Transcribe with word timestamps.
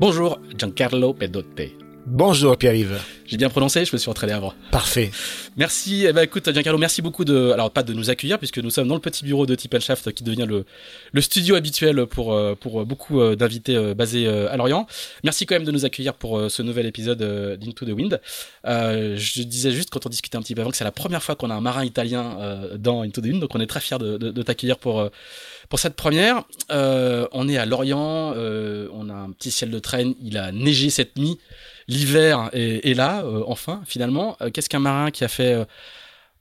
Bonjour, 0.00 0.40
Giancarlo 0.58 1.14
Pedotte. 1.14 1.70
Bonjour 2.06 2.58
Pierre-Yves. 2.58 3.00
J'ai 3.26 3.36
bien 3.36 3.48
prononcé, 3.48 3.84
je 3.84 3.92
me 3.94 3.98
suis 3.98 4.10
entraîné 4.10 4.32
avant. 4.32 4.52
Parfait. 4.72 5.10
Merci. 5.56 6.04
Eh 6.06 6.12
ben, 6.12 6.22
écoute, 6.22 6.52
Giancarlo, 6.52 6.78
merci 6.78 7.00
beaucoup 7.00 7.24
de, 7.24 7.50
alors 7.52 7.70
pas 7.70 7.84
de 7.84 7.94
nous 7.94 8.10
accueillir 8.10 8.38
puisque 8.38 8.58
nous 8.58 8.70
sommes 8.70 8.88
dans 8.88 8.96
le 8.96 9.00
petit 9.00 9.24
bureau 9.24 9.46
de 9.46 9.54
Tip 9.54 9.78
Shaft 9.78 10.12
qui 10.12 10.24
devient 10.24 10.46
le, 10.46 10.66
le 11.12 11.20
studio 11.20 11.54
habituel 11.54 12.06
pour, 12.06 12.34
euh, 12.34 12.56
pour 12.56 12.84
beaucoup 12.84 13.20
euh, 13.20 13.36
d'invités 13.36 13.76
euh, 13.76 13.94
basés 13.94 14.28
à 14.28 14.56
Lorient. 14.56 14.86
Merci 15.22 15.46
quand 15.46 15.54
même 15.54 15.64
de 15.64 15.70
nous 15.70 15.84
accueillir 15.84 16.14
pour 16.14 16.50
ce 16.50 16.62
nouvel 16.62 16.86
épisode 16.86 17.22
d'Into 17.58 17.86
the 17.86 17.90
Wind. 17.90 18.20
je 18.64 19.42
disais 19.42 19.70
juste 19.70 19.90
quand 19.90 20.04
on 20.06 20.10
discutait 20.10 20.36
un 20.36 20.42
petit 20.42 20.56
peu 20.56 20.60
avant 20.60 20.72
que 20.72 20.76
c'est 20.76 20.84
la 20.84 20.92
première 20.92 21.22
fois 21.22 21.36
qu'on 21.36 21.50
a 21.50 21.54
un 21.54 21.60
marin 21.60 21.84
italien 21.84 22.68
dans 22.76 23.02
Into 23.02 23.20
the 23.20 23.26
Wind, 23.26 23.40
donc 23.40 23.54
on 23.54 23.60
est 23.60 23.66
très 23.66 23.80
fiers 23.80 23.98
de, 23.98 24.18
de, 24.18 24.30
de 24.32 24.42
t'accueillir 24.42 24.76
pour 24.76 25.08
pour 25.68 25.78
cette 25.78 25.96
première, 25.96 26.44
euh, 26.70 27.26
on 27.32 27.48
est 27.48 27.56
à 27.56 27.66
Lorient, 27.66 28.32
euh, 28.36 28.88
on 28.92 29.08
a 29.08 29.14
un 29.14 29.30
petit 29.30 29.50
ciel 29.50 29.70
de 29.70 29.78
traîne, 29.78 30.14
il 30.22 30.36
a 30.36 30.52
neigé 30.52 30.90
cette 30.90 31.16
nuit, 31.16 31.38
l'hiver 31.88 32.50
est, 32.52 32.96
là, 32.96 33.22
euh, 33.24 33.42
enfin, 33.46 33.82
finalement. 33.86 34.36
Qu'est-ce 34.52 34.68
qu'un 34.68 34.78
marin 34.78 35.10
qui 35.10 35.24
a 35.24 35.28
fait 35.28 35.66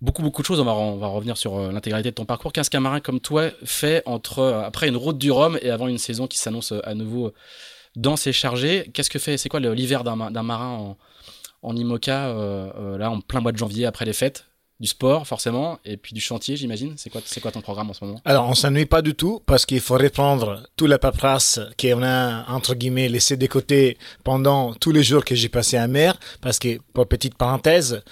beaucoup, 0.02 0.22
beaucoup 0.22 0.42
de 0.42 0.48
choses, 0.48 0.60
on 0.60 0.66
va, 0.66 0.74
va 0.74 1.08
revenir 1.08 1.38
sur 1.38 1.58
l'intégralité 1.72 2.12
de 2.12 2.16
ton 2.16 2.26
parcours, 2.26 2.52
qu'est-ce 2.54 2.70
qu'un 2.70 2.80
marin 2.80 3.00
comme 3.00 3.20
toi 3.20 3.50
fait 3.64 4.04
entre, 4.06 4.44
après 4.44 4.88
une 4.88 4.98
route 4.98 5.18
du 5.18 5.32
Rhum 5.32 5.58
et 5.62 5.70
avant 5.70 5.88
une 5.88 5.98
saison 5.98 6.28
qui 6.28 6.38
s'annonce 6.38 6.74
à 6.84 6.94
nouveau 6.94 7.34
dans 7.96 8.16
ses 8.16 8.34
chargés 8.34 8.90
Qu'est-ce 8.94 9.10
que 9.10 9.20
fait, 9.20 9.38
c'est 9.38 9.50
quoi 9.50 9.60
l'hiver 9.60 10.04
d'un 10.04 10.44
marin 10.44 10.70
en, 10.70 10.98
en 11.62 11.76
IMOCA, 11.76 12.34
là, 12.98 13.10
en 13.10 13.22
plein 13.22 13.40
mois 13.40 13.52
de 13.52 13.58
janvier 13.58 13.86
après 13.86 14.06
les 14.06 14.14
fêtes? 14.14 14.46
Du 14.80 14.88
sport 14.88 15.28
forcément 15.28 15.80
et 15.86 15.98
puis 15.98 16.14
du 16.14 16.22
chantier 16.22 16.58
j'imagine 16.58 16.94
c'est 16.98 17.10
quoi 17.10 17.22
c'est 17.24 17.40
quoi 17.40 17.52
ton 17.52 17.62
programme 17.62 17.90
en 17.90 17.94
ce 17.94 18.04
moment? 18.04 18.20
Alors 18.26 18.48
on 18.50 18.56
s'ennuie 18.56 18.86
pas 18.86 19.02
du 19.02 19.16
tout 19.16 19.42
parce 19.46 19.66
qu'il 19.66 19.80
faut 19.80 19.98
reprendre 19.98 20.64
toute 20.76 20.90
la 20.90 21.00
paperasse 21.00 21.60
qu'on 21.80 22.04
a 22.04 22.50
entre 22.52 22.76
guillemets 22.76 23.08
laissé 23.08 23.38
de 23.38 23.48
côté 23.48 23.98
pendant 24.24 24.74
tous 24.74 24.92
les 24.92 25.04
jours 25.04 25.24
que 25.24 25.36
j'ai 25.36 25.50
passé 25.50 25.78
à 25.78 25.88
mer 25.88 26.20
parce 26.42 26.60
que 26.60 26.80
pour 26.94 27.08
petite 27.08 27.36
parenthèse 27.36 28.04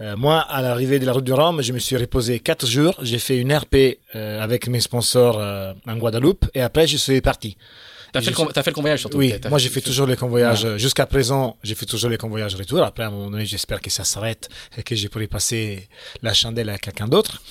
euh, 0.00 0.16
moi, 0.16 0.40
à 0.40 0.62
l'arrivée 0.62 0.98
de 0.98 1.04
la 1.04 1.12
route 1.12 1.24
du 1.24 1.32
Rhum, 1.32 1.60
je 1.60 1.74
me 1.74 1.78
suis 1.78 1.96
reposé 1.96 2.40
quatre 2.40 2.66
jours. 2.66 2.94
J'ai 3.02 3.18
fait 3.18 3.36
une 3.36 3.54
RP 3.54 3.98
euh, 4.14 4.40
avec 4.40 4.66
mes 4.66 4.80
sponsors 4.80 5.38
euh, 5.38 5.74
en 5.86 5.96
Guadeloupe 5.96 6.46
et 6.54 6.62
après 6.62 6.86
je 6.86 6.96
suis 6.96 7.20
parti. 7.20 7.58
T'as 8.12 8.20
fait, 8.20 8.30
le, 8.30 8.52
fait 8.52 8.66
le 8.66 8.72
convoyage 8.72 9.00
surtout. 9.00 9.18
Oui, 9.18 9.34
moi 9.48 9.58
j'ai 9.58 9.68
fait, 9.68 9.80
toujours 9.80 10.06
les 10.06 10.16
convoyages. 10.16 10.76
Jusqu'à 10.76 11.06
présent, 11.06 11.56
j'ai 11.62 11.74
fait 11.74 11.86
toujours 11.86 12.10
les 12.10 12.18
convoyages 12.18 12.54
retour. 12.54 12.82
Après, 12.82 13.04
à 13.04 13.08
un 13.08 13.10
moment 13.10 13.30
donné, 13.30 13.46
j'espère 13.46 13.80
que 13.80 13.90
ça 13.90 14.04
s'arrête 14.04 14.48
et 14.76 14.82
que 14.82 14.96
je 14.96 15.08
pourrai 15.08 15.26
passer 15.26 15.88
la 16.22 16.34
chandelle 16.34 16.70
à 16.70 16.78
quelqu'un 16.78 17.08
d'autre. 17.08 17.42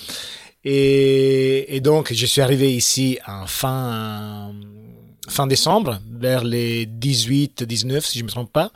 Et, 0.65 1.75
et, 1.75 1.79
donc, 1.79 2.11
je 2.13 2.25
suis 2.25 2.41
arrivé 2.41 2.73
ici 2.75 3.17
en 3.25 3.47
fin, 3.47 4.53
fin 5.29 5.47
décembre, 5.47 5.99
vers 6.11 6.43
les 6.43 6.85
18, 6.85 7.63
19, 7.63 8.05
si 8.05 8.19
je 8.19 8.23
me 8.25 8.29
trompe 8.29 8.51
pas. 8.51 8.71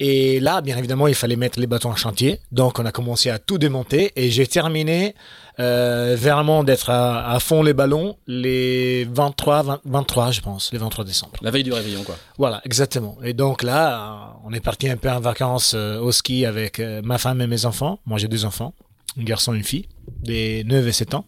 Et 0.00 0.40
là, 0.40 0.60
bien 0.60 0.76
évidemment, 0.76 1.06
il 1.06 1.14
fallait 1.14 1.36
mettre 1.36 1.60
les 1.60 1.68
bâtons 1.68 1.90
en 1.90 1.96
chantier. 1.96 2.40
Donc, 2.50 2.78
on 2.80 2.86
a 2.86 2.90
commencé 2.90 3.30
à 3.30 3.38
tout 3.38 3.58
démonter 3.58 4.12
et 4.16 4.30
j'ai 4.30 4.46
terminé 4.46 5.14
euh, 5.60 6.16
vraiment 6.18 6.64
d'être 6.64 6.90
à, 6.90 7.38
fond 7.38 7.62
les 7.62 7.74
ballons 7.74 8.16
les 8.26 9.04
23, 9.04 9.80
23, 9.84 10.30
je 10.32 10.40
pense, 10.40 10.72
les 10.72 10.78
23 10.78 11.04
décembre. 11.04 11.32
La 11.42 11.50
veille 11.50 11.62
du 11.62 11.72
réveillon, 11.72 12.02
quoi. 12.02 12.16
Voilà, 12.38 12.60
exactement. 12.64 13.16
Et 13.22 13.34
donc 13.34 13.62
là, 13.62 14.36
on 14.44 14.52
est 14.52 14.60
parti 14.60 14.88
un 14.88 14.96
peu 14.96 15.10
en 15.10 15.20
vacances 15.20 15.74
euh, 15.74 16.00
au 16.00 16.10
ski 16.12 16.44
avec 16.44 16.80
euh, 16.80 17.02
ma 17.04 17.18
femme 17.18 17.40
et 17.40 17.46
mes 17.46 17.66
enfants. 17.66 18.00
Moi, 18.06 18.18
j'ai 18.18 18.28
deux 18.28 18.44
enfants, 18.44 18.74
un 19.18 19.22
garçon 19.22 19.54
et 19.54 19.58
une 19.58 19.64
fille, 19.64 19.86
des 20.22 20.64
9 20.64 20.86
et 20.86 20.92
7 20.92 21.14
ans. 21.14 21.24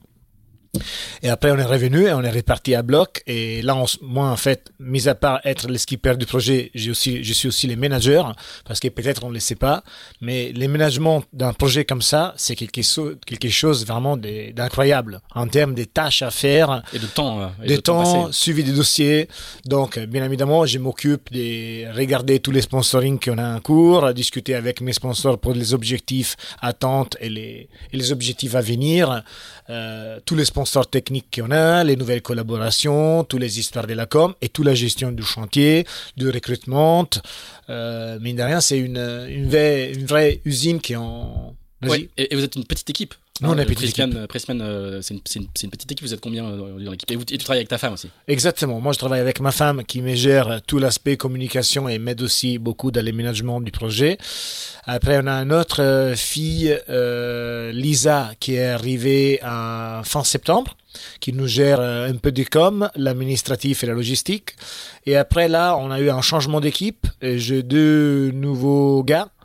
Et 1.22 1.28
après, 1.28 1.50
on 1.50 1.58
est 1.58 1.64
revenu 1.64 2.06
et 2.06 2.12
on 2.12 2.22
est 2.22 2.30
reparti 2.30 2.74
à 2.74 2.82
bloc. 2.82 3.22
Et 3.26 3.62
là, 3.62 3.76
moi, 4.02 4.28
en 4.28 4.36
fait, 4.36 4.72
mis 4.78 5.08
à 5.08 5.14
part 5.14 5.40
être 5.44 5.68
le 5.68 5.78
skipper 5.78 6.16
du 6.16 6.26
projet, 6.26 6.70
j'ai 6.74 6.90
aussi, 6.90 7.22
je 7.22 7.32
suis 7.32 7.48
aussi 7.48 7.66
le 7.66 7.76
manager 7.76 8.34
parce 8.64 8.80
que 8.80 8.88
peut-être 8.88 9.24
on 9.24 9.28
ne 9.28 9.34
le 9.34 9.40
sait 9.40 9.54
pas, 9.54 9.82
mais 10.20 10.52
les 10.52 10.68
ménagements 10.68 11.22
d'un 11.32 11.52
projet 11.52 11.84
comme 11.84 12.02
ça, 12.02 12.34
c'est 12.36 12.54
quelque 12.54 12.82
chose, 12.82 13.16
quelque 13.26 13.48
chose 13.48 13.86
vraiment 13.86 14.16
d'incroyable 14.16 15.20
en 15.34 15.46
termes 15.46 15.74
des 15.74 15.86
tâches 15.86 16.22
à 16.22 16.30
faire. 16.30 16.82
Et 16.92 16.98
de 16.98 17.06
temps. 17.06 17.40
Euh, 17.40 17.46
et 17.64 17.68
de, 17.68 17.80
temps, 17.80 18.32
suivi 18.32 18.64
des 18.64 18.72
dossiers. 18.72 19.28
Donc, 19.64 19.98
bien 19.98 20.24
évidemment, 20.24 20.66
je 20.66 20.78
m'occupe 20.78 21.32
de 21.32 21.92
regarder 21.94 22.40
tous 22.40 22.52
les 22.52 22.62
sponsorings 22.62 23.18
qu'on 23.18 23.38
a 23.38 23.56
en 23.56 23.60
cours, 23.60 24.12
discuter 24.14 24.54
avec 24.54 24.80
mes 24.80 24.92
sponsors 24.92 25.38
pour 25.38 25.52
les 25.52 25.74
objectifs 25.74 26.36
attentes 26.60 27.16
et 27.20 27.28
les, 27.28 27.68
et 27.92 27.96
les 27.96 28.12
objectifs 28.12 28.54
à 28.54 28.60
venir. 28.60 29.22
Euh, 29.68 30.20
tous 30.24 30.36
les 30.36 30.44
sponsors 30.44 30.65
techniques 30.90 31.40
qu'on 31.40 31.50
a, 31.50 31.84
les 31.84 31.96
nouvelles 31.96 32.22
collaborations, 32.22 33.24
toutes 33.24 33.40
les 33.40 33.58
histoires 33.58 33.86
de 33.86 33.94
la 33.94 34.06
com 34.06 34.34
et 34.42 34.48
toute 34.48 34.66
la 34.66 34.74
gestion 34.74 35.12
du 35.12 35.22
chantier, 35.22 35.86
du 36.16 36.28
recrutement. 36.28 37.08
Euh, 37.70 38.18
mine 38.20 38.36
de 38.36 38.42
rien, 38.42 38.60
c'est 38.60 38.78
une, 38.78 38.98
une, 39.28 39.48
vraie, 39.48 39.92
une 39.92 40.06
vraie 40.06 40.40
usine 40.44 40.80
qui 40.80 40.92
est 40.94 40.96
en... 40.96 41.54
Et, 41.94 42.34
vous 42.34 42.44
êtes 42.44 42.56
une 42.56 42.64
petite 42.64 42.90
équipe. 42.90 43.14
Non, 43.42 43.50
on 43.50 43.58
est 43.58 43.66
petite 43.66 43.90
équipe. 43.90 44.14
Euh, 44.14 45.02
c'est 45.02 45.14
une, 45.14 45.20
une, 45.36 45.70
petite 45.70 45.92
équipe. 45.92 46.02
Vous 46.02 46.14
êtes 46.14 46.20
combien 46.20 46.44
euh, 46.46 46.82
dans 46.82 46.90
l'équipe? 46.90 47.10
Et, 47.10 47.16
tu 47.16 47.38
travailles 47.38 47.58
avec 47.58 47.68
ta 47.68 47.78
femme 47.78 47.92
aussi? 47.92 48.08
Exactement. 48.28 48.80
Moi, 48.80 48.92
je 48.92 48.98
travaille 48.98 49.20
avec 49.20 49.40
ma 49.40 49.52
femme 49.52 49.84
qui 49.84 50.00
me 50.00 50.14
gère 50.14 50.62
tout 50.66 50.78
l'aspect 50.78 51.16
communication 51.16 51.88
et 51.88 51.98
m'aide 51.98 52.22
aussi 52.22 52.58
beaucoup 52.58 52.90
dans 52.90 53.04
l'aménagement 53.04 53.60
du 53.60 53.70
projet. 53.70 54.16
Après, 54.84 55.18
on 55.22 55.26
a 55.26 55.34
une 55.42 55.52
autre 55.52 55.82
euh, 55.82 56.16
fille, 56.16 56.78
euh, 56.88 57.72
Lisa, 57.72 58.30
qui 58.40 58.54
est 58.54 58.66
arrivée 58.66 59.40
en 59.44 60.02
fin 60.04 60.24
septembre 60.24 60.76
qui 61.20 61.34
nous 61.34 61.46
gère 61.46 61.78
un 61.80 62.14
peu 62.16 62.32
du 62.32 62.46
com, 62.46 62.88
l'administratif 62.96 63.84
et 63.84 63.86
la 63.86 63.92
logistique. 63.92 64.54
Et 65.04 65.16
après 65.16 65.46
là, 65.46 65.76
on 65.76 65.90
a 65.90 66.00
eu 66.00 66.08
un 66.08 66.22
changement 66.22 66.60
d'équipe. 66.60 67.06
J'ai 67.20 67.62
deux 67.62 68.30
nouveaux 68.32 69.04
gars 69.04 69.28
euh, 69.28 69.35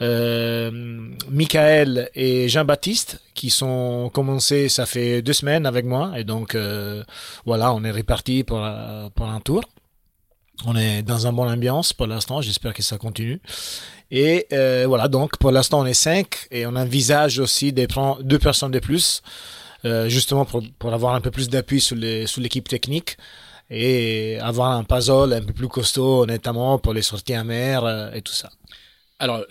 Michael 0.00 2.10
et 2.14 2.48
Jean-Baptiste 2.48 3.20
qui 3.34 3.50
sont 3.50 4.10
commencés, 4.12 4.68
ça 4.68 4.86
fait 4.86 5.22
deux 5.22 5.34
semaines 5.34 5.66
avec 5.66 5.84
moi 5.84 6.12
et 6.16 6.24
donc 6.24 6.54
euh, 6.54 7.04
voilà, 7.44 7.74
on 7.74 7.84
est 7.84 7.90
répartis 7.90 8.44
pour, 8.44 8.66
pour 9.14 9.28
un 9.28 9.40
tour. 9.40 9.62
On 10.66 10.76
est 10.76 11.02
dans 11.02 11.26
un 11.26 11.32
bon 11.32 11.50
ambiance 11.50 11.92
pour 11.92 12.06
l'instant, 12.06 12.42
j'espère 12.42 12.74
que 12.74 12.82
ça 12.82 12.98
continue. 12.98 13.40
Et 14.10 14.46
euh, 14.52 14.84
voilà, 14.86 15.08
donc 15.08 15.38
pour 15.38 15.52
l'instant 15.52 15.80
on 15.80 15.86
est 15.86 15.94
cinq 15.94 16.48
et 16.50 16.66
on 16.66 16.76
envisage 16.76 17.38
aussi 17.38 17.72
de 17.72 17.86
prendre 17.86 18.22
deux 18.22 18.38
personnes 18.38 18.72
de 18.72 18.78
plus, 18.78 19.22
euh, 19.84 20.08
justement 20.08 20.44
pour, 20.44 20.62
pour 20.78 20.92
avoir 20.92 21.14
un 21.14 21.20
peu 21.20 21.30
plus 21.30 21.48
d'appui 21.48 21.80
sur 21.80 21.96
l'équipe 21.96 22.68
technique 22.68 23.16
et 23.70 24.38
avoir 24.40 24.72
un 24.72 24.84
puzzle 24.84 25.32
un 25.32 25.42
peu 25.42 25.52
plus 25.52 25.68
costaud, 25.68 26.26
notamment 26.26 26.78
pour 26.78 26.92
les 26.92 27.02
sorties 27.02 27.34
à 27.34 27.44
mer 27.44 27.84
euh, 27.84 28.10
et 28.12 28.20
tout 28.20 28.32
ça. 28.32 28.50
Alors, 29.20 29.44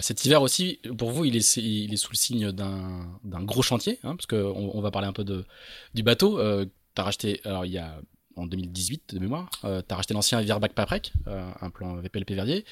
cet 0.00 0.24
hiver 0.24 0.40
aussi, 0.40 0.80
pour 0.96 1.10
vous, 1.10 1.24
il 1.24 1.36
est, 1.36 1.42
sous 1.42 2.10
le 2.10 2.16
signe 2.16 2.52
d'un 2.52 3.42
gros 3.42 3.62
chantier, 3.62 3.98
hein, 4.04 4.16
parce 4.16 4.26
qu'on 4.26 4.70
on 4.72 4.80
va 4.80 4.90
parler 4.90 5.08
un 5.08 5.12
peu 5.12 5.24
du 5.94 6.02
bateau. 6.02 6.38
Euh, 6.38 6.64
racheté, 7.02 7.40
alors 7.44 7.66
il 7.66 7.72
y 7.72 7.78
a 7.78 8.00
en 8.36 8.46
2018 8.46 9.14
de 9.14 9.20
mémoire, 9.20 9.48
euh, 9.64 9.80
tu 9.86 9.92
as 9.92 9.96
racheté 9.96 10.14
l'ancien 10.14 10.40
Verbac 10.40 10.72
Paprec, 10.72 11.12
euh, 11.28 11.48
un 11.60 11.70
plan 11.70 11.96
VPLP 11.96 12.32
Verdier, 12.32 12.64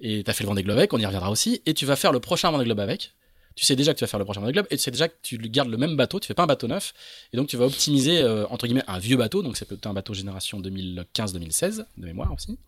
et 0.00 0.22
tu 0.22 0.30
as 0.30 0.34
fait 0.34 0.44
le 0.44 0.48
Vendée 0.48 0.62
Globe 0.62 0.78
avec, 0.78 0.92
on 0.92 0.98
y 0.98 1.06
reviendra 1.06 1.30
aussi, 1.30 1.60
et 1.66 1.74
tu 1.74 1.86
vas 1.86 1.96
faire 1.96 2.12
le 2.12 2.20
prochain 2.20 2.50
Vendée 2.50 2.64
Globe 2.64 2.80
avec. 2.80 3.14
Tu 3.56 3.64
sais 3.64 3.74
déjà 3.74 3.92
que 3.92 3.98
tu 3.98 4.04
vas 4.04 4.08
faire 4.08 4.20
le 4.20 4.24
prochain 4.24 4.40
Vendée 4.40 4.52
Globe, 4.52 4.66
et 4.70 4.76
tu 4.76 4.82
sais 4.82 4.90
déjà 4.90 5.08
que 5.08 5.16
tu 5.22 5.36
gardes 5.38 5.70
le 5.70 5.76
même 5.76 5.96
bateau, 5.96 6.20
tu 6.20 6.28
fais 6.28 6.34
pas 6.34 6.44
un 6.44 6.46
bateau 6.46 6.68
neuf, 6.68 6.94
et 7.32 7.36
donc 7.36 7.48
tu 7.48 7.56
vas 7.56 7.66
optimiser, 7.66 8.20
euh, 8.20 8.46
entre 8.48 8.66
guillemets, 8.66 8.84
un 8.86 8.98
vieux 8.98 9.16
bateau, 9.16 9.42
donc 9.42 9.56
c'est 9.56 9.66
peut-être 9.66 9.86
un 9.86 9.94
bateau 9.94 10.14
génération 10.14 10.60
2015-2016, 10.60 11.84
de 11.96 12.06
mémoire 12.06 12.32
aussi. 12.32 12.58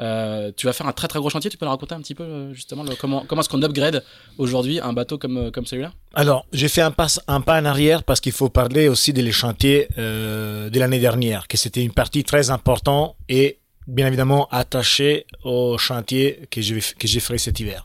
Euh, 0.00 0.50
tu 0.56 0.66
vas 0.66 0.72
faire 0.72 0.88
un 0.88 0.92
très 0.92 1.06
très 1.06 1.20
gros 1.20 1.30
chantier, 1.30 1.50
tu 1.50 1.56
peux 1.56 1.66
nous 1.66 1.70
raconter 1.70 1.94
un 1.94 2.00
petit 2.00 2.16
peu 2.16 2.24
euh, 2.24 2.52
justement 2.52 2.82
le, 2.82 2.96
comment, 2.96 3.24
comment 3.28 3.42
est-ce 3.42 3.48
qu'on 3.48 3.62
upgrade 3.62 4.02
aujourd'hui 4.38 4.80
un 4.80 4.92
bateau 4.92 5.18
comme, 5.18 5.36
euh, 5.36 5.50
comme 5.52 5.66
celui-là? 5.66 5.92
Alors, 6.14 6.46
j'ai 6.52 6.66
fait 6.66 6.82
un 6.82 6.90
pas, 6.90 7.06
un 7.28 7.40
pas 7.40 7.60
en 7.60 7.64
arrière 7.64 8.02
parce 8.02 8.20
qu'il 8.20 8.32
faut 8.32 8.48
parler 8.48 8.88
aussi 8.88 9.12
des 9.12 9.30
chantiers 9.30 9.86
euh, 9.98 10.68
de 10.68 10.78
l'année 10.80 10.98
dernière, 10.98 11.46
que 11.46 11.56
c'était 11.56 11.84
une 11.84 11.92
partie 11.92 12.24
très 12.24 12.50
importante 12.50 13.14
et 13.28 13.58
bien 13.86 14.06
évidemment 14.08 14.48
attaché 14.50 15.26
au 15.44 15.76
chantier 15.78 16.48
que 16.50 16.60
j'ai 16.62 16.80
que 16.80 17.06
j'ai 17.06 17.20
fait 17.20 17.36
cet 17.38 17.60
hiver. 17.60 17.84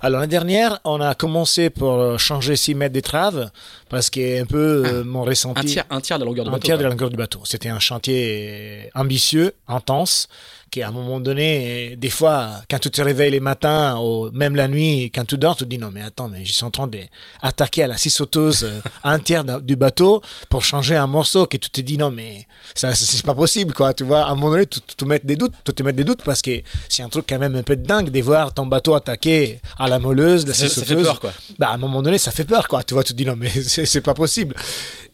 Alors 0.00 0.20
l'année 0.20 0.30
dernière, 0.30 0.80
on 0.84 1.00
a 1.00 1.14
commencé 1.14 1.70
pour 1.70 2.18
changer 2.18 2.56
6 2.56 2.74
mètres 2.74 2.94
d'étrave 2.94 3.50
parce 3.90 4.08
que 4.10 4.40
un 4.40 4.46
peu 4.46 4.84
ah, 4.86 5.04
mon 5.04 5.22
ressenti 5.22 5.60
un 5.60 5.64
tiers, 5.64 5.84
un 5.90 6.00
tiers 6.00 6.18
de 6.18 6.24
la 6.24 6.30
longueur 6.30 6.46
du 6.46 6.48
un 6.48 6.52
bateau. 6.52 6.64
tiers 6.64 6.78
de 6.78 6.82
la 6.82 6.88
longueur 6.88 7.10
du 7.10 7.16
bateau. 7.16 7.40
C'était 7.44 7.68
un 7.68 7.78
chantier 7.78 8.90
ambitieux, 8.94 9.52
intense 9.68 10.28
qu'à 10.70 10.88
un 10.88 10.90
moment 10.90 11.20
donné, 11.20 11.96
des 11.96 12.10
fois, 12.10 12.50
quand 12.70 12.78
tu 12.78 12.90
te 12.90 13.00
réveilles 13.02 13.30
les 13.30 13.40
matins, 13.40 13.98
ou 13.98 14.30
même 14.32 14.56
la 14.56 14.68
nuit, 14.68 15.10
quand 15.14 15.24
tu 15.24 15.38
dors, 15.38 15.56
tu 15.56 15.64
te 15.64 15.68
dis 15.68 15.78
non, 15.78 15.90
mais 15.92 16.02
attends, 16.02 16.28
mais 16.28 16.44
je 16.44 16.52
suis 16.52 16.64
en 16.64 16.70
train 16.70 16.88
d'attaquer 16.88 17.84
à 17.84 17.86
la 17.86 17.96
scie 17.96 18.10
sauteuse 18.10 18.68
un 19.04 19.18
tiers 19.18 19.44
du 19.62 19.76
bateau 19.76 20.22
pour 20.48 20.64
changer 20.64 20.96
un 20.96 21.06
morceau 21.06 21.46
que 21.46 21.56
tu 21.56 21.70
te 21.70 21.80
dis 21.80 21.96
non, 21.98 22.10
mais 22.10 22.46
ça, 22.74 22.94
c'est 22.94 23.24
pas 23.24 23.34
possible, 23.34 23.72
quoi. 23.74 23.94
Tu 23.94 24.04
vois, 24.04 24.22
à 24.26 24.30
un 24.30 24.34
moment 24.34 24.50
donné, 24.50 24.66
tu 24.66 24.80
te 24.80 25.04
mets 25.04 25.20
des 25.22 25.36
doutes, 25.36 25.54
tu 25.64 25.72
te 25.72 25.82
mets 25.82 25.92
des 25.92 26.04
doutes 26.04 26.22
parce 26.24 26.42
que 26.42 26.50
c'est 26.88 27.02
un 27.02 27.08
truc 27.08 27.26
quand 27.28 27.38
même 27.38 27.56
un 27.56 27.62
peu 27.62 27.76
dingue 27.76 28.10
de 28.10 28.20
voir 28.20 28.52
ton 28.54 28.66
bateau 28.66 28.94
attaqué 28.94 29.60
à 29.78 29.88
la 29.88 29.98
molleuse, 29.98 30.46
la 30.46 30.54
scie 30.54 30.68
Ça, 30.68 30.68
ça 30.68 30.74
sauteuse. 30.82 30.98
fait 30.98 31.02
peur, 31.04 31.20
quoi. 31.20 31.32
Bah, 31.58 31.68
à 31.70 31.74
un 31.74 31.78
moment 31.78 32.02
donné, 32.02 32.18
ça 32.18 32.30
fait 32.30 32.44
peur, 32.44 32.68
quoi. 32.68 32.82
Tu 32.82 32.94
vois, 32.94 33.04
tu 33.04 33.12
te 33.12 33.18
dis 33.18 33.24
non, 33.24 33.36
mais 33.36 33.48
c'est 33.62 34.00
pas 34.00 34.14
possible. 34.14 34.54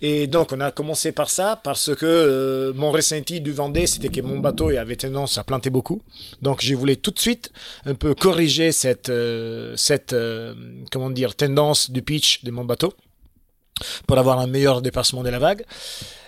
Et 0.02 0.26
donc, 0.26 0.52
on 0.52 0.60
a 0.60 0.70
commencé 0.70 1.12
par 1.12 1.30
ça 1.30 1.58
parce 1.62 1.94
que 1.94 2.04
euh, 2.04 2.72
mon 2.74 2.90
ressenti 2.90 3.40
du 3.40 3.52
Vendée, 3.52 3.86
c'était 3.86 4.08
que 4.08 4.20
mon 4.20 4.38
bateau 4.38 4.70
il 4.70 4.76
avait 4.76 4.96
tendance 4.96 5.38
à 5.38 5.43
planter 5.44 5.70
beaucoup. 5.70 6.02
Donc, 6.42 6.62
je 6.62 6.74
voulais 6.74 6.96
tout 6.96 7.10
de 7.10 7.18
suite 7.18 7.50
un 7.86 7.94
peu 7.94 8.14
corriger 8.14 8.72
cette, 8.72 9.08
euh, 9.08 9.74
cette 9.76 10.12
euh, 10.12 10.54
comment 10.90 11.10
dire, 11.10 11.34
tendance 11.36 11.90
du 11.90 12.02
pitch 12.02 12.44
de 12.44 12.50
mon 12.50 12.64
bateau 12.64 12.92
pour 14.06 14.18
avoir 14.18 14.38
un 14.40 14.46
meilleur 14.46 14.82
dépassement 14.82 15.22
de 15.22 15.30
la 15.30 15.38
vague. 15.38 15.64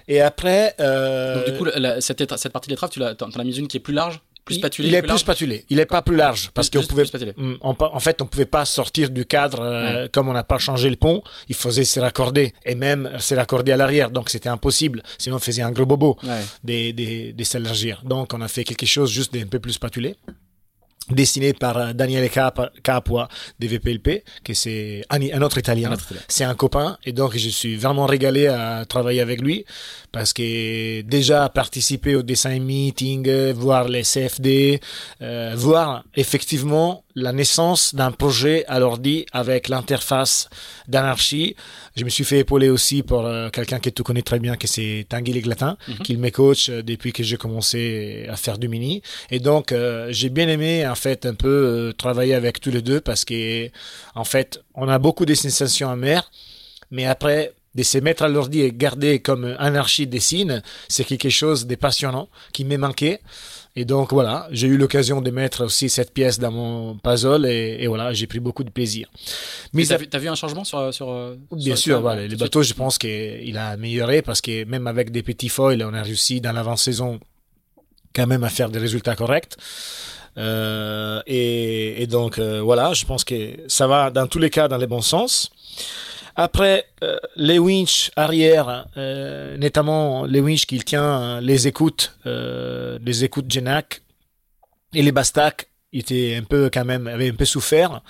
Et 0.09 0.21
après, 0.21 0.75
euh, 0.81 1.51
du 1.51 1.57
coup, 1.59 1.65
la- 1.65 2.01
cette, 2.01 2.37
cette 2.37 2.53
partie 2.53 2.69
de 2.69 2.73
l'étrave, 2.73 2.91
tu 2.91 3.01
t'en 3.17 3.29
as 3.31 3.45
mis 3.45 3.57
une 3.57 3.67
qui 3.69 3.77
est 3.77 3.81
plus 3.81 3.95
large, 3.95 4.21
plus 4.47 4.57
il- 4.79 4.95
est 4.95 5.03
plus 5.03 5.19
spatulé. 5.19 5.65
Il 5.69 5.79
est 5.81 5.87
pas 5.87 6.01
plus 6.01 6.17
large 6.17 6.51
parce 6.55 6.71
qu'on 6.71 6.83
pouvait. 6.83 7.05
Mm, 7.37 7.55
on 7.61 7.77
en 7.79 8.01
fait, 8.01 8.23
on 8.23 8.27
pouvait 8.27 8.47
pas 8.47 8.65
sortir 8.65 9.11
du 9.11 9.25
cadre 9.27 9.61
euh, 9.61 10.09
comme 10.11 10.29
on 10.29 10.33
n'a 10.33 10.45
pas 10.45 10.59
changé 10.59 10.89
le 10.89 10.97
pont. 10.97 11.23
Il 11.51 11.55
faisait 11.55 11.85
se 11.85 12.01
raccorder 12.01 12.55
et 12.65 12.75
même 12.75 13.11
se 13.19 13.35
raccorder 13.35 13.73
à 13.73 13.77
l'arrière. 13.77 14.11
Donc 14.11 14.31
c'était 14.31 14.49
impossible. 14.49 15.03
Sinon, 15.19 15.37
on 15.37 15.41
faisait 15.41 15.63
un 15.63 15.73
gros 15.73 15.85
bobo 15.87 16.17
Ouais. 16.23 16.43
de, 16.65 16.77
de, 16.93 17.33
de 17.33 17.45
s'élargir. 17.45 18.01
Donc 18.05 18.33
on 18.33 18.41
a 18.41 18.49
fait 18.49 18.65
quelque 18.65 18.87
chose 18.87 19.11
juste 19.11 19.35
d'un 19.35 19.47
peu 19.47 19.59
plus 19.59 19.73
spatulé. 19.75 20.15
Dessiné 21.09 21.53
par 21.53 21.77
euh, 21.79 21.93
Daniele 21.93 22.29
Cap- 22.29 22.73
Capua 22.83 23.29
de 23.61 23.69
VPLP, 23.69 24.25
que 24.43 24.55
c'est 24.55 25.05
un. 25.09 25.21
Un 25.23 25.41
autre 25.43 25.57
Italien. 25.59 25.91
C'est 26.27 26.43
un 26.43 26.57
copain 26.57 26.99
et 27.05 27.13
donc 27.13 27.37
je 27.37 27.49
suis 27.49 27.77
vraiment 27.77 28.07
régalé 28.07 28.49
à 28.49 28.85
travailler 28.89 29.21
avec 29.21 29.41
lui 29.41 29.65
parce 30.17 30.33
que 30.33 31.03
déjà 31.03 31.51
participer 31.51 32.17
au 32.17 32.23
design 32.23 32.65
meeting, 32.65 33.29
euh, 33.29 33.53
voir 33.55 33.87
les 33.87 34.01
CFD, 34.03 34.81
euh, 35.21 35.53
voir 35.55 36.05
effectivement 36.15 37.05
la 37.15 37.33
naissance 37.33 37.95
d'un 37.95 38.13
projet 38.13 38.65
à 38.67 38.79
l'ordi 38.79 39.27
avec 39.33 39.69
l'interface 39.69 40.49
d'anarchie. 40.89 41.55
Je 41.97 42.05
me 42.05 42.09
suis 42.09 42.25
fait 42.25 42.39
épauler 42.39 42.71
aussi 42.71 43.03
pour 43.03 43.27
euh, 43.27 43.51
quelqu'un 43.51 43.79
que 43.79 43.91
tu 43.91 44.03
connais 44.03 44.23
très 44.23 44.39
bien, 44.39 44.57
que 44.57 44.67
c'est 44.67 45.05
Tanguy 45.07 45.35
Leglatin, 45.35 45.77
qui 46.03 46.17
me 46.17 46.31
coach 46.31 46.71
depuis 46.71 47.13
que 47.13 47.23
j'ai 47.23 47.37
commencé 47.37 48.25
à 48.31 48.37
faire 48.37 48.57
du 48.57 48.69
mini. 48.69 49.03
Et 49.31 49.39
donc, 49.39 49.71
euh, 49.71 50.09
j'ai 50.13 50.31
bien 50.31 50.49
aimé, 50.49 50.89
en 50.89 50.95
fait, 50.95 51.27
un 51.27 51.35
peu 51.35 51.93
travailler 51.99 52.33
avec 52.33 52.59
tous 52.61 52.71
les 52.71 52.81
deux 52.81 53.03
parce 53.03 53.27
que, 53.27 53.69
en 54.15 54.25
fait, 54.25 54.63
on 54.75 54.89
a 54.89 54.99
beaucoup 54.99 55.27
de 55.27 55.35
sensations 55.35 55.91
amères, 55.91 56.31
mais 56.91 57.05
après, 57.05 57.53
de 57.77 57.83
se 57.83 57.99
mettre 57.99 58.23
à 58.25 58.29
l'ordi 58.29 58.63
et 58.63 58.73
garder 58.73 59.21
comme 59.21 59.55
anarchie 59.59 60.07
dessine, 60.07 60.63
c'est 60.89 61.05
quelque 61.05 61.29
chose 61.31 61.67
de 61.67 61.75
passionnant 61.77 62.29
qui 62.53 62.65
m'est 62.65 62.79
manqué. 62.79 63.19
Et 63.79 63.85
donc 63.85 64.13
voilà, 64.15 64.49
j'ai 64.53 64.67
eu 64.69 64.79
l'occasion 64.79 65.21
de 65.21 65.31
mettre 65.31 65.65
aussi 65.67 65.91
cette 65.91 66.13
pièce 66.15 66.39
dans 66.39 66.51
mon 66.51 66.97
puzzle 66.97 67.45
et, 67.45 67.77
et 67.81 67.87
voilà, 67.89 68.15
j'ai 68.15 68.27
pris 68.27 68.41
beaucoup 68.41 68.65
de 68.65 68.71
plaisir. 68.71 69.07
Mais 69.75 69.85
t'as 69.85 69.97
à- 69.97 70.19
vu, 70.19 70.29
un 70.29 70.35
changement 70.35 70.65
sur. 70.65 70.95
sur 70.95 71.09
Bien 71.53 71.77
sur- 71.77 71.77
sûr, 71.77 71.93
sur- 71.97 72.01
voilà, 72.01 72.27
le 72.27 72.37
bateau, 72.37 72.63
je 72.63 72.73
pense 72.73 72.97
qu'il 72.97 73.57
a 73.59 73.69
amélioré 73.69 74.23
parce 74.23 74.41
que 74.41 74.65
même 74.65 74.87
avec 74.87 75.11
des 75.11 75.23
petits 75.23 75.51
foils, 75.51 75.83
on 75.85 75.93
a 75.93 76.03
réussi 76.03 76.41
dans 76.41 76.53
l'avant-saison 76.53 77.21
quand 78.15 78.27
même 78.27 78.45
à 78.45 78.49
faire 78.49 78.71
des 78.71 78.79
résultats 78.79 79.15
corrects. 79.15 79.57
Euh, 80.39 81.21
et, 81.27 82.03
et 82.03 82.07
donc 82.07 82.39
euh, 82.39 82.61
voilà, 82.63 82.93
je 82.95 83.05
pense 83.05 83.25
que 83.25 83.57
ça 83.69 83.87
va 83.87 84.11
dans 84.11 84.27
tous 84.27 84.39
les 84.39 84.51
cas 84.51 84.69
dans 84.69 84.77
les 84.79 84.87
bons 84.87 85.03
sens. 85.03 85.51
Après, 86.37 86.87
euh, 87.03 87.17
les 87.37 87.59
winches 87.59 88.11
arrière, 88.15 88.87
euh, 88.97 89.57
notamment 89.57 90.25
les 90.27 90.41
winches 90.41 90.67
qui 90.67 90.79
tient 90.79 91.41
les 91.41 91.67
écoutes, 91.67 92.17
euh, 92.27 92.99
les 93.03 93.25
écoutes 93.25 93.51
Genac 93.51 94.03
et 94.93 95.03
les 95.03 95.13
Bastac, 95.13 95.69
étaient 95.99 96.37
un 96.39 96.43
peu 96.43 96.71
quand 96.73 96.85
même, 96.85 97.07
avaient 97.07 97.31
un 97.31 97.35
peu 97.35 97.45
souffert. 97.45 98.03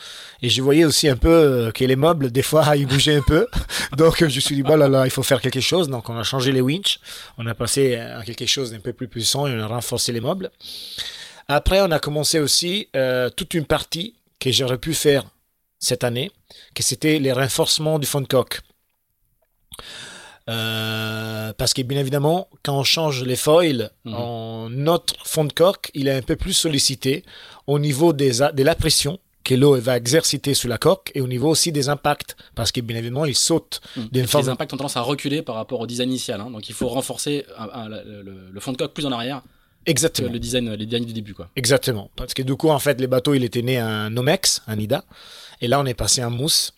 Et 0.42 0.48
je 0.48 0.62
voyais 0.62 0.84
aussi 0.84 1.08
un 1.08 1.16
peu 1.16 1.28
euh, 1.28 1.70
que 1.70 1.84
les 1.84 1.96
meubles, 1.96 2.30
des 2.30 2.42
fois, 2.42 2.64
ils 2.76 2.86
bougeaient 2.86 3.16
un 3.16 3.22
peu. 3.22 3.46
Donc, 3.96 4.16
je 4.18 4.24
me 4.24 4.30
suis 4.30 4.54
dit, 4.54 4.62
bon 4.62 4.76
là 4.76 4.88
là, 4.88 5.04
il 5.06 5.10
faut 5.10 5.22
faire 5.22 5.40
quelque 5.40 5.60
chose. 5.60 5.88
Donc, 5.88 6.08
on 6.08 6.16
a 6.16 6.22
changé 6.22 6.52
les 6.52 6.60
winches. 6.60 6.98
On 7.38 7.46
a 7.46 7.54
passé 7.54 7.96
à 7.96 8.22
quelque 8.24 8.46
chose 8.46 8.72
d'un 8.72 8.80
peu 8.80 8.92
plus 8.92 9.08
puissant 9.08 9.46
et 9.46 9.54
on 9.54 9.60
a 9.60 9.66
renforcé 9.66 10.12
les 10.12 10.20
meubles. 10.20 10.50
Après, 11.48 11.80
on 11.80 11.90
a 11.90 11.98
commencé 11.98 12.40
aussi 12.40 12.88
euh, 12.96 13.30
toute 13.30 13.54
une 13.54 13.66
partie 13.66 14.14
que 14.40 14.50
j'aurais 14.50 14.78
pu 14.78 14.94
faire 14.94 15.24
cette 15.78 16.04
année, 16.04 16.30
que 16.74 16.82
c'était 16.82 17.18
les 17.18 17.32
renforcements 17.32 17.98
du 17.98 18.06
fond 18.06 18.20
de 18.20 18.26
coque. 18.26 18.60
Euh, 20.48 21.52
parce 21.54 21.74
que 21.74 21.82
bien 21.82 21.98
évidemment, 21.98 22.48
quand 22.62 22.78
on 22.78 22.84
change 22.84 23.24
les 23.24 23.34
foils, 23.36 23.90
Mhm. 24.04 24.68
notre 24.68 25.14
fond 25.26 25.44
de 25.44 25.52
coque, 25.52 25.90
il 25.94 26.06
est 26.08 26.14
un 26.14 26.22
peu 26.22 26.36
plus 26.36 26.52
sollicité 26.52 27.24
au 27.66 27.78
niveau 27.80 28.12
des, 28.12 28.42
a- 28.42 28.52
de 28.52 28.62
la 28.62 28.76
pression 28.76 29.18
que 29.42 29.54
l'eau 29.54 29.76
va 29.80 29.96
exercer 29.96 30.40
sur 30.54 30.68
la 30.68 30.78
coque 30.78 31.10
et 31.14 31.20
au 31.20 31.26
niveau 31.28 31.48
aussi 31.50 31.72
des 31.72 31.88
impacts, 31.88 32.36
parce 32.54 32.70
que 32.72 32.80
bien 32.80 32.96
évidemment, 32.96 33.24
il 33.24 33.34
saute 33.36 33.80
Mmh. 33.96 34.00
d'une 34.12 34.22
Les 34.22 34.26
forme. 34.28 34.48
impacts 34.48 34.72
ont 34.72 34.76
tendance 34.76 34.96
à 34.96 35.00
reculer 35.02 35.42
par 35.42 35.56
rapport 35.56 35.80
au 35.80 35.86
design 35.86 36.10
initial. 36.10 36.40
hein. 36.40 36.50
Donc 36.50 36.68
il 36.68 36.74
faut 36.74 36.88
renforcer 36.88 37.44
un- 37.58 37.68
un- 37.72 37.88
le, 37.88 38.60
fond 38.60 38.72
de 38.72 38.76
coque 38.76 38.92
plus 38.94 39.06
en 39.06 39.12
arrière 39.12 39.42
Exactement. 39.84 40.30
le 40.32 40.38
design, 40.40 40.72
les 40.74 40.86
designs 40.86 41.04
du 41.06 41.12
début. 41.12 41.34
Quoi. 41.34 41.48
Exactement. 41.56 42.10
Parce 42.16 42.34
que 42.34 42.42
du 42.42 42.54
coup, 42.56 42.70
en 42.70 42.78
fait, 42.80 43.00
les 43.00 43.06
bateaux, 43.08 43.34
il 43.34 43.44
était 43.44 43.62
né 43.62 43.78
un 43.78 44.10
Nomex, 44.10 44.62
un 44.66 44.78
Ida. 44.78 45.04
Et 45.60 45.68
là, 45.68 45.80
on 45.80 45.86
est 45.86 45.94
passé 45.94 46.22
en 46.22 46.30
mousse 46.30 46.74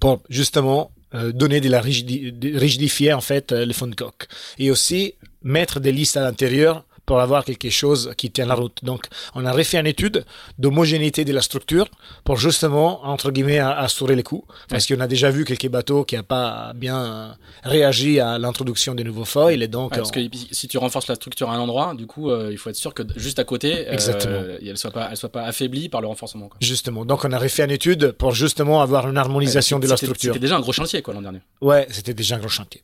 pour 0.00 0.22
justement 0.28 0.90
euh, 1.14 1.32
donner 1.32 1.60
de 1.60 1.68
la 1.68 1.80
rigidifier, 1.80 3.12
en 3.12 3.20
fait, 3.20 3.52
euh, 3.52 3.64
le 3.64 3.72
fond 3.72 3.86
de 3.86 3.94
coque. 3.94 4.26
Et 4.58 4.70
aussi 4.70 5.14
mettre 5.42 5.78
des 5.80 5.92
listes 5.92 6.16
à 6.16 6.22
l'intérieur 6.22 6.84
pour 7.06 7.20
avoir 7.20 7.44
quelque 7.44 7.70
chose 7.70 8.12
qui 8.16 8.30
tient 8.30 8.46
la 8.46 8.54
route. 8.54 8.78
Donc, 8.82 9.06
on 9.34 9.44
a 9.44 9.52
refait 9.52 9.78
une 9.78 9.86
étude 9.86 10.24
d'homogénéité 10.58 11.24
de 11.24 11.32
la 11.32 11.42
structure 11.42 11.86
pour 12.24 12.36
justement, 12.36 13.04
entre 13.06 13.30
guillemets, 13.30 13.58
assurer 13.58 14.16
les 14.16 14.22
coûts. 14.22 14.44
Parce 14.68 14.86
qu'on 14.86 15.00
a 15.00 15.06
déjà 15.06 15.30
vu 15.30 15.44
quelques 15.44 15.68
bateaux 15.68 16.04
qui 16.04 16.16
n'ont 16.16 16.22
pas 16.22 16.72
bien 16.74 17.36
réagi 17.62 18.20
à 18.20 18.38
l'introduction 18.38 18.94
des 18.94 19.04
nouveaux 19.04 19.24
foils. 19.24 19.62
Et 19.62 19.68
donc, 19.68 19.92
Ouais, 19.92 19.98
parce 19.98 20.10
on- 20.10 20.12
que 20.12 20.20
si 20.52 20.68
tu 20.68 20.78
renforces 20.78 21.08
la 21.08 21.14
structure 21.14 21.50
à 21.50 21.54
un 21.54 21.60
endroit, 21.60 21.94
du 21.94 22.06
coup, 22.06 22.30
euh, 22.30 22.48
il 22.50 22.58
faut 22.58 22.70
être 22.70 22.76
sûr 22.76 22.94
que 22.94 23.02
juste 23.16 23.38
à 23.38 23.44
côté, 23.44 23.86
euh, 23.88 23.92
Exactement. 23.92 24.42
elle 24.66 24.76
soit 24.78 24.90
pas, 24.90 25.08
elle 25.10 25.16
soit 25.16 25.28
pas 25.28 25.42
affaiblie 25.44 25.88
par 25.88 26.00
le 26.00 26.06
renforcement. 26.06 26.48
Quoi. 26.48 26.56
Justement. 26.60 27.04
Donc, 27.04 27.24
on 27.24 27.32
a 27.32 27.38
refait 27.38 27.64
une 27.64 27.70
étude 27.70 28.12
pour 28.12 28.32
justement 28.32 28.80
avoir 28.80 29.08
une 29.08 29.16
harmonisation 29.18 29.78
de 29.78 29.86
la 29.86 29.96
structure. 29.96 30.32
C'était 30.32 30.40
déjà 30.46 30.56
un 30.56 30.60
gros 30.60 30.72
chantier 30.72 31.02
quoi 31.02 31.12
l'an 31.14 31.22
dernier. 31.22 31.40
Ouais, 31.60 31.86
c'était 31.90 32.14
déjà 32.14 32.36
un 32.36 32.38
gros 32.38 32.48
chantier. 32.48 32.82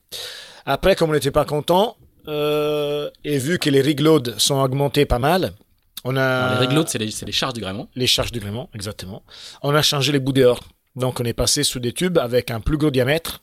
Après, 0.67 0.95
comme 0.95 1.11
on 1.11 1.15
n'était 1.15 1.31
pas 1.31 1.45
content, 1.45 1.97
euh, 2.29 3.11
et 3.25 3.39
vu 3.39 3.59
que 3.59 3.71
les 3.71 3.81
rigloads 3.81 4.39
sont 4.39 4.61
augmentés 4.61 5.07
pas 5.07 5.19
mal, 5.19 5.53
on 6.05 6.17
a 6.17 6.55
les 6.55 6.67
régloads, 6.67 6.87
c'est 6.87 6.99
les, 6.99 7.33
charges 7.33 7.55
du 7.55 7.61
gréement. 7.61 7.89
les 7.95 8.07
charges 8.07 8.33
du 8.33 8.41
gréement, 8.41 8.71
exactement. 8.75 9.23
On 9.63 9.75
a 9.75 9.83
changé 9.83 10.13
les 10.13 10.19
bouts 10.19 10.33
dehors. 10.33 10.61
Donc, 10.97 11.21
on 11.21 11.25
est 11.25 11.35
passé 11.35 11.63
sous 11.63 11.79
des 11.79 11.93
tubes 11.93 12.19
avec 12.19 12.51
un 12.51 12.61
plus 12.61 12.79
gros 12.79 12.91
diamètre. 12.91 13.41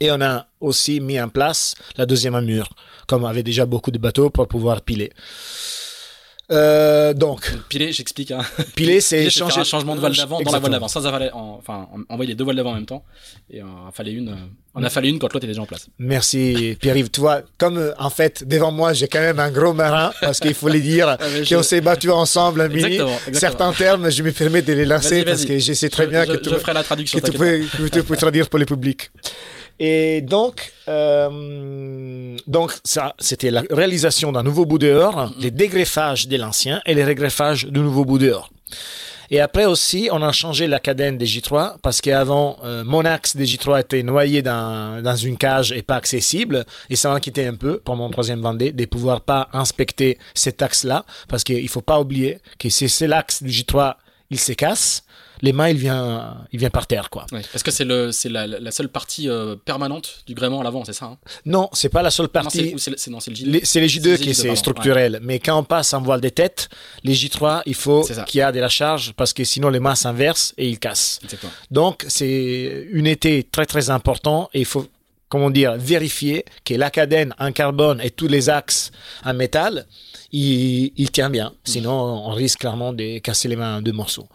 Et 0.00 0.12
on 0.12 0.20
a 0.20 0.46
aussi 0.60 1.00
mis 1.00 1.20
en 1.20 1.28
place 1.28 1.74
la 1.96 2.06
deuxième 2.06 2.36
armure, 2.36 2.68
comme 3.08 3.24
avait 3.24 3.42
déjà 3.42 3.66
beaucoup 3.66 3.90
de 3.90 3.98
bateaux 3.98 4.30
pour 4.30 4.46
pouvoir 4.46 4.82
piler. 4.82 5.12
Euh, 6.50 7.12
donc, 7.12 7.52
Piler, 7.68 7.92
j'explique. 7.92 8.30
Hein. 8.30 8.40
piler, 8.74 9.00
c'est 9.02 9.28
changer 9.28 9.60
un 9.60 9.64
changement 9.64 9.94
de 9.94 10.00
voile 10.00 10.14
d'avant 10.16 10.40
dans 10.40 10.50
la 10.50 10.58
voile 10.58 10.72
d'avant, 10.72 10.88
sans 10.88 11.06
avaler, 11.06 11.28
en- 11.34 11.58
enfin, 11.60 11.88
en- 11.92 12.12
envoyer 12.14 12.30
les 12.30 12.34
deux 12.34 12.44
voiles 12.44 12.56
d'avant 12.56 12.70
en 12.70 12.76
même 12.76 12.86
temps. 12.86 13.04
Et 13.50 13.60
euh, 13.60 13.64
il 13.64 13.94
fallait 13.94 14.12
une, 14.12 14.30
euh, 14.30 14.34
on 14.74 14.82
a 14.82 14.88
fallu 14.88 15.08
une 15.10 15.18
quand 15.18 15.26
l'autre 15.26 15.38
était 15.38 15.46
déjà 15.48 15.60
en 15.60 15.66
place. 15.66 15.88
Merci 15.98 16.76
Pierre-Yves. 16.80 17.10
Tu 17.10 17.20
vois, 17.20 17.42
comme 17.58 17.76
euh, 17.76 17.92
en 17.98 18.08
fait, 18.08 18.44
devant 18.48 18.72
moi, 18.72 18.94
j'ai 18.94 19.08
quand 19.08 19.20
même 19.20 19.38
un 19.40 19.50
gros 19.50 19.74
marin, 19.74 20.10
parce 20.22 20.40
qu'il 20.40 20.54
faut 20.54 20.70
le 20.70 20.80
dire, 20.80 21.18
mais 21.32 21.44
je- 21.44 21.54
qu'on 21.54 21.62
s'est 21.62 21.82
battu 21.82 22.10
ensemble 22.10 22.62
un 22.62 22.68
mini. 22.68 22.98
Certains 23.34 23.72
termes, 23.74 24.10
je 24.10 24.22
me 24.22 24.32
permets 24.32 24.62
de 24.62 24.72
les 24.72 24.86
lancer 24.86 25.24
parce 25.24 25.44
que 25.44 25.58
je 25.58 25.72
sais 25.74 25.90
très 25.90 26.04
Je- 26.04 26.10
bien 26.10 26.24
je, 26.24 26.32
que 26.32 26.36
tu 26.38 26.48
je 26.48 26.54
ferai 26.54 26.72
la 26.72 26.82
traduction. 26.82 27.18
que 27.18 27.26
tu 27.26 27.32
t'inquiète 27.32 27.68
peux, 27.78 27.84
que 27.88 27.88
tu 27.92 28.02
peux 28.02 28.16
traduire 28.16 28.48
pour 28.48 28.58
le 28.58 28.64
public. 28.64 29.10
Et 29.80 30.22
donc, 30.22 30.72
euh, 30.88 32.36
donc 32.46 32.72
ça, 32.84 33.14
c'était 33.18 33.50
la 33.50 33.62
réalisation 33.70 34.32
d'un 34.32 34.42
nouveau 34.42 34.66
bout 34.66 34.78
dehors, 34.78 35.32
les 35.38 35.50
dégreffages 35.50 36.26
de 36.26 36.36
l'ancien 36.36 36.80
et 36.84 36.94
les 36.94 37.04
régreffages 37.04 37.66
du 37.66 37.80
nouveau 37.80 38.04
bout 38.04 38.18
dehors. 38.18 38.50
Et 39.30 39.40
après 39.40 39.66
aussi, 39.66 40.08
on 40.10 40.22
a 40.22 40.32
changé 40.32 40.66
la 40.66 40.80
cadenne 40.80 41.18
des 41.18 41.26
J3 41.26 41.76
parce 41.82 42.00
qu'avant, 42.00 42.56
euh, 42.64 42.82
mon 42.82 43.04
axe 43.04 43.36
des 43.36 43.44
J3 43.44 43.82
était 43.82 44.02
noyé 44.02 44.40
dans, 44.40 45.02
dans 45.02 45.16
une 45.16 45.36
cage 45.36 45.70
et 45.70 45.82
pas 45.82 45.96
accessible. 45.96 46.64
Et 46.88 46.96
ça 46.96 47.10
m'inquiétait 47.10 47.46
un 47.46 47.54
peu 47.54 47.78
pour 47.78 47.94
mon 47.96 48.08
troisième 48.08 48.40
Vendée 48.40 48.72
de 48.72 48.84
pouvoir 48.86 49.20
pas 49.20 49.48
inspecter 49.52 50.18
cet 50.34 50.62
axe-là 50.62 51.04
parce 51.28 51.44
qu'il 51.44 51.68
faut 51.68 51.82
pas 51.82 52.00
oublier 52.00 52.38
que 52.58 52.70
si 52.70 52.88
c'est 52.88 53.06
l'axe 53.06 53.42
du 53.42 53.50
J3, 53.50 53.96
il 54.30 54.40
se 54.40 54.52
casse, 54.52 55.04
les 55.42 55.52
mains, 55.52 55.68
il 55.68 55.76
vient, 55.76 56.36
il 56.52 56.58
vient 56.58 56.70
par 56.70 56.86
terre, 56.86 57.10
quoi. 57.10 57.26
Ouais, 57.32 57.42
parce 57.52 57.62
que 57.62 57.70
c'est 57.70 57.84
la, 57.84 58.46
la 58.46 58.70
seule 58.70 58.88
partie 58.88 59.28
euh, 59.28 59.56
permanente 59.56 60.22
du 60.26 60.34
gréement 60.34 60.60
à 60.60 60.64
l'avant, 60.64 60.84
c'est 60.84 60.92
ça. 60.92 61.06
Hein? 61.06 61.18
Non, 61.46 61.68
c'est 61.72 61.88
pas 61.88 62.02
la 62.02 62.10
seule 62.10 62.26
c'est, 62.26 62.32
partie. 62.32 62.74
c'est, 62.78 62.90
le- 62.90 62.96
c'est. 62.96 63.10
Les- 63.44 63.60
C'est 63.64 63.80
les 63.80 63.88
C'est 63.88 63.98
J2 64.00 64.10
les 64.10 64.18
qui 64.18 64.30
J2, 64.30 64.34
c'est 64.34 64.42
pardon, 64.44 64.56
structurel, 64.56 65.18
mais 65.22 65.38
quand 65.38 65.58
on 65.58 65.64
passe 65.64 65.92
en 65.94 66.00
voile 66.02 66.20
des 66.20 66.30
têtes, 66.30 66.68
les 67.04 67.14
J3, 67.14 67.62
il 67.66 67.74
faut 67.74 68.02
qu'il 68.26 68.40
y 68.40 68.44
ait 68.44 68.52
de 68.52 68.60
la 68.60 68.68
charge 68.68 69.12
parce 69.14 69.32
que 69.32 69.44
sinon 69.44 69.68
les 69.68 69.80
mains 69.80 69.94
s'inversent 69.94 70.54
et 70.58 70.68
ils 70.68 70.78
cassent. 70.78 71.18
Exactement. 71.24 71.52
Donc 71.70 72.04
c'est 72.08 72.86
une 72.90 73.06
été 73.06 73.42
très 73.44 73.66
très 73.66 73.90
important 73.90 74.48
et 74.54 74.60
il 74.60 74.64
faut 74.66 74.86
comment 75.28 75.50
dire 75.50 75.76
vérifier 75.76 76.44
que 76.64 76.74
la 76.74 76.90
cadène 76.90 77.34
en 77.38 77.52
carbone 77.52 78.00
et 78.02 78.10
tous 78.10 78.28
les 78.28 78.48
axes 78.48 78.90
en 79.24 79.34
métal 79.34 79.86
il, 80.32 80.92
il 80.96 81.10
tient 81.10 81.30
bien. 81.30 81.52
Sinon 81.64 81.92
on 81.92 82.30
risque 82.30 82.60
clairement 82.60 82.92
de 82.92 83.18
casser 83.18 83.48
les 83.48 83.56
mains 83.56 83.78
en 83.78 83.82
deux 83.82 83.92
morceaux. 83.92 84.28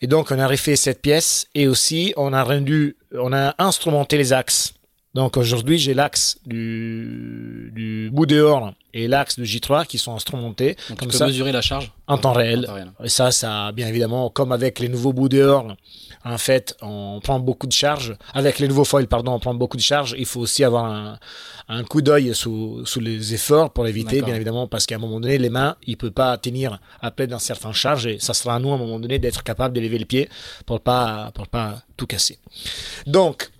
Et 0.00 0.06
donc 0.06 0.30
on 0.30 0.38
a 0.38 0.46
refait 0.46 0.76
cette 0.76 1.02
pièce 1.02 1.46
et 1.54 1.68
aussi 1.68 2.12
on 2.16 2.32
a 2.32 2.42
rendu 2.42 2.96
on 3.12 3.32
a 3.32 3.54
instrumenté 3.58 4.16
les 4.18 4.32
axes. 4.32 4.74
Donc 5.14 5.36
aujourd'hui 5.36 5.78
j'ai 5.78 5.94
l'axe 5.94 6.38
du, 6.46 7.70
du 7.74 8.10
bout 8.10 8.26
dehors 8.26 8.72
et 8.94 9.08
l'axe 9.08 9.38
du 9.38 9.44
J3 9.44 9.86
qui 9.86 9.98
sont 9.98 10.14
instrumentés. 10.14 10.76
Donc 10.88 10.98
comme 10.98 11.08
tu 11.08 11.12
peux 11.12 11.18
ça 11.18 11.26
mesurer 11.26 11.52
la 11.52 11.60
charge 11.60 11.92
en 12.06 12.18
temps 12.18 12.32
réel 12.32 12.60
en 12.60 12.62
temps 12.62 12.74
réel. 12.74 12.92
et 13.04 13.08
ça, 13.08 13.30
ça, 13.30 13.72
bien 13.72 13.88
évidemment, 13.88 14.30
comme 14.30 14.52
avec 14.52 14.78
les 14.78 14.88
nouveaux 14.88 15.12
bouts 15.12 15.28
dehors, 15.28 15.76
en 16.24 16.38
fait, 16.38 16.76
on 16.82 17.20
prend 17.22 17.40
beaucoup 17.40 17.66
de 17.66 17.72
charges. 17.72 18.16
Avec 18.32 18.58
les 18.58 18.68
nouveaux 18.68 18.84
foils, 18.84 19.06
pardon, 19.08 19.32
on 19.32 19.40
prend 19.40 19.54
beaucoup 19.54 19.76
de 19.76 19.82
charges. 19.82 20.14
Il 20.18 20.26
faut 20.26 20.40
aussi 20.40 20.62
avoir 20.62 20.84
un, 20.84 21.18
un 21.68 21.82
coup 21.84 22.00
d'œil 22.02 22.34
sous, 22.34 22.84
sous 22.86 23.00
les 23.00 23.34
efforts 23.34 23.72
pour 23.72 23.86
éviter, 23.86 24.16
D'accord. 24.16 24.26
bien 24.26 24.34
évidemment, 24.36 24.66
parce 24.68 24.86
qu'à 24.86 24.94
un 24.94 24.98
moment 24.98 25.18
donné, 25.20 25.38
les 25.38 25.50
mains, 25.50 25.76
il 25.86 25.96
peut 25.96 26.10
pas 26.12 26.36
tenir 26.38 26.80
après 27.00 27.26
d'un 27.26 27.38
certain 27.40 27.72
charge 27.72 28.06
et 28.06 28.18
ça 28.20 28.34
sera 28.34 28.54
à 28.54 28.58
nous, 28.60 28.70
à 28.70 28.74
un 28.74 28.78
moment 28.78 29.00
donné, 29.00 29.18
d'être 29.18 29.42
capable 29.42 29.74
de 29.74 29.80
lever 29.80 29.98
le 29.98 30.04
pied 30.04 30.28
pour 30.66 30.80
pas, 30.80 31.30
pour 31.34 31.48
pas 31.48 31.82
tout 31.96 32.06
casser. 32.06 32.38
Donc, 33.06 33.50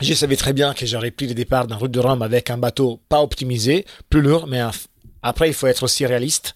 je 0.00 0.14
savais 0.14 0.36
très 0.36 0.52
bien 0.52 0.74
que 0.74 0.86
j'aurais 0.86 1.10
pris 1.10 1.26
le 1.26 1.34
départ 1.34 1.66
d'un 1.66 1.76
route 1.76 1.90
de 1.90 2.00
Rome 2.00 2.22
avec 2.22 2.50
un 2.50 2.58
bateau 2.58 3.00
pas 3.08 3.22
optimisé, 3.22 3.84
plus 4.10 4.20
lourd, 4.20 4.46
mais 4.46 4.60
un- 4.60 4.70
après, 5.22 5.48
il 5.48 5.54
faut 5.54 5.66
être 5.66 5.82
aussi 5.82 6.06
réaliste. 6.06 6.54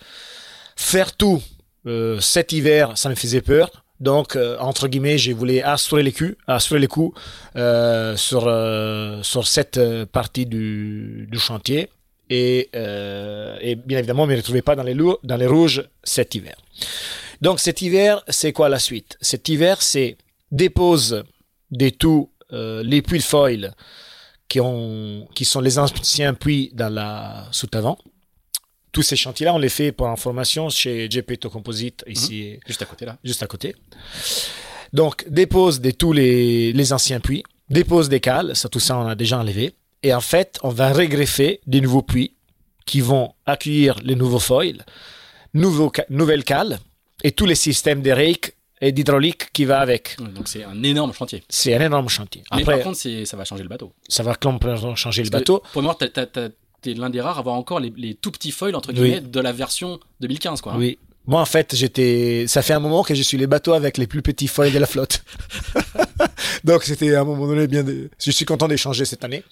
Faire 0.76 1.16
tout 1.16 1.42
euh, 1.86 2.20
cet 2.20 2.52
hiver, 2.52 2.96
ça 2.96 3.08
me 3.08 3.14
faisait 3.14 3.40
peur. 3.40 3.70
Donc, 4.02 4.34
euh, 4.34 4.58
entre 4.58 4.88
guillemets, 4.88 5.16
j'ai 5.16 5.32
voulu 5.32 5.60
assurer 5.60 6.02
les 6.02 6.12
coups, 6.12 6.34
assurer 6.48 6.80
les 6.80 6.88
coups 6.88 7.16
euh, 7.54 8.16
sur, 8.16 8.44
euh, 8.48 9.22
sur 9.22 9.46
cette 9.46 9.78
euh, 9.78 10.06
partie 10.06 10.44
du, 10.44 11.28
du 11.30 11.38
chantier. 11.38 11.88
Et, 12.28 12.68
euh, 12.74 13.56
et 13.60 13.76
bien 13.76 13.98
évidemment, 13.98 14.26
ne 14.26 14.32
me 14.32 14.36
retrouvais 14.36 14.62
pas 14.62 14.74
dans 14.74 14.82
les, 14.82 14.94
lourds, 14.94 15.20
dans 15.22 15.36
les 15.36 15.46
rouges 15.46 15.84
cet 16.02 16.34
hiver. 16.34 16.56
Donc, 17.40 17.60
cet 17.60 17.80
hiver, 17.80 18.22
c'est 18.28 18.52
quoi 18.52 18.68
la 18.68 18.80
suite? 18.80 19.16
Cet 19.20 19.48
hiver, 19.48 19.80
c'est 19.80 20.16
dépose 20.50 21.22
des 21.70 21.92
tout 21.92 22.28
euh, 22.52 22.82
les 22.82 23.02
puits 23.02 23.20
de 23.20 23.24
foil 23.24 23.72
qui, 24.48 24.58
ont, 24.60 25.28
qui 25.34 25.44
sont 25.44 25.60
les 25.60 25.78
anciens 25.78 26.34
puits 26.34 26.72
dans 26.74 26.92
la 26.92 27.46
soute-avant. 27.52 27.98
Tous 28.92 29.02
ces 29.02 29.16
chantiers-là, 29.16 29.54
on 29.54 29.58
les 29.58 29.68
fait 29.70 29.90
pour 29.90 30.06
information 30.08 30.68
chez 30.68 31.10
Gepetto 31.10 31.48
Composite, 31.50 32.04
ici, 32.06 32.58
Juste 32.66 32.82
à 32.82 32.84
côté 32.84 33.06
là. 33.06 33.16
juste 33.24 33.42
à 33.42 33.46
côté. 33.46 33.74
Donc, 34.92 35.24
dépose 35.28 35.80
de 35.80 35.90
tous 35.90 36.12
les, 36.12 36.72
les 36.72 36.92
anciens 36.92 37.20
puits, 37.20 37.42
dépose 37.70 38.08
des 38.08 38.20
cales, 38.20 38.54
ça, 38.54 38.68
tout 38.68 38.80
ça, 38.80 38.98
on 38.98 39.06
a 39.06 39.14
déjà 39.14 39.38
enlevé. 39.38 39.72
Et 40.02 40.12
en 40.12 40.20
fait, 40.20 40.58
on 40.62 40.68
va 40.68 40.92
regreffer 40.92 41.60
des 41.66 41.80
nouveaux 41.80 42.02
puits 42.02 42.34
qui 42.84 43.00
vont 43.00 43.32
accueillir 43.46 43.96
les 44.02 44.14
nouveaux 44.16 44.40
foils, 44.40 44.84
nouveaux, 45.54 45.90
nouvelles 46.10 46.44
cales 46.44 46.78
et 47.22 47.32
tous 47.32 47.46
les 47.46 47.54
systèmes 47.54 48.02
de 48.02 48.10
rake 48.10 48.54
et 48.80 48.90
d'hydraulique 48.90 49.52
qui 49.52 49.64
va 49.64 49.78
avec. 49.80 50.16
Donc 50.18 50.48
c'est 50.48 50.64
un 50.64 50.82
énorme 50.82 51.12
chantier. 51.14 51.44
C'est 51.48 51.72
un 51.74 51.80
énorme 51.86 52.08
chantier. 52.08 52.42
Mais 52.54 52.64
par 52.64 52.80
contre, 52.80 52.98
ça 53.24 53.36
va 53.36 53.44
changer 53.44 53.62
le 53.62 53.68
bateau. 53.68 53.92
ça 54.08 54.24
va 54.24 54.34
complètement 54.34 54.96
changer 54.96 55.22
le 55.22 55.30
Parce 55.30 55.42
bateau. 55.42 55.62
Pour 55.72 55.82
moi, 55.82 55.96
t'as- 55.98 56.08
t'as- 56.26 56.48
t'es 56.82 56.94
l'un 56.94 57.08
des 57.10 57.20
rares 57.20 57.36
à 57.36 57.40
avoir 57.40 57.54
encore 57.54 57.80
les, 57.80 57.92
les 57.96 58.14
tout 58.14 58.30
petits 58.30 58.50
foils 58.50 58.74
entre 58.74 58.90
Oui. 58.90 58.94
guillemets 58.96 59.20
de 59.20 59.40
la 59.40 59.52
version 59.52 59.98
2015 60.20 60.60
quoi. 60.60 60.72
hein. 60.74 60.76
Oui. 60.78 60.98
Moi, 61.24 61.40
en 61.40 61.44
fait, 61.44 61.76
j'étais. 61.76 62.46
Ça 62.48 62.62
fait 62.62 62.72
un 62.72 62.80
moment 62.80 63.04
que 63.04 63.14
je 63.14 63.22
suis 63.22 63.38
les 63.38 63.46
bateaux 63.46 63.74
avec 63.74 63.96
les 63.96 64.08
plus 64.08 64.22
petits 64.22 64.48
foils 64.48 64.72
de 64.72 64.78
la 64.80 64.86
flotte. 64.88 65.22
donc, 66.64 66.82
c'était 66.82 67.14
à 67.14 67.20
un 67.20 67.24
moment 67.24 67.46
donné 67.46 67.68
bien. 67.68 67.84
De... 67.84 68.10
Je 68.18 68.30
suis 68.32 68.44
content 68.44 68.66
d'échanger 68.66 69.04
cette 69.04 69.22
année. 69.24 69.44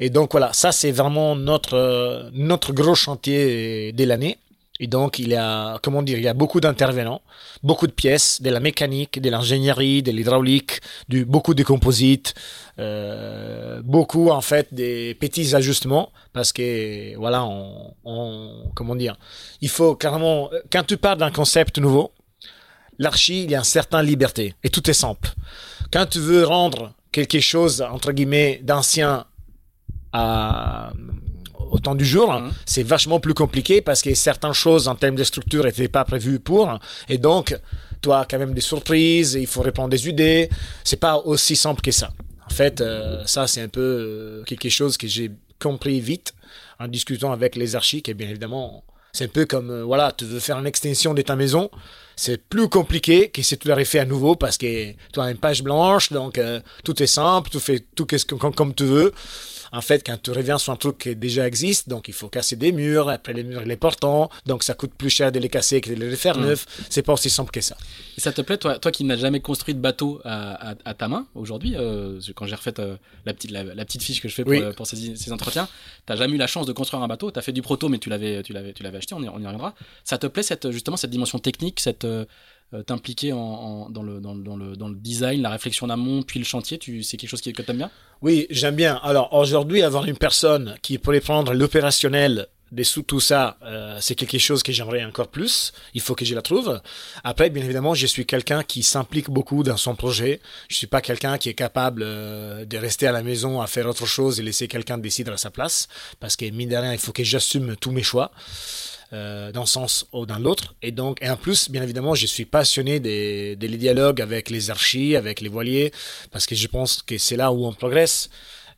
Et 0.00 0.08
donc, 0.08 0.30
voilà, 0.32 0.50
ça, 0.54 0.72
c'est 0.72 0.90
vraiment 0.92 1.36
notre, 1.36 1.74
euh, 1.76 2.30
notre 2.32 2.72
gros 2.72 2.94
chantier 2.94 3.92
de 3.92 4.04
l'année. 4.04 4.38
Et 4.80 4.86
donc, 4.86 5.18
il 5.18 5.28
y 5.28 5.34
a, 5.34 5.78
comment 5.82 6.02
dire, 6.02 6.18
il 6.18 6.24
y 6.24 6.28
a 6.28 6.34
beaucoup 6.34 6.60
d'intervenants, 6.60 7.20
beaucoup 7.62 7.86
de 7.86 7.92
pièces, 7.92 8.40
de 8.40 8.50
la 8.50 8.60
mécanique, 8.60 9.20
de 9.20 9.28
l'ingénierie, 9.28 10.02
de 10.02 10.12
l'hydraulique, 10.12 10.80
beaucoup 11.08 11.54
de 11.54 11.64
composites, 11.64 12.34
euh, 12.78 13.80
beaucoup, 13.82 14.30
en 14.30 14.40
fait, 14.40 14.72
des 14.72 15.14
petits 15.14 15.54
ajustements, 15.54 16.12
parce 16.32 16.52
que, 16.52 17.16
voilà, 17.16 17.44
on, 17.44 18.70
comment 18.74 18.94
dire, 18.94 19.16
il 19.60 19.68
faut 19.68 19.96
carrément, 19.96 20.50
quand 20.70 20.84
tu 20.84 20.96
pars 20.96 21.16
d'un 21.16 21.32
concept 21.32 21.78
nouveau, 21.78 22.12
l'archi, 22.98 23.44
il 23.44 23.50
y 23.50 23.54
a 23.56 23.58
une 23.58 23.64
certaine 23.64 24.06
liberté, 24.06 24.54
et 24.62 24.68
tout 24.68 24.88
est 24.88 24.94
simple. 24.94 25.30
Quand 25.92 26.06
tu 26.06 26.20
veux 26.20 26.44
rendre 26.44 26.92
quelque 27.10 27.40
chose, 27.40 27.82
entre 27.82 28.12
guillemets, 28.12 28.60
d'ancien 28.62 29.24
à, 30.12 30.92
au 31.70 31.78
temps 31.78 31.94
du 31.94 32.04
jour, 32.04 32.32
Mhm. 32.32 32.52
c'est 32.66 32.82
vachement 32.82 33.20
plus 33.20 33.34
compliqué 33.34 33.80
parce 33.80 34.02
que 34.02 34.14
certaines 34.14 34.52
choses 34.52 34.88
en 34.88 34.94
termes 34.94 35.16
de 35.16 35.24
structure 35.24 35.64
n'étaient 35.64 35.88
pas 35.88 36.04
prévues 36.04 36.38
pour. 36.40 36.78
Et 37.08 37.18
donc, 37.18 37.56
as 38.10 38.26
quand 38.30 38.38
même 38.38 38.54
des 38.54 38.60
surprises, 38.62 39.34
il 39.34 39.46
faut 39.46 39.60
répondre 39.62 39.90
des 39.90 40.08
idées. 40.08 40.48
C'est 40.84 41.00
pas 41.00 41.16
aussi 41.18 41.56
simple 41.56 41.82
que 41.82 41.90
ça. 41.90 42.10
En 42.46 42.54
fait, 42.54 42.80
euh, 42.80 43.22
ça, 43.26 43.46
c'est 43.46 43.60
un 43.60 43.68
peu 43.68 43.80
euh, 43.80 44.42
quelque 44.44 44.70
chose 44.70 44.96
que 44.96 45.06
j'ai 45.06 45.30
compris 45.60 46.00
vite 46.00 46.32
en 46.80 46.88
discutant 46.88 47.32
avec 47.32 47.56
les 47.56 47.76
archives. 47.76 48.02
Et 48.08 48.14
bien 48.14 48.28
évidemment, 48.28 48.84
c'est 49.12 49.24
un 49.24 49.28
peu 49.28 49.44
comme, 49.46 49.70
euh, 49.70 49.84
voilà, 49.84 50.12
tu 50.16 50.24
veux 50.24 50.40
faire 50.40 50.58
une 50.58 50.66
extension 50.66 51.12
de 51.12 51.22
ta 51.22 51.36
maison. 51.36 51.70
C'est 52.16 52.42
plus 52.42 52.68
compliqué 52.68 53.28
que 53.28 53.42
si 53.42 53.56
tu 53.58 53.68
l'aurais 53.68 53.84
fait 53.84 53.98
à 53.98 54.04
nouveau 54.04 54.34
parce 54.36 54.56
que 54.56 54.92
tu 55.12 55.20
as 55.20 55.30
une 55.30 55.36
page 55.38 55.62
blanche, 55.62 56.10
donc 56.12 56.38
euh, 56.38 56.60
tout 56.84 57.00
est 57.02 57.06
simple, 57.06 57.50
tu 57.50 57.60
fais 57.60 57.84
tout 57.94 58.06
comme, 58.38 58.54
comme 58.54 58.74
tu 58.74 58.84
veux. 58.84 59.12
En 59.72 59.80
fait, 59.82 60.04
quand 60.06 60.16
tu 60.22 60.30
reviens 60.30 60.58
sur 60.58 60.72
un 60.72 60.76
truc 60.76 60.98
qui 60.98 61.14
déjà 61.16 61.46
existe, 61.46 61.88
donc 61.88 62.08
il 62.08 62.14
faut 62.14 62.28
casser 62.28 62.56
des 62.56 62.72
murs, 62.72 63.08
après 63.08 63.32
les 63.32 63.42
murs, 63.44 63.62
les 63.64 63.76
portants, 63.76 64.30
donc 64.46 64.62
ça 64.62 64.74
coûte 64.74 64.92
plus 64.94 65.10
cher 65.10 65.30
de 65.32 65.38
les 65.38 65.48
casser 65.48 65.80
que 65.80 65.90
de 65.90 65.94
les 65.96 66.10
refaire 66.10 66.38
Mm. 66.38 66.44
neufs. 66.46 66.66
C'est 66.90 67.02
pas 67.02 67.12
aussi 67.12 67.30
simple 67.30 67.50
que 67.50 67.60
ça. 67.60 67.76
Et 68.16 68.20
ça 68.20 68.32
te 68.32 68.40
plaît, 68.42 68.56
toi, 68.58 68.78
toi 68.78 68.90
qui 68.90 69.04
n'as 69.04 69.16
jamais 69.16 69.40
construit 69.40 69.74
de 69.74 69.80
bateau 69.80 70.20
à, 70.24 70.70
à- 70.70 70.74
à 70.84 70.94
ta 70.94 71.08
main 71.08 71.26
aujourd'hui, 71.34 71.74
euh, 71.76 72.18
quand 72.34 72.46
j'ai 72.46 72.54
refait 72.54 72.78
euh, 72.80 72.96
la, 73.26 73.34
petite, 73.34 73.50
la, 73.50 73.62
la 73.64 73.84
petite 73.84 74.02
fiche 74.02 74.20
que 74.22 74.28
je 74.28 74.34
fais 74.34 74.42
pour, 74.44 74.52
Oui. 74.52 74.60
euh, 74.62 74.72
pour 74.72 74.86
ces, 74.86 75.16
ces 75.16 75.32
entretiens, 75.32 75.68
t'as 76.06 76.16
jamais 76.16 76.34
eu 76.34 76.38
la 76.38 76.46
chance 76.46 76.66
de 76.66 76.72
construire 76.72 77.02
un 77.02 77.08
bateau, 77.08 77.30
t'as 77.30 77.42
fait 77.42 77.52
du 77.52 77.62
proto, 77.62 77.88
mais 77.88 77.98
tu 77.98 78.08
l'avais, 78.08 78.42
tu 78.42 78.52
l'avais, 78.52 78.72
tu 78.72 78.82
l'avais 78.82 78.98
acheté, 78.98 79.14
on 79.14 79.22
y, 79.22 79.28
on 79.28 79.38
y 79.38 79.44
reviendra. 79.46 79.74
Ça 80.04 80.18
te 80.18 80.26
plaît 80.26 80.42
cette, 80.42 80.70
justement 80.70 80.96
cette 80.96 81.10
dimension 81.10 81.38
technique, 81.38 81.78
cette 81.80 82.06
t'impliquer 82.86 83.32
en, 83.32 83.38
en- 83.38 83.90
dans, 83.90 84.02
le, 84.02 84.20
dans, 84.20 84.34
dans, 84.34 84.56
le, 84.56 84.94
design, 84.94 85.42
la 85.42 85.50
réflexion 85.50 85.86
d'amont, 85.86 86.22
puis 86.22 86.38
le 86.38 86.44
chantier, 86.44 86.78
tu, 86.78 87.02
c'est 87.02 87.16
quelque 87.16 87.30
chose 87.30 87.40
que 87.40 87.62
t'aimes 87.62 87.78
bien? 87.78 87.90
Oui, 88.20 88.46
j'aime 88.50 88.76
bien. 88.76 88.96
Alors 89.02 89.32
aujourd'hui, 89.32 89.82
avoir 89.82 90.04
une 90.06 90.16
personne 90.18 90.76
qui 90.82 90.98
pourrait 90.98 91.20
prendre 91.20 91.54
l'opérationnel 91.54 92.48
dessous 92.70 93.02
tout 93.02 93.20
ça, 93.20 93.56
euh, 93.62 93.96
c'est 94.00 94.14
quelque 94.14 94.38
chose 94.38 94.62
que 94.62 94.72
j'aimerais 94.72 95.02
encore 95.04 95.28
plus. 95.28 95.72
Il 95.94 96.02
faut 96.02 96.14
que 96.14 96.26
je 96.26 96.34
la 96.34 96.42
trouve. 96.42 96.80
Après, 97.24 97.48
bien 97.48 97.64
évidemment, 97.64 97.94
je 97.94 98.06
suis 98.06 98.26
quelqu'un 98.26 98.62
qui 98.62 98.82
s'implique 98.82 99.30
beaucoup 99.30 99.62
dans 99.62 99.78
son 99.78 99.94
projet. 99.94 100.40
Je 100.68 100.76
suis 100.76 100.86
pas 100.86 101.00
quelqu'un 101.00 101.38
qui 101.38 101.48
est 101.48 101.54
capable 101.54 102.02
euh, 102.04 102.66
de 102.66 102.76
rester 102.76 103.06
à 103.06 103.12
la 103.12 103.22
maison 103.22 103.62
à 103.62 103.66
faire 103.66 103.86
autre 103.86 104.04
chose 104.04 104.38
et 104.38 104.42
laisser 104.42 104.68
quelqu'un 104.68 104.98
décider 104.98 105.30
à 105.30 105.38
sa 105.38 105.50
place. 105.50 105.88
Parce 106.20 106.36
que 106.36 106.44
mine 106.50 106.68
de 106.68 106.76
rien, 106.76 106.92
il 106.92 106.98
faut 106.98 107.12
que 107.12 107.24
j'assume 107.24 107.74
tous 107.76 107.90
mes 107.90 108.02
choix. 108.02 108.32
Euh, 109.14 109.52
dans 109.52 109.62
un 109.62 109.66
sens 109.66 110.06
ou 110.12 110.26
dans 110.26 110.38
l'autre. 110.38 110.74
Et 110.82 110.92
donc, 110.92 111.16
et 111.22 111.30
en 111.30 111.38
plus, 111.38 111.70
bien 111.70 111.82
évidemment, 111.82 112.14
je 112.14 112.26
suis 112.26 112.44
passionné 112.44 113.00
des, 113.00 113.56
des 113.56 113.68
dialogues 113.68 114.20
avec 114.20 114.50
les 114.50 114.68
archis, 114.68 115.16
avec 115.16 115.40
les 115.40 115.48
voiliers, 115.48 115.92
parce 116.30 116.44
que 116.44 116.54
je 116.54 116.68
pense 116.68 117.00
que 117.00 117.16
c'est 117.16 117.36
là 117.36 117.50
où 117.50 117.64
on 117.64 117.72
progresse. 117.72 118.28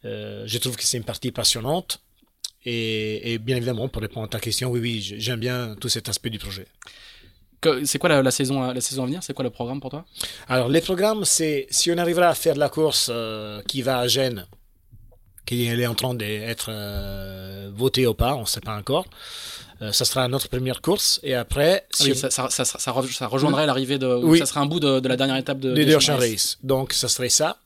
Euh, 0.04 0.44
je 0.46 0.58
trouve 0.58 0.76
que 0.76 0.84
c'est 0.84 0.98
une 0.98 1.02
partie 1.12 1.32
passionnante. 1.32 2.00
Et, 2.64 3.32
et, 3.32 3.38
bien 3.38 3.56
évidemment, 3.56 3.88
pour 3.88 4.02
répondre 4.02 4.26
à 4.26 4.28
ta 4.28 4.38
question, 4.38 4.70
oui, 4.70 4.78
oui, 4.78 5.00
j'aime 5.18 5.40
bien 5.40 5.74
tout 5.80 5.88
cet 5.88 6.08
aspect 6.08 6.30
du 6.30 6.38
projet. 6.38 6.66
C'est 7.82 7.98
quoi 7.98 8.08
la, 8.08 8.22
la, 8.22 8.30
saison, 8.30 8.72
la 8.72 8.80
saison 8.80 9.02
à 9.02 9.06
venir? 9.06 9.24
C'est 9.24 9.34
quoi 9.34 9.42
le 9.42 9.50
programme 9.50 9.80
pour 9.80 9.90
toi? 9.90 10.04
Alors, 10.46 10.68
les 10.68 10.80
programmes, 10.80 11.24
c'est 11.24 11.66
si 11.70 11.90
on 11.90 11.98
arrivera 11.98 12.28
à 12.28 12.34
faire 12.36 12.54
la 12.54 12.68
course 12.68 13.10
euh, 13.12 13.62
qui 13.66 13.82
va 13.82 13.98
à 13.98 14.06
Gênes, 14.06 14.46
qui 15.44 15.66
est 15.66 15.86
en 15.86 15.96
train 15.96 16.14
d'être 16.14 16.68
euh, 16.70 17.70
votée 17.74 18.06
ou 18.06 18.14
pas, 18.14 18.36
on 18.36 18.42
ne 18.42 18.46
sait 18.46 18.60
pas 18.60 18.76
encore. 18.76 19.06
Euh, 19.82 19.92
ça 19.92 20.04
sera 20.04 20.28
notre 20.28 20.48
première 20.48 20.82
course 20.82 21.20
et 21.22 21.34
après 21.34 21.86
ah 21.94 22.04
oui, 22.04 22.14
ça, 22.14 22.28
ça, 22.30 22.50
ça, 22.50 22.64
ça, 22.64 23.26
rejoindrait 23.26 23.64
l'arrivée 23.64 23.98
de 23.98 24.06
oui. 24.06 24.38
ça 24.38 24.44
serait 24.44 24.60
un 24.60 24.66
bout 24.66 24.78
de, 24.78 25.00
de, 25.00 25.08
la 25.08 25.16
dernière 25.16 25.38
étape 25.38 25.58
de, 25.58 25.72
de 25.72 25.94
Ocean 25.94 26.16
Race. 26.16 26.30
Race. 26.30 26.58
Donc 26.62 26.92
ça 26.92 27.08
serait 27.08 27.30
ça. 27.30 27.56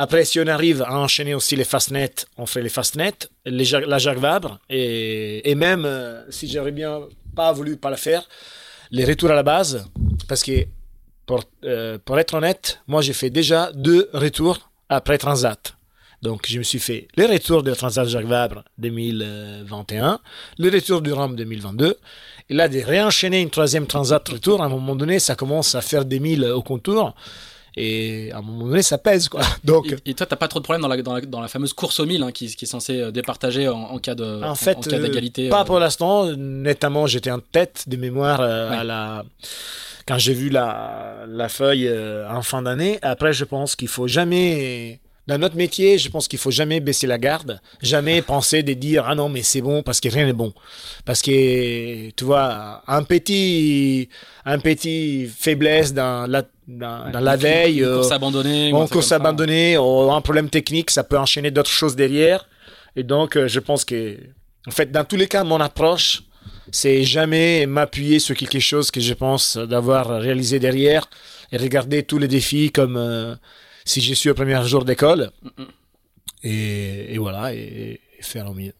Après, 0.00 0.24
si 0.24 0.38
on 0.38 0.46
arrive 0.46 0.82
à 0.82 0.96
enchaîner 0.96 1.34
aussi 1.34 1.56
les 1.56 1.64
fastnet, 1.64 2.14
on 2.36 2.46
fait 2.46 2.62
les 2.62 2.68
fastnet, 2.68 3.14
les, 3.44 3.64
la 3.64 3.98
Jacques 3.98 4.18
Vabre, 4.18 4.60
et, 4.70 5.50
et 5.50 5.56
même, 5.56 5.84
euh, 5.84 6.22
si 6.30 6.48
j'aurais 6.48 6.70
bien 6.70 7.00
pas 7.34 7.50
voulu 7.52 7.76
pas 7.76 7.90
le 7.90 7.96
faire, 7.96 8.22
les 8.92 9.04
retours 9.04 9.32
à 9.32 9.34
la 9.34 9.42
base, 9.42 9.84
parce 10.28 10.44
que, 10.44 10.66
pour, 11.26 11.42
euh, 11.64 11.98
pour 12.04 12.16
être 12.20 12.34
honnête, 12.34 12.80
moi 12.86 13.02
j'ai 13.02 13.12
fait 13.12 13.28
déjà 13.28 13.72
deux 13.74 14.08
retours 14.12 14.70
après 14.88 15.18
Transat. 15.18 15.74
Donc, 16.22 16.46
je 16.48 16.58
me 16.58 16.64
suis 16.64 16.78
fait 16.80 17.08
le 17.16 17.26
retour 17.26 17.62
de 17.62 17.70
la 17.70 17.76
Transat 17.76 18.08
Jacques 18.08 18.26
Vabre 18.26 18.64
2021, 18.78 20.20
le 20.58 20.70
retour 20.70 21.00
du 21.00 21.12
RAM 21.12 21.36
2022. 21.36 21.96
Et 22.50 22.54
là, 22.54 22.68
de 22.68 22.80
réenchaîner 22.80 23.40
une 23.40 23.50
troisième 23.50 23.86
Transat 23.86 24.26
retour, 24.28 24.62
à 24.62 24.66
un 24.66 24.68
moment 24.68 24.96
donné, 24.96 25.18
ça 25.18 25.34
commence 25.34 25.74
à 25.74 25.80
faire 25.80 26.04
des 26.04 26.18
milles 26.18 26.44
au 26.44 26.62
contour. 26.62 27.14
Et 27.76 28.32
à 28.32 28.38
un 28.38 28.42
moment 28.42 28.66
donné, 28.66 28.82
ça 28.82 28.98
pèse, 28.98 29.28
quoi. 29.28 29.42
Donc, 29.64 29.92
et, 29.92 30.10
et 30.10 30.14
toi, 30.14 30.26
t'as 30.26 30.34
pas 30.34 30.48
trop 30.48 30.58
de 30.58 30.64
problème 30.64 30.82
dans 30.82 30.88
la, 30.88 31.00
dans 31.00 31.14
la, 31.14 31.20
dans 31.20 31.40
la 31.40 31.48
fameuse 31.48 31.72
course 31.72 32.00
au 32.00 32.06
mille 32.06 32.22
hein, 32.24 32.32
qui, 32.32 32.48
qui, 32.54 32.64
est 32.64 32.68
censée 32.68 33.12
départager 33.12 33.68
en, 33.68 33.78
en 33.78 33.98
cas 33.98 34.16
de 34.16 34.42
en, 34.42 34.56
fait, 34.56 34.78
en 34.78 34.80
cas 34.80 34.98
d'égalité. 34.98 35.46
Euh, 35.46 35.50
pas 35.50 35.60
euh... 35.60 35.64
pour 35.64 35.78
l'instant. 35.78 36.34
Nettement, 36.36 37.06
j'étais 37.06 37.30
en 37.30 37.38
tête 37.38 37.84
de 37.88 37.96
mémoire 37.96 38.40
euh, 38.40 38.70
ouais. 38.70 38.76
à 38.78 38.84
la 38.84 39.24
quand 40.08 40.18
j'ai 40.18 40.32
vu 40.32 40.48
la, 40.48 41.26
la 41.28 41.50
feuille 41.50 41.86
euh, 41.86 42.28
en 42.30 42.42
fin 42.42 42.62
d'année. 42.62 42.98
Après, 43.02 43.34
je 43.34 43.44
pense 43.44 43.76
qu'il 43.76 43.88
faut 43.88 44.08
jamais 44.08 45.00
dans 45.28 45.36
notre 45.36 45.56
métier, 45.56 45.98
je 45.98 46.08
pense 46.08 46.26
qu'il 46.26 46.38
faut 46.38 46.50
jamais 46.50 46.80
baisser 46.80 47.06
la 47.06 47.18
garde, 47.18 47.60
jamais 47.82 48.22
penser 48.22 48.62
de 48.62 48.72
dire 48.72 49.04
ah 49.06 49.14
non 49.14 49.28
mais 49.28 49.42
c'est 49.42 49.60
bon 49.60 49.82
parce 49.82 50.00
que 50.00 50.08
rien 50.08 50.24
n'est 50.24 50.32
bon, 50.32 50.54
parce 51.04 51.20
que 51.20 52.08
tu 52.12 52.24
vois 52.24 52.82
un 52.86 53.02
petit 53.02 54.08
un 54.46 54.58
petit 54.58 55.26
faiblesse 55.26 55.92
dans 55.92 56.26
la 56.26 56.44
dans, 56.66 57.04
ouais, 57.04 57.12
dans 57.12 57.20
la 57.20 57.36
veille, 57.36 57.80
une 57.80 57.96
course 57.96 58.10
abandonnée, 58.10 58.68
une 58.70 58.88
course 58.88 59.12
abandonnée, 59.12 59.76
ou 59.76 60.10
un 60.10 60.20
problème 60.22 60.48
technique, 60.48 60.90
ça 60.90 61.04
peut 61.04 61.18
enchaîner 61.18 61.50
d'autres 61.50 61.70
choses 61.70 61.94
derrière, 61.94 62.48
et 62.96 63.02
donc 63.02 63.36
euh, 63.36 63.48
je 63.48 63.60
pense 63.60 63.84
que 63.84 64.16
en 64.66 64.70
fait 64.70 64.90
dans 64.90 65.04
tous 65.04 65.16
les 65.16 65.26
cas 65.26 65.44
mon 65.44 65.60
approche 65.60 66.22
c'est 66.70 67.04
jamais 67.04 67.66
m'appuyer 67.66 68.18
sur 68.18 68.34
quelque 68.34 68.60
chose 68.60 68.90
que 68.90 69.00
je 69.00 69.12
pense 69.12 69.58
d'avoir 69.58 70.20
réalisé 70.22 70.58
derrière 70.58 71.08
et 71.52 71.58
regarder 71.58 72.02
tous 72.02 72.18
les 72.18 72.28
défis 72.28 72.70
comme 72.70 72.96
euh, 72.96 73.34
si 73.88 74.00
je 74.00 74.14
suis 74.14 74.30
au 74.30 74.34
premier 74.34 74.62
jour 74.66 74.84
d'école. 74.84 75.30
Et, 76.42 77.14
et, 77.14 77.18
voilà, 77.18 77.54
et, 77.54 78.00
et, 78.18 78.22
faire 78.22 78.48
au 78.48 78.54
mieux. 78.54 78.74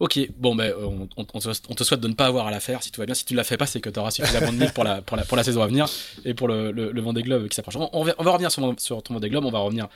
Ok, 0.00 0.18
bon, 0.36 0.56
ben, 0.56 0.74
on, 0.76 1.08
on, 1.16 1.26
on, 1.32 1.74
te 1.74 1.84
souhaite 1.84 2.00
de 2.00 2.08
ne 2.08 2.14
pas 2.14 2.26
avoir 2.26 2.48
à 2.48 2.50
la 2.50 2.58
faire. 2.58 2.82
Si 2.82 2.90
tout 2.90 3.00
va 3.00 3.06
bien, 3.06 3.14
si 3.14 3.24
tu 3.24 3.34
ne 3.34 3.36
la 3.36 3.44
fais 3.44 3.56
pas, 3.56 3.66
c'est 3.66 3.80
que 3.80 3.88
tu 3.88 4.00
auras 4.00 4.10
suffisamment 4.10 4.52
de 4.52 4.58
mille 4.58 4.72
pour 4.72 4.82
la, 4.82 5.00
pour, 5.00 5.16
la, 5.16 5.24
pour 5.24 5.36
la 5.36 5.44
saison 5.44 5.62
à 5.62 5.68
venir 5.68 5.86
et 6.24 6.34
pour 6.34 6.48
le, 6.48 6.72
le, 6.72 6.90
le 6.90 7.00
Vendée 7.00 7.22
Globe 7.22 7.46
qui 7.46 7.54
s'approche. 7.54 7.76
On, 7.76 7.88
on, 7.92 8.02
va, 8.02 8.30
revenir 8.32 8.50
sur, 8.50 8.74
sur 8.78 9.00
ton 9.04 9.14
Vendée 9.14 9.30
Globe, 9.30 9.44
on 9.44 9.52
va 9.52 9.60
revenir 9.60 9.88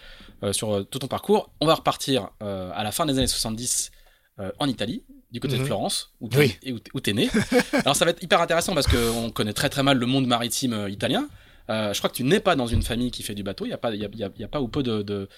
euh, 0.45 0.53
sur 0.53 0.73
euh, 0.73 0.83
tout 0.85 1.01
ton 1.01 1.09
parcours. 1.09 1.51
On 1.61 1.67
va 1.67 1.75
repartir 1.75 2.31
euh, 2.41 2.71
à 2.73 2.85
la 2.85 2.93
fin 2.93 3.05
des 3.05 3.19
années 3.19 3.27
70 3.27 3.91
euh, 4.39 4.53
en 4.61 4.69
Italie, 4.69 5.03
du 5.33 5.41
côté 5.41 5.59
de 5.59 5.65
Florence, 5.65 6.13
où 6.21 6.29
tu 6.29 6.39
oui. 6.39 6.57
es, 6.63 7.13
né. 7.13 7.29
Alors 7.73 7.97
ça 7.97 8.05
va 8.05 8.13
être 8.13 8.23
hyper 8.23 8.41
intéressant 8.41 8.75
parce 8.75 8.87
qu'on 8.87 9.31
connaît 9.31 9.55
très 9.55 9.71
très 9.71 9.83
mal 9.83 9.99
le 9.99 10.07
monde 10.07 10.27
maritime 10.29 10.87
italien. 10.89 11.27
Euh, 11.69 11.93
je 11.93 11.99
crois 11.99 12.11
que 12.11 12.15
tu 12.15 12.25
n'es 12.25 12.41
pas 12.41 12.57
dans 12.57 12.67
une 12.67 12.83
famille 12.83 13.11
qui 13.11 13.23
fait 13.23 13.35
du 13.35 13.43
bateau. 13.43 13.65
Il 13.67 13.69
n'y 13.69 13.75
a, 13.75 14.49
pas, 14.49 14.61
ou 14.61 14.69
peu 14.69 14.83
de, 14.83 15.29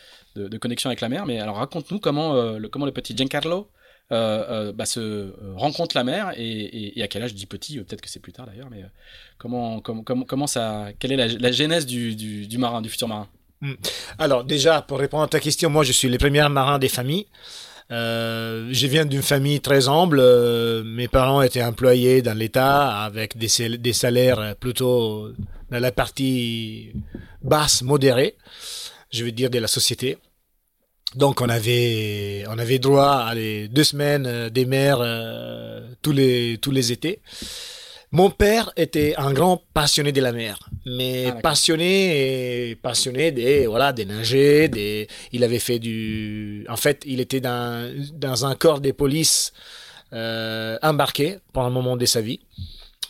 connexion 0.60 0.90
avec 0.90 1.00
la 1.00 1.08
mer. 1.08 1.26
Mais 1.26 1.40
alors 1.40 1.56
raconte-nous 1.56 2.00
comment, 2.00 2.34
euh, 2.34 2.58
le, 2.58 2.90
petit 2.90 3.16
Giancarlo 3.16 3.68
euh, 4.12 4.72
bah, 4.72 4.86
se 4.86 5.32
rencontre 5.54 5.96
la 5.96 6.04
mer 6.04 6.32
et, 6.36 7.00
à 7.02 7.08
quel 7.08 7.22
âge 7.22 7.34
dis 7.34 7.46
petit, 7.46 7.78
peut-être 7.78 8.00
que 8.00 8.08
c'est 8.08 8.20
plus 8.20 8.32
tard 8.32 8.46
d'ailleurs. 8.46 8.68
Mais 8.70 8.84
comment, 9.38 9.80
quelle 10.98 11.12
est 11.12 11.38
la, 11.38 11.52
genèse 11.52 11.86
du, 11.86 12.58
marin, 12.58 12.82
du 12.82 12.88
futur 12.88 13.08
marin? 13.08 13.28
Hmm. 13.60 13.74
Alors 14.18 14.44
déjà, 14.44 14.82
pour 14.82 14.98
répondre 14.98 15.24
à 15.24 15.28
ta 15.28 15.40
question, 15.40 15.68
moi 15.68 15.82
je 15.82 15.92
suis 15.92 16.08
le 16.08 16.18
premier 16.18 16.48
marin 16.48 16.78
des 16.78 16.88
familles. 16.88 17.26
Je 17.90 18.86
viens 18.86 19.06
d'une 19.06 19.22
famille 19.22 19.60
très 19.60 19.88
humble. 19.88 20.22
Mes 20.84 21.08
parents 21.08 21.40
étaient 21.40 21.64
employés 21.64 22.20
dans 22.20 22.36
l'État 22.36 23.02
avec 23.02 23.36
des, 23.38 23.92
salaires 23.94 24.54
plutôt 24.56 25.32
dans 25.70 25.80
la 25.80 25.92
partie 25.92 26.92
basse, 27.42 27.82
modérée, 27.82 28.36
je 29.10 29.24
veux 29.24 29.32
dire 29.32 29.50
de 29.50 29.58
la 29.58 29.68
société. 29.68 30.18
Donc 31.14 31.40
on 31.40 31.48
avait 31.48 32.44
on 32.48 32.58
avait 32.58 32.78
droit 32.78 33.24
à 33.28 33.34
les 33.34 33.68
deux 33.68 33.84
semaines 33.84 34.50
des 34.50 34.66
mers 34.66 34.98
euh, 35.00 35.80
tous 36.02 36.12
les 36.12 36.58
tous 36.60 36.70
les 36.70 36.92
étés. 36.92 37.20
Mon 38.10 38.30
père 38.30 38.72
était 38.76 39.14
un 39.18 39.32
grand 39.34 39.62
passionné 39.74 40.12
de 40.12 40.20
la 40.22 40.32
mer, 40.32 40.70
mais 40.86 41.26
ah, 41.28 41.32
passionné 41.42 42.70
et 42.70 42.76
passionné 42.76 43.32
des 43.32 43.66
voilà 43.66 43.92
des 43.92 44.06
nager, 44.06 44.68
des 44.68 45.08
il 45.32 45.44
avait 45.44 45.58
fait 45.58 45.78
du 45.78 46.66
en 46.70 46.76
fait, 46.76 47.02
il 47.06 47.20
était 47.20 47.40
dans 47.40 47.90
dans 48.14 48.46
un 48.46 48.54
corps 48.54 48.80
des 48.80 48.94
polices 48.94 49.52
euh, 50.14 50.78
embarqué 50.82 51.38
pendant 51.52 51.66
un 51.66 51.70
moment 51.70 51.96
de 51.96 52.06
sa 52.06 52.22
vie. 52.22 52.40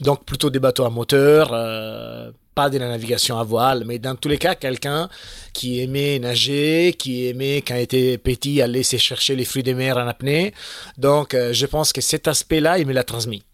Donc 0.01 0.25
plutôt 0.25 0.51
des 0.51 0.59
bateaux 0.59 0.85
à 0.85 0.91
moteur, 0.91 1.51
euh, 1.53 2.31
pas 2.59 2.71
de 2.71 2.79
la 2.79 2.89
navigation 2.89 3.39
à 3.39 3.45
voile, 3.45 3.85
mais 3.87 4.01
dans 4.01 4.17
tous 4.17 4.29
les 4.29 4.37
cas, 4.37 4.57
quelqu'un 4.57 5.09
qui 5.53 5.81
aimait 5.81 6.19
nager, 6.19 6.93
qui 6.99 7.29
aimait, 7.29 7.63
quand 7.65 7.77
il 7.77 7.83
était 7.83 8.19
petit, 8.19 8.61
aller 8.61 8.83
se 8.83 8.97
chercher 8.97 9.37
les 9.37 9.45
fruits 9.45 9.63
des 9.63 9.75
mers 9.75 9.97
en 9.97 10.09
apnée. 10.09 10.53
Donc, 10.97 11.35
euh, 11.35 11.53
je 11.53 11.67
pense 11.67 11.93
que 11.93 12.01
cet 12.01 12.27
aspect-là, 12.27 12.81
il 12.81 12.87
me 12.89 12.93
l'a 12.93 13.05
transmis. 13.05 13.45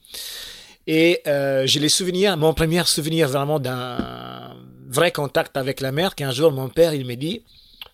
Et 0.86 1.20
euh, 1.26 1.66
j'ai 1.66 1.80
les 1.80 1.90
souvenirs, 1.90 2.38
mon 2.38 2.54
premier 2.54 2.82
souvenir 2.84 3.28
vraiment 3.28 3.58
d'un 3.60 4.56
vrai 4.88 5.12
contact 5.12 5.58
avec 5.58 5.82
la 5.82 5.92
mer, 5.92 6.14
qu'un 6.14 6.32
jour 6.32 6.50
mon 6.50 6.70
père, 6.70 6.94
il 6.94 7.06
m'a 7.06 7.16
dit, 7.16 7.42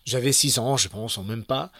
j'avais 0.05 0.31
6 0.31 0.59
ans, 0.59 0.77
je 0.77 0.87
pense, 0.87 1.17
ou 1.17 1.23
même 1.23 1.43
pas. 1.43 1.73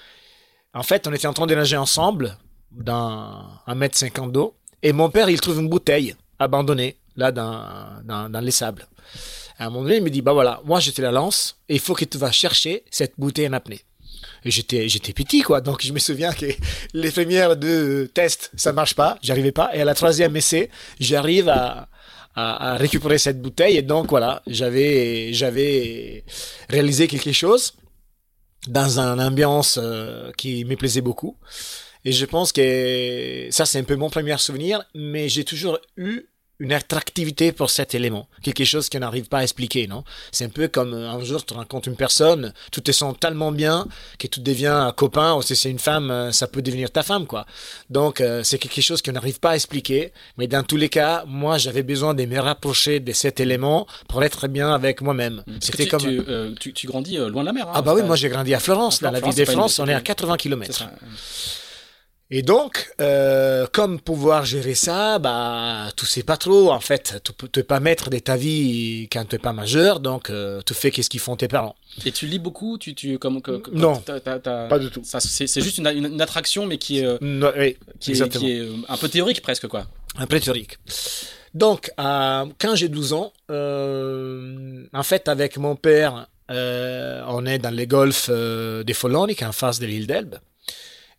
En 0.74 0.84
fait, 0.84 1.08
on 1.08 1.13
était 1.13 1.28
en 1.28 1.34
train 1.34 1.48
de 1.48 1.56
nager 1.56 1.78
ensemble 1.78 2.38
dans 2.72 3.46
un 3.65 3.76
mètre 3.76 3.98
cinquante 3.98 4.34
d'eau, 4.34 4.56
et 4.84 4.91
mon 4.91 5.10
père, 5.10 5.30
il 5.30 5.39
trouve 5.39 5.62
une 5.62 5.70
bouteille 5.70 6.15
abandonnée 6.38 6.98
là 7.15 7.32
dans, 7.32 8.30
dans 8.30 8.41
les 8.41 8.52
sables. 8.52 8.88
À 9.58 9.65
un 9.65 9.69
moment 9.69 9.84
donné, 9.84 9.97
il 9.97 10.04
me 10.04 10.10
dit, 10.10 10.21
bah 10.21 10.34
voilà, 10.34 10.62
moi 10.65 10.80
je 10.80 10.91
la 11.02 11.12
lance, 11.12 11.58
et 11.69 11.76
il 11.76 11.80
faut 11.80 11.93
que 11.93 12.06
tu 12.06 12.17
vas 12.17 12.32
chercher 12.32 12.84
cette 12.89 13.13
bouteille 13.17 13.47
en 13.47 13.54
apnée. 13.54 13.82
J'étais 14.43 14.89
j'étais 14.89 15.13
petit 15.13 15.41
quoi. 15.41 15.62
Donc 15.62 15.86
je 15.86 15.93
me 15.93 16.00
souviens 16.00 16.34
que 16.34 16.47
les 16.93 17.12
premières 17.12 17.56
deux 17.56 18.08
tests 18.08 18.52
ça 18.56 18.74
marche 18.74 18.95
pas. 18.95 19.17
J'arrivais 19.21 19.52
pas. 19.52 19.69
Et 19.76 19.82
à 19.82 19.86
la 19.86 19.93
troisième 19.93 20.36
essai 20.36 20.69
j'arrive 21.00 21.50
à, 21.50 21.89
à, 22.36 22.78
récupérer 22.78 23.17
cette 23.17 23.41
bouteille. 23.41 23.78
Et 23.78 23.82
donc 23.82 24.10
voilà 24.10 24.41
j'avais 24.47 25.34
j'avais 25.34 26.24
réalisé 26.69 27.08
quelque 27.08 27.32
chose 27.32 27.74
dans 28.67 29.00
une 29.00 29.21
ambiance 29.21 29.80
euh, 29.82 30.32
qui 30.38 30.65
me 30.65 30.76
plaisait 30.76 31.02
beaucoup. 31.02 31.38
Et 32.04 32.12
je 32.12 32.26
pense 32.26 32.52
que 32.52 33.47
ça 33.52 33.65
c'est 33.65 33.80
un 33.80 33.84
peu 33.84 33.95
mon 33.95 34.10
premier 34.10 34.38
souvenir 34.39 34.84
mais 34.95 35.30
j'ai 35.30 35.43
toujours 35.43 35.78
eu 35.97 36.26
une 36.62 36.74
attractivité 36.74 37.52
pour 37.52 37.71
cet 37.71 37.95
élément, 37.95 38.28
quelque 38.43 38.65
chose 38.65 38.88
qu'on 38.88 39.00
n'arrive 39.00 39.28
pas 39.28 39.39
à 39.39 39.43
expliquer, 39.43 39.88
non? 39.88 40.04
C'est 40.32 40.45
un 40.45 40.50
peu 40.50 40.67
comme 40.67 40.93
euh, 40.93 41.10
un 41.10 41.24
jour 41.24 41.43
tu 41.43 41.56
rencontres 41.56 41.88
une 41.88 41.95
personne, 41.95 42.54
tu 42.71 42.84
te 42.84 42.91
sens 42.91 43.15
tellement 43.19 43.52
bien 43.52 43.88
que 44.19 44.28
tu 44.28 44.41
deviens 44.41 44.86
un 44.86 44.91
copain, 44.91 45.34
ou 45.34 45.41
si 45.41 45.56
c'est 45.56 45.71
une 45.71 45.80
femme, 45.80 46.12
euh, 46.12 46.32
ça 46.32 46.47
peut 46.47 46.62
devenir 46.62 46.91
ta 46.91 47.02
femme, 47.02 47.26
quoi. 47.26 47.47
Donc 47.89 48.21
euh, 48.21 48.43
c'est 48.43 48.60
quelque 48.60 48.82
chose 48.82 49.02
qu'on 49.02 49.13
n'arrive 49.13 49.39
pas 49.39 49.52
à 49.52 49.56
expliquer, 49.56 50.13
mais 50.38 50.45
dans 50.45 50.62
tous 50.62 50.78
les 50.78 50.89
cas, 50.89 51.24
moi 51.26 51.58
j'avais 51.58 51.84
besoin 51.84 52.13
de 52.13 52.26
me 52.26 52.39
rapprocher 52.39 53.00
de 53.00 53.12
cet 53.12 53.39
élément 53.39 53.88
pour 54.08 54.24
être 54.24 54.47
bien 54.47 54.71
avec 54.71 55.02
moi-même. 55.02 55.43
C'était 55.62 55.88
comme 55.88 56.02
tu, 56.02 56.21
euh, 56.28 56.54
tu, 56.60 56.74
tu, 56.74 56.86
grandis 56.86 57.17
loin 57.17 57.41
de 57.41 57.47
la 57.47 57.54
mer. 57.54 57.67
Hein, 57.69 57.74
ah 57.74 57.82
bah 57.82 57.95
oui, 57.95 58.04
moi 58.04 58.15
j'ai 58.15 58.30
grandi 58.30 58.54
à 58.54 58.60
Florence, 58.60 59.02
dans 59.02 59.10
la 59.10 59.19
ville 59.19 59.34
de 59.34 59.45
France, 59.45 59.80
on 59.80 59.88
est 59.88 59.95
à 59.95 60.02
80 60.02 60.38
km. 60.38 60.86
Et 62.34 62.44
donc, 62.44 62.89
euh, 63.02 63.67
comme 63.74 64.00
pouvoir 64.00 64.46
gérer 64.46 64.74
ça, 64.74 65.20
bah, 65.20 65.89
tu 65.98 66.06
sais 66.06 66.24
pas 66.24 66.38
trop. 66.38 66.72
En 66.72 66.80
fait, 66.80 67.22
tu 67.26 67.34
peux 67.34 67.63
pas 67.63 67.82
mettre 67.82 68.10
de 68.10 68.20
ta 68.20 68.38
vie 68.38 69.10
quand 69.12 69.26
tu 69.28 69.36
n'es 69.36 69.39
pas 69.39 69.52
majeur, 69.52 70.00
donc 70.00 70.30
euh, 70.30 70.62
tu 70.65 70.74
fais 70.74 70.91
qu'est-ce 70.91 71.10
qu'ils 71.10 71.20
font 71.20 71.36
tes 71.36 71.50
parents. 71.50 71.76
Et 72.06 72.12
tu 72.13 72.28
lis 72.28 72.39
beaucoup 72.39 72.78
tu, 72.78 72.96
tu, 72.96 73.20
comme, 73.20 73.41
que- 73.41 73.58
que- 73.58 73.72
Non, 73.72 74.02
pas 74.70 74.80
du 74.80 74.89
tout. 74.89 75.02
C'est 75.04 75.62
juste 75.62 75.78
une, 75.80 75.88
une- 75.88 76.06
une 76.13 76.22
attraction, 76.22 76.65
mais 76.65 76.78
qui 76.78 77.00
est, 77.00 77.06
euh, 77.06 77.17
Non, 77.20 77.52
oui, 77.58 77.76
qui 78.00 78.12
est, 78.13 78.30
qui 78.30 78.52
est, 78.54 78.60
euh, 78.60 78.76
un 78.88 78.96
peu 78.96 79.10
théorique 79.10 79.41
presque, 79.41 79.67
quoi. 79.67 79.86
Un 80.17 80.26
peu 80.26 80.39
théorique. 80.39 80.78
Donc, 81.54 81.91
quand 81.98 82.76
j'ai 82.76 82.88
12 82.88 83.12
ans, 83.12 83.34
en 83.50 85.04
fait, 85.04 85.28
avec 85.28 85.58
mon 85.58 85.76
père, 85.76 86.28
on 86.48 87.46
est 87.46 87.60
dans 87.60 87.76
les 87.76 87.88
golfs 87.88 88.30
des 88.30 88.94
Foloniques, 88.94 89.44
en 89.44 89.52
face 89.52 89.80
de 89.80 89.86
l'île 89.86 90.08
d'Elbe. 90.08 90.36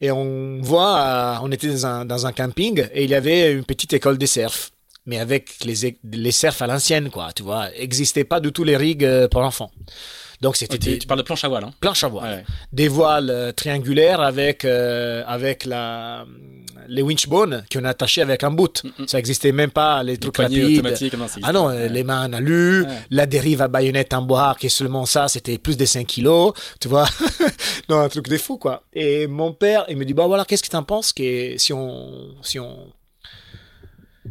Et 0.03 0.11
on 0.11 0.59
voit, 0.61 0.99
euh, 0.99 1.37
on 1.43 1.53
était 1.53 1.69
dans 1.69 2.27
un, 2.27 2.33
camping 2.33 2.85
et 2.93 3.05
il 3.05 3.11
y 3.11 3.15
avait 3.15 3.53
une 3.53 3.65
petite 3.65 3.93
école 3.93 4.19
de 4.19 4.27
surf. 4.27 4.73
Mais 5.07 5.19
avec 5.19 5.65
les, 5.65 5.99
les 6.13 6.31
surfs 6.33 6.63
à 6.63 6.67
l'ancienne, 6.67 7.11
quoi, 7.11 7.33
tu 7.35 7.43
vois. 7.43 7.75
Existaient 7.77 8.25
pas 8.25 8.39
du 8.41 8.53
tout 8.53 8.63
les 8.65 8.77
rigs 8.77 9.05
euh, 9.05 9.27
pour 9.29 9.41
enfants. 9.43 9.71
Donc, 10.41 10.57
c'était 10.57 10.79
Tu, 10.79 10.91
des 10.91 10.99
tu 10.99 11.07
parles 11.07 11.19
de 11.21 11.25
planche 11.25 11.45
à 11.45 11.49
voile, 11.49 11.65
hein 11.65 11.73
planches 11.81 12.05
à 12.05 12.09
voile 12.09 12.31
Ouais. 12.39 12.45
des 12.73 12.89
voiles 12.89 13.31
euh, 13.31 13.53
triangulaires 13.53 14.21
avec 14.21 14.65
euh, 14.65 15.23
avec 15.27 15.65
la 15.65 16.25
les 16.89 17.01
winchbones 17.03 17.65
qu'on 17.73 17.85
a 17.85 17.91
attachés 17.91 18.23
avec 18.23 18.43
un 18.43 18.51
bout. 18.51 18.83
Mm, 18.83 19.03
mm. 19.03 19.07
Ça 19.09 19.19
existait 19.21 19.53
même 19.53 19.71
pas 19.71 20.03
les 20.03 20.13
Les 20.13 20.19
trucs 20.19 20.37
rapides. 20.37 20.83
non, 21.17 21.27
Ah 21.43 21.53
non, 21.53 21.69
les 21.69 22.03
mains 22.03 22.29
en 22.29 22.33
alu, 22.33 22.85
la 23.11 23.27
dérive 23.27 23.63
à 23.63 23.69
baïonnette 23.69 24.13
en 24.15 24.23
bois, 24.23 24.57
qui 24.59 24.67
est 24.67 24.69
seulement 24.69 25.07
ça, 25.07 25.29
c'était 25.29 25.59
plus 25.59 25.77
de 25.77 25.85
5 25.85 26.05
kilos, 26.07 26.53
tu 26.81 26.89
vois. 26.89 27.07
non, 27.89 28.01
un 28.01 28.09
truc 28.09 28.29
de 28.29 28.37
fou, 28.37 28.59
quoi. 28.59 28.83
Et 28.93 29.29
mon 29.29 29.53
père, 29.53 29.85
il 29.89 29.97
me 29.97 30.05
dit, 30.05 30.13
bah 30.13 30.27
voilà, 30.27 30.45
qu'est-ce 30.45 30.63
que 30.65 30.69
t'en 30.69 30.83
penses 30.83 31.13
que 31.13 31.57
si 31.57 31.73
on, 31.73 32.35
si 32.43 32.59
on, 32.59 32.89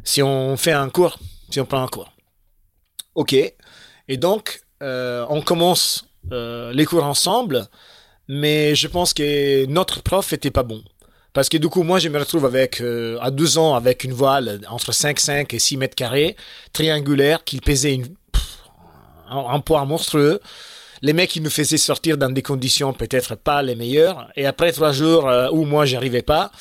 si 0.03 0.21
on 0.21 0.57
fait 0.57 0.71
un 0.71 0.89
cours, 0.89 1.19
si 1.49 1.59
on 1.59 1.65
prend 1.65 1.83
un 1.83 1.87
cours. 1.87 2.11
Ok. 3.15 3.33
Et 3.33 4.17
donc, 4.17 4.61
euh, 4.81 5.25
on 5.29 5.41
commence 5.41 6.05
euh, 6.31 6.71
les 6.73 6.85
cours 6.85 7.03
ensemble, 7.03 7.67
mais 8.27 8.75
je 8.75 8.87
pense 8.87 9.13
que 9.13 9.65
notre 9.65 10.01
prof 10.01 10.33
était 10.33 10.51
pas 10.51 10.63
bon. 10.63 10.83
Parce 11.33 11.47
que 11.47 11.57
du 11.57 11.69
coup, 11.69 11.83
moi, 11.83 11.99
je 11.99 12.09
me 12.09 12.19
retrouve 12.19 12.45
avec, 12.45 12.81
euh, 12.81 13.17
à 13.21 13.31
12 13.31 13.57
ans 13.57 13.75
avec 13.75 14.03
une 14.03 14.11
voile 14.11 14.61
entre 14.69 14.91
5,5 14.91 15.55
et 15.55 15.59
6 15.59 15.77
mètres 15.77 15.95
carrés, 15.95 16.35
triangulaire, 16.73 17.43
qui 17.45 17.59
pesait 17.61 17.93
une, 17.93 18.07
un, 19.29 19.59
poids 19.59 19.85
monstrueux. 19.85 20.41
Les 21.01 21.13
mecs, 21.13 21.35
ils 21.35 21.43
nous 21.43 21.49
faisaient 21.49 21.77
sortir 21.77 22.17
dans 22.17 22.29
des 22.29 22.41
conditions 22.41 22.91
peut-être 22.93 23.35
pas 23.35 23.61
les 23.61 23.75
meilleures. 23.75 24.29
Et 24.35 24.45
après 24.45 24.71
trois 24.73 24.91
jours 24.91 25.29
où 25.51 25.63
moi, 25.63 25.85
j'arrivais 25.85 26.21
pas, 26.21 26.51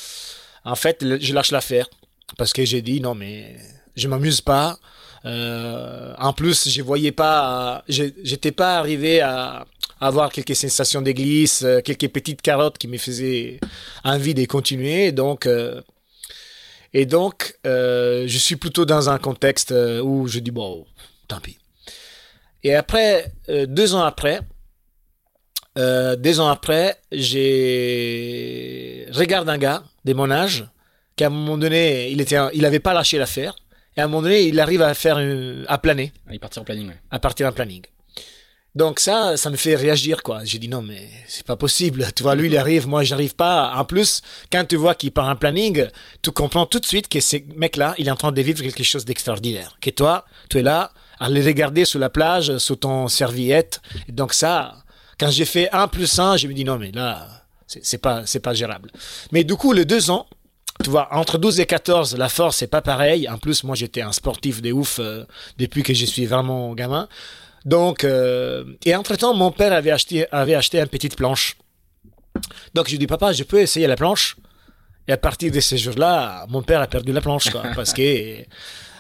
en 0.64 0.76
fait, 0.76 1.04
je 1.20 1.34
lâche 1.34 1.50
l'affaire. 1.50 1.88
Parce 2.36 2.52
que 2.52 2.64
j'ai 2.64 2.82
dit, 2.82 3.00
non, 3.00 3.14
mais 3.14 3.56
je 3.96 4.08
m'amuse 4.08 4.40
pas. 4.40 4.78
Euh, 5.24 6.14
en 6.18 6.32
plus, 6.32 6.68
je 6.68 6.82
voyais 6.82 7.12
pas, 7.12 7.84
j'étais 7.88 8.52
pas 8.52 8.78
arrivé 8.78 9.20
à 9.20 9.66
avoir 10.00 10.32
quelques 10.32 10.56
sensations 10.56 11.02
de 11.02 11.12
glisse, 11.12 11.62
euh, 11.62 11.80
quelques 11.82 12.08
petites 12.08 12.40
carottes 12.40 12.78
qui 12.78 12.88
me 12.88 12.96
faisaient 12.96 13.60
envie 14.02 14.32
de 14.34 14.44
continuer. 14.46 15.12
Donc, 15.12 15.44
euh, 15.46 15.82
et 16.94 17.04
donc, 17.06 17.54
je 17.64 18.38
suis 18.38 18.56
plutôt 18.56 18.84
dans 18.84 19.10
un 19.10 19.18
contexte 19.18 19.72
où 20.02 20.26
je 20.26 20.40
dis 20.40 20.50
bon, 20.50 20.86
tant 21.28 21.40
pis. 21.40 21.58
Et 22.64 22.74
après, 22.74 23.32
deux 23.48 23.94
ans 23.94 24.02
après, 24.02 24.40
deux 25.76 26.40
ans 26.40 26.48
après, 26.48 26.96
j'ai 27.12 29.06
regarde 29.12 29.48
un 29.48 29.58
gars 29.58 29.84
de 30.04 30.14
mon 30.14 30.32
âge 30.32 30.66
qui 31.20 31.24
à 31.24 31.26
un 31.26 31.30
moment 31.30 31.58
donné, 31.58 32.08
il 32.10 32.18
était, 32.22 32.38
il 32.54 32.64
avait 32.64 32.80
pas 32.80 32.94
lâché 32.94 33.18
l'affaire. 33.18 33.54
Et 33.94 34.00
à 34.00 34.04
un 34.04 34.06
moment 34.08 34.22
donné, 34.22 34.44
il 34.44 34.58
arrive 34.58 34.80
à 34.80 34.94
faire, 34.94 35.18
une- 35.18 35.66
à 35.68 35.76
planer 35.76 36.14
Il 36.32 36.40
partit 36.40 36.58
en 36.58 36.64
planning, 36.64 36.88
ouais. 36.88 36.96
à 37.10 37.18
partir 37.18 37.46
d'un 37.46 37.52
planning. 37.52 37.82
Donc 38.74 39.00
ça, 39.00 39.36
ça 39.36 39.50
me 39.50 39.56
fait 39.56 39.74
réagir, 39.74 40.22
quoi. 40.22 40.44
J'ai 40.44 40.58
dit 40.58 40.68
non, 40.68 40.80
mais 40.80 41.10
c'est 41.26 41.44
pas 41.44 41.56
possible. 41.56 42.06
Tu 42.16 42.22
vois, 42.22 42.34
lui, 42.36 42.46
il 42.48 42.56
arrive, 42.56 42.88
moi, 42.88 43.02
j'arrive 43.02 43.34
pas. 43.34 43.74
En 43.76 43.84
plus, 43.84 44.22
quand 44.50 44.64
tu 44.66 44.76
vois 44.76 44.94
qu'il 44.94 45.10
part 45.12 45.28
un 45.28 45.36
planning, 45.36 45.88
tu 46.22 46.30
comprends 46.30 46.64
tout 46.64 46.78
de 46.80 46.86
suite 46.86 47.06
que 47.08 47.20
ce 47.20 47.36
mec-là, 47.56 47.94
il 47.98 48.08
est 48.08 48.10
en 48.12 48.16
train 48.16 48.32
de 48.32 48.40
vivre 48.40 48.62
quelque 48.62 48.82
chose 48.82 49.04
d'extraordinaire. 49.04 49.76
Que 49.82 49.90
toi, 49.90 50.24
tu 50.48 50.58
es 50.58 50.62
là, 50.62 50.92
à 51.18 51.28
les 51.28 51.42
regarder 51.42 51.84
sur 51.84 51.98
la 51.98 52.08
plage, 52.08 52.56
sous 52.58 52.76
ton 52.76 53.08
serviette. 53.08 53.82
Et 54.08 54.12
donc 54.12 54.32
ça, 54.32 54.84
quand 55.18 55.30
j'ai 55.30 55.44
fait 55.44 55.68
1 55.72 55.86
plus 55.88 56.18
1, 56.18 56.38
je 56.38 56.46
me 56.46 56.54
dis 56.54 56.64
non, 56.64 56.78
mais 56.78 56.92
là, 56.92 57.28
c'est 57.66 57.98
pas, 57.98 58.24
c'est 58.24 58.40
pas 58.40 58.54
gérable. 58.54 58.90
Mais 59.32 59.44
du 59.44 59.56
coup, 59.56 59.72
les 59.72 59.84
deux 59.84 60.10
ans, 60.10 60.26
tu 60.82 60.90
vois, 60.90 61.08
entre 61.12 61.38
12 61.38 61.60
et 61.60 61.66
14, 61.66 62.16
la 62.16 62.28
force, 62.28 62.58
c'est 62.58 62.66
pas 62.66 62.82
pareil. 62.82 63.28
En 63.28 63.38
plus, 63.38 63.64
moi, 63.64 63.74
j'étais 63.76 64.02
un 64.02 64.12
sportif 64.12 64.62
de 64.62 64.72
ouf 64.72 64.98
euh, 64.98 65.24
depuis 65.58 65.82
que 65.82 65.94
je 65.94 66.04
suis 66.06 66.26
vraiment 66.26 66.74
gamin. 66.74 67.08
Donc, 67.64 68.04
euh, 68.04 68.64
et 68.84 68.94
entre-temps, 68.94 69.34
mon 69.34 69.50
père 69.52 69.72
avait 69.72 69.90
acheté, 69.90 70.26
avait 70.32 70.54
acheté 70.54 70.78
une 70.80 70.86
petite 70.86 71.16
planche. 71.16 71.56
Donc, 72.74 72.86
je 72.86 72.92
lui 72.92 72.98
dis, 72.98 73.06
papa, 73.06 73.32
je 73.32 73.42
peux 73.42 73.60
essayer 73.60 73.86
la 73.86 73.96
planche? 73.96 74.36
Et 75.08 75.12
à 75.12 75.16
partir 75.16 75.50
de 75.52 75.60
ces 75.60 75.76
jours-là, 75.76 76.46
mon 76.48 76.62
père 76.62 76.80
a 76.80 76.86
perdu 76.86 77.12
la 77.12 77.20
planche, 77.20 77.50
quoi, 77.50 77.62
parce 77.74 77.92
que 77.92 78.42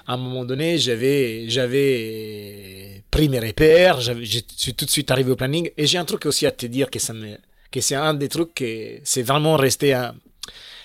à 0.06 0.14
un 0.14 0.16
moment 0.16 0.44
donné, 0.44 0.76
j'avais, 0.76 1.48
j'avais 1.48 3.04
pris 3.10 3.28
mes 3.28 3.38
repères, 3.38 4.00
je 4.00 4.12
suis 4.56 4.74
tout 4.74 4.84
de 4.84 4.90
suite 4.90 5.10
arrivé 5.10 5.30
au 5.30 5.36
planning. 5.36 5.70
Et 5.76 5.86
j'ai 5.86 5.98
un 5.98 6.04
truc 6.04 6.26
aussi 6.26 6.46
à 6.46 6.50
te 6.50 6.66
dire 6.66 6.90
que 6.90 6.98
ça 6.98 7.12
me, 7.12 7.36
que 7.70 7.80
c'est 7.80 7.94
un 7.94 8.14
des 8.14 8.28
trucs 8.28 8.54
que 8.54 8.98
c'est 9.04 9.22
vraiment 9.22 9.56
resté 9.56 9.94
un- 9.94 10.14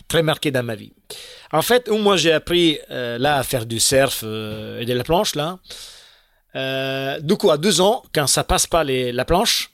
très 0.07 0.23
marqué 0.23 0.51
dans 0.51 0.63
ma 0.63 0.75
vie. 0.75 0.93
En 1.51 1.61
fait, 1.61 1.89
où 1.89 1.97
moi 1.97 2.17
j'ai 2.17 2.31
appris 2.31 2.79
euh, 2.91 3.17
là 3.17 3.37
à 3.37 3.43
faire 3.43 3.65
du 3.65 3.79
surf 3.79 4.21
euh, 4.23 4.79
et 4.79 4.85
de 4.85 4.93
la 4.93 5.03
planche 5.03 5.35
là. 5.35 5.59
Euh, 6.55 7.19
du 7.19 7.35
coup, 7.35 7.51
à 7.51 7.57
deux 7.57 7.81
ans, 7.81 8.03
quand 8.13 8.27
ça 8.27 8.43
passe 8.43 8.65
pas 8.67 8.83
les, 8.83 9.11
la 9.11 9.25
planche, 9.25 9.71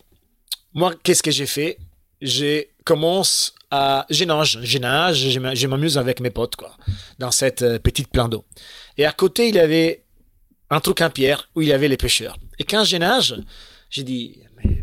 moi, 0.74 0.94
qu'est-ce 1.04 1.22
que 1.22 1.32
j'ai 1.32 1.46
fait? 1.46 1.78
J'ai 2.22 2.72
commence 2.86 3.54
à, 3.70 4.06
je 4.10 4.24
nage, 4.26 4.60
je 4.64 4.78
nage, 4.80 5.30
je 5.30 5.40
m'a- 5.40 5.54
je 5.54 5.68
m'amuse 5.68 5.98
avec 5.98 6.20
mes 6.20 6.32
potes 6.32 6.56
quoi, 6.56 6.76
dans 7.20 7.30
cette 7.32 7.78
petite 7.84 8.10
plan 8.10 8.28
d'eau. 8.28 8.46
Et 8.98 9.06
à 9.06 9.12
côté, 9.12 9.50
il 9.50 9.56
y 9.56 9.60
avait 9.60 10.04
un 10.72 10.80
truc 10.80 11.02
en 11.02 11.10
pierre 11.10 11.50
où 11.56 11.62
il 11.62 11.68
y 11.68 11.74
avait 11.74 11.88
les 11.88 11.98
pêcheurs. 11.98 12.38
Et 12.58 12.64
quand 12.64 12.84
je 12.84 12.98
nage, 12.98 13.36
j'ai 13.90 14.04
dit, 14.04 14.40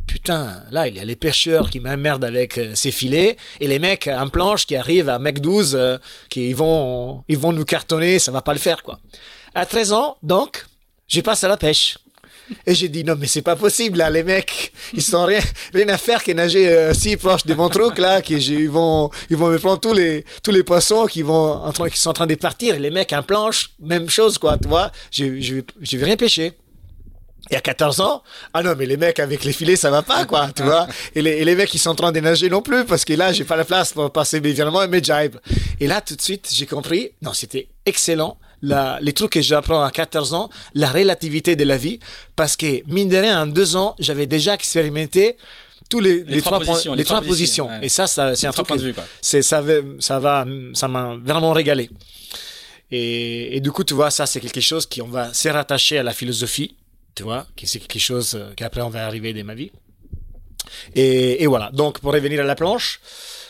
putain, 0.07 0.62
là, 0.71 0.88
il 0.88 0.97
y 0.97 1.01
a 1.01 1.05
les 1.05 1.17
pêcheurs 1.17 1.71
qui 1.71 1.81
m'emmerdent 1.81 2.25
avec 2.25 2.59
euh, 2.59 2.73
ces 2.75 2.91
filets 2.91 3.37
et 3.61 3.69
les 3.69 3.79
mecs 3.79 4.09
en 4.09 4.29
planche 4.29 4.67
qui 4.67 4.77
arrivent 4.77 5.09
à 5.09 5.19
mec 5.19 5.41
12, 5.41 5.75
euh, 5.75 5.99
qui 6.29 6.49
ils 6.51 6.57
vont, 6.57 7.25
ils 7.29 7.38
vont 7.38 7.53
nous 7.53 7.64
cartonner, 7.64 8.19
ça 8.19 8.33
va 8.33 8.43
pas 8.43 8.53
le 8.53 8.59
faire, 8.59 8.83
quoi. 8.83 8.99
À 9.55 9.67
13 9.67 9.93
ans, 9.93 10.17
donc, 10.23 10.64
je 11.09 11.21
passe 11.21 11.45
à 11.45 11.49
la 11.49 11.57
pêche. 11.57 11.99
Et 12.67 12.75
j'ai 12.75 12.88
dit, 12.88 13.05
non, 13.05 13.14
mais 13.19 13.27
c'est 13.27 13.43
pas 13.43 13.57
possible, 13.57 13.99
là, 13.99 14.09
les 14.09 14.23
mecs, 14.23 14.73
ils 14.95 15.03
sont 15.03 15.27
rien, 15.27 15.41
à 15.88 15.99
faire 15.99 16.25
que 16.25 16.33
nager 16.33 16.67
euh, 16.71 16.95
si 16.95 17.17
proche 17.19 17.45
de 17.45 17.53
mon 17.53 17.69
truc, 17.69 17.99
là, 17.99 18.23
que 18.23 18.38
j'ai- 18.38 18.55
ils 18.55 18.71
vont, 18.71 19.11
ils 19.29 19.37
vont 19.37 19.49
me 19.49 19.59
prendre 19.59 19.81
tous 19.81 19.93
les, 19.93 20.25
tous 20.43 20.51
les 20.51 20.62
poissons 20.62 21.05
qui 21.07 21.21
vont, 21.21 21.53
en 21.53 21.73
train, 21.73 21.91
qui 21.91 21.99
sont 21.99 22.09
en 22.09 22.14
train 22.14 22.27
de 22.27 22.35
partir. 22.37 22.75
Et 22.75 22.79
les 22.79 22.91
mecs 22.91 23.12
en 23.12 23.23
planche, 23.23 23.71
même 23.81 24.09
chose, 24.09 24.38
quoi, 24.38 24.57
tu 24.57 24.67
vois. 24.67 24.91
Je, 25.11 25.41
je, 25.43 25.57
je 25.81 25.97
vais 25.99 26.07
rien 26.07 26.17
pêcher. 26.17 26.53
Et 27.51 27.57
à 27.57 27.61
14 27.61 28.01
ans, 28.01 28.23
ah 28.53 28.63
non, 28.63 28.75
mais 28.77 28.87
les 28.87 28.97
mecs 28.97 29.19
avec 29.19 29.45
les 29.45 29.53
filets, 29.53 29.77
ça 29.77 29.91
va 29.91 30.03
pas, 30.03 30.25
quoi, 30.27 30.51
tu 30.55 30.63
vois. 30.63 30.87
Et 31.15 31.23
les, 31.23 31.31
et 31.31 31.45
les 31.45 31.55
mecs, 31.55 31.73
ils 31.75 31.79
sont 31.79 31.91
en 31.91 31.95
train 31.95 32.13
de 32.13 32.21
nager 32.21 32.49
non 32.51 32.63
plus, 32.63 32.85
parce 32.85 33.05
que 33.05 33.15
là, 33.15 33.33
j'ai 33.33 33.45
pas 33.45 33.57
la 33.57 33.65
place 33.65 33.93
pour 33.93 34.11
passer 34.13 34.41
mes 34.41 34.53
virements 34.53 34.83
et 34.83 34.89
mes 34.89 35.03
jibes. 35.03 35.37
Et 35.81 35.87
là, 35.87 36.01
tout 36.01 36.15
de 36.15 36.21
suite, 36.21 36.49
j'ai 36.53 36.67
compris, 36.67 37.13
non, 37.23 37.33
c'était 37.33 37.69
excellent, 37.87 38.37
la, 38.61 38.99
les 39.01 39.13
trucs 39.13 39.31
que 39.33 39.41
j'apprends 39.41 39.83
à 39.83 39.91
14 39.91 40.35
ans, 40.35 40.51
la 40.75 40.91
relativité 40.91 41.57
de 41.57 41.65
la 41.65 41.77
vie, 41.77 42.01
parce 42.37 42.57
que, 42.57 42.83
mine 42.87 43.09
de 43.09 43.17
rien, 43.17 43.43
en 43.43 43.47
deux 43.47 43.77
ans, 43.77 43.95
j'avais 43.99 44.27
déjà 44.27 44.55
expérimenté 44.55 45.37
tous 45.89 46.01
les, 46.01 46.23
les, 46.25 46.43
trois 46.43 46.61
positions, 46.61 46.95
les 46.95 47.05
trois 47.05 47.19
trois 47.19 47.27
positions. 47.29 47.67
positions, 47.67 47.81
ouais. 47.81 47.87
Et 47.87 47.89
ça, 47.89 48.07
ça 48.07 48.35
c'est 48.35 48.47
un 48.47 48.51
truc 48.53 48.67
c'est 49.23 49.41
ça 49.41 49.63
ça 50.01 50.19
va 50.19 50.45
ça 50.75 50.87
m'a 50.87 51.17
vraiment 51.25 51.53
régalé 51.53 51.89
et, 52.91 53.57
et 53.57 53.61
du 53.61 53.73
coup 53.73 53.85
tu 53.85 53.95
vois 53.95 54.11
ça 54.11 54.27
c'est 54.27 54.41
quelque 54.41 54.61
chose 54.61 54.85
qui 54.85 55.01
on 55.01 55.09
va 55.09 55.33
se 55.33 55.49
rattacher 55.49 55.97
à 55.97 56.03
la 56.03 56.13
philosophie 56.13 56.77
tu 57.19 57.25
vois 57.25 57.47
qui 57.57 57.67
c'est 57.67 57.81
quelque 57.81 58.01
chose 58.01 58.37
euh, 58.37 58.53
qu'après 58.55 58.81
on 58.81 58.91
va 58.91 59.05
arriver 59.05 59.33
dans 59.35 59.45
ma 59.45 59.57
vie 59.57 59.73
et, 60.95 61.43
et 61.43 61.47
voilà. 61.49 61.71
Donc 61.73 61.99
pour 61.99 62.13
revenir 62.13 62.41
à 62.41 62.45
la 62.45 62.55
planche 62.55 63.01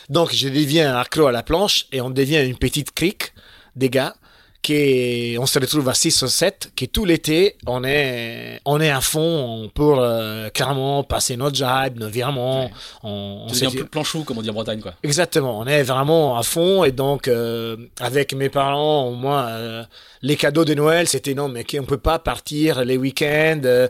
donc 0.09 0.33
je 0.33 0.49
deviens 0.49 0.97
accro 0.97 1.27
à 1.27 1.31
la 1.31 1.43
planche 1.43 1.85
et 1.91 2.01
on 2.01 2.09
devient 2.09 2.41
une 2.51 2.57
petite 2.57 2.91
crique 2.99 3.31
des 3.75 3.91
gars 3.91 4.15
qui 4.61 5.37
on 5.39 5.45
se 5.45 5.57
retrouve 5.57 5.87
à 5.89 5.93
6 5.93 6.21
ou 6.23 6.27
7 6.27 6.71
qui 6.75 6.89
tout 6.89 7.05
l'été 7.05 7.55
on 7.65 7.83
est 7.85 8.59
on 8.65 8.81
est 8.81 8.89
à 8.89 8.99
fond 9.01 9.71
pour 9.73 9.99
euh, 10.01 10.49
clairement 10.49 11.03
passer 11.03 11.37
notre 11.37 11.55
jibe 11.55 11.97
nos 11.99 12.09
virements 12.09 12.65
Ouais. 12.65 12.71
on, 13.03 13.45
on 13.47 13.51
dit- 13.51 13.67
plus 13.67 13.85
planchou, 13.85 14.23
comme 14.23 14.37
on 14.37 14.41
dit 14.41 14.49
en 14.49 14.53
Bretagne, 14.53 14.81
quoi. 14.81 14.93
Exactement, 15.03 15.59
on 15.59 15.65
est 15.65 15.83
vraiment 15.83 16.37
à 16.37 16.43
fond 16.43 16.83
et 16.83 16.91
donc 16.91 17.27
euh, 17.27 17.77
avec 18.01 18.33
mes 18.33 18.49
parents, 18.49 19.05
au 19.07 19.13
moins 19.15 19.47
euh, 19.47 19.83
les 20.21 20.35
cadeaux 20.35 20.65
de 20.65 20.73
Noël, 20.73 21.07
c'était 21.07 21.33
non 21.33 21.47
mais 21.47 21.65
on 21.79 21.83
peut 21.85 21.97
pas 21.97 22.19
partir 22.19 22.83
les 22.83 22.97
week-ends, 22.97 23.61
euh, 23.63 23.87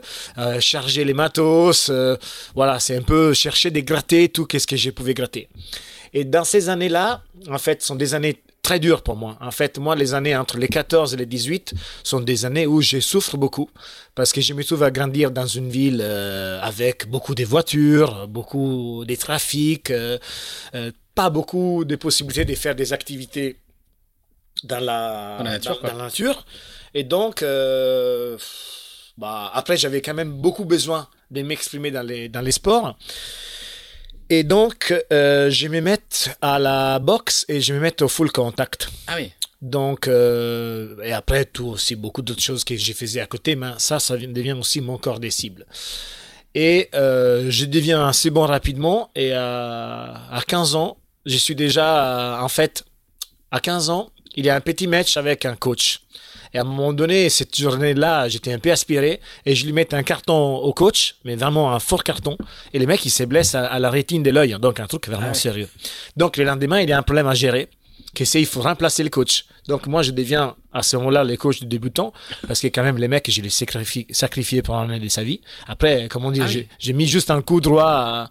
charger 0.60 1.04
les 1.04 1.14
matos, 1.14 1.90
voilà 2.54 2.78
c'est 2.78 2.96
un 2.96 3.02
peu 3.02 3.32
chercher 3.34 3.70
des 3.70 3.82
gratter 3.82 4.28
tout 4.28 4.46
qu'est-ce 4.46 4.66
que 4.68 4.76
je 4.76 4.90
pouvais 4.90 5.14
gratter. 5.14 5.48
Et 6.12 6.24
dans 6.24 6.44
ces 6.44 6.68
années-là, 6.68 7.22
en 7.48 7.58
fait, 7.58 7.82
sont 7.82 7.94
des 7.94 8.14
années 8.14 8.36
très 8.62 8.78
dures 8.78 9.02
pour 9.02 9.16
moi. 9.16 9.36
En 9.40 9.50
fait, 9.50 9.78
moi, 9.78 9.96
les 9.96 10.14
années 10.14 10.36
entre 10.36 10.58
les 10.58 10.68
14 10.68 11.14
et 11.14 11.16
les 11.16 11.26
18 11.26 11.74
sont 12.04 12.20
des 12.20 12.44
années 12.44 12.66
où 12.66 12.80
je 12.80 13.00
souffre 13.00 13.36
beaucoup 13.36 13.70
parce 14.14 14.32
que 14.32 14.40
je 14.40 14.52
me 14.54 14.62
trouve 14.64 14.82
à 14.82 14.90
grandir 14.90 15.30
dans 15.30 15.46
une 15.46 15.70
ville 15.70 16.00
euh, 16.02 16.60
avec 16.62 17.08
beaucoup 17.08 17.34
de 17.34 17.44
voitures, 17.44 18.28
beaucoup 18.28 19.04
de 19.06 19.14
trafics, 19.14 19.90
euh, 19.90 20.18
euh, 20.74 20.92
pas 21.14 21.30
beaucoup 21.30 21.84
de 21.84 21.96
possibilités 21.96 22.44
de 22.44 22.54
faire 22.54 22.74
des 22.74 22.92
activités 22.92 23.56
dans 24.64 24.80
la, 24.80 25.36
Dans 25.38 25.44
la 25.44 25.50
nature, 25.50 25.80
dans 25.82 25.88
la 25.88 26.04
nature. 26.04 26.44
Et 26.94 27.04
donc, 27.04 27.42
euh, 27.42 28.36
bah, 29.16 29.50
après, 29.54 29.76
j'avais 29.76 30.00
quand 30.00 30.14
même 30.14 30.32
beaucoup 30.32 30.64
besoin 30.64 31.08
de 31.30 31.42
m'exprimer 31.42 31.90
dans 31.90 32.02
les, 32.02 32.28
dans 32.28 32.40
les 32.40 32.52
sports. 32.52 32.96
Et 34.32 34.44
donc, 34.44 34.94
euh, 35.12 35.50
je 35.50 35.66
me 35.66 35.80
mettre 35.80 36.30
à 36.40 36.60
la 36.60 37.00
boxe 37.00 37.44
et 37.48 37.60
je 37.60 37.74
me 37.74 37.80
mettre 37.80 38.04
au 38.04 38.08
full 38.08 38.30
contact. 38.30 38.88
Ah 39.08 39.16
oui. 39.16 39.32
Donc, 39.60 40.06
euh, 40.06 40.96
et 41.02 41.12
après, 41.12 41.44
tout 41.44 41.66
aussi, 41.66 41.96
beaucoup 41.96 42.22
d'autres 42.22 42.42
choses 42.42 42.62
que 42.62 42.76
je 42.76 42.92
faisais 42.92 43.20
à 43.20 43.26
côté, 43.26 43.56
mais 43.56 43.72
ça, 43.78 43.98
ça 43.98 44.16
devient 44.16 44.52
aussi 44.52 44.80
mon 44.80 44.98
corps 44.98 45.18
des 45.18 45.32
cibles. 45.32 45.66
Et 46.54 46.88
euh, 46.94 47.50
je 47.50 47.64
deviens 47.64 48.06
assez 48.06 48.30
bon 48.30 48.46
rapidement. 48.46 49.10
Et 49.16 49.32
à, 49.32 50.22
à 50.30 50.42
15 50.46 50.76
ans, 50.76 50.96
je 51.26 51.36
suis 51.36 51.56
déjà, 51.56 52.38
en 52.40 52.48
fait, 52.48 52.84
à 53.50 53.58
15 53.58 53.90
ans, 53.90 54.10
il 54.36 54.46
y 54.46 54.48
a 54.50 54.54
un 54.54 54.60
petit 54.60 54.86
match 54.86 55.16
avec 55.16 55.44
un 55.44 55.56
coach. 55.56 56.02
Et 56.54 56.58
à 56.58 56.62
un 56.62 56.64
moment 56.64 56.92
donné, 56.92 57.28
cette 57.28 57.58
journée-là, 57.60 58.28
j'étais 58.28 58.52
un 58.52 58.58
peu 58.58 58.70
aspiré 58.72 59.20
et 59.46 59.54
je 59.54 59.64
lui 59.66 59.72
mets 59.72 59.92
un 59.94 60.02
carton 60.02 60.56
au 60.56 60.72
coach, 60.72 61.14
mais 61.24 61.36
vraiment 61.36 61.72
un 61.72 61.78
fort 61.78 62.02
carton. 62.04 62.36
Et 62.74 62.78
le 62.78 62.86
mec, 62.86 63.04
il 63.06 63.10
se 63.10 63.22
blesse 63.24 63.54
à, 63.54 63.66
à 63.66 63.78
la 63.78 63.90
rétine 63.90 64.22
de 64.22 64.30
l'œil, 64.30 64.56
donc 64.60 64.80
un 64.80 64.86
truc 64.86 65.06
vraiment 65.06 65.26
Ah 65.26 65.28
ouais. 65.28 65.34
sérieux. 65.34 65.68
Donc 66.16 66.36
le 66.36 66.44
lendemain, 66.44 66.80
il 66.80 66.88
y 66.88 66.92
a 66.92 66.98
un 66.98 67.02
problème 67.02 67.28
à 67.28 67.34
gérer, 67.34 67.68
que 68.14 68.24
c'est 68.24 68.40
il 68.40 68.46
faut 68.46 68.62
remplacer 68.62 69.04
le 69.04 69.10
coach. 69.10 69.44
Donc 69.68 69.86
moi, 69.86 70.02
je 70.02 70.10
deviens 70.10 70.56
à 70.72 70.82
ce 70.82 70.96
moment-là 70.96 71.22
le 71.22 71.36
coach 71.36 71.60
du 71.60 71.66
débutant, 71.66 72.12
parce 72.48 72.60
que 72.60 72.66
quand 72.66 72.82
même 72.82 72.96
les 72.98 73.06
mecs, 73.06 73.30
je 73.30 73.40
les 73.40 73.50
sacrifie, 73.50 74.06
sacrifié 74.10 74.62
pendant 74.62 74.82
l'année 74.84 75.04
de 75.04 75.08
sa 75.10 75.22
vie. 75.22 75.40
Après, 75.68 76.08
comment 76.10 76.32
dire, 76.32 76.44
Ah 76.48 76.50
oui. 76.52 76.66
j'ai- 76.80 76.92
mis 76.92 77.06
juste 77.06 77.30
un 77.30 77.40
coup 77.42 77.60
droit 77.60 77.84
à- 77.84 78.30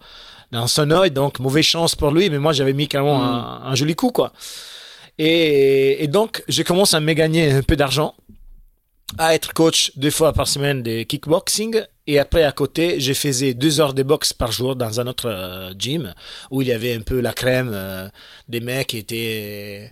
dans 0.51 0.67
son 0.67 0.89
œil, 0.91 1.11
donc 1.11 1.39
mauvaise 1.39 1.63
chance 1.63 1.95
pour 1.95 2.11
lui, 2.11 2.29
mais 2.29 2.39
moi 2.39 2.51
j'avais 2.53 2.73
mis 2.73 2.87
quand 2.89 3.03
même 3.05 3.13
Mm. 3.15 3.21
un, 3.21 3.61
un 3.71 3.75
joli 3.75 3.95
coup, 3.95 4.09
quoi. 4.11 4.33
Et, 5.19 6.03
et 6.03 6.07
donc, 6.07 6.43
je 6.47 6.63
commence 6.63 6.93
à 6.93 6.99
me 7.01 7.13
gagner 7.13 7.51
un 7.51 7.61
peu 7.61 7.75
d'argent, 7.75 8.15
à 9.17 9.35
être 9.35 9.53
coach 9.53 9.91
deux 9.97 10.11
fois 10.11 10.31
par 10.33 10.47
semaine 10.47 10.81
de 10.81 11.03
kickboxing. 11.03 11.81
Et 12.07 12.17
après, 12.19 12.43
à 12.43 12.51
côté, 12.53 12.99
je 12.99 13.13
faisais 13.13 13.53
deux 13.53 13.81
heures 13.81 13.93
de 13.93 14.01
boxe 14.01 14.31
par 14.33 14.51
jour 14.51 14.75
dans 14.75 14.99
un 14.99 15.07
autre 15.07 15.27
euh, 15.29 15.73
gym 15.77 16.13
où 16.51 16.61
il 16.61 16.69
y 16.69 16.71
avait 16.71 16.93
un 16.95 17.01
peu 17.01 17.19
la 17.19 17.33
crème 17.33 17.71
euh, 17.73 18.07
des 18.47 18.61
mecs 18.61 18.87
qui 18.87 18.97
étaient, 18.97 19.91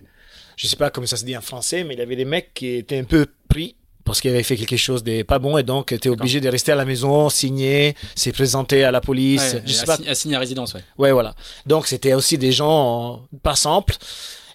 je 0.56 0.66
sais 0.66 0.76
pas 0.76 0.90
comment 0.90 1.06
ça 1.06 1.16
se 1.16 1.24
dit 1.24 1.36
en 1.36 1.40
français, 1.42 1.84
mais 1.84 1.94
il 1.94 1.98
y 1.98 2.02
avait 2.02 2.16
des 2.16 2.24
mecs 2.24 2.54
qui 2.54 2.76
étaient 2.76 2.98
un 2.98 3.04
peu 3.04 3.26
pris 3.48 3.76
parce 4.04 4.20
qu'ils 4.22 4.30
avaient 4.30 4.42
fait 4.42 4.56
quelque 4.56 4.76
chose 4.78 5.04
de 5.04 5.22
pas 5.22 5.38
bon 5.38 5.58
et 5.58 5.62
donc 5.62 5.92
étaient 5.92 6.08
obligés 6.08 6.40
de 6.40 6.48
rester 6.48 6.72
à 6.72 6.74
la 6.74 6.86
maison, 6.86 7.28
signer, 7.28 7.94
se 8.16 8.30
présenter 8.30 8.82
à 8.82 8.90
la 8.90 9.02
police. 9.02 9.52
Ouais, 9.52 9.62
je 9.66 9.72
sais 9.74 9.84
assi- 9.84 10.04
pas 10.04 10.10
assigné 10.10 10.36
à 10.36 10.38
résidence, 10.38 10.72
ouais. 10.72 10.80
Ouais, 10.96 11.12
voilà. 11.12 11.34
Donc, 11.66 11.86
c'était 11.86 12.14
aussi 12.14 12.38
des 12.38 12.50
gens 12.50 13.28
euh, 13.34 13.38
pas 13.42 13.54
simples. 13.54 13.94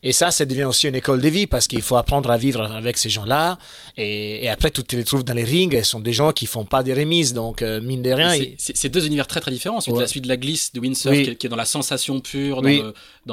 Et 0.06 0.12
ça, 0.12 0.32
ça 0.32 0.44
devient 0.46 0.66
aussi 0.66 0.88
une 0.88 0.96
école 0.96 1.22
de 1.22 1.30
vie 1.30 1.48
parce 1.48 1.66
qu'il 1.68 1.82
faut 1.82 1.96
apprendre 1.96 2.30
à 2.30 2.38
vivre 2.38 2.62
avec 2.62 2.98
ces 2.98 3.10
gens-là. 3.10 3.58
Et, 3.98 4.44
et 4.44 4.50
après, 4.50 4.70
tu 4.70 4.84
te 4.84 4.96
les 4.98 5.04
trouves 5.06 5.24
dans 5.24 5.34
les 5.34 5.46
rings. 5.46 5.78
Ce 5.82 5.92
sont 5.92 6.02
des 6.02 6.12
gens 6.14 6.32
qui 6.34 6.46
font 6.46 6.66
pas 6.66 6.84
des 6.84 6.94
remises. 6.94 7.34
Donc, 7.34 7.62
euh, 7.62 7.80
mine 7.80 8.02
de 8.02 8.12
rien, 8.12 8.34
C'est- 8.58 8.90
deux 8.90 9.06
univers 9.08 9.28
très 9.28 9.40
très 9.40 9.52
différents. 9.52 9.80
Celui, 9.80 9.94
de 9.94 9.98
Ouais. 9.98 10.04
la, 10.04 10.08
celui 10.08 10.22
de 10.22 10.28
la 10.28 10.38
glisse 10.38 10.74
de 10.74 10.80
windsurf 10.82 11.16
Oui. 11.16 11.24
qui, 11.24 11.30
est, 11.32 11.36
qui 11.36 11.48
est 11.48 11.50
dans 11.50 11.56
la 11.56 11.66
sensation 11.66 12.20
pure, 12.20 12.62
dans 12.62 12.68
Oui. 12.68 12.84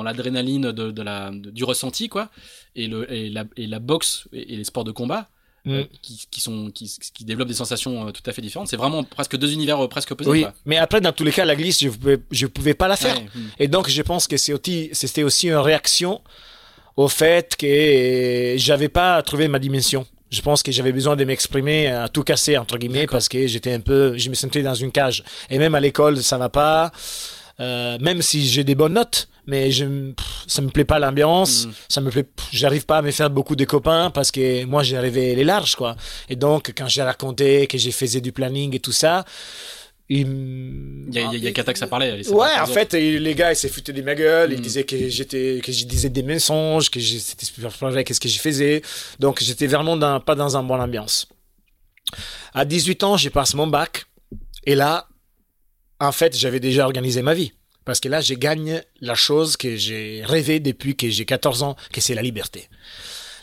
l'adrénaline 0.05 0.71
de, 0.73 0.91
de 0.91 1.03
la, 1.03 1.31
de- 1.33 1.51
du 1.51 1.65
ressenti, 1.65 2.09
quoi. 2.09 2.31
Et, 2.77 2.87
le, 2.87 3.13
et, 3.13 3.29
la, 3.31 3.45
et 3.57 3.67
la 3.67 3.79
boxe 3.81 4.25
et, 4.33 4.55
et 4.55 4.57
les 4.57 4.65
sports 4.65 4.85
de 4.85 4.93
combat 4.93 5.29
euh, 5.67 5.83
Mm. 5.83 5.87
qui, 6.01 6.27
qui, 6.31 6.41
sont, 6.41 6.71
qui, 6.71 6.91
qui 7.13 7.25
développent 7.27 7.49
des 7.49 7.53
sensations 7.55 8.09
euh, 8.09 8.13
tout 8.13 8.23
à 8.25 8.33
fait 8.33 8.41
différentes. 8.41 8.69
C'est 8.69 8.79
vraiment 8.79 9.05
presque 9.05 9.37
deux 9.37 9.53
univers 9.53 9.79
euh, 9.85 9.89
presque 9.89 10.13
opposés. 10.13 10.31
oui. 10.31 10.41
quoi. 10.43 10.55
Mais 10.65 10.79
après, 10.79 11.03
dans 11.03 11.13
tous 11.13 11.25
les 11.25 11.33
cas, 11.33 11.45
la 11.45 11.55
glisse, 11.55 11.83
je 11.85 11.91
pouvais, 11.91 12.19
je 12.31 12.47
pouvais 12.47 12.73
pas 12.75 12.89
la 12.89 12.97
faire. 12.97 13.17
Ouais, 13.19 13.25
mm. 13.35 13.41
Et 13.59 13.69
donc, 13.69 13.91
je 13.91 14.01
pense 14.01 14.27
que 14.27 14.37
aussi, 14.37 14.89
c'était 14.93 15.23
aussi 15.23 15.49
une 15.49 15.57
réaction 15.57 16.23
au 16.97 17.09
fait 17.09 17.57
que 17.57 17.67
euh, 17.67 18.59
j'avais 18.59 18.89
pas 18.89 19.23
trouvé 19.23 19.49
ma 19.49 19.59
dimension. 19.59 20.07
Je 20.31 20.43
pense 20.43 20.63
que 20.63 20.71
j'avais 20.71 20.93
besoin 20.93 21.17
de 21.17 21.25
m'exprimer 21.25 21.89
à 21.89 22.09
tout 22.09 22.23
casser, 22.23 22.57
entre 22.57 22.79
guillemets, 22.79 23.07
parce 23.09 23.29
que 23.29 23.47
j'étais 23.49 23.73
un 23.73 23.81
peu, 23.81 24.17
je 24.17 24.31
me 24.31 24.35
sentais 24.35 24.63
dans 24.63 24.75
une 24.75 24.93
cage. 24.93 25.25
Et 25.51 25.59
même 25.59 25.75
à 25.75 25.81
l'école, 25.81 26.23
ça 26.23 26.39
va 26.39 26.49
pas. 26.49 26.93
Euh, 27.59 27.99
même 28.01 28.23
si 28.23 28.47
j'ai 28.47 28.63
des 28.65 28.75
bonnes 28.77 28.95
notes, 28.95 29.29
mais 29.47 29.71
je, 29.71 29.85
pff, 29.85 30.27
ça 30.47 30.63
me 30.63 30.71
plaît 30.71 30.85
pas 30.85 30.99
l'ambiance, 30.99 31.67
Mm. 31.67 31.71
ça 31.89 32.01
me 32.01 32.11
plaît, 32.11 32.25
j'arrive 32.53 32.87
pas 32.87 32.99
à 32.99 33.03
me 33.03 33.11
faire 33.11 33.29
beaucoup 33.29 33.57
de 33.57 33.65
copains 33.65 34.11
parce 34.11 34.31
que 34.31 34.65
moi 34.65 34.83
j'ai 34.83 34.97
arrivé 34.97 35.35
les 35.35 35.45
larges 35.45 35.75
quoi. 35.75 35.95
Et 36.31 36.37
donc 36.37 36.73
quand 36.77 36.89
j'ai 36.89 37.03
raconté 37.03 37.67
que 37.67 37.77
j'ai 37.77 37.91
faisais 37.91 38.21
du 38.23 38.33
planning 38.33 38.75
et 38.75 38.81
tout 38.81 38.93
ça, 38.93 39.25
il, 40.13 41.07
y 41.13 41.19
a, 41.19 41.23
y 41.23 41.27
a- 41.27 41.37
y 41.37 41.47
a 41.47 41.53
Kata 41.53 41.73
que 41.73 41.79
ça 41.79 41.87
parlait. 41.87 42.09
elle, 42.09 42.29
Ouais, 42.35 42.49
en 42.59 42.67
les 42.67 42.73
fait, 42.73 42.95
et 42.95 43.19
les 43.21 43.35
gars, 43.35 43.53
ils 43.53 43.57
se 43.57 43.69
foutaient 43.69 43.93
de 43.93 44.03
ma 44.03 44.15
gueule. 44.17 44.53
Ils 44.53 44.59
Mm. 44.59 44.63
disaient 44.63 44.85
que 44.85 45.09
j'étais, 45.09 45.61
que 45.65 45.71
je 45.71 45.85
disais 45.85 46.09
des 46.09 46.23
mensonges, 46.25 46.91
que 46.91 46.99
j'ai- 46.99 47.21
c'était 47.21 47.47
super 47.47 47.71
vrai, 47.71 48.03
qu'est-ce 48.05 48.21
que 48.21 48.29
je 48.29 48.39
faisais. 48.41 48.83
Donc, 49.21 49.41
j'étais 49.41 49.69
vraiment 49.69 49.97
dans, 49.97 50.19
pas 50.21 50.35
dans 50.35 50.57
un 50.57 50.63
bon 50.65 50.81
ambiance. 50.81 51.29
À 52.55 52.65
18 52.65 53.03
ans, 53.05 53.17
j'ai 53.17 53.31
passé 53.31 53.57
mon 53.57 53.69
bac. 53.69 54.05
Et 54.65 54.75
là, 54.75 55.07
en 56.01 56.13
fait, 56.13 56.37
j'avais 56.37 56.61
déjà 56.61 56.85
organisé 56.85 57.23
ma 57.23 57.35
vie. 57.35 57.53
Parce 57.85 58.01
que 58.01 58.09
là, 58.09 58.21
je 58.21 58.35
gagne 58.35 58.83
la 59.01 59.15
chose 59.15 59.57
que 59.57 59.77
j'ai 59.77 60.23
rêvé 60.25 60.61
depuis 60.61 60.97
que 60.97 61.09
j'ai 61.09 61.25
14 61.25 61.63
ans, 61.63 61.77
que 61.93 62.01
c'est 62.01 62.15
la 62.15 62.23
liberté. 62.23 62.69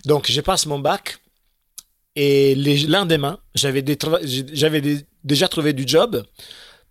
Donc, 0.05 0.29
je 0.29 0.41
passe 0.41 0.65
mon 0.65 0.79
bac. 0.79 1.17
Et 2.15 2.55
le 2.55 2.87
lendemain, 2.89 3.39
j'avais 3.55 3.81
des 3.83 3.97
j'avais 4.53 4.81
des- 4.81 5.05
déjà 5.23 5.47
trouvé 5.47 5.73
du 5.73 5.83
job 5.87 6.23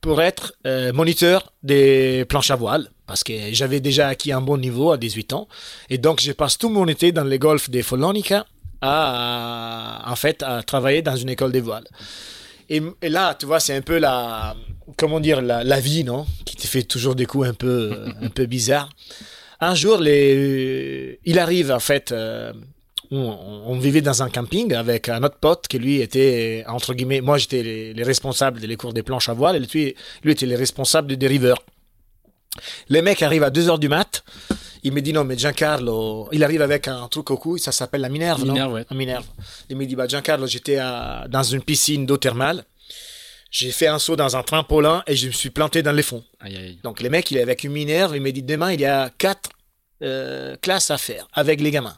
pour 0.01 0.21
être 0.23 0.55
euh, 0.67 0.93
moniteur 0.93 1.53
des 1.63 2.25
planches 2.29 2.51
à 2.51 2.57
voile 2.57 2.91
parce 3.07 3.23
que 3.25 3.33
j'avais 3.53 3.81
déjà 3.81 4.09
acquis 4.09 4.33
un 4.33 4.41
bon 4.41 4.57
niveau 4.59 4.91
à 4.93 4.97
18 4.99 5.33
ans. 5.33 5.49
Et 5.91 5.99
donc 5.99 6.21
je 6.21 6.33
passe 6.33 6.59
tout 6.59 6.69
mon 6.69 6.87
été 6.89 7.13
dans 7.13 7.25
les 7.25 7.39
golfs 7.39 7.71
de 7.71 7.81
Follonica 7.83 8.47
à, 8.81 10.03
à- 10.09 10.13
en 10.13 10.17
fait 10.17 10.43
à 10.43 10.63
travailler 10.63 11.03
dans 11.03 11.17
une 11.17 11.29
école 11.31 11.53
de 11.53 11.61
voile. 11.61 11.85
Et, 12.69 12.83
et 13.03 13.09
là 13.09 13.35
tu 13.39 13.47
vois 13.47 13.61
c'est 13.61 13.75
un 13.75 13.81
peu 13.81 13.99
la 13.99 14.55
comment 14.97 15.21
dire 15.21 15.41
la, 15.41 15.63
la 15.65 15.81
vie 15.81 16.05
non 16.05 16.27
qui 16.45 16.57
te 16.57 16.67
fait 16.67 16.83
toujours 16.83 17.15
des 17.15 17.27
coups 17.27 17.47
un 17.49 17.55
peu 17.55 17.93
un 18.23 18.29
peu 18.29 18.47
bizarres. 18.47 18.91
Un 19.61 19.75
jour 19.75 19.99
les 19.99 21.19
il 21.25 21.39
arrive 21.39 21.71
en 21.73 21.81
fait 21.81 22.13
euh, 22.13 22.53
on, 23.11 23.63
on 23.67 23.79
vivait 23.79 24.01
dans 24.01 24.23
un 24.23 24.31
camping 24.31 24.73
avec 24.75 25.09
un 25.09 25.23
autre 25.23 25.39
pote 25.39 25.67
qui 25.69 25.79
lui 25.79 26.01
était 26.01 26.65
entre 26.69 26.95
guillemets 26.95 27.21
moi 27.21 27.39
j'étais 27.39 27.63
les, 27.63 27.93
les 27.95 28.03
responsables 28.03 28.61
des 28.61 28.77
cours 28.77 28.93
des 28.93 29.03
planches 29.03 29.29
à 29.29 29.33
voile 29.35 29.57
et 29.57 29.61
lui, 29.61 29.95
lui 30.23 30.33
était 30.33 30.47
les 30.47 30.57
responsables 30.57 31.09
des 31.09 31.17
dériveurs 31.17 31.63
les 32.89 33.03
mecs 33.03 33.23
arrivent 33.23 33.43
à 33.45 33.51
2h 33.51 33.79
du 33.79 33.89
mat 33.89 34.25
il 34.83 34.93
me 34.93 35.01
dit 35.01 35.13
non 35.13 35.25
mais 35.25 35.37
Giancarlo 35.37 36.29
il 36.33 36.43
arrive 36.45 36.63
avec 36.63 36.89
un 36.89 37.07
truc 37.09 37.31
au 37.31 37.37
cou 37.37 37.59
ça 37.59 37.73
s'appelle 37.73 38.01
la 38.01 38.09
Minerve 38.09 38.45
non? 38.45 38.73
Ouais. 38.73 38.85
la 38.89 38.97
Minerve 38.97 39.27
il 39.69 39.77
me 39.77 39.85
dit 39.87 39.97
bah 39.97 40.07
Giancarlo 40.07 40.47
j'étais 40.47 40.77
dans 40.77 41.43
une 41.43 41.63
piscine 41.63 42.07
d'eau 42.07 42.17
thermale 42.17 42.65
j'ai 43.51 43.71
fait 43.71 43.87
un 43.87 43.99
saut 43.99 44.17
dans 44.17 44.37
un 44.37 44.43
trampolin 44.43 45.03
et 45.07 45.15
je 45.17 45.29
me 45.29 45.33
suis 45.33 45.51
planté 45.51 45.83
dans 45.83 45.93
les 45.93 46.03
fonds 46.03 46.25
Aïe, 46.41 46.57
aïe. 46.57 46.79
donc 46.83 47.01
les 47.01 47.09
mecs, 47.09 47.31
il 47.31 47.37
est 47.39 47.43
avec 47.43 47.63
une 47.65 47.73
minerve, 47.73 48.15
il 48.17 48.21
me 48.21 48.33
dit 48.33 48.43
demain 48.43 48.73
il 48.73 48.81
y 48.81 48.85
a 48.85 49.11
quatre 49.17 49.51
euh, 50.03 50.57
classes 50.61 50.91
à 50.91 50.99
faire 50.99 51.27
avec 51.33 51.61
les 51.61 51.71
gamins. 51.71 51.97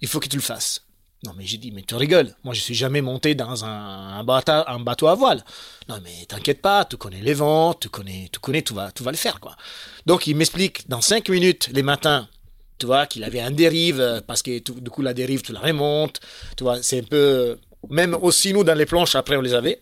Il 0.00 0.08
faut 0.08 0.20
que 0.20 0.28
tu 0.28 0.36
le 0.36 0.42
fasses. 0.42 0.82
Non 1.24 1.32
mais 1.36 1.46
j'ai 1.46 1.56
dit 1.56 1.70
mais 1.72 1.82
tu 1.82 1.94
rigoles. 1.94 2.34
Moi 2.44 2.52
je 2.54 2.60
suis 2.60 2.74
jamais 2.74 3.00
monté 3.00 3.34
dans 3.34 3.64
un, 3.64 4.18
un 4.18 4.24
bateau, 4.24 4.52
un 4.66 4.78
bateau 4.80 5.06
à 5.08 5.14
voile. 5.14 5.42
Non 5.88 5.98
mais 6.04 6.26
t'inquiète 6.28 6.60
pas, 6.60 6.84
tu 6.84 6.96
connais 6.98 7.22
les 7.22 7.32
vents, 7.34 7.72
tu 7.72 7.88
connais, 7.88 8.28
tu 8.30 8.38
connais, 8.40 8.60
tu 8.62 8.74
vas, 8.74 8.92
tu 8.92 9.02
vas 9.02 9.10
le 9.10 9.16
faire 9.16 9.40
quoi. 9.40 9.56
Donc 10.04 10.26
il 10.26 10.36
m'explique 10.36 10.86
dans 10.88 11.00
cinq 11.00 11.30
minutes 11.30 11.70
les 11.72 11.82
matins. 11.82 12.28
Tu 12.78 12.86
vois 12.86 13.06
qu'il 13.06 13.24
avait 13.24 13.40
un 13.40 13.52
dérive 13.52 14.00
euh, 14.00 14.20
parce 14.20 14.42
que 14.42 14.58
tout- 14.58 14.80
du 14.80 14.90
coup 14.90 15.00
la 15.00 15.14
dérive 15.14 15.40
tu 15.42 15.52
la 15.52 15.60
remontes. 15.60 16.20
Tu 16.58 16.64
vois 16.64 16.82
c'est 16.82 17.00
un 17.00 17.04
peu 17.04 17.58
même 17.88 18.14
aussi 18.20 18.52
nous 18.52 18.64
dans 18.64 18.74
les 18.76 18.84
planches 18.86 19.14
après 19.14 19.36
on 19.36 19.40
les 19.40 19.54
avait. 19.54 19.80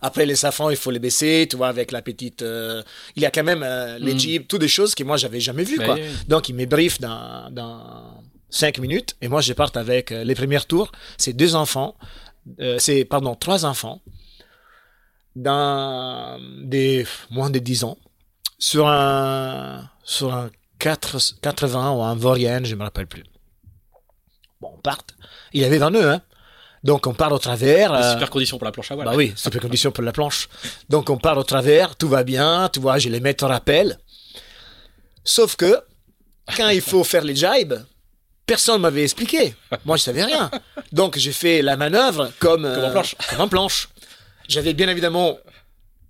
Après 0.00 0.24
les 0.26 0.36
safrans, 0.36 0.70
il 0.70 0.76
faut 0.76 0.92
les 0.92 1.00
baisser, 1.00 1.48
tu 1.50 1.56
vois, 1.56 1.66
avec 1.66 1.90
la 1.90 2.02
petite. 2.02 2.42
euh, 2.42 2.84
il 3.16 3.22
y 3.22 3.26
a 3.26 3.32
quand 3.32 3.42
même 3.42 3.64
euh, 3.64 3.98
les 3.98 4.14
Mm. 4.14 4.18
jeeps, 4.20 4.46
toutes 4.48 4.60
des 4.60 4.68
choses 4.68 4.94
que 4.94 5.02
moi 5.02 5.16
j'avais 5.16 5.40
jamais 5.40 5.64
vues, 5.64 5.76
Bah 5.78 5.86
quoi. 5.86 5.94
oui. 5.96 6.02
Donc 6.28 6.48
il 6.48 6.54
me 6.54 6.66
brief 6.66 7.00
dans, 7.00 7.50
dans 7.50 8.22
cinq 8.50 8.78
minutes 8.78 9.16
et 9.20 9.28
moi 9.28 9.40
je 9.40 9.52
parte 9.52 9.76
avec 9.76 10.12
euh, 10.12 10.24
les 10.24 10.34
premiers 10.34 10.60
tours. 10.60 10.90
C'est 11.16 11.32
deux 11.32 11.54
enfants, 11.54 11.96
euh, 12.60 12.78
c'est 12.78 13.04
pardon 13.04 13.34
trois 13.34 13.64
enfants 13.64 14.00
dans 15.36 16.38
des 16.64 17.06
moins 17.30 17.50
de 17.50 17.58
10 17.58 17.84
ans 17.84 17.98
sur 18.58 18.88
un 18.88 19.88
sur 20.02 20.34
un 20.34 20.50
4, 20.78 21.40
80 21.42 21.92
ou 21.92 22.02
un 22.02 22.14
Vorienne, 22.14 22.64
je 22.64 22.74
me 22.74 22.82
rappelle 22.82 23.06
plus. 23.06 23.24
Bon, 24.60 24.72
on 24.76 24.80
part. 24.80 24.98
Il 25.52 25.64
avait 25.64 25.78
22, 25.78 26.08
hein. 26.08 26.22
Donc 26.84 27.06
on 27.06 27.14
part 27.14 27.32
au 27.32 27.38
travers. 27.38 27.92
Euh, 27.92 28.12
Super 28.12 28.30
conditions 28.30 28.58
pour 28.58 28.64
la 28.64 28.72
planche 28.72 28.90
à 28.90 28.94
voile. 28.94 29.06
bah 29.08 29.14
oui, 29.16 29.32
super 29.36 29.60
condition 29.60 29.90
pour 29.90 30.04
la 30.04 30.12
planche. 30.12 30.48
Donc 30.88 31.10
on 31.10 31.18
part 31.18 31.36
au 31.38 31.42
travers, 31.44 31.96
tout 31.96 32.08
va 32.08 32.22
bien, 32.24 32.68
tu 32.72 32.80
vois, 32.80 32.98
je 32.98 33.08
les 33.08 33.20
mets 33.20 33.42
au 33.42 33.46
rappel. 33.46 33.98
Sauf 35.24 35.56
que 35.56 35.80
quand 36.56 36.68
il 36.68 36.80
faut 36.80 37.04
faire 37.04 37.24
les 37.24 37.34
jibes, 37.36 37.74
personne 38.48 38.80
m'avait 38.80 39.04
expliqué. 39.04 39.54
Moi, 39.84 39.96
je 39.96 40.02
savais 40.02 40.24
rien. 40.24 40.50
Donc, 40.90 41.16
j'ai 41.16 41.30
fait 41.32 41.62
la 41.62 41.76
manœuvre 41.76 42.32
comme, 42.40 42.62
Comme 42.62 42.84
en 42.84 42.90
planche. 42.90 43.14
comme 43.30 43.40
en 43.42 43.48
planche. 43.48 43.88
J'avais 44.48 44.72
bien 44.72 44.88
évidemment, 44.88 45.38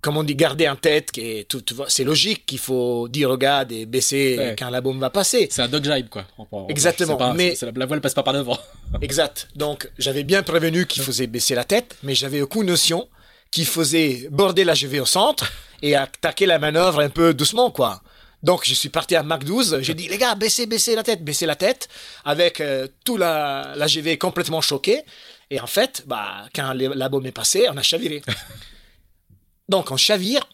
comme 0.01 0.15
on 0.17 0.23
dit, 0.23 0.33
gardé 0.35 0.67
en 0.69 0.77
tête 0.77 1.11
que 1.11 1.43
tout, 1.43 1.61
vois, 1.75 1.87
c'est 1.89 2.05
logique 2.05 2.45
qu'il 2.45 2.57
faut 2.57 3.07
dire 3.09 3.29
regarde 3.29 3.71
et 3.73 3.85
baisser 3.85 4.35
Ouais. 4.39 4.55
quand 4.57 4.69
la 4.69 4.79
bombe 4.81 4.99
va 4.99 5.09
passer. 5.09 5.49
C'est 5.51 5.61
un 5.61 5.67
dog 5.67 5.83
jibe, 5.83 6.07
quoi. 6.09 6.23
En- 6.37 6.47
en- 6.51 6.67
Exactement, 6.69 7.17
pas- 7.17 7.33
mais- 7.33 7.55
la, 7.61 7.71
la 7.75 7.85
voile 7.85 7.99
passe 8.01 8.13
pas 8.13 8.23
par 8.23 8.33
devant. 8.33 8.57
Exact. 9.01 9.49
Donc, 9.55 9.89
j'avais 9.99 10.23
bien 10.23 10.41
prévenu 10.41 10.85
qu'il 10.87 11.03
faisait 11.03 11.27
baisser 11.27 11.53
la 11.53 11.65
tête, 11.65 11.97
mais 12.01 12.15
j'avais 12.15 12.41
aucune 12.41 12.63
notion 12.63 13.07
qu'il 13.51 13.65
faisait 13.65 14.27
border 14.31 14.63
la 14.63 14.73
GV 14.73 15.01
au 15.01 15.05
centre 15.05 15.51
et 15.81 15.95
attaquer 15.95 16.45
la 16.45 16.59
manœuvre 16.59 17.01
un 17.01 17.09
peu 17.09 17.33
doucement, 17.33 17.69
quoi. 17.71 18.01
Donc, 18.41 18.63
je 18.65 18.73
suis 18.73 18.89
parti 18.89 19.15
à 19.15 19.23
Mac 19.23 19.43
12, 19.43 19.79
j'ai 19.81 19.93
dit, 19.93 20.07
les 20.07 20.17
gars, 20.17 20.33
baissez, 20.35 20.65
baissez 20.65 20.95
la 20.95 21.03
tête, 21.03 21.23
baissez 21.23 21.45
la 21.45 21.55
tête, 21.57 21.89
avec 22.23 22.61
euh, 22.61 22.87
tout 23.03 23.17
la, 23.17 23.73
la 23.75 23.85
GV 23.87 24.17
complètement 24.17 24.61
choquée. 24.61 25.03
Et 25.49 25.59
en 25.59 25.67
fait, 25.67 26.03
bah, 26.07 26.45
quand 26.55 26.71
les- 26.73 26.87
la 26.87 27.09
bombe 27.09 27.25
est 27.25 27.31
passée, 27.33 27.67
on 27.69 27.75
a 27.77 27.81
chaviré. 27.81 28.21
Donc, 29.69 29.91
on 29.91 29.97
chavire, 29.97 30.47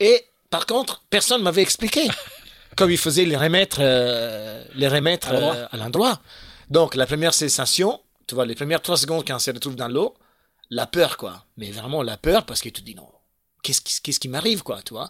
et 0.00 0.24
par 0.50 0.66
contre, 0.66 1.02
personne 1.10 1.42
m'avait 1.42 1.62
expliqué 1.62 2.08
comme 2.76 2.90
il 2.90 2.98
faisait 2.98 3.24
les 3.24 3.36
remettre, 3.36 3.78
euh, 3.80 4.64
les 4.74 4.88
remettre 4.88 5.28
À 5.28 5.32
l'endroit. 5.32 5.54
euh, 5.56 5.66
à 5.72 5.76
l'endroit. 5.76 6.20
Donc, 6.70 6.94
la 6.94 7.06
première 7.06 7.34
sensation, 7.34 8.00
tu 8.26 8.34
vois, 8.34 8.46
les 8.46 8.54
premières 8.54 8.82
trois 8.82 8.96
secondes 8.96 9.24
quand 9.26 9.36
on 9.36 9.38
se 9.40 9.50
retrouve 9.50 9.76
dans 9.76 9.88
l'eau, 9.88 10.14
la 10.70 10.86
peur, 10.86 11.16
quoi. 11.16 11.44
Mais 11.56 11.70
vraiment 11.70 12.02
la 12.02 12.16
peur 12.16 12.44
parce 12.46 12.60
que 12.60 12.68
tu 12.68 12.80
te 12.80 12.86
dis 12.86 12.94
non, 12.94 13.08
qu'est-ce 13.62 13.80
qui, 13.80 14.00
qu'est-ce 14.02 14.20
qui 14.20 14.28
m'arrive, 14.28 14.62
quoi, 14.62 14.80
tu 14.82 14.94
vois. 14.94 15.08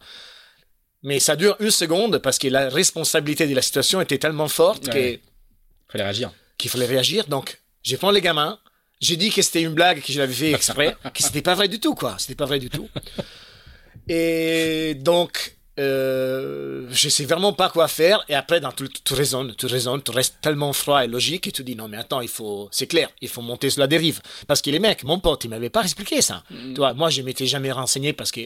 Mais 1.06 1.20
ça 1.20 1.36
dure 1.36 1.56
une 1.60 1.70
seconde 1.70 2.18
parce 2.18 2.36
que 2.38 2.48
la 2.48 2.68
responsabilité 2.68 3.46
de 3.46 3.54
la 3.54 3.62
situation 3.62 4.00
était 4.00 4.18
tellement 4.18 4.48
forte 4.48 4.88
Ouais. 4.88 5.20
que- 5.22 5.92
Fallait 5.92 6.04
réagir. 6.04 6.32
qu'il 6.58 6.68
fallait 6.70 6.86
réagir. 6.86 7.26
Donc, 7.28 7.60
j'ai 7.84 7.96
pris 7.96 8.12
les 8.12 8.20
gamins, 8.20 8.58
j'ai 9.00 9.16
dit 9.16 9.30
que 9.30 9.40
c'était 9.40 9.62
une 9.62 9.72
blague, 9.74 10.02
que 10.02 10.12
je 10.12 10.18
l'avais 10.18 10.34
fait 10.34 10.52
exprès, 10.52 10.96
que 11.14 11.22
c'était 11.22 11.42
pas 11.42 11.54
vrai 11.54 11.68
du 11.68 11.78
tout, 11.80 11.94
quoi. 11.94 12.16
C'était 12.18 12.34
pas 12.34 12.46
vrai 12.46 12.58
du 12.58 12.68
tout. 12.70 12.88
Et 14.08 14.94
donc, 14.96 15.56
euh, 15.78 16.86
je 16.90 17.08
sais 17.08 17.24
vraiment 17.24 17.52
pas 17.52 17.68
quoi 17.68 17.88
faire. 17.88 18.24
Et 18.28 18.34
après, 18.34 18.60
dans 18.60 18.72
tout, 18.72 18.88
tu 18.88 19.14
raisonnes, 19.14 19.54
tu 19.56 19.66
raisonnes, 19.66 20.02
tu 20.02 20.10
restes 20.10 20.36
tellement 20.40 20.72
froid 20.72 21.04
et 21.04 21.08
logique 21.08 21.46
et 21.46 21.52
tu 21.52 21.62
dis 21.64 21.76
non, 21.76 21.88
mais 21.88 21.96
attends, 21.98 22.20
il 22.20 22.28
faut, 22.28 22.68
c'est 22.72 22.86
clair, 22.86 23.08
il 23.20 23.28
faut 23.28 23.42
monter 23.42 23.70
sur 23.70 23.80
la 23.80 23.86
dérive. 23.86 24.20
Parce 24.46 24.62
que 24.62 24.70
les 24.70 24.78
mecs, 24.78 25.04
mon 25.04 25.18
pote, 25.20 25.44
il 25.44 25.50
m'avait 25.50 25.70
pas 25.70 25.82
expliqué 25.82 26.22
ça. 26.22 26.42
Tu 26.48 26.74
vois, 26.76 26.94
moi, 26.94 27.10
je 27.10 27.22
m'étais 27.22 27.46
jamais 27.46 27.72
renseigné 27.72 28.12
parce 28.12 28.30
que 28.32 28.40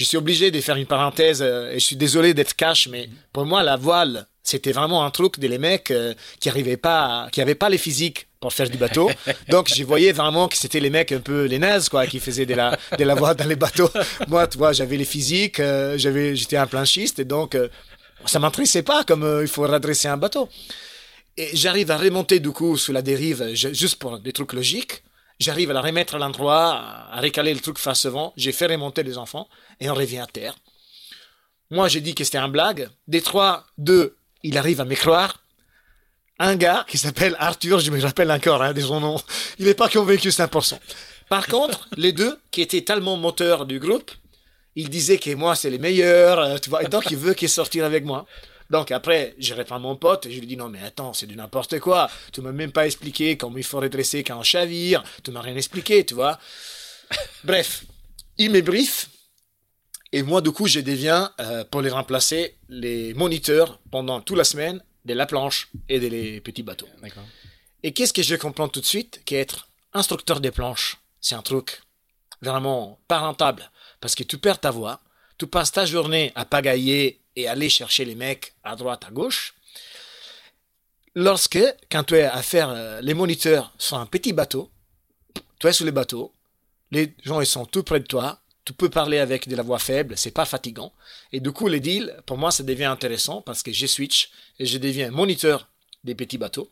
je 0.00 0.04
suis 0.08 0.16
obligé 0.16 0.50
de 0.50 0.60
faire 0.60 0.76
une 0.76 0.86
parenthèse 0.86 1.42
euh, 1.42 1.70
et 1.72 1.78
je 1.78 1.84
suis 1.84 1.96
désolé 1.96 2.32
d'être 2.34 2.54
cash, 2.56 2.88
mais 2.88 3.08
pour 3.34 3.44
moi, 3.44 3.62
la 3.62 3.76
voile, 3.76 4.26
c'était 4.42 4.72
vraiment 4.72 5.04
un 5.04 5.10
truc 5.10 5.38
des 5.38 5.58
mecs 5.58 5.90
euh, 5.90 6.14
qui 6.40 6.48
arrivaient 6.48 6.78
pas, 6.78 7.24
à- 7.24 7.30
qui 7.30 7.40
avaient 7.42 7.54
pas 7.54 7.68
les 7.68 7.76
physiques 7.78 8.26
pour 8.40 8.52
faire 8.54 8.70
du 8.70 8.78
bateau. 8.78 9.10
Donc, 9.50 9.68
je 9.68 9.84
voyais 9.84 10.12
vraiment 10.12 10.48
que 10.48 10.56
c'était 10.56 10.80
les 10.80 10.88
mecs 10.90 11.12
un 11.12 11.20
peu 11.20 11.44
les 11.44 11.58
nazes, 11.58 11.90
quoi, 11.90 12.06
qui 12.06 12.18
faisaient 12.18 12.46
de 12.46 12.54
la, 12.54 12.78
de 12.98 13.04
la 13.04 13.14
voile 13.14 13.36
dans 13.36 13.44
les 13.46 13.56
bateaux. 13.56 13.90
Moi, 14.28 14.46
tu 14.46 14.56
vois, 14.56 14.72
j'avais 14.72 14.96
les 14.96 15.04
physiques, 15.04 15.60
euh, 15.60 15.98
j'avais, 15.98 16.34
j'étais 16.34 16.56
un 16.56 16.66
planchiste 16.66 17.18
et 17.18 17.26
donc, 17.26 17.54
euh, 17.54 17.68
ça 18.24 18.38
m'intéressait 18.38 18.82
pas 18.82 19.04
comme 19.04 19.40
il 19.42 19.48
faut 19.48 19.62
redresser 19.62 20.08
un 20.08 20.16
bateau. 20.16 20.48
Et 21.36 21.50
j'arrive 21.54 21.90
à 21.90 21.98
remonter 21.98 22.40
du 22.40 22.50
coup 22.50 22.76
sous 22.78 22.92
la 22.92 23.02
dérive, 23.02 23.50
je- 23.54 23.72
juste 23.74 23.96
pour 23.96 24.18
des 24.18 24.32
trucs 24.32 24.52
logiques. 24.54 25.02
J'arrive 25.40 25.70
à 25.70 25.72
la 25.72 25.80
remettre 25.80 26.16
à 26.16 26.18
l'endroit, 26.18 26.74
à 27.10 27.20
recaler 27.20 27.54
le 27.54 27.60
truc 27.60 27.78
face 27.78 28.04
avant. 28.04 28.34
J'ai 28.36 28.52
fait 28.52 28.66
remonter 28.66 29.02
les 29.02 29.16
enfants 29.16 29.48
et 29.80 29.88
on 29.88 29.94
revient 29.94 30.18
à 30.18 30.26
terre. 30.26 30.54
Moi, 31.70 31.88
j'ai 31.88 32.02
dit 32.02 32.14
que 32.14 32.24
c'était 32.24 32.38
un 32.38 32.48
blague. 32.48 32.90
Des 33.08 33.22
trois, 33.22 33.64
deux, 33.78 34.16
il 34.42 34.58
arrive 34.58 34.82
à 34.82 34.84
me 34.84 34.94
croire. 34.94 35.42
Un 36.38 36.56
gars 36.56 36.84
qui 36.88 36.98
s'appelle 36.98 37.36
Arthur, 37.38 37.80
je 37.80 37.90
me 37.90 38.00
rappelle 38.00 38.30
encore 38.30 38.62
hein, 38.62 38.74
de 38.74 38.80
son 38.80 39.00
nom, 39.00 39.16
il 39.58 39.66
n'est 39.66 39.74
pas 39.74 39.88
convaincu 39.88 40.28
100%. 40.28 40.78
Par 41.30 41.46
contre, 41.46 41.88
les 41.96 42.12
deux, 42.12 42.38
qui 42.50 42.60
étaient 42.60 42.82
tellement 42.82 43.16
moteurs 43.16 43.64
du 43.64 43.78
groupe, 43.78 44.10
il 44.74 44.90
disait 44.90 45.18
que 45.18 45.34
moi, 45.34 45.54
c'est 45.54 45.70
les 45.70 45.78
meilleurs, 45.78 46.38
euh, 46.38 46.58
tu 46.58 46.70
vois, 46.70 46.82
et 46.82 46.88
donc 46.88 47.10
il 47.10 47.16
veut 47.16 47.34
qu'il 47.34 47.48
sortir 47.48 47.84
avec 47.84 48.04
moi. 48.04 48.26
Donc 48.70 48.92
après, 48.92 49.34
je 49.38 49.52
réponds 49.52 49.74
à 49.74 49.78
mon 49.78 49.96
pote 49.96 50.26
et 50.26 50.30
je 50.30 50.38
lui 50.38 50.46
dis 50.46 50.56
non 50.56 50.68
mais 50.68 50.82
attends, 50.82 51.12
c'est 51.12 51.26
du 51.26 51.36
n'importe 51.36 51.80
quoi. 51.80 52.08
Tu 52.32 52.40
m'as 52.40 52.52
même 52.52 52.72
pas 52.72 52.86
expliqué 52.86 53.36
comment 53.36 53.56
il 53.56 53.64
faut 53.64 53.80
redresser 53.80 54.22
quand 54.22 54.38
on 54.38 54.42
chavire. 54.42 55.02
Tu 55.24 55.32
m'as 55.32 55.40
rien 55.40 55.56
expliqué, 55.56 56.04
tu 56.06 56.14
vois. 56.14 56.38
Bref, 57.44 57.84
il 58.38 58.50
me 58.50 58.60
brief 58.60 59.10
et 60.12 60.22
moi 60.22 60.40
du 60.40 60.50
coup 60.50 60.66
je 60.66 60.80
deviens 60.80 61.32
euh, 61.40 61.64
pour 61.64 61.82
les 61.82 61.90
remplacer 61.90 62.56
les 62.68 63.14
moniteurs 63.14 63.80
pendant 63.90 64.20
toute 64.20 64.36
la 64.36 64.44
semaine 64.44 64.82
de 65.04 65.14
la 65.14 65.26
planche 65.26 65.68
et 65.88 65.98
des 65.98 66.40
petits 66.40 66.62
bateaux. 66.62 66.88
Et 67.82 67.92
qu'est-ce 67.92 68.12
que 68.12 68.22
je 68.22 68.36
comprends 68.36 68.68
tout 68.68 68.80
de 68.80 68.86
suite? 68.86 69.22
Qu'être 69.24 69.68
instructeur 69.92 70.40
des 70.40 70.50
planches, 70.50 70.98
c'est 71.20 71.34
un 71.34 71.42
truc 71.42 71.82
vraiment 72.42 73.00
pas 73.08 73.18
rentable. 73.18 73.70
Parce 74.00 74.14
que 74.14 74.22
tu 74.22 74.38
perds 74.38 74.60
ta 74.60 74.70
voix, 74.70 75.00
tu 75.40 75.46
passes 75.46 75.72
ta 75.72 75.86
journée 75.86 76.32
à 76.34 76.44
pagailler 76.44 77.18
et 77.34 77.48
aller 77.48 77.70
chercher 77.70 78.04
les 78.04 78.14
mecs 78.14 78.52
à 78.62 78.76
droite, 78.76 79.04
à 79.08 79.10
gauche. 79.10 79.54
Lorsque, 81.14 81.58
quand 81.90 82.04
tu 82.04 82.14
es 82.16 82.24
à 82.24 82.42
faire 82.42 82.68
euh, 82.68 83.00
les 83.00 83.14
moniteurs 83.14 83.72
sur 83.78 83.96
un 83.96 84.04
petit 84.04 84.34
bateau, 84.34 84.70
tu 85.58 85.66
es 85.66 85.72
sur 85.72 85.86
le 85.86 85.92
bateau, 85.92 86.32
les 86.90 87.14
gens 87.24 87.40
ils 87.40 87.46
sont 87.46 87.64
tout 87.64 87.82
près 87.82 88.00
de 88.00 88.06
toi, 88.06 88.40
tu 88.66 88.74
peux 88.74 88.90
parler 88.90 89.18
avec 89.18 89.48
de 89.48 89.56
la 89.56 89.62
voix 89.62 89.78
faible, 89.78 90.16
c'est 90.18 90.30
pas 90.30 90.44
fatigant. 90.44 90.92
Et 91.32 91.40
du 91.40 91.50
coup, 91.52 91.68
les 91.68 91.80
deals, 91.80 92.14
pour 92.26 92.36
moi, 92.36 92.50
ça 92.50 92.62
devient 92.62 92.84
intéressant 92.84 93.40
parce 93.40 93.62
que 93.62 93.72
je 93.72 93.86
switch 93.86 94.30
et 94.58 94.66
je 94.66 94.76
deviens 94.76 95.10
moniteur 95.10 95.68
des 96.04 96.14
petits 96.14 96.38
bateaux. 96.38 96.70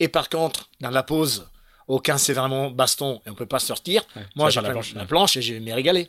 Et 0.00 0.08
par 0.08 0.30
contre, 0.30 0.70
dans 0.80 0.90
la 0.90 1.02
pause, 1.02 1.46
au 1.86 2.00
quand 2.00 2.16
c'est 2.16 2.32
vraiment 2.32 2.70
baston 2.70 3.20
et 3.26 3.30
on 3.30 3.34
peut 3.34 3.46
pas 3.46 3.58
sortir, 3.60 4.04
Ouais, 4.16 4.22
moi, 4.34 4.48
prends 4.50 4.62
la 4.62 4.70
planche, 4.70 4.94
la 4.94 5.02
ouais. 5.02 5.06
planche 5.06 5.36
et 5.36 5.42
je 5.42 5.52
vais 5.52 5.60
me 5.60 5.72
régaler. 5.74 6.08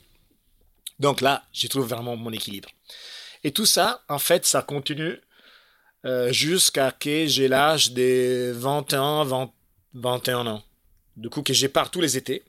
Donc 1.00 1.22
là, 1.22 1.44
je 1.54 1.68
trouve 1.68 1.88
vraiment 1.88 2.16
mon 2.16 2.32
équilibre. 2.32 2.70
Et 3.44 3.52
tout 3.52 3.66
ça, 3.66 4.04
en 4.10 4.20
fait, 4.20 4.46
ça 4.46 4.62
continue 4.62 5.20
euh, 6.06 6.32
jusqu'à 6.32 6.92
que 6.92 7.28
j'ai 7.28 7.48
l'âge 7.48 7.92
des 7.92 8.52
21, 8.54 9.24
20 9.26 9.52
21 9.94 10.48
ans. 10.48 10.64
Du 11.16 11.30
coup, 11.30 11.42
que 11.42 11.54
je 11.54 11.68
pars 11.68 11.90
tous 11.90 12.02
les 12.02 12.18
étés. 12.18 12.44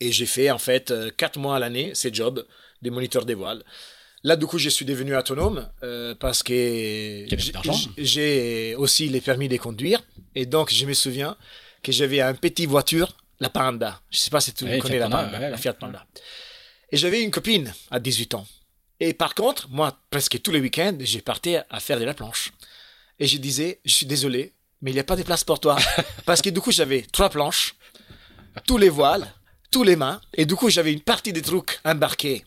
Et 0.00 0.12
j'ai 0.12 0.26
fait, 0.26 0.50
en 0.50 0.58
fait, 0.58 0.92
4 1.16 1.38
mois 1.38 1.56
à 1.56 1.58
l'année, 1.58 1.94
ces 1.94 2.12
jobs 2.12 2.46
des 2.82 2.90
moniteurs 2.90 3.24
des 3.26 3.34
voiles. 3.34 3.62
Là, 4.22 4.36
du 4.36 4.46
coup, 4.46 4.58
je 4.58 4.68
suis 4.68 4.84
devenu 4.84 5.16
autonome 5.16 5.68
euh, 5.82 6.14
parce 6.14 6.42
que 6.42 7.26
j'ai 7.98 8.74
aussi 8.76 9.08
les 9.08 9.20
permis 9.20 9.48
de 9.48 9.56
conduire. 9.56 10.02
Et 10.34 10.46
donc, 10.46 10.70
je 10.72 10.84
me 10.86 10.92
souviens 10.92 11.36
que 11.82 11.92
j'avais 11.92 12.20
un 12.20 12.34
petit 12.34 12.66
voiture, 12.66 13.16
la 13.40 13.48
Panda. 13.50 14.00
Je 14.10 14.18
sais 14.18 14.30
pas 14.30 14.40
si 14.40 14.52
tu 14.52 14.64
Ouais, 14.64 14.78
connais 14.78 14.96
Fiat 14.98 15.08
la 15.08 15.08
Panda, 15.08 15.24
Panda, 15.24 15.38
ouais, 15.38 15.44
ouais. 15.44 15.50
la 15.50 15.56
Fiat 15.56 15.72
Panda. 15.74 16.06
Et 16.92 16.96
j'avais 16.96 17.22
une 17.22 17.30
copine 17.30 17.72
à 17.90 18.00
18 18.00 18.34
ans. 18.34 18.46
Et 18.98 19.14
par 19.14 19.34
contre, 19.34 19.68
moi, 19.70 19.96
presque 20.10 20.40
tous 20.42 20.50
les 20.50 20.60
week-ends, 20.60 20.96
j'ai 21.00 21.20
parti 21.20 21.56
à 21.56 21.80
faire 21.80 21.98
de 21.98 22.04
la 22.04 22.14
planche. 22.14 22.52
Et 23.18 23.26
je 23.26 23.38
disais, 23.38 23.80
je 23.84 23.94
suis 23.94 24.06
désolé, 24.06 24.52
mais 24.82 24.90
il 24.90 24.94
n'y 24.94 25.00
a 25.00 25.04
pas 25.04 25.16
de 25.16 25.22
place 25.22 25.44
pour 25.44 25.60
toi. 25.60 25.76
Parce 26.26 26.42
que 26.42 26.50
du 26.50 26.60
coup, 26.60 26.72
j'avais 26.72 27.02
trois 27.12 27.30
planches, 27.30 27.74
tous 28.66 28.78
les 28.78 28.88
voiles, 28.88 29.26
tous 29.70 29.84
les 29.84 29.96
mains. 29.96 30.20
Et 30.34 30.46
du 30.46 30.56
coup, 30.56 30.68
j'avais 30.70 30.92
une 30.92 31.00
partie 31.00 31.32
des 31.32 31.42
trucs 31.42 31.78
embarqués 31.84 32.44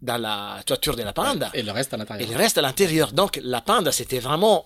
dans 0.00 0.16
la 0.18 0.60
toiture 0.66 0.96
de 0.96 1.02
la 1.02 1.12
Panda. 1.12 1.50
Et 1.54 1.62
le 1.62 1.70
reste 1.70 1.92
à 1.92 1.96
Et 1.96 1.98
l'intérieur. 2.00 2.30
le 2.30 2.36
reste 2.36 2.58
à 2.58 2.62
l'intérieur. 2.62 3.12
Donc, 3.12 3.38
la 3.42 3.60
Panda, 3.60 3.92
c'était 3.92 4.18
vraiment. 4.18 4.64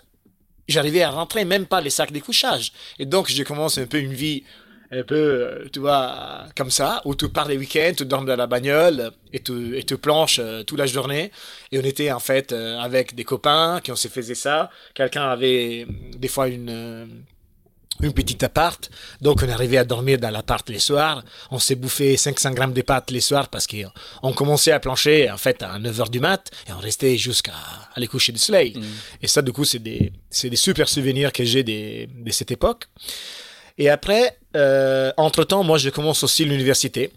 J'arrivais 0.69 1.03
à 1.03 1.11
rentrer 1.11 1.45
même 1.45 1.67
pas 1.67 1.81
les 1.81 1.91
sacs 1.91 2.12
de 2.12 2.19
couchage. 2.21 2.73
Et 2.99 3.07
donc, 3.07 3.29
j'ai 3.29 3.45
commencé 3.45 3.83
un 3.83 3.87
peu 3.87 3.99
une 4.01 4.15
vie, 4.15 4.43
un 4.92 5.03
peu, 5.03 5.14
euh, 5.16 5.64
tu 5.72 5.81
vois, 5.81 6.44
comme 6.57 6.70
ça, 6.70 7.03
où 7.05 7.14
tu 7.14 7.29
pars 7.29 7.49
les 7.49 7.57
week-ends, 7.57 7.92
tu 7.96 8.07
dors 8.07 8.25
dans 8.25 8.37
la 8.37 8.46
bagnole 8.46 9.11
et 9.33 9.40
tu, 9.40 9.77
et 9.77 9.83
tu 9.85 9.96
planches 9.99 10.38
euh, 10.38 10.62
toute 10.62 10.79
la 10.79 10.87
journée. 10.87 11.31
Et 11.72 11.79
on 11.79 11.83
était 11.83 12.12
en 12.12 12.20
fait 12.20 12.53
euh, 12.53 12.79
avec 12.79 13.14
des 13.14 13.25
copains 13.25 13.81
qui 13.83 13.90
on 13.92 13.96
se 13.96 14.09
faisait 14.09 14.35
ça. 14.37 14.70
Quelqu'un 14.94 15.29
avait 15.31 15.87
euh, 15.88 15.92
des 16.18 16.29
fois 16.29 16.49
une. 16.49 16.70
euh, 16.70 17.07
une 18.03 18.12
petite 18.12 18.42
appart, 18.42 18.90
donc 19.22 19.42
on 19.42 19.49
arrivait 19.49 19.79
à 19.79 19.85
dormir 19.85 20.18
dans 20.18 20.29
l'appart 20.29 20.68
les 20.68 20.79
soirs, 20.79 21.25
on 21.51 21.59
s'est 21.59 21.77
bouffé 21.77 22.18
500 22.18 22.51
grammes 22.53 22.75
de 22.75 22.83
pâtes 22.83 23.11
les 23.11 23.22
soirs 23.22 23.49
parce 23.49 23.66
qu'on 23.66 24.33
commençait 24.35 24.72
à 24.72 24.79
plancher 24.81 25.31
en 25.31 25.38
fait 25.38 25.62
à 25.62 25.79
9h 25.79 26.11
du 26.11 26.20
mat 26.20 26.51
et 26.68 26.72
on 26.75 26.79
restait 26.79 27.16
jusqu'à 27.16 27.55
les 27.96 28.07
coucher 28.07 28.33
du 28.33 28.38
soleil. 28.38 28.79
Et 29.22 29.27
ça 29.29 29.40
du 29.40 29.51
coup 29.51 29.64
c'est 29.64 29.79
des, 29.79 30.12
c'est 30.29 30.51
des 30.51 30.57
super 30.57 30.90
souvenirs 30.90 31.33
que 31.33 31.42
j'ai 31.42 31.62
des- 31.64 32.07
de 32.14 32.31
cette 32.33 32.51
époque. 32.51 32.85
Et 33.79 33.88
après, 33.90 34.38
euh, 34.56 35.12
entre-temps, 35.16 35.62
moi 35.62 35.79
je 35.79 35.90
commence 35.90 36.22
aussi 36.22 36.44
l'université. 36.44 37.10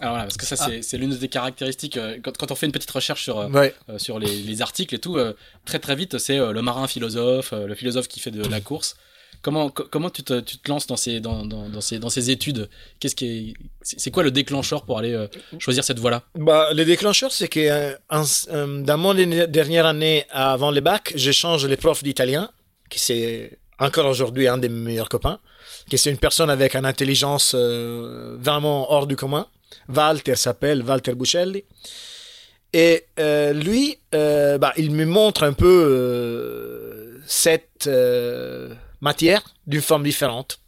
Alors 0.00 0.12
voilà, 0.14 0.24
parce 0.24 0.38
que 0.38 0.46
ça, 0.46 0.56
c'est 0.56 0.80
c'est 0.80 0.96
l'une 0.96 1.14
des 1.14 1.28
caractéristiques. 1.28 1.98
euh, 1.98 2.16
Quand, 2.22 2.34
quand 2.36 2.50
on 2.50 2.54
fait 2.54 2.64
une 2.66 2.72
petite 2.72 2.90
recherche 2.90 3.22
sur, 3.22 3.38
euh, 3.38 3.48
Ouais. 3.50 3.74
euh, 3.90 3.98
sur 3.98 4.18
les, 4.18 4.34
les 4.42 4.62
articles 4.62 4.94
et 4.94 4.98
tout, 4.98 5.18
très 5.66 5.78
très 5.78 5.94
vite, 5.94 6.16
c'est 6.18 6.38
le 6.38 6.62
marin 6.62 6.86
philosophe, 6.86 7.52
le 7.52 7.74
philosophe 7.74 8.08
qui 8.08 8.18
fait 8.20 8.30
de 8.30 8.42
la 8.48 8.60
course. 8.62 8.96
Comment, 9.42 9.70
comment 9.70 10.10
tu, 10.10 10.22
te, 10.22 10.40
tu 10.40 10.58
te 10.58 10.70
lances 10.70 10.86
dans 10.86 10.96
ces, 10.98 11.20
dans, 11.20 11.46
dans, 11.46 11.68
dans 11.70 11.80
ces, 11.80 11.98
dans 11.98 12.10
ces 12.10 12.30
études? 12.30 12.68
Qu'est-ce 12.98 13.14
qui 13.14 13.26
est, 13.26 13.54
c'est 13.82 14.10
quoi 14.10 14.22
le 14.22 14.30
déclencheur 14.30 14.84
pour 14.84 14.98
aller 14.98 15.14
choisir 15.58 15.82
cette 15.84 15.98
voie-là? 15.98 16.22
Bah, 16.34 16.72
Le 16.74 16.84
déclencheur, 16.84 17.30
c'est 17.32 17.48
que 17.48 17.96
dans 18.10 18.98
mon 18.98 19.14
dernière 19.14 19.86
année 19.86 20.24
avant 20.30 20.70
le 20.70 20.80
bac, 20.80 21.12
j'échange 21.14 21.64
les 21.66 21.76
profs 21.78 22.02
d'italien, 22.02 22.50
qui 22.90 22.98
c'est 22.98 23.58
encore 23.78 24.06
aujourd'hui 24.06 24.46
un 24.46 24.58
des 24.58 24.68
meilleurs 24.68 25.08
copains, 25.08 25.38
qui 25.90 25.98
c'est 25.98 26.10
une 26.10 26.18
personne 26.18 26.48
avec 26.48 26.74
une 26.74 26.86
intelligence 26.86 27.54
vraiment 27.54 28.90
hors 28.90 29.06
du 29.06 29.16
commun. 29.16 29.46
Walter 29.88 30.36
s'appelle, 30.36 30.82
Walter 30.82 31.14
Buccelli. 31.14 31.64
Et 32.72 33.04
lui, 33.52 33.98
bah, 34.12 34.72
il 34.76 34.92
me 34.92 35.04
montre 35.04 35.42
un 35.42 35.52
peu 35.52 37.20
cette 37.26 37.90
matière 39.00 39.42
d'une 39.66 39.82
forme 39.82 40.04
différente. 40.04 40.60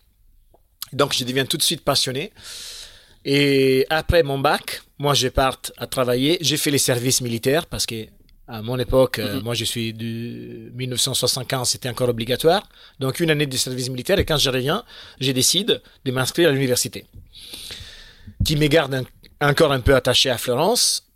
Donc, 0.92 1.14
je 1.14 1.24
deviens 1.24 1.46
tout 1.46 1.56
de 1.56 1.62
suite 1.62 1.82
passionné. 1.82 2.32
Et 3.24 3.86
après 3.88 4.22
mon 4.24 4.38
bac, 4.38 4.82
moi, 4.98 5.14
je 5.14 5.28
pars 5.28 5.58
à 5.78 5.86
travailler. 5.86 6.38
J'ai 6.40 6.56
fait 6.56 6.72
les 6.72 6.78
services 6.78 7.20
militaires 7.20 7.66
parce 7.66 7.86
que 7.86 8.06
à 8.49 8.61
mon 8.61 8.78
époque, 8.78 9.18
euh, 9.18 9.36
mhm. 9.36 9.43
moi 9.45 9.55
je 9.55 9.64
suis 9.64 9.93
de 9.93 10.70
1975, 10.74 11.68
c'était 11.68 11.88
encore 11.88 12.09
obligatoire. 12.09 12.68
Donc 12.99 13.20
une 13.20 13.30
année 13.30 13.47
de 13.47 13.57
service 13.57 13.88
militaire 13.88 14.18
et 14.18 14.24
quand 14.24 14.38
je 14.38 14.51
reviens, 14.51 14.84
je 15.20 15.30
décide 15.32 15.80
de 16.05 16.12
m'inscrire 16.12 16.49
à 16.49 16.53
l'université, 16.53 17.07
qui 18.45 18.57
me 18.57 18.66
garde 18.66 19.05
encore 19.40 19.72
un 19.72 19.80
peu 19.80 19.95
attaché 19.95 20.30
à 20.30 20.38
Florence. 20.38 21.09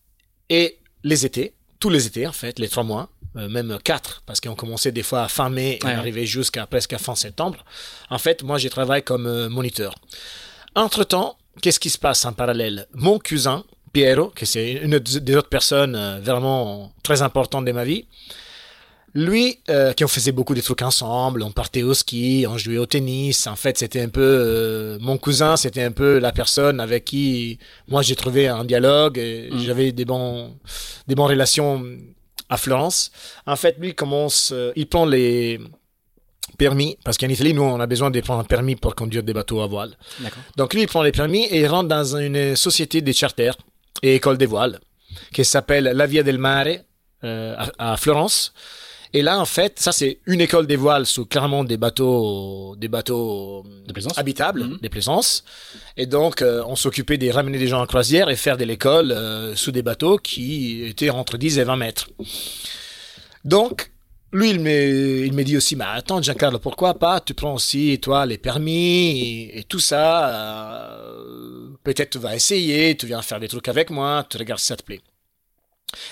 Et 0.48 0.78
les 1.02 1.26
étés, 1.26 1.54
tous 1.80 1.90
les 1.90 2.06
étés 2.06 2.26
en 2.26 2.32
fait, 2.32 2.58
les 2.58 2.68
trois 2.68 2.84
mois, 2.84 3.10
euh, 3.36 3.48
même 3.50 3.78
quatre, 3.84 4.22
parce 4.24 4.40
qu'on 4.40 4.54
commençait 4.54 4.92
des 4.92 5.02
fois 5.02 5.24
à 5.24 5.28
fin 5.28 5.50
mai 5.50 5.78
et 5.84 5.88
arrivait 5.88 6.24
jusqu'à 6.24 6.66
presque 6.66 6.94
à 6.94 6.98
fin 6.98 7.14
septembre. 7.14 7.64
En 8.08 8.18
fait, 8.18 8.42
moi, 8.42 8.56
j'ai 8.56 8.70
travaillé 8.70 9.02
comme 9.02 9.26
euh, 9.26 9.50
moniteur. 9.50 9.94
Entre-temps, 10.74 11.36
qu'est-ce 11.60 11.78
qui 11.78 11.90
se 11.90 11.98
passe 11.98 12.24
en 12.24 12.32
parallèle? 12.32 12.86
Mon 12.94 13.18
cousin, 13.18 13.64
Piero, 13.96 14.30
qui 14.36 14.46
c'est 14.46 14.72
une 14.72 14.98
des 14.98 15.36
autres 15.36 15.48
personnes 15.48 15.96
euh, 15.96 16.20
vraiment 16.20 16.92
très 17.02 17.22
importantes 17.22 17.64
de 17.64 17.72
ma 17.72 17.84
vie, 17.84 18.04
lui, 19.14 19.60
qui 19.96 20.04
on 20.04 20.08
faisait 20.08 20.32
beaucoup 20.32 20.54
de 20.54 20.60
trucs 20.60 20.82
ensemble, 20.82 21.42
on 21.42 21.50
partait 21.50 21.82
au 21.82 21.94
ski, 21.94 22.44
on 22.46 22.58
jouait 22.58 22.76
au 22.76 22.84
tennis. 22.84 23.46
En 23.46 23.56
fait, 23.56 23.78
c'était 23.78 24.02
un 24.02 24.10
peu 24.10 24.98
mon 25.00 25.16
cousin, 25.16 25.56
c'était 25.56 25.82
un 25.82 25.90
peu 25.90 26.18
la 26.18 26.32
personne 26.32 26.80
avec 26.80 27.06
qui 27.06 27.58
moi 27.88 28.02
j'ai 28.02 28.14
trouvé 28.14 28.46
un 28.46 28.66
dialogue. 28.66 29.18
Mm. 29.18 29.58
J'avais 29.60 29.92
des 29.92 30.04
bons, 30.04 30.54
des 31.08 31.14
bonnes 31.14 31.28
relations 31.28 31.82
à 32.48 32.56
Florence. 32.56 33.10
En 33.46 33.56
fait, 33.56 33.76
lui 33.78 33.94
commence, 33.94 34.50
euh, 34.52 34.72
il 34.76 34.86
prend 34.86 35.06
les 35.06 35.60
permis, 36.58 36.96
parce 37.04 37.18
qu'en 37.18 37.28
Italie, 37.28 37.52
nous, 37.52 37.62
on 37.62 37.80
a 37.80 37.86
besoin 37.86 38.10
de 38.10 38.20
prendre 38.20 38.40
un 38.40 38.44
permis 38.44 38.76
pour 38.76 38.94
conduire 38.94 39.22
des 39.22 39.32
bateaux 39.32 39.60
à 39.60 39.66
voile. 39.66 39.96
Donc 40.56 40.74
lui, 40.74 40.82
il 40.82 40.88
prend 40.88 41.02
les 41.02 41.12
permis 41.12 41.44
et 41.44 41.60
il 41.60 41.66
rentre 41.66 41.88
dans 41.88 42.16
une 42.16 42.56
société 42.56 43.00
de 43.00 43.12
charter 43.12 43.52
et 44.02 44.14
école 44.14 44.38
des 44.38 44.46
voiles 44.46 44.80
qui 45.32 45.44
s'appelle 45.44 45.84
La 45.84 46.06
Via 46.06 46.22
del 46.22 46.38
Mare 46.38 46.78
euh, 47.24 47.56
à 47.78 47.96
Florence. 47.96 48.52
Et 49.12 49.22
là, 49.22 49.40
en 49.40 49.46
fait, 49.46 49.78
ça 49.78 49.92
c'est 49.92 50.20
une 50.26 50.40
école 50.40 50.66
des 50.66 50.76
voiles 50.76 51.06
sous 51.06 51.24
clairement 51.24 51.64
des 51.64 51.76
bateaux, 51.76 52.76
des 52.76 52.88
bateaux 52.88 53.64
de 53.86 53.92
plaisance. 53.92 54.18
habitables, 54.18 54.64
mhm. 54.64 54.78
des 54.82 54.88
plaisances. 54.88 55.44
Et 55.96 56.06
donc, 56.06 56.42
euh, 56.42 56.62
on 56.66 56.76
s'occupait 56.76 57.16
de 57.16 57.30
ramener 57.30 57.58
des 57.58 57.68
gens 57.68 57.80
en 57.80 57.86
croisière 57.86 58.28
et 58.28 58.36
faire 58.36 58.56
de 58.56 58.64
l'école 58.64 59.12
euh, 59.12 59.54
sous 59.54 59.72
des 59.72 59.82
bateaux 59.82 60.18
qui 60.18 60.84
étaient 60.84 61.10
entre 61.10 61.38
10 61.38 61.58
et 61.58 61.64
20 61.64 61.76
mètres. 61.76 62.08
Donc, 63.44 63.90
lui, 64.32 64.50
il 64.50 64.60
me, 64.60 65.24
il 65.24 65.32
me 65.32 65.44
dit 65.44 65.56
aussi, 65.56 65.76
mais 65.76 65.84
attends, 65.86 66.20
Giancarlo, 66.20 66.58
pourquoi 66.58 66.94
pas? 66.94 67.20
Tu 67.20 67.32
prends 67.32 67.54
aussi, 67.54 67.98
toi, 68.00 68.26
les 68.26 68.38
permis 68.38 69.50
et, 69.52 69.64
tout 69.64 69.78
ça. 69.78 70.28
Euh, 70.28 71.68
peut-être 71.84 72.10
tu 72.10 72.18
vas 72.18 72.34
essayer, 72.34 72.96
tu 72.96 73.06
viens 73.06 73.22
faire 73.22 73.40
des 73.40 73.48
trucs 73.48 73.68
avec 73.68 73.90
moi, 73.90 74.26
tu 74.28 74.36
regardes 74.36 74.60
si 74.60 74.66
ça 74.66 74.76
te 74.76 74.82
plaît. 74.82 75.00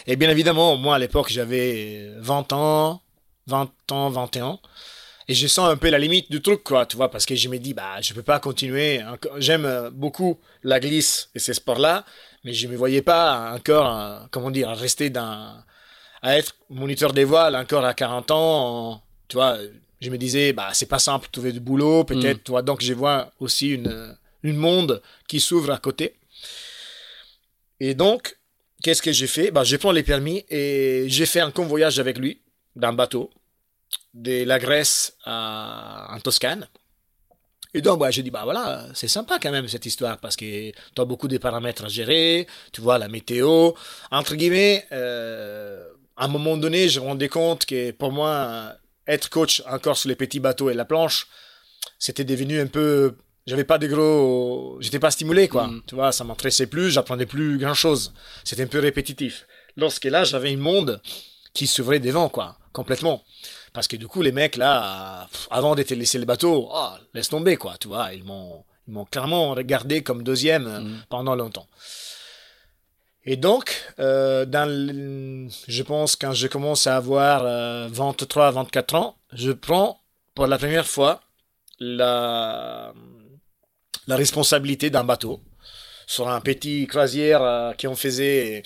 Et 0.06 0.16
bien 0.16 0.30
évidemment, 0.30 0.76
moi 0.76 0.94
à 0.96 0.98
l'époque, 0.98 1.28
j'avais 1.28 2.12
20 2.18 2.52
ans, 2.52 3.02
20 3.48 3.70
ans, 3.92 4.10
21. 4.10 4.58
Et 5.26 5.34
je 5.34 5.46
sens 5.46 5.70
un 5.70 5.76
peu 5.76 5.90
la 5.90 5.98
limite 5.98 6.30
du 6.30 6.40
truc, 6.40 6.62
quoi, 6.62 6.86
tu 6.86 6.96
vois, 6.96 7.10
parce 7.10 7.26
que 7.26 7.34
je 7.34 7.48
me 7.48 7.58
dis, 7.58 7.74
bah, 7.74 8.00
je 8.00 8.14
peux 8.14 8.22
pas 8.22 8.38
continuer. 8.38 9.00
J'aime 9.38 9.90
beaucoup 9.92 10.38
la 10.62 10.78
glisse 10.80 11.30
et 11.34 11.38
ces 11.38 11.54
sports-là, 11.54 12.04
mais 12.44 12.52
je 12.52 12.68
me 12.68 12.76
voyais 12.76 13.02
pas 13.02 13.54
encore, 13.54 14.28
comment 14.30 14.50
dire, 14.50 14.68
rester 14.68 15.10
dans, 15.10 15.54
à 16.24 16.36
être 16.36 16.56
moniteur 16.68 17.12
des 17.12 17.22
voiles 17.22 17.54
encore 17.54 17.84
à 17.84 17.94
40 17.94 18.30
ans. 18.32 19.02
tu 19.28 19.36
vois, 19.36 19.58
je 20.00 20.10
me 20.10 20.18
disais, 20.18 20.52
bah, 20.52 20.70
c'est 20.72 20.88
pas 20.88 20.98
simple 20.98 21.26
de 21.26 21.30
trouver 21.30 21.52
du 21.52 21.60
boulot, 21.60 22.02
peut-être, 22.02 22.38
mm. 22.38 22.42
tu 22.44 22.50
vois, 22.50 22.62
donc 22.62 22.82
je 22.82 22.92
vois 22.92 23.30
aussi 23.38 23.68
une, 23.70 24.16
une 24.42 24.56
monde 24.56 25.00
qui 25.28 25.38
s'ouvre 25.38 25.70
à 25.70 25.78
côté. 25.78 26.16
Et 27.78 27.94
donc, 27.94 28.36
Qu'est-ce 28.84 29.00
que 29.00 29.12
j'ai 29.12 29.26
fait? 29.26 29.50
Bah, 29.50 29.64
Je 29.64 29.76
prends 29.76 29.92
les 29.92 30.02
permis 30.02 30.44
et 30.50 31.06
j'ai 31.08 31.24
fait 31.24 31.40
un 31.40 31.50
convoyage 31.50 31.98
avec 31.98 32.18
lui 32.18 32.42
d'un 32.76 32.92
bateau 32.92 33.30
de 34.12 34.44
la 34.44 34.58
Grèce 34.58 35.16
à, 35.24 36.10
en 36.14 36.20
Toscane. 36.20 36.68
Et 37.72 37.80
donc, 37.80 37.98
bah, 37.98 38.10
j'ai 38.10 38.22
dit, 38.22 38.30
bah 38.30 38.42
voilà, 38.44 38.86
c'est 38.92 39.08
sympa 39.08 39.38
quand 39.42 39.50
même 39.50 39.66
cette 39.68 39.86
histoire 39.86 40.18
parce 40.18 40.36
que 40.36 40.70
tu 40.70 41.00
as 41.00 41.04
beaucoup 41.06 41.28
de 41.28 41.38
paramètres 41.38 41.86
à 41.86 41.88
gérer, 41.88 42.46
tu 42.72 42.82
vois, 42.82 42.98
la 42.98 43.08
météo. 43.08 43.72
Entre 44.10 44.34
guillemets, 44.34 44.86
euh, 44.92 45.82
à 46.16 46.24
un 46.26 46.28
moment 46.28 46.56
donné, 46.56 46.88
je 46.88 47.00
me 47.00 47.06
rendais 47.06 47.28
compte 47.28 47.66
que 47.66 47.90
pour 47.90 48.12
moi, 48.12 48.74
être 49.06 49.30
coach 49.30 49.62
encore 49.68 49.96
sur 49.96 50.08
les 50.08 50.16
petits 50.16 50.40
bateaux 50.40 50.70
et 50.70 50.74
la 50.74 50.84
planche, 50.84 51.26
c'était 51.98 52.24
devenu 52.24 52.60
un 52.60 52.66
peu 52.66 53.16
j'avais 53.46 53.64
pas 53.64 53.76
de 53.78 53.86
gros 53.86 54.78
j'étais 54.80 54.98
pas 54.98 55.10
stimulé 55.10 55.48
quoi. 55.48 55.66
Mm. 55.66 55.82
tu 55.86 55.94
vois 55.94 56.12
ça 56.12 56.24
m'intéressait 56.24 56.66
plus 56.66 56.90
j'apprenais 56.90 57.26
plus 57.26 57.58
grand 57.58 57.74
chose 57.74 58.14
c'était 58.42 58.62
un 58.62 58.66
peu 58.68 58.78
répétitif. 58.78 59.46
Lorsque 59.76 60.04
là 60.04 60.24
j'avais 60.24 60.52
un 60.52 60.56
monde 60.56 61.00
qui 61.52 61.66
s'ouvrait 61.66 62.00
devant 62.00 62.28
quoi 62.28 62.56
complètement. 62.72 63.22
Parce 63.72 63.88
que 63.88 63.96
du 63.96 64.06
coup 64.06 64.22
les 64.22 64.32
mecs 64.32 64.56
là 64.56 65.28
avant 65.50 65.74
d'être 65.74 65.90
laissé 65.90 66.18
le 66.18 66.24
bateau 66.24 66.70
oh, 66.72 66.90
laisse 67.12 67.28
tomber 67.28 67.56
quoi 67.56 67.76
tu 67.78 67.88
vois. 67.88 68.14
Ils 68.14 68.24
m'ont 68.24 68.64
ils 68.88 68.94
m'ont 68.94 69.04
clairement 69.04 69.54
regardé 69.54 70.02
comme 70.02 70.22
deuxième 70.22 70.64
mm. 70.64 71.04
pendant 71.10 71.34
longtemps 71.34 71.68
et 73.26 73.36
donc, 73.36 73.82
euh, 73.98 74.44
je 75.66 75.82
pense 75.82 76.14
quand 76.14 76.32
je 76.32 76.46
commence 76.46 76.86
à 76.86 76.96
avoir 76.96 77.44
23, 77.88 78.48
euh, 78.48 78.50
24 78.50 78.94
ans, 78.96 79.16
je 79.32 79.52
prends 79.52 80.00
pour 80.34 80.46
la 80.46 80.58
première 80.58 80.86
fois 80.86 81.22
la, 81.80 82.92
responsabilité 84.08 84.90
d'un 84.90 85.04
bateau 85.04 85.40
sur 86.06 86.28
un 86.28 86.40
petit 86.42 86.86
croisière 86.86 87.42
euh, 87.42 87.72
qui 87.72 87.86
on 87.86 87.96
faisait 87.96 88.62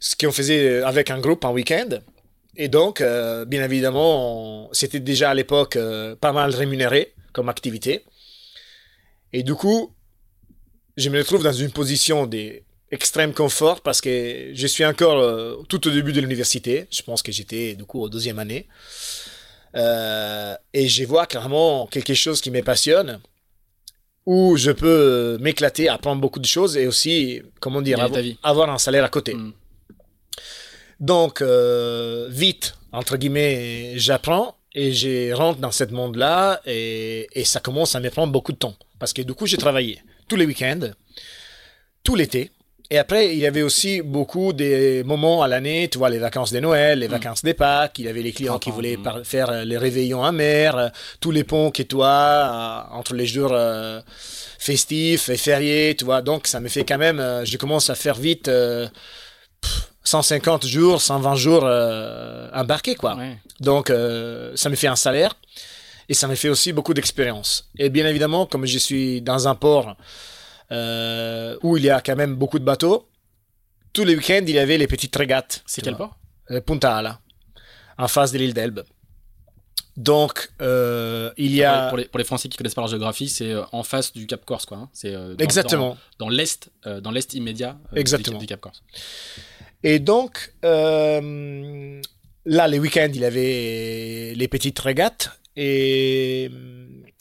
ce 0.00 0.16
qu'on 0.16 0.32
faisait 0.32 0.82
avec 0.82 1.10
un 1.10 1.18
groupe 1.18 1.44
en 1.44 1.52
week-end. 1.52 1.98
Et 2.56 2.68
donc, 2.68 3.02
euh, 3.02 3.44
bien 3.44 3.62
évidemment, 3.62 4.70
c'était 4.72 5.00
déjà 5.00 5.30
à 5.30 5.34
l'époque 5.34 5.76
pas 6.20 6.32
mal 6.32 6.54
rémunéré 6.54 7.14
comme 7.34 7.50
activité. 7.50 8.06
Et 9.34 9.42
du 9.42 9.54
coup, 9.54 9.94
je 10.96 11.10
me 11.10 11.18
retrouve 11.18 11.44
dans 11.44 11.52
une 11.52 11.70
position 11.70 12.26
d'extrême 12.90 13.32
confort 13.32 13.80
parce 13.80 14.00
que 14.00 14.50
je 14.52 14.66
suis 14.66 14.84
encore 14.84 15.64
tout 15.68 15.86
au 15.86 15.90
début 15.90 16.12
de 16.12 16.20
l'université. 16.20 16.86
Je 16.90 17.02
pense 17.02 17.22
que 17.22 17.32
j'étais 17.32 17.74
du 17.74 17.84
coup 17.84 18.00
au 18.00 18.08
deuxième 18.08 18.38
année. 18.38 18.66
et 19.74 20.88
je 20.88 21.04
vois 21.04 21.26
clairement 21.26 21.86
quelque 21.86 22.14
chose 22.14 22.40
qui 22.40 22.50
me 22.50 22.62
passionne 22.62 23.20
où 24.26 24.56
je 24.56 24.70
peux 24.70 24.86
euh, 24.86 25.38
m'éclater, 25.38 25.88
apprendre 25.88 26.20
beaucoup 26.20 26.40
de 26.40 26.46
choses 26.46 26.76
et 26.76 26.86
aussi, 26.86 27.42
comment 27.58 27.82
dire, 27.82 27.98
avoir, 28.42 28.70
un 28.70 28.78
salaire 28.78 29.04
à 29.04 29.08
côté. 29.08 29.34
Mm. 29.34 29.52
Donc, 31.00 31.40
euh, 31.40 32.28
vite, 32.30 32.74
entre 32.92 33.16
guillemets, 33.16 33.94
j'apprends 33.96 34.56
et 34.74 34.92
je 34.92 35.32
rentre 35.32 35.58
dans 35.58 35.72
ce 35.72 35.84
monde-là 35.84 36.60
et, 36.66 37.26
et, 37.32 37.44
ça 37.44 37.58
commence 37.58 37.94
à 37.94 38.00
me 38.00 38.10
prendre 38.10 38.32
beaucoup 38.32 38.52
de 38.52 38.58
temps. 38.58 38.76
Parce 38.98 39.12
que 39.12 39.22
du 39.22 39.34
coup, 39.34 39.46
j'ai 39.46 39.56
travaillé 39.56 40.02
tous 40.28 40.36
les 40.36 40.44
week-ends, 40.44 40.90
tout 42.04 42.14
l'été. 42.14 42.52
Et 42.92 42.98
après, 42.98 43.32
il 43.32 43.38
y 43.38 43.46
avait 43.46 43.62
aussi 43.62 44.02
beaucoup 44.02 44.52
des 44.52 45.04
moments 45.04 45.42
à 45.42 45.48
l'année, 45.48 45.88
tu 45.88 45.98
vois, 45.98 46.10
les 46.10 46.18
vacances 46.18 46.52
de 46.52 46.58
Noël, 46.58 46.98
les 46.98 47.06
mm. 47.06 47.12
vacances 47.12 47.42
des 47.44 47.54
Pâques, 47.54 48.00
il 48.00 48.06
y 48.06 48.08
avait 48.08 48.22
les 48.22 48.32
clients 48.32 48.58
qui 48.58 48.72
voulaient 48.72 48.96
mm. 48.96 49.22
faire 49.22 49.48
euh, 49.50 49.64
les 49.64 49.78
réveillons 49.78 50.24
en 50.24 50.32
mer, 50.32 50.76
euh, 50.76 50.88
tous 51.20 51.30
les 51.30 51.44
ponts 51.44 51.70
qui, 51.70 51.86
toi, 51.86 52.08
euh, 52.08 52.96
entre 52.96 53.14
les 53.14 53.26
jours 53.26 53.56
festifs 54.58 55.28
et 55.28 55.36
fériés, 55.36 55.94
tu 55.96 56.04
vois. 56.04 56.20
Donc, 56.20 56.48
ça 56.48 56.58
me 56.58 56.66
fait 56.68 56.84
quand 56.84 56.98
même, 56.98 57.22
je 57.44 57.56
commence 57.56 57.90
à 57.90 57.94
faire 57.94 58.16
vite 58.16 58.50
150 60.02 60.66
jours, 60.66 61.00
120 61.00 61.34
jours 61.36 61.64
embarqués, 62.52 62.96
quoi. 62.96 63.16
Donc, 63.60 63.92
ça 64.54 64.68
me 64.68 64.74
fait 64.74 64.88
un 64.88 64.96
salaire 64.96 65.34
et 66.08 66.14
ça 66.14 66.26
me 66.26 66.34
fait 66.34 66.48
aussi 66.48 66.72
beaucoup 66.72 66.92
d'expérience. 66.92 67.70
Et 67.78 67.88
bien 67.88 68.06
évidemment, 68.06 68.46
comme 68.46 68.66
je 68.66 68.78
suis 68.78 69.22
dans 69.22 69.46
un 69.46 69.54
port 69.54 69.96
euh, 70.72 71.56
où 71.62 71.76
il 71.76 71.84
y 71.84 71.90
a 71.90 72.00
quand 72.00 72.16
même 72.16 72.34
beaucoup 72.36 72.58
de 72.58 72.64
bateaux. 72.64 73.08
Tous 73.92 74.04
les 74.04 74.14
week-ends, 74.14 74.44
il 74.46 74.54
y 74.54 74.58
avait 74.58 74.78
les 74.78 74.86
petites 74.86 75.14
régates. 75.16 75.62
C'est 75.66 75.82
quel 75.82 75.96
port 75.96 76.16
euh, 76.50 76.60
Punta 76.60 76.96
Ala, 76.96 77.20
en 77.98 78.08
face 78.08 78.32
de 78.32 78.38
l'île 78.38 78.54
d'Elbe. 78.54 78.82
Donc, 79.96 80.50
euh, 80.62 81.32
il 81.36 81.54
y 81.54 81.64
a. 81.64 81.88
Pour 81.88 81.98
les, 81.98 82.04
pour 82.06 82.18
les, 82.18 82.24
Français 82.24 82.48
qui 82.48 82.56
connaissent 82.56 82.74
pas 82.74 82.82
la 82.82 82.88
géographie, 82.88 83.28
c'est 83.28 83.54
en 83.72 83.82
face 83.82 84.12
du 84.12 84.26
Cap 84.26 84.44
Corse, 84.44 84.64
quoi. 84.64 84.78
Hein. 84.78 84.88
C'est 84.92 85.14
euh, 85.14 85.34
Exactement. 85.38 85.98
Dans, 86.18 86.28
l'est, 86.28 86.70
dans 87.02 87.10
l'est 87.10 87.34
immédiat 87.34 87.78
Exactement. 87.94 88.38
Du, 88.38 88.46
Cap 88.46 88.60
Corse. 88.60 88.82
Et 89.82 89.98
donc, 89.98 90.54
là, 90.62 91.20
les 92.68 92.78
week-ends, 92.78 93.10
il 93.12 93.20
y 93.20 93.24
avait 93.24 94.34
les 94.36 94.48
petites 94.48 94.78
régates 94.78 95.30
et, 95.56 96.50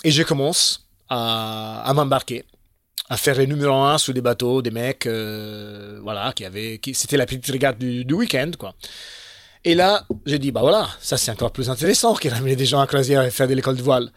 et 0.04 0.12
je 0.12 0.24
commence 0.24 0.88
à, 1.10 1.82
à 1.82 1.94
m'embarquer 1.94 2.46
à 3.10 3.18
faire 3.18 3.36
les 3.38 3.48
numéros 3.48 3.82
1 3.82 3.98
sous 3.98 4.14
des 4.14 4.22
bateaux, 4.22 4.62
des 4.62 4.72
mecs, 4.72 5.08
voilà, 5.08 6.32
qui 6.36 6.46
avaient, 6.46 6.78
qui, 6.78 6.94
c'était 6.94 7.18
la 7.18 7.26
petite 7.26 7.48
régate 7.48 7.78
du, 7.78 8.06
du 8.06 8.14
week-end, 8.14 8.52
quoi. 8.58 8.74
Et 9.66 9.76
là, 9.76 10.06
j'ai 10.26 10.40
dit, 10.40 10.52
bah 10.52 10.62
voilà, 10.62 10.88
ça 11.02 11.18
c'est 11.18 11.32
encore 11.32 11.52
plus 11.52 11.70
intéressant 11.70 12.16
qu'il 12.16 12.32
ramener 12.32 12.56
des 12.56 12.66
gens 12.66 12.80
à 12.80 12.88
croisière 12.88 13.24
et 13.24 13.32
faire 13.32 13.48
de 13.48 13.54
l'école 13.54 13.76
de 13.76 13.82
voile. 13.82 14.12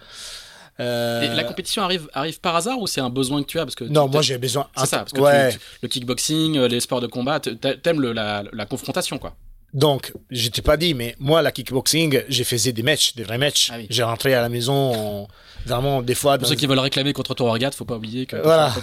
Euh... 0.81 1.21
Et 1.23 1.35
la 1.35 1.45
compétition 1.45 1.83
arrive, 1.83 2.09
arrive 2.13 2.41
par 2.41 2.57
hasard 2.57 2.79
ou 2.79 2.87
c'est 2.87 3.01
un 3.01 3.11
besoin 3.11 3.43
que 3.43 3.49
tu 3.49 3.59
as? 3.59 3.65
Parce 3.65 3.75
que 3.75 3.85
Non, 3.85 4.09
moi 4.09 4.23
j'ai 4.23 4.39
besoin. 4.39 4.69
C'est 4.77 4.87
ça, 4.87 4.99
parce 4.99 5.13
que 5.13 5.59
le 5.83 5.89
kickboxing, 5.89 6.59
euh, 6.59 6.69
les 6.69 6.81
sports 6.81 7.01
de 7.01 7.07
combat, 7.07 7.41
t'aimes 7.41 8.01
la, 8.01 8.45
la 8.53 8.67
confrontation, 8.67 9.19
quoi. 9.19 9.35
Donc, 9.75 10.13
je 10.31 10.49
t'ai 10.49 10.61
pas 10.61 10.77
dit, 10.77 10.93
mais 10.93 11.17
moi, 11.19 11.41
la 11.41 11.51
kickboxing, 11.51 12.23
j'ai 12.29 12.45
fait 12.45 12.73
des 12.73 12.83
matchs, 12.83 13.15
des 13.15 13.23
vrais 13.23 13.39
matchs. 13.39 13.71
Ah 13.73 13.79
j'ai 13.89 14.03
rentré 14.03 14.35
à 14.35 14.43
la 14.43 14.49
maison 14.49 15.29
vraiment 15.67 16.03
des 16.03 16.15
fois. 16.15 16.39
Pour 16.39 16.49
ceux 16.49 16.55
qui 16.55 16.67
veulent 16.67 16.79
réclamer 16.79 17.13
contre 17.13 17.35
toi 17.35 17.51
regarde, 17.51 17.75
faut 17.75 17.85
pas 17.85 17.97
oublier 17.97 18.27
que. 18.27 18.37
Voilà. 18.37 18.75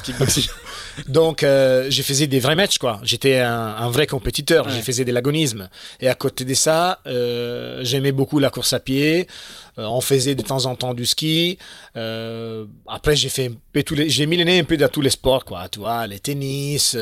Donc, 1.08 1.44
euh, 1.44 1.88
j'ai 1.90 2.04
fait 2.04 2.28
des 2.28 2.40
vrais 2.40 2.56
matchs, 2.56 2.78
quoi. 2.78 3.00
J'étais 3.04 3.40
un, 3.40 3.90
vrai 3.90 4.08
compétiteur. 4.08 4.70
J'ai 4.70 4.82
fait 4.82 5.04
des 5.04 5.12
lagonismes. 5.12 5.70
Et 6.00 6.10
à 6.10 6.16
côté 6.16 6.46
de 6.46 6.54
ça, 6.54 7.00
euh, 7.08 7.82
j'aimais 7.84 8.12
beaucoup 8.12 8.40
la 8.40 8.50
course 8.50 8.74
à 8.74 8.80
pied. 8.80 9.28
Euh, 9.78 9.86
on 9.86 10.02
faisait 10.02 10.36
de 10.36 10.42
temps 10.42 10.66
en 10.66 10.76
temps 10.76 10.94
du 10.94 11.06
ski. 11.06 11.58
Euh, 11.96 12.66
après, 12.88 13.16
j'ai 13.16 13.30
fait 13.30 13.48
un 13.48 13.56
peu 13.72 13.84
tous 13.84 13.96
les, 13.96 14.10
j'ai 14.10 14.26
mis 14.26 14.38
les 14.38 14.46
nez 14.46 14.60
un 14.60 14.64
peu 14.64 14.78
dans 14.78 14.90
tous 14.90 15.02
les 15.02 15.10
sports, 15.10 15.46
quoi. 15.46 15.70
Tu 15.70 15.80
vois, 15.80 16.08
les 16.08 16.20
tennis. 16.20 16.98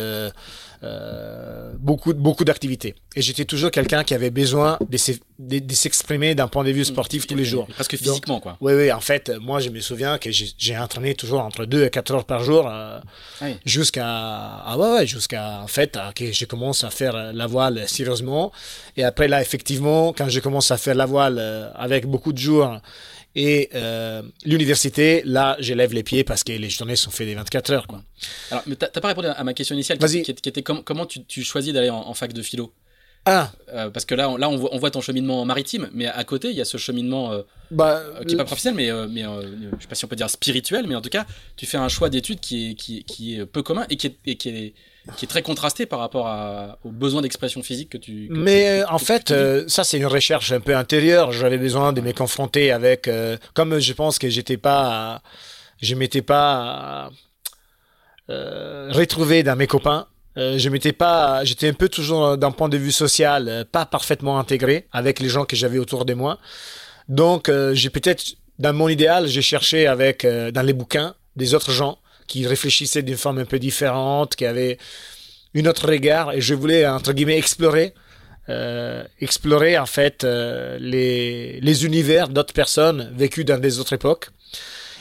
Euh, 0.84 1.48
euh, 1.68 1.74
beaucoup, 1.80 2.14
beaucoup 2.14 2.44
d'activités. 2.44 2.96
Et 3.16 3.22
j'étais 3.22 3.46
toujours 3.46 3.72
quelqu'un 3.72 4.04
qui 4.04 4.14
avait 4.14 4.30
besoin 4.30 4.78
de, 4.90 5.74
s'exprimer 5.74 6.36
d'un 6.36 6.48
point 6.48 6.64
de 6.64 6.72
vue 6.72 6.86
sportif 6.86 7.28
tous 7.28 7.36
les 7.36 7.46
jours. 7.46 7.68
Parce 7.78 7.88
que 7.88 7.98
physiquement, 7.98 8.40
quoi. 8.40 8.58
Oui, 8.62 8.74
oui. 8.74 8.92
En 8.92 9.00
fait, 9.00 9.32
moi, 9.42 9.60
je 9.60 9.70
me 9.70 9.80
souviens 9.80 10.18
que 10.18 10.30
j'ai 10.32 10.78
entraîné 10.78 11.16
toujours 11.16 11.42
entre 11.42 11.66
2 11.66 11.86
et 11.86 11.90
4 11.90 12.12
heures 12.14 12.26
par 12.26 12.44
jour 12.44 12.68
euh, 12.68 13.00
jusqu'à, 13.66 14.06
ah 14.06 14.76
ouais, 14.78 14.92
ouais, 14.94 15.08
jusqu'à, 15.08 15.62
en 15.62 15.68
fait, 15.68 15.98
que 16.16 16.32
je 16.32 16.46
commence 16.46 16.84
à 16.84 16.90
faire 16.90 17.34
la 17.34 17.48
voile 17.48 17.88
sérieusement. 17.88 18.52
Et 18.96 19.04
après, 19.04 19.28
là, 19.28 19.42
effectivement, 19.42 20.14
quand 20.14 20.30
je 20.30 20.40
commence 20.40 20.72
à 20.72 20.78
faire 20.78 20.96
la 20.96 21.06
voile 21.06 21.38
euh, 21.40 21.70
avec 21.76 22.06
beaucoup 22.08 22.34
de 22.34 22.38
jours 22.38 22.80
et 23.40 23.70
euh, 23.76 24.24
l'université, 24.46 25.22
là, 25.24 25.56
j'élève 25.60 25.94
les 25.94 26.02
pieds 26.02 26.24
parce 26.24 26.44
que 26.44 26.52
les 26.54 26.72
journées 26.72 26.96
sont 26.96 27.12
faites 27.12 27.28
des 27.28 27.36
24 27.36 27.72
heures. 27.72 27.86
Quoi. 27.86 28.02
Alors, 28.50 28.64
mais 28.66 28.76
t'as 28.76 28.90
pas 28.90 29.10
répondu 29.10 29.28
à 29.28 29.44
ma 29.44 29.54
question 29.54 29.76
initiale 29.76 30.00
qui, 30.00 30.24
qui, 30.24 30.50
était 30.50 30.64
comment 30.64 31.06
tu, 31.06 31.44
choisis 31.44 31.72
d'aller 31.72 31.92
en, 31.92 32.12
fac 32.16 32.34
de 32.34 32.42
philo? 32.42 32.74
Ah. 33.26 33.52
Euh, 33.70 33.92
parce 33.92 34.06
que 34.06 34.16
là, 34.16 34.28
on, 34.28 34.38
là 34.38 34.50
on, 34.50 34.58
voit, 34.58 34.74
on 34.74 34.80
voit 34.80 34.90
ton 34.90 35.02
cheminement 35.02 35.46
maritime, 35.46 35.88
mais 35.94 36.08
à 36.08 36.24
côté, 36.24 36.50
il 36.50 36.56
y 36.56 36.62
a 36.62 36.66
ce 36.66 36.78
cheminement 36.78 37.32
euh, 37.32 37.44
bah, 37.70 38.02
qui 38.22 38.34
n'est 38.34 38.38
pas 38.38 38.46
professionnel, 38.46 39.08
mais, 39.08 39.22
mais 39.22 39.22
je 39.78 39.84
sais 39.84 39.88
pas 39.88 39.94
si 39.94 40.04
on 40.04 40.08
peut 40.08 40.16
dire 40.16 40.32
spirituel, 40.32 40.88
mais 40.88 40.96
en 40.96 41.02
tout 41.02 41.10
cas, 41.10 41.28
tu 41.58 41.68
fais 41.68 41.78
un 41.78 41.90
choix 41.90 42.10
d'études 42.10 42.40
qui 42.40 42.72
est, 42.72 42.74
qui, 42.74 43.04
qui 43.04 43.36
est 43.36 43.46
peu 43.46 43.62
commun 43.62 43.86
et 43.92 43.98
qui 43.98 44.08
est, 44.08 44.18
et 44.26 44.36
qui 44.36 44.50
est 44.50 44.74
qui 45.16 45.26
est 45.26 45.28
très 45.28 45.42
contrasté 45.42 45.86
par 45.86 46.00
rapport 46.00 46.28
à, 46.28 46.78
aux 46.84 46.92
besoins 46.92 47.22
d'expression 47.22 47.64
physique 47.64 47.90
que 47.90 47.98
tu. 47.98 48.28
Mais 48.30 48.84
en 48.90 48.98
fait, 48.98 49.32
euh, 49.32 49.64
ça 49.68 49.84
c'est 49.84 49.98
une 49.98 50.06
recherche 50.06 50.52
un 50.52 50.60
peu 50.60 50.76
intérieure. 50.76 51.32
J'avais 51.32 51.58
besoin 51.58 51.94
de 51.94 52.02
me 52.02 52.12
confronter 52.12 52.72
avec, 52.72 53.08
euh, 53.08 53.38
comme 53.54 53.80
je 53.80 53.94
pense 53.94 54.20
que 54.20 54.30
j'étais 54.30 54.58
pas, 54.58 55.22
je 55.82 55.96
m'étais 55.96 56.22
pas 56.22 57.10
euh, 58.30 58.90
retrouvé 58.92 59.44
dans 59.44 59.56
mes 59.56 59.68
copains. 59.68 60.08
je 60.36 60.70
m'étais 60.70 60.94
pas, 60.94 61.44
j'étais 61.44 61.70
un 61.70 61.74
peu 61.74 61.90
toujours 61.90 62.38
d'un 62.38 62.52
point 62.52 62.70
de 62.70 62.78
vue 62.78 62.92
social, 62.92 63.66
pas 63.72 63.86
parfaitement 63.86 64.38
intégré 64.40 64.88
avec 64.92 65.20
les 65.20 65.30
gens 65.30 65.46
que 65.46 65.56
j'avais 65.56 65.80
autour 65.80 66.06
de 66.06 66.14
moi. 66.14 66.38
Donc, 67.08 67.50
j'ai 67.74 67.90
peut-être, 67.90 68.36
dans 68.60 68.74
mon 68.74 68.90
idéal, 68.90 69.28
j'ai 69.28 69.42
cherché 69.42 69.88
avec, 69.88 70.28
dans 70.28 70.62
les 70.62 70.74
bouquins, 70.74 71.16
des 71.36 71.54
autres 71.54 71.72
gens 71.72 71.98
qui 72.28 72.46
réfléchissait 72.46 73.02
d'une 73.02 73.18
forme 73.18 73.40
un 73.40 73.46
peu 73.46 73.60
différente, 73.60 74.36
qui 74.36 74.46
avait 74.46 74.78
une 75.54 75.68
autre 75.68 75.88
regard, 75.88 76.34
et 76.34 76.42
je 76.42 76.54
voulais, 76.54 76.86
entre 76.86 77.14
guillemets, 77.14 77.38
explorer, 77.38 77.94
euh, 78.50 79.04
explorer 79.20 79.78
en 79.78 79.86
fait 79.86 80.24
euh, 80.24 80.78
les, 80.80 81.60
les 81.62 81.86
univers 81.86 82.30
d'autres 82.30 82.54
personnes 82.54 83.12
vécues 83.16 83.44
dans 83.44 83.60
des 83.60 83.80
autres 83.80 83.94
époques. 83.94 84.30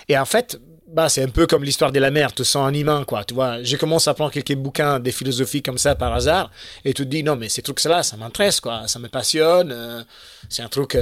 Et 0.09 0.17
en 0.17 0.25
fait, 0.25 0.59
bah, 0.89 1.09
c'est 1.09 1.23
un 1.23 1.29
peu 1.29 1.47
comme 1.47 1.65
l'histoire 1.65 1.93
de 1.93 1.99
la 1.99 2.11
mer, 2.11 2.33
tu 2.33 2.45
sens 2.45 2.67
animant, 2.67 3.05
quoi. 3.05 3.25
Tu 3.25 3.35
vois, 3.35 3.63
j'ai 3.63 3.77
commencé 3.77 4.09
à 4.09 4.15
prendre 4.15 4.33
quelques 4.33 4.55
bouquins 4.55 5.01
des 5.01 5.13
philosophies 5.13 5.63
comme 5.63 5.79
ça 5.79 5.95
par 5.95 6.15
hasard, 6.15 6.51
et 6.85 6.95
tu 6.95 7.03
te 7.03 7.09
dis, 7.09 7.23
non, 7.23 7.37
mais 7.37 7.49
ces 7.49 7.63
trucs-là, 7.63 8.03
ça 8.03 8.17
m'intéresse, 8.17 8.61
quoi. 8.61 8.87
Ça 8.87 8.99
me 8.99 9.09
passionne. 9.09 9.73
Euh, 9.73 10.03
c'est 10.49 10.63
un 10.63 10.69
truc, 10.69 10.97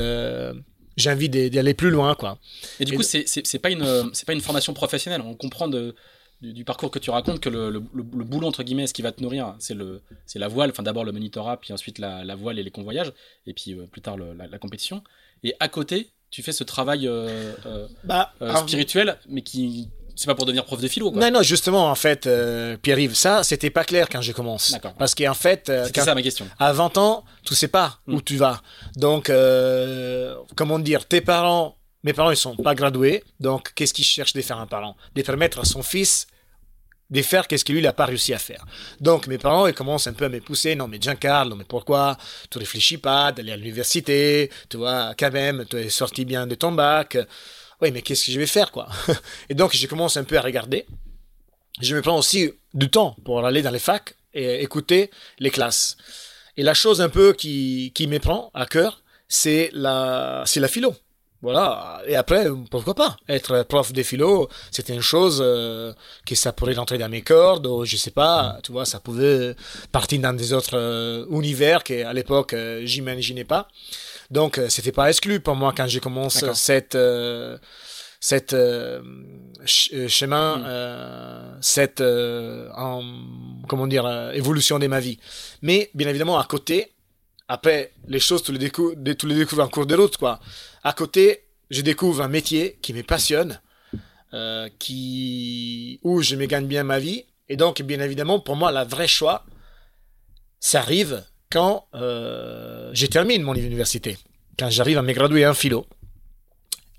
j'ai 0.96 1.10
envie 1.10 1.28
d'aller 1.28 1.74
plus 1.74 1.90
loin, 1.90 2.14
quoi. 2.14 2.38
Et 2.80 2.84
du 2.86 2.96
coup, 2.96 3.02
c'est 3.02 3.58
pas 3.60 3.70
une, 3.70 4.10
c'est 4.14 4.26
pas 4.26 4.32
une 4.32 4.40
formation 4.40 4.72
professionnelle. 4.72 5.22
On 5.24 5.34
comprend 5.34 5.68
de, 5.68 5.94
du, 6.40 6.64
parcours 6.64 6.90
que 6.90 6.98
tu 6.98 7.10
racontes 7.10 7.40
que 7.40 7.48
le, 7.48 7.70
le, 7.70 7.80
boulot 8.02 8.46
entre 8.46 8.62
guillemets, 8.62 8.86
ce 8.86 8.94
qui 8.94 9.02
va 9.02 9.12
te 9.12 9.22
nourrir, 9.22 9.54
c'est 9.58 9.74
le, 9.74 10.02
c'est 10.26 10.38
la 10.38 10.48
voile. 10.48 10.70
Enfin, 10.70 10.82
d'abord 10.82 11.04
le 11.04 11.12
monitorat, 11.12 11.56
puis 11.56 11.72
ensuite 11.72 11.98
la, 11.98 12.24
la, 12.24 12.34
voile 12.34 12.58
et 12.58 12.62
les 12.62 12.70
convoyages, 12.70 13.12
et 13.46 13.54
puis 13.54 13.72
euh, 13.72 13.86
plus 13.86 14.00
tard 14.00 14.16
la, 14.16 14.46
la, 14.46 14.58
compétition. 14.58 15.02
Et 15.42 15.54
à 15.60 15.68
côté, 15.68 16.10
tu 16.30 16.42
fais 16.42 16.52
ce 16.52 16.64
travail 16.64 17.06
euh, 17.06 17.52
euh, 17.66 17.88
bah, 18.04 18.32
spirituel, 18.58 19.18
mais 19.28 19.42
qui 19.42 19.88
c'est 20.16 20.26
pas 20.26 20.36
pour 20.36 20.46
devenir 20.46 20.64
prof 20.64 20.80
de 20.80 20.86
philo. 20.86 21.10
Quoi. 21.10 21.20
Non, 21.20 21.38
non, 21.38 21.42
justement, 21.42 21.90
en 21.90 21.94
fait, 21.96 22.28
Pierre-Yves, 22.82 23.14
ça, 23.14 23.42
c'était 23.42 23.70
pas 23.70 23.82
clair 23.82 24.08
quand 24.08 24.20
je 24.20 24.30
commence. 24.30 24.70
D'accord. 24.70 24.94
Parce 24.94 25.12
qu'en 25.12 25.34
fait, 25.34 25.72
ça 25.92 26.14
ma 26.14 26.22
question. 26.22 26.46
À 26.60 26.72
20 26.72 26.98
ans, 26.98 27.24
tu 27.42 27.56
sais 27.56 27.66
pas 27.66 27.98
où 28.06 28.18
hmm. 28.18 28.22
tu 28.22 28.36
vas. 28.36 28.62
Donc, 28.94 29.32
comment 30.54 30.78
dire, 30.78 31.06
tes 31.06 31.20
parents 31.20 31.76
mes 32.04 32.12
parents, 32.12 32.30
ils 32.30 32.36
sont 32.36 32.56
pas 32.56 32.74
gradués. 32.74 33.24
Donc, 33.40 33.72
qu'est-ce 33.74 33.94
qu'ils 33.94 34.04
cherchent 34.04 34.34
de 34.34 34.42
faire 34.42 34.58
un 34.58 34.66
parent? 34.66 34.96
De 35.14 35.22
permettre 35.22 35.58
à 35.58 35.64
son 35.64 35.82
fils 35.82 36.26
de 37.10 37.22
faire 37.22 37.46
qu'est-ce 37.46 37.64
qu'il 37.64 37.74
lui 37.74 37.82
n'a 37.82 37.92
pas 37.92 38.06
réussi 38.06 38.32
à 38.32 38.38
faire. 38.38 38.64
Donc 39.00 39.26
mes 39.26 39.38
parents 39.38 39.66
ils 39.66 39.74
commencent 39.74 40.06
un 40.06 40.12
peu 40.12 40.24
à 40.24 40.28
me 40.28 40.40
pousser, 40.40 40.74
non 40.74 40.88
mais 40.88 40.98
Giancarlo, 41.00 41.54
mais 41.54 41.64
pourquoi? 41.64 42.16
Tu 42.50 42.58
réfléchis 42.58 42.98
pas 42.98 43.30
d'aller 43.32 43.52
à 43.52 43.56
l'université, 43.56 44.50
tu 44.68 44.78
vois, 44.78 45.14
quand 45.18 45.32
même, 45.32 45.64
tu 45.68 45.76
es 45.76 45.88
sorti 45.90 46.24
bien 46.24 46.46
de 46.46 46.54
ton 46.54 46.72
bac. 46.72 47.16
Oui, 47.80 47.90
mais 47.92 48.02
qu'est-ce 48.02 48.26
que 48.26 48.32
je 48.32 48.38
vais 48.38 48.46
faire 48.46 48.70
quoi? 48.70 48.88
Et 49.48 49.54
donc 49.54 49.74
je 49.74 49.86
commence 49.86 50.16
un 50.16 50.24
peu 50.24 50.36
à 50.38 50.40
regarder. 50.40 50.86
Je 51.80 51.94
me 51.94 52.02
prends 52.02 52.18
aussi 52.18 52.52
du 52.72 52.88
temps 52.88 53.16
pour 53.24 53.44
aller 53.44 53.62
dans 53.62 53.70
les 53.70 53.78
facs 53.78 54.14
et 54.32 54.62
écouter 54.62 55.10
les 55.38 55.50
classes. 55.50 55.96
Et 56.56 56.62
la 56.62 56.74
chose 56.74 57.00
un 57.00 57.08
peu 57.08 57.32
qui, 57.32 57.92
qui 57.94 58.06
me 58.06 58.18
prend 58.18 58.50
à 58.54 58.66
cœur, 58.66 59.02
c'est 59.28 59.70
la, 59.72 60.44
c'est 60.46 60.60
la 60.60 60.68
philo. 60.68 60.94
Voilà. 61.44 62.00
Et 62.06 62.16
après, 62.16 62.46
pourquoi 62.70 62.94
pas? 62.94 63.18
Être 63.28 63.64
prof 63.64 63.92
de 63.92 64.02
philo, 64.02 64.48
c'était 64.70 64.94
une 64.94 65.02
chose 65.02 65.42
euh, 65.44 65.92
que 66.24 66.34
ça 66.34 66.54
pourrait 66.54 66.72
rentrer 66.72 66.96
dans 66.96 67.10
mes 67.10 67.20
cordes, 67.20 67.66
ou 67.66 67.84
je 67.84 67.98
sais 67.98 68.10
pas, 68.10 68.56
tu 68.62 68.72
vois, 68.72 68.86
ça 68.86 68.98
pouvait 68.98 69.54
partir 69.92 70.20
dans 70.20 70.32
des 70.32 70.54
autres 70.54 70.78
euh, 70.78 71.26
univers 71.28 71.84
qu'à 71.84 72.14
l'époque, 72.14 72.54
euh, 72.54 72.80
j'imaginais 72.86 73.44
pas. 73.44 73.68
Donc, 74.30 74.56
euh, 74.56 74.70
c'était 74.70 74.90
pas 74.90 75.10
exclu 75.10 75.38
pour 75.38 75.54
moi 75.54 75.74
quand 75.76 75.86
j'ai 75.86 76.00
commencé 76.00 76.46
cette 76.54 76.96
cette 78.20 78.56
chemin, 79.66 80.56
mm. 80.56 81.58
cette 81.60 82.00
en, 82.00 83.02
comment 83.68 83.86
dire 83.86 84.30
évolution 84.32 84.78
de 84.78 84.86
ma 84.86 84.98
vie. 84.98 85.18
Mais 85.60 85.90
bien 85.92 86.08
évidemment, 86.08 86.38
à 86.38 86.44
côté, 86.44 86.94
après, 87.48 87.92
les 88.08 88.20
choses, 88.20 88.42
tu 88.42 88.52
les, 88.52 88.58
découvres, 88.58 88.94
tu 89.18 89.26
les 89.26 89.34
découvres 89.34 89.64
en 89.64 89.68
cours 89.68 89.84
de 89.84 89.94
route, 89.94 90.16
quoi. 90.16 90.40
À 90.84 90.92
côté, 90.92 91.44
je 91.70 91.80
découvre 91.80 92.22
un 92.22 92.28
métier 92.28 92.78
qui 92.82 92.92
me 92.92 93.02
passionne, 93.02 93.60
euh, 94.34 94.68
qui, 94.78 95.98
où 96.02 96.22
je 96.22 96.36
me 96.36 96.46
gagne 96.46 96.66
bien 96.66 96.84
ma 96.84 96.98
vie. 96.98 97.24
Et 97.48 97.56
donc, 97.56 97.80
bien 97.82 98.00
évidemment, 98.00 98.38
pour 98.38 98.56
moi, 98.56 98.70
la 98.70 98.84
vraie 98.84 99.08
choix, 99.08 99.44
ça 100.60 100.80
arrive 100.80 101.24
quand 101.50 101.86
euh, 101.94 102.90
je 102.92 103.06
termine 103.06 103.42
mon 103.42 103.54
université. 103.54 104.18
Quand 104.58 104.70
j'arrive 104.70 104.98
à 104.98 105.02
me 105.02 105.12
graduer 105.12 105.46
en 105.46 105.54
philo. 105.54 105.86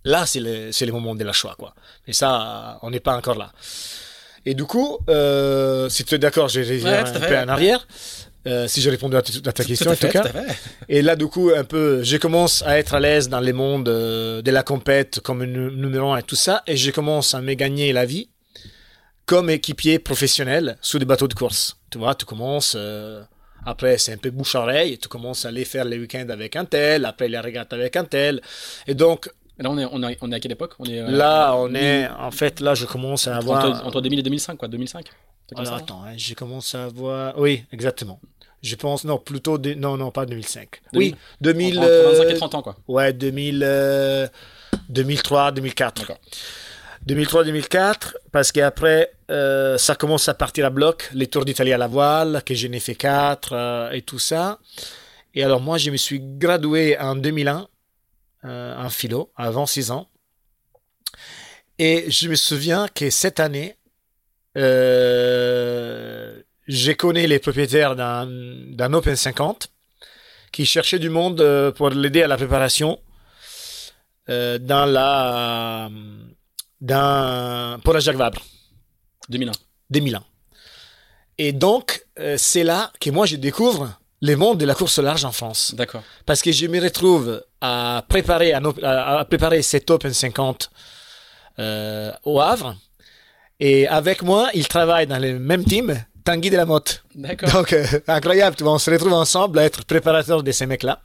Là, 0.04 0.26
c'est 0.26 0.40
le, 0.40 0.70
le 0.70 0.92
moment 0.92 1.16
de 1.16 1.24
la 1.24 1.34
choix, 1.34 1.56
quoi. 1.58 1.74
Mais 2.06 2.14
ça, 2.14 2.80
on 2.82 2.92
n'est 2.92 3.00
pas 3.00 3.16
encore 3.16 3.38
là. 3.38 3.52
Et 4.46 4.54
du 4.54 4.66
coup, 4.66 5.00
euh, 5.10 5.90
si 5.90 6.06
tu 6.06 6.16
es 6.16 6.20
d'accord, 6.20 6.48
je 6.48 6.60
vais 6.62 6.86
un 6.86 7.20
peu 7.20 7.38
en 7.38 7.48
arrière. 7.48 7.88
Euh, 8.48 8.68
si 8.68 8.80
j'ai 8.80 8.92
répondu 8.92 9.16
à, 9.16 9.22
ta 9.22 9.64
question, 9.64 9.92
en 9.92 9.96
tout 9.96 10.08
cas. 10.08 10.24
Et 10.88 11.02
là, 11.02 11.16
du 11.16 11.26
coup, 11.28 11.52
un 11.56 11.64
peu, 11.64 12.04
je 12.04 12.18
commence 12.18 12.62
à 12.64 12.78
être 12.78 12.94
à 12.94 13.00
l'aise 13.00 13.28
dans 13.28 13.40
les 13.40 13.54
mondes 13.54 13.90
euh, 13.90 14.42
de 14.42 14.52
la 14.52 14.62
compète 14.62 15.20
comme 15.20 15.44
numéro 15.44 16.12
un 16.12 16.18
et 16.18 16.24
tout 16.24 16.36
ça, 16.36 16.62
et 16.68 16.78
je 16.78 16.92
commence 16.92 17.34
à 17.34 17.42
me 17.42 17.54
gagner 17.54 17.92
la 17.92 18.06
vie 18.06 18.30
comme 19.26 19.50
équipier 19.50 19.98
professionnel 19.98 20.78
sous 20.82 21.00
des 21.00 21.06
bateaux 21.06 21.28
de 21.28 21.34
course. 21.34 21.78
Tu 21.90 21.98
vois, 21.98 22.14
tu 22.14 22.26
commences, 22.26 22.76
euh, 22.78 23.24
après 23.66 23.98
c'est 23.98 24.14
un 24.14 24.18
peu 24.18 24.30
bouche-oreille, 24.30 25.00
tu 25.00 25.08
commences 25.08 25.46
à 25.46 25.48
aller 25.48 25.66
faire 25.66 25.86
les 25.86 25.98
week-ends 25.98 26.30
avec 26.30 26.56
un 26.56 26.66
tel, 26.66 27.06
après 27.06 27.28
les 27.28 27.40
régates 27.40 27.74
avec 27.74 27.96
un 27.96 28.06
tel, 28.06 28.42
et 28.88 28.94
donc 28.94 29.30
Là, 29.58 29.70
on 29.72 29.78
est, 29.78 29.86
on 29.86 30.04
est, 30.04 30.18
on 30.20 30.32
est 30.34 30.36
à 30.36 30.40
quelle 30.42 30.52
époque? 30.52 30.74
On 30.80 30.84
est, 30.84 31.00
euh, 31.00 31.10
Là, 31.10 31.56
on 31.56 31.74
est. 31.74 32.10
En 32.10 32.32
fait, 32.32 32.60
là, 32.60 32.76
je 32.76 32.86
commence 32.86 33.30
à 33.30 33.38
avoir. 33.38 33.64
Entre, 33.64 33.86
entre 33.86 34.02
2000 34.02 34.20
et 34.20 34.24
2005, 34.24 34.58
quoi. 34.58 34.68
2005 34.68 35.06
c'est 35.48 35.56
comme 35.56 35.66
Alors 35.66 35.78
ça 35.78 35.84
attends, 35.84 36.04
hein, 36.04 36.14
j'ai 36.18 36.34
commencé 36.34 36.76
à 36.76 36.88
voir. 36.88 37.38
Oui, 37.38 37.64
exactement. 37.72 38.20
Je 38.66 38.76
pense, 38.76 39.04
non, 39.04 39.18
plutôt. 39.20 39.58
de- 39.58 39.76
Non, 39.76 39.96
non, 39.98 40.10
pas 40.12 40.26
2005. 40.26 40.82
2000. 40.94 41.12
Oui, 41.12 41.16
2000. 41.42 41.80
Entre 41.80 41.88
25 41.88 42.24
et 42.24 42.34
euh, 42.34 42.36
30 42.38 42.56
ans, 42.56 42.62
quoi. 42.64 42.76
Ouais, 42.88 43.14
2000, 43.14 43.62
euh, 43.64 44.28
2003, 44.90 45.52
2004. 45.52 46.02
D'accord. 46.02 46.18
2003-2004, 47.08 48.16
parce 48.32 48.52
qu'après, 48.52 49.12
euh, 49.30 49.78
ça 49.78 49.94
commence 49.96 50.28
à 50.28 50.34
partir 50.34 50.66
à 50.66 50.72
bloc, 50.72 51.10
les 51.14 51.28
tours 51.28 51.46
d'Italie 51.46 51.72
à 51.72 51.78
la 51.78 51.86
voile, 51.88 52.42
que 52.44 52.56
j'en 52.56 52.72
ai 52.72 52.80
fait 52.80 52.96
4 52.96 53.92
et 53.94 54.02
tout 54.02 54.18
ça. 54.18 54.58
Et 55.36 55.44
alors 55.44 55.62
moi, 55.62 55.78
je 55.78 55.92
me 55.92 55.98
suis 55.98 56.20
gradué 56.20 56.98
en 56.98 57.16
2001, 57.16 57.68
euh, 58.46 58.76
en 58.84 58.90
philo, 58.90 59.32
avant 59.36 59.68
6 59.68 59.92
ans. 59.92 60.08
Et 61.78 62.10
je 62.10 62.28
me 62.28 62.36
souviens 62.36 62.88
que 62.88 63.12
cette 63.12 63.40
année, 63.40 63.76
euh, 64.58 66.42
j'ai 66.68 66.96
connu 66.96 67.26
les 67.28 67.40
propriétaires 67.40 67.96
d'un 67.96 68.94
Open 68.94 69.16
50 69.16 69.70
qui 70.52 70.66
cherchait 70.66 71.00
du 71.00 71.10
monde 71.10 71.42
euh, 71.42 71.72
pour 71.72 71.90
l'aider 71.90 72.24
à 72.24 72.28
la 72.28 72.38
préparation 72.38 73.00
euh, 74.30 74.58
dans 74.58 74.86
la 74.86 75.90
dans 76.82 77.80
pour 77.84 77.94
la 77.94 78.00
Jacques 78.00 78.16
Vabre 78.16 78.42
2001. 79.30 79.52
2001. 79.90 80.24
Et 81.38 81.52
donc 81.52 82.06
euh, 82.20 82.36
c'est 82.38 82.64
là 82.64 82.92
que 83.00 83.10
moi 83.10 83.26
je 83.26 83.36
découvre 83.36 83.92
le 84.22 84.36
monde 84.36 84.58
de 84.60 84.66
la 84.66 84.74
course 84.74 84.98
large 85.00 85.26
en 85.26 85.32
France 85.32 85.76
D'accord. 85.76 86.04
parce 86.26 86.42
que 86.42 86.52
je 86.52 86.68
me 86.68 86.82
retrouve 86.82 87.44
à 87.62 88.04
préparer 88.08 88.54
à, 88.54 88.62
à 89.20 89.26
préparer 89.26 89.62
cet 89.62 89.92
Open 89.92 90.14
50 90.14 90.72
euh, 91.60 92.12
au 92.24 92.40
Havre 92.40 92.76
et 93.60 93.88
avec 93.88 94.24
moi 94.24 94.50
il 94.54 94.68
travaille 94.68 95.06
dans 95.08 95.20
le 95.20 95.38
même 95.38 95.66
team 95.66 96.04
Tanguy 96.26 96.50
de 96.50 96.58
la 96.58 96.66
Motte 96.66 97.04
D'accord. 97.16 97.50
donc, 97.54 97.72
euh, 97.74 97.86
incroyable, 98.08 98.56
tu 98.58 98.64
vois, 98.64 98.74
on 98.74 98.80
se 98.80 98.92
retrouve 98.92 99.14
ensemble 99.14 99.60
à 99.60 99.64
être 99.64 99.86
préparateurs 99.86 100.44
de 100.44 100.52
ces 100.52 100.66
mecs-là. 100.66 101.02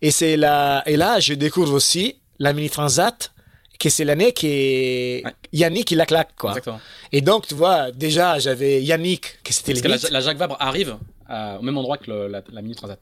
Et 0.00 0.10
c'est 0.10 0.36
là, 0.36 0.82
et 0.86 0.96
là, 0.96 1.20
je 1.20 1.34
découvre 1.34 1.72
aussi 1.74 2.16
la 2.40 2.52
Mini 2.52 2.70
Transat, 2.70 3.30
que 3.78 3.88
c'est 3.88 4.04
l'année 4.04 4.32
qui 4.32 4.46
est 4.48 5.22
Ouais. 5.24 5.32
Yannick 5.52 5.86
qui 5.88 5.94
la 5.94 6.06
claque, 6.06 6.34
quoi. 6.36 6.50
Exactement. 6.52 6.80
Et 7.12 7.20
donc, 7.20 7.46
tu 7.46 7.54
vois, 7.54 7.90
déjà, 7.92 8.38
j'avais 8.38 8.82
Yannick, 8.82 9.38
que 9.44 9.52
c'était 9.52 9.72
Parce 9.74 9.82
que 10.00 10.06
la, 10.08 10.10
la 10.18 10.20
Jacques 10.20 10.38
Vabre 10.38 10.56
arrive 10.60 10.96
à- 11.28 11.58
au 11.58 11.62
même 11.62 11.76
endroit 11.78 11.98
que 11.98 12.10
le- 12.10 12.28
la, 12.28 12.42
la 12.52 12.62
Mini 12.62 12.74
Transat. 12.74 12.98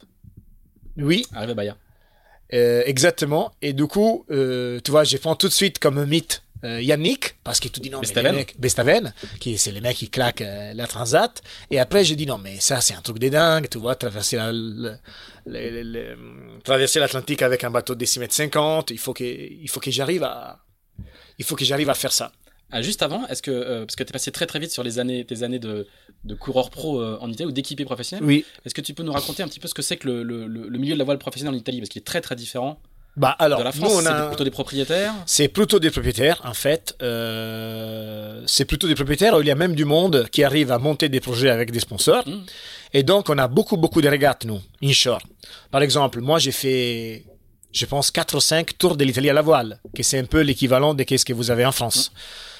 Oui, 0.97 1.25
Arrive 1.35 1.51
à 1.51 1.55
Bahia. 1.55 1.77
euh, 2.53 2.83
exactement. 2.87 3.53
Et 3.63 3.73
du 3.73 3.87
coup, 3.87 4.25
euh, 4.31 4.81
tu 4.85 4.91
vois, 4.91 5.05
je 5.05 5.17
prends 5.19 5.37
tout 5.37 5.49
de 5.49 5.53
suite 5.53 5.79
comme 5.79 6.05
mythe 6.05 6.43
euh, 6.65 6.81
Yannick, 6.83 7.37
parce 7.45 7.59
qu'il 7.61 7.71
tout 7.71 7.81
dit 7.81 7.91
non, 7.91 7.99
mais 8.01 8.07
Bestaven. 8.07 8.33
les 8.33 8.39
mecs, 8.39 8.61
Bestaven, 8.61 9.15
qui 9.41 9.57
c'est 9.59 9.73
les 9.73 9.81
mecs 9.81 9.97
qui 9.97 10.09
claquent 10.11 10.43
euh, 10.43 10.73
la 10.75 10.87
Transat. 10.87 11.43
Et 11.71 11.79
après, 11.79 12.05
j'ai 12.05 12.17
dit 12.17 12.27
non, 12.27 12.39
mais 12.39 12.61
ça, 12.61 12.81
c'est 12.81 12.95
un 12.95 13.01
truc 13.01 13.19
de 13.19 13.29
dingue, 13.29 13.69
tu 13.71 13.79
vois, 13.79 13.95
traverser 13.95 14.37
la- 14.37 14.53
le- 14.53 14.97
le- 15.47 15.71
le- 15.71 15.83
le- 15.83 16.17
traverser 16.63 17.01
l'Atlantique 17.01 17.43
avec 17.43 17.65
un 17.65 17.71
bateau 17.71 17.95
de 17.95 18.05
6 18.05 18.19
mètres 18.21 18.35
50, 18.35 18.91
il 18.91 18.99
faut 18.99 19.13
que, 19.15 19.25
il 19.25 19.69
faut 19.69 19.81
que 19.81 19.91
j'arrive 19.91 20.23
à, 20.25 20.65
il 21.39 21.45
faut 21.45 21.57
que 21.57 21.65
j'arrive 21.65 21.89
à 21.91 21.95
faire 21.95 22.13
ça. 22.13 22.33
Ah, 22.73 22.83
juste 22.83 23.03
avant, 23.03 23.27
est-ce 23.27 23.43
que 23.43 23.51
euh, 23.51 23.85
parce 23.85 23.97
que 23.97 24.05
tu 24.05 24.11
es 24.11 24.13
passé 24.13 24.31
très 24.31 24.47
très 24.47 24.61
vite 24.61 24.71
sur 24.71 24.85
les 24.85 25.01
années, 25.01 25.25
tes 25.25 25.43
années 25.43 25.59
de, 25.59 25.89
de 26.23 26.35
coureur 26.37 26.71
pro 26.71 27.01
euh, 27.01 27.19
en 27.21 27.29
Italie 27.29 27.49
ou 27.49 27.53
d'équipier 27.53 27.85
professionnel, 27.85 28.25
Oui. 28.25 28.45
est-ce 28.65 28.75
que 28.75 28.81
tu 28.81 28.95
peux 28.95 29.03
nous 29.03 29.11
raconter 29.13 29.43
un 29.43 29.49
petit 29.49 29.59
peu 29.59 29.67
ce 29.67 29.75
que 29.75 29.83
c'est 29.83 29.97
que 29.97 30.07
le, 30.07 30.23
le- 30.23 30.47
le- 30.47 30.69
le 30.69 30.79
milieu 30.79 30.93
de 30.95 30.99
la 31.01 31.05
voile 31.05 31.19
professionnelle 31.19 31.55
en 31.55 31.59
Italie? 31.59 31.81
Parce 31.81 31.89
qu'il 31.89 32.01
est 32.01 32.05
très 32.05 32.21
très 32.21 32.37
différent 32.37 32.81
Bah, 33.17 33.35
alors, 33.39 33.59
de 33.59 33.65
la 33.65 33.73
France. 33.73 34.03
C'est 34.03 34.09
a, 34.09 34.27
plutôt 34.27 34.45
des 34.45 34.51
propriétaires. 34.51 35.15
C'est 35.27 35.49
plutôt 35.49 35.79
des 35.79 35.91
propriétaires, 35.91 36.41
en 36.45 36.55
fait. 36.55 36.95
Euh, 37.03 38.43
c'est 38.47 38.65
plutôt 38.65 38.87
des 38.87 38.95
propriétaires 38.95 39.35
il 39.41 39.47
y 39.47 39.51
a 39.51 39.55
même 39.55 39.75
du 39.75 39.85
monde 39.85 40.29
qui 40.31 40.45
arrive 40.45 40.71
à 40.71 40.79
monter 40.79 41.09
des 41.09 41.21
projets 41.21 41.51
avec 41.51 41.71
des 41.73 41.81
sponsors. 41.81 42.27
Mm. 42.27 42.45
Et 42.93 43.03
donc, 43.03 43.29
on 43.29 43.39
a 43.39 43.49
beaucoup, 43.49 43.77
beaucoup 43.77 44.01
de 44.01 44.09
régates, 44.09 44.45
nous, 44.45 44.61
inshore. 44.83 45.23
Par 45.71 45.83
exemple, 45.83 46.21
moi, 46.21 46.39
j'ai 46.39 46.53
fait, 46.53 47.25
je 47.73 47.87
pense, 47.87 48.11
4 48.11 48.37
ou 48.37 48.41
5 48.41 48.79
tours 48.79 48.97
de 48.97 49.05
l'Italie 49.05 49.31
à 49.31 49.35
la 49.35 49.43
voile, 49.43 49.81
que 49.95 50.03
c'est 50.03 50.19
un 50.19 50.25
peu 50.25 50.41
l'équivalent 50.41 50.95
de 50.95 51.05
ce 51.09 51.25
que 51.25 51.33
vous 51.33 51.51
avez 51.51 51.65
en 51.65 51.73
France. 51.73 52.13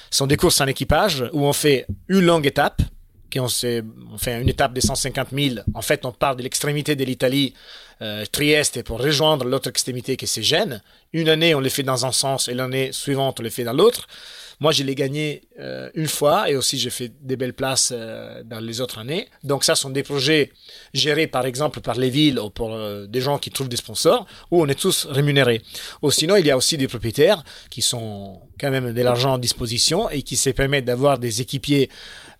Ce 0.09 0.17
sont 0.17 0.27
des 0.27 0.37
courses 0.37 0.59
en 0.59 0.67
équipage 0.67 1.23
où 1.31 1.45
on 1.45 1.53
fait 1.53 1.85
une 2.09 2.25
longue 2.25 2.45
étape, 2.45 2.81
qui 3.29 3.39
on, 3.39 3.45
on 3.45 4.17
fait 4.17 4.41
une 4.41 4.49
étape 4.49 4.73
de 4.73 4.81
150 4.81 5.29
000. 5.31 5.55
En 5.73 5.81
fait, 5.81 6.05
on 6.05 6.11
part 6.11 6.35
de 6.35 6.43
l'extrémité 6.43 6.97
de 6.97 7.05
l'Italie, 7.05 7.53
euh, 8.01 8.25
Trieste, 8.31 8.83
pour 8.83 8.99
rejoindre 8.99 9.45
l'autre 9.45 9.69
extrémité 9.69 10.17
qui 10.17 10.27
c'est 10.27 10.43
Gênes. 10.43 10.81
Une 11.13 11.29
année, 11.29 11.53
on 11.55 11.59
le 11.59 11.69
fait 11.69 11.83
dans 11.83 12.05
un 12.05 12.11
sens 12.11 12.47
et 12.47 12.53
l'année 12.53 12.91
suivante, 12.91 13.39
on 13.39 13.43
le 13.43 13.49
fait 13.49 13.63
dans 13.63 13.73
l'autre. 13.73 14.07
Moi, 14.61 14.71
je 14.71 14.83
l'ai 14.83 14.93
gagné 14.93 15.41
euh, 15.59 15.89
une 15.95 16.07
fois 16.07 16.47
et 16.47 16.55
aussi 16.55 16.77
j'ai 16.77 16.91
fait 16.91 17.11
des 17.19 17.35
belles 17.35 17.55
places 17.55 17.91
euh, 17.91 18.43
dans 18.45 18.59
les 18.59 18.79
autres 18.79 18.99
années. 18.99 19.27
Donc 19.43 19.63
ça, 19.63 19.73
sont 19.73 19.89
des 19.89 20.03
projets 20.03 20.51
gérés 20.93 21.25
par 21.25 21.47
exemple 21.47 21.81
par 21.81 21.95
les 21.95 22.11
villes 22.11 22.39
ou 22.39 22.51
pour 22.51 22.71
euh, 22.71 23.07
des 23.07 23.21
gens 23.21 23.39
qui 23.39 23.49
trouvent 23.49 23.69
des 23.69 23.77
sponsors 23.77 24.27
où 24.51 24.61
on 24.61 24.67
est 24.67 24.79
tous 24.79 25.07
rémunérés. 25.09 25.63
Ou 26.03 26.11
sinon, 26.11 26.35
il 26.35 26.45
y 26.45 26.51
a 26.51 26.57
aussi 26.57 26.77
des 26.77 26.87
propriétaires 26.87 27.43
qui 27.71 27.81
sont 27.81 28.39
quand 28.59 28.69
même 28.69 28.93
de 28.93 29.01
l'argent 29.01 29.33
à 29.33 29.39
disposition 29.39 30.11
et 30.11 30.21
qui 30.21 30.37
se 30.37 30.51
permettent 30.51 30.85
d'avoir 30.85 31.17
des 31.17 31.41
équipiers 31.41 31.89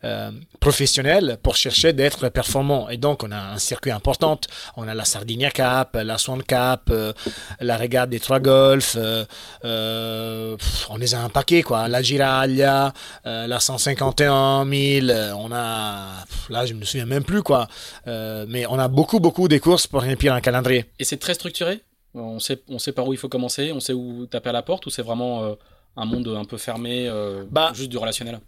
euh, 0.04 0.32
professionnels 0.60 1.38
pour 1.44 1.56
chercher 1.56 1.94
d'être 1.94 2.30
performants. 2.30 2.90
Et 2.90 2.98
donc, 2.98 3.24
on 3.24 3.32
a 3.32 3.38
un 3.38 3.58
circuit 3.58 3.92
important. 3.92 4.40
On 4.78 4.88
a 4.88 4.94
la 4.94 5.06
Sardinia 5.06 5.52
Cup, 5.52 5.90
la 5.94 6.18
Swan 6.18 6.42
Cup, 6.44 6.82
euh, 6.90 7.14
la 7.60 7.78
Régate 7.78 8.10
des 8.10 8.20
Trois 8.20 8.40
Golfs. 8.40 8.96
euh, 8.98 9.26
euh, 9.66 10.58
pff, 10.58 10.88
on 10.90 10.98
les 10.98 11.14
a 11.16 11.20
un 11.22 11.30
paquet, 11.30 11.62
quoi. 11.62 11.88
La 11.88 12.02
Giraglia, 12.02 12.94
euh, 13.26 13.48
la 13.48 13.60
151 13.60 14.66
000. 14.70 15.08
euh, 15.10 15.32
on 15.34 15.52
a, 15.52 16.24
pff, 16.28 16.50
là, 16.50 16.66
je 16.66 16.74
me 16.74 16.84
souviens 16.86 17.06
même 17.06 17.24
plus, 17.24 17.44
quoi. 17.44 17.68
Mais 18.06 18.66
on 18.68 18.80
a 18.80 18.88
beaucoup, 18.88 19.20
beaucoup 19.20 19.48
de 19.48 19.58
courses 19.58 19.88
pour 19.88 20.02
remplir 20.02 20.34
un 20.34 20.42
calendrier. 20.42 20.86
Et 21.00 21.04
c'est 21.04 21.18
très 21.18 21.34
structuré? 21.34 21.82
On 22.14 22.40
sait, 22.40 22.62
on 22.68 22.78
sait 22.78 22.92
par 22.92 23.08
où 23.08 23.14
il 23.14 23.18
faut 23.18 23.30
commencer. 23.30 23.72
On 23.72 23.80
sait 23.80 23.94
où 23.94 24.26
taper 24.26 24.50
à 24.50 24.54
la 24.54 24.62
porte 24.64 24.86
ou 24.86 24.90
c'est 24.90 25.02
vraiment 25.02 25.44
euh, 25.44 25.54
un 25.96 26.06
monde 26.06 26.28
un 26.28 26.44
peu 26.46 26.58
fermé, 26.58 27.08
euh, 27.08 27.44
Bah, 27.50 27.72
juste 27.74 27.90
du 27.90 27.98
relationnel? 27.98 28.40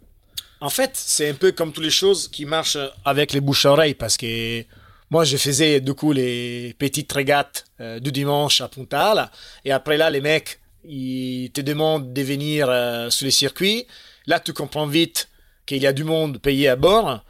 En 0.60 0.70
fait, 0.70 0.92
c'est 0.94 1.28
un 1.28 1.34
peu 1.34 1.52
comme 1.52 1.72
toutes 1.72 1.84
les 1.84 1.90
choses 1.90 2.28
qui 2.28 2.44
marchent 2.46 2.78
avec 3.04 3.32
les 3.32 3.40
bouches 3.40 3.66
à 3.66 3.72
oreille 3.72 3.94
parce 3.94 4.16
que 4.16 4.64
moi, 5.10 5.24
je 5.24 5.36
faisais 5.36 5.80
du 5.80 5.94
coup 5.94 6.12
les 6.12 6.74
petites 6.78 7.12
régates 7.12 7.66
euh, 7.80 8.00
du 8.00 8.10
dimanche 8.12 8.60
à 8.60 8.68
Puntal 8.68 9.30
et 9.64 9.72
après 9.72 9.96
là, 9.96 10.10
les 10.10 10.20
mecs, 10.20 10.60
ils 10.84 11.50
te 11.52 11.60
demandent 11.60 12.12
de 12.12 12.22
venir 12.22 12.68
euh, 12.68 13.10
sur 13.10 13.26
les 13.26 13.30
circuits. 13.30 13.86
Là, 14.26 14.40
tu 14.40 14.52
comprends 14.52 14.86
vite 14.86 15.28
qu'il 15.66 15.82
y 15.82 15.86
a 15.86 15.92
du 15.92 16.04
monde 16.04 16.38
payé 16.40 16.68
à 16.68 16.76
bord 16.76 17.22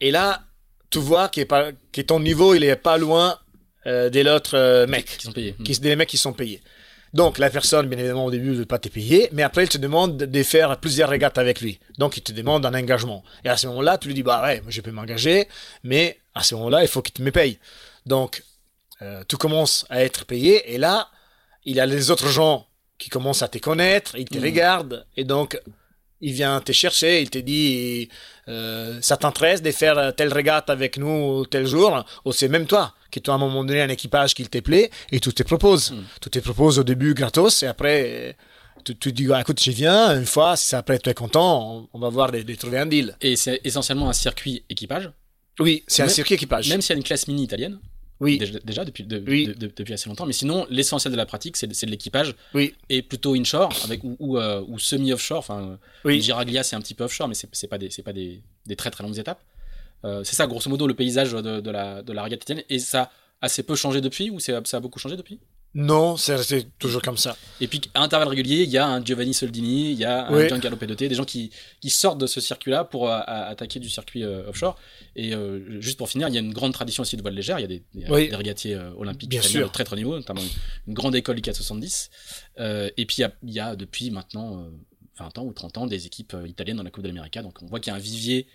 et 0.00 0.10
là, 0.10 0.42
tu 0.90 0.98
vois 0.98 1.28
que 1.28 2.00
ton 2.02 2.20
niveau, 2.20 2.54
il 2.54 2.64
est 2.64 2.76
pas 2.76 2.98
loin 2.98 3.38
euh, 3.86 4.08
de 4.08 4.20
l'autre 4.20 4.56
euh, 4.56 4.86
mec 4.86 5.06
Qui 5.18 5.26
sont 5.26 5.32
payés. 5.32 5.54
qui, 5.62 5.78
des 5.80 5.96
mecs 5.96 6.08
qui 6.08 6.16
sont 6.16 6.32
payés. 6.32 6.62
Donc 7.14 7.38
la 7.38 7.48
personne, 7.48 7.86
bien 7.88 7.98
évidemment, 7.98 8.26
au 8.26 8.30
début, 8.30 8.50
ne 8.50 8.54
veut 8.56 8.66
pas 8.66 8.78
te 8.80 8.88
payer, 8.88 9.28
mais 9.32 9.42
après, 9.44 9.62
il 9.64 9.68
te 9.68 9.78
demande 9.78 10.16
de 10.16 10.42
faire 10.42 10.76
plusieurs 10.78 11.08
régates 11.08 11.38
avec 11.38 11.60
lui. 11.60 11.78
Donc 11.96 12.16
il 12.16 12.22
te 12.22 12.32
demande 12.32 12.66
un 12.66 12.74
engagement. 12.74 13.22
Et 13.44 13.48
à 13.48 13.56
ce 13.56 13.66
moment-là, 13.68 13.98
tu 13.98 14.08
lui 14.08 14.14
dis, 14.14 14.24
bah 14.24 14.42
ouais, 14.42 14.60
je 14.68 14.80
peux 14.80 14.90
m'engager, 14.90 15.48
mais 15.84 16.18
à 16.34 16.42
ce 16.42 16.56
moment-là, 16.56 16.82
il 16.82 16.88
faut 16.88 17.02
qu'il 17.02 17.14
te 17.14 17.22
me 17.22 17.30
paye. 17.30 17.58
Donc 18.04 18.42
euh, 19.02 19.22
tu 19.28 19.36
commences 19.36 19.86
à 19.90 20.02
être 20.02 20.24
payé, 20.26 20.74
et 20.74 20.78
là, 20.78 21.08
il 21.64 21.76
y 21.76 21.80
a 21.80 21.86
les 21.86 22.10
autres 22.10 22.28
gens 22.28 22.66
qui 22.98 23.10
commencent 23.10 23.42
à 23.42 23.48
te 23.48 23.58
connaître, 23.58 24.16
ils 24.16 24.28
te 24.28 24.38
Mhm. 24.38 24.44
regardent, 24.44 25.06
et 25.16 25.24
donc 25.24 25.58
il 26.20 26.32
vient 26.32 26.60
te 26.60 26.72
chercher, 26.72 27.20
il 27.22 27.28
te 27.30 27.38
dit, 27.38 28.08
euh, 28.48 28.98
ça 29.02 29.16
t'intéresse 29.16 29.62
de 29.62 29.70
faire 29.72 30.14
telle 30.16 30.32
régate 30.32 30.70
avec 30.70 30.96
nous 30.96 31.44
tel 31.46 31.66
jour, 31.66 32.04
ou 32.24 32.32
c'est 32.32 32.48
même 32.48 32.66
toi 32.66 32.94
qui 33.14 33.22
tu 33.22 33.30
as 33.30 33.34
à 33.34 33.36
un 33.36 33.38
moment 33.38 33.62
donné 33.64 33.80
un 33.80 33.88
équipage 33.88 34.34
qui 34.34 34.44
te 34.46 34.58
plaît, 34.58 34.90
et 35.12 35.20
tu 35.20 35.32
te 35.32 35.42
proposes. 35.42 35.92
Mm. 35.92 36.04
Tu 36.20 36.30
te 36.30 36.38
proposes 36.40 36.78
au 36.78 36.84
début 36.84 37.14
gratos, 37.14 37.62
et 37.62 37.66
après, 37.66 37.98
euh, 38.06 38.32
tu, 38.84 38.96
tu 38.96 39.12
dis, 39.12 39.26
ah, 39.32 39.40
écoute, 39.40 39.60
j'y 39.62 39.70
viens, 39.72 40.18
une 40.18 40.26
fois, 40.26 40.56
si 40.56 40.74
après 40.74 40.98
tu 40.98 41.08
es 41.08 41.14
content, 41.14 41.50
on, 41.74 41.88
on 41.94 41.98
va 42.00 42.08
voir 42.08 42.32
de, 42.32 42.42
de 42.42 42.54
trouver 42.56 42.78
un 42.78 42.86
deal. 42.86 43.16
Et 43.20 43.36
c'est 43.36 43.60
essentiellement 43.64 44.08
un 44.08 44.12
circuit 44.12 44.64
équipage, 44.68 45.10
Oui, 45.60 45.84
c'est 45.86 46.02
un 46.02 46.08
circuit 46.08 46.34
équipage. 46.34 46.68
même 46.68 46.82
s'il 46.82 46.90
y 46.94 46.96
a 46.96 46.98
une 46.98 47.04
classe 47.04 47.28
mini 47.28 47.44
italienne, 47.44 47.78
Oui, 48.20 48.38
déjà, 48.38 48.58
déjà 48.64 48.84
depuis, 48.84 49.04
de- 49.04 49.22
Oui. 49.26 49.46
de- 49.46 49.52
de- 49.54 49.72
depuis 49.76 49.92
assez 49.94 50.08
longtemps. 50.08 50.26
Mais 50.26 50.32
sinon, 50.32 50.66
l'essentiel 50.70 51.12
de 51.12 51.16
la 51.16 51.26
pratique, 51.26 51.56
c'est 51.56 51.66
de 51.66 51.90
l'équipage 51.90 52.34
oui, 52.54 52.74
et 52.88 53.02
plutôt 53.02 53.34
inshore 53.34 53.72
avec, 53.84 54.02
ou, 54.04 54.16
ou, 54.18 54.38
euh, 54.38 54.62
ou 54.68 54.78
semi-offshore. 54.78 55.38
Enfin, 55.38 55.78
oui. 56.04 56.20
Giraglia, 56.20 56.62
c'est 56.62 56.76
un 56.76 56.80
petit 56.80 56.94
peu 56.94 57.04
offshore, 57.04 57.28
mais 57.28 57.34
c'est 57.34 57.68
pas, 57.68 57.78
des, 57.78 57.88
pas 58.04 58.12
des, 58.12 58.40
des 58.66 58.76
très 58.76 58.90
très 58.90 59.02
longues 59.04 59.18
étapes. 59.18 59.40
Euh, 60.04 60.22
c'est 60.24 60.36
ça, 60.36 60.46
grosso 60.46 60.68
modo, 60.70 60.86
le 60.86 60.94
paysage 60.94 61.32
de, 61.32 61.60
de 61.60 61.70
la, 61.70 62.02
de 62.02 62.12
la 62.12 62.22
régate 62.22 62.42
italienne. 62.42 62.64
Et 62.68 62.78
ça 62.78 63.02
a 63.02 63.10
assez 63.46 63.62
peu 63.62 63.74
changé 63.74 64.00
depuis 64.00 64.30
ou 64.30 64.38
ça 64.40 64.60
a 64.72 64.80
beaucoup 64.80 64.98
changé 64.98 65.16
depuis? 65.16 65.40
Non, 65.76 66.16
c'est 66.16 66.36
resté 66.36 66.66
toujours 66.78 67.02
comme 67.02 67.16
ça. 67.16 67.36
Et 67.60 67.66
puis, 67.66 67.80
à 67.94 68.02
intervalles 68.04 68.28
réguliers, 68.28 68.62
il 68.62 68.70
y 68.70 68.78
a 68.78 68.86
un 68.86 69.04
Giovanni 69.04 69.34
Soldini, 69.34 69.90
il 69.90 69.98
y 69.98 70.04
a 70.04 70.28
un 70.28 70.32
Oui. 70.32 70.48
Giancarlo 70.48 70.76
Pedoté, 70.76 71.08
des 71.08 71.16
gens 71.16 71.24
qui, 71.24 71.50
qui 71.80 71.90
sortent 71.90 72.18
de 72.18 72.28
ce 72.28 72.40
circuit-là 72.40 72.84
pour 72.84 73.08
euh, 73.10 73.16
à- 73.16 73.46
attaquer 73.46 73.80
du 73.80 73.88
circuit 73.90 74.22
euh, 74.22 74.48
offshore. 74.48 74.78
Et 75.16 75.34
euh, 75.34 75.80
juste 75.80 75.98
pour 75.98 76.08
finir, 76.08 76.28
il 76.28 76.34
y 76.34 76.36
a 76.36 76.40
une 76.40 76.52
grande 76.52 76.74
tradition 76.74 77.00
aussi 77.02 77.16
de 77.16 77.22
voile 77.22 77.34
légère. 77.34 77.58
Il 77.58 77.62
y 77.62 77.64
a 77.64 77.68
des, 77.68 77.82
des, 77.92 78.06
Oui. 78.08 78.28
des 78.28 78.36
régatiers 78.36 78.74
euh, 78.76 78.92
olympiques 78.96 79.30
Bien 79.30 79.42
sûr. 79.42 79.66
de 79.66 79.72
très 79.72 79.82
très 79.82 79.96
niveau, 79.96 80.14
notamment 80.14 80.42
une, 80.42 80.48
une 80.88 80.94
grande 80.94 81.16
école 81.16 81.34
du 81.34 81.42
470. 81.42 82.08
Euh, 82.60 82.88
et 82.96 83.04
puis, 83.04 83.16
il 83.18 83.20
y 83.22 83.24
a, 83.24 83.32
il 83.42 83.52
y 83.52 83.58
a 83.60 83.74
depuis 83.74 84.12
maintenant 84.12 84.60
euh, 84.60 84.70
20 85.18 85.38
ans 85.38 85.44
ou 85.44 85.52
30 85.52 85.78
ans 85.78 85.86
des 85.88 86.06
équipes 86.06 86.36
italiennes 86.46 86.76
dans 86.76 86.82
la 86.84 86.90
Coupe 86.90 87.02
de 87.02 87.08
l'Amérique. 87.08 87.36
Donc, 87.40 87.60
on 87.62 87.66
voit 87.66 87.80
qu'il 87.80 87.90
y 87.90 87.94
a 87.94 87.96
un 87.96 88.00
vivier 88.00 88.46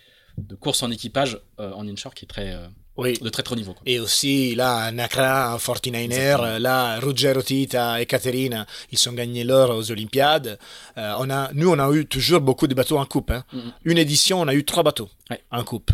de 0.48 0.54
course 0.54 0.82
en 0.82 0.90
équipage 0.90 1.38
euh, 1.60 1.72
en 1.72 1.86
inshore 1.88 2.14
qui 2.14 2.24
est 2.24 2.28
très, 2.28 2.52
euh, 2.52 2.66
Oui. 2.96 3.14
de 3.20 3.28
très 3.28 3.42
très 3.42 3.52
haut 3.54 3.56
niveau. 3.56 3.72
quoi. 3.74 3.82
Et 3.86 3.98
aussi, 4.00 4.54
là, 4.54 4.86
un 4.86 4.92
49er, 4.92 6.04
Exactement. 6.04 6.44
euh, 6.48 6.58
là, 6.58 6.98
Ruggero 7.00 7.42
Tita 7.42 8.00
et 8.00 8.06
Caterina, 8.06 8.66
ils 8.90 9.08
ont 9.08 9.12
gagné 9.12 9.44
l'or 9.44 9.70
aux 9.76 9.90
Olympiades. 9.90 10.58
Euh, 10.98 11.14
on 11.18 11.30
a, 11.30 11.50
nous, 11.54 11.70
on 11.70 11.78
a 11.78 11.90
eu 11.92 12.06
toujours 12.06 12.40
beaucoup 12.40 12.66
de 12.66 12.74
bateaux 12.74 12.98
en 12.98 13.06
coupe. 13.06 13.30
hein. 13.30 13.44
Mhm. 13.52 13.72
Une 13.84 13.98
édition, 13.98 14.40
on 14.40 14.48
a 14.48 14.54
eu 14.54 14.64
trois 14.64 14.82
bateaux 14.82 15.08
Ouais. 15.30 15.40
en 15.50 15.62
coupe. 15.64 15.90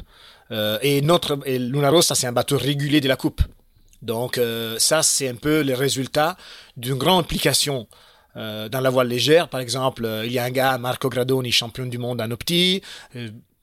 Euh, 0.53 0.79
et 0.83 1.01
notre, 1.03 1.39
et 1.45 1.59
Luna 1.59 1.91
Rossa, 1.91 2.15
c'est 2.15 2.27
un 2.29 2.33
bateau 2.33 2.57
régulier 2.57 3.01
de 3.01 3.09
la 3.09 3.17
coupe. 3.17 3.43
Donc, 4.03 4.39
euh, 4.39 4.79
ça, 4.79 5.03
c'est 5.03 5.29
un 5.29 5.35
peu 5.35 5.63
le 5.63 5.75
résultat 5.75 6.37
d'une 6.77 6.95
grande 6.99 7.21
implication 7.25 7.87
dans 8.37 8.81
la 8.83 8.91
voile 8.91 9.09
légère. 9.09 9.49
Par 9.49 9.61
exemple, 9.61 10.07
il 10.27 10.31
y 10.31 10.39
a 10.39 10.45
un 10.45 10.51
gars, 10.51 10.77
Marco 10.77 11.09
Gradoni, 11.09 11.51
champion 11.51 11.87
du 11.87 11.97
monde 11.97 12.21
en 12.21 12.31
opti, 12.31 12.83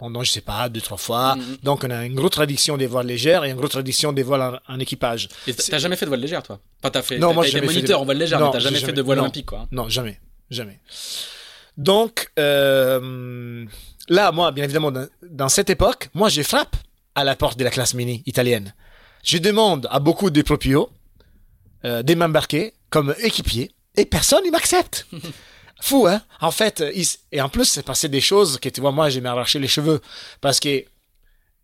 pendant, 0.04 0.22
je 0.22 0.32
sais 0.32 0.42
pas, 0.42 0.68
deux, 0.68 0.82
trois 0.82 0.98
fois. 0.98 1.36
Mhm. 1.38 1.58
Donc, 1.64 1.86
on 1.86 1.90
a 1.90 2.04
une 2.06 2.14
grosse 2.14 2.32
tradition 2.32 2.76
des 2.76 2.88
voiles 2.88 3.08
légères 3.08 3.46
et 3.46 3.52
une 3.52 3.56
grosse 3.56 3.70
tradition 3.70 4.12
des 4.12 4.22
voiles 4.24 4.60
en, 4.68 4.74
en 4.74 4.80
équipage. 4.82 5.30
Et 5.48 5.54
t'as 5.54 5.78
jamais 5.78 5.96
fait 5.96 6.04
de 6.06 6.10
voile 6.10 6.20
légère, 6.20 6.44
toi? 6.44 6.60
Enfin, 6.82 6.92
t'as 6.92 7.02
fait, 7.02 7.18
Non, 7.20 7.34
moi, 7.34 7.46
j'ai 7.46 7.52
jamais 7.52 7.68
moniteur 7.68 8.00
de- 8.00 8.02
en 8.02 8.06
voile 8.06 8.18
légère, 8.18 8.38
Non, 8.42 8.48
mais 8.48 8.52
t'as 8.52 8.60
j'ai 8.60 8.64
jamais 8.66 8.76
fait 8.80 8.82
jamais- 8.88 8.94
de 8.98 9.02
voile 9.02 9.18
non. 9.20 9.24
olympique, 9.24 9.46
quoi. 9.46 9.66
Non, 9.72 9.88
jamais. 9.88 10.20
Jamais. 10.50 10.82
Donc, 11.78 12.32
euh, 12.38 13.66
là, 14.10 14.32
moi, 14.34 14.52
bien 14.52 14.66
évidemment, 14.66 14.92
dans, 14.92 15.08
dans 15.22 15.48
cette 15.50 15.70
époque, 15.70 16.10
moi, 16.14 16.28
je 16.28 16.42
frappe 16.42 16.76
à 17.16 17.24
la 17.24 17.38
porte 17.38 17.58
de 17.58 17.64
la 17.64 17.70
classe 17.70 17.94
mini 17.94 18.24
italienne. 18.26 18.74
Je 19.24 19.38
demande 19.38 19.88
à 19.90 20.00
beaucoup 20.02 20.32
de 20.32 20.42
proprios 20.42 20.90
euh, 21.86 22.04
de 22.04 22.14
m'embarquer 22.14 22.74
comme 22.90 23.16
équipier 23.24 23.72
et 23.96 24.04
personne 24.06 24.44
ne 24.46 24.52
m'accepte. 24.52 25.08
Fou, 25.86 26.08
hein 26.08 26.22
En 26.40 26.52
fait, 26.52 26.80
euh, 26.80 26.92
il 26.96 27.06
et 27.34 27.42
en 27.42 27.50
plus, 27.50 27.66
c'est 27.66 27.84
passé 27.84 28.08
des 28.08 28.22
choses 28.22 28.58
que, 28.58 28.70
tu 28.70 28.80
vois, 28.80 28.94
moi, 28.94 29.10
j'ai 29.10 29.20
m'arraché 29.20 29.60
les 29.60 29.68
cheveux. 29.68 30.00
Parce 30.40 30.62
que 30.62 30.86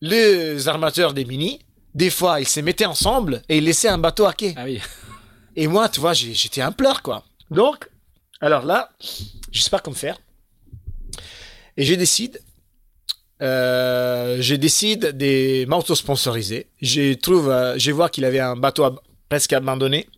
les 0.02 0.68
armateurs 0.68 1.14
des 1.14 1.24
mini, 1.24 1.60
des 1.96 2.10
fois, 2.10 2.42
ils 2.42 2.48
se 2.48 2.60
mettaient 2.60 2.86
ensemble 2.86 3.42
et 3.48 3.60
ils 3.60 3.64
laissaient 3.64 3.88
un 3.88 3.98
bateau 3.98 4.26
à 4.26 4.34
quai. 4.34 4.54
Ah 4.58 4.66
oui. 4.66 4.82
Et 5.56 5.68
moi, 5.68 5.88
tu 5.88 6.02
vois, 6.02 6.12
j'étais 6.14 6.60
un 6.62 6.74
pleur, 6.74 7.02
quoi. 7.02 7.24
Donc, 7.50 7.90
alors 8.42 8.66
là, 8.66 8.90
je 9.54 9.62
sais 9.62 9.70
pas 9.70 9.80
comment 9.80 9.96
faire. 9.96 10.18
Et 11.78 11.86
je 11.86 11.94
décide, 11.96 12.42
euh, 13.42 14.38
je 14.42 14.56
décide 14.56 15.18
de 15.18 15.66
m'auto-sponsoriser. 15.66 16.68
Je 16.82 17.14
trouve, 17.14 17.50
euh, 17.50 17.76
je 17.78 17.92
vois 17.92 18.10
qu'il 18.10 18.26
avait 18.26 18.42
un 18.42 18.58
bateau 18.58 18.84
ab- 18.84 19.00
presque 19.30 19.54
abandonné. 19.54 20.10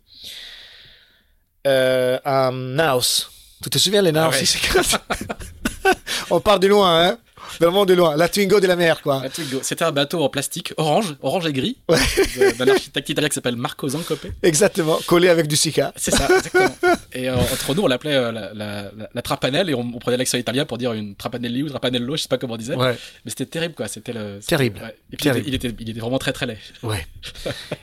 Euh, 1.68 2.18
un 2.24 2.50
Naos. 2.50 3.28
Tu 3.62 3.70
te 3.70 3.78
souviens, 3.78 4.02
les 4.02 4.12
Naos 4.12 4.32
Ah 4.32 4.38
ouais. 4.38 5.92
On 6.30 6.40
part 6.40 6.58
de 6.60 6.66
loin, 6.68 7.06
hein 7.08 7.18
Vraiment 7.60 7.84
de 7.84 7.92
loin. 7.92 8.16
La 8.16 8.28
Twingo 8.28 8.60
de 8.60 8.66
la 8.66 8.76
mer, 8.76 9.02
quoi. 9.02 9.22
Truc 9.28 9.50
de- 9.50 9.60
C'était 9.62 9.84
un 9.84 9.92
bateau 9.92 10.22
en 10.22 10.28
plastique, 10.30 10.72
orange, 10.78 11.16
orange 11.20 11.46
et 11.46 11.52
gris, 11.52 11.76
Ouais. 11.88 11.98
de- 11.98 12.56
d'un 12.56 12.68
architecte 12.72 13.08
italien 13.10 13.28
qui 13.28 13.34
s'appelle 13.34 13.56
Marco 13.56 13.86
Zancopé. 13.88 14.32
Exactement. 14.42 14.98
Collé 15.06 15.28
avec 15.28 15.48
du 15.48 15.56
Sika. 15.56 15.92
C'est 15.96 16.12
ça, 16.12 16.28
exactement. 16.34 16.74
Et 17.12 17.28
euh, 17.28 17.36
entre 17.36 17.74
nous, 17.74 17.82
on 17.82 17.88
l'appelait 17.88 18.14
euh, 18.14 18.32
la, 18.32 18.54
la, 18.54 18.82
la, 18.96 19.08
la 19.12 19.22
trapanelle 19.22 19.68
et 19.68 19.74
on, 19.74 19.80
on 19.80 19.98
prenait 19.98 20.16
l'accent 20.16 20.38
italien 20.38 20.64
pour 20.64 20.78
dire 20.78 20.94
une 20.94 21.14
trapanelli 21.14 21.62
ou 21.62 21.68
trapanello, 21.68 22.16
je 22.16 22.22
sais 22.22 22.28
pas 22.28 22.38
comment 22.38 22.54
on 22.54 22.58
disait. 22.58 22.74
Ouais. 22.74 22.96
Mais 23.24 23.30
c'était 23.30 23.46
terrible, 23.46 23.74
quoi. 23.74 23.86
C'était 23.86 24.14
le. 24.14 24.38
Terrible. 24.46 24.80
ouais. 24.80 24.96
Et 25.12 25.16
puis 25.16 25.24
Terrible. 25.24 25.46
Il, 25.48 25.54
était, 25.54 25.68
il, 25.68 25.72
était, 25.72 25.82
il 25.84 25.90
était 25.90 26.00
vraiment 26.00 26.18
très 26.18 26.32
très 26.32 26.46
laid. 26.46 26.58
Ouais. 26.82 27.06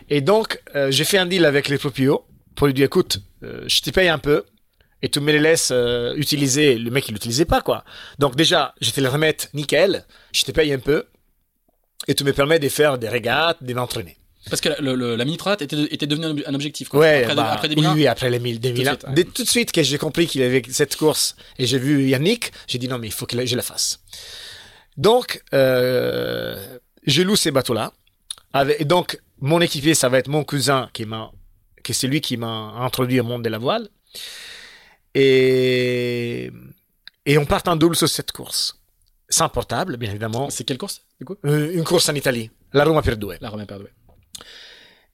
et 0.10 0.22
donc, 0.22 0.60
euh, 0.76 0.90
j'ai 0.90 1.04
fait 1.04 1.20
un 1.20 1.28
deal 1.28 1.46
avec 1.46 1.70
les 1.70 1.78
proprios 1.78 2.26
pour 2.56 2.66
lui 2.68 2.74
dire, 2.74 2.86
écoute, 2.86 3.20
euh, 3.44 3.62
je 3.68 3.82
te 3.82 3.92
paye 3.92 4.10
un 4.10 4.18
peu 4.18 4.46
et 5.02 5.10
tu 5.10 5.20
me 5.20 5.32
les 5.32 5.39
laisses 5.39 5.70
euh, 5.72 6.14
utiliser. 6.16 6.78
Le 6.78 6.91
mec, 6.91 7.08
il 7.08 7.14
l'utilisait 7.14 7.45
pas, 7.45 7.62
quoi. 7.62 7.84
Donc 8.18 8.36
déjà, 8.36 8.74
je 8.82 8.91
te 8.91 9.00
les 9.02 9.08
remettre 9.08 9.47
nickel, 9.54 10.06
je 10.34 10.43
te 10.43 10.52
paye 10.52 10.72
un 10.74 10.80
peu 10.80 11.06
et 12.08 12.16
tu 12.16 12.24
me 12.24 12.34
permets 12.34 12.60
de 12.60 12.70
faire 12.70 12.97
des 12.97 13.10
régates, 13.10 13.64
de 13.64 13.74
m'entraîner. 13.74 14.18
Parce 14.50 14.62
que 14.62 14.70
le, 14.82 14.95
le- 14.95 15.16
la 15.16 15.26
mini 15.26 15.38
trotte 15.38 15.62
était, 15.62 15.76
était 15.91 16.08
devenue 16.08 16.43
un, 16.45 16.54
objectif. 16.54 16.88
Quoi. 16.89 17.02
Ouais, 17.02 17.24
après, 17.24 17.36
bah, 17.36 17.52
après 17.52 17.68
oui, 17.68 17.76
2001, 17.76 17.93
oui, 17.95 18.08
après 18.08 18.30
les 18.30 18.39
1000, 18.39 18.60
2001. 18.60 18.91
suite, 18.91 19.04
ouais. 19.04 19.14
Dès 19.14 19.24
tout 19.26 19.43
de 19.43 19.50
suite 19.50 19.72
que 19.72 19.84
j'ai 19.84 19.97
compris 19.97 20.28
qu'il 20.28 20.41
avait 20.41 20.62
cette 20.70 20.95
course 20.95 21.36
et 21.58 21.66
j'ai 21.66 21.78
vu 21.78 22.08
Yannick, 22.08 22.52
j'ai 22.68 22.78
dit 22.78 22.88
non, 22.88 22.97
mais 23.00 23.08
il 23.08 23.14
faut 23.14 23.26
que 23.26 23.45
je 23.45 23.56
la 23.56 23.62
fasse. 23.62 24.00
Donc, 24.97 25.43
euh, 25.54 26.78
je 27.06 27.22
loue 27.22 27.36
ces 27.36 27.52
bateaux-là. 27.52 27.93
Et 28.80 28.86
donc, 28.86 29.20
mon 29.39 29.62
équipier, 29.62 29.93
ça 29.93 30.10
va 30.10 30.18
être 30.18 30.28
mon 30.30 30.43
cousin 30.43 30.89
qui 30.93 31.06
m'a, 31.06 31.32
que 31.84 31.93
c'est 31.93 32.08
lui 32.08 32.22
qui 32.22 32.38
m'a 32.38 32.74
introduit 32.80 33.20
au 33.20 33.24
monde 33.24 33.43
de 33.43 33.50
la 33.50 33.58
voile. 33.58 33.89
Et, 35.20 36.51
et 37.26 37.38
on 37.38 37.45
part 37.45 37.63
en 37.67 37.76
double 37.76 37.95
sur 37.95 38.07
cette 38.09 38.32
course. 38.32 38.76
Sans 39.30 39.49
portable, 39.49 39.97
bien 39.97 40.09
évidemment. 40.09 40.49
C'est 40.49 40.63
quelle 40.63 40.78
course, 40.78 41.01
du 41.20 41.26
coup? 41.26 41.36
Euh, 41.45 41.72
Une 41.74 41.84
course 41.84 42.09
en 42.09 42.15
Italie. 42.15 42.49
La 42.74 42.84
Roma 42.84 43.01
per 43.01 43.15
due. 43.15 43.28
La 43.41 43.49
Romain 43.49 43.65
Perdouet. 43.65 43.91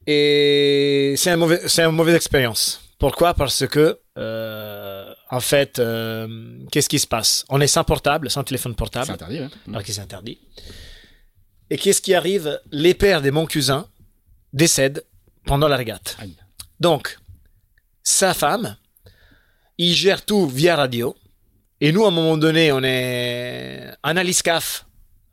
Et 0.08 1.16
c'est 1.18 1.32
un 1.32 1.38
mauvais, 1.38 1.68
c'est 1.68 1.84
une 1.84 1.92
mauvaise 1.92 2.16
expérience. 2.16 2.82
Pourquoi? 3.00 3.34
Parce 3.34 3.66
que, 3.68 4.00
euh, 4.18 5.14
en 5.32 5.40
fait, 5.40 5.80
euh, 5.80 6.60
qu'est-ce 6.72 6.88
qui 6.88 7.00
se 7.00 7.08
passe? 7.08 7.44
On 7.50 7.60
est 7.60 7.68
sans 7.68 7.84
portable, 7.84 8.30
sans 8.30 8.44
téléphone 8.44 8.72
C'est 8.74 8.78
portable, 8.78 9.12
interdit, 9.12 9.40
ouais. 9.42 9.50
alors 9.68 9.84
que 9.84 9.92
c'est 9.92 10.02
interdit. 10.02 10.40
Et 11.70 11.78
qu'est-ce 11.78 12.02
qui 12.02 12.14
arrive? 12.14 12.62
Les 12.72 12.94
pères 12.94 13.22
de 13.22 13.32
mon 13.32 13.46
cousin 13.48 13.88
décèdent 14.54 15.04
pendant 15.46 15.68
la 15.68 15.76
régate. 15.76 16.16
Aïe. 16.20 16.38
Donc, 16.80 17.18
sa 18.04 18.34
femme, 18.34 18.78
il 19.78 19.94
gère 19.94 20.26
tout 20.26 20.48
via 20.48 20.76
radio. 20.76 21.16
Et 21.82 21.92
nous, 21.92 22.06
à 22.06 22.08
un 22.08 22.12
moment 22.12 22.38
donné, 22.38 22.72
on 22.72 22.82
est 22.84 23.90
un 24.04 24.18
aliscaf. 24.18 24.86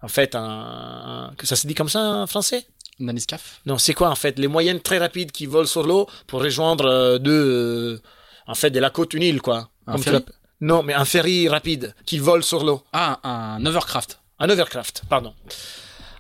En 0.03 0.09
fait, 0.09 0.35
un, 0.35 1.33
que 1.39 1.47
ça 1.47 1.55
se 1.55 1.67
dit 1.67 1.75
comme 1.75 1.89
ça 1.89 2.01
en 2.01 2.27
français? 2.27 2.67
Naniscaf 2.99 3.61
non, 3.67 3.79
c'est 3.79 3.95
quoi 3.95 4.11
en 4.11 4.15
fait 4.15 4.39
Les 4.39 4.49
moyennes 4.49 4.81
très 4.81 4.99
rapides 4.99 5.33
qui 5.33 5.47
volent 5.47 5.67
sur 5.67 5.83
l'eau 5.85 6.07
pour 6.27 6.43
rejoindre 6.43 6.85
euh, 6.87 7.19
de, 7.19 7.31
euh, 7.31 8.01
en 8.47 8.55
fait, 8.55 8.71
de 8.71 8.79
la 8.81 8.91
côte 8.91 9.15
une 9.15 9.23
île, 9.23 9.41
quoi. 9.41 9.71
Un 9.87 9.97
ferry? 9.99 10.25
Non, 10.61 10.83
mais 10.83 10.93
un 10.95 11.05
ferry 11.05 11.49
rapide 11.49 11.95
qui 12.07 12.19
vole 12.19 12.43
sur 12.45 12.65
l'eau. 12.65 12.83
Ah, 12.93 13.19
un 13.25 13.65
overcraft. 13.65 14.21
Un 14.39 14.51
overcraft, 14.51 15.03
pardon. 15.09 15.35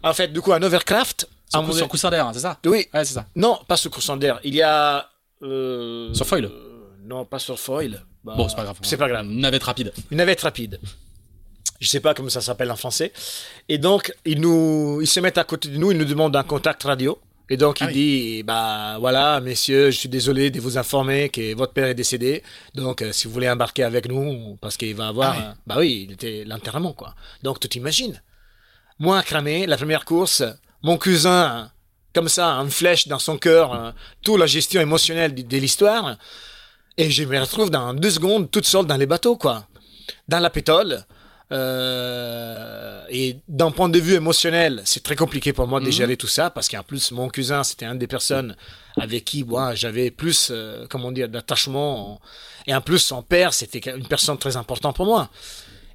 En 0.02 0.12
fait, 0.14 0.28
du 0.28 0.40
coup, 0.40 0.52
un 0.52 0.62
overcraft. 0.62 1.28
Sur, 1.50 1.60
un 1.60 1.72
sur 1.72 1.88
coussin 1.88 2.10
d'air, 2.10 2.26
hein, 2.26 2.32
c'est 2.32 2.40
ça? 2.40 2.58
Oui, 2.64 2.86
Ouais, 2.94 3.04
c'est 3.04 3.14
ça. 3.14 3.26
non, 3.36 3.58
pas 3.68 3.76
sur 3.76 3.90
courant 3.90 4.16
d'air. 4.16 4.40
Il 4.42 4.54
y 4.54 4.62
a. 4.62 5.08
euh, 5.42 6.12
Sur 6.14 6.26
foil 6.26 6.50
Non, 7.04 7.24
pas 7.24 7.38
sur 7.38 7.58
foil. 7.58 8.02
Bah, 8.24 8.34
Bon, 8.36 8.48
c'est 8.48 8.56
pas 8.56 8.64
grave. 8.64 8.78
C'est 8.82 8.96
pas 8.96 9.08
grave. 9.08 9.26
Une 9.26 9.40
navette 9.40 9.62
rapide. 9.64 9.92
Une 10.10 10.18
navette 10.18 10.40
rapide. 10.42 10.80
Je 11.80 11.88
sais 11.88 12.00
pas 12.00 12.14
comment 12.14 12.28
ça 12.28 12.40
s'appelle 12.40 12.70
en 12.70 12.76
français. 12.76 13.12
Et 13.68 13.78
donc, 13.78 14.12
ils 14.24 14.40
nous, 14.40 15.00
ils 15.02 15.06
se 15.08 15.18
mettent 15.20 15.38
à 15.38 15.44
côté 15.44 15.68
de 15.68 15.76
nous, 15.76 15.90
ils 15.90 15.98
nous 15.98 16.04
demandent 16.04 16.36
un 16.36 16.44
contact 16.44 16.84
radio. 16.84 17.18
Et 17.50 17.56
donc, 17.56 17.80
il 17.80 17.84
Ah 17.84 17.86
oui. 17.88 17.92
dit, 17.92 18.42
bah, 18.44 18.96
voilà, 19.00 19.40
messieurs, 19.40 19.90
je 19.90 19.98
suis 19.98 20.08
désolé 20.08 20.50
de 20.50 20.60
vous 20.60 20.78
informer 20.78 21.28
que 21.28 21.54
votre 21.54 21.72
père 21.72 21.86
est 21.88 21.94
décédé. 21.94 22.42
Donc, 22.74 23.02
euh, 23.02 23.10
si 23.12 23.26
vous 23.26 23.32
voulez 23.32 23.50
embarquer 23.50 23.82
avec 23.82 24.08
nous, 24.08 24.56
parce 24.60 24.76
qu'il 24.76 24.94
va 24.94 25.08
avoir, 25.08 25.32
Ah 25.32 25.38
oui. 25.38 25.44
euh, 25.44 25.52
bah 25.66 25.74
oui, 25.78 26.06
il 26.08 26.12
était 26.12 26.44
l'enterrement, 26.46 26.92
quoi. 26.92 27.14
Donc, 27.42 27.58
tu 27.58 27.68
t'imagines? 27.68 28.22
Moi, 29.00 29.20
cramé, 29.24 29.66
la 29.66 29.76
première 29.76 30.04
course, 30.04 30.44
mon 30.84 30.96
cousin, 30.96 31.70
comme 32.14 32.28
ça, 32.28 32.46
une 32.54 32.70
flèche 32.70 33.08
dans 33.08 33.18
son 33.18 33.36
cœur, 33.36 33.74
euh, 33.74 33.90
toute 34.22 34.38
la 34.38 34.46
gestion 34.46 34.80
émotionnelle 34.80 35.34
de, 35.34 35.42
de 35.42 35.56
l'histoire. 35.58 36.16
Et 36.98 37.10
je 37.10 37.24
me 37.24 37.38
retrouve 37.38 37.70
dans 37.70 37.94
deux 37.94 38.10
secondes, 38.10 38.50
toute 38.50 38.66
seule 38.66 38.86
dans 38.86 38.96
les 38.96 39.06
bateaux, 39.06 39.36
quoi. 39.36 39.66
Dans 40.28 40.40
la 40.40 40.50
pétole. 40.50 41.04
Euh, 41.52 43.02
et 43.10 43.36
d'un 43.48 43.70
point 43.70 43.88
de 43.88 43.98
vue 43.98 44.14
émotionnel, 44.14 44.80
c'est 44.84 45.02
très 45.02 45.16
compliqué 45.16 45.52
pour 45.52 45.66
moi 45.66 45.80
de 45.80 45.86
Mhm. 45.86 45.92
gérer 45.92 46.16
tout 46.16 46.26
ça 46.26 46.48
parce 46.50 46.68
qu'en 46.68 46.82
plus, 46.82 47.10
mon 47.12 47.28
cousin, 47.28 47.62
c'était 47.62 47.84
une 47.86 47.98
des 47.98 48.06
personnes 48.06 48.56
avec 48.98 49.24
qui 49.24 49.44
moi, 49.44 49.74
j'avais 49.74 50.10
plus, 50.10 50.48
euh, 50.50 50.86
comment 50.88 51.12
dire, 51.12 51.28
d'attachement. 51.28 52.20
Et 52.66 52.74
en 52.74 52.80
plus, 52.80 52.98
son 52.98 53.22
père, 53.22 53.52
c'était 53.52 53.90
une 53.90 54.06
personne 54.06 54.38
très 54.38 54.56
importante 54.56 54.96
pour 54.96 55.06
moi. 55.06 55.28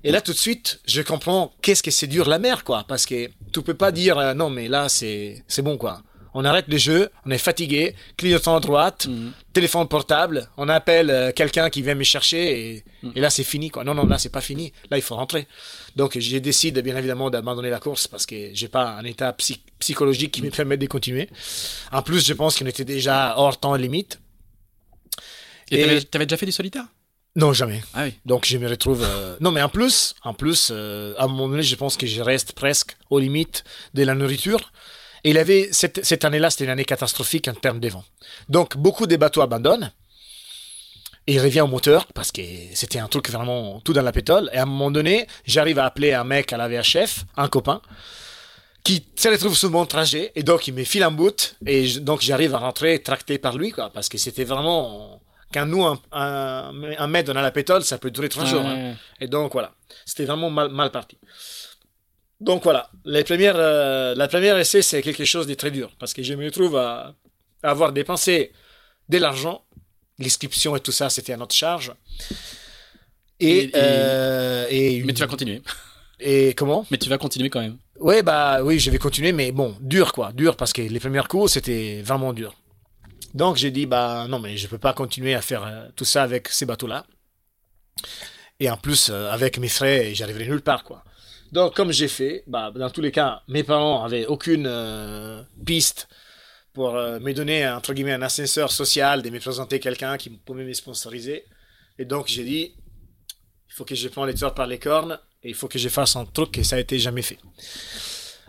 Et 0.04 0.12
là, 0.12 0.22
tout 0.22 0.32
de 0.32 0.38
suite, 0.38 0.80
je 0.86 1.02
comprends 1.02 1.52
qu'est-ce 1.62 1.82
que 1.82 1.92
c'est 1.92 2.08
dur 2.08 2.30
la 2.30 2.38
mer, 2.40 2.64
quoi. 2.64 2.86
Parce 2.88 3.06
que 3.06 3.28
tu 3.52 3.62
peux 3.64 3.74
pas 3.74 3.92
dire, 3.92 4.18
euh, 4.20 4.34
non, 4.36 4.50
mais 4.50 4.68
là, 4.68 4.90
c'est, 4.90 5.44
c'est 5.48 5.64
bon, 5.64 5.78
quoi. 5.78 6.02
On 6.34 6.46
arrête 6.46 6.66
le 6.68 6.78
jeu, 6.78 7.10
on 7.26 7.32
est 7.32 7.38
fatigué, 7.38 7.96
clignotant 8.18 8.56
à 8.56 8.60
droite, 8.60 9.08
Mhm. 9.08 9.32
téléphone 9.54 9.88
portable, 9.88 10.50
on 10.58 10.70
appelle 10.70 11.10
euh, 11.10 11.32
quelqu'un 11.32 11.70
qui 11.70 11.82
vient 11.82 11.96
me 11.96 12.04
chercher 12.04 12.44
et, 12.76 12.84
et 13.16 13.20
là 13.20 13.30
c'est 13.30 13.44
fini 13.44 13.70
quoi. 13.70 13.84
Non 13.84 13.94
non 13.96 14.06
là 14.06 14.18
c'est 14.18 14.30
pas 14.32 14.42
fini, 14.42 14.72
là 14.92 14.98
il 14.98 15.02
faut 15.04 15.16
rentrer. 15.16 15.48
Donc 15.96 16.18
j'ai 16.20 16.40
décidé 16.40 16.82
bien 16.82 16.96
évidemment 16.98 17.30
d'abandonner 17.30 17.70
la 17.70 17.80
course 17.80 18.08
parce 18.08 18.26
que 18.26 18.50
j'ai 18.54 18.68
pas 18.68 18.90
un 18.92 19.04
état 19.04 19.34
psy- 19.34 19.62
psychologique 19.80 20.32
qui 20.32 20.42
me 20.42 20.52
permet 20.52 20.78
de 20.78 20.86
continuer. 20.88 21.30
En 21.92 22.02
plus 22.02 22.26
je 22.28 22.34
pense 22.34 22.58
qu'on 22.58 22.66
était 22.68 22.86
déjà 22.86 23.36
hors 23.38 23.60
temps 23.60 23.76
limite. 23.76 24.20
Et 25.72 25.82
t'avais 25.82 26.02
t'avais 26.02 26.26
déjà 26.26 26.38
fait 26.38 26.46
du 26.46 26.52
solitaire? 26.52 26.86
Non, 27.36 27.54
jamais. 27.54 27.84
Ah 27.94 28.06
oui. 28.06 28.14
Donc 28.26 28.46
je 28.48 28.58
me 28.58 28.68
retrouve. 28.68 29.04
euh, 29.04 29.36
Non, 29.42 29.52
mais 29.52 29.62
en 29.62 29.70
plus, 29.70 30.16
en 30.24 30.34
plus, 30.34 30.70
euh, 30.72 31.14
à 31.20 31.26
un 31.26 31.28
moment 31.28 31.48
donné, 31.50 31.62
je 31.62 31.76
pense 31.76 31.96
que 31.96 32.08
je 32.08 32.20
reste 32.22 32.54
presque 32.54 32.98
aux 33.12 33.20
limites 33.20 33.64
de 33.94 34.02
la 34.04 34.16
nourriture. 34.16 34.72
Et 35.24 35.32
il 35.32 35.38
avait 35.38 35.70
cette, 35.72 36.04
cette 36.06 36.26
année-là, 36.26 36.50
c'était 36.50 36.66
une 36.66 36.70
année 36.72 36.86
catastrophique 36.86 37.48
en 37.48 37.54
termes 37.54 37.80
de 37.80 37.90
vent. 37.90 38.04
Donc 38.50 38.78
beaucoup 38.78 39.08
de 39.08 39.16
bateaux 39.16 39.42
abandonnent. 39.42 39.92
Et 41.30 41.34
il 41.34 41.42
revient 41.42 41.62
au 41.62 41.68
moteur 41.68 42.06
parce 42.14 42.32
que 42.32 42.42
c'était 42.74 43.00
un 43.00 43.08
truc 43.10 43.30
vraiment 43.30 43.82
tout 43.82 43.92
dans 43.94 44.02
la 44.02 44.14
pétole. 44.14 44.50
Et 44.54 44.58
à 44.58 44.64
un 44.64 44.66
moment 44.66 44.92
donné, 44.92 45.28
j'arrive 45.46 45.78
à 45.80 45.86
appeler 45.86 46.14
un 46.14 46.24
mec 46.24 46.54
à 46.54 46.58
la 46.58 46.70
VHF, 46.70 47.26
un 47.36 47.50
copain, 47.50 47.82
qui 48.84 49.06
se 49.16 49.28
retrouve 49.28 49.58
sur 49.58 49.70
mon 49.70 49.86
trajet. 49.86 50.32
Et 50.36 50.44
donc 50.44 50.68
il 50.68 50.74
me 50.74 50.86
file 50.86 51.04
en 51.04 51.12
bout. 51.12 51.56
Et 51.66 51.88
je- 51.88 52.00
donc 52.00 52.22
j'arrive 52.22 52.56
à 52.56 52.60
rentrer 52.60 53.00
tracté 53.04 53.38
par 53.40 53.58
lui, 53.58 53.72
quoi. 53.72 53.90
Parce 53.90 54.08
que 54.08 54.18
c'était 54.18 54.46
vraiment. 54.46 55.22
Quand 55.54 55.66
nous, 55.66 55.86
un, 55.86 56.00
un, 56.12 56.72
un 56.98 57.08
mètre 57.08 57.34
dans 57.34 57.42
la 57.42 57.52
pétole, 57.52 57.82
ça 57.84 57.98
peut 57.98 58.12
durer 58.12 58.28
trois 58.30 58.44
jours. 58.46 58.66
hein. 58.66 58.96
Et 59.20 59.28
donc 59.28 59.54
voilà, 59.54 59.74
c'était 60.06 60.26
vraiment 60.26 60.50
mal, 60.50 60.70
mal 60.70 60.92
parti. 60.92 61.18
Donc 62.40 62.64
voilà, 62.64 62.90
les 63.06 63.24
premières, 63.24 63.56
euh, 63.58 64.14
la 64.16 64.28
première 64.28 64.58
essai, 64.58 64.82
c'est 64.82 65.02
quelque 65.02 65.26
chose 65.26 65.48
de 65.48 65.56
très 65.56 65.72
dur 65.72 65.92
parce 66.00 66.14
que 66.14 66.22
je 66.22 66.34
me 66.36 66.46
retrouve 66.46 66.76
à, 66.76 67.16
à 67.64 67.72
avoir 67.72 67.92
dépensé 67.94 68.52
de 69.10 69.18
l'argent, 69.18 69.64
l'inscription 70.20 70.76
et 70.76 70.80
tout 70.80 70.92
ça, 70.92 71.10
c'était 71.10 71.34
à 71.34 71.38
notre 71.38 71.56
charge. 71.56 71.94
Et, 73.40 73.72
euh, 73.76 74.68
et, 74.70 75.04
Mais 75.04 75.14
tu 75.14 75.22
vas 75.22 75.28
continuer. 75.28 75.62
et 76.20 76.54
comment? 76.54 76.86
Mais 76.92 76.98
tu 76.98 77.10
vas 77.10 77.18
continuer 77.18 77.50
quand 77.50 77.62
même. 77.62 77.78
Ouais, 78.00 78.22
bah 78.22 78.62
oui, 78.62 78.80
je 78.80 78.92
vais 78.92 79.00
continuer, 79.00 79.32
mais 79.32 79.52
bon, 79.52 79.76
dur 79.82 80.14
quoi, 80.14 80.32
dur 80.32 80.56
parce 80.56 80.74
que 80.74 80.84
les 80.84 81.00
premiers 81.00 81.24
coups, 81.28 81.54
c'était 81.54 82.04
vraiment 82.04 82.34
dur. 82.34 82.54
Donc 83.34 83.58
j'ai 83.58 83.72
dit, 83.72 83.88
bah 83.88 84.28
non, 84.30 84.40
mais 84.40 84.58
je 84.58 84.68
peux 84.68 84.78
pas 84.78 84.94
continuer 84.94 85.34
à 85.34 85.42
faire 85.42 85.64
euh, 85.66 85.88
tout 85.96 86.06
ça 86.06 86.22
avec 86.22 86.50
ces 86.50 86.68
bateaux-là. 86.68 87.06
Et 88.60 88.70
en 88.70 88.78
plus, 88.78 89.10
avec 89.10 89.58
mes 89.58 89.68
frais, 89.68 90.14
j'arriverai 90.14 90.46
nulle 90.48 90.62
part 90.62 90.84
quoi. 90.84 91.04
Donc 91.52 91.76
comme 91.76 91.92
j'ai 91.92 92.08
fait, 92.08 92.44
bah 92.48 92.72
dans 92.76 92.90
tous 92.90 93.02
les 93.02 93.12
cas, 93.12 93.42
mes 93.48 93.64
parents 93.64 94.04
avaient 94.04 94.26
aucune 94.26 94.66
euh, 94.68 95.42
piste 95.66 96.08
pour 96.74 96.96
euh, 96.96 97.20
me 97.20 97.34
donner 97.34 97.68
entre 97.68 97.94
guillemets 97.94 98.14
un 98.14 98.22
ascenseur 98.22 98.72
social, 98.72 99.22
de 99.22 99.30
me 99.30 99.40
présenter 99.40 99.80
quelqu'un 99.80 100.18
qui 100.18 100.30
pouvait 100.30 100.66
me 100.66 100.74
sponsoriser. 100.74 101.46
Et 102.00 102.06
donc 102.06 102.28
j'ai 102.28 102.44
dit, 102.44 102.74
il 103.70 103.74
faut 103.74 103.86
que 103.86 103.96
je 103.96 104.08
prenne 104.10 104.28
les 104.28 104.34
teurs 104.36 104.54
par 104.54 104.68
les 104.68 104.78
cornes 104.80 105.20
et 105.44 105.50
il 105.50 105.56
faut 105.56 105.68
que 105.68 105.80
je 105.80 105.90
fasse 105.90 106.16
un 106.16 106.26
truc 106.26 106.58
et 106.58 106.64
ça 106.64 106.76
a 106.76 106.80
été 106.80 107.00
jamais 107.00 107.22
fait. 107.22 107.40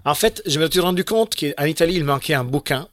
En 0.05 0.15
fait, 0.15 0.43
je 0.47 0.59
me 0.59 0.71
suis 0.71 0.81
rendu 0.81 1.05
compte 1.05 1.35
qu'en 1.37 1.65
Italie, 1.65 1.95
il 1.95 2.05
manquait 2.05 2.35
un 2.35 2.45
bouquin 2.45 2.89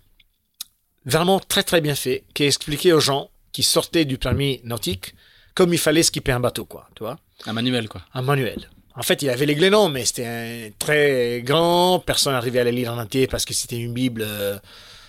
vraiment 1.06 1.39
très 1.39 1.64
très 1.64 1.82
bien 1.82 1.95
fait 1.95 2.24
qui 2.34 2.43
expliquait 2.43 2.91
aux 2.93 2.99
gens 2.99 3.30
qui 3.51 3.64
sortaient 3.64 4.06
du 4.06 4.18
permis 4.18 4.60
nautique 4.64 5.14
comme 5.53 5.74
il 5.74 5.80
fallait 5.80 6.03
skipper 6.03 6.34
un 6.34 6.39
bateau, 6.41 6.66
quoi, 6.66 6.89
tu 6.95 7.03
vois, 7.03 7.18
Un 7.45 7.53
manuel, 7.53 7.88
quoi. 7.88 8.01
un 8.14 8.22
manuel. 8.22 8.70
En 8.98 9.02
fait, 9.04 9.22
il 9.22 9.30
avait 9.30 9.46
les 9.46 9.56
glénons, 9.56 9.89
mais 9.89 10.06
c'était 10.06 10.26
un 10.26 10.70
très 10.80 11.41
grand, 11.43 12.00
personne 12.00 12.34
n'arrivait 12.34 12.60
à 12.60 12.64
le 12.64 12.72
lire 12.72 12.93
en 12.93 12.98
entier 12.98 13.28
parce 13.28 13.43
que 13.46 13.54
c'était 13.54 13.78
une 13.78 13.93
bible 13.93 14.22
euh, 14.26 14.58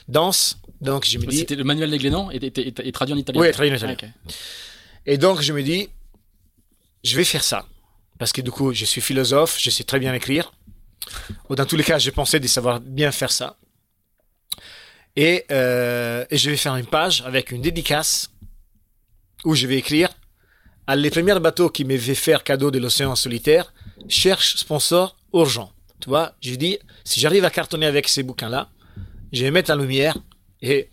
dense. 0.09 0.59
Donc 0.81 1.05
je 1.07 1.19
me 1.19 1.27
dis, 1.27 1.39
C'était 1.39 1.55
le 1.55 1.65
manuel 1.65 1.91
des 1.91 1.99
Glénans 1.99 2.31
et, 2.31 2.37
et- 2.37 2.47
et- 2.69 2.75
et 2.89 2.93
traduit 2.93 3.15
en 3.15 3.19
italien. 3.19 3.41
Oui, 3.41 3.51
traduit 3.53 3.73
en 3.73 3.77
italien. 3.77 3.97
Ah. 4.03 4.31
Et 5.07 5.19
donc, 5.19 5.41
je 5.41 5.53
me 5.53 5.63
dis, 5.63 5.89
je 7.05 7.17
vais 7.17 7.25
faire 7.25 7.45
ça. 7.45 7.65
Parce 8.19 8.33
que 8.33 8.41
du 8.41 8.51
coup, 8.51 8.73
je 8.73 8.85
suis 8.85 9.01
philosophe, 9.01 9.57
je 9.61 9.71
sais 9.71 9.85
très 9.85 10.01
bien 10.01 10.13
écrire. 10.15 10.53
Ou 11.49 11.55
dans 11.55 11.65
tous 11.65 11.77
les 11.77 11.85
cas, 11.85 11.99
j'ai 11.99 12.11
pensé 12.11 12.41
de 12.41 12.47
savoir 12.49 12.81
bien 12.81 13.13
faire 13.13 13.31
ça. 13.31 13.57
Et, 15.15 15.45
euh, 15.51 16.25
et 16.31 16.37
je 16.37 16.51
vais 16.51 16.57
faire 16.57 16.75
une 16.77 16.87
page 16.87 17.23
avec 17.25 17.53
une 17.53 17.63
dédicace 17.63 18.31
où 19.45 19.55
je 19.55 19.67
vais 19.67 19.77
écrire 19.79 20.09
à 20.87 20.97
les 20.97 21.11
premiers 21.11 21.39
bateaux 21.41 21.71
qui 21.71 21.85
m'avaient 21.85 22.15
fait 22.15 22.43
cadeau 22.43 22.71
de 22.71 22.79
l'océan 22.79 23.15
solitaire, 23.17 23.73
cherche 24.09 24.57
sponsor 24.57 25.17
urgent. 25.33 25.73
Tu 26.01 26.09
vois, 26.09 26.35
je 26.41 26.55
dis, 26.55 26.79
si 27.05 27.21
j'arrive 27.21 27.45
à 27.45 27.51
cartonner 27.51 27.87
avec 27.87 28.09
ces 28.09 28.23
bouquins-là, 28.23 28.69
je 29.33 29.43
vais 29.45 29.51
mettre 29.51 29.71
en 29.73 29.77
lumière 29.77 30.17
et, 30.63 30.89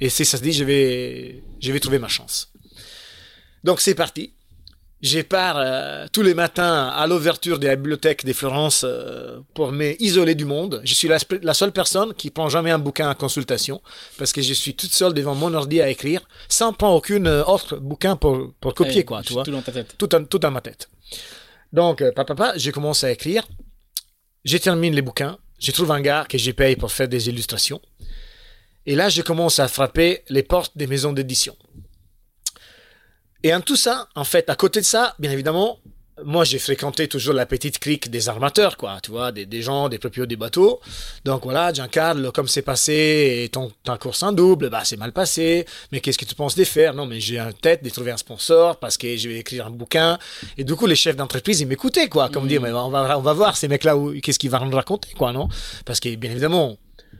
et 0.00 0.08
si 0.08 0.24
ça 0.24 0.38
se 0.38 0.42
dit, 0.42 0.52
je 0.52 0.64
vais, 0.64 1.42
je 1.60 1.72
vais 1.72 1.80
trouver 1.80 1.98
ma 1.98 2.08
chance. 2.08 2.52
Donc 3.64 3.80
c'est 3.80 3.94
parti. 3.94 4.32
Je 5.02 5.20
pars 5.20 5.56
euh, 5.56 6.06
tous 6.12 6.20
les 6.20 6.34
matins 6.34 6.88
à 6.88 7.06
l'ouverture 7.06 7.58
de 7.58 7.66
la 7.66 7.74
bibliothèque 7.76 8.22
de 8.26 8.34
Florence 8.34 8.82
euh, 8.86 9.40
pour 9.54 9.72
m'isoler 9.72 10.34
du 10.34 10.44
monde. 10.44 10.82
Je 10.84 10.92
suis 10.92 11.08
la, 11.08 11.16
la 11.42 11.54
seule 11.54 11.72
personne 11.72 12.12
qui 12.12 12.28
prend 12.30 12.50
jamais 12.50 12.70
un 12.70 12.78
bouquin 12.78 13.08
en 13.08 13.14
consultation 13.14 13.80
parce 14.18 14.30
que 14.34 14.42
je 14.42 14.52
suis 14.52 14.74
toute 14.74 14.92
seule 14.92 15.14
devant 15.14 15.34
mon 15.34 15.54
ordi 15.54 15.80
à 15.80 15.88
écrire 15.88 16.20
sans 16.50 16.74
prendre 16.74 16.96
aucune 16.96 17.26
euh, 17.28 17.42
autre 17.44 17.76
bouquin 17.78 18.14
pour, 18.16 18.52
pour 18.60 18.74
copier 18.74 18.96
Ouais, 18.96 19.04
quoi, 19.04 19.22
tu 19.22 19.28
juste 19.28 19.32
vois 19.36 19.44
Tout 19.44 19.52
dans 19.52 19.62
ta 19.62 19.72
tête. 19.72 19.94
tout, 19.96 20.14
en- 20.14 20.24
tout 20.24 20.38
dans 20.38 20.50
ma 20.50 20.60
tête. 20.60 20.90
Donc, 21.72 22.02
euh, 22.02 22.12
papa, 22.12 22.54
je 22.56 22.70
commence 22.70 23.04
à 23.04 23.10
écrire. 23.10 23.46
Je 24.44 24.56
termine 24.56 24.94
les 24.94 25.02
bouquins. 25.02 25.38
Je 25.58 25.72
trouve 25.72 25.92
un 25.92 26.00
gars 26.00 26.26
que 26.28 26.38
je 26.38 26.50
paye 26.50 26.76
pour 26.76 26.90
faire 26.90 27.08
des 27.08 27.28
illustrations. 27.28 27.80
Et 28.86 28.94
là, 28.94 29.08
je 29.08 29.22
commence 29.22 29.58
à 29.58 29.68
frapper 29.68 30.24
les 30.28 30.42
portes 30.42 30.76
des 30.76 30.86
maisons 30.86 31.12
d'édition. 31.12 31.56
Et 33.42 33.54
en 33.54 33.60
tout 33.60 33.76
ça, 33.76 34.08
en 34.14 34.24
fait, 34.24 34.48
à 34.50 34.56
côté 34.56 34.80
de 34.80 34.86
ça, 34.86 35.14
bien 35.18 35.30
évidemment, 35.30 35.78
moi, 36.24 36.44
j'ai 36.44 36.58
fréquenté 36.58 37.08
toujours 37.08 37.32
la 37.32 37.46
petite 37.46 37.78
clique 37.78 38.10
des 38.10 38.28
armateurs, 38.28 38.76
quoi, 38.76 38.98
tu 39.02 39.10
vois, 39.10 39.32
des, 39.32 39.46
des 39.46 39.62
gens, 39.62 39.88
des 39.88 39.98
propriétaires 39.98 40.26
des 40.26 40.36
bateaux. 40.36 40.80
Donc 41.24 41.44
voilà, 41.44 41.72
Giancarlo, 41.72 42.30
comme 42.30 42.46
c'est 42.48 42.60
passé, 42.62 43.42
et 43.44 43.48
ton, 43.48 43.72
ta 43.84 43.96
course 43.96 44.22
en 44.22 44.32
double, 44.32 44.68
bah, 44.68 44.82
c'est 44.84 44.98
mal 44.98 45.12
passé. 45.12 45.64
Mais 45.92 46.00
qu'est-ce 46.00 46.18
que 46.18 46.26
tu 46.26 46.34
penses 46.34 46.54
de 46.56 46.64
faire? 46.64 46.92
Non, 46.92 47.06
mais 47.06 47.20
j'ai 47.20 47.40
en 47.40 47.52
tête 47.52 47.82
de 47.82 47.88
trouver 47.88 48.10
un 48.10 48.18
sponsor 48.18 48.78
parce 48.78 48.98
que 48.98 49.16
je 49.16 49.28
vais 49.30 49.38
écrire 49.38 49.66
un 49.66 49.70
bouquin. 49.70 50.18
Et 50.58 50.64
du 50.64 50.74
coup, 50.74 50.86
les 50.86 50.96
chefs 50.96 51.16
d'entreprise, 51.16 51.60
ils 51.60 51.66
m'écoutaient, 51.66 52.08
quoi, 52.08 52.28
comme 52.28 52.46
dire, 52.46 52.60
mais 52.60 52.70
on 52.72 52.90
va, 52.90 53.16
on 53.18 53.22
va 53.22 53.32
voir 53.32 53.56
ces 53.56 53.68
mecs-là, 53.68 53.96
qu'est-ce 54.22 54.38
qu'ils 54.38 54.50
vont 54.50 54.66
nous 54.66 54.76
raconter, 54.76 55.08
quoi, 55.16 55.32
non? 55.32 55.48
Parce 55.86 56.00
que, 56.00 56.14
bien 56.16 56.30
évidemment, 56.30 56.76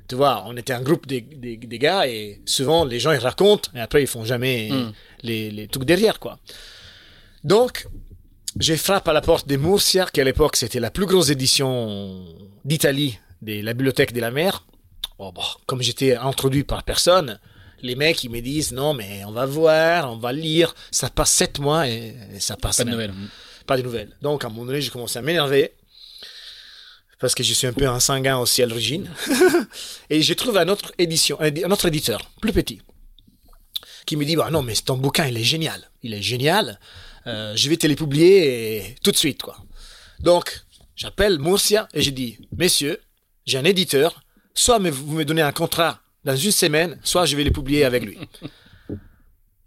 tu 0.08 0.16
vois, 0.16 0.42
on 0.46 0.56
était 0.58 0.74
un 0.74 0.82
groupe 0.82 1.06
des, 1.06 1.22
des, 1.22 1.56
des 1.56 1.78
gars 1.78 2.06
et 2.06 2.40
souvent, 2.44 2.84
les 2.84 3.00
gens, 3.00 3.12
ils 3.12 3.18
racontent, 3.18 3.70
et 3.74 3.80
après, 3.80 4.02
ils 4.02 4.08
font 4.08 4.24
jamais 4.24 4.68
Mm. 4.70 4.92
les, 5.22 5.50
les 5.50 5.68
trucs 5.68 5.84
derrière, 5.84 6.18
quoi. 6.18 6.38
Donc, 7.44 7.86
je 8.58 8.74
frappe 8.74 9.08
à 9.08 9.12
la 9.12 9.20
porte 9.20 9.46
de 9.48 9.56
Murcia, 9.56 10.06
qui 10.12 10.20
à 10.20 10.24
l'époque 10.24 10.56
c'était 10.56 10.80
la 10.80 10.90
plus 10.90 11.06
grosse 11.06 11.30
édition 11.30 12.24
d'Italie 12.64 13.18
de 13.42 13.62
la 13.62 13.72
bibliothèque 13.72 14.12
de 14.12 14.20
la 14.20 14.30
mer. 14.30 14.66
Oh, 15.18 15.32
bon, 15.32 15.42
comme 15.66 15.82
j'étais 15.82 16.16
introduit 16.16 16.64
par 16.64 16.82
personne, 16.82 17.38
les 17.82 17.94
mecs 17.94 18.24
ils 18.24 18.30
me 18.30 18.40
disent 18.40 18.72
non 18.72 18.94
mais 18.94 19.22
on 19.24 19.32
va 19.32 19.46
voir, 19.46 20.12
on 20.12 20.16
va 20.16 20.32
lire. 20.32 20.74
Ça 20.90 21.10
passe 21.10 21.32
sept 21.32 21.58
mois 21.58 21.88
et, 21.88 22.16
et 22.34 22.40
ça 22.40 22.56
passe 22.56 22.78
Pas 22.78 22.84
de 22.84 22.90
nouvelles. 22.90 23.14
Pas 23.66 23.76
de 23.76 23.82
nouvelles. 23.82 24.16
Donc 24.22 24.44
à 24.44 24.48
un 24.48 24.50
moment 24.50 24.66
donné 24.66 24.80
j'ai 24.80 24.90
commencé 24.90 25.18
à 25.18 25.22
m'énerver 25.22 25.72
parce 27.20 27.34
que 27.34 27.42
je 27.42 27.52
suis 27.52 27.66
un 27.66 27.72
peu 27.72 27.86
un 27.86 28.00
sanguin 28.00 28.38
aussi 28.38 28.62
à 28.62 28.66
l'origine. 28.66 29.10
et 30.10 30.22
je 30.22 30.34
trouve 30.34 30.56
un 30.56 30.68
autre 30.68 30.92
édition, 30.98 31.40
un 31.40 31.50
un 31.50 31.70
autre 31.70 31.86
éditeur 31.86 32.30
plus 32.40 32.52
petit 32.52 32.80
qui 34.06 34.16
me 34.16 34.24
dit 34.24 34.34
bah 34.36 34.50
non 34.50 34.62
mais 34.62 34.74
ton 34.74 34.96
bouquin 34.96 35.26
il 35.26 35.36
est 35.36 35.44
génial, 35.44 35.90
il 36.02 36.14
est 36.14 36.22
génial. 36.22 36.80
Euh, 37.30 37.52
je 37.54 37.68
vais 37.68 37.76
te 37.76 37.86
les 37.86 37.96
publier 37.96 38.96
tout 39.02 39.12
de 39.12 39.16
suite 39.16 39.42
quoi. 39.42 39.56
Donc 40.20 40.62
j'appelle 40.96 41.38
Murcia 41.38 41.88
et 41.94 42.02
je 42.02 42.10
dis 42.10 42.38
messieurs 42.56 42.98
j'ai 43.46 43.58
un 43.58 43.64
éditeur, 43.64 44.22
soit 44.54 44.78
vous 44.78 45.12
me 45.12 45.24
donnez 45.24 45.42
un 45.42 45.52
contrat 45.52 46.00
dans 46.24 46.36
une 46.36 46.50
semaine, 46.50 46.98
soit 47.02 47.26
je 47.26 47.36
vais 47.36 47.44
les 47.44 47.50
publier 47.50 47.84
avec 47.84 48.04
lui. 48.04 48.18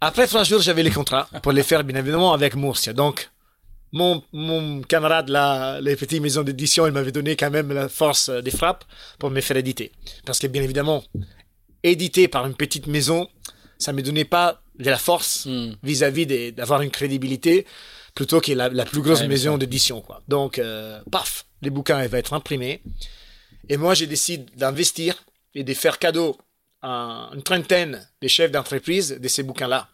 Après 0.00 0.26
trois 0.26 0.44
jours 0.44 0.60
j'avais 0.60 0.82
les 0.82 0.90
contrats 0.90 1.28
pour 1.42 1.52
les 1.52 1.62
faire 1.62 1.82
bien 1.84 1.98
évidemment 1.98 2.32
avec 2.34 2.54
Murcia. 2.54 2.92
Donc 2.92 3.30
mon, 3.92 4.82
camarade 4.82 5.28
là, 5.28 5.80
les 5.80 5.96
petites 5.96 6.20
maisons 6.20 6.42
d'édition, 6.42 6.86
il 6.86 6.92
m'avait 6.92 7.12
donné 7.12 7.36
quand 7.36 7.50
même 7.50 7.72
la 7.72 7.88
force 7.88 8.28
des 8.28 8.50
frappes 8.50 8.84
pour 9.20 9.30
me 9.30 9.40
faire 9.40 9.56
éditer. 9.56 9.92
Parce 10.26 10.40
que 10.40 10.48
bien 10.48 10.62
évidemment, 10.62 11.04
édité 11.82 12.26
par 12.26 12.44
une 12.46 12.56
petite 12.56 12.88
maison, 12.88 13.28
ça 13.78 13.92
me 13.92 14.02
donnait 14.02 14.24
pas 14.24 14.63
de 14.78 14.90
la 14.90 14.98
force 14.98 15.46
Hmm. 15.46 15.72
vis-à-vis 15.82 16.52
d'avoir 16.52 16.82
une 16.82 16.90
crédibilité 16.90 17.66
plutôt 18.14 18.40
que 18.40 18.52
la, 18.52 18.68
la 18.68 18.84
plus 18.84 19.00
grosse 19.02 19.20
Ouais, 19.20 19.28
maison 19.28 19.58
d'édition. 19.58 20.00
quoi. 20.00 20.22
Donc, 20.28 20.58
euh, 20.58 21.00
paf, 21.10 21.46
les 21.62 21.70
bouquins 21.70 22.02
ils 22.02 22.08
vont 22.08 22.18
être 22.18 22.32
imprimés. 22.32 22.82
Et 23.68 23.76
moi, 23.76 23.94
je 23.94 24.04
décide 24.04 24.50
d'investir 24.56 25.24
et 25.54 25.64
de 25.64 25.74
faire 25.74 25.98
cadeau 25.98 26.36
à 26.82 27.30
une 27.34 27.42
trentaine 27.42 28.06
de 28.20 28.28
chefs 28.28 28.50
d'entreprise 28.52 29.18
de 29.18 29.28
ces 29.28 29.42
bouquins-là. 29.42 29.88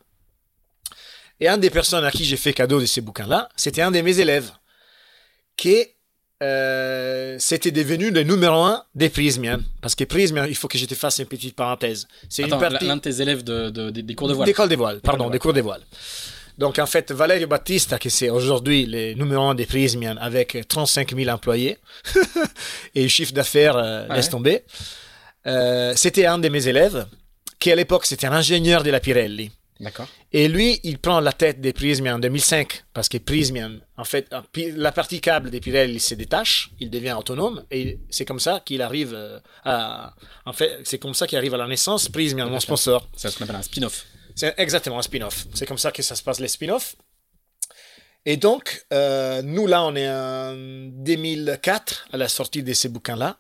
Et 1.38 1.48
un 1.48 1.56
des 1.56 1.70
personnes 1.70 2.04
à 2.04 2.10
qui 2.10 2.24
j'ai 2.24 2.36
fait 2.36 2.52
cadeau 2.52 2.80
de 2.80 2.86
ces 2.86 3.00
bouquins-là, 3.00 3.48
c'était 3.56 3.80
un 3.82 3.90
de 3.90 4.00
mes 4.00 4.18
élèves, 4.18 4.50
qui 5.56 5.86
euh, 6.42 7.36
c'était 7.38 7.70
devenu 7.70 8.10
le 8.10 8.22
numéro 8.22 8.62
un 8.62 8.82
des 8.94 9.08
Prismian. 9.08 9.58
Parce 9.80 9.94
que 9.94 10.04
Prismian, 10.04 10.44
il 10.44 10.54
faut 10.56 10.68
que 10.68 10.78
je 10.78 10.86
te 10.86 10.94
fasse 10.94 11.18
une 11.18 11.26
petite 11.26 11.54
parenthèse. 11.56 12.06
C'est 12.28 12.42
une 12.42 12.48
Attends, 12.48 12.58
partie... 12.60 12.86
l'un 12.86 12.96
de 12.96 13.00
tes 13.02 13.20
élèves 13.20 13.44
de, 13.44 13.70
de- 13.70 13.90
des- 13.90 14.02
des 14.02 14.14
cours 14.14 14.28
de 14.28 14.34
voile. 14.34 14.46
D'école 14.46 14.68
des 14.68 14.76
voiles, 14.76 15.00
pardon, 15.00 15.26
des 15.26 15.32
des 15.32 15.38
cours 15.38 15.52
des 15.52 15.60
voiles. 15.60 15.82
Donc 16.58 16.78
en 16.78 16.86
fait, 16.86 17.10
Valerio 17.12 17.46
Battista, 17.46 17.98
qui 17.98 18.10
c'est 18.10 18.28
aujourd'hui 18.28 18.84
le 18.86 19.14
numéro 19.14 19.44
un 19.48 19.54
des 19.54 19.64
Prismian 19.66 20.16
avec 20.20 20.58
35 20.68 21.14
000 21.16 21.30
employés 21.30 21.78
et 22.94 23.08
chiffre 23.08 23.32
d'affaires, 23.32 23.76
euh, 23.76 24.06
Ouais. 24.08 24.16
laisse 24.16 24.28
tomber, 24.30 24.62
euh, 25.46 25.94
c'était 25.96 26.26
un 26.26 26.38
de 26.38 26.48
mes 26.48 26.68
élèves 26.68 27.06
qui 27.58 27.70
à 27.72 27.74
l'époque 27.76 28.04
c'était 28.04 28.26
un 28.26 28.32
ingénieur 28.32 28.82
de 28.82 28.90
la 28.90 29.00
Pirelli. 29.00 29.50
D'accord. 29.80 30.08
Et 30.32 30.46
lui, 30.46 30.78
il 30.84 30.98
prend 30.98 31.20
la 31.20 31.32
tête 31.32 31.60
des 31.60 31.72
Prismian 31.72 32.16
en 32.16 32.18
2005, 32.18 32.84
parce 32.92 33.08
que 33.08 33.16
Prismian, 33.16 33.78
en 33.96 34.04
fait, 34.04 34.28
la 34.76 34.92
partie 34.92 35.20
câble 35.20 35.50
des 35.50 35.60
Pirelli 35.60 35.98
se 35.98 36.14
détache, 36.14 36.70
il 36.80 36.90
devient 36.90 37.16
autonome, 37.18 37.64
et 37.70 37.98
c'est 38.10 38.26
comme 38.26 38.40
ça 38.40 38.60
qu'il 38.64 38.82
arrive 38.82 39.14
euh, 39.14 39.38
à, 39.64 40.14
en 40.44 40.52
fait, 40.52 40.80
c'est 40.84 40.98
comme 40.98 41.14
ça 41.14 41.26
qu'il 41.26 41.38
arrive 41.38 41.54
à 41.54 41.56
la 41.56 41.66
naissance, 41.66 42.08
Prismian, 42.08 42.48
mon 42.50 42.60
sponsor. 42.60 43.08
Ça 43.16 43.30
se 43.30 43.42
appelle 43.42 43.56
un 43.56 43.62
spin-off. 43.62 44.04
C'est 44.34 44.54
exactement 44.58 44.98
un 44.98 45.02
spin-off. 45.02 45.46
C'est 45.54 45.66
comme 45.66 45.78
ça 45.78 45.92
que 45.92 46.02
ça 46.02 46.14
se 46.14 46.22
passe 46.22 46.40
les 46.40 46.48
spin-offs. 46.48 46.94
Et 48.26 48.36
donc, 48.36 48.84
euh, 48.92 49.40
nous 49.42 49.66
là, 49.66 49.82
on 49.84 49.96
est 49.96 50.08
en 50.08 50.54
2004 50.54 52.08
à 52.12 52.16
la 52.18 52.28
sortie 52.28 52.62
de 52.62 52.72
ces 52.74 52.88
bouquins-là. 52.88 53.38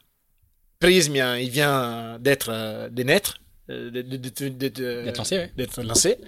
Prismian, 0.78 1.34
il 1.34 1.50
vient 1.50 2.18
d'être, 2.18 2.48
euh, 2.50 2.88
de 2.88 3.02
naître, 3.02 3.34
euh, 3.34 3.49
d'être 3.90 5.16
lancé, 5.16 5.50
d'être 5.56 5.82
lancé 5.82 6.18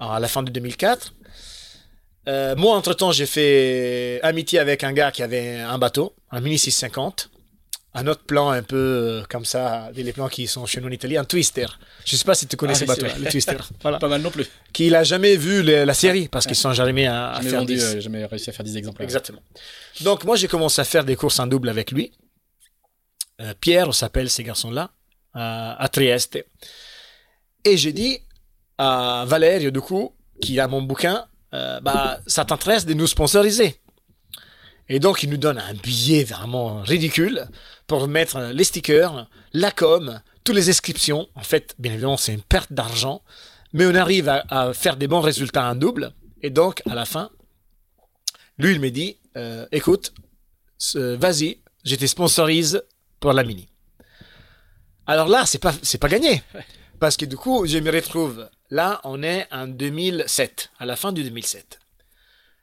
à 0.00 0.20
la 0.20 0.28
fin 0.28 0.42
de 0.42 0.50
2004. 0.50 1.14
Euh, 2.28 2.54
moi, 2.56 2.76
entre-temps, 2.76 3.10
j'ai 3.12 3.26
fait 3.26 4.20
amitié 4.22 4.58
avec 4.58 4.84
un 4.84 4.92
gars 4.92 5.10
qui 5.10 5.22
avait 5.22 5.56
un 5.56 5.78
bateau, 5.78 6.14
un 6.30 6.40
Mini 6.40 6.58
650. 6.58 7.30
Un 7.94 8.06
autre 8.06 8.22
plan 8.24 8.50
un 8.50 8.62
peu 8.62 8.76
euh, 8.76 9.22
comme 9.30 9.46
ça, 9.46 9.90
les 9.94 10.12
plans 10.12 10.28
qui 10.28 10.46
sont 10.46 10.66
chez 10.66 10.80
nous 10.80 10.88
en 10.88 10.90
Italie, 10.90 11.16
un 11.16 11.24
Twister. 11.24 11.66
Je 12.04 12.16
sais 12.16 12.24
pas 12.24 12.34
si 12.34 12.46
tu 12.46 12.54
connais 12.54 12.74
ah, 12.74 12.76
ce 12.76 12.84
bateau, 12.84 13.06
le 13.18 13.30
Twister. 13.30 13.56
Voilà. 13.82 13.98
Pas 13.98 14.08
mal 14.08 14.20
non 14.20 14.30
plus. 14.30 14.46
Qu'il 14.74 14.94
a 14.94 15.04
jamais 15.04 15.36
vu 15.36 15.62
la 15.62 15.94
série 15.94 16.28
parce 16.28 16.46
qu'ils 16.46 16.54
sont 16.54 16.74
jamais 16.74 17.06
à, 17.06 17.30
à 17.30 17.40
faire 17.40 17.60
vendu, 17.60 17.80
jamais 17.98 18.26
réussi 18.26 18.50
à 18.50 18.52
faire 18.52 18.64
10 18.64 18.76
exemplaires. 18.76 19.04
Exactement. 19.04 19.40
Donc 20.02 20.24
moi, 20.24 20.36
j'ai 20.36 20.48
commencé 20.48 20.80
à 20.82 20.84
faire 20.84 21.04
des 21.04 21.16
courses 21.16 21.40
en 21.40 21.46
double 21.46 21.70
avec 21.70 21.90
lui. 21.90 22.12
Pierre, 23.60 23.88
on 23.88 23.92
s'appelle 23.92 24.28
ces 24.28 24.44
garçons-là, 24.44 24.90
à 25.32 25.88
Trieste. 25.90 26.38
Et 27.64 27.76
j'ai 27.76 27.92
dit 27.92 28.20
à 28.78 29.24
Valérie, 29.26 29.70
du 29.72 29.80
coup, 29.80 30.12
qui 30.40 30.58
a 30.60 30.68
mon 30.68 30.82
bouquin, 30.82 31.26
euh, 31.54 31.80
bah, 31.80 32.20
ça 32.26 32.44
t'intéresse 32.44 32.86
de 32.86 32.94
nous 32.94 33.06
sponsoriser. 33.06 33.80
Et 34.88 35.00
donc, 35.00 35.22
il 35.22 35.30
nous 35.30 35.36
donne 35.36 35.58
un 35.58 35.74
billet 35.74 36.24
vraiment 36.24 36.80
ridicule 36.82 37.46
pour 37.86 38.08
mettre 38.08 38.40
les 38.52 38.64
stickers, 38.64 39.28
la 39.52 39.70
com, 39.70 40.20
toutes 40.44 40.56
les 40.56 40.70
inscriptions. 40.70 41.28
En 41.34 41.42
fait, 41.42 41.74
bien 41.78 41.92
évidemment, 41.92 42.16
c'est 42.16 42.32
une 42.32 42.42
perte 42.42 42.72
d'argent, 42.72 43.22
mais 43.72 43.86
on 43.86 43.94
arrive 43.94 44.28
à, 44.28 44.72
faire 44.72 44.96
des 44.96 45.08
bons 45.08 45.20
résultats 45.20 45.68
en 45.70 45.74
double. 45.74 46.12
Et 46.42 46.50
donc, 46.50 46.82
à 46.88 46.94
la 46.94 47.04
fin, 47.04 47.30
lui, 48.56 48.72
il 48.72 48.80
me 48.80 48.90
dit, 48.90 49.18
euh, 49.36 49.66
écoute, 49.72 50.14
vas-y, 50.94 51.58
je 51.84 51.96
te 51.96 52.06
sponsorise 52.06 52.82
pour 53.20 53.32
la 53.32 53.44
mini. 53.44 53.68
Alors 55.06 55.28
là, 55.28 55.44
c'est 55.44 55.58
pas, 55.58 55.74
c'est 55.82 55.98
pas 55.98 56.08
gagné. 56.08 56.42
Parce 57.00 57.16
que 57.16 57.24
du 57.24 57.36
coup, 57.36 57.66
je 57.66 57.78
me 57.78 57.90
retrouve. 57.90 58.48
Là, 58.70 59.00
on 59.04 59.22
est 59.22 59.46
en 59.50 59.66
2007, 59.66 60.70
à 60.78 60.86
la 60.86 60.96
fin 60.96 61.12
du 61.12 61.22
2007. 61.22 61.78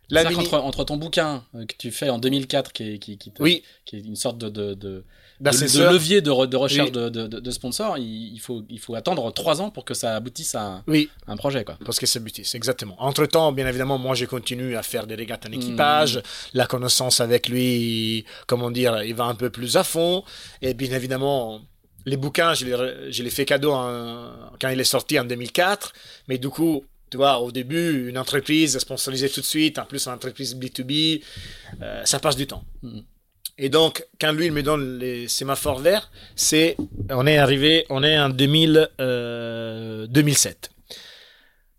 La 0.10 0.24
mini... 0.24 0.40
entre, 0.40 0.60
entre, 0.60 0.84
ton 0.84 0.98
bouquin 0.98 1.44
euh, 1.56 1.66
que 1.66 1.76
tu 1.78 1.92
fais 1.92 2.10
en 2.10 2.20
2004, 2.20 2.74
qui 2.74 2.94
est, 2.94 3.00
qui, 3.00 3.18
qui, 3.18 3.32
oui. 3.40 3.64
qui 3.86 3.96
est 3.98 4.02
une 4.02 4.16
sorte 4.16 4.38
de, 4.38 4.50
de, 4.50 4.76
de, 4.76 5.04
de 5.40 5.92
levier 5.92 6.22
de, 6.22 6.30
recherche 6.30 6.92
de, 6.92 7.10
de, 7.10 7.52
sponsors, 7.52 7.98
il, 7.98 8.38
faut, 8.40 8.64
il 8.70 8.80
faut 8.80 8.94
attendre 8.94 9.32
trois 9.34 9.62
ans 9.62 9.72
pour 9.72 9.84
que 9.84 9.94
ça 9.94 10.16
aboutisse 10.16 10.54
à, 10.54 10.84
oui. 10.88 11.10
un 11.28 11.36
projet. 11.38 11.64
Quoi. 11.64 11.78
Parce 11.84 12.00
que 12.00 12.06
ça 12.06 12.20
aboutisse, 12.20 12.54
exactement. 12.56 12.96
Entre-temps, 13.00 13.52
bien 13.52 13.68
évidemment, 13.68 13.98
moi, 13.98 14.16
j'ai 14.16 14.28
continué 14.28 14.76
à 14.76 14.84
faire 14.84 15.08
des 15.08 15.16
régates 15.16 15.46
en 15.48 15.50
hmm. 15.50 15.54
équipage. 15.54 16.22
La 16.54 16.68
connaissance 16.68 17.20
avec 17.20 17.50
lui, 17.50 18.26
comment 18.48 18.70
dire, 18.70 19.02
il 19.04 19.16
va 19.16 19.26
un 19.26 19.36
peu 19.36 19.50
plus 19.50 19.76
à 19.76 19.84
fond. 19.84 20.24
Et 20.62 20.74
bien 20.74 20.92
évidemment, 20.92 21.62
les 22.06 22.18
bouquins, 22.18 22.54
je 22.54 23.24
les, 23.24 23.30
fait 23.30 23.46
cadeau 23.46 23.72
quand 23.72 24.70
il 24.70 24.80
est 24.80 24.84
sorti 24.84 25.20
en 25.20 25.26
2004. 25.26 25.94
Mais 26.28 26.38
du 26.38 26.50
coup, 26.50 26.84
tu 27.10 27.18
vois, 27.18 27.40
au 27.40 27.52
début, 27.52 28.10
une 28.10 28.18
entreprise 28.18 28.78
sponsorisée 28.78 29.30
tout 29.30 29.42
de 29.42 29.46
suite, 29.46 29.80
en 29.80 29.86
plus 29.86 30.06
une 30.08 30.14
entreprise 30.14 30.56
B2B, 30.56 31.22
euh, 31.82 32.06
ça 32.06 32.20
passe 32.20 32.36
du 32.36 32.48
temps. 32.48 32.64
Mm. 32.82 33.00
Et 33.58 33.70
donc, 33.70 34.06
quand 34.20 34.34
lui, 34.34 34.48
il 34.48 34.52
me 34.52 34.64
donne 34.64 35.00
les 35.00 35.30
sémaphores 35.30 35.80
verts, 35.80 36.12
c'est, 36.36 36.76
on 37.10 37.26
est 37.26 37.38
arrivé, 37.38 37.86
on 37.90 38.04
est 38.04 38.20
en 38.20 38.30
2000, 38.30 38.90
2007. 39.00 39.00
Euh, 39.00 40.96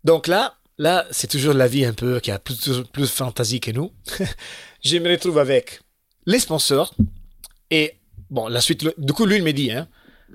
donc 0.03 0.27
là, 0.27 0.55
là, 0.79 1.05
c'est 1.11 1.29
toujours 1.29 1.53
la 1.53 1.67
vie 1.67 1.85
un 1.85 1.93
peu 1.93 2.19
qui 2.19 2.31
a 2.31 2.39
plus, 2.39 2.81
plus 2.91 3.03
de 3.03 3.07
fantaisie 3.07 3.59
que 3.59 3.69
nous. 3.69 3.91
je 4.83 4.97
me 4.97 5.11
retrouve 5.11 5.37
avec 5.37 5.81
les 6.25 6.39
sponsors 6.39 6.95
et 7.69 7.93
bon, 8.29 8.47
la 8.47 8.61
suite, 8.61 8.85
du 8.97 9.13
coup, 9.13 9.25
lui, 9.25 9.37
il 9.37 9.43
me 9.43 9.53
dit, 9.53 9.71
hein, 9.71 9.87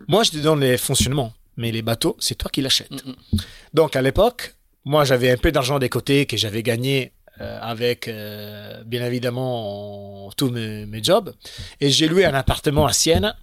moi, 0.08 0.22
je 0.22 0.30
te 0.30 0.38
donne 0.38 0.60
les 0.60 0.78
fonctionnements, 0.78 1.32
mais 1.56 1.72
les 1.72 1.82
bateaux, 1.82 2.16
c'est 2.18 2.34
toi 2.34 2.50
qui 2.50 2.62
l'achètes. 2.62 2.90
Mm, 2.90 3.10
mm. 3.10 3.40
Donc, 3.74 3.96
à 3.96 4.02
l'époque, 4.02 4.54
moi, 4.84 5.04
j'avais 5.04 5.30
un 5.30 5.36
peu 5.36 5.52
d'argent 5.52 5.78
des 5.78 5.88
côtés 5.88 6.26
que 6.26 6.36
j'avais 6.36 6.62
gagné 6.62 7.12
euh, 7.40 7.58
avec, 7.60 8.08
euh, 8.08 8.82
bien 8.84 9.04
évidemment, 9.06 10.30
tous 10.36 10.50
mes, 10.50 11.02
jobs. 11.02 11.34
Et 11.80 11.90
j'ai 11.90 12.08
loué 12.08 12.24
un 12.24 12.34
appartement 12.34 12.86
à 12.86 12.92
Sienne 12.92 13.34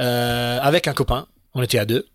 euh, 0.00 0.58
avec 0.60 0.88
un 0.88 0.94
copain. 0.94 1.26
On 1.54 1.62
était 1.62 1.78
à 1.78 1.84
deux. 1.84 2.06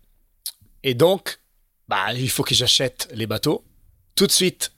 Et 0.82 0.94
donc, 0.94 1.40
bah, 1.88 2.12
il 2.14 2.30
faut 2.30 2.42
que 2.42 2.54
j'achète 2.54 3.08
les 3.12 3.26
bateaux. 3.26 3.64
Tout 4.14 4.26
de 4.26 4.32
suite, 4.32 4.72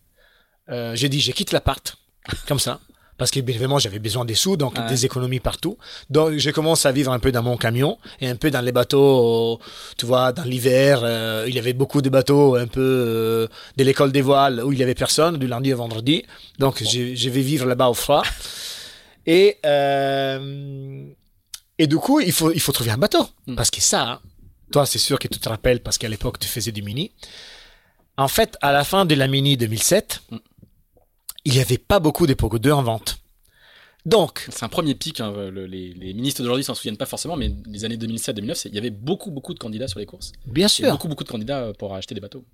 j'ai 0.69 1.09
dit, 1.09 1.21
je 1.21 1.33
quitte 1.33 1.51
l'appart, 1.51 1.97
comme 2.47 2.61
ça 2.61 2.81
parce 3.21 3.31
que 3.31 3.39
évidemment 3.39 3.79
j'avais 3.79 3.99
besoin 3.99 4.25
des 4.25 4.35
sous, 4.35 4.57
donc 4.57 4.75
des 4.89 5.05
économies 5.05 5.41
partout. 5.41 5.77
Donc 6.09 6.39
je 6.39 6.51
commence 6.51 6.87
à 6.87 6.91
vivre 6.91 7.13
un 7.13 7.19
peu 7.19 7.31
dans 7.31 7.43
mon 7.43 7.59
camion 7.59 7.99
et 8.19 8.27
un 8.27 8.35
peu 8.35 8.51
dans 8.51 8.63
les 8.63 8.73
bateaux, 8.73 9.61
tu 9.99 10.07
vois, 10.07 10.33
dans 10.33 10.45
l'hiver, 10.45 11.03
euh, 11.05 11.45
il 11.47 11.55
y 11.55 11.59
avait 11.59 11.75
beaucoup 11.75 12.01
de 12.01 12.09
bateaux 12.09 12.55
un 12.55 12.67
peu 12.67 12.81
euh, 12.81 13.47
de 13.77 13.85
l'école 13.85 14.11
des 14.11 14.23
voiles 14.23 14.65
où 14.65 14.73
il 14.73 14.79
y 14.79 14.83
avait 14.83 14.95
personne 14.95 15.37
du 15.37 15.47
lundi 15.47 15.71
au 15.75 15.77
vendredi. 15.77 16.25
Donc 16.59 16.83
je, 16.83 17.29
vais 17.29 17.43
vivre 17.43 17.67
là-bas 17.67 17.91
au 17.91 17.95
froid. 17.95 18.23
Et 19.27 19.59
euh, 19.67 21.05
et 21.77 21.87
du 21.87 21.97
coup 21.97 22.21
il 22.21 22.33
faut 22.33 22.53
il 22.53 22.61
faut 22.61 22.73
trouver 22.73 22.91
un 22.91 22.97
bateau 22.97 23.29
hmm. 23.47 23.55
parce 23.55 23.71
que 23.71 23.83
ça, 23.83 24.03
hein, 24.13 24.21
toi 24.73 24.87
c'est 24.87 24.99
sûr 24.99 25.19
que 25.19 25.29
tu 25.29 25.39
te 25.39 25.49
rappelles 25.51 25.81
parce 25.81 25.99
qu'à 25.99 26.09
l'époque 26.09 26.39
tu 26.39 26.49
faisais 26.49 26.73
du 26.73 26.81
mini. 26.81 27.13
En 28.17 28.29
fait, 28.29 28.57
à 28.61 28.73
la 28.73 28.85
fin 28.85 29.05
de 29.05 29.15
la 29.15 29.29
mini 29.29 29.57
2007, 29.57 30.23
il 31.45 31.53
n'y 31.53 31.61
avait 31.61 31.79
pas 31.79 32.01
beaucoup 32.01 32.27
des 32.27 32.35
Pogo 32.35 32.59
2 32.59 32.71
en 32.73 32.83
vente. 32.83 33.21
Donc. 34.07 34.47
C'est 34.51 34.65
un 34.65 34.69
premier 34.69 34.95
pic. 34.95 35.21
Hein, 35.21 35.33
les, 35.53 35.95
ministres 36.15 36.43
d'aujourd'hui 36.43 36.65
s'en 36.65 36.75
souviennent 36.75 36.97
pas 36.97 37.07
forcément, 37.07 37.37
mais 37.37 37.53
les 37.67 37.85
années 37.85 37.97
2007-2009, 37.97 38.69
il 38.69 38.75
y 38.75 38.79
avait 38.79 38.91
beaucoup, 38.91 39.31
beaucoup 39.31 39.55
de 39.55 39.59
candidats 39.59 39.89
sur 39.89 39.99
les 39.99 40.07
courses. 40.07 40.33
Bien 40.47 40.69
sûr. 40.69 40.91
Beaucoup, 40.91 41.09
beaucoup 41.09 41.25
de 41.25 41.29
candidats 41.29 41.61
euh, 41.61 41.73
pour 41.73 41.95
acheter 41.95 42.15
des 42.15 42.21
bateaux. 42.21 42.45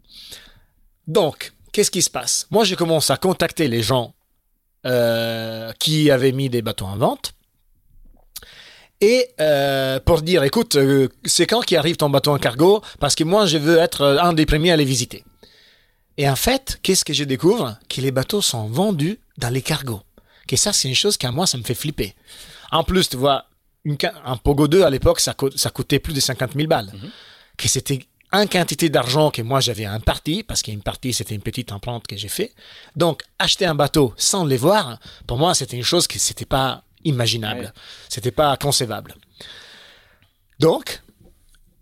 Donc, 1.07 1.53
qu'est-ce 1.73 1.91
qui 1.91 2.03
se 2.03 2.11
passe? 2.11 2.47
Moi, 2.51 2.65
je 2.65 2.75
commence 2.75 3.11
à 3.11 3.17
contacter 3.17 3.69
les 3.69 3.83
gens 3.83 4.15
euh, 4.87 5.73
qui 5.79 6.11
avaient 6.11 6.33
mis 6.33 6.49
des 6.49 6.63
bateaux 6.63 6.87
en 6.87 6.97
vente. 6.97 7.33
Et 9.01 9.29
euh, 9.41 10.01
pour 10.01 10.23
dire, 10.23 10.43
écoute, 10.43 10.79
c'est 11.25 11.47
quand 11.47 11.61
qui 11.61 11.77
arrive 11.77 11.97
ton 11.97 12.09
bateau 12.09 12.33
en 12.33 12.39
cargo? 12.39 12.83
Parce 12.99 13.15
que 13.15 13.25
moi, 13.25 13.45
je 13.45 13.59
veux 13.59 13.77
être 13.77 14.03
un 14.05 14.33
des 14.33 14.47
premiers 14.47 14.71
à 14.73 14.77
les 14.77 14.87
visiter. 14.87 15.23
Et 16.19 16.29
en 16.29 16.37
fait, 16.37 16.79
qu'est-ce 16.83 17.05
que 17.05 17.13
je 17.13 17.25
découvre? 17.25 17.77
Que 17.89 18.01
les 18.01 18.11
bateaux 18.11 18.43
sont 18.43 18.67
vendus 18.69 19.19
dans 19.39 19.51
les 19.51 19.63
cargos. 19.63 20.03
Que 20.47 20.57
ça, 20.57 20.73
c'est 20.73 20.89
une 20.89 20.95
chose 20.95 21.17
qui, 21.17 21.27
à 21.27 21.33
moi, 21.33 21.47
ça 21.47 21.59
me 21.59 21.63
fait 21.63 21.75
flipper. 21.75 22.15
En 22.73 22.85
plus, 22.85 23.09
tu 23.09 23.17
vois, 23.17 23.47
une, 23.85 23.97
un 24.25 24.37
Pogo 24.37 24.69
2, 24.69 24.83
à 24.83 24.91
l'époque, 24.91 25.21
ça, 25.21 25.35
ça, 25.57 25.71
coûtait 25.71 25.99
plus 25.99 26.15
de 26.15 26.21
50 26.21 26.53
000 26.55 26.69
balles. 26.69 26.91
Mhm. 26.93 27.11
Que 27.57 27.69
c'était 27.69 28.07
une 28.33 28.49
quantité 28.49 28.89
d'argent 28.89 29.31
que 29.31 29.43
moi, 29.43 29.61
j'avais 29.61 29.85
un 29.85 30.01
parti, 30.01 30.43
parce 30.43 30.63
qu'une 30.63 30.83
partie, 30.83 31.13
c'était 31.13 31.35
une 31.35 31.43
petite 31.43 31.73
empreinte 31.73 32.07
que 32.07 32.17
j'ai 32.17 32.29
fait. 32.29 32.53
Donc, 32.97 33.23
acheter 33.39 33.67
un 33.67 33.75
bateau 33.75 34.15
sans 34.17 34.45
les 34.45 34.57
voir, 34.57 34.99
pour 35.27 35.39
moi, 35.39 35.55
c'était 35.55 35.77
une 35.77 35.85
chose 35.85 36.07
qui 36.07 36.19
c'était 36.19 36.45
pas 36.45 36.83
imaginable. 37.05 37.73
C'était 38.09 38.33
pas 38.33 38.57
concevable. 38.57 39.15
Donc, 40.59 41.03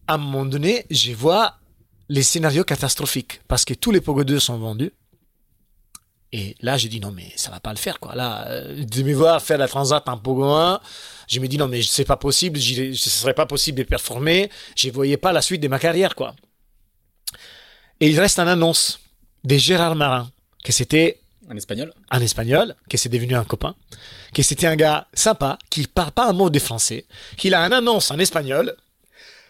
à 0.07 0.15
un 0.15 0.19
moment 0.19 0.45
donné, 0.45 0.85
je 0.91 1.13
vois 1.13 1.57
les 2.09 2.23
scénarios 2.23 2.65
catastrophiques 2.65 3.41
parce 3.49 3.65
que 3.65 3.75
tous 3.75 3.91
les 3.91 4.01
Pogo 4.01 4.25
2 4.25 4.39
sont 4.39 4.59
vendus. 4.59 4.93
Et 6.33 6.57
là, 6.61 6.77
j'ai 6.77 6.89
dit 6.89 6.99
non, 6.99 7.13
mais 7.13 7.31
ça 7.37 7.53
va 7.53 7.61
pas 7.61 7.71
le 7.71 7.79
faire, 7.79 8.01
quoi. 8.01 8.17
Là, 8.17 8.49
euh, 8.49 8.85
de 8.85 9.03
me 9.05 9.15
voir 9.15 9.41
faire 9.41 9.57
la 9.57 9.69
transat 9.69 10.03
en 10.09 10.19
Pogo 10.19 10.45
1, 10.45 10.81
je 11.29 11.39
me 11.39 11.47
dis 11.47 11.59
non, 11.59 11.69
mais 11.69 11.81
c'est 11.83 12.05
pas 12.05 12.17
possible, 12.17 12.61
ce 12.61 13.11
serait 13.11 13.35
pas 13.35 13.47
possible 13.47 13.79
de 13.79 13.85
performer. 13.85 14.51
Je 14.75 14.91
voyais 14.91 15.17
pas 15.17 15.33
la 15.33 15.43
suite 15.43 15.63
de 15.63 15.69
ma 15.69 15.79
carrière, 15.79 16.17
quoi. 16.17 16.35
Et 18.01 18.09
il 18.09 18.19
reste 18.19 18.41
une 18.41 18.49
annonce 18.49 18.99
de 19.45 19.57
Gérard 19.57 19.95
Marin, 19.95 20.29
que 20.65 20.73
c'était. 20.73 21.21
Un 21.49 21.57
espagnol 21.57 21.93
Un 22.11 22.21
espagnol, 22.21 22.75
que 22.89 22.97
c'est 22.97 23.11
devenu 23.11 23.37
un 23.37 23.45
copain, 23.45 23.77
que 24.33 24.43
c'était 24.43 24.67
un 24.67 24.77
gars 24.77 25.07
sympa, 25.15 25.59
qui 25.71 25.87
parle 25.87 26.11
pas 26.11 26.29
un 26.29 26.33
mot 26.33 26.51
de 26.51 26.59
français, 26.59 27.07
qu'il 27.37 27.55
a 27.55 27.61
une 27.61 27.73
annonce 27.73 28.11
en 28.11 28.19
espagnol, 28.19 28.75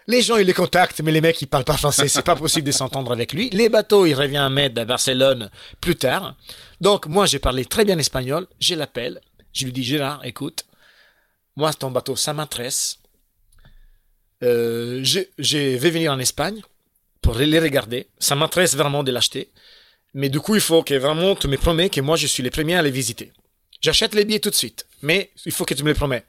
les 0.07 0.23
gens, 0.23 0.37
ils 0.37 0.47
les 0.47 0.53
contactent, 0.53 1.01
mais 1.01 1.13
les 1.13 1.21
mecs, 1.21 1.41
ils 1.41 1.47
parlent 1.47 1.65
pas 1.65 1.77
français. 1.77 2.09
C'est 2.09 2.23
pas 2.23 2.37
possible 2.37 2.67
de 2.67 2.73
s'entendre 2.73 3.13
avec 3.13 3.33
lui. 3.33 3.49
Les 3.51 3.69
bateaux, 3.69 4.05
il 4.07 4.15
revient 4.15 4.39
à 4.39 4.51
mettre 4.51 4.81
à 4.81 4.85
Barcelone 4.85 5.51
plus 5.81 5.97
tard. 5.97 6.37
Donc, 6.81 7.07
moi, 7.07 7.27
j'ai 7.27 7.39
parlé 7.39 7.65
très 7.65 7.85
bien 7.85 7.99
espagnol. 7.99 8.47
Je 8.61 8.75
l'appelle. 8.75 9.21
Je 9.53 9.65
lui 9.65 9.73
dis, 9.73 9.85
Gérard, 9.85 10.25
écoute, 10.25 10.65
moi, 11.57 11.73
ton 11.73 11.91
bateau, 11.91 12.17
ça 12.17 12.35
m'intéresse. 12.35 12.99
Euh, 14.43 15.01
je, 15.03 15.21
vais 15.77 15.91
venir 15.91 16.13
en 16.13 16.19
Espagne 16.19 16.61
pour 17.23 17.37
les 17.37 17.59
regarder. 17.59 18.09
Ça 18.19 18.35
m'intéresse 18.35 18.77
vraiment 18.77 19.05
de 19.05 19.13
l'acheter. 19.13 19.51
Mais 20.13 20.29
du 20.29 20.41
coup, 20.41 20.55
il 20.55 20.61
faut 20.61 20.83
que 20.83 20.95
vraiment 20.95 21.35
tu 21.35 21.49
me 21.49 21.57
promets 21.57 21.89
que 21.89 22.01
moi, 22.01 22.17
je 22.17 22.27
suis 22.27 22.43
le 22.43 22.51
premier 22.51 22.77
à 22.77 22.83
les 22.83 22.91
visiter. 22.91 23.33
J'achète 23.81 24.15
les 24.15 24.25
billets 24.25 24.41
tout 24.41 24.51
de 24.51 24.55
suite, 24.55 24.87
mais 25.03 25.31
il 25.45 25.53
faut 25.53 25.65
que 25.65 25.75
tu 25.75 25.83
me 25.83 25.89
les 25.89 25.95
promets. 25.95 26.25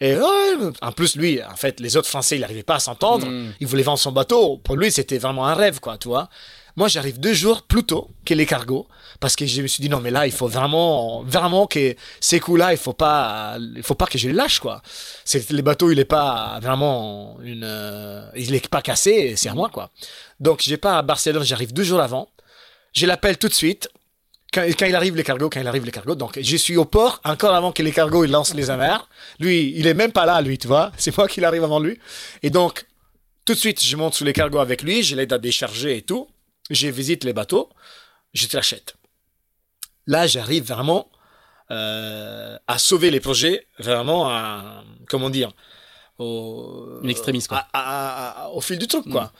Et 0.00 0.16
ouais, 0.16 0.56
en 0.82 0.92
plus, 0.92 1.16
lui, 1.16 1.42
en 1.42 1.56
fait, 1.56 1.80
les 1.80 1.96
autres 1.96 2.08
Français, 2.08 2.36
il 2.36 2.40
n'arrivait 2.40 2.62
pas 2.62 2.76
à 2.76 2.80
s'entendre. 2.80 3.26
Mm. 3.26 3.54
Il 3.60 3.66
voulait 3.66 3.82
vendre 3.82 3.98
son 3.98 4.12
bateau. 4.12 4.58
Pour 4.58 4.76
lui, 4.76 4.90
c'était 4.90 5.18
vraiment 5.18 5.46
un 5.46 5.54
rêve, 5.54 5.80
quoi, 5.80 5.98
tu 5.98 6.08
vois. 6.08 6.28
Moi, 6.76 6.88
j'arrive 6.88 7.20
deux 7.20 7.34
jours 7.34 7.62
plus 7.62 7.84
tôt 7.84 8.10
que 8.24 8.34
les 8.34 8.46
cargos 8.46 8.88
parce 9.20 9.36
que 9.36 9.46
je 9.46 9.62
me 9.62 9.68
suis 9.68 9.80
dit 9.80 9.88
non, 9.88 10.00
mais 10.00 10.10
là, 10.10 10.26
il 10.26 10.32
faut 10.32 10.48
vraiment, 10.48 11.22
vraiment 11.22 11.66
que 11.66 11.94
ces 12.20 12.40
coups-là, 12.40 12.72
il 12.72 12.78
faut 12.78 12.92
pas, 12.92 13.56
il 13.58 13.82
faut 13.82 13.94
pas 13.94 14.06
que 14.06 14.18
je 14.18 14.28
les 14.28 14.34
lâche, 14.34 14.58
quoi. 14.58 14.82
C'est 15.24 15.50
le 15.50 15.62
bateau, 15.62 15.92
il 15.92 15.98
est 16.00 16.04
pas 16.04 16.58
vraiment 16.60 17.36
une, 17.42 17.62
euh, 17.64 18.26
il 18.34 18.54
est 18.54 18.68
pas 18.68 18.82
cassé, 18.82 19.34
c'est 19.36 19.48
à 19.48 19.54
moi, 19.54 19.70
quoi. 19.72 19.90
Donc, 20.40 20.62
j'ai 20.62 20.76
pas 20.76 20.98
à 20.98 21.02
Barcelone, 21.02 21.44
j'arrive 21.44 21.72
deux 21.72 21.84
jours 21.84 22.00
avant. 22.00 22.28
Je 22.92 23.06
l'appelle 23.06 23.38
tout 23.38 23.48
de 23.48 23.54
suite. 23.54 23.88
Quand, 24.54 24.62
quand 24.78 24.86
il 24.86 24.94
arrive 24.94 25.16
les 25.16 25.24
cargos, 25.24 25.50
quand 25.50 25.60
il 25.60 25.66
arrive 25.66 25.84
les 25.84 25.90
cargos, 25.90 26.14
donc 26.14 26.38
je 26.40 26.56
suis 26.56 26.76
au 26.76 26.84
port 26.84 27.20
encore 27.24 27.54
avant 27.54 27.72
que 27.72 27.82
les 27.82 27.90
cargos 27.92 28.24
ils 28.24 28.30
lancent 28.30 28.54
les 28.54 28.70
amarres. 28.70 29.08
Lui, 29.40 29.72
il 29.76 29.86
est 29.86 29.94
même 29.94 30.12
pas 30.12 30.26
là, 30.26 30.40
lui, 30.40 30.56
tu 30.58 30.68
vois. 30.68 30.92
C'est 30.96 31.16
moi 31.16 31.26
qui 31.28 31.44
arrive 31.44 31.64
avant 31.64 31.80
lui. 31.80 31.98
Et 32.42 32.50
donc, 32.50 32.86
tout 33.44 33.54
de 33.54 33.58
suite, 33.58 33.82
je 33.82 33.96
monte 33.96 34.14
sur 34.14 34.24
les 34.24 34.32
cargos 34.32 34.60
avec 34.60 34.82
lui, 34.82 35.02
je 35.02 35.16
l'aide 35.16 35.32
à 35.32 35.38
décharger 35.38 35.96
et 35.98 36.02
tout. 36.02 36.28
Je 36.70 36.86
visite 36.88 37.24
les 37.24 37.32
bateaux, 37.34 37.68
je 38.32 38.46
te 38.46 38.56
l'achète. 38.56 38.94
Là, 40.06 40.26
j'arrive 40.26 40.64
vraiment 40.64 41.08
euh, 41.70 42.56
à 42.66 42.78
sauver 42.78 43.10
les 43.10 43.20
projets, 43.20 43.66
vraiment 43.78 44.28
à, 44.28 44.84
comment 45.08 45.30
dire, 45.30 45.52
au, 46.18 47.00
Une 47.02 47.10
extrémiste, 47.10 47.48
quoi. 47.48 47.66
à- 47.72 47.80
à- 47.80 48.44
à- 48.44 48.48
au 48.50 48.60
fil 48.60 48.78
du 48.78 48.86
truc, 48.86 49.04
quoi. 49.10 49.32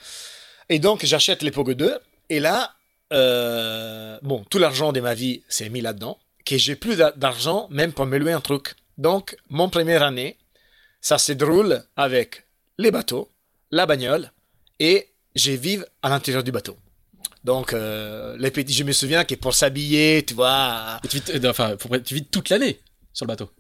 Et 0.69 0.79
donc, 0.79 1.05
j'achète 1.05 1.43
les 1.43 1.51
Pogo 1.51 1.75
2, 1.75 1.99
et 2.31 2.41
là, 2.41 2.73
euh, 3.15 4.19
bon, 4.23 4.45
tout 4.51 4.59
l'argent 4.59 4.93
de 4.93 5.01
ma 5.01 5.15
vie 5.15 5.43
s'est 5.49 5.69
mis 5.69 5.81
là-dedans, 5.81 6.19
que 6.45 6.59
j'ai 6.59 6.77
plus 6.77 6.97
d'a- 6.97 7.13
d'argent 7.13 7.69
même 7.71 7.93
pour 7.93 8.07
me 8.07 8.19
louer 8.19 8.33
un 8.33 8.41
truc. 8.41 8.75
Donc, 8.99 9.37
mon 9.49 9.69
première 9.69 10.03
année, 10.03 10.37
ça 11.01 11.19
se 11.19 11.33
déroule 11.33 11.83
avec 11.97 12.45
les 12.79 12.91
bateaux, 12.91 13.31
la 13.71 13.87
bagnole, 13.87 14.31
et 14.81 15.09
je 15.35 15.53
vive 15.53 15.87
à 16.03 16.09
l'intérieur 16.11 16.43
du 16.45 16.53
bateau. 16.53 16.77
Donc, 17.45 17.73
euh, 17.73 18.37
les 18.39 18.51
petits, 18.51 18.73
je 18.73 18.85
me 18.85 18.93
souviens 18.93 19.25
que 19.25 19.35
pour 19.35 19.55
s'habiller, 19.55 20.25
tu 20.25 20.35
vois, 20.35 20.99
tu 21.09 21.19
vis, 21.19 21.47
enfin, 21.47 21.77
tu 22.05 22.15
vis 22.15 22.25
toute 22.27 22.49
l'année 22.49 22.81
sur 23.13 23.27
le 23.27 23.29
bateau. 23.29 23.51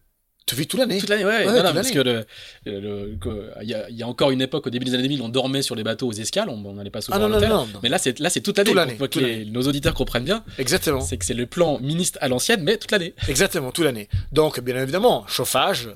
Tu 0.46 0.54
vis 0.56 0.66
toute 0.66 0.78
l'année. 0.80 0.98
Toute 0.98 1.08
l'année, 1.08 1.24
ouais. 1.24 1.46
Ouais, 1.46 1.52
non, 1.52 1.62
non, 1.62 1.72
parce 1.72 1.90
que 1.90 1.98
le, 2.00 2.24
le- 2.66 3.16
que- 3.20 3.50
il 3.62 3.68
y, 3.70 3.74
a, 3.74 3.88
il 3.88 3.96
y 3.96 4.02
a 4.02 4.06
encore 4.06 4.30
une 4.30 4.42
époque, 4.42 4.66
au 4.66 4.70
début 4.70 4.84
des 4.84 4.92
années 4.94 5.02
2000, 5.04 5.22
on 5.22 5.28
dormait 5.30 5.62
sur 5.62 5.74
les 5.74 5.82
bateaux 5.82 6.08
aux 6.08 6.12
escales, 6.12 6.48
on 6.50 6.72
n'allait 6.74 6.90
pas 6.90 7.00
souvent 7.00 7.16
Ah 7.16 7.20
non, 7.20 7.26
à 7.26 7.28
non, 7.28 7.34
l'hôtel. 7.36 7.48
non, 7.50 7.66
non. 7.66 7.80
Mais 7.82 7.88
là, 7.88 7.98
c'est 7.98 8.18
là, 8.20 8.28
c'est 8.30 8.40
toute 8.42 8.58
l'année. 8.58 8.68
Toute 8.70 8.76
l'année, 8.76 8.94
Pour, 8.94 9.08
que 9.08 9.18
les- 9.20 9.44
nos 9.46 9.62
auditeurs 9.62 9.94
comprennent 9.94 10.24
bien, 10.24 10.44
Exactement. 10.58 11.00
c'est 11.00 11.16
que 11.16 11.24
c'est 11.24 11.34
le 11.34 11.46
plan 11.46 11.78
ministre 11.80 12.18
à 12.20 12.28
l'ancienne, 12.28 12.62
mais 12.62 12.76
toute 12.76 12.90
l'année. 12.90 13.14
Exactement, 13.28 13.70
toute 13.72 13.84
l'année. 13.84 14.08
Donc, 14.32 14.60
bien 14.60 14.76
évidemment, 14.82 15.26
chauffage. 15.28 15.88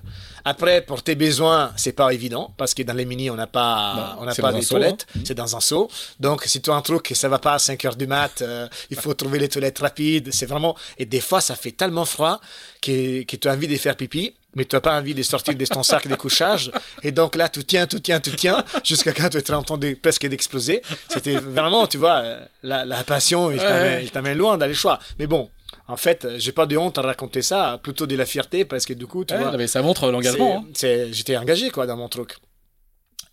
Après, 0.44 0.80
pour 0.80 1.02
tes 1.02 1.14
besoins, 1.14 1.72
c'est 1.76 1.92
pas 1.92 2.10
évident 2.14 2.54
parce 2.56 2.72
que 2.72 2.82
dans 2.82 2.94
les 2.94 3.04
mini, 3.04 3.28
on 3.28 3.34
n'a 3.34 3.46
pas, 3.46 4.14
Non, 4.16 4.22
on 4.22 4.24
n'a 4.24 4.34
pas 4.34 4.50
dans 4.50 4.56
un 4.56 4.60
de 4.60 4.64
seau, 4.64 4.76
toilettes. 4.76 5.06
hein. 5.14 5.20
C'est 5.24 5.34
dans 5.34 5.56
un 5.56 5.60
seau. 5.60 5.90
Donc, 6.20 6.44
si 6.44 6.62
tu 6.62 6.70
as 6.70 6.74
un 6.74 6.80
truc 6.80 7.02
que 7.02 7.14
ça 7.14 7.28
va 7.28 7.38
pas 7.38 7.54
à 7.54 7.58
5 7.58 7.84
heures 7.84 7.96
du 7.96 8.06
mat, 8.06 8.40
euh, 8.40 8.66
il 8.90 8.96
faut 8.96 9.12
trouver 9.12 9.38
les 9.40 9.48
toilettes 9.50 9.80
rapides. 9.80 10.30
C'est 10.32 10.46
vraiment, 10.46 10.74
et 10.96 11.04
des 11.04 11.20
fois, 11.20 11.42
ça 11.42 11.54
fait 11.54 11.72
tellement 11.72 12.06
froid 12.06 12.40
que, 12.80 13.24
que 13.24 13.36
tu 13.36 13.46
as 13.46 13.52
envie 13.52 13.68
de 13.68 13.76
faire 13.76 13.94
pipi. 13.96 14.32
Mais 14.54 14.64
tu 14.64 14.74
n'as 14.74 14.80
pas 14.80 14.98
envie 14.98 15.14
de 15.14 15.22
sortir 15.22 15.54
de 15.54 15.64
ton 15.66 15.82
sac 15.82 16.08
de 16.08 16.14
couchage. 16.14 16.70
Et 17.02 17.12
donc 17.12 17.36
là, 17.36 17.48
tu 17.48 17.62
tiens, 17.64 17.86
tu 17.86 18.00
tiens, 18.00 18.18
tu 18.18 18.34
tiens, 18.34 18.64
jusqu'à 18.82 19.12
quand 19.12 19.28
tu 19.28 19.36
es 19.38 19.50
en 19.52 19.62
train 19.62 19.76
de 19.78 19.92
presque 19.94 20.26
d'exploser. 20.26 20.82
C'était 21.10 21.36
vraiment, 21.36 21.86
tu 21.86 21.98
vois, 21.98 22.22
la, 22.62 22.84
la 22.86 23.04
passion, 23.04 23.50
il 23.50 23.58
Ouais, 23.60 24.06
t'amène- 24.08 24.38
loin 24.38 24.56
dans 24.56 24.66
les 24.66 24.74
choix. 24.74 24.98
Mais 25.18 25.26
bon, 25.26 25.50
en 25.86 25.96
fait, 25.98 26.26
j'ai 26.38 26.52
pas 26.52 26.64
de 26.66 26.76
honte 26.78 26.96
à 26.98 27.02
raconter 27.02 27.42
ça, 27.42 27.78
plutôt 27.82 28.06
de 28.06 28.16
la 28.16 28.24
fierté, 28.26 28.64
parce 28.64 28.86
que 28.86 28.94
du 28.94 29.06
coup, 29.06 29.24
tu 29.24 29.34
Ouais, 29.34 29.40
vois, 29.40 29.56
mais 29.56 29.66
ça 29.66 29.82
montre 29.82 30.10
l'engagement. 30.10 30.64
hein. 30.66 30.72
j'étais 31.12 31.36
engagé 31.36 31.70
quoi 31.70 31.86
dans 31.86 31.96
mon 31.96 32.08
truc. 32.08 32.36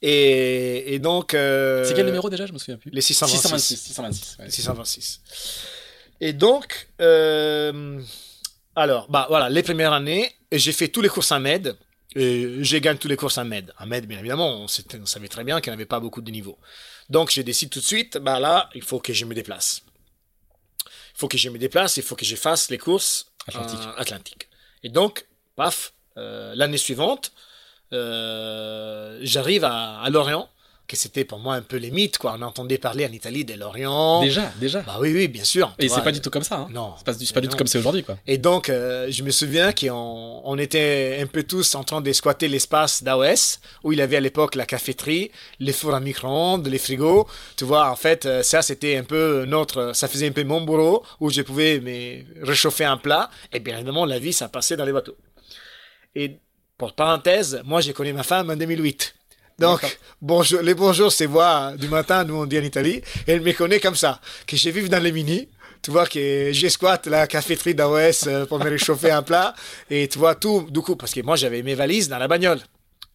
Et, 0.02 0.94
et 0.94 1.00
donc. 1.00 1.34
euh, 1.34 1.86
C'est 1.86 1.94
quel 1.94 2.06
numéro 2.06 2.30
déjà? 2.30 2.46
Je 2.46 2.52
me 2.54 2.58
souviens 2.58 2.78
plus. 2.78 2.92
Les 2.92 3.02
626. 3.02 3.38
626. 3.78 3.78
626. 3.78 4.38
ouais. 4.40 4.50
626. 4.52 5.22
Et 6.22 6.34
donc, 6.34 6.88
euh, 7.02 8.00
alors, 8.76 9.10
bah 9.10 9.26
voilà, 9.30 9.50
les 9.50 9.64
premières 9.64 9.94
années, 9.94 10.36
j'ai 10.52 10.72
fait 10.74 10.90
tous 10.90 11.02
les 11.02 11.10
courses 11.10 11.32
à 11.32 11.40
Med. 11.40 11.78
Et 12.18 12.64
j'ai 12.64 12.80
gagné 12.80 12.98
tous 12.98 13.08
les 13.08 13.18
courses 13.18 13.38
à 13.38 13.44
Med. 13.44 13.74
À 13.78 13.86
Med, 13.86 14.06
bien 14.06 14.20
évidemment, 14.20 14.62
on, 14.62 14.68
savait 14.68 15.28
très 15.28 15.44
bien 15.44 15.60
qu'il 15.60 15.72
n'y 15.72 15.76
avait 15.76 15.86
pas 15.86 16.00
beaucoup 16.00 16.22
de 16.22 16.32
niveaux. 16.32 16.58
Donc, 17.10 17.32
je 17.32 17.42
décide 17.42 17.70
tout 17.70 17.80
de 17.80 17.86
suite, 17.86 18.18
bah 18.18 18.40
là, 18.40 18.70
il 18.74 18.82
faut 18.82 19.00
que 19.00 19.14
je 19.14 19.26
me 19.26 19.34
déplace. 19.34 19.82
Il 20.86 21.18
faut 21.20 21.28
que 21.28 21.38
je 21.38 21.50
me 21.50 21.58
déplace, 21.58 21.98
il 21.98 22.04
faut 22.04 22.16
que 22.16 22.26
je 22.26 22.36
fasse 22.36 22.70
les 22.70 22.78
courses 22.78 23.32
Atlantique. 23.48 23.80
euh, 23.80 23.94
Atlantique. 23.98 24.50
Et 24.84 24.90
donc, 24.90 25.26
paf, 25.56 25.94
euh, 26.18 26.54
l'année 26.56 26.78
suivante, 26.78 27.32
euh, 27.94 29.20
j'arrive 29.22 29.64
à, 29.64 30.00
à 30.00 30.10
Lorient, 30.10 30.50
que 30.88 30.96
c'était 30.96 31.26
pour 31.26 31.40
moi 31.40 31.56
un 31.56 31.62
peu 31.62 31.78
les 31.78 31.92
mythes, 31.92 32.18
quoi. 32.18 32.36
On 32.38 32.42
entendait 32.42 32.78
parler 32.78 33.06
en 33.06 33.12
Italie 33.12 33.44
de 33.44 33.56
Lorient. 33.56 34.22
Déjà, 34.22 34.52
déjà. 34.60 34.82
Bah 34.82 34.98
oui, 35.00 35.12
oui, 35.14 35.28
bien 35.28 35.44
sûr. 35.44 35.74
Et 35.80 35.90
c'est 35.90 36.04
pas 36.04 36.12
du 36.12 36.22
tout 36.22 36.30
comme 36.30 36.44
ça. 36.44 36.58
Hein. 36.58 36.68
Non. 36.72 36.94
C'est 36.98 37.06
pas, 37.06 37.14
pas 37.34 37.42
du 37.42 37.48
tout 37.48 37.58
comme 37.58 37.68
c'est 37.68 37.80
aujourd'hui, 37.80 38.04
quoi. 38.04 38.18
Et 38.28 38.38
donc, 38.38 38.70
euh, 38.70 39.08
je 39.10 39.24
me 39.24 39.32
souviens 39.32 39.72
qu'on 39.74 40.42
on 40.44 40.58
était 40.58 41.18
un 41.22 41.26
peu 41.26 41.44
tous 41.44 41.76
en 41.76 41.84
train 41.84 42.02
de 42.02 42.14
squatter 42.14 42.48
l'espace 42.48 43.04
d'AOS, 43.04 43.60
où 43.84 43.94
il 43.94 44.00
y 44.00 44.02
avait 44.02 44.18
à 44.18 44.20
l'époque 44.20 44.56
la 44.56 44.66
caféterie, 44.66 45.32
les 45.60 45.74
fours 45.74 45.96
à 45.96 46.00
micro-ondes, 46.00 46.68
les 46.68 46.78
frigos. 46.78 47.28
Tu 47.58 47.66
vois, 47.66 47.90
en 47.90 47.96
fait, 47.96 48.26
euh, 48.26 48.44
ça, 48.44 48.62
c'était 48.62 48.98
un 48.98 49.04
peu 49.04 49.46
notre... 49.46 49.94
Ça 49.94 50.08
faisait 50.08 50.28
un 50.28 50.32
peu 50.32 50.44
mon 50.44 50.62
bureau, 50.62 51.04
où 51.20 51.30
je 51.30 51.42
pouvais 51.42 51.80
me 51.80 52.46
réchauffer 52.46 52.86
un 52.86 52.98
plat. 52.98 53.30
Et 53.52 53.60
bien 53.60 53.76
évidemment, 53.76 54.06
la 54.06 54.20
vie, 54.20 54.34
ça 54.34 54.50
passait 54.50 54.78
dans 54.78 54.86
les 54.86 54.94
bateaux. 54.94 55.18
Et 56.14 56.38
pour 56.78 56.94
parenthèse, 56.94 57.62
moi, 57.66 57.82
j'ai 57.82 57.94
connu 57.94 58.14
ma 58.14 58.24
femme 58.24 58.50
en 58.50 58.56
2008. 58.56 59.15
Donc, 59.58 60.00
bonjour, 60.22 60.62
les 60.62 60.74
bonjours, 60.74 61.12
c'est 61.12 61.28
voix 61.28 61.74
du 61.78 61.88
matin, 61.88 62.26
nous 62.26 62.36
on 62.36 62.46
dit 62.46 62.60
en 62.60 62.64
Italie. 62.64 63.02
Et 63.26 63.34
elle 63.34 63.42
me 63.42 63.54
connaît 63.54 63.80
comme 63.80 63.96
ça, 63.96 64.20
que 64.46 64.58
je 64.58 64.70
vive 64.70 64.90
dans 64.90 65.02
les 65.02 65.14
mini. 65.14 65.48
Tu 65.82 65.92
vois 65.92 66.08
que 66.08 66.52
je 66.52 66.68
squatte 66.68 67.08
la 67.08 67.28
caféterie 67.28 67.76
d'AOS 67.76 68.28
euh, 68.28 68.46
pour 68.48 68.60
me 68.60 68.70
réchauffer 68.70 69.12
un 69.12 69.22
plat. 69.22 69.54
Et 69.90 70.08
tu 70.08 70.18
vois 70.18 70.36
tout, 70.36 70.68
du 70.70 70.82
coup, 70.82 70.96
parce 70.96 71.14
que 71.14 71.22
moi 71.22 71.36
j'avais 71.36 71.62
mes 71.62 71.76
valises 71.76 72.10
dans 72.10 72.18
la 72.18 72.28
bagnole. 72.28 72.60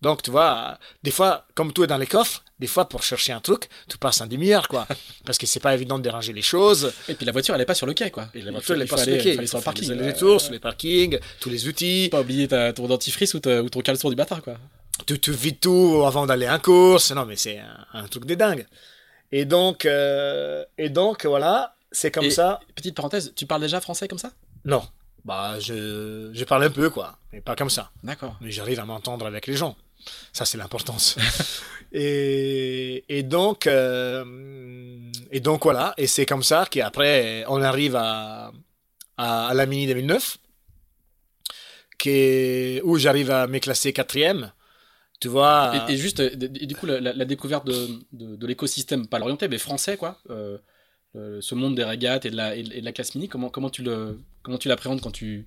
Donc, 0.00 0.22
tu 0.22 0.30
vois, 0.30 0.78
des 1.02 1.10
fois, 1.10 1.44
comme 1.54 1.72
tout 1.72 1.84
est 1.84 1.88
dans 1.88 1.98
les 1.98 2.06
coffres, 2.06 2.42
des 2.60 2.66
fois 2.68 2.88
pour 2.88 3.02
chercher 3.02 3.32
un 3.32 3.40
truc, 3.40 3.68
tu 3.88 3.98
passes 3.98 4.20
un 4.20 4.26
demi-heure, 4.26 4.68
quoi. 4.68 4.86
Parce 5.24 5.38
que 5.38 5.46
c'est 5.46 5.58
pas 5.60 5.74
évident 5.74 5.98
de 5.98 6.04
déranger 6.04 6.32
les 6.32 6.42
choses. 6.42 6.92
Et 7.08 7.14
puis 7.14 7.26
la 7.26 7.32
voiture, 7.32 7.54
elle 7.54 7.60
est 7.62 7.64
pas 7.66 7.74
sur 7.74 7.86
le 7.86 7.94
quai, 7.94 8.10
quoi. 8.10 8.28
Et 8.34 8.42
la 8.42 8.52
voiture, 8.52 8.74
elle 8.76 8.82
est 8.82 8.86
pas 8.86 8.96
sur 8.98 9.10
le 9.10 9.16
quai. 9.18 9.32
il 9.34 9.38
aller 9.38 9.46
sur 9.48 9.58
le 9.58 9.64
parking. 9.64 9.90
les 9.90 10.14
sur 10.14 10.52
les 10.52 10.58
parkings, 10.60 11.18
tous 11.40 11.50
les 11.50 11.66
outils. 11.66 12.08
Pas 12.10 12.20
oublier 12.20 12.46
ta- 12.46 12.72
ton 12.72 12.86
dentifrice 12.86 13.34
ou, 13.34 13.38
ou 13.38 13.68
ton 13.68 13.80
caleçon 13.80 14.10
du 14.10 14.16
matin, 14.16 14.40
quoi. 14.44 14.54
tu, 15.06 15.18
tu 15.18 15.32
vides 15.32 15.58
tout 15.60 16.02
avant 16.06 16.26
d'aller 16.26 16.48
en 16.48 16.58
course. 16.58 17.10
Non, 17.12 17.24
mais 17.26 17.36
c'est 17.36 17.58
un, 17.58 17.86
un 17.94 18.06
truc 18.06 18.26
de 18.26 18.34
dingue. 18.34 18.66
Et 19.32 19.44
donc, 19.44 19.86
euh, 19.86 20.64
et 20.76 20.88
donc 20.90 21.24
voilà, 21.24 21.74
c'est 21.92 22.10
comme 22.10 22.24
Et- 22.26 22.30
ça. 22.30 22.60
Petite 22.74 22.94
parenthèse, 22.96 23.32
tu 23.34 23.46
parles 23.46 23.62
déjà 23.62 23.80
français 23.80 24.06
comme 24.08 24.18
ça? 24.18 24.32
Non, 24.64 24.82
bah 25.24 25.58
je, 25.60 26.30
je 26.34 26.44
parle 26.44 26.64
un 26.64 26.70
peu 26.70 26.90
quoi, 26.90 27.16
mais 27.32 27.40
pas 27.40 27.54
comme 27.56 27.70
ça. 27.70 27.90
D'accord. 28.02 28.36
Mais 28.40 28.50
j'arrive 28.50 28.80
à 28.80 28.84
m'entendre 28.84 29.24
avec 29.26 29.46
les 29.46 29.54
gens. 29.56 29.76
Ça, 30.32 30.44
c'est 30.44 30.58
l'importance. 30.58 31.16
et, 31.92 33.04
et 33.08 33.22
donc, 33.22 33.66
euh, 33.66 34.24
et 35.30 35.40
donc 35.40 35.64
voilà, 35.64 35.94
et 35.96 36.06
c'est 36.06 36.26
comme 36.26 36.42
ça 36.42 36.66
qu'après 36.70 37.44
on 37.48 37.60
arrive 37.62 37.96
à, 37.96 38.52
à, 39.16 39.48
à 39.48 39.54
la 39.54 39.66
Mini 39.66 39.86
2009, 39.86 40.38
qui, 41.98 42.80
où 42.84 42.96
j'arrive 42.98 43.30
à 43.30 43.46
me 43.46 43.58
classer 43.58 43.92
quatrième. 43.92 44.52
Tu 45.20 45.28
vois. 45.28 45.84
Et, 45.88 45.92
et 45.92 45.96
juste, 45.98 46.20
et 46.20 46.36
du 46.36 46.74
coup, 46.74 46.86
la, 46.86 47.12
découverte 47.26 47.66
de, 47.66 47.88
de, 48.12 48.36
de 48.36 48.46
l'écosystème, 48.46 49.06
pas 49.06 49.18
l'orienté, 49.18 49.48
mais 49.48 49.58
français, 49.58 49.98
quoi. 49.98 50.18
euh, 50.30 50.56
euh, 51.16 51.40
ce 51.40 51.54
monde 51.54 51.74
des 51.74 51.84
régates 51.84 52.24
et 52.24 52.30
de 52.30 52.36
la, 52.36 52.54
et 52.54 52.62
de 52.62 52.84
la 52.84 52.92
classe 52.92 53.14
mini, 53.14 53.28
comment, 53.28 53.50
comment 53.50 53.68
tu 53.68 53.82
le, 53.82 54.18
comment 54.42 54.58
tu 54.58 54.68
l'appréhendes 54.68 55.00
quand 55.00 55.10
tu, 55.10 55.46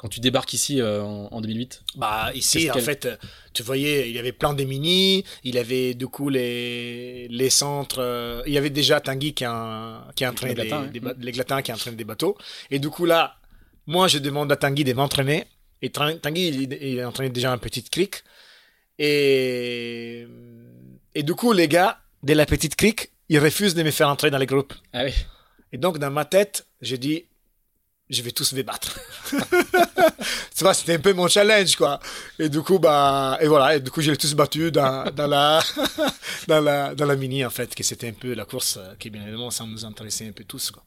quand 0.00 0.08
tu 0.08 0.20
débarques 0.20 0.54
ici 0.54 0.80
euh, 0.80 1.02
en, 1.04 1.28
en 1.30 1.40
2008 1.42 1.82
Bah 1.96 2.30
ici 2.34 2.70
en 2.70 2.78
fait 2.80 3.04
euh, 3.04 3.16
tu 3.52 3.62
voyais 3.62 4.08
il 4.08 4.16
y 4.16 4.18
avait 4.18 4.32
plein 4.32 4.54
de 4.54 4.64
mini, 4.64 5.24
il 5.44 5.54
y 5.56 5.58
avait 5.58 5.92
du 5.94 6.06
coup 6.08 6.30
les 6.30 7.28
les 7.28 7.50
centres 7.50 8.00
euh, 8.00 8.42
il 8.46 8.52
y 8.54 8.58
avait 8.58 8.70
déjà 8.80 9.00
Tanguy 9.00 9.34
qui 9.34 9.44
a 9.44 10.06
qui 10.16 10.24
a 10.24 10.30
entraîné 10.30 10.54
Les 10.54 10.62
des, 10.62 10.68
Glatins, 10.68 10.86
des 10.86 11.00
ba- 11.00 11.14
les 11.18 11.32
Glatins 11.32 11.60
qui 11.62 11.72
entraînent 11.72 11.96
des 11.96 12.04
bateaux 12.12 12.34
et 12.70 12.78
du 12.78 12.88
coup 12.88 13.04
là 13.04 13.36
moi 13.86 14.08
je 14.08 14.18
demande 14.18 14.50
à 14.52 14.56
Tanguy 14.56 14.84
de 14.84 14.92
m'entraîner. 14.94 15.44
Et 15.82 15.90
Tanguy 15.90 16.48
il, 16.48 16.72
il 16.80 17.00
a 17.00 17.08
entraîné 17.08 17.30
déjà 17.30 17.52
un 17.52 17.58
petit 17.58 17.82
cric 17.82 18.22
et 18.98 20.26
et 21.14 21.22
du 21.22 21.34
coup 21.34 21.52
les 21.52 21.68
gars 21.68 21.98
de 22.22 22.32
la 22.34 22.46
petite 22.46 22.76
cric 22.76 23.10
ils 23.28 23.38
refusent 23.38 23.74
de 23.74 23.82
me 23.82 23.90
faire 23.90 24.08
entrer 24.08 24.30
dans 24.30 24.38
les 24.38 24.46
groupes. 24.46 24.74
Ah 24.92 25.04
oui. 25.04 25.12
et 25.72 25.78
donc 25.78 25.98
dans 25.98 26.10
ma 26.10 26.24
tête 26.24 26.66
j'ai 26.80 26.98
dit 26.98 27.24
je 28.10 28.22
vais 28.22 28.32
tous 28.32 28.52
les 28.52 28.64
battre. 28.64 28.98
tu 29.32 30.64
vois, 30.64 30.74
c'était 30.74 30.94
un 30.94 30.98
peu 30.98 31.12
mon 31.12 31.28
challenge, 31.28 31.76
quoi. 31.76 32.00
Et 32.38 32.48
du 32.48 32.60
coup, 32.60 32.78
bah, 32.78 33.38
et 33.40 33.46
voilà, 33.46 33.76
et 33.76 33.80
du 33.80 33.90
coup, 33.90 34.02
je 34.02 34.10
l'ai 34.10 34.16
tous 34.16 34.34
battu 34.34 34.72
dans, 34.72 35.10
dans 35.14 35.28
la, 35.28 35.62
dans 36.48 36.60
la, 36.60 36.94
dans 36.94 37.06
la 37.06 37.16
mini, 37.16 37.44
en 37.44 37.50
fait, 37.50 37.74
que 37.74 37.84
c'était 37.84 38.08
un 38.08 38.12
peu 38.12 38.34
la 38.34 38.44
course 38.44 38.78
euh, 38.78 38.94
qui, 38.98 39.10
bien 39.10 39.22
évidemment, 39.22 39.50
ça 39.50 39.64
nous 39.64 39.84
intéressait 39.84 40.26
un 40.26 40.32
peu 40.32 40.44
tous, 40.44 40.72
quoi. 40.72 40.82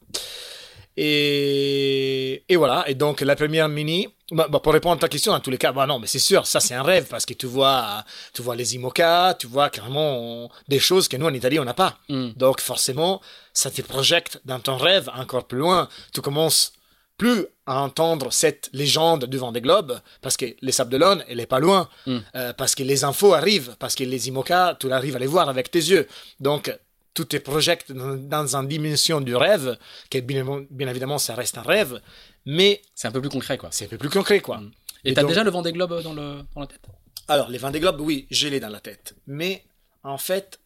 Et, 0.96 2.44
et 2.48 2.54
voilà, 2.54 2.88
et 2.88 2.94
donc 2.94 3.20
la 3.20 3.34
première 3.34 3.68
mini, 3.68 4.06
bah, 4.30 4.46
bah, 4.48 4.60
pour 4.60 4.72
répondre 4.72 4.94
à 4.94 4.98
ta 4.98 5.08
question, 5.08 5.32
dans 5.32 5.40
tous 5.40 5.50
les 5.50 5.58
cas, 5.58 5.72
bah 5.72 5.86
non, 5.86 5.98
mais 5.98 6.06
c'est 6.06 6.20
sûr, 6.20 6.46
ça 6.46 6.60
c'est 6.60 6.74
un 6.74 6.84
rêve 6.84 7.06
parce 7.08 7.26
que 7.26 7.34
tu 7.34 7.46
vois, 7.46 8.04
tu 8.32 8.42
vois 8.42 8.54
les 8.54 8.76
IMOCA, 8.76 9.34
tu 9.36 9.48
vois 9.48 9.70
clairement 9.70 10.48
des 10.68 10.78
choses 10.78 11.08
que 11.08 11.16
nous 11.16 11.26
en 11.26 11.34
Italie 11.34 11.58
on 11.58 11.64
n'a 11.64 11.74
pas. 11.74 11.98
Mm. 12.08 12.30
Donc 12.36 12.60
forcément, 12.60 13.20
ça 13.52 13.72
te 13.72 13.82
projette 13.82 14.40
dans 14.44 14.60
ton 14.60 14.76
rêve 14.76 15.10
encore 15.16 15.46
plus 15.46 15.58
loin. 15.58 15.88
Tu 16.12 16.20
commences 16.20 16.72
plus 17.16 17.46
à 17.66 17.80
entendre 17.80 18.32
cette 18.32 18.68
légende 18.72 19.24
du 19.26 19.36
Vendée 19.38 19.60
Globe 19.60 20.00
parce 20.20 20.36
que 20.36 20.46
les 20.60 20.72
Sables 20.72 20.90
d'Olonne, 20.90 21.24
elle 21.28 21.40
est 21.40 21.46
pas 21.46 21.60
loin, 21.60 21.88
Mm. 22.06 22.18
Euh, 22.34 22.52
parce 22.52 22.74
que 22.74 22.82
les 22.82 23.04
infos 23.04 23.32
arrivent, 23.34 23.76
parce 23.78 23.94
que 23.94 24.04
les 24.04 24.28
IMOCA, 24.28 24.76
tu 24.80 24.90
arrives 24.92 25.16
à 25.16 25.18
les 25.18 25.26
voir 25.26 25.48
avec 25.48 25.70
tes 25.70 25.78
yeux. 25.78 26.06
Donc 26.40 26.76
tout 27.14 27.24
te 27.24 27.36
projette 27.36 27.92
dans, 27.92 28.16
dans 28.16 28.56
une 28.56 28.66
dimension 28.68 29.20
du 29.20 29.36
rêve, 29.36 29.78
qui 30.10 30.20
bien, 30.20 30.44
bien 30.70 30.88
évidemment 30.88 31.18
ça 31.18 31.34
reste 31.36 31.56
un 31.58 31.62
rêve, 31.62 32.00
mais 32.44 32.82
C'est 32.94 33.06
un 33.08 33.12
peu 33.12 33.20
plus 33.20 33.30
concret, 33.30 33.56
quoi. 33.56 33.68
c'est 33.72 33.84
un 33.86 33.88
peu 33.88 33.98
plus 33.98 34.10
concret 34.10 34.40
quoi. 34.40 34.58
Mm. 34.58 34.72
Et, 35.04 35.10
Et 35.10 35.14
t'as 35.14 35.20
donc- 35.22 35.30
déjà 35.30 35.44
le 35.44 35.50
Vendée 35.50 35.72
Globe 35.72 36.02
dans, 36.02 36.12
le, 36.14 36.40
dans 36.54 36.60
la 36.62 36.66
tête? 36.66 36.80
Alors, 37.28 37.48
les 37.48 37.58
Vendée 37.58 37.80
Globe, 37.80 38.00
oui, 38.00 38.26
je 38.30 38.48
l'ai 38.48 38.60
dans 38.60 38.68
la 38.68 38.80
tête. 38.80 39.14
Mais, 39.26 39.64
en 40.02 40.18
fait, 40.18 40.60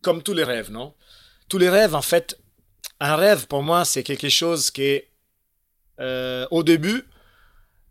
comme 0.00 0.22
tous 0.22 0.32
les 0.32 0.44
rêves, 0.44 0.70
non? 0.70 0.94
Tous 1.48 1.58
les 1.58 1.68
rêves, 1.68 1.94
en 1.94 2.00
fait, 2.02 2.38
un 3.00 3.16
rêve, 3.16 3.46
pour 3.48 3.62
moi, 3.62 3.84
c'est 3.84 4.02
quelque 4.02 4.28
chose 4.30 4.70
qui 4.70 4.82
est, 4.82 5.09
euh, 6.00 6.46
au 6.50 6.62
début, 6.62 7.04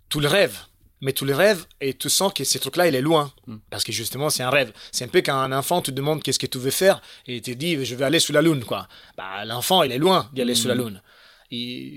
tout 0.09 0.19
le 0.19 0.27
rêve. 0.27 0.57
Mais 1.01 1.13
tout 1.13 1.23
le 1.23 1.33
rêve, 1.33 1.65
et 1.79 1.93
tu 1.93 2.09
sens 2.09 2.33
que 2.33 2.43
ce 2.43 2.57
truc-là, 2.57 2.87
il 2.87 2.93
est 2.95 3.01
loin. 3.01 3.31
Mm. 3.47 3.57
Parce 3.69 3.85
que 3.85 3.93
justement, 3.93 4.29
c'est 4.29 4.43
un 4.43 4.49
rêve. 4.49 4.73
C'est 4.91 5.05
un 5.05 5.07
peu 5.07 5.19
quand 5.21 5.35
un 5.39 5.53
enfant 5.53 5.81
te 5.81 5.91
demande 5.91 6.21
qu'est-ce 6.21 6.39
que 6.39 6.45
tu 6.45 6.57
veux 6.57 6.71
faire, 6.71 7.01
et 7.25 7.37
il 7.37 7.41
te 7.41 7.51
dit, 7.51 7.85
je 7.85 7.95
vais 7.95 8.03
aller 8.03 8.19
sous 8.19 8.33
la 8.33 8.41
lune, 8.41 8.65
quoi. 8.65 8.87
Bah, 9.15 9.45
l'enfant, 9.45 9.83
il 9.83 9.93
est 9.93 9.97
loin 9.97 10.29
d'y 10.33 10.41
aller 10.41 10.55
sous 10.55 10.67
la 10.67 10.75
Mm. 10.75 10.79
lune. 10.79 11.01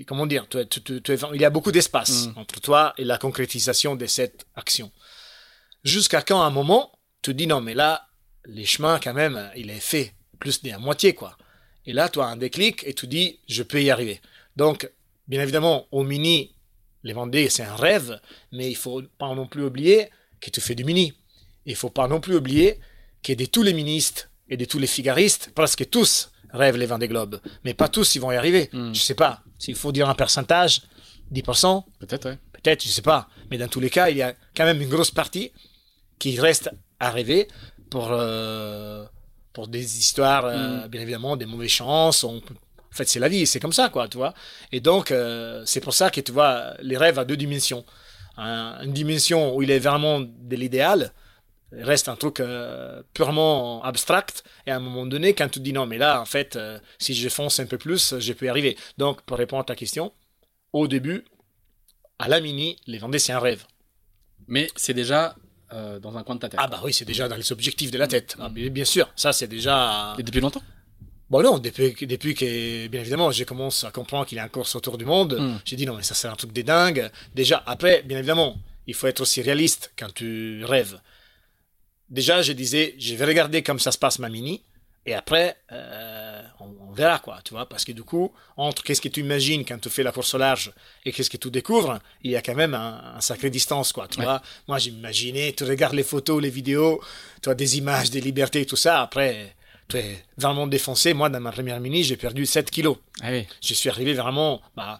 Comment 0.07 0.25
dire 0.25 0.47
tu- 0.49 0.65
tu- 0.67 0.81
tu- 0.81 1.01
tu- 1.01 1.17
Il 1.33 1.41
y 1.41 1.45
a 1.45 1.49
beaucoup 1.49 1.71
d'espace 1.71 2.27
Mm. 2.27 2.33
entre 2.37 2.61
toi 2.61 2.93
et 2.97 3.03
la 3.03 3.17
concrétisation 3.17 3.95
de 3.97 4.05
cette 4.05 4.45
action. 4.55 4.89
Jusqu'à 5.83 6.21
quand, 6.21 6.41
à 6.41 6.45
un 6.45 6.49
moment, 6.49 6.91
tu 7.21 7.31
te 7.31 7.37
dis 7.37 7.45
non, 7.47 7.59
mais 7.61 7.73
là, 7.73 8.07
les 8.45 8.65
chemins, 8.65 8.99
quand 9.03 9.13
même, 9.13 9.51
il 9.57 9.69
est 9.69 9.79
fait 9.81 10.15
plus 10.39 10.61
de 10.63 10.69
la 10.69 10.79
moitié, 10.79 11.13
quoi. 11.13 11.37
Et 11.85 11.91
là, 11.93 12.07
tu 12.09 12.19
as 12.21 12.25
un 12.25 12.37
déclic 12.37 12.83
et 12.85 12.93
tu 12.93 13.05
dis, 13.07 13.39
je 13.49 13.63
peux 13.63 13.81
y 13.83 13.89
arriver. 13.91 14.21
Donc, 14.55 14.89
bien 15.27 15.41
évidemment, 15.41 15.87
au 15.91 16.03
mini, 16.03 16.55
les 17.03 17.13
Vendées, 17.13 17.49
c'est 17.49 17.63
un 17.63 17.75
rêve, 17.75 18.19
mais 18.51 18.69
il 18.69 18.75
faut 18.75 19.01
pas 19.17 19.33
non 19.35 19.47
plus 19.47 19.63
oublier 19.63 20.09
que 20.39 20.49
tu 20.49 20.61
fais 20.61 20.75
du 20.75 20.83
mini. 20.83 21.13
Il 21.65 21.75
faut 21.75 21.89
pas 21.89 22.07
non 22.07 22.19
plus 22.19 22.35
oublier 22.35 22.79
que 23.21 23.33
de 23.33 23.45
tous 23.45 23.63
les 23.63 23.73
ministres 23.73 24.29
et 24.49 24.57
de 24.57 24.65
tous 24.65 24.79
les 24.79 24.87
figaristes, 24.87 25.51
presque 25.55 25.89
tous 25.89 26.31
rêvent 26.51 26.77
les 26.77 26.85
Vendée 26.85 27.07
Globes. 27.07 27.39
Mais 27.63 27.73
pas 27.73 27.87
tous, 27.89 28.15
ils 28.15 28.19
vont 28.19 28.31
y 28.31 28.35
arriver. 28.35 28.69
Mm. 28.73 28.93
Je 28.93 28.99
sais 28.99 29.15
pas. 29.15 29.41
S'il 29.57 29.75
faut 29.75 29.91
dire 29.91 30.09
un 30.09 30.15
pourcentage, 30.15 30.81
10%, 31.31 31.83
Peut-être, 31.99 32.29
ouais. 32.29 32.37
Peut-être, 32.53 32.83
je 32.83 32.89
sais 32.89 33.01
pas. 33.01 33.27
Mais 33.49 33.57
dans 33.57 33.67
tous 33.67 33.79
les 33.79 33.89
cas, 33.89 34.09
il 34.09 34.17
y 34.17 34.21
a 34.21 34.33
quand 34.55 34.65
même 34.65 34.81
une 34.81 34.89
grosse 34.89 35.11
partie 35.11 35.51
qui 36.19 36.39
reste 36.39 36.69
à 36.99 37.09
rêver 37.11 37.47
pour, 37.89 38.09
euh, 38.11 39.05
pour 39.51 39.67
des 39.67 39.97
histoires, 39.99 40.45
euh, 40.45 40.87
bien 40.87 41.01
évidemment, 41.01 41.35
des 41.37 41.45
mauvaises 41.45 41.69
chances. 41.71 42.23
On 42.23 42.39
peut- 42.39 42.55
En 42.93 42.95
fait, 42.95 43.09
c'est 43.09 43.19
la 43.19 43.27
vie, 43.27 43.47
c'est 43.47 43.59
comme 43.59 43.73
ça, 43.73 43.89
quoi, 43.89 44.07
tu 44.07 44.17
vois. 44.17 44.35
Et 44.71 44.79
donc, 44.79 45.09
euh, 45.09 45.63
c'est 45.65 45.81
pour 45.81 45.95
ça 45.95 46.11
que 46.11 46.21
tu 46.21 46.31
vois 46.31 46.75
les 46.79 46.95
rêves 46.95 47.17
à 47.17 47.25
deux 47.25 47.35
dimensions. 47.35 47.83
Un- 48.37 48.79
une 48.83 48.93
dimension 48.93 49.55
où 49.55 49.63
il 49.63 49.71
est 49.71 49.79
vraiment 49.79 50.19
de 50.21 50.55
l'idéal, 50.55 51.11
reste 51.71 52.07
un 52.07 52.15
truc 52.15 52.39
euh, 52.39 53.01
purement 53.15 53.83
abstract. 53.83 54.43
Et 54.67 54.71
à 54.71 54.75
un 54.75 54.79
moment 54.79 55.07
donné, 55.07 55.33
quand 55.33 55.49
tu 55.49 55.57
te 55.57 55.63
dis 55.63 55.73
non, 55.73 55.87
mais 55.87 55.97
là, 55.97 56.21
en 56.21 56.25
fait, 56.25 56.55
euh, 56.55 56.77
si 56.99 57.15
je 57.15 57.29
fonce 57.29 57.59
un 57.59 57.65
peu 57.65 57.79
plus, 57.79 58.19
je 58.19 58.33
peux 58.33 58.45
y 58.45 58.49
arriver. 58.49 58.77
Donc, 58.99 59.23
pour 59.23 59.37
répondre 59.37 59.61
à 59.61 59.65
ta 59.65 59.75
question, 59.75 60.13
au 60.71 60.87
début, 60.87 61.25
à 62.19 62.27
la 62.27 62.41
mini, 62.41 62.77
les 62.85 62.99
Vendées, 62.99 63.17
c'est 63.17 63.33
un 63.33 63.39
rêve. 63.39 63.65
Mais 64.47 64.69
c'est 64.75 64.93
déjà 64.93 65.35
euh, 65.71 65.99
dans 65.99 66.15
un 66.15 66.23
coin 66.23 66.35
de 66.35 66.41
ta 66.41 66.49
tête. 66.49 66.59
Ah 66.61 66.67
bah 66.67 66.79
oui, 66.83 66.93
c'est 66.93 67.05
déjà 67.05 67.27
dans 67.27 67.37
les 67.37 67.51
objectifs 67.51 67.89
de 67.89 67.97
la 67.97 68.07
tête. 68.07 68.35
Ah, 68.39 68.49
bien, 68.49 68.69
bien 68.69 68.85
sûr, 68.85 69.11
ça 69.15 69.33
c'est 69.33 69.47
déjà... 69.47 70.15
Et 70.19 70.23
depuis 70.23 70.41
longtemps? 70.41 70.61
Bon 71.29 71.41
non, 71.41 71.57
depuis, 71.57 71.93
que- 71.93 72.05
depuis 72.05 72.35
que, 72.35 72.87
bien 72.87 73.01
évidemment, 73.01 73.31
j'ai 73.31 73.45
commencé 73.45 73.87
à 73.87 73.91
comprendre 73.91 74.25
qu'il 74.27 74.37
y 74.37 74.39
a 74.39 74.43
une 74.43 74.49
course 74.49 74.75
autour 74.75 74.97
du 74.97 75.05
monde, 75.05 75.37
Mm. 75.39 75.59
j'ai 75.65 75.75
dit 75.75 75.85
non 75.85 75.95
mais 75.95 76.03
ça 76.03 76.13
c'est 76.13 76.27
un 76.27 76.35
truc 76.35 76.51
de 76.53 76.61
dingue. 76.61 77.09
Déjà, 77.33 77.63
après, 77.65 78.03
bien 78.03 78.17
évidemment, 78.19 78.57
il 78.87 78.93
faut 78.93 79.07
être 79.07 79.21
aussi 79.21 79.41
réaliste 79.41 79.91
quand 79.97 80.13
tu 80.13 80.63
rêves. 80.65 80.99
Déjà, 82.09 82.41
je 82.41 82.51
disais, 82.53 82.95
je 82.99 83.15
vais 83.15 83.25
regarder 83.25 83.63
comme 83.63 83.79
ça 83.79 83.91
se 83.91 83.97
passe 83.97 84.19
ma 84.19 84.29
mini, 84.29 84.61
et 85.05 85.13
après, 85.15 85.57
euh, 85.71 86.41
on, 86.59 86.69
on 86.89 86.91
verra 86.91 87.17
quoi, 87.19 87.39
tu 87.43 87.53
vois, 87.53 87.67
parce 87.67 87.83
que 87.83 87.91
du 87.93 88.03
coup, 88.03 88.31
entre 88.55 88.83
qu'est-ce 88.83 89.01
que 89.01 89.09
tu 89.09 89.21
imagines 89.21 89.65
quand 89.65 89.79
tu 89.79 89.89
fais 89.89 90.03
la 90.03 90.11
course 90.11 90.33
au 90.33 90.37
large 90.37 90.71
et 91.05 91.11
qu'est-ce 91.11 91.29
que 91.29 91.37
tu 91.37 91.49
découvres, 91.49 91.99
il 92.21 92.31
y 92.31 92.35
a 92.35 92.41
quand 92.41 92.53
même 92.55 92.73
un, 92.75 93.15
un 93.15 93.21
sacré 93.21 93.49
distance, 93.49 93.91
quoi, 93.91 94.07
tu 94.07 94.19
Ouais. 94.19 94.25
vois. 94.25 94.41
Moi, 94.67 94.77
j'imaginais, 94.77 95.53
tu 95.53 95.63
regardes 95.63 95.95
les 95.95 96.03
photos, 96.03 96.41
les 96.41 96.49
vidéos, 96.51 97.01
tu 97.41 97.49
as 97.49 97.55
des 97.55 97.77
images, 97.77 98.11
des 98.11 98.21
libertés, 98.21 98.65
tout 98.65 98.75
ça, 98.75 99.01
après, 99.01 99.55
tu 99.93 100.05
es 100.05 100.23
vraiment 100.37 100.67
défoncé. 100.67 101.13
Moi, 101.13 101.29
dans 101.29 101.39
ma 101.39 101.51
première 101.51 101.79
mini, 101.79 102.03
j'ai 102.03 102.17
perdu 102.17 102.45
7 102.45 102.69
kilos. 102.71 102.97
Ah 103.21 103.31
oui. 103.31 103.47
Je 103.61 103.73
suis 103.73 103.89
arrivé 103.89 104.13
vraiment. 104.13 104.61
Bah, 104.75 104.99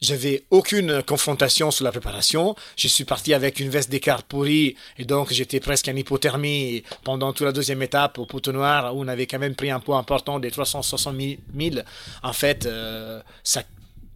j'avais 0.00 0.44
aucune 0.50 1.02
confrontation 1.02 1.70
sur 1.70 1.84
la 1.84 1.90
préparation. 1.90 2.54
Je 2.76 2.86
suis 2.86 3.04
parti 3.04 3.34
avec 3.34 3.58
une 3.58 3.68
veste 3.68 3.90
d'écart 3.90 4.22
pourrie 4.22 4.76
et 4.96 5.04
donc 5.04 5.32
j'étais 5.32 5.58
presque 5.58 5.88
en 5.88 5.96
hypothermie 5.96 6.84
pendant 7.02 7.32
toute 7.32 7.46
la 7.46 7.52
deuxième 7.52 7.82
étape 7.82 8.18
au 8.18 8.26
poteau 8.26 8.52
noir 8.52 8.94
où 8.94 9.02
on 9.02 9.08
avait 9.08 9.26
quand 9.26 9.40
même 9.40 9.56
pris 9.56 9.70
un 9.70 9.80
poids 9.80 9.98
important 9.98 10.38
des 10.38 10.52
360 10.52 11.16
000. 11.58 11.76
En 12.22 12.32
fait, 12.32 12.66
euh, 12.66 13.20
ça. 13.42 13.62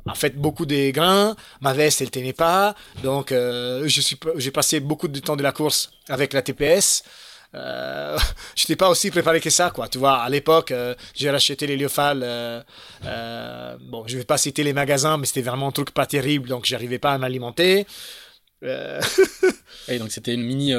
En 0.04 0.16
fait, 0.16 0.36
beaucoup 0.36 0.66
de 0.66 0.90
grains, 0.90 1.36
ma 1.60 1.72
veste, 1.74 2.00
elle 2.02 2.10
tenait 2.10 2.32
pas. 2.32 2.74
Donc, 3.04 3.30
euh, 3.30 3.84
je 3.86 4.00
suis, 4.00 4.18
j'ai 4.34 4.50
passé 4.50 4.80
beaucoup 4.80 5.06
de 5.06 5.20
temps 5.20 5.36
de 5.36 5.44
la 5.44 5.52
course 5.52 5.92
avec 6.08 6.32
la 6.32 6.42
TPS. 6.42 7.04
Euh, 7.54 8.18
j'étais 8.54 8.76
pas 8.76 8.88
aussi 8.88 9.10
préparé 9.10 9.40
que 9.40 9.50
ça, 9.50 9.70
quoi. 9.70 9.88
Tu 9.88 9.98
vois, 9.98 10.22
à 10.22 10.28
l'époque, 10.28 10.70
euh, 10.70 10.94
j'ai 11.14 11.30
racheté 11.30 11.66
les 11.66 11.76
Lyofal. 11.76 12.22
Euh, 12.24 13.76
bon, 13.80 14.04
je 14.06 14.18
vais 14.18 14.24
pas 14.24 14.38
citer 14.38 14.64
les 14.64 14.72
magasins, 14.72 15.18
mais 15.18 15.26
c'était 15.26 15.42
vraiment 15.42 15.68
un 15.68 15.72
truc 15.72 15.90
pas 15.90 16.06
terrible, 16.06 16.48
donc 16.48 16.64
j'arrivais 16.64 16.98
pas 16.98 17.12
à 17.12 17.18
m'alimenter. 17.18 17.86
Et 19.88 19.98
donc 19.98 20.12
c'était 20.12 20.34
une 20.34 20.44
mini 20.44 20.72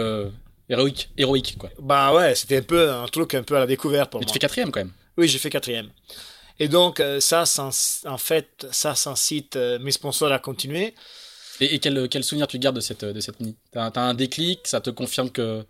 héroïque, 0.70 1.10
héroïque, 1.18 1.58
quoi. 1.58 1.70
bah 1.80 2.14
ouais, 2.14 2.34
c'était 2.34 2.60
un 2.60 2.62
peu 2.62 2.90
un 2.90 3.06
truc 3.08 3.34
un 3.34 3.44
peu 3.44 3.58
à 3.58 3.60
la 3.60 3.68
découverte 3.68 4.10
pour 4.10 4.22
tu 4.22 4.26
moi. 4.26 4.34
fais 4.34 4.40
quatrième 4.40 4.72
quand 4.72 4.80
même. 4.80 4.94
Oui, 5.18 5.28
j'ai 5.28 5.38
fait 5.38 5.50
quatrième. 5.50 5.90
Et 6.60 6.70
donc, 6.70 7.04
ça, 7.20 7.44
en 8.06 8.18
fait, 8.18 8.68
ça 8.72 8.96
s'incite 8.96 9.58
mes 9.82 9.92
sponsors 9.92 10.32
à 10.32 10.40
continuer. 10.40 10.96
Et, 11.60 11.76
et 11.76 11.80
quel, 11.80 12.08
quel 12.08 12.24
souvenir 12.24 12.48
tu 12.48 12.58
gardes 12.58 12.78
de 12.78 12.82
cette, 12.82 13.04
de 13.04 13.20
cette 13.20 13.42
mini? 13.42 13.58
T'as 13.74 13.92
t'as 13.92 14.02
un 14.02 14.14
déclic, 14.14 14.66
ça 14.66 14.80
te 14.80 14.90
confirme 14.90 15.30
que. 15.30 15.66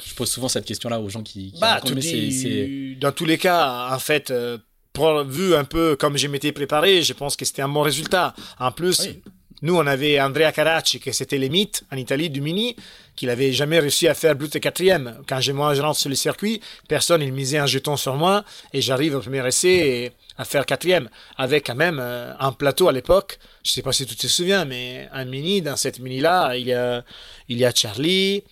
Je 0.00 0.14
pose 0.14 0.30
souvent 0.30 0.48
cette 0.48 0.64
question-là 0.64 1.00
aux 1.00 1.08
gens 1.08 1.22
qui. 1.22 1.52
qui 1.52 1.60
Bah, 1.60 1.74
racontent, 1.74 1.88
tu 1.90 1.94
mais 1.96 2.00
dis, 2.00 2.32
c'est- 2.32 2.48
c'est- 2.48 2.94
dans 3.00 3.12
tous 3.12 3.24
les 3.26 3.38
cas, 3.38 3.88
en 3.92 3.98
fait, 3.98 4.30
euh, 4.30 4.58
pour, 4.92 5.24
vu 5.24 5.54
un 5.54 5.64
peu 5.64 5.96
comme 5.96 6.16
je 6.16 6.26
m'étais 6.28 6.52
préparé, 6.52 7.02
je 7.02 7.12
pense 7.12 7.36
que 7.36 7.44
c'était 7.44 7.62
un 7.62 7.68
bon 7.68 7.82
résultat. 7.82 8.34
En 8.58 8.72
plus, 8.72 9.00
Oui. 9.00 9.22
nous, 9.60 9.76
on 9.76 9.86
avait 9.86 10.18
Andrea 10.20 10.50
Caracci, 10.52 10.98
que 10.98 11.12
c'était 11.12 11.38
les 11.38 11.50
mythes 11.50 11.84
en 11.92 11.96
Italie 11.96 12.30
du 12.30 12.40
mini, 12.40 12.74
qu'il 13.16 13.28
avait 13.28 13.52
jamais 13.52 13.78
réussi 13.80 14.08
à 14.08 14.14
faire 14.14 14.36
plus 14.36 14.48
de 14.50 14.58
quatrième. 14.58 15.18
Quand 15.28 15.40
je, 15.40 15.52
moi, 15.52 15.74
je 15.74 15.82
rentre 15.82 15.98
sur 15.98 16.08
le 16.08 16.14
circuit, 16.14 16.60
personne, 16.88 17.20
il 17.22 17.32
misait 17.32 17.58
un 17.58 17.66
jeton 17.66 17.96
sur 17.98 18.14
moi, 18.16 18.44
et 18.72 18.80
j'arrive 18.80 19.14
au 19.16 19.20
premier 19.20 19.46
essai 19.46 19.68
et- 19.68 20.12
à 20.38 20.46
faire 20.46 20.64
quatrième, 20.64 21.10
avec 21.36 21.66
quand 21.66 21.74
même 21.74 21.98
euh, 22.00 22.32
un 22.40 22.52
plateau 22.52 22.88
à 22.88 22.92
l'époque. 22.92 23.38
Je 23.62 23.70
sais 23.70 23.82
pas 23.82 23.92
si 23.92 24.06
tu 24.06 24.16
te 24.16 24.26
souviens, 24.26 24.64
mais 24.64 25.08
un 25.12 25.26
mini, 25.26 25.60
dans 25.60 25.76
cette 25.76 25.98
mini-là, 26.00 26.56
il 26.56 26.66
y 26.68 26.72
a, 26.72 27.04
il 27.50 27.58
y 27.58 27.64
a 27.66 27.74
Charlie, 27.74 28.42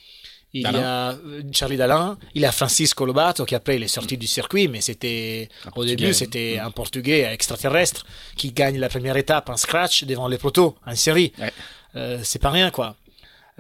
il 0.52 0.62
y 0.62 0.66
a 0.66 1.10
euh, 1.10 1.43
Charlie 1.52 1.77
Dalin, 1.77 2.18
il 2.35 2.43
y 2.43 2.44
a 2.44 2.52
Francisco 2.52 3.06
Lobato 3.06 3.44
qui 3.44 3.55
après 3.55 3.77
il 3.77 3.82
est 3.82 3.89
sorti 3.89 4.16
du 4.18 4.27
circuit, 4.27 4.68
mais 4.68 4.81
c'était 4.81 5.48
Un 5.64 5.68
au 5.68 5.72
Portugais, 5.72 5.97
début 5.97 6.14
c'était 6.14 6.59
mm. 6.60 6.66
un 6.66 6.70
Portugais 6.70 7.32
extraterrestre 7.32 8.05
qui 8.36 8.52
gagne 8.52 8.78
la 8.78 8.89
première 8.89 9.16
étape 9.16 9.48
en 9.48 9.56
scratch 9.56 10.05
devant 10.05 10.28
les 10.28 10.39
protos 10.39 10.77
en 10.86 10.94
série. 10.97 11.32
Ouais. 11.39 11.52
Euh, 11.97 12.20
c'est 12.22 12.40
pas 12.40 12.51
rien 12.51 12.70
quoi. 12.70 12.97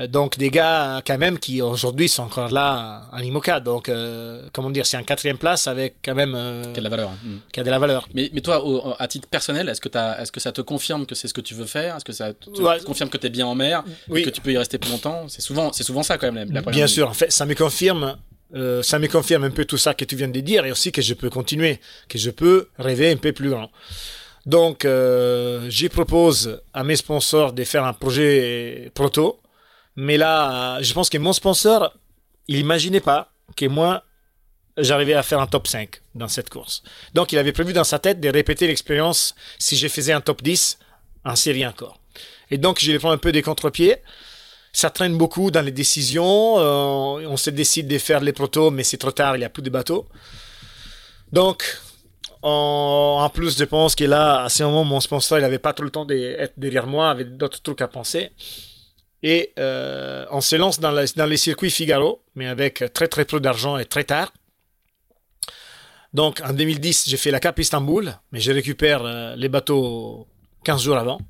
Euh, 0.00 0.06
Donc 0.06 0.38
des 0.38 0.50
gars 0.50 1.02
quand 1.06 1.18
même 1.18 1.38
qui 1.38 1.60
aujourd'hui 1.62 2.08
sont 2.08 2.22
encore 2.24 2.50
là 2.50 3.02
en 3.12 3.18
IMOCA. 3.18 3.60
Donc 3.60 3.88
euh, 3.88 4.42
comment 4.52 4.70
dire, 4.70 4.86
c'est 4.86 4.96
en 4.96 5.02
quatrième 5.02 5.38
place 5.38 5.66
avec 5.66 5.96
quand 6.04 6.14
même 6.14 6.34
euh, 6.34 6.62
Quelle 6.74 6.78
est 6.86 6.88
la 6.88 6.88
valeur 6.90 7.10
hein. 7.10 7.18
Mm. 7.24 7.36
qui 7.52 7.60
a 7.60 7.64
de 7.64 7.70
la 7.70 7.78
valeur. 7.78 8.08
mais, 8.14 8.30
mais 8.32 8.40
toi, 8.40 8.64
au- 8.64 8.94
à 8.98 9.06
titre 9.08 9.28
personnel, 9.28 9.68
est-ce 9.68 9.80
que, 9.80 9.88
t'as- 9.88 10.20
est-ce 10.20 10.32
que 10.32 10.40
ça 10.40 10.52
te 10.52 10.60
confirme 10.60 11.06
que 11.06 11.14
c'est 11.14 11.28
ce 11.28 11.34
que 11.34 11.40
tu 11.40 11.54
veux 11.54 11.66
faire? 11.66 11.96
Est-ce 11.96 12.04
que 12.04 12.12
ça 12.12 12.32
te 12.32 12.84
confirme 12.84 13.10
que 13.10 13.18
tu 13.18 13.26
es 13.26 13.30
bien 13.30 13.46
en 13.46 13.54
mer? 13.54 13.84
Oui. 14.08 14.20
et 14.20 14.24
que 14.24 14.30
tu 14.30 14.40
peux 14.40 14.52
y 14.52 14.58
rester 14.58 14.78
plus 14.78 14.90
longtemps? 14.90 15.26
C'est 15.28 15.42
souvent, 15.42 15.72
c'est 15.72 15.84
souvent 15.84 16.02
ça 16.02 16.18
quand 16.18 16.32
même. 16.32 16.48
La, 16.48 16.54
la 16.56 16.62
première 16.62 16.76
Bien 16.76 16.86
sûr, 16.86 17.08
en 17.08 17.14
fait, 17.14 17.30
ça 17.30 17.44
me 17.46 17.54
confirme, 17.54 18.16
euh, 18.54 18.82
ça 18.82 18.98
me 18.98 19.06
confirme 19.08 19.44
un 19.44 19.50
peu 19.50 19.64
tout 19.64 19.76
ça 19.78 19.94
que 19.94 20.04
tu 20.04 20.16
viens 20.16 20.28
de 20.28 20.40
dire 20.40 20.64
et 20.64 20.72
aussi 20.72 20.92
que 20.92 21.02
je 21.02 21.14
peux 21.14 21.30
continuer, 21.30 21.78
que 22.08 22.18
je 22.18 22.30
peux 22.30 22.68
rêver 22.78 23.10
un 23.10 23.16
peu 23.16 23.32
plus 23.32 23.50
grand. 23.50 23.70
Donc, 24.46 24.84
euh, 24.84 25.68
j'y 25.68 25.88
propose 25.90 26.60
à 26.72 26.82
mes 26.84 26.96
sponsors 26.96 27.52
de 27.52 27.62
faire 27.64 27.84
un 27.84 27.92
projet 27.92 28.90
proto. 28.94 29.38
Mais 29.96 30.16
là, 30.16 30.80
je 30.82 30.92
pense 30.92 31.08
que 31.10 31.18
mon 31.18 31.32
sponsor, 31.32 31.94
il 32.48 32.58
imaginait 32.58 33.00
pas 33.00 33.32
que 33.56 33.66
moi, 33.66 34.04
j'arrivais 34.76 35.14
à 35.14 35.22
faire 35.22 35.40
un 35.40 35.46
top 35.46 35.66
5 35.66 36.00
dans 36.14 36.28
cette 36.28 36.48
course. 36.48 36.82
Donc, 37.14 37.32
il 37.32 37.38
avait 37.38 37.52
prévu 37.52 37.72
dans 37.72 37.84
sa 37.84 37.98
tête 37.98 38.20
de 38.20 38.28
répéter 38.28 38.66
l'expérience 38.66 39.34
si 39.58 39.76
je 39.76 39.88
faisais 39.88 40.12
un 40.12 40.20
top 40.20 40.42
10 40.42 40.78
en 41.24 41.36
série 41.36 41.66
encore. 41.66 42.00
Et 42.50 42.58
donc, 42.58 42.80
je 42.80 42.90
les 42.92 42.98
prends 42.98 43.10
un 43.10 43.18
peu 43.18 43.32
des 43.32 43.42
contre-pieds. 43.42 43.96
Ça 44.72 44.90
traîne 44.90 45.16
beaucoup 45.16 45.50
dans 45.50 45.62
les 45.62 45.72
décisions. 45.72 46.58
Euh, 46.58 47.26
on 47.28 47.36
se 47.36 47.50
décide 47.50 47.88
de 47.88 47.98
faire 47.98 48.20
les 48.20 48.32
protos, 48.32 48.70
mais 48.70 48.84
c'est 48.84 48.98
trop 48.98 49.10
tard, 49.10 49.36
il 49.36 49.40
n'y 49.40 49.44
a 49.44 49.50
plus 49.50 49.62
de 49.62 49.70
bateaux. 49.70 50.06
Donc, 51.32 51.64
en, 52.42 53.28
plus, 53.32 53.58
je 53.58 53.64
pense 53.64 53.94
que 53.94 54.04
là, 54.04 54.44
à 54.44 54.48
ce 54.48 54.62
moment, 54.62 54.84
mon 54.84 55.00
sponsor, 55.00 55.38
il 55.38 55.42
n'avait 55.42 55.58
pas 55.58 55.72
trop 55.72 55.84
le 55.84 55.90
temps 55.90 56.04
d'être 56.04 56.54
derrière 56.56 56.86
moi, 56.86 57.10
avait 57.10 57.24
d'autres 57.24 57.60
trucs 57.62 57.82
à 57.82 57.88
penser. 57.88 58.30
Et 59.22 59.52
euh, 59.58 60.24
on 60.30 60.40
se 60.40 60.56
lance 60.56 60.80
dans, 60.80 60.92
les 60.92 61.36
circuits 61.36 61.70
Figaro, 61.70 62.22
mais 62.34 62.46
avec 62.46 62.84
très 62.94 63.08
très 63.08 63.24
peu 63.24 63.40
d'argent 63.40 63.76
et 63.76 63.84
très 63.84 64.04
tard. 64.04 64.32
Donc 66.14 66.40
en 66.44 66.52
2010, 66.52 67.08
j'ai 67.08 67.16
fait 67.16 67.30
la 67.30 67.40
Cap 67.40 67.58
Istanbul, 67.58 68.14
mais 68.32 68.40
je 68.40 68.50
récupère 68.50 69.04
euh, 69.04 69.36
les 69.36 69.48
bateaux 69.48 70.26
15 70.64 70.82
jours 70.82 70.96
avant, 70.96 71.20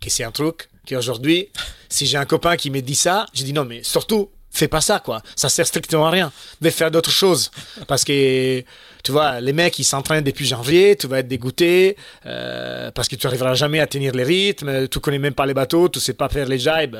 que 0.00 0.10
c'est 0.10 0.24
un 0.24 0.32
truc 0.32 0.68
qu'aujourd'hui, 0.88 1.50
si 1.88 2.06
j'ai 2.06 2.16
un 2.16 2.24
copain 2.24 2.56
qui 2.56 2.70
me 2.70 2.80
dit 2.80 2.96
ça, 2.96 3.26
je 3.34 3.44
dis 3.44 3.52
non, 3.52 3.64
mais 3.64 3.82
surtout, 3.82 4.30
fais 4.50 4.68
pas 4.68 4.80
ça, 4.80 5.00
quoi. 5.00 5.22
Ça 5.36 5.48
sert 5.48 5.66
strictement 5.66 6.06
à 6.06 6.10
rien. 6.10 6.32
de 6.60 6.70
faire 6.70 6.90
d'autres 6.90 7.10
choses. 7.10 7.50
Parce 7.86 8.04
que, 8.04 8.60
tu 9.04 9.12
vois, 9.12 9.40
les 9.40 9.52
mecs, 9.52 9.78
ils 9.78 9.84
s'entraînent 9.84 10.24
depuis 10.24 10.46
janvier, 10.46 10.96
tu 10.96 11.06
vas 11.06 11.20
être 11.20 11.28
dégoûté, 11.28 11.96
euh, 12.26 12.90
parce 12.90 13.08
que 13.08 13.16
tu 13.16 13.26
arriveras 13.26 13.54
jamais 13.54 13.80
à 13.80 13.86
tenir 13.86 14.12
les 14.14 14.24
rythmes, 14.24 14.88
tu 14.88 15.00
connais 15.00 15.18
même 15.18 15.34
pas 15.34 15.46
les 15.46 15.54
bateaux, 15.54 15.88
tu 15.88 16.00
sais 16.00 16.14
pas 16.14 16.28
faire 16.28 16.46
les 16.48 16.58
jibes. 16.58 16.96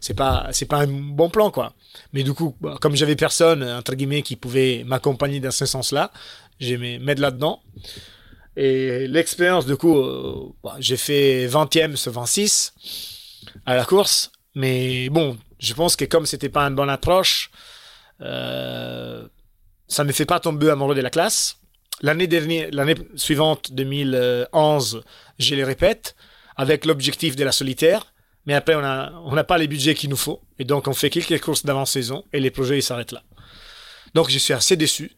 C'est 0.00 0.14
pas, 0.14 0.48
c'est 0.52 0.66
pas 0.66 0.78
un 0.78 0.86
bon 0.86 1.28
plan, 1.30 1.50
quoi. 1.50 1.74
Mais 2.12 2.22
du 2.22 2.32
coup, 2.32 2.56
bah, 2.60 2.76
comme 2.80 2.96
j'avais 2.96 3.16
personne, 3.16 3.62
entre 3.62 3.94
guillemets, 3.94 4.22
qui 4.22 4.36
pouvait 4.36 4.82
m'accompagner 4.86 5.40
dans 5.40 5.50
ce 5.50 5.66
sens-là, 5.66 6.10
j'ai 6.58 6.76
mis 6.76 6.98
mettre 6.98 7.20
là-dedans. 7.20 7.60
Et 8.56 9.06
l'expérience, 9.06 9.66
du 9.66 9.76
coup, 9.76 9.98
euh, 9.98 10.52
bah, 10.62 10.76
j'ai 10.78 10.96
fait 10.96 11.46
20e 11.46 11.96
sur 11.96 12.12
26 12.12 12.74
à 13.66 13.76
la 13.76 13.84
course. 13.84 14.32
Mais 14.54 15.08
bon, 15.08 15.36
je 15.60 15.74
pense 15.74 15.94
que 15.94 16.04
comme 16.04 16.26
c'était 16.26 16.48
pas 16.48 16.62
une 16.64 16.74
bonne 16.74 16.90
approche, 16.90 17.50
euh, 18.22 19.26
ça 19.86 20.04
me 20.04 20.12
fait 20.12 20.24
pas 20.24 20.40
tomber 20.40 20.70
amoureux 20.70 20.94
de 20.94 21.00
la 21.00 21.10
classe. 21.10 21.58
L'année 22.02 22.26
dernière, 22.26 22.68
l'année 22.72 22.94
suivante, 23.14 23.72
2011, 23.72 25.02
je 25.38 25.54
les 25.54 25.64
répète, 25.64 26.16
avec 26.56 26.86
l'objectif 26.86 27.36
de 27.36 27.44
la 27.44 27.52
solitaire. 27.52 28.12
Mais 28.46 28.54
après, 28.54 28.74
on 28.74 28.80
n'a 28.80 29.12
on 29.24 29.36
a 29.36 29.44
pas 29.44 29.58
les 29.58 29.68
budgets 29.68 29.94
qu'il 29.94 30.08
nous 30.08 30.16
faut. 30.16 30.40
Et 30.58 30.64
donc, 30.64 30.88
on 30.88 30.94
fait 30.94 31.10
quelques 31.10 31.40
courses 31.42 31.64
d'avant-saison 31.64 32.24
et 32.32 32.40
les 32.40 32.50
projets, 32.50 32.78
ils 32.78 32.82
s'arrêtent 32.82 33.12
là. 33.12 33.22
Donc, 34.14 34.30
je 34.30 34.38
suis 34.38 34.54
assez 34.54 34.76
déçu. 34.76 35.12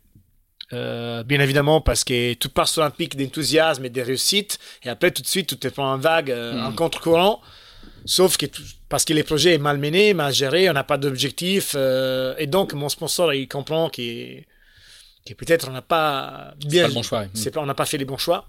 Euh, 0.72 1.22
bien 1.22 1.38
évidemment, 1.38 1.80
parce 1.80 2.02
que 2.02 2.34
tout 2.34 2.48
part 2.48 2.66
sur 2.66 2.82
un 2.82 2.90
pic 2.90 3.16
d'enthousiasme 3.16 3.84
et 3.84 3.90
de 3.90 4.00
réussite. 4.00 4.58
Et 4.82 4.88
après, 4.88 5.12
tout 5.12 5.22
de 5.22 5.26
suite, 5.26 5.48
tout 5.48 5.66
est 5.66 5.78
en 5.78 5.98
vague, 5.98 6.32
euh, 6.32 6.60
en 6.60 6.72
hmm. 6.72 6.74
contre-courant. 6.74 7.40
Sauf 8.04 8.36
que 8.36 8.46
parce 8.88 9.04
que 9.04 9.12
les 9.12 9.22
projets 9.22 9.54
est 9.54 9.58
mal 9.58 9.78
mené, 9.78 10.14
mal 10.14 10.32
géré, 10.32 10.68
on 10.68 10.72
n'a 10.72 10.84
pas 10.84 10.98
d'objectif. 10.98 11.74
Euh, 11.76 12.34
et 12.38 12.46
donc, 12.46 12.74
mon 12.74 12.88
sponsor, 12.88 13.32
il 13.32 13.48
comprend 13.48 13.88
qu'il 13.88 14.44
que 15.24 15.34
peut-être 15.34 15.68
on 15.68 15.72
n'a 15.72 15.82
pas 15.82 16.54
bien. 16.58 16.88
Pas 16.88 16.94
bon 16.94 17.02
choix. 17.02 17.24
Pas, 17.52 17.60
on 17.60 17.66
n'a 17.66 17.74
pas 17.74 17.86
fait 17.86 17.98
les 17.98 18.04
bons 18.04 18.18
choix. 18.18 18.46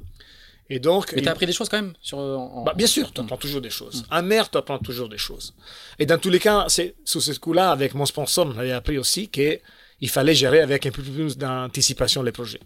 Et 0.70 0.80
donc. 0.80 1.14
Mais 1.14 1.22
tu 1.22 1.28
as 1.28 1.32
appris 1.32 1.46
des 1.46 1.54
choses 1.54 1.70
quand 1.70 1.78
même 1.78 1.94
sur. 2.02 2.18
Bah, 2.66 2.74
bien 2.76 2.88
sûr, 2.88 3.12
tu 3.14 3.22
apprends 3.22 3.38
toujours 3.38 3.62
des 3.62 3.70
choses. 3.70 4.06
Un 4.10 4.22
maire, 4.22 4.50
tu 4.50 4.58
apprends 4.58 4.80
toujours 4.80 5.10
des 5.10 5.18
choses. 5.18 5.54
Et 6.00 6.06
dans 6.06 6.18
tous 6.18 6.30
les 6.30 6.40
cas, 6.40 6.66
c'est 6.68 6.96
sous 7.06 7.22
ce 7.22 7.38
coup-là, 7.40 7.72
avec 7.72 7.94
mon 7.94 8.06
sponsor, 8.06 8.48
on 8.48 8.58
avait 8.58 8.72
appris 8.72 8.98
aussi 8.98 9.28
qu'il 9.28 10.10
fallait 10.10 10.36
gérer 10.36 10.62
avec 10.62 10.86
un 10.86 10.92
peu 10.92 11.04
plus 11.04 11.38
d'anticipation 11.38 12.24
les 12.24 12.32
projets. 12.32 12.62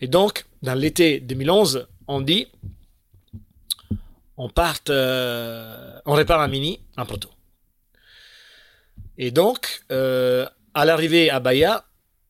Et 0.00 0.06
donc, 0.06 0.44
dans 0.62 0.74
l'été 0.74 1.20
2011, 1.20 1.88
on 2.06 2.20
dit 2.20 2.46
on 4.38 4.48
part, 4.48 4.78
euh, 4.88 5.98
on 6.06 6.14
répare 6.14 6.40
un 6.40 6.48
mini, 6.48 6.80
un 6.96 7.04
proto. 7.04 7.28
Et 9.18 9.32
donc, 9.32 9.82
euh, 9.90 10.46
à 10.74 10.84
l'arrivée 10.84 11.28
à 11.28 11.40
Bahia, 11.40 11.84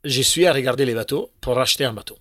je 0.05 0.23
suis 0.23 0.47
à 0.47 0.53
regarder 0.53 0.87
les 0.87 0.95
bateaux 0.95 1.31
pour 1.41 1.61
acheter 1.61 1.85
un 1.85 1.93
bateau. 1.93 2.19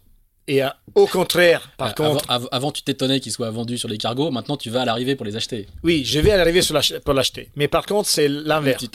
Et 0.50 0.62
au 0.96 1.08
contraire, 1.08 1.72
par 1.78 1.94
contre. 1.94 2.24
Avant, 2.30 2.72
tu 2.72 2.82
t'étonnais 2.82 3.20
qu'ils 3.20 3.34
soient 3.34 3.50
vendus 3.50 3.78
sur 3.78 3.90
les 3.90 3.98
cargos, 3.98 4.32
maintenant 4.32 4.56
tu 4.56 4.70
vas 4.70 4.84
à 4.84 4.86
l'arrivée 4.86 5.16
pour 5.16 5.26
les 5.26 5.36
acheter. 5.36 5.68
Oui, 5.84 6.04
je 6.06 6.20
vais 6.20 6.32
à 6.32 6.38
l'arrivée 6.38 6.62
pour 7.04 7.14
l'acheter. 7.14 7.52
Mais 7.58 7.68
par 7.68 7.86
contre, 7.86 8.08
c'est 8.08 8.30
l'inverse. 8.30 8.86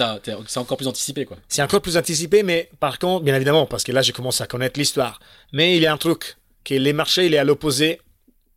C'est 0.47 0.59
encore 0.59 0.78
plus 0.78 0.89
anticipé, 0.89 1.27
quoi. 1.27 1.36
C'est 1.48 1.62
encore 1.62 1.82
plus 1.82 1.98
anticipé, 1.98 2.43
mais 2.43 2.70
par 2.81 2.98
contre, 2.98 3.24
bien 3.24 3.36
évidemment, 3.36 3.66
parce 3.66 3.85
que 3.85 3.93
là, 3.93 4.01
je 4.01 4.12
commence 4.12 4.40
à 4.40 4.47
connaître 4.47 4.78
l'histoire. 4.81 5.20
Mais 5.52 5.77
il 5.77 5.82
y 5.82 5.86
a 5.86 5.93
un 5.93 5.98
truc, 5.98 6.39
que 6.64 6.74
les 6.74 6.94
marchés, 6.94 7.27
il 7.27 7.35
est 7.35 7.39
à 7.39 7.44
l'opposé 7.44 8.01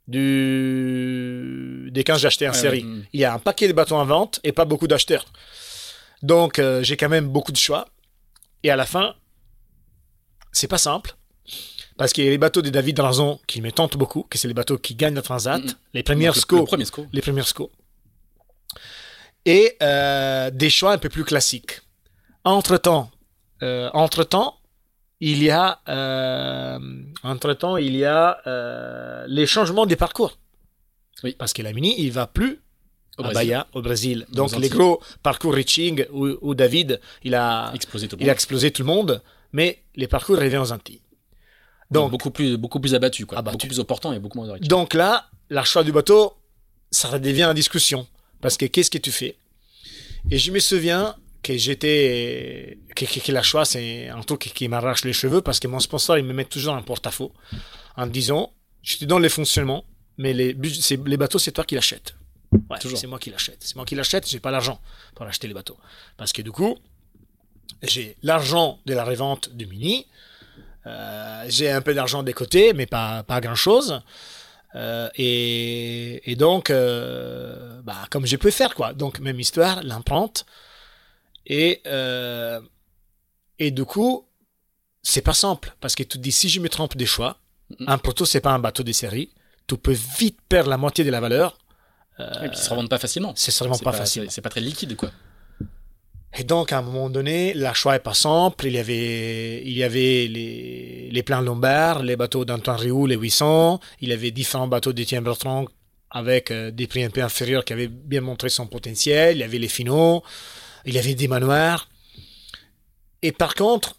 du... 0.07 1.89
des 1.91 2.03
15 2.03 2.21
j'achetais 2.21 2.47
en 2.47 2.53
série. 2.53 2.83
Mm. 2.83 3.05
Il 3.13 3.19
y 3.19 3.25
a 3.25 3.33
un 3.33 3.39
paquet 3.39 3.67
de 3.67 3.73
bateaux 3.73 3.95
en 3.95 4.05
vente 4.05 4.39
et 4.43 4.51
pas 4.51 4.65
beaucoup 4.65 4.87
d'acheteurs. 4.87 5.25
Donc, 6.21 6.59
euh, 6.59 6.83
j'ai 6.83 6.97
quand 6.97 7.09
même 7.09 7.27
beaucoup 7.27 7.51
de 7.51 7.57
choix. 7.57 7.87
Et 8.63 8.71
à 8.71 8.75
la 8.75 8.85
fin, 8.85 9.15
c'est 10.51 10.67
pas 10.67 10.77
simple. 10.77 11.15
Parce 11.97 12.11
qu'il 12.11 12.25
y 12.25 12.27
a 12.27 12.31
les 12.31 12.37
bateaux 12.37 12.61
de 12.61 12.69
David 12.69 12.99
Razon 12.99 13.39
qui 13.47 13.61
me 13.61 13.71
tentent 13.71 13.97
beaucoup, 13.97 14.23
que 14.23 14.37
c'est 14.37 14.47
les 14.47 14.53
bateaux 14.53 14.77
qui 14.77 14.95
gagnent 14.95 15.15
le 15.15 15.21
Transat, 15.21 15.63
mm. 15.63 15.75
les 15.93 16.03
premières 16.03 16.35
SCO, 16.35 16.67
les 17.13 17.21
premières 17.21 17.47
SCO. 17.47 17.71
Et 19.45 19.77
euh, 19.81 20.49
des 20.49 20.69
choix 20.69 20.91
un 20.91 20.97
peu 20.97 21.09
plus 21.09 21.23
classiques. 21.23 21.81
Entre-temps, 22.43 23.11
euh, 23.63 23.89
entre-temps, 23.93 24.57
il 25.31 25.41
y 25.41 25.49
a, 25.49 25.81
euh, 25.89 26.77
entre-temps, 27.23 27.77
il 27.77 27.95
y 27.95 28.05
a 28.05 28.37
euh, 28.45 29.25
les 29.27 29.47
changements 29.47 29.87
des 29.87 29.95
parcours. 29.95 30.37
Oui. 31.23 31.35
Parce 31.39 31.51
que 31.51 31.63
la 31.63 31.73
Mini, 31.73 31.95
il 31.97 32.11
va 32.11 32.27
plus 32.27 32.59
au 33.17 33.23
à 33.23 33.31
Bahia, 33.31 33.65
au 33.73 33.81
Brésil. 33.81 34.27
Donc 34.31 34.55
les 34.55 34.69
gros 34.69 35.01
parcours 35.23 35.55
reaching 35.55 36.05
où, 36.11 36.53
David, 36.53 36.99
il 37.23 37.33
a 37.33 37.71
explosé 37.73 38.07
tout 38.07 38.17
le 38.17 38.21
il 38.21 38.25
monde. 38.25 38.29
a 38.29 38.33
explosé 38.33 38.69
tout 38.69 38.83
le 38.83 38.87
monde, 38.87 39.21
mais 39.51 39.81
les 39.95 40.07
parcours 40.07 40.37
reviennent 40.37 40.61
aux 40.61 40.71
Antilles. 40.71 41.01
Donc, 41.89 42.11
beaucoup 42.11 42.31
plus, 42.31 42.57
beaucoup 42.57 42.79
plus 42.79 42.93
abattu, 42.93 43.25
quoi. 43.25 43.41
Beaucoup 43.41 43.57
plus 43.57 43.79
opportun 43.79 44.13
et 44.13 44.19
beaucoup 44.19 44.37
moins 44.37 44.57
de 44.57 44.67
Donc 44.67 44.93
là, 44.93 45.29
l'achat 45.49 45.83
du 45.83 45.91
bateau, 45.91 46.33
ça 46.91 47.17
devient 47.17 47.45
en 47.45 47.53
discussion. 47.53 48.05
Parce 48.41 48.57
que 48.57 48.65
qu'est-ce 48.65 48.91
que 48.91 48.97
tu 48.99 49.11
fais? 49.11 49.37
Et 50.29 50.37
je 50.37 50.51
me 50.51 50.59
souviens, 50.59 51.15
que 51.45 51.55
j'étais 51.57 52.79
que, 52.95 53.31
la 53.31 53.43
choix 53.43 53.65
c'est 53.65 54.09
un 54.09 54.21
truc 54.21 54.51
qui, 54.57 54.67
m'arrache 54.67 55.03
les 55.05 55.13
cheveux 55.13 55.41
parce 55.41 55.59
que 55.59 55.67
mon 55.67 55.79
sponsor 55.79 56.17
il 56.17 56.25
me 56.25 56.33
met 56.33 56.45
toujours 56.45 56.73
un 56.73 56.81
porte-à-faux 56.81 57.31
en 57.95 58.07
disant 58.07 58.51
je 58.81 58.97
te 58.97 59.05
donne 59.05 59.21
les 59.21 59.29
fonctionnements 59.29 59.85
mais 60.17 60.33
les, 60.33 60.53
les 60.53 61.17
bateaux 61.17 61.37
c'est 61.37 61.51
toi 61.51 61.63
qui 61.63 61.75
l'achètes. 61.75 62.15
Ouais, 62.69 62.77
c'est 62.81 63.07
moi 63.07 63.19
qui 63.19 63.29
l'achète. 63.29 63.57
C'est 63.59 63.75
moi 63.75 63.85
qui 63.85 63.95
l'achète 63.95 64.27
j'ai 64.27 64.39
pas 64.39 64.49
l'argent 64.49 64.79
pour 65.13 65.25
acheter 65.25 65.47
les 65.47 65.53
bateaux. 65.53 65.77
Parce 66.17 66.33
que 66.33 66.41
du 66.41 66.51
coup 66.51 66.77
j'ai 67.83 68.17
l'argent 68.23 68.79
de 68.87 68.93
la 68.95 69.03
revente 69.03 69.49
du 69.55 69.67
mini 69.67 70.07
euh, 70.87 71.45
j'ai 71.47 71.69
un 71.69 71.81
peu 71.81 71.93
d'argent 71.93 72.23
des 72.23 72.33
côtés 72.33 72.73
mais 72.73 72.87
pas 72.87 73.21
pas 73.23 73.39
grand 73.39 73.55
chose 73.67 74.01
euh, 74.73 75.09
et, 75.15 76.31
et, 76.31 76.35
donc 76.35 76.69
euh, 76.69 77.81
bah, 77.83 78.07
comme 78.09 78.25
je 78.25 78.35
peux 78.35 78.51
faire 78.51 78.73
quoi. 78.73 78.93
Donc 78.93 79.19
même 79.19 79.39
histoire 79.39 79.83
l'empreinte 79.83 80.45
et, 81.45 81.81
euh, 81.85 82.59
et 83.59 83.71
du 83.71 83.85
coup, 83.85 84.25
c'est 85.03 85.21
pas 85.21 85.33
simple. 85.33 85.75
Parce 85.79 85.95
que 85.95 86.03
tu 86.03 86.09
te 86.09 86.17
dis, 86.17 86.31
si 86.31 86.49
je 86.49 86.59
me 86.59 86.69
trompe 86.69 86.97
des 86.97 87.05
choix, 87.05 87.37
un 87.87 87.97
proto, 87.97 88.25
c'est 88.25 88.41
pas 88.41 88.51
un 88.51 88.59
bateau 88.59 88.83
de 88.83 88.91
série. 88.91 89.29
Tu 89.67 89.77
peux 89.77 89.95
vite 90.19 90.39
perdre 90.47 90.69
la 90.69 90.77
moitié 90.77 91.03
de 91.03 91.09
la 91.09 91.19
valeur. 91.19 91.57
Euh, 92.19 92.43
et 92.43 92.49
puis, 92.49 92.57
ça 92.57 92.63
se 92.63 92.69
revend 92.69 92.87
pas 92.87 92.99
facilement. 92.99 93.33
C'est 93.35 93.57
revend 93.59 93.77
pas, 93.77 93.91
facile. 93.91 94.27
C'est 94.29 94.41
pas 94.41 94.49
très 94.49 94.61
liquide, 94.61 94.95
quoi. 94.95 95.11
Et 96.37 96.43
donc, 96.43 96.73
à 96.73 96.79
un 96.79 96.81
moment 96.81 97.09
donné, 97.09 97.53
la 97.53 97.73
choix 97.73 97.95
est 97.95 97.99
pas 97.99 98.13
simple. 98.13 98.65
Il 98.67 98.73
y 98.73 98.77
avait, 98.77 99.63
il 99.65 99.71
y 99.71 99.83
avait 99.83 100.27
les, 100.27 101.09
les 101.11 101.23
plans 101.23 101.41
lombards, 101.41 102.03
les 102.03 102.15
bateaux 102.15 102.43
d'Antoine 102.43 102.77
Rioux, 102.77 103.05
les 103.05 103.15
800. 103.15 103.79
Il 104.01 104.09
y 104.09 104.13
avait 104.13 104.31
différents 104.31 104.67
bateaux 104.67 104.91
d'Étienne 104.91 105.23
Bertrand 105.23 105.65
avec 106.09 106.51
euh, 106.51 106.71
des 106.71 106.87
prix 106.87 107.03
un 107.03 107.09
peu 107.09 107.21
inférieurs 107.21 107.63
qui 107.65 107.73
avaient 107.73 107.87
bien 107.87 108.21
montré 108.21 108.49
son 108.49 108.67
potentiel. 108.67 109.37
Il 109.37 109.39
y 109.39 109.43
avait 109.43 109.59
les 109.59 109.67
finaux 109.67 110.23
il 110.85 110.97
avait 110.97 111.15
des 111.15 111.27
manoirs. 111.27 111.89
Et 113.21 113.31
par 113.31 113.55
contre, 113.55 113.95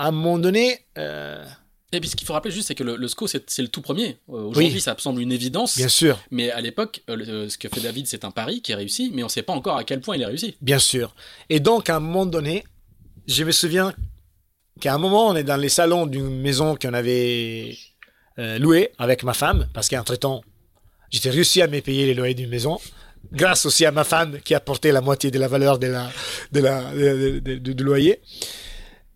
à 0.00 0.08
un 0.08 0.10
moment 0.10 0.38
donné. 0.38 0.80
Euh, 0.98 1.44
et 1.92 2.00
puis 2.00 2.08
ce 2.08 2.16
qu'il 2.16 2.26
faut 2.26 2.32
rappeler 2.32 2.52
juste, 2.52 2.68
c'est 2.68 2.74
que 2.74 2.84
le, 2.84 3.08
SCO, 3.08 3.26
c'est 3.26 3.58
le 3.58 3.68
tout 3.68 3.82
premier. 3.82 4.18
Euh, 4.28 4.44
aujourd'hui, 4.44 4.80
ça 4.80 4.94
semble 4.98 5.20
une 5.20 5.32
évidence. 5.32 5.76
Bien 5.76 5.88
sûr. 5.88 6.20
Mais 6.30 6.50
à 6.50 6.60
l'époque, 6.60 7.02
euh, 7.10 7.48
ce 7.48 7.58
que 7.58 7.68
fait 7.68 7.80
David, 7.80 8.06
c'est 8.06 8.24
un 8.24 8.30
pari 8.30 8.62
qui 8.62 8.72
est 8.72 8.76
réussi, 8.76 9.10
mais 9.12 9.22
on 9.22 9.26
ne 9.26 9.30
sait 9.30 9.42
pas 9.42 9.52
encore 9.52 9.76
à 9.76 9.84
quel 9.84 10.00
point 10.00 10.16
il 10.16 10.22
est 10.22 10.26
réussi. 10.26 10.56
Bien 10.60 10.78
sûr. 10.78 11.14
Et 11.48 11.60
donc, 11.60 11.90
à 11.90 11.96
un 11.96 12.00
moment 12.00 12.26
donné, 12.26 12.64
je 13.26 13.42
me 13.44 13.50
souviens 13.50 13.92
qu'à 14.80 14.94
un 14.94 14.98
moment, 14.98 15.28
on 15.28 15.36
est 15.36 15.44
dans 15.44 15.56
les 15.56 15.68
salons 15.68 16.06
d'une 16.06 16.40
maison 16.40 16.76
qu'on 16.76 16.94
avait 16.94 17.76
louée 18.36 18.92
avec 18.96 19.22
ma 19.22 19.34
femme, 19.34 19.68
parce 19.74 19.88
qu'entre-temps, 19.88 20.42
J'ai 21.10 21.28
réussi 21.28 21.60
à 21.60 21.66
me 21.66 21.80
payer 21.80 22.06
les 22.06 22.14
loyers 22.14 22.34
d'une 22.34 22.48
maison 22.48 22.78
grâce 23.32 23.66
aussi 23.66 23.84
à 23.84 23.92
ma 23.92 24.04
femme 24.04 24.40
qui 24.40 24.54
a 24.54 24.60
porté 24.60 24.92
la 24.92 25.00
moitié 25.00 25.30
de 25.30 25.38
la 25.38 25.48
valeur 25.48 25.78
de 25.78 25.86
la, 25.86 26.10
de 26.52 26.60
la, 26.60 26.92
du 27.58 27.84
loyer. 27.84 28.20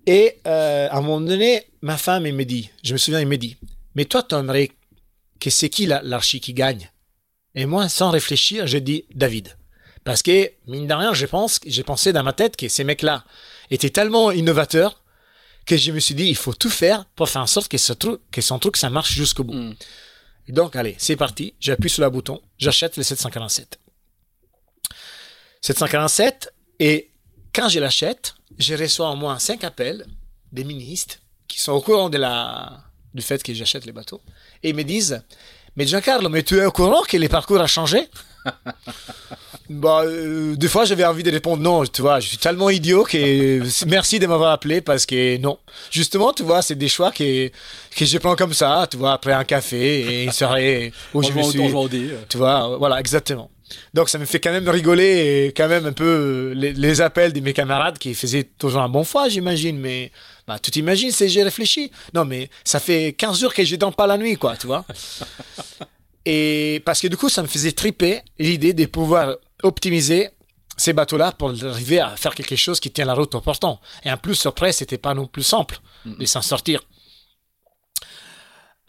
Et 0.07 0.39
euh, 0.47 0.89
à 0.91 0.99
un 0.99 1.01
moment 1.01 1.21
donné, 1.21 1.65
ma 1.83 1.97
femme, 1.97 2.27
elle 2.27 2.35
me 2.35 2.45
dit, 2.45 2.71
je 2.83 2.93
me 2.93 2.99
souviens, 2.99 3.21
elle 3.21 3.29
me 3.29 3.39
dit, 3.39 3.57
mais 3.95 4.05
toi, 4.05 4.23
tu 4.23 4.35
aimerais 4.35 4.71
que 5.41 5.51
c'est 5.51 5.71
qui 5.71 5.87
l'archi 5.87 6.41
qui 6.41 6.53
gagne? 6.53 6.91
Et 7.55 7.67
moi, 7.67 7.89
sans 7.89 8.11
réfléchir, 8.11 8.67
je 8.67 8.79
dis 8.79 9.05
David. 9.15 9.57
Parce 10.05 10.23
que, 10.23 10.51
mine 10.67 10.87
de 10.87 10.95
rien, 10.95 11.15
je 11.15 11.25
pense, 11.25 11.61
j'ai 11.65 11.83
pensé 11.83 12.13
dans 12.13 12.23
ma 12.23 12.33
tête 12.33 12.57
que 12.57 12.69
ces 12.69 12.85
mecs-là 12.85 13.25
étaient 13.71 13.91
tellement 13.91 14.31
innovateurs 14.31 15.03
que 15.65 15.79
je 15.79 15.93
me 15.93 16.01
suis 16.01 16.15
dit, 16.15 16.27
il 16.27 16.37
faut 16.37 16.53
tout 16.53 16.69
faire 16.69 17.07
pour 17.17 17.29
faire 17.29 17.41
en 17.41 17.47
sorte 17.47 17.69
que, 17.69 17.79
ce 17.79 17.95
truc, 17.95 18.21
que 18.31 18.43
son 18.43 18.59
truc, 18.59 18.77
ça 18.77 18.91
marche 18.91 19.13
jusqu'au 19.13 19.45
bout. 19.45 19.75
Et 20.47 20.53
donc, 20.53 20.77
allez, 20.77 20.95
c'est 20.99 21.17
parti. 21.17 21.55
J'appuie 21.59 21.89
sur 21.89 22.03
le 22.03 22.11
bouton, 22.11 22.43
j'achète 22.59 22.99
le 22.99 23.03
747. 23.03 23.79
747, 25.65 26.53
et 26.79 27.11
quand 27.55 27.71
je 27.71 27.81
l'achète, 27.81 28.35
je 28.59 28.75
reçois 28.75 29.11
au 29.11 29.17
moins 29.17 29.39
5 29.39 29.65
appels 29.65 30.05
des 30.53 30.63
ministres 30.63 31.17
qui 31.49 31.59
sont 31.59 31.73
au 31.73 31.81
courant 31.81 32.11
de 32.11 32.19
la, 32.19 32.83
du 33.15 33.23
fait 33.23 33.43
que 33.43 33.55
j'achète 33.55 33.87
les 33.87 33.93
bateaux. 33.93 34.21
Et 34.63 34.69
ils 34.69 34.75
me 34.75 34.83
disent, 34.85 35.23
mais 35.75 35.87
Giancarlo, 35.87 36.29
mais 36.29 36.43
tu 36.43 36.59
es 36.59 36.67
au 36.67 36.71
courant 36.71 37.01
que 37.09 37.17
les 37.17 37.31
parcours 37.31 37.63
a 37.63 37.67
changé? 37.67 38.11
bah, 39.71 40.03
euh, 40.05 40.57
des 40.57 40.69
fois, 40.69 40.85
j'avais 40.85 41.05
envie 41.05 41.23
de 41.23 41.31
répondre 41.31 41.63
non, 41.63 41.85
tu 41.85 42.03
vois, 42.03 42.21
je 42.21 42.29
suis 42.29 42.39
tellement 42.39 42.71
idiot 42.71 43.05
que 43.05 43.63
merci 43.87 44.19
de 44.19 44.27
m'avoir 44.27 44.53
appelé 44.53 44.81
parce 44.81 45.07
que 45.07 45.37
non. 45.39 45.59
Justement, 45.91 46.33
tu 46.33 46.43
vois, 46.43 46.63
c'est 46.63 46.75
des 46.75 46.89
choix 46.89 47.11
que, 47.11 47.49
que 47.49 48.05
je 48.05 48.19
prends 48.19 48.37
comme 48.37 48.55
ça, 48.55 48.87
tu 48.91 48.97
vois, 48.97 49.13
après 49.13 49.33
un 49.33 49.45
café 49.45 50.01
et 50.01 50.25
une 50.25 50.33
soirée 50.33 50.93
où 51.13 51.23
je 51.23 51.33
me 51.33 51.43
suis. 51.43 51.61
Tu 52.29 52.37
vois, 52.37 52.77
voilà, 52.79 53.01
exactement. 53.01 53.51
Donc 53.93 54.09
ça 54.09 54.19
me 54.19 54.25
fait 54.25 54.41
quand 54.41 54.53
même 54.53 54.69
rigoler 54.69 55.47
et 55.47 55.53
quand 55.53 55.69
même 55.69 55.87
un 55.87 55.93
peu 55.93 56.05
euh, 56.05 56.55
les, 56.55 57.01
appels 57.01 57.33
de 57.33 57.41
mes 57.41 57.53
camarades 57.53 57.99
qui 57.99 58.15
faisaient 58.15 58.45
toujours 58.45 58.83
un 58.83 58.89
bon 58.89 59.05
foi, 59.05 59.29
j'imagine. 59.29 59.79
Mais 59.79 60.11
bah, 60.47 60.59
tu 60.59 60.71
t'imagines, 60.71 61.11
c'est 61.11 61.29
j'ai 61.29 61.43
réfléchi? 61.43 61.91
Non, 62.13 62.25
mais 62.25 62.51
ça 62.65 62.81
fait 62.81 63.15
15 63.17 63.41
jours 63.41 63.55
que 63.55 63.65
je 63.65 63.77
dors 63.77 63.95
pas 63.95 64.07
la 64.07 64.19
nuit, 64.19 64.37
quoi, 64.37 64.57
tu 64.57 64.67
vois. 64.67 64.85
et 66.25 66.83
parce 66.85 67.01
que 67.01 67.09
du 67.09 67.17
coup, 67.17 67.29
ça 67.29 67.43
me 67.43 67.47
faisait 67.49 67.73
triper 67.73 68.23
l'idée 68.39 68.73
de 68.73 68.87
pouvoir 68.87 69.37
optimiser 69.63 70.31
ces 70.77 70.93
bateaux-là 70.93 71.33
pour 71.33 71.51
arriver 71.51 72.01
à 72.01 72.17
faire 72.17 72.35
quelque 72.35 72.57
chose 72.57 72.81
qui 72.81 72.91
tient 72.91 73.05
la 73.05 73.15
route 73.15 73.35
important. 73.35 73.81
Et 74.05 74.11
en 74.11 74.17
plus, 74.17 74.35
sur 74.35 74.55
près, 74.55 74.73
c'était 74.73 74.99
pas 74.99 75.15
non 75.15 75.27
plus 75.27 75.43
simple 75.43 75.79
de 76.05 76.25
s'en 76.27 76.43
sortir. 76.43 76.81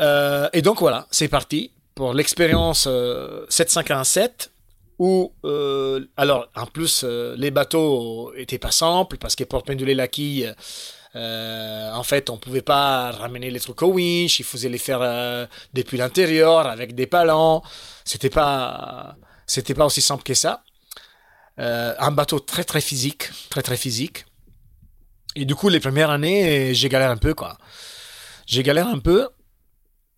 Euh, 0.02 0.50
et 0.52 0.62
donc 0.62 0.80
voilà, 0.80 1.08
c'est 1.12 1.28
parti 1.28 1.72
pour 1.94 2.14
l'expérience 2.14 2.86
euh, 2.88 3.46
757 3.50 4.52
où, 5.00 5.34
euh, 5.44 6.06
alors, 6.16 6.48
en 6.56 6.66
plus, 6.66 7.04
euh, 7.04 7.36
les 7.38 7.52
bateaux 7.52 8.34
étaient 8.36 8.60
pas 8.60 8.72
simples 8.72 9.18
parce 9.18 9.36
que 9.36 9.44
pour 9.44 9.64
penduler 9.64 9.94
la 9.94 10.08
quille, 10.08 10.54
euh, 11.16 11.92
en 11.94 12.04
fait, 12.04 12.30
on 12.30 12.38
pouvait 12.38 12.62
pas 12.62 13.12
ramener 13.12 13.50
les 13.50 13.60
trucs 13.60 13.82
au 13.82 13.88
winch, 13.94 14.40
il 14.40 14.44
fallait 14.44 14.70
les 14.70 14.78
faire 14.78 15.48
depuis 15.74 15.98
l'intérieur 15.98 16.68
avec 16.68 16.96
des 16.96 17.08
palans. 17.08 17.64
C'était 18.04 18.30
pas, 18.30 19.16
c'était 19.48 19.74
pas 19.74 19.86
aussi 19.86 20.02
simple 20.02 20.24
que 20.24 20.34
ça. 20.34 20.64
un 21.58 22.12
bateau 22.12 22.40
très 22.40 22.64
très 22.64 22.82
physique, 22.82 23.30
très 23.50 23.62
très 23.62 23.78
physique. 23.78 24.26
Et 25.36 25.46
du 25.46 25.56
coup, 25.56 25.70
les 25.70 25.80
premières 25.80 26.10
années, 26.10 26.74
j'ai 26.74 26.90
galéré 26.90 27.12
un 27.12 27.18
peu, 27.18 27.34
quoi. 27.34 27.58
J'ai 28.46 28.64
galéré 28.64 28.90
un 28.90 29.00
peu, 29.00 29.30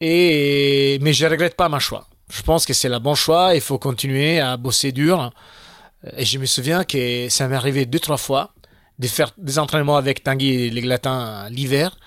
et 0.01 0.99
mais 1.01 1.13
je 1.13 1.25
regrette 1.25 1.55
pas 1.55 1.69
ma 1.69 1.79
choix 1.79 2.07
je 2.29 2.41
pense 2.41 2.65
que 2.65 2.73
c'est 2.73 2.89
le 2.89 2.99
bon 2.99 3.15
choix. 3.15 3.55
Il 3.55 3.61
faut 3.61 3.79
continuer 3.79 4.39
à 4.39 4.57
bosser 4.57 4.91
dur. 4.91 5.31
Et 6.15 6.25
je 6.25 6.37
me 6.37 6.45
souviens 6.45 6.83
que 6.83 7.29
ça 7.29 7.47
m'est 7.47 7.55
arrivé 7.55 7.85
deux, 7.85 7.99
trois 7.99 8.17
fois 8.17 8.53
de 8.99 9.07
faire 9.07 9.31
des 9.37 9.59
entraînements 9.59 9.97
avec 9.97 10.23
Tanguy 10.23 10.49
et 10.49 10.69
les 10.69 10.81
Glatins 10.81 11.49
l'hiver 11.49 11.97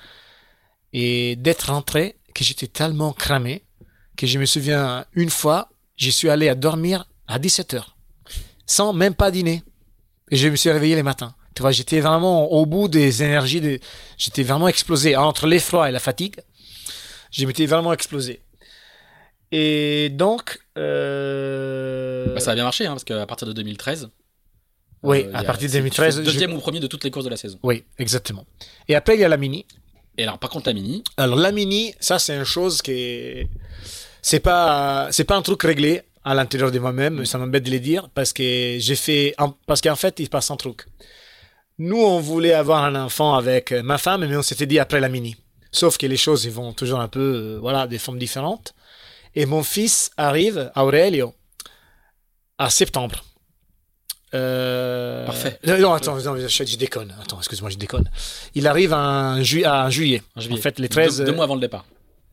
et 0.93 1.37
d'être 1.37 1.73
rentré 1.73 2.17
que 2.35 2.45
j'étais 2.45 2.67
tellement 2.67 3.13
cramé 3.13 3.65
que 4.17 4.27
je 4.27 4.39
me 4.39 4.47
souviens 4.47 5.07
une 5.15 5.31
fois, 5.31 5.71
je 5.97 6.11
suis 6.11 6.29
allé 6.29 6.49
à 6.49 6.55
dormir 6.55 7.07
à 7.29 7.39
17 7.39 7.75
heures 7.75 7.97
sans 8.71 8.93
même 8.93 9.15
pas 9.15 9.33
dîner. 9.33 9.65
Et 10.31 10.37
je 10.37 10.49
me 10.49 10.55
suis 10.55 10.71
réveillé 10.71 10.95
les 10.95 11.03
matins. 11.03 11.35
Tu 11.57 11.63
vois, 11.63 11.73
j'étais 11.73 11.99
vraiment 11.99 12.53
au 12.53 12.67
bout 12.67 12.87
des 12.87 13.25
énergies. 13.25 13.81
J'étais 14.17 14.45
vraiment 14.45 14.69
explosé. 14.69 15.17
Entre 15.17 15.49
l'effroi 15.49 15.89
et 15.89 15.93
la 15.93 15.99
fatigue, 15.99 16.37
je 17.33 17.45
m'étais 17.47 17.67
vraiment 17.67 17.93
explosé. 17.93 18.43
Et 19.51 20.09
donc. 20.11 20.61
Euh... 20.79 22.33
Bah, 22.33 22.39
ça 22.41 22.53
a 22.53 22.55
bien 22.55 22.63
marché, 22.63 22.87
hein, 22.87 22.93
parce 22.93 23.03
qu'à 23.03 23.27
partir 23.27 23.49
de 23.49 23.53
2013. 23.53 24.11
Oui, 25.03 25.25
euh, 25.25 25.31
à 25.35 25.45
partir 25.45 25.69
de 25.69 25.73
2013. 25.73 26.23
Deuxième 26.23 26.53
ou 26.53 26.59
premier 26.59 26.81
de 26.81 26.87
toutes 26.87 27.05
les 27.05 27.11
courses 27.11 27.25
de 27.25 27.31
la 27.31 27.37
saison. 27.37 27.59
Oui, 27.63 27.85
exactement. 27.99 28.45
Et 28.89 28.95
après, 28.95 29.17
il 29.17 29.21
y 29.21 29.25
a 29.25 29.29
la 29.29 29.37
Mini. 29.37 29.65
Et 30.19 30.25
alors, 30.25 30.39
par 30.39 30.51
contre, 30.51 30.69
la 30.69 30.75
Mini. 30.75 31.03
Alors, 31.17 31.37
la 31.37 31.53
Mini, 31.53 31.95
ça, 32.01 32.19
c'est 32.19 32.37
une 32.37 32.45
chose 32.45 32.83
qui 32.83 32.93
est. 32.93 33.49
C'est 34.23 34.41
pas, 34.41 35.09
c'est 35.11 35.25
pas 35.25 35.37
un 35.37 35.43
truc 35.43 35.63
réglé 35.63 36.03
à 36.25 36.35
l'intérieur 36.35 36.71
de 36.71 36.79
moi-même, 36.79 37.25
ça 37.25 37.39
m'embête 37.39 37.63
de 37.63 37.71
le 37.71 37.81
dire, 37.81 38.11
parce 38.11 38.35
que 38.35 38.77
j'ai 38.79 38.97
fait. 38.97 39.35
Parce 39.67 39.81
qu'en 39.81 39.97
fait, 39.97 40.21
il 40.21 40.27
se 40.27 40.31
passe 40.31 40.51
un 40.51 40.57
truc. 40.57 40.85
Nous, 41.79 41.97
on 41.97 42.21
voulait 42.21 42.53
avoir 42.53 42.85
un 42.85 42.95
enfant 42.95 43.35
avec 43.35 43.73
ma 43.73 43.97
femme, 43.97 44.27
mais 44.27 44.37
on 44.37 44.43
s'était 44.43 44.67
dit 44.67 44.79
après 44.79 45.01
la 45.01 45.09
Mini. 45.09 45.37
Sauf 45.73 45.97
que 45.97 46.07
les 46.07 46.19
choses, 46.19 46.45
ils 46.45 46.51
vont 46.51 46.73
toujours 46.75 47.01
un 47.01 47.09
peu, 47.09 47.21
euh, 47.21 47.59
voilà, 47.61 47.87
des 47.87 47.99
formes 47.99 48.19
différentes. 48.19 48.75
Et 49.35 49.47
mon 49.47 49.63
fils 49.63 50.11
arrive, 50.17 50.71
Aurelio, 50.77 51.33
à 52.59 52.69
septembre. 52.69 53.25
Euh... 54.35 55.27
Parfait. 55.27 55.59
Non, 55.67 55.93
attends, 55.93 56.19
je, 56.19 56.77
déconne. 56.77 57.15
Attends, 57.21 57.39
excuse-moi, 57.39 57.71
je 57.71 57.77
déconne. 57.77 58.09
Il 58.55 58.67
arrive 58.67 58.93
en, 58.93 59.43
ju 59.43 59.65
à 59.65 59.91
juillet. 59.91 60.23
En 60.37 60.57
fait, 60.57 60.79
les 60.79 60.89
13. 60.89 61.23
Deux, 61.23 61.33
mois 61.33 61.45
avant 61.45 61.55
le 61.55 61.61
départ. 61.61 61.85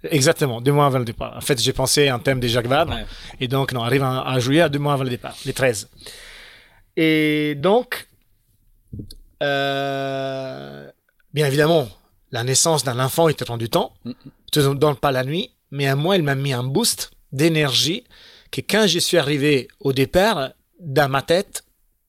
Exactement, 0.03 0.61
deux 0.61 0.71
mois 0.71 0.85
avant 0.85 0.99
le 0.99 1.05
départ. 1.05 1.35
En 1.35 1.41
fait, 1.41 1.59
j'ai 1.59 1.73
pensé 1.73 2.11
en 2.11 2.19
termes 2.19 2.39
de 2.39 2.47
Jacques 2.47 2.67
Vabre. 2.67 2.97
Et 3.39 3.47
donc, 3.47 3.73
non, 3.73 3.83
arrive 3.83 4.03
en, 4.03 4.39
juillet, 4.39 4.61
à 4.61 4.69
deux 4.69 4.79
mois 4.79 4.93
avant 4.93 5.03
le 5.03 5.09
départ, 5.09 5.35
les 5.45 5.53
13. 5.53 5.89
Et 6.95 7.55
donc, 7.55 8.07
euh, 9.43 10.89
bien 11.33 11.47
évidemment, 11.47 11.87
la 12.31 12.43
naissance 12.43 12.83
d'un 12.83 12.99
enfant, 12.99 13.27
il 13.29 13.35
te 13.35 13.43
prend 13.43 13.57
du 13.57 13.69
temps. 13.69 13.93
Tu 14.51 14.59
ne 14.59 14.73
donnes 14.73 14.95
pas 14.95 15.11
la 15.11 15.23
nuit 15.23 15.51
mais 15.71 15.87
à 15.87 15.95
moi, 15.95 16.15
elle 16.15 16.23
m'a 16.23 16.35
mis 16.35 16.53
un 16.53 16.63
boost 16.63 17.11
d'énergie 17.31 18.03
que 18.51 18.61
quand 18.61 18.87
je 18.87 18.99
suis 18.99 19.17
arrivé 19.17 19.67
au 19.79 19.93
départ, 19.93 20.51
dans 20.79 21.09
ma 21.09 21.21
tête, 21.21 21.63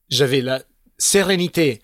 j'avais 0.09 0.41
la 0.41 0.61
sérénité 0.97 1.81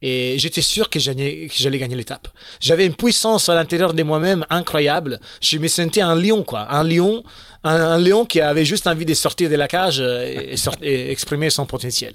et 0.00 0.38
j'étais 0.38 0.60
sûr 0.60 0.90
que 0.90 1.00
j'allais, 1.00 1.48
gagner 1.78 1.96
l'étape. 1.96 2.28
J'avais 2.60 2.86
une 2.86 2.94
puissance 2.94 3.48
à 3.48 3.54
l'intérieur 3.54 3.94
de 3.94 4.02
moi-même 4.02 4.46
incroyable. 4.48 5.18
Je 5.40 5.58
me 5.58 5.66
sentais 5.66 6.00
un 6.00 6.14
lion, 6.14 6.44
quoi. 6.44 6.72
Un 6.72 6.84
lion, 6.84 7.24
un, 7.64 7.98
lion 7.98 8.24
qui 8.24 8.40
avait 8.40 8.64
juste 8.64 8.86
envie 8.86 9.04
de 9.04 9.14
sortir 9.14 9.50
de 9.50 9.56
la 9.56 9.66
cage 9.66 10.00
et, 10.00 10.54
et 10.82 11.10
exprimer 11.10 11.50
son 11.50 11.66
potentiel. 11.66 12.14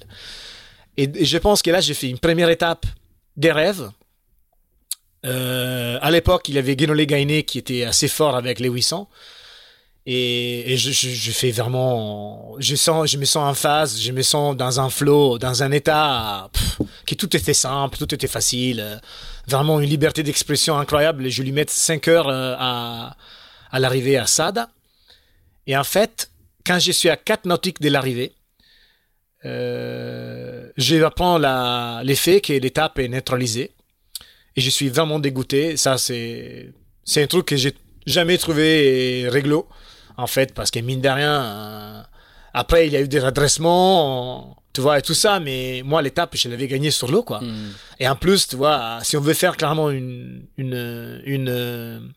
Et, 0.96 1.26
je 1.26 1.38
pense 1.38 1.62
que 1.62 1.72
là, 1.72 1.82
j'ai 1.82 1.94
fait 1.94 2.10
une 2.10 2.20
première 2.20 2.50
étape 2.50 2.86
des 3.36 3.52
rêves 3.52 3.90
euh, 5.26 5.98
à 6.02 6.12
l'époque, 6.12 6.50
il 6.50 6.56
y 6.56 6.58
avait 6.58 6.76
Guénolé 6.76 7.08
Gainé 7.08 7.44
qui 7.44 7.58
était 7.58 7.84
assez 7.84 8.08
fort 8.08 8.36
avec 8.36 8.60
les 8.60 8.70
800. 8.70 9.10
Et, 10.06 10.76
je, 10.76 10.92
je, 10.92 11.32
fais 11.32 11.52
vraiment, 11.52 12.56
je 12.60 12.76
sens, 12.76 13.10
je 13.10 13.18
me 13.18 13.24
sens 13.24 13.50
en 13.50 13.54
phase, 13.54 14.02
je 14.02 14.12
me 14.12 14.22
sens 14.22 14.56
dans 14.58 14.82
un 14.82 14.90
flow, 14.90 15.38
dans 15.38 15.64
un 15.64 15.72
état 15.72 16.50
qui 17.06 17.16
tout 17.16 17.34
était 17.36 17.54
simple, 17.54 17.98
tout 17.98 18.14
était 18.14 18.28
facile, 18.28 18.82
euh, 18.82 18.98
vraiment 19.48 19.80
une 19.80 19.90
liberté 19.90 20.22
d'expression 20.22 20.78
incroyable. 20.78 21.26
Et 21.26 21.30
je 21.30 21.42
lui 21.42 21.54
mets 21.54 21.66
5 21.68 22.08
heures 22.10 22.28
euh, 22.28 22.56
à, 22.60 23.16
à 23.72 23.80
l'arrivée 23.80 24.18
à 24.18 24.28
Sada. 24.28 24.70
Et 25.68 25.78
en 25.78 25.86
fait, 25.86 26.30
quand 26.66 26.80
je 26.80 26.92
suis 26.92 27.10
à 27.10 27.16
4 27.16 27.46
nautiques 27.46 27.82
de 27.82 27.90
l'arrivée, 27.90 28.34
euh, 29.46 30.70
j'apprends 30.78 31.38
l'effet 32.04 32.42
que 32.42 32.54
l'étape 32.54 33.00
est 33.00 33.08
neutralisée. 33.08 33.72
Et 34.56 34.62
je 34.62 34.70
suis 34.70 34.90
vraiment 34.90 35.20
dégoûté. 35.20 35.78
Ça, 35.78 35.98
c'est, 35.98 36.72
c'est 37.06 37.24
un 37.24 37.28
truc 37.28 37.48
que 37.48 37.56
j'ai 37.56 37.74
jamais 38.06 38.38
trouvé 38.38 39.28
réglo, 39.30 39.68
en 40.18 40.28
fait, 40.28 40.54
parce 40.54 40.72
que 40.72 40.80
mine 40.80 41.02
de 41.02 41.10
rien, 41.10 41.44
euh, 41.44 42.02
après, 42.54 42.88
il 42.88 42.94
y 42.94 42.98
a 42.98 43.02
eu 43.02 43.08
des 43.08 43.20
redressements, 43.20 44.58
tu 44.74 44.82
vois, 44.82 45.00
et 45.00 45.02
tout 45.02 45.14
ça, 45.14 45.40
mais 45.40 45.82
moi, 45.84 46.02
l'étape, 46.02 46.36
je 46.36 46.50
l'avais 46.50 46.68
gagné 46.68 46.92
sur 46.92 47.12
l'eau, 47.12 47.24
quoi. 47.24 47.40
Hmm. 47.42 47.72
Et 48.00 48.08
en 48.08 48.16
plus, 48.16 48.48
tu 48.48 48.56
vois, 48.56 49.00
si 49.04 49.18
on 49.18 49.22
veut 49.22 49.34
faire 49.34 49.58
clairement 49.58 49.90
une, 49.90 50.46
une, 50.58 51.22
une, 51.26 52.12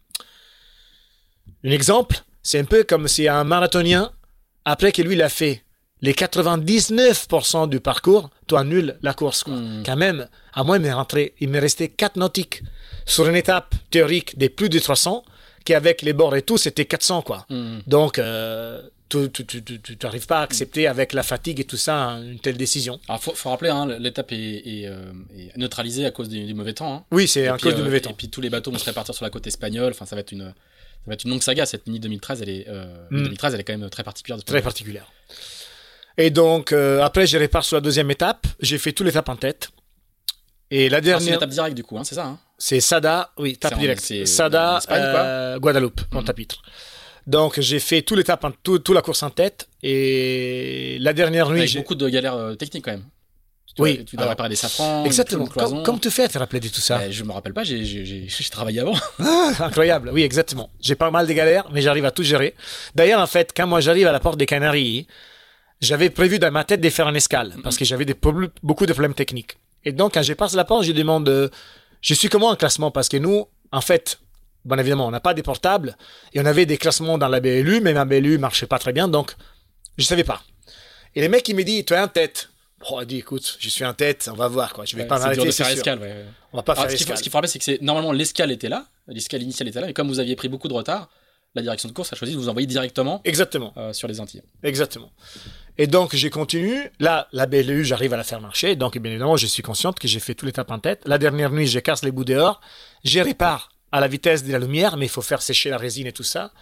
un 1.65 1.71
exemple, 1.71 2.19
c'est 2.43 2.59
un 2.59 2.65
peu 2.65 2.85
comme 2.85 3.09
si 3.09 3.29
un 3.29 3.45
marathonien, 3.45 4.11
après 4.65 4.93
que 4.93 5.03
lui, 5.03 5.15
il 5.15 5.23
a 5.23 5.29
fait 5.29 5.63
les 6.03 6.13
99% 6.13 7.69
du 7.69 7.81
parcours, 7.81 8.31
tu 8.47 8.57
annules 8.57 8.99
la 9.03 9.15
course. 9.15 9.45
Quoi. 9.45 9.55
Hmm. 9.55 9.83
Quand 9.85 9.97
même, 9.97 10.29
à 10.53 10.63
moi, 10.65 10.77
il 10.77 10.83
m'est 10.83 10.93
rentré, 10.93 11.35
il 11.41 11.49
m'est 11.49 11.59
resté 11.59 11.89
4 11.89 12.17
nautiques 12.17 12.63
sur 13.07 13.27
une 13.29 13.37
étape 13.37 13.75
théorique 13.91 14.37
des 14.37 14.49
plus 14.49 14.69
de 14.69 14.79
300, 14.79 15.25
qui 15.67 15.75
avec 15.75 16.01
les 16.01 16.15
bords 16.15 16.35
et 16.37 16.43
tout, 16.43 16.57
c'était 16.57 16.87
400. 16.87 17.23
Quoi. 17.23 17.45
Hmm. 17.51 17.81
Donc, 17.87 18.19
euh, 18.19 18.81
tu 19.11 19.29
n'arrives 20.03 20.27
pas 20.27 20.39
à 20.39 20.43
accepter 20.43 20.87
avec 20.87 21.13
la 21.13 21.23
fatigue 21.23 21.61
et 21.61 21.65
tout 21.65 21.77
ça 21.77 22.19
une 22.23 22.39
telle 22.39 22.57
décision. 22.57 22.99
Alors, 23.09 23.23
faut, 23.23 23.35
faut 23.35 23.51
rappeler, 23.51 23.71
hein, 23.71 23.87
l'étape 23.99 24.33
est, 24.33 24.87
euh, 24.87 25.13
est, 25.37 25.57
neutralisée 25.57 26.07
à 26.07 26.11
cause 26.11 26.29
du, 26.29 26.55
mauvais 26.55 26.73
temps. 26.73 26.95
Hein. 26.95 27.05
Oui, 27.11 27.29
c'est 27.29 27.49
à 27.49 27.59
cause 27.59 27.75
du 27.75 27.83
mauvais 27.83 28.01
temps. 28.01 28.11
Et 28.11 28.15
puis 28.15 28.31
tous 28.31 28.41
les 28.41 28.49
bateaux 28.49 28.71
vont 28.71 28.79
se 28.79 28.85
répartir 28.85 29.15
sur 29.15 29.25
la 29.25 29.31
côte 29.31 29.47
espagnole. 29.47 29.91
Enfin, 29.91 30.07
ça 30.07 30.17
va 30.17 30.21
être 30.21 30.33
une, 30.33 30.45
ça 30.45 31.09
va 31.09 31.15
être 31.15 31.25
une 31.25 31.31
longue 31.31 31.43
saga. 31.43 31.67
Cette 31.67 31.87
mini 31.87 32.01
2013, 32.01 32.43
elle 32.43 32.49
est, 32.49 32.67
2013, 33.11 33.55
elle 33.55 33.61
est 33.61 33.65
quand 33.65 33.77
même 33.77 33.91
très 33.91 34.05
particulière. 34.05 34.43
Très 34.43 34.63
particulière. 34.63 35.11
Et 36.19 36.31
donc, 36.31 36.73
après, 36.73 37.27
je 37.27 37.37
répare 37.37 37.65
sur 37.65 37.77
la 37.77 37.81
deuxième 37.81 38.11
étape. 38.11 38.47
J'ai 38.61 38.79
fait 38.79 38.93
toute 38.93 39.07
l'étape 39.07 39.29
en 39.29 39.37
tête. 39.37 39.71
Et 40.71 40.89
la 40.89 41.01
dernière. 41.01 41.23
c'est 41.23 41.31
l'étape 41.33 41.51
directe 41.51 41.77
du 41.77 41.85
coup, 41.85 41.97
hein, 41.99 42.05
c'est 42.05 42.17
ça 42.17 42.27
hein 42.27 42.39
C'est 42.59 42.81
Sada, 42.81 43.31
oui, 43.39 43.51
étape 43.51 43.79
directe. 43.79 44.27
Sada, 44.27 44.81
euh, 44.91 45.59
Guadeloupe, 45.59 46.01
mon 46.13 46.23
mm 46.23 46.33
Donc 47.27 47.61
j'ai 47.61 47.79
fait 47.79 48.03
tout 48.03 48.17
l'étape, 48.17 48.45
tout, 48.63 48.79
toute 48.81 48.95
la 48.95 49.03
course 49.03 49.23
en 49.23 49.31
tête. 49.31 49.69
Et 49.83 50.99
la 51.01 51.13
dernière 51.13 51.51
nuit. 51.51 51.61
Avec 51.61 51.77
beaucoup 51.77 51.95
de 51.95 52.09
galères 52.09 52.35
euh, 52.35 52.55
techniques 52.55 52.85
quand 52.85 52.93
même. 52.93 53.05
Tu 53.77 53.83
oui. 53.83 54.05
tu 54.07 54.17
dois 54.17 54.29
réparer 54.29 54.49
des 54.49 54.57
safrans. 54.57 55.05
Exactement. 55.05 55.47
Comme, 55.47 56.01
tu 56.01 56.11
fais 56.11 56.25
à 56.25 56.29
te 56.29 56.39
rappeler 56.39 56.61
de 56.61 56.69
tout 56.69 56.81
ça 56.81 56.99
ben, 56.99 57.13
Je 57.13 57.23
me 57.25 57.33
rappelle 57.33 57.53
pas, 57.53 57.63
j'ai 57.63 58.27
travaillé 58.51 58.81
avant. 58.81 58.95
Ah, 59.19 59.53
incroyable, 59.61 60.11
oui, 60.13 60.23
exactement. 60.23 60.71
J'ai 60.81 60.95
pas 60.95 61.11
mal 61.11 61.27
de 61.27 61.33
galères, 61.33 61.69
mais 61.73 61.83
j'arrive 61.83 62.07
à 62.07 62.11
tout 62.11 62.23
gérer. 62.23 62.55
D'ailleurs, 62.95 63.21
en 63.21 63.27
fait, 63.27 63.53
quand 63.55 63.67
moi 63.67 63.81
j'arrive 63.81 64.07
à 64.07 64.13
la 64.13 64.21
porte 64.21 64.39
des 64.39 64.47
Canaries, 64.47 65.07
j'avais 65.81 66.09
prévu 66.09 66.39
dans 66.39 66.51
ma 66.51 66.65
tête 66.65 66.81
de 66.81 66.89
faire 66.89 67.07
un 67.07 67.15
escale, 67.15 67.55
parce 67.63 67.77
que 67.77 67.85
j'avais 67.85 68.07
beaucoup 68.63 68.87
de 68.87 68.93
problèmes 68.93 69.15
techniques. 69.15 69.59
Et 69.87 69.93
donc, 69.93 70.15
quand 70.15 70.23
je 70.23 70.35
passe 70.35 70.55
la 70.55 70.65
porte, 70.65 70.85
je 70.85 70.93
demande, 70.93 71.29
euh, 71.29 71.49
je 72.03 72.13
suis 72.13 72.29
comment 72.29 72.49
en 72.49 72.57
classement 72.57 72.91
Parce 72.91 73.09
que 73.09 73.17
nous, 73.17 73.47
en 73.71 73.81
fait, 73.81 74.19
bon 74.65 74.79
évidemment, 74.79 75.07
on 75.07 75.13
n'a 75.13 75.21
pas 75.21 75.33
des 75.33 75.45
portables 75.45 75.97
et 76.35 76.41
on 76.41 76.45
avait 76.45 76.67
des 76.67 76.77
classements 76.77 77.17
dans 77.19 77.29
la 77.29 77.39
BLU, 77.39 77.81
mais 77.81 77.95
ma 77.95 78.05
BLU 78.05 78.37
marchait 78.37 78.67
pas 78.67 78.81
très 78.81 78.93
bien, 78.93 79.07
donc 79.07 79.35
je 79.97 80.05
savais 80.05 80.25
pas. 80.25 80.43
Et 81.15 81.21
les 81.21 81.29
mecs, 81.29 81.49
ils 81.49 81.55
me 81.55 81.63
disent, 81.63 81.85
tu 81.85 81.95
es 81.95 81.99
en 82.01 82.09
tête. 82.09 82.51
Bon, 82.81 83.03
dit, 83.05 83.19
écoute, 83.19 83.57
je 83.61 83.69
suis 83.69 83.85
en 83.85 83.95
tête, 83.95 84.29
on 84.31 84.37
va 84.37 84.49
voir 84.49 84.75
quoi. 84.75 84.85
Je 84.85 84.97
vais 84.97 85.07
pas 85.07 85.19
m'arrêter. 85.21 85.51
faire 85.53 85.69
escale, 85.69 86.01
On 86.53 86.57
va 86.59 86.63
pas 86.65 86.75
faire 86.75 86.91
ce 86.91 86.97
escale. 86.97 87.17
ce 87.17 87.23
qu'il 87.23 87.31
faut 87.31 87.39
rappeler, 87.39 87.51
c'est 87.51 87.61
que 87.61 87.65
c'est 87.65 87.81
normalement 87.81 88.11
l'escale 88.11 88.51
était 88.51 88.69
là, 88.69 88.87
l'escale 89.07 89.43
initiale 89.43 89.69
était 89.69 89.81
là, 89.81 89.89
et 89.89 89.93
comme 89.93 90.09
vous 90.09 90.19
aviez 90.19 90.35
pris 90.35 90.49
beaucoup 90.49 90.69
de 90.69 90.75
retard, 90.75 91.09
la 91.57 91.63
direction 91.63 91.89
de 91.89 91.95
course 91.95 92.13
a 92.13 92.17
choisi 92.17 92.35
de 92.35 92.39
vous 92.39 92.49
envoyer 92.49 92.67
directement 92.67 93.21
Exactement. 93.25 93.73
Euh, 93.77 93.93
sur 93.93 94.09
les 94.09 94.21
Antilles. 94.21 94.43
Exactement. 94.63 95.11
Et 95.79 95.87
donc, 95.87 96.15
j'ai 96.15 96.31
continué. 96.31 96.91
Là, 97.01 97.29
la 97.33 97.47
BLU, 97.47 97.85
j'arrive 97.85 98.15
à 98.15 98.17
la 98.17 98.25
faire 98.25 98.41
marcher. 98.41 98.77
Donc, 98.77 98.97
bien 98.99 99.11
évidemment, 99.11 99.37
je 99.37 99.47
suis 99.47 99.63
consciente 99.63 99.99
que 99.99 100.09
j'ai 100.09 100.21
fait 100.21 100.35
tout 100.35 100.47
l'étape 100.47 100.71
en 100.71 100.79
tête. 100.79 101.03
La 101.05 101.19
dernière 101.19 101.51
nuit, 101.51 101.67
je 101.67 101.79
casse 101.81 102.03
les 102.03 102.13
bouts 102.13 102.25
dehors. 102.25 102.61
Je 103.05 103.21
répare 103.21 103.71
à 103.93 104.01
la 104.01 104.09
vitesse 104.09 104.45
de 104.45 104.53
la 104.53 104.59
lumière, 104.59 104.97
mais 104.97 105.07
il 105.07 105.11
faut 105.11 105.23
faire 105.23 105.43
sécher 105.43 105.71
la 105.71 105.77
résine 105.77 106.07
et 106.07 106.13
tout 106.13 106.23
ça. 106.23 106.53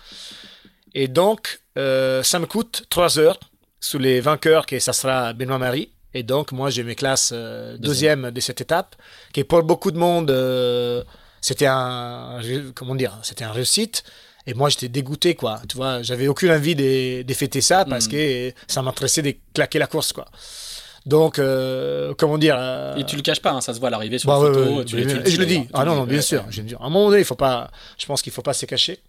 Et 0.94 1.08
donc, 1.08 1.60
euh, 1.78 2.22
ça 2.22 2.38
me 2.38 2.46
coûte 2.46 2.84
trois 2.88 3.18
heures 3.18 3.38
sous 3.80 3.98
les 3.98 4.20
vainqueurs, 4.20 4.66
que 4.66 4.78
ça 4.78 4.92
sera 4.92 5.32
Benoît 5.32 5.58
Marie. 5.58 5.90
Et 6.14 6.22
donc, 6.22 6.52
moi, 6.52 6.70
j'ai 6.70 6.84
mes 6.84 6.94
classes 6.94 7.32
euh, 7.34 7.76
deuxième 7.76 8.30
de 8.30 8.40
cette 8.40 8.60
étape, 8.60 8.96
qui 9.32 9.42
pour 9.44 9.62
beaucoup 9.64 9.90
de 9.90 9.98
monde, 9.98 10.30
euh, 10.30 11.02
c'était 11.40 11.66
un, 11.66 12.40
comment 12.74 12.94
dire, 12.94 13.18
c'était 13.22 13.44
un 13.44 13.52
réussite. 13.52 14.04
Et 14.46 14.54
moi, 14.54 14.68
j'étais 14.68 14.88
dégoûté, 14.88 15.34
quoi. 15.34 15.60
Tu 15.68 15.76
vois, 15.76 16.02
j'avais 16.02 16.28
aucune 16.28 16.50
envie 16.50 16.74
de, 16.74 17.34
fêter 17.34 17.60
ça 17.60 17.84
parce 17.84 18.06
mm. 18.06 18.10
que 18.10 18.52
ça 18.66 18.82
m'intéressait 18.82 19.22
de 19.22 19.34
claquer 19.54 19.78
la 19.78 19.86
course, 19.86 20.12
quoi. 20.12 20.26
Donc, 21.06 21.38
euh, 21.38 22.14
comment 22.18 22.38
dire 22.38 22.56
euh, 22.58 22.96
Et 22.96 23.04
tu 23.04 23.16
le 23.16 23.22
caches 23.22 23.40
pas, 23.40 23.52
hein, 23.52 23.60
ça 23.60 23.74
se 23.74 23.78
voit 23.78 23.88
à 23.88 23.90
l'arrivée 23.90 24.18
sur 24.18 24.28
bah, 24.28 24.38
la 24.42 24.54
photo. 24.54 24.84
tu, 24.84 24.96
je 24.98 25.38
le 25.38 25.46
dis. 25.46 25.68
Ah 25.74 25.84
non, 25.84 25.94
non, 25.96 26.04
bien 26.04 26.22
sûr. 26.22 26.44
Je 26.50 26.62
À 26.62 26.64
un 26.80 26.88
moment 26.88 27.08
donné, 27.08 27.20
il 27.20 27.26
faut 27.26 27.34
pas. 27.34 27.70
Je 27.98 28.06
pense 28.06 28.22
qu'il 28.22 28.32
faut 28.32 28.42
pas 28.42 28.54
se 28.54 28.64
cacher. 28.64 29.00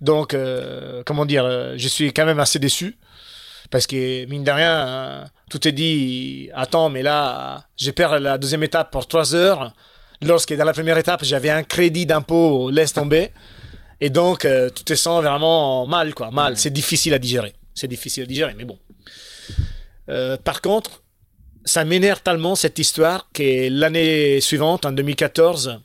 Donc, 0.00 0.32
euh, 0.32 1.02
comment 1.04 1.26
dire 1.26 1.44
Je 1.76 1.88
suis 1.88 2.12
quand 2.12 2.24
même 2.24 2.40
assez 2.40 2.58
déçu 2.58 2.96
parce 3.70 3.86
que 3.86 4.24
mine 4.26 4.44
de 4.44 4.50
rien, 4.50 5.26
tout 5.50 5.68
est 5.68 5.72
dit. 5.72 6.48
Attends, 6.54 6.88
mais 6.88 7.02
là, 7.02 7.64
j'ai 7.76 7.92
perdu 7.92 8.22
la 8.22 8.38
deuxième 8.38 8.62
étape 8.62 8.90
pour 8.90 9.06
trois 9.06 9.34
heures. 9.34 9.74
Lorsque 10.22 10.54
dans 10.54 10.64
la 10.64 10.72
première 10.72 10.98
étape, 10.98 11.24
j'avais 11.24 11.50
un 11.50 11.62
crédit 11.62 12.06
d'impôt, 12.06 12.70
laisse 12.70 12.94
tomber. 12.94 13.30
Et 14.00 14.10
donc, 14.10 14.44
euh, 14.44 14.70
tu 14.74 14.82
te 14.84 14.94
sens 14.94 15.22
vraiment 15.22 15.86
mal, 15.86 16.14
quoi. 16.14 16.30
Mal. 16.30 16.56
C'est 16.56 16.72
difficile 16.72 17.12
à 17.14 17.18
digérer. 17.18 17.52
C'est 17.74 17.88
difficile 17.88 18.22
à 18.22 18.26
digérer, 18.26 18.54
mais 18.56 18.64
bon. 18.64 18.78
Euh, 20.08 20.36
par 20.38 20.62
contre, 20.62 21.02
ça 21.64 21.84
m'énerve 21.84 22.22
tellement 22.22 22.54
cette 22.54 22.78
histoire 22.78 23.28
que 23.32 23.68
l'année 23.68 24.40
suivante, 24.40 24.86
en 24.86 24.92
2014, 24.92 25.80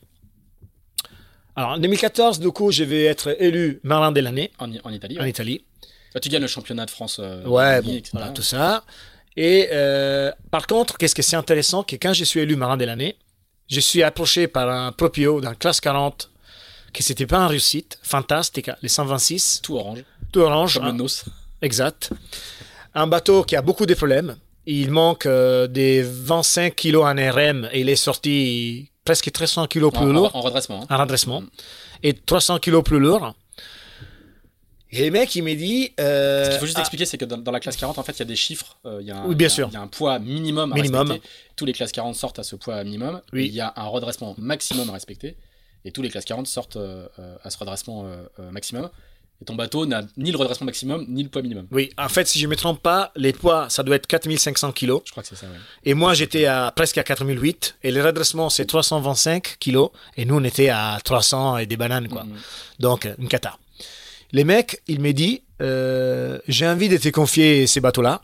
alors 1.54 1.70
en 1.70 1.78
2014, 1.78 2.40
du 2.40 2.50
coup, 2.50 2.70
je 2.70 2.84
vais 2.84 3.04
être 3.04 3.36
élu 3.40 3.80
marin 3.82 4.12
de 4.12 4.20
l'année. 4.20 4.50
En, 4.58 4.70
Italie. 4.92 5.18
En 5.20 5.24
Italie. 5.24 5.64
tu 6.20 6.28
gagnes 6.28 6.42
le 6.42 6.48
championnat 6.48 6.86
de 6.86 6.90
France. 6.90 7.18
Euh, 7.20 7.44
ouais, 7.44 7.82
bon, 7.82 8.00
voilà, 8.12 8.30
tout 8.30 8.42
ça. 8.42 8.84
Et 9.36 9.68
par 10.50 10.66
contre, 10.66 10.96
qu'est-ce 10.96 11.14
que 11.14 11.22
c'est 11.22 11.36
intéressant, 11.36 11.82
que 11.82 11.96
quand 11.96 12.14
je 12.14 12.24
suis 12.24 12.40
élu 12.40 12.56
marin 12.56 12.78
de 12.78 12.86
l'année, 12.86 13.16
je 13.68 13.80
suis 13.80 14.02
approché 14.02 14.48
par 14.48 14.70
un 14.70 14.92
proprio 14.92 15.40
d'un 15.42 15.54
classe 15.54 15.80
40 15.80 16.30
que 16.96 17.02
c'était 17.02 17.26
pas 17.26 17.38
un 17.38 17.46
réussite, 17.46 17.98
fantastique, 18.02 18.70
les 18.82 18.88
126. 18.88 19.60
Tout 19.62 19.76
orange. 19.76 20.04
Tout 20.32 20.40
orange. 20.40 20.74
Comme 20.74 20.86
le 20.86 20.92
NOS. 20.92 21.24
Exact. 21.62 22.10
Un 22.94 23.06
bateau 23.06 23.44
qui 23.44 23.54
a 23.54 23.62
beaucoup 23.62 23.86
de 23.86 23.94
problèmes. 23.94 24.36
Il 24.64 24.90
manque 24.90 25.26
euh, 25.26 25.66
des 25.66 26.02
25 26.02 26.74
kilos 26.74 27.04
en 27.04 27.14
RM 27.14 27.68
et 27.72 27.80
il 27.80 27.88
est 27.88 27.96
sorti 27.96 28.90
presque 29.04 29.30
300 29.30 29.66
kilos 29.66 29.92
plus 29.92 30.10
lourd. 30.10 30.34
En, 30.34 30.40
redressement. 30.40 30.82
Hein. 30.82 30.94
En 30.94 30.98
redressement. 30.98 31.42
Et 32.02 32.14
300 32.14 32.58
kilos 32.58 32.82
plus 32.82 32.98
lourd. 32.98 33.34
Et 34.90 35.04
le 35.04 35.10
mec, 35.10 35.34
il 35.34 35.42
m'a 35.42 35.54
dit. 35.54 35.92
Euh, 36.00 36.44
Ce 36.44 36.50
qu'il 36.50 36.58
faut 36.60 36.66
juste 36.66 36.78
ah. 36.78 36.82
expliquer, 36.82 37.04
c'est 37.04 37.18
que 37.18 37.26
dans, 37.26 37.52
la 37.52 37.60
classe 37.60 37.76
40, 37.76 37.98
en 37.98 38.02
fait, 38.02 38.12
il 38.12 38.18
y 38.20 38.22
a 38.22 38.26
des 38.26 38.36
chiffres. 38.36 38.78
Euh, 38.86 38.98
il 39.02 39.06
y 39.06 39.10
a 39.10 39.18
un, 39.18 39.26
oui, 39.26 39.34
bien 39.34 39.50
sûr. 39.50 39.68
Il 39.70 39.74
y 39.74 39.76
a 39.76 39.82
un 39.82 39.88
poids 39.88 40.18
minimum 40.18 40.72
à 40.72 40.76
minimum. 40.76 41.08
respecter. 41.08 41.28
Tous 41.56 41.66
les 41.66 41.72
classes 41.74 41.92
40 41.92 42.14
sortent 42.14 42.38
à 42.38 42.42
ce 42.42 42.56
poids 42.56 42.82
minimum. 42.82 43.20
Oui. 43.32 43.46
il 43.46 43.54
y 43.54 43.60
a 43.60 43.72
un 43.76 43.86
redressement 43.86 44.34
maximum 44.38 44.88
à 44.88 44.92
respecter 44.94 45.36
et 45.86 45.92
tous 45.92 46.02
les 46.02 46.10
classes 46.10 46.24
40 46.24 46.46
sortent 46.46 46.76
euh, 46.76 47.06
euh, 47.18 47.36
à 47.44 47.48
ce 47.48 47.56
redressement 47.56 48.04
euh, 48.06 48.50
maximum. 48.50 48.90
Et 49.40 49.44
ton 49.44 49.54
bateau 49.54 49.86
n'a 49.86 50.02
ni 50.16 50.32
le 50.32 50.38
redressement 50.38 50.64
maximum, 50.64 51.06
ni 51.08 51.22
le 51.22 51.28
poids 51.28 51.42
minimum. 51.42 51.68
Oui, 51.70 51.90
en 51.96 52.08
fait, 52.08 52.26
si 52.26 52.40
je 52.40 52.46
ne 52.46 52.50
me 52.50 52.56
trompe 52.56 52.82
pas, 52.82 53.12
les 53.16 53.32
poids, 53.32 53.68
ça 53.68 53.82
doit 53.82 53.94
être 53.96 54.06
4500 54.06 54.72
kg. 54.72 54.94
Je 55.04 55.10
crois 55.12 55.22
que 55.22 55.28
c'est 55.28 55.36
ça. 55.36 55.46
Et 55.84 55.94
moi, 55.94 56.14
j'étais 56.14 56.46
à 56.46 56.72
presque 56.74 56.98
à 56.98 57.04
4008. 57.04 57.76
Et 57.84 57.92
le 57.92 58.02
redressement, 58.02 58.50
c'est 58.50 58.64
325 58.64 59.58
kg. 59.60 59.88
Et 60.16 60.24
nous, 60.24 60.36
on 60.36 60.42
était 60.42 60.70
à 60.70 60.98
300 61.04 61.58
et 61.58 61.66
des 61.66 61.76
bananes, 61.76 62.08
quoi. 62.08 62.24
Mm-hmm. 62.24 62.80
Donc, 62.80 63.08
une 63.18 63.28
cata. 63.28 63.58
Les 64.32 64.42
mecs, 64.42 64.82
il 64.88 65.00
m'a 65.00 65.12
dit, 65.12 65.42
j'ai 65.60 66.66
envie 66.66 66.88
de 66.88 66.96
te 66.96 67.10
confier 67.10 67.66
ces 67.66 67.80
bateaux-là. 67.80 68.22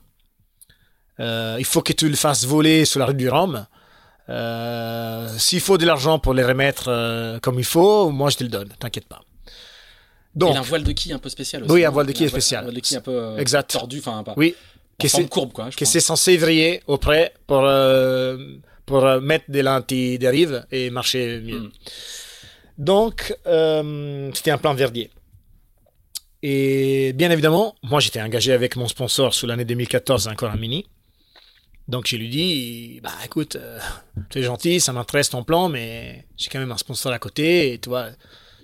il 1.20 1.64
faut 1.64 1.82
que 1.82 1.92
tu 1.92 2.08
le 2.08 2.16
fasses 2.16 2.44
voler 2.44 2.86
sur 2.86 2.98
la 2.98 3.06
rue 3.06 3.14
du 3.14 3.28
Rhum. 3.28 3.66
Euh, 4.28 5.28
s'il 5.38 5.60
faut 5.60 5.78
de 5.78 5.86
l'argent 5.86 6.18
pour 6.18 6.34
les 6.34 6.44
remettre 6.44 6.88
euh, 6.88 7.38
comme 7.40 7.58
il 7.58 7.64
faut, 7.64 8.10
moi 8.10 8.30
je 8.30 8.36
te 8.36 8.44
le 8.44 8.50
donne, 8.50 8.68
t'inquiète 8.78 9.06
pas. 9.06 9.20
Donc, 10.34 10.56
a 10.56 10.60
un 10.60 10.62
voile 10.62 10.84
de 10.84 10.92
quille 10.92 11.12
un 11.12 11.18
peu 11.18 11.28
spécial 11.28 11.62
aussi. 11.64 11.72
Oui, 11.72 11.84
un 11.84 11.90
voile 11.90 12.06
de 12.06 12.12
quille 12.12 12.28
spécial. 12.28 12.60
Un 12.60 12.62
voile 12.64 12.76
de 12.76 12.80
quille 12.80 12.96
un 12.96 13.02
peu 13.02 13.10
euh, 13.10 13.36
exact. 13.36 13.70
tordu, 13.70 13.98
enfin 13.98 14.22
pas. 14.22 14.34
Oui. 14.36 14.54
C'est 15.04 15.28
courbe 15.28 15.52
quoi. 15.52 15.68
Que 15.70 15.84
c'est 15.84 16.00
censé 16.00 16.36
vriller 16.36 16.82
auprès 16.86 17.34
pour 17.48 17.68
pour 18.86 19.20
mettre 19.20 19.46
des 19.48 19.62
lentilles 19.62 20.18
dérive 20.18 20.64
et 20.70 20.90
marcher 20.90 21.40
mieux. 21.40 21.58
Hmm. 21.58 21.70
Donc 22.78 23.34
c'était 24.34 24.52
un 24.52 24.58
plan 24.58 24.74
Verdier. 24.74 25.10
Et 26.42 27.12
bien 27.14 27.30
évidemment, 27.30 27.74
moi 27.82 27.98
j'étais 27.98 28.20
engagé 28.20 28.52
avec 28.52 28.76
mon 28.76 28.86
sponsor 28.86 29.34
sous 29.34 29.46
l'année 29.46 29.64
2014 29.64 30.28
encore 30.28 30.50
un 30.50 30.56
mini. 30.56 30.86
Donc 31.92 32.06
je 32.06 32.16
lui 32.16 32.30
dis, 32.30 33.00
bah 33.02 33.12
écoute, 33.22 33.56
euh, 33.56 33.78
tu 34.30 34.38
es 34.38 34.42
gentil, 34.42 34.80
ça 34.80 34.94
m'intéresse 34.94 35.28
ton 35.28 35.44
plan, 35.44 35.68
mais 35.68 36.24
j'ai 36.38 36.48
quand 36.48 36.58
même 36.58 36.72
un 36.72 36.78
sponsor 36.78 37.12
à 37.12 37.18
côté 37.18 37.74
et 37.74 37.78
tu 37.78 37.90
vois, 37.90 38.06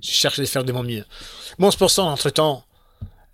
je 0.03 0.11
cherche 0.11 0.39
à 0.39 0.47
faire 0.47 0.65
de 0.65 0.73
mon 0.73 0.83
mieux. 0.83 1.05
Mon 1.59 1.71
sponsor, 1.71 2.07
entre-temps, 2.07 2.65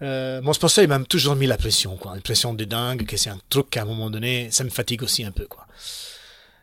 euh, 0.03 0.43
mon 0.43 0.53
sponsor, 0.53 0.83
il 0.83 0.89
m'a 0.89 0.99
toujours 0.99 1.37
mis 1.37 1.47
la 1.47 1.57
pression, 1.57 1.97
quoi, 1.97 2.17
une 2.17 2.23
pression 2.23 2.55
de 2.55 2.65
dingue, 2.65 3.07
que 3.07 3.17
c'est 3.17 3.31
un 3.31 3.39
truc 3.49 3.71
qu'à 3.71 3.83
un 3.83 3.85
moment 3.85 4.11
donné, 4.11 4.49
ça 4.51 4.65
me 4.65 4.69
fatigue 4.69 5.05
aussi 5.05 5.23
un 5.23 5.31
peu, 5.31 5.47
quoi. 5.47 5.65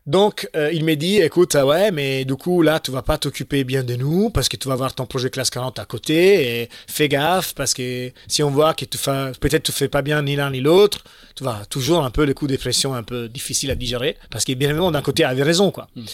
Donc, 0.08 0.50
euh, 0.56 0.72
il 0.74 0.84
m'a 0.84 0.96
dit, 0.96 1.18
écoute, 1.18 1.56
ah 1.56 1.66
ouais, 1.66 1.92
mais 1.92 2.26
du 2.26 2.36
coup, 2.36 2.64
là, 2.64 2.80
tu 2.80 2.90
vas 2.90 3.04
pas 3.04 3.20
t'occuper 3.20 3.64
bien 3.64 3.84
de 3.84 3.96
nous 3.96 4.32
parce 4.32 4.50
que 4.50 4.58
tu 4.58 4.68
vas 4.68 4.74
avoir 4.74 4.96
ton 4.96 5.06
projet 5.06 5.30
classe 5.30 5.52
40 5.52 5.78
à 5.78 5.86
côté 5.86 6.62
et 6.62 6.70
fais 6.88 7.08
gaffe 7.08 7.54
parce 7.54 7.76
que 7.76 8.12
si 8.28 8.42
on 8.42 8.50
voit 8.50 8.74
que 8.74 8.86
tu 8.86 8.98
fais, 8.98 9.32
peut-être 9.40 9.64
tu 9.64 9.72
fais 9.72 9.90
pas 9.90 10.02
bien 10.02 10.24
ni 10.24 10.36
l'un 10.36 10.50
ni 10.50 10.60
l'autre, 10.60 11.04
tu 11.36 11.44
vas 11.44 11.66
toujours 11.70 12.04
un 12.04 12.10
peu 12.10 12.26
le 12.26 12.34
coup 12.34 12.48
de 12.48 12.58
pression 12.58 12.96
un 12.96 13.04
peu 13.04 13.30
difficile 13.30 13.70
à 13.70 13.76
digérer 13.76 14.18
parce 14.32 14.44
que 14.44 14.54
bien 14.54 14.70
évidemment, 14.70 14.92
d'un 14.92 15.04
côté, 15.04 15.22
il 15.22 15.26
avait 15.26 15.44
raison, 15.44 15.70
quoi. 15.70 15.88
Hmm. 15.96 16.06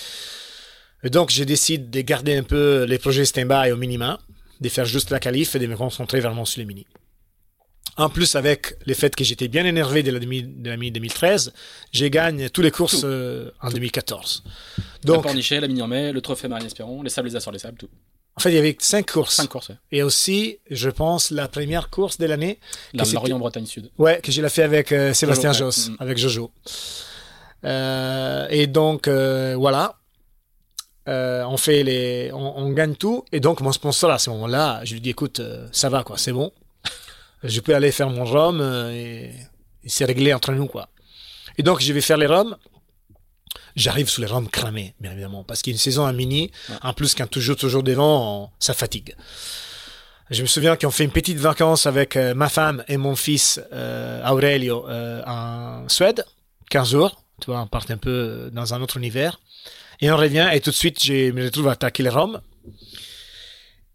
Et 1.03 1.09
donc, 1.09 1.31
je 1.31 1.43
décide 1.45 1.89
de 1.89 2.01
garder 2.01 2.35
un 2.35 2.43
peu 2.43 2.83
les 2.83 2.97
projets 2.97 3.23
stand-by 3.23 3.71
au 3.71 3.77
minimum, 3.77 4.17
de 4.59 4.67
faire 4.67 4.85
juste 4.85 5.11
la 5.11 5.19
qualif 5.19 5.55
et 5.55 5.59
de 5.59 5.67
me 5.67 5.77
concentrer 5.77 6.19
vraiment 6.19 6.43
sur 6.43 6.59
les 6.59 6.65
mini. 6.65 6.85
En 7.97 8.09
plus, 8.09 8.35
avec 8.35 8.75
le 8.85 8.93
fait 8.93 9.15
que 9.15 9.23
j'étais 9.23 9.47
bien 9.47 9.65
énervé 9.65 10.03
de 10.03 10.11
la 10.11 10.19
de 10.19 10.69
la 10.69 10.77
2013, 10.77 11.51
j'ai 11.91 12.09
gagné 12.11 12.49
toutes 12.51 12.63
les 12.63 12.71
courses 12.71 13.01
euh, 13.03 13.49
en 13.61 13.69
2014. 13.71 14.43
Donc, 15.03 15.17
la 15.17 15.21
Pornichet, 15.23 15.59
la 15.59 15.67
Mini-en-Mai, 15.67 16.11
le 16.11 16.21
Trophée 16.21 16.47
Marine 16.47 16.67
Espéron, 16.67 17.01
les 17.01 17.09
Sables 17.09 17.29
des 17.29 17.35
Açores, 17.35 17.53
les 17.53 17.59
Sables, 17.59 17.77
tout. 17.77 17.89
En 18.35 18.39
fait, 18.39 18.51
il 18.51 18.55
y 18.55 18.59
avait 18.59 18.77
cinq 18.79 19.11
courses. 19.11 19.33
Cinq 19.35 19.47
courses, 19.49 19.69
ouais. 19.69 19.77
Et 19.91 20.03
aussi, 20.03 20.59
je 20.69 20.91
pense, 20.91 21.31
la 21.31 21.47
première 21.47 21.89
course 21.89 22.19
de 22.19 22.27
l'année. 22.27 22.59
La 22.93 23.03
c'était- 23.03 23.15
Lorient-Bretagne 23.15 23.65
Sud. 23.65 23.89
Ouais, 23.97 24.21
que 24.21 24.31
je 24.31 24.43
l'ai 24.43 24.49
fait 24.49 24.61
avec 24.61 24.91
euh, 24.91 25.11
Sébastien 25.13 25.53
Jojo, 25.53 25.65
ouais. 25.65 25.71
Josse, 25.71 25.89
Mm. 25.89 25.95
avec 25.99 26.17
Jojo. 26.19 26.51
Euh, 27.65 28.47
et 28.51 28.67
donc, 28.67 29.07
euh, 29.07 29.55
voilà. 29.57 29.95
On 31.07 31.57
fait 31.57 31.83
les, 31.83 32.29
on, 32.33 32.57
on 32.59 32.69
gagne 32.73 32.93
tout. 32.95 33.23
Et 33.31 33.39
donc, 33.39 33.61
mon 33.61 33.71
sponsor, 33.71 34.11
à 34.11 34.19
ce 34.19 34.29
moment-là, 34.29 34.81
je 34.83 34.93
lui 34.93 35.01
dis, 35.01 35.09
écoute, 35.09 35.41
ça 35.71 35.89
va, 35.89 36.03
quoi, 36.03 36.17
c'est 36.17 36.33
bon. 36.33 36.51
Je 37.43 37.59
peux 37.59 37.75
aller 37.75 37.91
faire 37.91 38.09
mon 38.09 38.25
rhum 38.25 38.59
euh, 38.61 38.91
et, 38.91 39.31
et 39.83 39.89
c'est 39.89 40.05
réglé 40.05 40.33
entre 40.33 40.51
nous, 40.53 40.65
quoi. 40.67 40.89
Et 41.57 41.63
donc, 41.63 41.81
je 41.81 41.91
vais 41.93 42.01
faire 42.01 42.17
les 42.17 42.27
rhums. 42.27 42.55
J'arrive 43.75 44.09
sous 44.09 44.21
les 44.21 44.27
rhums 44.27 44.49
cramés, 44.49 44.95
bien 44.99 45.11
évidemment, 45.11 45.43
parce 45.43 45.61
qu'il 45.61 45.71
y 45.71 45.75
a 45.75 45.77
une 45.77 45.79
saison 45.79 46.05
à 46.05 46.11
mini. 46.13 46.51
Ouais. 46.69 46.75
En 46.81 46.93
plus, 46.93 47.13
quand 47.13 47.27
toujours, 47.27 47.55
toujours 47.55 47.83
devant, 47.83 48.43
on- 48.45 48.49
ça 48.59 48.73
fatigue. 48.73 49.15
Je 50.29 50.41
me 50.41 50.47
souviens 50.47 50.75
qu'on 50.75 50.91
fait 50.91 51.03
une 51.05 51.11
petite 51.11 51.37
vacance 51.37 51.85
avec 51.85 52.15
euh, 52.17 52.33
ma 52.33 52.49
femme 52.49 52.83
et 52.87 52.97
mon 52.97 53.15
fils 53.15 53.61
euh, 53.71 54.27
Aurelio 54.27 54.87
euh, 54.89 55.21
en 55.25 55.87
Suède, 55.89 56.25
15 56.69 56.89
jours. 56.91 57.21
Tu 57.39 57.45
vois, 57.51 57.61
on 57.61 57.67
part 57.67 57.85
un 57.89 57.97
peu 57.97 58.49
dans 58.51 58.73
un 58.73 58.81
autre 58.81 58.97
univers. 58.97 59.39
Et 60.01 60.11
on 60.11 60.17
revient 60.17 60.49
et 60.51 60.59
tout 60.59 60.71
de 60.71 60.75
suite, 60.75 61.01
je 61.03 61.31
me 61.31 61.45
retrouve 61.45 61.67
à 61.69 61.71
attaquer 61.73 62.03
les 62.03 62.09
Roms. 62.09 62.41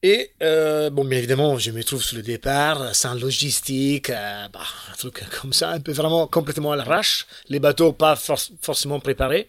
Et 0.05 0.33
euh, 0.43 0.91
bon, 0.91 1.05
bien 1.05 1.19
évidemment, 1.19 1.59
je 1.59 1.70
me 1.70 1.83
trouve 1.85 2.03
sur 2.03 2.16
le 2.16 2.23
départ, 2.23 2.93
sans 2.95 3.15
logistique, 3.15 4.11
euh, 4.11 4.49
bah, 4.49 4.61
un 4.91 4.97
truc 4.97 5.23
comme 5.41 5.53
ça, 5.53 5.70
un 5.70 5.81
peu 5.81 5.93
vraiment 5.93 6.27
complètement 6.27 6.73
à 6.73 6.77
l'arrache. 6.77 7.27
Les 7.49 7.61
bateaux 7.61 7.93
pas 7.93 8.16
for- 8.16 8.41
forcément 8.61 8.99
préparés. 8.99 9.49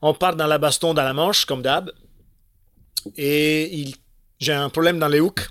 On 0.00 0.14
part 0.14 0.36
dans 0.36 0.46
la 0.46 0.58
baston, 0.58 0.94
dans 0.94 1.02
la 1.02 1.12
Manche, 1.12 1.44
comme 1.46 1.62
d'hab. 1.62 1.90
Et 3.16 3.92
j'ai 4.38 4.52
un 4.52 4.68
problème 4.68 4.98
dans 5.00 5.08
les 5.08 5.18
hooks 5.20 5.48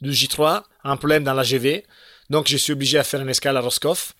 du 0.00 0.10
J3, 0.10 0.62
un 0.84 0.96
problème 0.96 1.24
dans 1.24 1.34
la 1.34 1.42
GV. 1.42 1.84
Donc, 2.30 2.46
je 2.48 2.56
suis 2.56 2.72
obligé 2.72 2.98
à 2.98 3.04
faire 3.04 3.20
une 3.20 3.28
escale 3.28 3.56
à 3.56 3.60
Roscoff. 3.60 4.14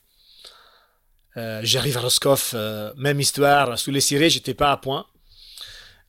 Euh, 1.36 1.60
J'arrive 1.62 1.96
à 1.98 2.00
Roscoff, 2.00 2.54
même 2.96 3.20
histoire, 3.20 3.78
sous 3.78 3.92
les 3.92 4.00
cirés, 4.00 4.28
j'étais 4.28 4.54
pas 4.54 4.72
à 4.72 4.76
point. 4.76 5.06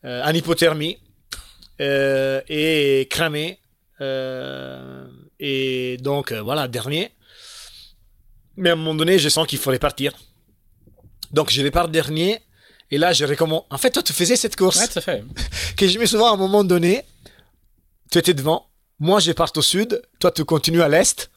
En 0.03 0.33
hypothermie 0.33 0.97
euh, 1.81 2.41
et 2.47 3.07
cramé. 3.09 3.59
Euh, 4.01 5.05
et 5.39 5.97
donc, 6.01 6.31
euh, 6.31 6.41
voilà, 6.41 6.67
dernier. 6.67 7.11
Mais 8.57 8.69
à 8.69 8.73
un 8.73 8.75
moment 8.75 8.95
donné, 8.95 9.17
je 9.19 9.29
sens 9.29 9.47
qu'il 9.47 9.59
fallait 9.59 9.79
partir. 9.79 10.13
Donc, 11.31 11.49
je 11.51 11.63
repars 11.63 11.89
dernier. 11.89 12.39
Et 12.91 12.97
là, 12.97 13.11
je 13.13 13.25
recommence. 13.25 13.63
En 13.71 13.77
fait, 13.77 13.89
toi, 13.91 14.03
tu 14.03 14.13
faisais 14.13 14.35
cette 14.35 14.55
course 14.55 14.79
Ouais, 14.79 14.87
tout 14.87 14.99
à 14.99 15.01
fait. 15.01 15.23
que 15.77 15.87
je 15.87 15.97
me 15.97 16.05
souviens 16.05 16.27
à 16.27 16.33
un 16.33 16.37
moment 16.37 16.63
donné, 16.63 17.03
tu 18.11 18.19
étais 18.19 18.35
devant, 18.35 18.67
moi 18.99 19.19
je 19.19 19.31
pars 19.31 19.51
au 19.55 19.61
sud, 19.63 19.99
toi 20.19 20.29
tu 20.29 20.45
continues 20.45 20.83
à 20.83 20.89
l'est. 20.89 21.31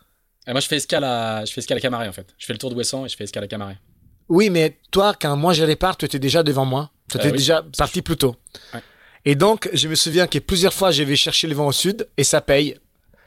Et 0.46 0.52
moi, 0.52 0.60
je 0.60 0.66
fais 0.68 0.76
escale 0.76 1.04
à, 1.04 1.44
je 1.46 1.52
fais 1.52 1.60
escale 1.60 1.78
à 1.78 1.80
Camaret, 1.80 2.08
en 2.08 2.12
fait. 2.12 2.26
Je 2.36 2.44
fais 2.46 2.52
le 2.52 2.58
tour 2.58 2.68
de 2.70 2.74
Ouessant 2.74 3.06
et 3.06 3.08
je 3.08 3.16
fais 3.16 3.24
escale 3.24 3.44
à 3.44 3.48
Camaret. 3.48 3.78
Oui, 4.28 4.50
mais 4.50 4.78
toi, 4.90 5.14
quand 5.18 5.34
moi 5.36 5.54
je 5.54 5.64
repars, 5.64 5.96
tu 5.96 6.04
étais 6.04 6.18
déjà 6.18 6.42
devant 6.42 6.64
moi. 6.66 6.90
Tu 7.10 7.16
étais 7.16 7.28
Euh, 7.28 7.30
oui. 7.30 7.38
déjà 7.38 7.64
parti 7.78 8.02
plus 8.02 8.16
tôt. 8.16 8.36
Ouais. 8.74 8.80
Et 9.26 9.34
donc, 9.34 9.68
je 9.74 9.88
me 9.88 9.94
souviens 9.96 10.26
que 10.26 10.38
plusieurs 10.38 10.72
fois, 10.72 10.90
je 10.92 11.02
vais 11.02 11.16
chercher 11.16 11.46
le 11.48 11.54
vent 11.54 11.66
au 11.66 11.72
sud 11.72 12.06
et 12.16 12.24
ça 12.24 12.40
paye. 12.40 12.76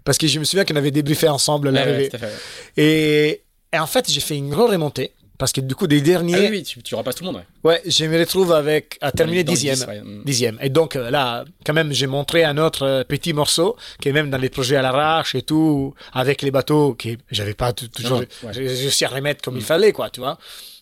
Parce 0.05 0.17
que 0.17 0.25
je 0.27 0.39
me 0.39 0.45
souviens 0.45 0.63
qu'on 0.65 0.77
avait 0.77 0.91
débriefé 0.91 1.27
ensemble 1.27 1.69
l'arrivée. 1.69 2.09
ouais, 2.13 2.29
et, 2.77 3.41
et 3.73 3.77
en 3.79 3.85
fait, 3.85 4.09
j'ai 4.09 4.21
fait 4.21 4.37
une 4.37 4.49
grosse 4.49 4.71
remontée. 4.71 5.11
Parce 5.37 5.53
que 5.53 5.61
du 5.61 5.73
coup, 5.73 5.87
des 5.87 6.01
derniers, 6.01 6.35
Ah 6.35 6.39
oui, 6.41 6.47
oui, 6.51 6.63
tu, 6.63 6.83
tu 6.83 6.95
repasses 6.95 7.15
tout 7.15 7.23
le 7.23 7.31
monde, 7.31 7.41
ouais. 7.63 7.71
ouais, 7.71 7.81
je 7.85 8.03
me 8.03 8.19
retrouve 8.19 8.51
avec, 8.51 8.97
à 8.99 9.09
terminer 9.13 9.37
les 9.37 9.43
dixième. 9.45 9.79
ouais. 9.87 10.01
Mm. 10.01 10.23
dixième. 10.25 10.57
Et 10.61 10.67
donc 10.69 10.97
euh, 10.97 11.09
là, 11.09 11.45
quand 11.65 11.71
même, 11.73 11.93
j'ai 11.93 12.07
montré 12.07 12.43
un 12.43 12.57
autre 12.57 12.83
euh, 12.85 13.03
petit 13.05 13.31
morceau 13.31 13.77
qui 14.01 14.09
est 14.09 14.11
même 14.11 14.29
dans 14.29 14.37
les 14.37 14.49
projets 14.49 14.75
à 14.75 14.81
l'arrache 14.81 15.35
et 15.35 15.41
tout, 15.41 15.93
avec 16.11 16.41
les 16.41 16.51
bateaux 16.51 16.93
qui 16.93 17.17
j'avais 17.31 17.53
pas 17.53 17.71
toujours 17.71 18.19
ouais. 18.19 18.27
j'ai 18.51 18.67
j'ai 18.67 18.81
réussi 18.83 19.05
à 19.05 19.07
remettre 19.07 19.41
comme 19.41 19.55
il 19.55 19.61
Mm. 19.61 19.65
fallait 19.65 19.91
quoi, 19.93 20.09
tu 20.09 20.19
vois. 20.19 20.37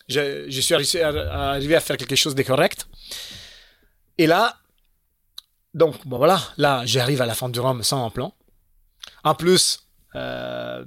Je, 0.09 0.45
je 0.49 0.61
suis 0.61 0.73
réussi 0.73 0.99
à, 1.01 1.09
à 1.09 1.49
arriver 1.51 1.75
à 1.75 1.79
faire 1.79 1.95
quelque 1.97 2.15
chose 2.15 2.33
de 2.33 2.41
correct. 2.41 2.87
Et 4.17 4.25
là, 4.25 4.55
donc 5.77 6.05
bon 6.05 6.17
voilà, 6.17 6.39
là 6.57 6.81
j'arrive 6.85 7.21
à 7.21 7.25
la 7.25 7.33
fin 7.35 7.49
du 7.49 7.59
Rhum 7.59 7.81
sans 7.83 8.05
un 8.05 8.09
plan. 8.09 8.33
En 9.23 9.35
plus, 9.35 9.87
euh, 10.15 10.83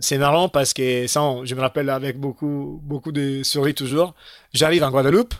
c'est 0.00 0.18
marrant 0.18 0.48
parce 0.48 0.72
que 0.74 1.06
ça, 1.06 1.22
on- 1.22 1.44
je 1.44 1.54
me 1.54 1.60
rappelle 1.60 1.88
avec 1.90 2.18
beaucoup, 2.18 2.80
beaucoup 2.82 3.12
de 3.12 3.42
souris 3.42 3.74
toujours. 3.74 4.14
J'arrive 4.52 4.84
en 4.84 4.90
Guadeloupe, 4.90 5.34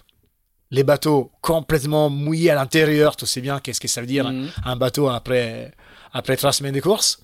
les 0.70 0.82
bateaux 0.84 1.30
complètement 1.40 2.10
mouillés 2.10 2.50
à 2.50 2.54
l'intérieur, 2.56 3.14
tu 3.16 3.26
sais 3.26 3.40
bien 3.40 3.60
qu'est-ce 3.60 3.80
que 3.80 3.88
ça 3.88 4.00
veut 4.00 4.06
dire 4.06 4.28
Mm. 4.30 4.48
un 4.64 4.76
bateau 4.76 5.08
après, 5.08 5.72
après 6.12 6.36
trois 6.36 6.52
semaines 6.52 6.74
de 6.74 6.80
course. 6.80 7.20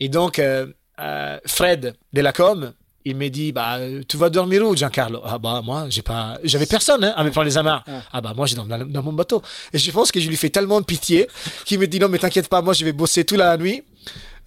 Et 0.00 0.08
donc, 0.08 0.38
euh, 0.38 0.66
euh, 1.00 1.38
Fred 1.46 1.94
de 2.12 2.20
la 2.20 2.32
com, 2.32 2.72
il 3.04 3.16
m'a 3.16 3.28
dit, 3.28 3.52
bah, 3.52 3.78
tu 4.06 4.16
vas 4.16 4.28
dormir 4.28 4.66
où, 4.66 4.76
Giancarlo? 4.76 5.20
Ah 5.24 5.38
bah, 5.38 5.62
moi, 5.64 5.86
j'ai 5.88 6.02
pas, 6.02 6.38
j'avais 6.44 6.66
personne 6.66 7.04
hein, 7.04 7.14
à 7.16 7.24
me 7.24 7.30
prendre 7.30 7.46
les 7.46 7.56
amarres. 7.56 7.84
Ah. 7.86 8.02
Ah 8.12 8.20
bah, 8.20 8.32
moi, 8.36 8.46
je 8.46 8.54
dors 8.54 8.66
dans, 8.66 8.84
dans 8.84 9.02
mon 9.02 9.12
bateau. 9.12 9.40
Et 9.72 9.78
je 9.78 9.90
pense 9.90 10.12
que 10.12 10.20
je 10.20 10.28
lui 10.28 10.36
fais 10.36 10.50
tellement 10.50 10.80
de 10.80 10.84
pitié 10.84 11.28
qu'il 11.64 11.78
me 11.78 11.86
dit, 11.86 11.98
non, 11.98 12.08
mais 12.08 12.18
t'inquiète 12.18 12.48
pas, 12.48 12.60
moi, 12.60 12.74
je 12.74 12.84
vais 12.84 12.92
bosser 12.92 13.24
toute 13.24 13.38
la 13.38 13.56
nuit. 13.56 13.82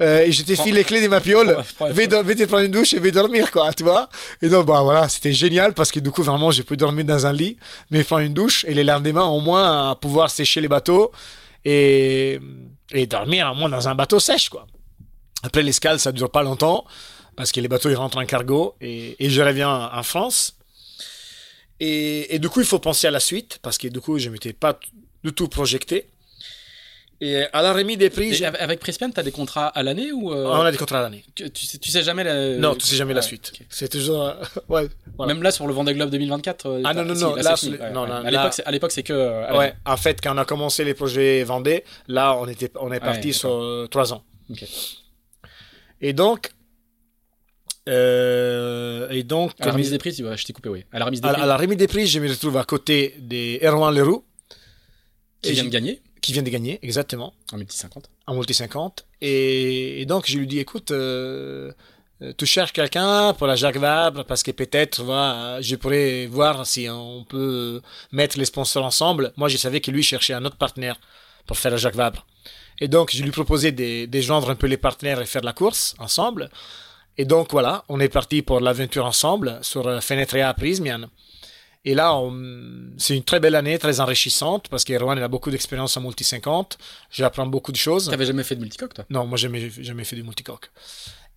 Euh, 0.02 0.24
et 0.26 0.32
je 0.32 0.44
te 0.44 0.56
file 0.56 0.74
les 0.74 0.84
clés 0.84 1.02
de 1.02 1.08
ma 1.08 1.22
piole. 1.22 1.58
Vais, 1.92 2.08
vais 2.08 2.36
te 2.36 2.44
prendre 2.46 2.64
une 2.64 2.72
douche 2.72 2.94
et 2.94 3.00
vais 3.00 3.12
dormir, 3.12 3.52
quoi, 3.52 3.72
tu 3.74 3.84
vois. 3.84 4.10
Et 4.42 4.50
donc, 4.50 4.66
bah 4.66 4.82
voilà, 4.82 5.08
c'était 5.08 5.34
génial 5.34 5.74
parce 5.74 5.92
que 5.92 6.00
du 6.00 6.10
coup, 6.10 6.24
vraiment, 6.24 6.50
je 6.50 6.64
peux 6.64 6.76
dormir 6.76 7.06
dans 7.06 7.26
un 7.28 7.34
lit, 7.34 7.58
mais 7.92 8.04
prendre 8.04 8.24
une 8.24 8.34
douche 8.34 8.66
et 8.68 8.74
les 8.74 8.84
lendemains, 8.84 9.26
au 9.26 9.42
moins, 9.42 9.92
à 9.92 9.96
pouvoir 9.96 10.32
sécher 10.32 10.60
les 10.60 10.68
bateaux 10.68 11.12
et, 11.66 12.40
et 12.92 13.06
dormir 13.06 13.52
au 13.52 13.56
moins 13.56 13.70
dans 13.70 13.88
un 13.88 13.94
bateau 13.94 14.20
sèche, 14.20 14.50
quoi. 14.50 14.66
Après, 15.44 15.62
l'escale, 15.62 16.00
ça 16.00 16.12
dure 16.12 16.32
pas 16.32 16.42
longtemps 16.42 16.84
parce 17.36 17.52
que 17.52 17.60
les 17.60 17.68
bateaux, 17.68 17.90
ils 17.90 17.96
rentrent 17.96 18.18
en 18.18 18.26
cargo 18.26 18.76
et, 18.82 19.16
et 19.24 19.30
je 19.30 19.42
reviens 19.42 19.90
en 19.94 20.04
France. 20.04 20.56
Et, 21.80 22.36
et 22.36 22.40
du 22.40 22.50
coup, 22.50 22.60
il 22.62 22.66
faut 22.66 22.80
penser 22.80 23.08
à 23.08 23.12
la 23.12 23.20
suite 23.20 23.60
parce 23.62 23.78
que 23.78 23.88
du 23.88 24.00
coup, 24.02 24.18
je 24.20 24.30
m'étais 24.30 24.54
pas 24.54 24.80
du 25.24 25.34
tout 25.34 25.48
projeté. 25.48 26.08
Et 27.24 27.44
à 27.54 27.62
la 27.62 27.72
remise 27.74 28.00
des 28.00 28.10
prix, 28.10 28.44
avec 28.44 28.80
Prispian, 28.80 29.12
t'as 29.12 29.22
des 29.22 29.32
contrats 29.32 29.68
à 29.68 29.84
l'année 29.84 30.12
ou 30.12 30.34
euh, 30.34 30.48
on 30.48 30.62
a 30.62 30.72
des 30.72 30.78
contrats 30.80 31.00
à 31.00 31.02
l'année. 31.04 31.24
tu, 31.36 31.46
sais, 31.54 31.78
tu 31.78 31.92
sais 31.92 32.02
jamais 32.02 32.24
la... 32.24 32.56
Non, 32.58 32.74
tu 32.74 32.88
sais 32.88 32.96
jamais 32.96 33.14
la 33.14 33.22
suite. 33.22 33.54
C'est 33.70 33.90
toujours. 33.90 34.34
ouais, 34.70 34.88
voilà. 35.18 35.32
Même 35.36 35.44
là 35.44 35.52
sur 35.52 35.68
le 35.68 35.74
Vendée 35.74 35.94
Globe 35.94 36.10
2024. 36.10 36.66
euh, 36.66 36.82
Ah, 36.84 36.96
non, 36.96 37.06
non, 37.06 37.14
si, 37.14 37.22
non, 37.22 37.36
là, 37.36 37.44
là, 37.44 37.56
c'est 37.56 37.66
fini, 37.68 37.78
c'est- 37.78 37.84
ouais, 37.84 37.92
non, 37.92 38.02
ouais. 38.04 38.08
non, 38.10 38.16
À 38.16 38.24
là- 38.24 38.32
l'époque, 38.32 38.54
c'est- 38.54 38.66
à 38.66 38.72
l'époque, 38.72 38.92
c'est 38.92 39.04
que. 39.04 39.14
euh, 39.14 39.56
Ouais, 39.56 39.76
en 39.86 39.98
fait, 39.98 40.20
quand 40.20 40.34
on 40.34 40.38
a 40.40 40.46
commencé 40.46 40.84
les 40.84 40.96
projets 40.96 41.44
Vendée, 41.44 41.84
là, 42.08 42.36
on, 42.38 42.48
était, 42.48 42.72
on 42.80 42.92
est 42.92 43.00
parti 43.00 43.34
sur 43.34 43.88
trois 43.92 44.14
ans. 44.14 44.24
Et 46.02 46.14
donc. 46.14 46.50
Euh, 47.90 49.10
et 49.10 49.24
donc, 49.24 49.52
À 49.60 49.68
la 49.68 49.72
remise 49.74 49.88
il- 49.88 49.92
des 49.92 49.98
prix, 49.98 50.14
tu 50.14 50.24
je 50.24 50.44
t'ai 50.46 50.54
coupé, 50.54 50.70
oui. 50.70 50.86
À 50.92 51.00
la 51.00 51.06
remise 51.06 51.22
des 51.22 51.28
à, 51.28 51.34
prix, 51.34 51.42
à 51.42 51.46
la 51.46 51.58
remise 51.58 51.78
des 51.78 51.88
prix, 51.88 52.08
je 52.08 52.20
me 52.20 52.30
retrouve 52.30 52.58
à 52.58 52.64
côté 52.64 53.16
des 53.20 53.60
Erwan 53.64 53.94
Leroux, 53.94 54.24
qui 55.42 55.54
vient 55.54 55.64
de 55.64 55.70
gagner 55.70 56.02
qui 56.22 56.34
vient 56.34 56.44
de 56.44 56.50
gagner, 56.52 56.78
exactement, 56.84 57.34
en 57.52 57.58
multi 57.58 57.76
50. 57.76 58.08
en 58.28 58.36
multi 58.36 58.54
50. 58.54 59.08
Et, 59.22 60.02
et 60.02 60.06
donc, 60.06 60.30
je 60.30 60.38
lui 60.38 60.46
dis, 60.46 60.60
écoute, 60.60 60.92
euh, 60.92 61.72
euh, 62.22 62.32
tu 62.38 62.46
cherches 62.46 62.74
quelqu'un 62.74 63.34
pour 63.34 63.48
la 63.48 63.56
Jacques 63.56 63.78
Vabre, 63.78 64.24
parce 64.26 64.44
que 64.44 64.52
peut-être, 64.52 65.02
voilà, 65.02 65.60
je 65.62 65.76
pourrais 65.76 66.28
voir 66.28 66.68
si 66.68 66.88
on 66.88 67.24
peut 67.24 67.82
mettre 68.12 68.38
les 68.38 68.46
sponsors 68.46 68.86
ensemble. 68.86 69.34
Moi, 69.36 69.48
je 69.50 69.58
savais 69.58 69.82
que 69.82 69.90
lui 69.90 70.04
cherchait 70.04 70.34
un 70.34 70.46
autre 70.46 70.58
partenaire 70.58 71.00
pour 71.48 71.58
faire 71.58 71.72
la 71.72 71.78
Jacques 71.78 71.96
Vabre. 71.96 72.28
Et 72.80 72.88
donc, 72.88 73.10
je 73.16 73.24
lui 73.24 73.32
proposais 73.32 73.72
de, 73.72 74.06
de 74.06 74.22
joindre 74.22 74.52
un 74.52 74.56
peu 74.56 74.68
les 74.68 74.78
partenaires 74.78 75.20
et 75.22 75.26
faire 75.26 75.42
la 75.44 75.54
course 75.54 75.96
ensemble. 75.98 76.52
Et 77.18 77.26
donc, 77.26 77.52
voilà, 77.52 77.84
on 77.90 78.00
est 78.00 78.10
parti 78.10 78.42
pour 78.42 78.60
l'aventure 78.60 79.06
ensemble 79.06 79.60
sur 79.62 79.88
euh, 79.88 80.00
Fenetrea 80.00 80.48
à 80.48 80.54
Prismian. 80.54 81.08
Et 81.84 81.96
là, 81.96 82.16
on- 82.16 82.92
c'est 82.98 83.16
une 83.18 83.24
très 83.24 83.40
belle 83.40 83.56
année, 83.56 83.78
très 83.80 84.00
enrichissante, 84.00 84.68
parce 84.70 84.84
qu'Erwan 84.84 85.18
a 85.18 85.28
beaucoup 85.28 85.50
d'expérience 85.52 85.98
en 85.98 86.02
multi 86.02 86.24
50. 86.24 86.78
J'apprends 87.10 87.48
beaucoup 87.48 87.72
de 87.72 87.78
choses. 87.78 88.08
T'avais 88.10 88.26
jamais 88.26 88.44
fait 88.44 88.56
de 88.56 88.62
multicoque, 88.62 88.94
toi? 88.94 89.06
Non, 89.10 89.26
moi, 89.26 89.38
jamais, 89.38 89.70
jamais 89.70 90.04
fait 90.04 90.16
du 90.16 90.24
multicoque. 90.24 90.70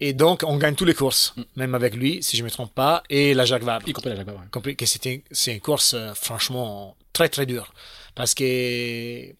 Et 0.00 0.12
donc, 0.12 0.42
on 0.46 0.56
gagne 0.58 0.74
toutes 0.74 0.88
les 0.88 0.94
courses, 0.94 1.32
Mm. 1.36 1.42
même 1.56 1.74
avec 1.74 1.94
lui, 1.94 2.22
si 2.22 2.36
je 2.36 2.42
ne 2.42 2.46
me 2.46 2.50
trompe 2.50 2.74
pas, 2.74 3.02
et 3.08 3.32
la 3.32 3.44
Jacques 3.44 3.62
Vabre. 3.62 3.88
Y 3.88 3.92
compris 3.92 4.10
la 4.10 4.16
Jacques 4.16 4.26
Vabre. 4.26 4.42
Compris 4.50 4.76
que 4.76 4.86
c'était, 4.86 5.22
c'est 5.30 5.54
une 5.54 5.60
course, 5.60 5.94
euh, 5.94 6.12
franchement, 6.14 6.96
très, 7.12 7.28
très 7.28 7.46
dure. 7.46 7.72
Parce 8.14 8.34
que 8.34 9.32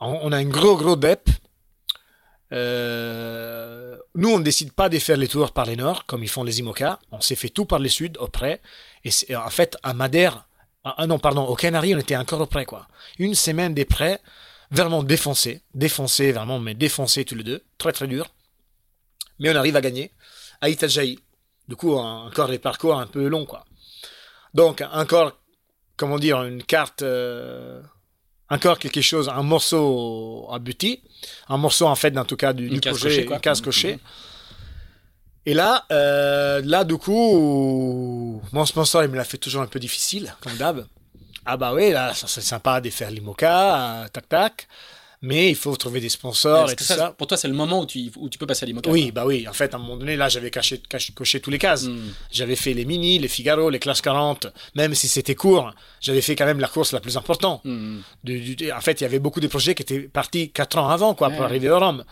on 0.00 0.32
a 0.32 0.36
un 0.38 0.44
gros, 0.44 0.76
gros 0.76 0.96
dep. 0.96 1.28
Euh, 2.52 3.96
nous, 4.14 4.30
on 4.30 4.38
ne 4.38 4.44
décide 4.44 4.72
pas 4.72 4.88
de 4.88 4.98
faire 4.98 5.16
les 5.16 5.28
tours 5.28 5.52
par 5.52 5.66
les 5.66 5.76
nord, 5.76 6.06
comme 6.06 6.22
ils 6.22 6.28
font 6.28 6.42
les 6.42 6.58
IMOCA. 6.58 6.98
On 7.12 7.20
s'est 7.20 7.36
fait 7.36 7.48
tout 7.48 7.64
par 7.64 7.78
les 7.78 7.88
sud, 7.88 8.16
auprès. 8.18 8.60
Et 9.04 9.36
en 9.36 9.50
fait, 9.50 9.76
à 9.82 9.94
Madère, 9.94 10.46
ah 10.84 11.06
non, 11.06 11.18
pardon, 11.18 11.44
au 11.44 11.54
Canaries, 11.54 11.94
on 11.94 11.98
était 11.98 12.16
encore 12.16 12.40
auprès, 12.40 12.64
quoi. 12.64 12.88
Une 13.18 13.34
semaine 13.34 13.74
des 13.74 13.84
prêts, 13.84 14.20
vraiment 14.70 15.02
défoncé, 15.02 15.62
défoncé, 15.74 16.32
vraiment, 16.32 16.58
mais 16.58 16.74
défoncé 16.74 17.24
tous 17.24 17.34
les 17.34 17.44
deux, 17.44 17.62
très 17.78 17.92
très 17.92 18.06
dur. 18.06 18.28
Mais 19.38 19.50
on 19.50 19.56
arrive 19.56 19.76
à 19.76 19.80
gagner 19.80 20.12
à 20.60 20.68
Itajaï. 20.68 21.18
Du 21.68 21.76
coup, 21.76 21.94
encore 21.94 22.48
des 22.48 22.58
parcours 22.58 22.98
un 22.98 23.06
peu 23.06 23.28
longs, 23.28 23.46
quoi. 23.46 23.64
Donc, 24.54 24.82
encore, 24.92 25.38
comment 25.96 26.18
dire, 26.18 26.42
une 26.42 26.62
carte 26.62 27.02
euh, 27.02 27.80
encore 28.50 28.78
quelque 28.78 29.00
chose, 29.00 29.28
un 29.28 29.42
morceau 29.42 30.48
abouti, 30.52 31.00
un 31.48 31.56
morceau 31.56 31.86
en 31.86 31.94
fait, 31.94 32.16
en 32.18 32.24
tout 32.24 32.36
cas, 32.36 32.52
du, 32.52 32.66
Une 32.66 32.74
du 32.74 32.80
case 32.80 32.98
projet, 32.98 33.24
cochée, 33.24 33.34
une 33.34 33.40
case 33.40 33.60
cochée. 33.60 33.98
Et 35.46 35.54
là, 35.54 35.84
euh, 35.90 36.60
là, 36.64 36.84
du 36.84 36.96
coup, 36.98 38.42
mon 38.52 38.66
sponsor, 38.66 39.04
il 39.04 39.10
me 39.10 39.16
l'a 39.16 39.24
fait 39.24 39.38
toujours 39.38 39.62
un 39.62 39.66
peu 39.66 39.78
difficile, 39.78 40.34
comme 40.40 40.54
d'hab. 40.54 40.86
Ah 41.46 41.56
bah 41.56 41.72
oui, 41.72 41.90
là, 41.90 42.12
ça 42.12 42.26
c'est 42.26 42.42
sympa 42.42 42.80
de 42.80 42.90
faire 42.90 43.10
l'IMOCA, 43.10 44.04
euh, 44.04 44.08
tac 44.08 44.28
tac, 44.28 44.68
mais 45.22 45.50
il 45.50 45.54
faut 45.56 45.76
trouver 45.76 46.00
des 46.00 46.08
sponsors 46.08 46.70
et 46.70 46.76
tout 46.76 46.84
ça, 46.84 46.96
ça. 46.96 47.10
Pour 47.16 47.26
toi, 47.26 47.36
c'est 47.36 47.48
le 47.48 47.54
moment 47.54 47.80
où 47.80 47.86
tu, 47.86 48.10
où 48.16 48.28
tu 48.28 48.38
peux 48.38 48.46
passer 48.46 48.64
à 48.64 48.66
l'IMOCA. 48.66 48.90
Oui, 48.90 49.10
bah 49.10 49.26
oui, 49.26 49.46
en 49.46 49.52
fait, 49.52 49.74
à 49.74 49.76
un 49.76 49.80
moment 49.80 49.96
donné, 49.96 50.16
là, 50.16 50.28
j'avais 50.28 50.50
caché, 50.50 50.78
caché- 50.88 51.12
coché 51.12 51.40
tous 51.40 51.50
les 51.50 51.58
cases. 51.58 51.84
Hmm. 51.84 52.12
J'avais 52.32 52.56
fait 52.56 52.72
les 52.72 52.84
mini, 52.86 53.18
les 53.18 53.28
Figaro, 53.28 53.68
les 53.70 53.78
classes 53.78 54.00
40, 54.00 54.46
même 54.74 54.94
si 54.94 55.08
c'était 55.08 55.34
court, 55.34 55.72
j'avais 56.00 56.22
fait 56.22 56.36
quand 56.36 56.46
même 56.46 56.60
la 56.60 56.68
course 56.68 56.92
la 56.92 57.00
plus 57.00 57.16
importante. 57.16 57.60
Hmm. 57.64 58.00
Du- 58.24 58.54
du- 58.56 58.72
en 58.72 58.80
fait, 58.80 59.00
il 59.00 59.04
y 59.04 59.06
avait 59.06 59.18
beaucoup 59.18 59.40
de 59.40 59.46
projets 59.48 59.74
qui 59.74 59.82
étaient 59.82 60.00
partis 60.00 60.50
4 60.50 60.78
ans 60.78 60.88
avant 60.88 61.14
quoi, 61.14 61.28
pour 61.30 61.40
Ouais. 61.40 61.44
arriver 61.46 61.68
au 61.70 61.78
Rhum. 61.78 62.04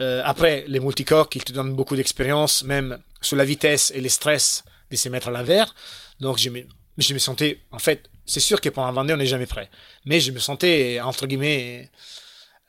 Euh, 0.00 0.20
après, 0.24 0.64
les 0.68 0.80
multicoques, 0.80 1.36
ils 1.36 1.44
te 1.44 1.52
donnent 1.52 1.74
beaucoup 1.74 1.96
d'expérience, 1.96 2.62
même 2.64 2.98
sur 3.20 3.36
la 3.36 3.44
vitesse 3.44 3.92
et 3.94 4.00
le 4.00 4.08
stress 4.08 4.64
de 4.90 4.96
se 4.96 5.08
mettre 5.08 5.28
à 5.28 5.30
l'envers. 5.30 5.74
Donc, 6.20 6.36
je 6.38 6.50
me, 6.50 6.60
je 6.98 7.14
me 7.14 7.18
sentais, 7.18 7.60
en 7.70 7.78
fait, 7.78 8.10
c'est 8.26 8.40
sûr 8.40 8.60
que 8.60 8.68
pour 8.68 8.84
un 8.84 8.92
Vendée, 8.92 9.14
on 9.14 9.16
n'est 9.16 9.26
jamais 9.26 9.46
prêt. 9.46 9.70
Mais 10.04 10.18
je 10.20 10.30
me 10.32 10.38
sentais, 10.40 11.00
entre 11.00 11.26
guillemets, 11.26 11.90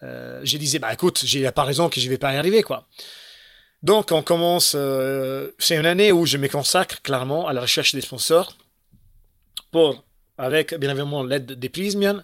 euh, 0.03 0.41
je 0.43 0.57
disais, 0.57 0.79
bah 0.79 0.93
écoute, 0.93 1.21
j'ai 1.23 1.49
pas 1.51 1.63
raison 1.63 1.89
que 1.89 1.99
je 1.99 2.09
vais 2.09 2.17
pas 2.17 2.33
y 2.33 2.37
arriver, 2.37 2.63
quoi. 2.63 2.87
Donc, 3.83 4.11
on 4.11 4.23
commence, 4.23 4.73
euh, 4.75 5.51
c'est 5.59 5.75
une 5.77 5.85
année 5.85 6.11
où 6.11 6.25
je 6.25 6.37
me 6.37 6.47
consacre 6.47 7.01
clairement 7.01 7.47
à 7.47 7.53
la 7.53 7.61
recherche 7.61 7.93
des 7.93 8.01
sponsors 8.01 8.57
pour, 9.71 10.03
avec 10.37 10.73
bien 10.73 10.89
évidemment 10.89 11.23
l'aide 11.23 11.51
des 11.51 11.69
Prismian, 11.69 12.23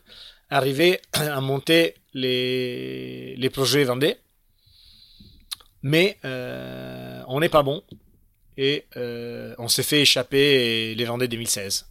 arriver 0.49 0.99
à 1.13 1.39
monter 1.39 1.95
les, 2.13 3.35
les 3.35 3.49
projets 3.49 3.83
Vendée. 3.83 4.17
Mais 5.83 6.17
euh, 6.25 7.21
on 7.27 7.39
n'est 7.39 7.49
pas 7.49 7.63
bon 7.63 7.83
et 8.57 8.85
euh, 8.97 9.55
on 9.57 9.67
s'est 9.67 9.83
fait 9.83 10.01
échapper 10.01 10.93
les 10.95 11.05
Vendée 11.05 11.27
2016. 11.27 11.90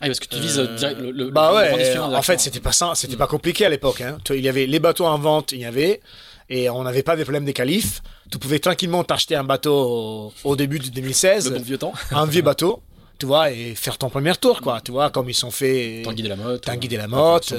Ah, 0.00 0.06
parce 0.06 0.20
que 0.20 0.26
tu 0.26 0.38
vises 0.38 0.58
Euh, 0.58 0.76
direct 0.76 1.00
le, 1.00 1.10
le- 1.10 1.30
bah 1.30 1.50
le 1.50 1.56
ouais, 1.76 1.98
en 1.98 2.22
fait 2.22 2.38
c'était 2.38 2.60
pas 2.60 2.72
ça, 2.72 2.92
c'était 2.94 3.14
Mm. 3.16 3.18
pas 3.18 3.26
compliqué 3.26 3.66
à 3.66 3.68
l'époque. 3.68 4.00
Hein. 4.00 4.18
Il 4.30 4.40
y 4.40 4.48
avait 4.48 4.66
les 4.66 4.78
bateaux 4.78 5.06
en 5.06 5.18
vente, 5.18 5.52
il 5.52 5.58
y 5.60 5.64
avait, 5.64 6.00
et 6.48 6.70
on 6.70 6.84
n'avait 6.84 7.02
pas 7.02 7.16
de 7.16 7.22
problème 7.24 7.44
des 7.44 7.52
qualifs. 7.52 8.00
Tu 8.30 8.38
pouvais 8.38 8.58
tranquillement 8.60 9.02
t'acheter 9.04 9.34
un 9.34 9.44
bateau 9.44 10.32
au, 10.44 10.56
début 10.56 10.78
de 10.78 10.88
2016, 10.88 11.50
Le 11.50 11.58
bon 11.58 11.62
vieux 11.64 11.78
temps. 11.78 11.92
un 12.12 12.26
vieux 12.26 12.42
bateau, 12.42 12.82
tu 13.18 13.26
vois, 13.26 13.50
et 13.50 13.74
faire 13.74 13.98
ton 13.98 14.08
premier 14.08 14.36
tour, 14.36 14.60
quoi. 14.60 14.80
Tu 14.80 14.92
vois, 14.92 15.10
comme 15.10 15.28
ils 15.30 15.34
sont 15.34 15.50
fait. 15.50 16.02
Tanguy 16.04 16.22
de 16.22 16.28
la 16.28 16.36
Motte. 16.36 16.62
Tanguy 16.64 16.86
euh, 16.86 16.90
de 16.90 16.96
la 16.96 17.08
Motte. 17.08 17.52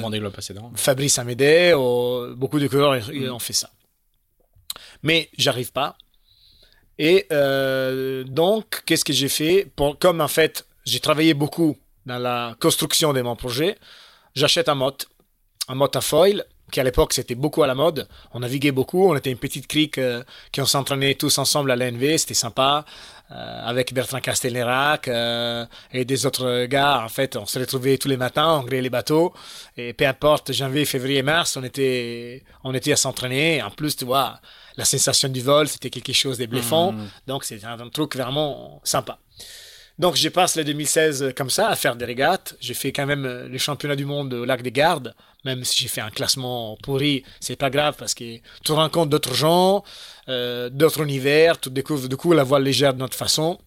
Fabrice 0.76 1.20
Amédée, 1.20 1.74
ou- 1.74 2.36
beaucoup 2.36 2.60
de 2.60 2.68
coureurs 2.68 2.95
ils- 2.98 3.16
ils 3.24 3.28
Mm. 3.30 3.34
ont 3.34 3.40
fait 3.40 3.53
ça. 3.53 3.70
Mais 5.03 5.30
j'arrive 5.38 5.72
pas. 5.72 5.98
Et 6.98 7.26
euh, 7.32 8.24
donc, 8.26 8.82
qu'est-ce 8.86 9.06
que 9.06 9.14
j'ai 9.14 9.30
fait? 9.30 9.68
Pour, 9.76 9.98
Comme 9.98 10.22
en 10.22 10.28
fait, 10.28 10.66
j'ai 10.86 10.99
travaillé 10.99 11.34
beaucoup 11.34 11.78
dans 12.10 12.19
la 12.19 12.56
construction 12.60 13.14
de 13.14 13.22
mon 13.22 13.36
projet, 13.36 13.77
j'achète 14.40 14.68
un 14.68 14.76
motte, 14.84 15.07
un 15.68 15.76
motte 15.76 15.95
à 15.95 16.02
foil, 16.02 16.44
qui 16.72 16.80
à 16.80 16.84
l'époque 16.84 17.14
c'était 17.14 17.36
beaucoup 17.44 17.61
à 17.64 17.68
la 17.68 17.76
mode. 17.76 18.07
On 18.34 18.40
naviguait 18.40 18.72
beaucoup, 18.80 19.03
on 19.11 19.15
était 19.15 19.31
une 19.31 19.38
petite 19.48 19.68
crique 19.68 19.98
euh, 19.99 20.23
qui 20.52 20.60
on 20.61 20.65
s'entraînait 20.65 21.15
tous 21.15 21.38
ensemble 21.38 21.69
à 21.72 21.76
l'ANV, 21.76 22.18
c'était 22.18 22.34
sympa. 22.45 22.86
euh, 23.31 23.61
avec 23.64 23.94
Bertrand 23.94 24.19
Castelnerac 24.19 25.07
euh, 25.07 25.65
et 25.91 26.03
des 26.06 26.26
autres 26.26 26.65
gars, 26.65 27.03
en 27.03 27.10
fait, 27.10 27.36
on 27.36 27.45
se 27.45 27.60
retrouvait 27.60 27.98
tous 27.98 28.07
les 28.07 28.18
matins, 28.18 28.60
on 28.60 28.64
gréait 28.64 28.81
les 28.81 28.90
bateaux. 28.90 29.34
Et 29.77 29.94
peu 29.94 30.07
importe, 30.07 30.52
janvier, 30.52 30.86
février, 30.86 31.22
mars, 31.22 31.56
on 31.56 31.64
était, 31.64 32.44
on 32.64 32.73
était 32.73 32.91
à 32.91 32.95
s'entraîner. 32.95 33.61
En 33.61 33.69
plus, 33.69 33.95
tu 33.95 34.06
vois, 34.06 34.40
la 34.77 34.86
sensation 34.86 35.30
du 35.30 35.41
vol, 35.41 35.68
c'était 35.68 35.90
quelque 35.91 36.14
chose 36.14 36.38
de 36.40 36.48
bluffant. 36.48 36.94
Hmm. 36.94 37.07
Donc, 37.27 37.44
c'est 37.44 37.64
un, 37.64 37.80
un 37.80 37.90
truc 37.90 38.15
vraiment 38.15 38.81
sympa. 38.84 39.19
Donc, 40.00 40.16
je 40.16 40.30
passe 40.30 40.56
les 40.56 40.64
2016 40.64 41.34
comme 41.36 41.50
ça, 41.50 41.68
à 41.68 41.76
faire 41.76 41.96
des 41.98 42.06
régates. 42.06 42.56
J'ai 42.62 42.74
fait 42.74 42.94
quand 42.94 43.06
même 43.06 43.26
euh, 43.26 43.48
les 43.50 43.60
championnats 43.60 43.98
du 43.98 44.06
monde 44.06 44.34
au 44.34 44.46
lac 44.46 44.62
des 44.62 44.72
Gardes, 44.72 45.14
même 45.44 45.64
si 45.66 45.78
j'ai 45.82 45.90
fait 45.90 46.02
un 46.02 46.10
classement 46.10 46.78
pourri, 46.82 47.24
c'est 47.42 47.58
pas 47.58 47.70
grave 47.70 47.96
parce 48.00 48.14
que 48.14 48.38
tu 48.64 48.72
rencontres 48.72 49.10
d'autres 49.10 49.34
gens, 49.34 49.84
euh, 50.30 50.70
d'autres 50.70 51.02
univers, 51.02 51.60
tu 51.60 51.70
découvres 51.70 52.08
du 52.08 52.16
coup 52.16 52.32
la 52.32 52.44
voile 52.44 52.64
légère 52.64 52.94
de 52.94 53.00
notre 53.00 53.18
façon. 53.18 53.60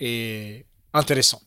Et 0.00 0.66
intéressant. 0.92 1.40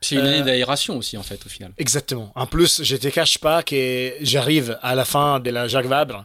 C'est 0.00 0.14
une 0.14 0.22
année 0.22 0.40
Euh, 0.40 0.44
d'aération 0.44 0.96
aussi, 0.96 1.18
en 1.18 1.22
fait, 1.22 1.44
au 1.44 1.48
final. 1.50 1.72
Exactement. 1.76 2.32
En 2.34 2.46
plus, 2.46 2.82
je 2.82 2.96
te 2.96 3.08
cache 3.08 3.36
pas 3.38 3.62
que 3.62 4.14
j'arrive 4.22 4.78
à 4.80 4.94
la 4.94 5.04
fin 5.04 5.40
de 5.40 5.50
la 5.50 5.68
Jacques 5.68 5.86
Vabre. 5.86 6.24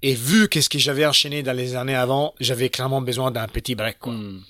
Et 0.00 0.14
vu 0.14 0.48
qu'est-ce 0.48 0.70
que 0.70 0.78
j'avais 0.78 1.04
enchaîné 1.04 1.42
dans 1.42 1.52
les 1.52 1.76
années 1.76 1.94
avant, 1.94 2.34
j'avais 2.40 2.70
clairement 2.70 3.02
besoin 3.02 3.30
d'un 3.30 3.48
petit 3.48 3.74
break. 3.74 3.98
Quoi. 3.98 4.14
Hmm. 4.14 4.40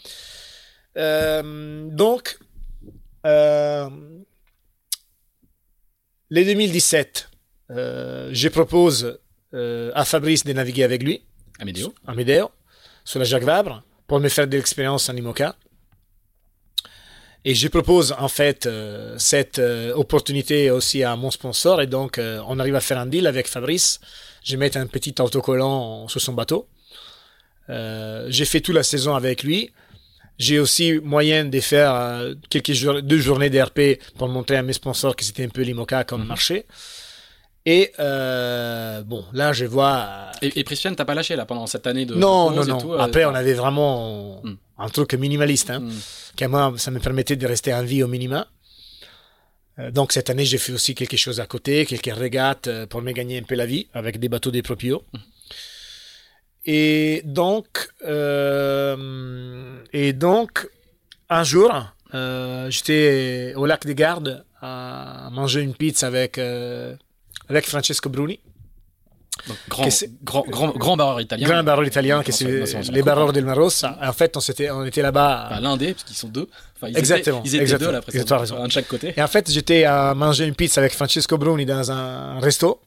Euh, 0.96 1.88
donc, 1.90 2.38
euh, 3.26 3.88
les 6.30 6.44
2017, 6.44 7.30
euh, 7.70 8.30
je 8.32 8.48
propose 8.48 9.18
à 9.94 10.04
Fabrice 10.04 10.44
de 10.44 10.52
naviguer 10.52 10.82
avec 10.82 11.04
lui, 11.04 11.22
Amédéo. 11.60 11.94
à 12.08 12.14
Médéo, 12.14 12.50
sur 13.04 13.20
la 13.20 13.24
Jacques 13.24 13.44
Vabre, 13.44 13.84
pour 14.08 14.18
me 14.18 14.28
faire 14.28 14.48
de 14.48 14.56
l'expérience 14.56 15.08
en 15.08 15.14
IMOCA. 15.14 15.54
Et 17.44 17.54
je 17.54 17.68
propose 17.68 18.16
en 18.18 18.26
fait 18.26 18.68
cette 19.16 19.60
opportunité 19.94 20.72
aussi 20.72 21.04
à 21.04 21.14
mon 21.14 21.30
sponsor 21.30 21.82
et 21.82 21.86
donc 21.86 22.18
on 22.18 22.58
arrive 22.58 22.74
à 22.74 22.80
faire 22.80 22.98
un 22.98 23.06
deal 23.06 23.28
avec 23.28 23.46
Fabrice. 23.46 24.00
Je 24.42 24.56
mets 24.56 24.76
un 24.76 24.88
petit 24.88 25.14
autocollant 25.20 26.08
sur 26.08 26.20
son 26.20 26.32
bateau. 26.32 26.66
J'ai 27.68 28.44
fait 28.44 28.60
toute 28.60 28.74
la 28.74 28.82
saison 28.82 29.14
avec 29.14 29.44
lui. 29.44 29.70
J'ai 30.38 30.58
aussi 30.58 30.94
moyen 31.02 31.44
de 31.44 31.60
faire 31.60 31.94
euh, 31.94 32.34
quelques 32.50 32.72
jours, 32.72 33.00
deux 33.02 33.18
journées 33.18 33.50
d'RP 33.50 33.80
pour 34.18 34.28
montrer 34.28 34.56
à 34.56 34.62
mes 34.62 34.72
sponsors 34.72 35.14
que 35.14 35.24
c'était 35.24 35.44
un 35.44 35.48
peu 35.48 35.62
l'IMOCA 35.62 36.04
comme 36.04 36.22
Mhm. 36.22 36.26
marché. 36.28 36.66
Et 37.66 37.92
euh, 37.98 39.02
bon, 39.02 39.24
là 39.32 39.52
je 39.52 39.64
vois 39.64 40.30
Et, 40.42 40.58
et 40.60 40.64
Christian, 40.64 40.94
t'as 40.94 41.04
pas 41.06 41.14
lâché, 41.14 41.34
là, 41.36 41.46
pendant 41.46 41.66
cette 41.66 41.86
année 41.86 42.04
de. 42.04 42.14
non, 42.14 42.50
non, 42.50 42.62
et 42.64 42.66
non. 42.68 42.78
tout, 42.78 42.92
euh, 42.92 42.98
Après, 42.98 43.24
on 43.24 43.34
avait 43.34 43.54
vraiment 43.54 44.40
Hmm. 44.42 44.54
un 44.78 44.88
truc 44.88 45.14
minimaliste, 45.14 45.70
hein, 45.70 45.80
Hmm. 45.80 45.92
qui 46.36 46.46
moi, 46.46 46.74
ça 46.76 46.90
me 46.90 46.98
permettait 47.00 47.36
de 47.36 47.46
rester 47.46 47.72
en 47.72 47.82
vie 47.82 48.02
au 48.02 48.08
minimum. 48.08 48.44
Euh, 49.78 49.90
donc 49.90 50.12
cette 50.12 50.28
année, 50.30 50.44
j'ai 50.44 50.58
fait 50.58 50.72
aussi 50.72 50.94
quelque 50.94 51.16
chose 51.16 51.40
à 51.40 51.46
côté, 51.46 51.86
quelques 51.86 52.14
régates 52.14 52.66
euh, 52.68 52.86
pour 52.86 53.00
me 53.02 53.12
gagner 53.12 53.38
un 53.38 53.42
peu 53.44 53.54
la 53.54 53.66
vie 53.66 53.86
avec 53.94 54.18
des 54.20 54.28
bateaux 54.28 54.50
des 54.50 54.62
proprios. 54.62 55.02
Et 56.66 57.22
donc, 57.24 57.90
euh, 58.06 59.76
et 59.92 60.12
donc, 60.12 60.68
un 61.28 61.44
jour, 61.44 61.70
euh, 62.14 62.70
j'étais 62.70 63.52
au 63.56 63.66
lac 63.66 63.84
des 63.84 63.94
Gardes 63.94 64.44
à 64.62 65.28
manger 65.30 65.60
une 65.60 65.74
pizza 65.74 66.06
avec 66.06 66.38
euh, 66.38 66.94
avec 67.48 67.66
Francesco 67.66 68.08
Bruni. 68.08 68.40
Donc, 69.48 69.56
grand, 69.68 69.88
grand, 70.22 70.44
grand, 70.48 70.68
grand 70.70 70.96
barreur 70.96 71.20
italien. 71.20 71.48
Grand 71.48 71.64
barreur 71.64 71.84
italien, 71.84 72.22
qui 72.22 72.32
c'est 72.32 72.46
les 72.92 73.02
barreurs 73.02 73.32
del 73.32 73.44
Marossa. 73.44 73.98
En 74.00 74.12
fait, 74.12 74.36
on, 74.36 74.40
s'était, 74.40 74.70
on 74.70 74.84
était 74.84 75.02
là-bas. 75.02 75.48
Enfin, 75.50 75.60
l'un 75.60 75.76
des, 75.76 75.92
parce 75.92 76.04
qu'ils 76.04 76.16
sont 76.16 76.28
deux. 76.28 76.48
Enfin, 76.76 76.88
ils 76.88 76.96
Exactement, 76.96 77.40
Étaient, 77.40 77.48
ils 77.48 77.54
étaient 77.56 77.62
exactement. 77.62 78.00
deux, 78.00 78.24
là, 78.30 78.38
raison. 78.38 78.56
Un 78.56 78.68
de 78.68 78.72
chaque 78.72 78.86
côté. 78.86 79.12
Et 79.16 79.20
en 79.20 79.26
fait, 79.26 79.50
j'étais 79.50 79.84
à 79.84 80.14
manger 80.14 80.46
une 80.46 80.54
pizza 80.54 80.80
avec 80.80 80.94
Francesco 80.94 81.36
Bruni 81.36 81.66
dans 81.66 81.90
un 81.90 82.38
resto. 82.38 82.80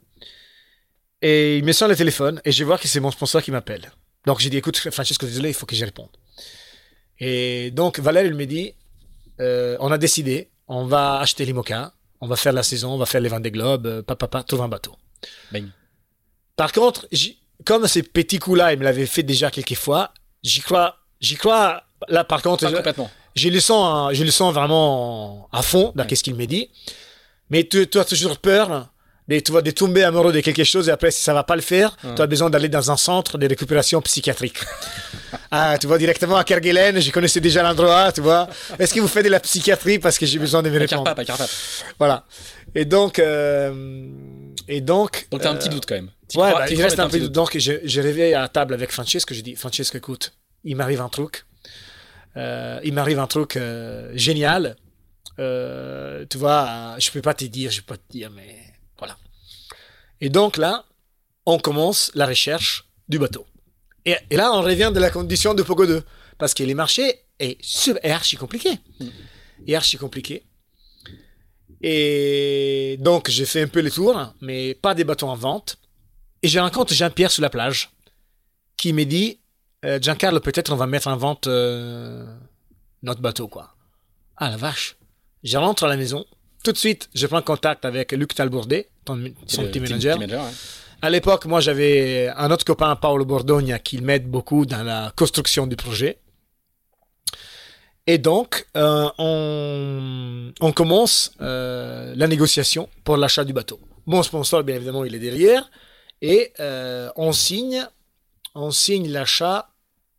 Et 1.22 1.58
il 1.58 1.64
me 1.64 1.72
sonne 1.72 1.90
le 1.90 1.96
téléphone 1.96 2.42
et 2.46 2.52
je 2.52 2.64
vois 2.64 2.78
que 2.78 2.88
c'est 2.88 3.00
mon 3.00 3.12
sponsor 3.12 3.42
qui 3.42 3.52
m'appelle. 3.52 3.92
Donc 4.26 4.40
j'ai 4.40 4.50
dit, 4.50 4.58
écoute, 4.58 4.78
Francesco, 4.78 5.26
désolé, 5.26 5.50
il 5.50 5.54
faut 5.56 5.66
que 5.66 5.76
je 5.76 5.84
réponde. 5.86 6.10
Et 7.20 7.72
donc 7.72 8.00
Valère, 8.00 8.26
il 8.26 8.36
me 8.36 8.46
dit, 8.46 8.74
euh, 9.40 9.76
on 9.80 9.92
a 9.92 9.98
décidé, 9.98 10.50
on 10.68 10.86
va 10.86 11.20
acheter 11.20 11.46
l'IMOCA, 11.46 11.94
on 12.22 12.28
va 12.28 12.36
faire 12.36 12.54
la 12.54 12.64
saison, 12.64 12.92
on 12.94 12.98
va 12.98 13.06
faire 13.06 13.22
les 13.22 13.30
Vendée 13.30 13.52
Globe, 13.52 13.88
euh, 13.88 14.02
papa, 14.04 14.28
papa, 14.28 14.44
trouve 14.44 14.62
un 14.62 14.68
bateau. 14.68 14.96
Bang. 15.52 15.66
Par 16.56 16.72
contre, 16.72 17.08
j'y- 17.12 17.40
comme 17.66 17.88
ces 17.88 18.04
petits 18.04 18.38
coups-là, 18.40 18.74
il 18.74 18.80
me 18.80 18.84
l'avait 18.84 19.06
fait 19.08 19.24
déjà 19.24 19.50
quelques 19.50 19.76
fois, 19.76 20.14
j'y 20.44 20.62
crois, 20.62 20.98
j'y 21.20 21.36
crois, 21.36 21.84
là 22.08 22.24
par 22.24 22.42
contre, 22.44 22.68
je- 22.70 23.04
je 23.36 23.50
le 23.50 23.60
sens, 23.60 23.88
hein, 24.12 24.14
je 24.14 24.24
le 24.24 24.32
sens 24.32 24.54
vraiment 24.54 25.50
à 25.52 25.62
fond 25.64 25.92
dans 25.96 26.04
Ouais. 26.08 26.16
ce 26.16 26.24
qu'il 26.24 26.36
me 26.36 26.46
dit. 26.46 26.70
Mais 27.50 27.64
tu, 27.64 27.88
tu 27.88 27.98
as 28.00 28.06
toujours 28.06 28.38
peur 28.40 28.90
tu 29.42 29.52
vois, 29.52 29.62
de 29.62 29.72
tomber 29.72 30.04
amoureux 30.04 30.32
de 30.32 30.40
quelque 30.40 30.64
chose 30.64 30.88
et 30.88 30.92
après, 30.92 31.12
si 31.12 31.22
ça 31.22 31.34
va 31.34 31.44
pas 31.44 31.56
le 31.56 31.62
faire, 31.62 31.96
Ouais. 32.04 32.16
tu 32.16 32.22
as 32.22 32.28
besoin 32.28 32.50
d'aller 32.50 32.70
dans 32.70 32.90
un 32.92 32.98
centre 32.98 33.38
de 33.38 33.46
récupération 33.48 34.02
psychiatrique. 34.02 34.58
ah, 35.52 35.78
tu 35.80 35.86
vois, 35.88 35.98
directement 35.98 36.38
à 36.38 36.44
Kerguelen, 36.44 37.00
je 37.02 37.12
connaissais 37.12 37.42
déjà 37.42 37.62
l'endroit, 37.64 38.12
tu 38.14 38.22
vois. 38.22 38.48
Est-ce 38.80 38.94
que 38.94 39.00
vous 39.02 39.08
faites 39.10 39.26
de 39.26 39.30
la 39.30 39.40
psychiatrie? 39.42 40.00
Parce 40.00 40.18
que 40.18 40.26
j'ai 40.26 40.40
besoin 40.40 40.64
de 40.64 40.70
me 40.70 40.76
Pas 40.76 40.80
répondre 40.86 41.14
pas 41.16 41.26
Carpap. 41.26 41.50
Voilà. 42.00 42.26
Et 42.74 42.86
donc, 42.86 43.20
euh, 43.20 44.08
et 44.68 44.82
donc. 44.82 45.28
Donc 45.32 45.42
t'as 45.42 45.50
un 45.52 45.56
euh, 45.56 45.58
petit 45.60 45.70
doute 45.70 45.86
quand 45.86 45.96
même. 45.96 46.06
Ouais, 46.36 46.50
crois- 46.50 46.54
bah, 46.60 46.70
il 46.70 46.82
reste 46.82 47.00
un 47.00 47.10
peu 47.10 47.20
de 47.20 47.28
Donc, 47.28 47.58
je, 47.58 47.74
je 47.84 48.02
réveille 48.02 48.34
à 48.34 48.48
table 48.48 48.74
avec 48.74 48.92
Francesco. 48.92 49.34
Je 49.34 49.42
dis, 49.42 49.56
Francesco, 49.56 49.98
écoute, 49.98 50.34
il 50.64 50.76
m'arrive 50.76 51.02
un 51.02 51.10
truc. 51.10 51.46
Euh, 52.38 52.80
il 52.84 52.94
m'arrive 52.94 53.20
un 53.20 53.28
truc 53.28 53.58
euh, 53.58 54.12
génial. 54.14 54.76
Euh, 55.40 56.26
tu 56.30 56.38
vois, 56.38 56.96
je 57.00 57.10
peux 57.12 57.22
pas 57.22 57.34
te 57.34 57.46
dire, 57.46 57.72
je 57.72 57.82
peux 57.82 57.94
pas 57.96 57.98
te 57.98 58.12
dire, 58.12 58.30
mais. 58.36 58.56
Et 60.22 60.30
donc 60.30 60.58
là, 60.58 60.86
on 61.46 61.60
commence 61.60 62.12
la 62.16 62.26
recherche 62.26 62.86
du 63.08 63.20
bateau. 63.20 63.46
Et, 64.06 64.16
et 64.30 64.36
là, 64.38 64.52
on 64.54 64.62
revient 64.62 64.92
de 64.94 65.00
la 65.00 65.10
condition 65.10 65.54
de 65.54 65.64
Pogo 65.64 65.86
2. 65.86 66.04
Parce 66.38 66.54
que 66.54 66.64
les 66.64 66.74
marchés 66.76 67.20
est, 67.40 67.58
sub- 67.64 68.00
est 68.04 68.12
archi 68.12 68.36
compliqué. 68.38 68.72
Est 69.68 69.76
archi 69.76 69.98
compliqué. 69.98 70.44
Et 71.82 72.98
donc, 73.00 73.30
j'ai 73.30 73.46
fait 73.46 73.62
un 73.62 73.68
peu 73.68 73.80
les 73.80 73.92
tours, 73.92 74.34
mais 74.42 74.74
pas 74.76 74.96
des 74.96 75.04
bateaux 75.04 75.28
en 75.28 75.36
vente. 75.36 75.78
Et 76.42 76.48
je 76.48 76.60
rencontre 76.60 76.94
Jean-Pierre 76.94 77.32
sur 77.32 77.42
la 77.42 77.50
plage, 77.50 77.90
qui 78.78 78.94
me 78.94 79.04
dit 79.06 79.40
euh, 79.86 80.00
Giancarlo, 80.02 80.40
peut-être 80.40 80.72
on 80.72 80.76
va 80.76 80.88
mettre 80.88 81.08
en 81.08 81.18
vente 81.18 81.48
euh, 81.48 82.26
notre 83.04 83.22
bateau, 83.22 83.48
quoi. 83.48 83.76
Ah 84.38 84.50
la 84.50 84.58
vache. 84.58 84.96
Je 85.44 85.58
rentre 85.58 85.84
à 85.84 85.88
la 85.88 85.98
maison. 85.98 86.26
Tout 86.64 86.72
de 86.74 86.78
suite, 86.78 87.10
je 87.14 87.28
prends 87.28 87.42
contact 87.42 87.86
avec 87.86 88.12
Luc 88.12 88.34
Talbourdet, 88.36 88.90
ton- 89.06 89.24
son 89.48 89.64
team- 89.72 89.84
manager. 89.84 90.18
À 91.02 91.10
l'époque, 91.10 91.46
moi, 91.46 91.60
j'avais 91.62 92.28
un 92.36 92.50
autre 92.52 92.66
copain, 92.66 92.96
Paolo 92.96 93.24
Bordogna, 93.24 93.78
qui 93.80 94.00
m'aide 94.02 94.28
beaucoup 94.30 94.66
dans 94.66 94.84
la 94.84 95.14
construction 95.16 95.68
du 95.68 95.76
projet. 95.76 96.18
Et 98.08 98.18
donc, 98.18 98.66
euh, 98.76 99.08
on, 99.18 100.52
on 100.60 100.72
commence 100.72 101.34
euh, 101.42 102.14
la 102.16 102.28
négociation 102.28 102.90
pour 103.04 103.18
l'achat 103.18 103.44
du 103.46 103.54
bateau. 103.54 103.80
Mon 104.06 104.24
sponsor, 104.24 104.64
bien 104.64 104.76
évidemment, 104.76 105.04
il 105.06 105.14
est 105.14 105.20
derrière. 105.20 105.70
Et 106.22 106.54
euh, 106.60 107.10
on 107.16 107.32
signe, 107.32 107.86
on 108.56 108.72
signe 108.72 109.10
l'achat, 109.12 109.70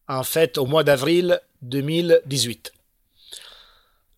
en 0.06 0.22
fait, 0.22 0.58
au 0.58 0.66
mois 0.66 0.84
d'avril 0.84 1.40
2018. 1.62 2.72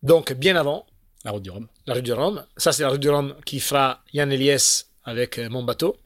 Donc, 0.02 0.32
bien 0.34 0.56
avant, 0.56 0.84
La 1.24 1.32
route 1.32 1.42
du 1.42 1.51
Rhum. 1.51 1.66
la 1.86 1.94
rue 1.94 2.02
du 2.02 2.12
Rhum. 2.12 2.44
Ça, 2.56 2.72
c'est 2.72 2.82
la 2.82 2.88
rue 2.90 2.98
du 2.98 3.10
Rhum 3.10 3.34
qui 3.44 3.60
fera 3.60 4.02
Yann 4.12 4.32
Eliès 4.32 4.88
avec 5.05 5.38
euh, 5.38 5.48
mon 5.51 5.62
bateau. 5.62 5.97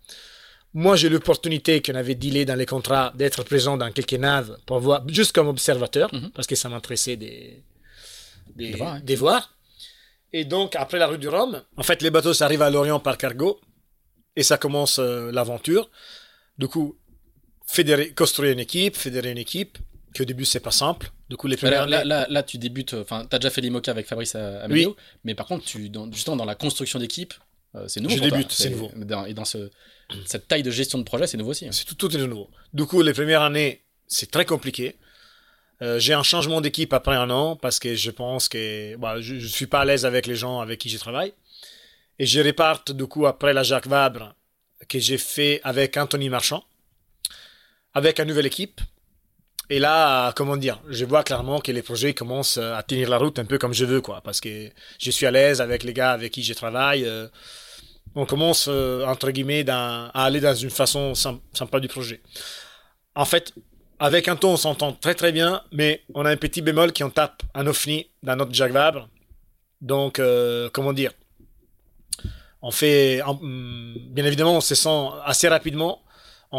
Moi, 0.73 0.97
j'ai 0.97 1.09
l'opportunité 1.09 1.81
qu'on 1.83 1.95
avait 1.95 2.17
dealé 2.17 2.45
dans 2.45 2.57
les 2.57 2.67
contrats 2.67 3.13
d'être 3.15 3.45
présent 3.45 3.77
dans 3.77 3.93
quelques 3.93 4.15
naves 4.15 4.59
pour 4.67 4.81
voir, 4.81 5.05
juste 5.09 5.31
comme 5.33 5.47
observateur, 5.47 6.13
Mhm. 6.13 6.31
parce 6.33 6.49
que 6.49 6.57
ça 6.57 6.69
m'intéressait 6.69 7.17
des, 7.17 7.63
des, 8.57 8.81
hein. 8.83 9.01
des. 9.05 9.17
Et 10.33 10.45
donc, 10.45 10.75
après 10.75 10.99
la 10.99 11.07
rue 11.07 11.19
du 11.19 11.29
Rhum, 11.29 11.63
en 11.77 11.83
fait, 11.85 12.03
les 12.03 12.11
bateaux, 12.11 12.35
ça 12.35 12.47
arrive 12.47 12.63
à 12.63 12.71
Lorient 12.71 12.99
par 12.99 13.17
cargo 13.19 13.61
et 14.35 14.43
ça 14.43 14.59
commence 14.59 14.99
euh, 14.99 15.31
l'aventure. 15.31 15.89
Du 16.59 16.67
coup, 16.67 16.97
fédérer, 17.67 18.13
construire 18.13 18.51
une 18.53 18.59
équipe, 18.59 18.97
fédérer 18.97 19.31
une 19.31 19.39
équipe, 19.39 19.79
qui 20.13 20.23
au 20.23 20.25
début, 20.25 20.45
c'est 20.45 20.59
pas 20.61 20.73
simple. 20.73 21.11
Du 21.31 21.37
coup, 21.37 21.47
les 21.47 21.57
Là, 21.57 21.87
là, 21.87 22.05
là, 22.05 22.27
là, 22.29 22.43
tu 22.43 22.59
débutes, 22.59 22.95
enfin, 22.95 23.25
t'as 23.29 23.39
déjà 23.39 23.51
fait 23.51 23.61
l'IMOCA 23.63 23.91
avec 23.91 24.07
Fabrice 24.07 24.35
Amelio, 24.35 24.97
mais 25.25 25.35
par 25.35 25.47
contre, 25.47 25.65
tu, 25.65 25.89
dans, 25.89 26.11
justement, 26.13 26.37
dans 26.37 26.45
la 26.45 26.55
construction 26.55 26.99
d'équipe, 26.99 27.33
euh, 27.75 27.89
c'est 27.89 28.01
nouveau. 28.01 28.15
Je 28.17 28.21
débute, 28.31 28.53
c'est 28.53 28.69
nouveau. 28.71 28.91
dans- 28.97 29.25
et 29.25 29.33
dans 29.35 29.45
ce, 29.47 29.71
cette 30.27 30.47
taille 30.49 30.63
de 30.63 30.71
gestion 30.71 30.99
de 30.99 31.05
projet, 31.05 31.27
c'est 31.27 31.39
nouveau 31.39 31.53
aussi. 31.53 31.67
hein. 31.67 31.73
C'est 31.73 31.87
tout, 31.87 31.95
tout 31.95 32.15
est 32.15 32.19
nouveau. 32.27 32.51
Du 32.75 32.85
coup, 32.85 33.01
les 33.03 33.13
premières 33.15 33.41
années, 33.43 33.83
c'est 34.07 34.31
très 34.31 34.45
compliqué. 34.45 34.97
Euh, 35.83 35.99
j'ai 35.99 36.13
un 36.13 36.23
changement 36.23 36.61
d'équipe 36.61 36.93
après 36.93 37.17
un 37.17 37.31
an 37.31 37.57
parce 37.57 37.79
que 37.79 37.95
je 37.97 38.11
pense 38.11 38.49
que 38.49 38.95
bah, 38.97 39.21
je 39.21 39.35
ne 39.35 39.41
suis 39.41 39.67
pas 39.67 39.81
à 39.81 39.85
l'aise 39.85 40.05
avec 40.07 40.27
les 40.27 40.37
gens 40.37 40.61
avec 40.61 40.79
qui 40.79 40.89
je 40.89 40.99
travaille. 40.99 41.33
Et 42.21 42.27
je 42.27 42.39
réparte 42.41 42.93
du 42.93 43.07
coup 43.07 43.27
après 43.27 43.53
la 43.53 43.63
Jacques 43.65 43.89
Vabre 43.89 44.35
que 44.89 44.99
j'ai 45.01 45.19
fait 45.19 45.61
avec 45.65 45.97
Anthony 45.97 46.29
Marchand, 46.29 46.63
avec 47.93 48.21
une 48.21 48.27
nouvelle 48.29 48.47
équipe. 48.47 48.81
Et 49.71 49.79
là, 49.79 50.33
comment 50.37 50.57
dire, 50.57 50.81
je 50.91 51.05
vois 51.05 51.23
clairement 51.25 51.59
que 51.61 51.73
les 51.73 51.83
projets 51.83 52.13
commencent 52.15 52.59
à 52.59 52.83
tenir 52.83 53.09
la 53.09 53.17
route 53.19 53.39
un 53.39 53.45
peu 53.47 53.59
comme 53.59 53.73
je 53.75 53.85
veux, 53.85 54.01
quoi, 54.03 54.21
parce 54.23 54.41
que 54.41 54.69
je 55.01 55.11
suis 55.11 55.27
à 55.27 55.31
l'aise 55.31 55.61
avec 55.61 55.83
les 55.85 55.93
gars 55.95 56.13
avec 56.13 56.33
qui 56.33 56.43
je 56.43 56.53
travaille. 56.55 57.05
euh, 57.07 57.29
on 58.15 58.27
commence, 58.27 58.67
euh, 58.69 59.05
entre 59.07 59.31
guillemets, 59.33 59.65
à 59.69 60.07
aller 60.25 60.41
dans 60.41 60.55
une 60.55 60.71
façon 60.71 61.15
sym- 61.15 61.41
sympa 61.53 61.81
du 61.81 61.89
projet. 61.89 62.21
En 63.17 63.25
fait, 63.25 63.53
avec 63.99 64.29
un 64.29 64.37
ton, 64.37 64.51
on 64.53 64.57
s'entend 64.57 64.93
très 64.93 65.15
très 65.15 65.33
bien, 65.33 65.63
mais 65.73 66.03
on 66.15 66.25
a 66.25 66.31
un 66.31 66.37
petit 66.37 66.63
bémol 66.63 66.93
qui 66.93 67.03
on 67.03 67.11
tape 67.11 67.43
un 67.55 67.67
OFNI 67.67 68.09
dans 68.23 68.37
notre 68.37 68.55
Jacques 68.55 68.73
Vabre. 68.73 69.09
Donc, 69.81 70.19
euh, 70.19 70.69
comment 70.73 70.93
dire 70.93 71.13
On 72.63 72.71
fait, 72.71 73.21
hum, 73.23 73.95
bien 74.11 74.25
évidemment, 74.25 74.57
on 74.57 74.61
se 74.61 74.75
sent 74.75 75.09
assez 75.25 75.49
rapidement, 75.49 76.03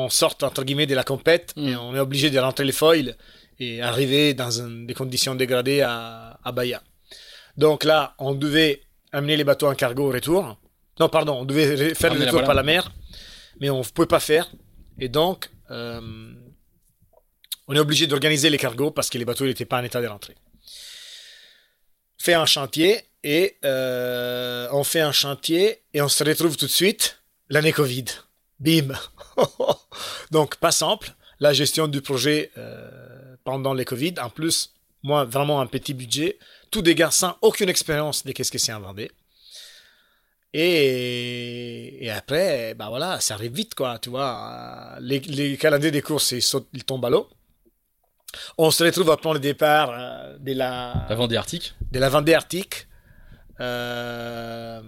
on 0.01 0.09
sort 0.09 0.35
entre 0.49 0.63
guillemets 0.65 0.87
de 0.93 0.95
la 1.01 1.03
compète 1.11 1.47
Mm. 1.55 1.67
et 1.69 1.75
on 1.85 1.95
est 1.95 1.99
obligé 2.07 2.27
de 2.29 2.39
rentrer 2.47 2.65
les 2.65 2.77
foils 2.81 3.11
et 3.59 3.81
arriver 3.81 4.33
dans 4.41 4.53
un- 4.61 4.83
des 4.89 4.93
conditions 5.01 5.35
dégradées 5.35 5.81
à, 5.81 6.39
à 6.43 6.51
Bahia. 6.51 6.79
Donc 7.63 7.79
là, 7.91 7.99
on 8.19 8.33
devait 8.45 8.81
amener 9.17 9.35
les 9.37 9.45
bateaux 9.49 9.67
en 9.67 9.75
cargo 9.75 10.03
au 10.09 10.11
retour. 10.11 10.41
Non, 10.99 11.07
pardon, 11.09 11.35
on 11.41 11.45
devait 11.45 11.93
faire 11.95 12.13
le 12.13 12.19
la 12.19 12.25
retour 12.25 12.43
par 12.43 12.55
la 12.61 12.63
mer, 12.63 12.91
mais 13.59 13.69
on 13.69 13.79
ne 13.79 13.83
pouvait 13.95 14.07
pas 14.17 14.19
faire. 14.31 14.45
Et 14.99 15.09
donc, 15.09 15.49
euh, 15.71 16.01
on 17.67 17.75
est 17.75 17.79
obligé 17.79 18.07
d'organiser 18.07 18.49
les 18.49 18.57
cargos 18.65 18.91
parce 18.91 19.09
que 19.09 19.17
les 19.17 19.25
bateaux 19.25 19.45
n'étaient 19.45 19.65
pas 19.73 19.79
en 19.79 19.83
état 19.83 20.01
de 20.01 20.07
rentrer. 20.07 20.35
Fait 22.17 22.33
un 22.33 22.45
chantier 22.45 23.01
et 23.23 23.55
euh, 23.65 24.67
on 24.71 24.83
fait 24.83 25.01
un 25.01 25.11
chantier 25.11 25.81
et 25.93 26.01
on 26.01 26.07
se 26.09 26.23
retrouve 26.23 26.57
tout 26.57 26.65
de 26.65 26.71
suite 26.81 27.21
l'année 27.49 27.71
Covid. 27.73 28.05
Bim. 28.59 28.89
Donc 30.31 30.55
pas 30.57 30.71
simple 30.71 31.13
la 31.39 31.53
gestion 31.53 31.87
du 31.87 32.01
projet 32.01 32.51
euh, 32.57 33.35
pendant 33.43 33.73
les 33.73 33.85
Covid. 33.85 34.15
En 34.21 34.29
plus, 34.29 34.73
moi 35.03 35.25
vraiment 35.25 35.61
un 35.61 35.67
petit 35.67 35.93
budget, 35.93 36.37
tous 36.71 36.81
des 36.81 36.95
gars 36.95 37.11
sans 37.11 37.37
aucune 37.41 37.69
expérience 37.69 38.23
de 38.25 38.31
qu'est-ce 38.31 38.51
que 38.51 38.57
c'est 38.57 38.71
un 38.71 38.79
Vendée. 38.79 39.11
Et, 40.57 42.05
et 42.05 42.09
après, 42.11 42.75
bah 42.75 42.87
voilà, 42.87 43.19
ça 43.19 43.33
arrive 43.33 43.51
vite, 43.51 43.75
quoi, 43.75 43.99
tu 43.99 44.09
vois. 44.09 44.95
Les, 45.01 45.19
les 45.19 45.57
calendriers 45.57 45.91
des 45.91 46.01
courses, 46.01 46.31
ils, 46.31 46.41
sautent, 46.41 46.69
ils 46.71 46.85
tombent 46.85 47.03
à 47.03 47.09
l'eau. 47.09 47.27
On 48.57 48.71
se 48.71 48.83
retrouve 48.83 49.07
prendre 49.17 49.33
le 49.33 49.39
départ 49.39 49.89
euh, 49.91 50.37
de, 50.39 50.53
la, 50.53 51.05
La 51.09 51.15
Vendée 51.15 51.35
Arctique. 51.35 51.73
de 51.91 51.99
la 51.99 52.07
Vendée 52.07 52.33
Arctique 52.33 52.87
euh, 53.59 54.81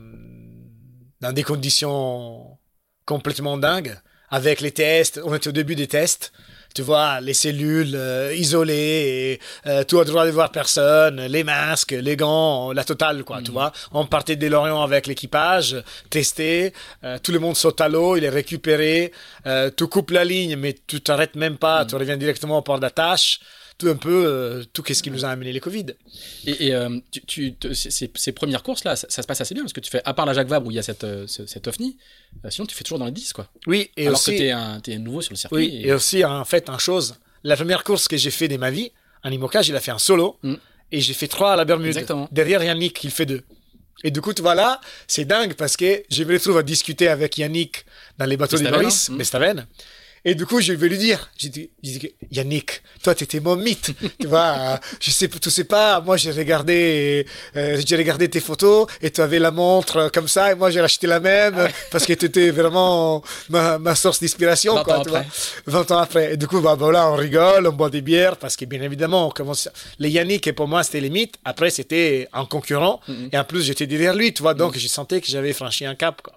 dans 1.22 1.34
des 1.34 1.44
conditions 1.44 2.58
complètement 3.06 3.58
dingues, 3.58 3.98
avec 4.30 4.62
les 4.62 4.72
tests. 4.72 5.20
On 5.24 5.34
était 5.36 5.50
au 5.50 5.54
début 5.54 5.76
des 5.76 5.88
tests. 5.88 6.32
Tu 6.76 6.84
vois, 6.84 7.22
les 7.22 7.34
cellules 7.34 7.96
euh, 7.96 8.36
isolées, 8.36 9.40
et, 9.66 9.68
euh, 9.68 9.84
tout 9.84 10.00
à 10.00 10.06
droit 10.06 10.28
de 10.28 10.32
voir 10.32 10.52
personne, 10.52 11.20
les 11.22 11.44
masques, 11.44 11.94
les 11.94 12.16
gants, 12.16 12.72
la 12.72 12.84
totale, 12.84 13.24
quoi, 13.24 13.42
tu 13.42 13.50
vois. 13.50 13.72
On 13.94 14.06
partait 14.06 14.36
des 14.36 14.48
Lorient 14.48 14.84
avec 14.84 15.08
l'équipage, 15.08 15.82
testé, 16.12 16.74
euh, 17.04 17.18
tout 17.18 17.32
le 17.32 17.40
monde 17.40 17.56
saute 17.56 17.82
à 17.82 17.90
l'eau, 17.90 18.16
il 18.16 18.24
est 18.26 18.30
récupéré, 18.30 19.12
euh, 19.48 19.72
tu 19.76 19.88
coupes 19.88 20.12
la 20.12 20.24
ligne, 20.24 20.56
mais 20.56 20.76
tu 20.86 21.02
t'arrêtes 21.02 21.36
même 21.36 21.58
pas, 21.58 21.84
tu 21.84 21.96
reviens 21.96 22.18
directement 22.18 22.60
au 22.60 22.62
port 22.62 22.80
d'attache, 22.80 23.40
tout 23.78 23.88
un 23.90 23.96
peu, 23.96 24.26
euh, 24.26 24.64
tout 24.74 24.82
qu'est-ce 24.84 25.04
qui 25.04 25.12
nous 25.12 25.24
a 25.26 25.30
amené 25.30 25.52
les 25.54 25.60
Covid. 25.60 25.86
Et, 26.46 26.68
et, 26.68 26.74
euh, 26.74 26.98
tu, 27.12 27.22
tu- 27.26 27.54
te- 27.56 27.74
ces, 27.74 28.32
premières 28.32 28.64
courses 28.64 28.84
là, 28.84 28.96
ça, 28.96 29.08
ça 29.10 29.22
se 29.22 29.28
passe 29.28 29.42
assez 29.42 29.54
bien 29.54 29.64
parce 29.64 29.74
que 29.74 29.80
tu 29.80 29.90
fais, 29.92 30.02
à 30.04 30.14
part 30.14 30.26
la 30.26 30.34
Jacques 30.34 30.48
Vabre 30.48 30.68
où 30.68 30.72
il 30.72 30.76
y 30.76 30.80
a 30.80 30.84
cette, 30.84 31.04
euh, 31.04 31.26
ce- 31.28 31.46
cet 31.46 31.68
ovni, 31.68 31.98
sinon 32.50 32.66
tu 32.66 32.76
fais 32.76 32.84
toujours 32.84 33.00
dans 33.00 33.06
les 33.06 33.12
10 33.12 33.34
quoi. 33.34 33.48
Oui, 33.68 33.92
et 33.96 34.08
Alors 34.08 34.20
aussi... 34.20 34.32
que 34.34 34.38
t'es 34.38 34.52
un, 34.52 34.80
t'es 34.80 34.98
nouveau 34.98 35.22
sur 35.22 35.32
le 35.34 35.38
circuit. 35.38 35.58
Oui, 35.58 35.82
et- 35.84 35.88
et 35.90 35.94
aussi, 35.94 36.26
en 36.26 36.44
fait, 36.46 36.70
en 36.70 36.78
chose, 36.80 37.16
la 37.44 37.56
première 37.56 37.84
course 37.84 38.08
que 38.08 38.18
j'ai 38.18 38.32
fait 38.32 38.48
de 38.48 38.58
ma 38.58 38.72
vie, 38.72 38.92
en 39.24 39.32
IMOCA, 39.32 39.62
j'ai 39.62 39.74
la 39.74 39.80
fait 39.80 39.92
en 39.92 40.00
solo, 40.00 40.38
Mm. 40.44 40.56
et 40.92 41.02
j'ai 41.02 41.14
fait 41.14 41.28
trois 41.28 41.54
à 41.54 41.56
la 41.56 41.66
Bermude. 41.66 41.88
Exactement. 41.90 42.28
Derrière 42.32 42.64
Yannick, 42.64 43.04
il 43.04 43.12
fait 43.12 43.26
deux. 43.26 43.44
Et 44.04 44.12
du 44.12 44.22
coup, 44.22 44.32
tu 44.34 44.42
vois 44.44 44.54
là, 44.56 44.80
c'est 45.08 45.26
dingue 45.26 45.54
parce 45.56 45.76
que 45.76 46.04
je 46.12 46.24
me 46.24 46.34
retrouve 46.34 46.58
à 46.58 46.64
discuter 46.64 47.08
avec 47.08 47.38
Yannick 47.38 47.84
dans 48.20 48.26
les 48.26 48.38
bateaux 48.38 48.58
de 48.58 48.62
Bestaven, 48.64 48.82
Maurice, 48.82 49.10
hein. 49.10 49.14
Mm. 49.14 49.18
Bestaven. 49.18 49.68
Et 50.30 50.36
du 50.36 50.46
coup, 50.46 50.60
je 50.60 50.74
vais 50.74 50.90
lui 50.90 50.98
dire, 50.98 51.32
j'ai 51.38 51.48
dit, 51.48 51.70
Yannick, 52.32 52.82
toi, 53.02 53.16
t'étais 53.16 53.40
mon 53.40 53.56
mythe. 53.56 53.92
tu 54.20 54.28
vois, 54.28 54.56
euh, 54.60 54.78
je 55.00 55.10
sais, 55.10 55.30
tu 55.30 55.50
sais 55.50 55.64
pas, 55.64 56.02
moi, 56.02 56.18
j'ai 56.18 56.32
regardé, 56.32 57.26
euh, 57.56 57.82
j'ai 57.86 57.96
regardé 57.96 58.28
tes 58.28 58.42
photos 58.42 58.88
et 59.02 59.10
tu 59.10 59.22
avais 59.22 59.40
la 59.40 59.52
montre 59.52 60.12
comme 60.14 60.28
ça 60.28 60.52
et 60.52 60.56
moi, 60.56 60.70
j'ai 60.70 60.82
acheté 60.82 61.08
la 61.08 61.22
même 61.22 61.56
parce 61.94 62.06
que 62.06 62.12
tu 62.12 62.26
étais 62.26 62.52
vraiment 62.52 63.24
ma, 63.48 63.78
ma 63.78 63.96
source 63.96 64.20
d'inspiration, 64.20 64.76
20 64.76 64.84
quoi, 64.84 64.98
ans 65.00 65.04
tu 65.04 65.10
vois. 65.12 65.20
après. 65.20 65.32
20 65.66 65.92
ans 65.92 65.98
après. 66.00 66.34
Et 66.34 66.38
du 66.38 66.46
coup, 66.46 66.60
bah, 66.60 66.76
bah, 66.76 66.92
là, 66.92 67.10
on 67.10 67.16
rigole, 67.16 67.66
on 67.66 67.72
boit 67.72 67.90
des 67.90 68.02
bières 68.02 68.36
parce 68.36 68.58
que, 68.58 68.66
bien 68.66 68.82
évidemment, 68.82 69.28
on 69.28 69.32
commence. 69.32 69.70
Les 69.98 70.10
Yannick, 70.10 70.46
et 70.46 70.52
pour 70.52 70.68
moi, 70.68 70.84
c'était 70.84 71.00
les 71.00 71.10
mythes. 71.10 71.36
Après, 71.46 71.70
c'était 71.70 72.28
un 72.34 72.44
concurrent. 72.44 73.00
Mhm. 73.08 73.30
Et 73.32 73.38
en 73.38 73.46
plus, 73.46 73.62
j'étais 73.62 73.88
derrière 73.88 74.14
lui, 74.14 74.34
tu 74.34 74.42
vois. 74.42 74.56
Donc, 74.56 74.78
je 74.78 74.88
sentais 74.90 75.22
que 75.22 75.28
j'avais 75.28 75.54
franchi 75.54 75.86
un 75.86 75.96
cap, 75.96 76.22
quoi. 76.22 76.34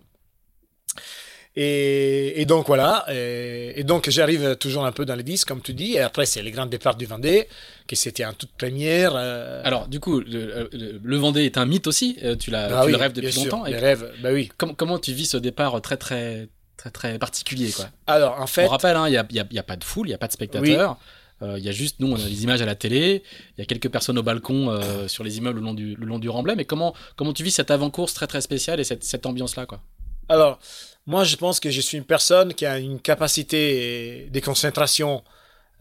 Et, 1.56 2.40
et 2.40 2.44
donc, 2.46 2.66
voilà. 2.68 3.04
Et, 3.12 3.80
et 3.80 3.84
donc, 3.84 4.08
j'arrive 4.08 4.56
toujours 4.56 4.86
un 4.86 4.92
peu 4.92 5.04
dans 5.04 5.16
les 5.16 5.22
10, 5.24 5.44
comme 5.44 5.60
tu 5.60 5.74
dis. 5.74 5.94
Et 5.94 6.00
après, 6.00 6.24
c'est 6.26 6.42
les 6.42 6.50
grands 6.52 6.66
départs 6.66 6.94
du 6.96 7.06
Vendée, 7.06 7.48
que 7.88 7.96
c'était 7.96 8.24
en 8.24 8.32
toute 8.32 8.52
première. 8.52 9.12
euh, 9.16 9.60
Alors 9.64 9.88
du 9.88 9.98
coup, 10.00 10.20
le, 10.20 10.68
le, 10.72 11.00
le 11.02 11.16
Vendée 11.16 11.44
est 11.44 11.58
un 11.58 11.66
mythe 11.66 11.86
aussi. 11.88 12.18
euh, 12.22 12.36
tu, 12.36 12.50
l'as, 12.50 12.66
ah 12.78 12.80
tu 12.82 12.86
oui, 12.86 12.92
le 12.92 12.98
rêves 12.98 13.12
depuis 13.12 13.30
bien 13.30 13.42
sûr, 13.42 13.44
longtemps. 13.52 13.66
Et 13.66 13.76
rêves, 13.76 14.12
bah 14.22 14.30
oui. 14.32 14.50
com- 14.58 14.74
comment 14.76 14.98
tu 14.98 15.12
vis 15.12 15.26
ce 15.26 15.36
départ 15.36 15.80
très 15.82 15.96
très 15.96 16.48
très 16.76 16.90
très 16.90 17.18
particulier 17.18 17.70
quoi? 17.72 17.86
Alors, 18.06 18.40
en 18.40 18.46
fait. 18.46 18.64
On 18.64 18.68
rappelle, 18.68 18.96
hein, 18.96 19.08
il 19.08 19.10
n'y 19.12 19.18
a, 19.18 19.26
y 19.30 19.40
a- 19.40 19.46
il 19.50 19.56
y 19.56 19.58
a 19.58 19.62
pas 19.64 19.76
de 19.76 19.84
foule, 19.84 20.06
il 20.06 20.10
n'y 20.10 20.14
a 20.14 20.18
pas 20.18 20.28
de 20.28 20.32
spectateurs. 20.32 20.98
Euh, 21.42 21.56
Il 21.58 21.64
y 21.64 21.68
a 21.68 21.72
juste, 21.72 21.96
nous, 22.00 22.06
on 22.12 22.14
a 22.16 22.18
des 22.28 22.42
images 22.44 22.60
à 22.62 22.66
la 22.66 22.74
télé, 22.74 23.22
il 23.56 23.60
y 23.60 23.62
a 23.62 23.64
quelques 23.64 23.88
personnes 23.88 24.18
au 24.18 24.22
balcon 24.22 24.70
euh, 24.70 25.08
sur 25.08 25.24
les 25.24 25.38
immeubles 25.38 25.58
le 25.58 25.64
long 25.64 25.72
du, 25.74 25.94
le 25.96 26.06
long 26.06 26.18
du 26.18 26.28
remblai. 26.28 26.54
Mais 26.54 26.66
comment, 26.66 26.94
comment 27.16 27.32
tu 27.32 27.42
vis 27.42 27.50
cette 27.50 27.70
avant-course 27.70 28.12
très 28.14 28.26
très 28.26 28.40
spéciale 28.42 28.78
et 28.78 28.84
cette, 28.84 29.02
cette 29.04 29.24
ambiance-là 29.26 29.64
quoi? 29.66 29.80
Alors, 30.28 30.60
moi, 31.06 31.24
je 31.24 31.36
pense 31.36 31.60
que 31.60 31.70
je 31.70 31.80
suis 31.80 31.98
une 31.98 32.04
personne 32.04 32.54
qui 32.54 32.66
a 32.66 32.78
une 32.78 33.00
capacité 33.00 34.28
de 34.32 34.40
concentration 34.40 35.24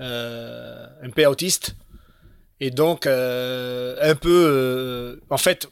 euh, 0.02 0.88
un 1.04 1.10
peu 1.10 1.26
autiste. 1.26 1.76
Et 2.60 2.72
donc, 2.72 3.06
euh, 3.06 3.96
un 4.02 4.16
peu. 4.16 4.46
euh, 4.50 5.16
en 5.30 5.38
fait, 5.38 5.70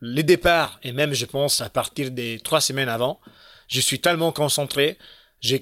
les 0.00 0.22
départs, 0.22 0.78
et 0.82 0.92
même, 0.92 1.14
je 1.14 1.24
pense, 1.24 1.60
à 1.60 1.70
partir 1.70 2.10
des 2.10 2.40
trois 2.42 2.60
semaines 2.60 2.88
avant, 2.88 3.20
je 3.68 3.80
suis 3.80 4.00
tellement 4.00 4.32
concentré 4.32 4.98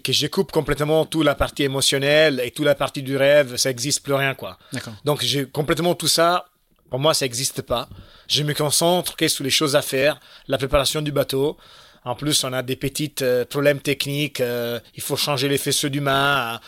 que 0.02 0.12
je 0.12 0.26
coupe 0.28 0.50
complètement 0.50 1.04
toute 1.04 1.24
la 1.24 1.34
partie 1.34 1.64
émotionnelle 1.64 2.40
et 2.42 2.50
toute 2.50 2.64
la 2.64 2.74
partie 2.74 3.02
du 3.02 3.16
rêve. 3.16 3.56
Ça 3.56 3.68
n'existe 3.68 4.02
plus 4.02 4.14
rien, 4.14 4.34
quoi. 4.34 4.58
Donc, 5.04 5.22
j'ai 5.22 5.46
complètement 5.46 5.94
tout 5.94 6.08
ça. 6.08 6.46
Pour 6.90 7.00
moi, 7.00 7.12
ça 7.12 7.24
n'existe 7.24 7.62
pas. 7.62 7.88
Je 8.28 8.42
me 8.44 8.54
concentre 8.54 9.16
que 9.16 9.28
sur 9.28 9.44
les 9.44 9.50
choses 9.50 9.76
à 9.76 9.82
faire, 9.82 10.20
la 10.48 10.56
préparation 10.58 11.02
du 11.02 11.12
bateau. 11.12 11.56
En 12.04 12.14
plus, 12.14 12.44
on 12.44 12.52
a 12.52 12.62
des 12.62 12.76
petits 12.76 13.14
euh, 13.22 13.44
problèmes 13.44 13.80
techniques. 13.80 14.40
euh, 14.40 14.78
il 14.94 15.02
faut 15.02 15.16
changer 15.16 15.48
les 15.48 15.58
faisceaux 15.58 15.88
du 15.88 16.00
mât. 16.00 16.60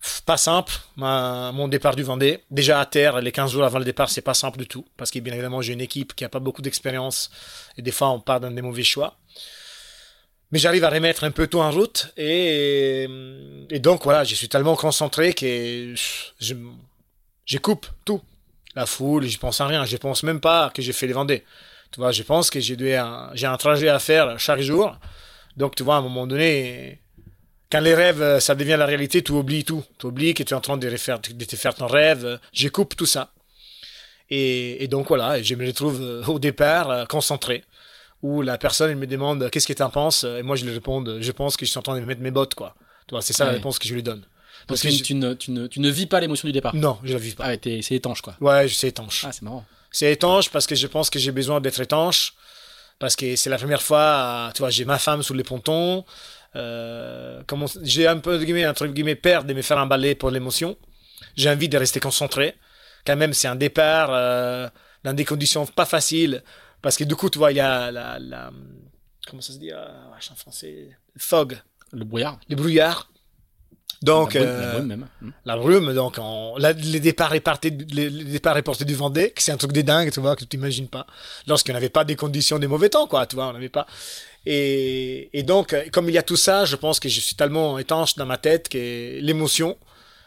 Pff, 0.00 0.20
Pas 0.22 0.36
simple, 0.36 0.72
mon 0.96 1.66
départ 1.68 1.96
du 1.96 2.04
Vendée. 2.04 2.40
Déjà 2.50 2.80
à 2.80 2.86
terre, 2.86 3.20
les 3.20 3.32
15 3.32 3.50
jours 3.50 3.64
avant 3.64 3.78
le 3.78 3.84
départ, 3.84 4.08
c'est 4.08 4.20
pas 4.20 4.34
simple 4.34 4.58
du 4.58 4.66
tout. 4.68 4.84
Parce 4.96 5.10
que 5.10 5.18
bien 5.18 5.32
évidemment, 5.32 5.62
j'ai 5.62 5.72
une 5.72 5.80
équipe 5.80 6.14
qui 6.14 6.24
a 6.24 6.28
pas 6.28 6.38
beaucoup 6.38 6.62
d'expérience. 6.62 7.30
Et 7.76 7.82
des 7.82 7.90
fois, 7.90 8.10
on 8.10 8.20
part 8.20 8.40
dans 8.40 8.50
des 8.50 8.62
mauvais 8.62 8.84
choix. 8.84 9.16
Mais 10.52 10.60
j'arrive 10.60 10.84
à 10.84 10.90
remettre 10.90 11.24
un 11.24 11.32
peu 11.32 11.48
tout 11.48 11.58
en 11.58 11.72
route. 11.72 12.12
Et, 12.16 13.08
et 13.70 13.78
donc, 13.80 14.04
voilà, 14.04 14.22
je 14.22 14.36
suis 14.36 14.48
tellement 14.48 14.76
concentré 14.76 15.34
que 15.34 15.94
je 16.38 17.58
coupe 17.58 17.86
tout. 18.04 18.22
La 18.76 18.86
foule, 18.86 19.26
je 19.26 19.38
pense 19.38 19.60
à 19.60 19.66
rien. 19.66 19.84
Je 19.86 19.96
pense 19.96 20.22
même 20.22 20.38
pas 20.40 20.70
que 20.72 20.82
j'ai 20.82 20.92
fait 20.92 21.08
les 21.08 21.14
Vendées. 21.14 21.42
Tu 21.92 22.00
vois, 22.00 22.12
je 22.12 22.22
pense 22.22 22.50
que 22.50 22.60
j'ai 22.60 22.96
un, 22.96 23.30
j'ai 23.34 23.46
un 23.46 23.56
trajet 23.56 23.88
à 23.88 23.98
faire 23.98 24.38
chaque 24.38 24.60
jour. 24.60 24.96
Donc, 25.56 25.74
tu 25.76 25.82
vois, 25.82 25.96
à 25.96 25.98
un 25.98 26.02
moment 26.02 26.26
donné, 26.26 27.00
quand 27.70 27.80
les 27.80 27.94
rêves, 27.94 28.20
euh, 28.22 28.40
ça 28.40 28.54
devient 28.54 28.76
la 28.78 28.86
réalité, 28.86 29.22
tu 29.22 29.32
oublies 29.32 29.64
tout. 29.64 29.82
Tu 29.98 30.06
oublies 30.06 30.34
que 30.34 30.42
tu 30.42 30.52
es 30.52 30.56
en 30.56 30.60
train 30.60 30.76
de, 30.76 30.88
refaire, 30.90 31.18
de 31.18 31.44
te 31.44 31.56
faire 31.56 31.74
ton 31.74 31.86
rêve. 31.86 32.38
Je 32.52 32.68
coupe 32.68 32.94
tout 32.96 33.06
ça. 33.06 33.32
Et, 34.30 34.82
et 34.82 34.88
donc, 34.88 35.08
voilà, 35.08 35.40
je 35.42 35.54
me 35.54 35.66
retrouve 35.66 36.00
euh, 36.02 36.24
au 36.26 36.38
départ 36.38 36.90
euh, 36.90 37.04
concentré. 37.06 37.64
Où 38.22 38.42
la 38.42 38.56
personne 38.58 38.90
elle 38.90 38.96
me 38.96 39.06
demande 39.06 39.50
qu'est-ce 39.50 39.66
que 39.66 39.72
tu 39.74 39.82
en 39.82 39.90
penses? 39.90 40.24
Et 40.24 40.42
moi, 40.42 40.56
je 40.56 40.64
lui 40.64 40.72
réponds 40.72 41.04
je 41.20 41.32
pense 41.32 41.56
que 41.56 41.64
je 41.66 41.70
suis 41.70 41.78
en 41.78 41.82
train 41.82 41.94
de 41.94 42.00
me 42.00 42.06
mettre 42.06 42.22
mes 42.22 42.30
bottes, 42.30 42.54
quoi. 42.54 42.74
Tu 43.06 43.12
vois, 43.14 43.20
c'est 43.22 43.34
ça 43.34 43.44
la 43.44 43.52
réponse 43.52 43.78
que 43.78 43.86
je 43.86 43.94
lui 43.94 44.02
donne. 44.02 44.20
Parce 44.66 44.80
Parce 44.80 44.82
que 44.82 44.88
que 44.88 44.94
je- 44.94 45.02
tu, 45.04 45.14
ne, 45.14 45.34
tu, 45.34 45.50
ne, 45.52 45.66
tu 45.66 45.80
ne 45.80 45.90
vis 45.90 46.06
pas 46.06 46.18
l'émotion 46.18 46.48
du 46.48 46.52
départ. 46.52 46.74
Non, 46.74 46.98
je 47.04 47.12
la 47.12 47.18
vis 47.18 47.34
pas. 47.34 47.44
Ah 47.44 47.48
ouais, 47.50 47.80
c'est 47.82 47.94
étanche 47.94 48.22
quoi. 48.22 48.34
Ouais, 48.40 48.66
c'est 48.68 48.88
étanche. 48.88 49.22
Ah, 49.24 49.32
c'est 49.32 49.42
marrant. 49.42 49.64
C'est 49.96 50.12
étanche 50.12 50.50
parce 50.50 50.66
que 50.66 50.74
je 50.74 50.86
pense 50.86 51.08
que 51.08 51.18
j'ai 51.18 51.32
besoin 51.32 51.58
d'être 51.64 51.80
étanche. 51.80 52.34
Parce 52.98 53.16
que 53.16 53.34
c'est 53.36 53.48
la 53.48 53.56
première 53.56 53.80
fois, 53.80 54.00
euh, 54.48 54.52
tu 54.52 54.58
vois, 54.60 54.68
j'ai 54.68 54.84
ma 54.84 54.98
femme 54.98 55.22
sous 55.22 55.32
les 55.32 55.42
pontons. 55.42 56.04
Euh, 56.54 57.42
j'ai 57.82 58.06
un 58.06 58.18
peu, 58.18 58.38
de 58.38 58.44
guillemets, 58.44 58.66
entre 58.66 58.86
guillemets, 58.88 59.14
peur 59.14 59.44
de 59.44 59.54
me 59.54 59.62
faire 59.62 59.78
emballer 59.78 60.14
pour 60.14 60.30
l'émotion. 60.30 60.76
J'ai 61.34 61.48
envie 61.48 61.70
de 61.70 61.78
rester 61.78 61.98
concentré. 61.98 62.56
Quand 63.06 63.16
même, 63.16 63.32
c'est 63.32 63.48
un 63.48 63.56
départ 63.56 64.08
euh, 64.12 64.68
dans 65.02 65.14
des 65.14 65.24
conditions 65.24 65.64
pas 65.64 65.86
faciles. 65.86 66.42
Parce 66.82 66.98
que 66.98 67.04
du 67.04 67.16
coup, 67.16 67.30
tu 67.30 67.38
vois, 67.38 67.52
il 67.52 67.56
y 67.56 67.60
a 67.60 67.90
la. 67.90 68.18
la- 68.18 68.50
comment 69.26 69.40
ça 69.40 69.54
se 69.54 69.58
dit 69.58 69.72
euh, 69.72 69.86
en 70.30 70.34
français 70.34 70.90
Fog, 71.16 71.58
Le 71.92 72.04
brouillard. 72.04 72.38
le 72.50 72.56
brouillard. 72.56 73.08
Donc, 74.02 74.34
la 74.34 74.40
brume, 74.40 74.50
euh, 74.54 74.60
la 74.60 74.72
brume 74.74 74.86
même. 74.86 75.06
Hmm. 75.22 75.30
la 75.44 75.56
brume, 75.56 75.94
donc 75.94 76.16
on, 76.18 76.56
la- 76.58 76.72
les 76.72 77.00
départs 77.00 77.30
repartés, 77.30 77.70
les, 77.92 78.10
les 78.10 78.24
départs 78.24 78.54
reportés 78.54 78.84
du 78.84 78.94
Vendée, 78.94 79.30
que 79.30 79.42
c'est 79.42 79.52
un 79.52 79.56
truc 79.56 79.72
de 79.72 79.80
dingue, 79.82 80.10
tu 80.12 80.20
vois, 80.20 80.34
que 80.36 80.40
tu 80.40 80.46
t'imagines 80.46 80.88
pas. 80.88 81.06
Lorsqu'on 81.46 81.72
n'avait 81.72 81.88
pas 81.88 82.04
des 82.04 82.16
conditions 82.16 82.58
des 82.58 82.66
mauvais 82.66 82.88
temps, 82.90 83.06
quoi, 83.06 83.26
tu 83.26 83.36
vois, 83.36 83.48
on 83.48 83.52
n'avait 83.54 83.68
pas. 83.70 83.86
Et, 84.44 85.30
et 85.32 85.42
donc, 85.42 85.72
euh, 85.72 85.84
comme 85.92 86.08
il 86.08 86.14
y 86.14 86.18
a 86.18 86.22
tout 86.22 86.36
ça, 86.36 86.64
je 86.64 86.76
pense 86.76 87.00
que 87.00 87.08
je 87.08 87.20
suis 87.20 87.34
tellement 87.36 87.78
étanche 87.78 88.14
dans 88.16 88.26
ma 88.26 88.36
tête 88.38 88.68
que 88.68 89.18
l'émotion, 89.20 89.76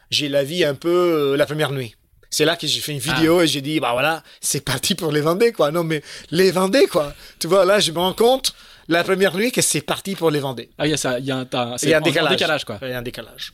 j'ai 0.09 0.27
la 0.29 0.43
vie 0.43 0.65
un 0.65 0.75
peu 0.75 0.89
euh, 1.33 1.37
la 1.37 1.45
première 1.45 1.71
nuit. 1.71 1.95
C'est 2.31 2.45
là 2.45 2.55
que 2.55 2.67
j'ai 2.67 2.79
fait 2.79 2.91
une 2.91 2.99
vidéo 2.99 3.41
et 3.41 3.47
j'ai 3.47 3.61
dit, 3.61 3.79
bah 3.79 3.89
voilà, 3.93 4.21
c'est 4.39 4.63
parti 4.63 4.93
pour 4.93 5.11
les 5.11 5.21
Vendées, 5.21 5.51
quoi. 5.51 5.71
Non, 5.71 5.83
mais 5.83 6.03
les 6.31 6.51
Vendées, 6.51 6.85
quoi. 6.87 7.13
Tu 7.39 7.47
vois, 7.47 7.65
là, 7.65 7.79
je 7.79 7.91
me 7.91 7.97
rends 7.97 8.13
compte, 8.13 8.53
la 8.89 9.03
première 9.03 9.35
nuit, 9.37 9.51
que 9.51 9.61
c'est 9.61 9.81
parti 9.81 10.15
pour 10.15 10.29
les 10.31 10.39
Vendées. 10.39 10.69
Ah, 10.77 10.85
il 10.87 10.89
y 10.89 10.93
a 10.93 10.97
ça. 10.97 11.19
Il 11.19 11.25
y 11.25 11.31
a 11.31 11.37
un, 11.37 11.47
y 11.51 11.93
a 11.93 11.97
un 11.97 12.01
décalage. 12.01 12.31
décalage 12.31 12.65
quoi. 12.65 12.79
Il 12.81 12.89
y 12.89 12.93
a 12.93 12.97
un 12.97 13.01
décalage. 13.01 13.53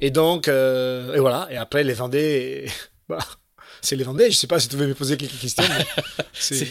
Et 0.00 0.10
donc, 0.10 0.48
euh, 0.48 1.14
et 1.14 1.20
voilà. 1.20 1.46
Et 1.50 1.56
après, 1.56 1.82
les 1.84 1.94
Vendées, 1.94 2.66
bah, 3.08 3.18
c'est 3.80 3.96
les 3.96 4.04
Vendées. 4.04 4.30
Je 4.30 4.36
sais 4.36 4.46
pas 4.46 4.58
si 4.60 4.68
tu 4.68 4.76
veux 4.76 4.86
me 4.86 4.94
poser 4.94 5.16
quelques 5.16 5.38
questions. 5.38 5.64
C'est 6.32 6.66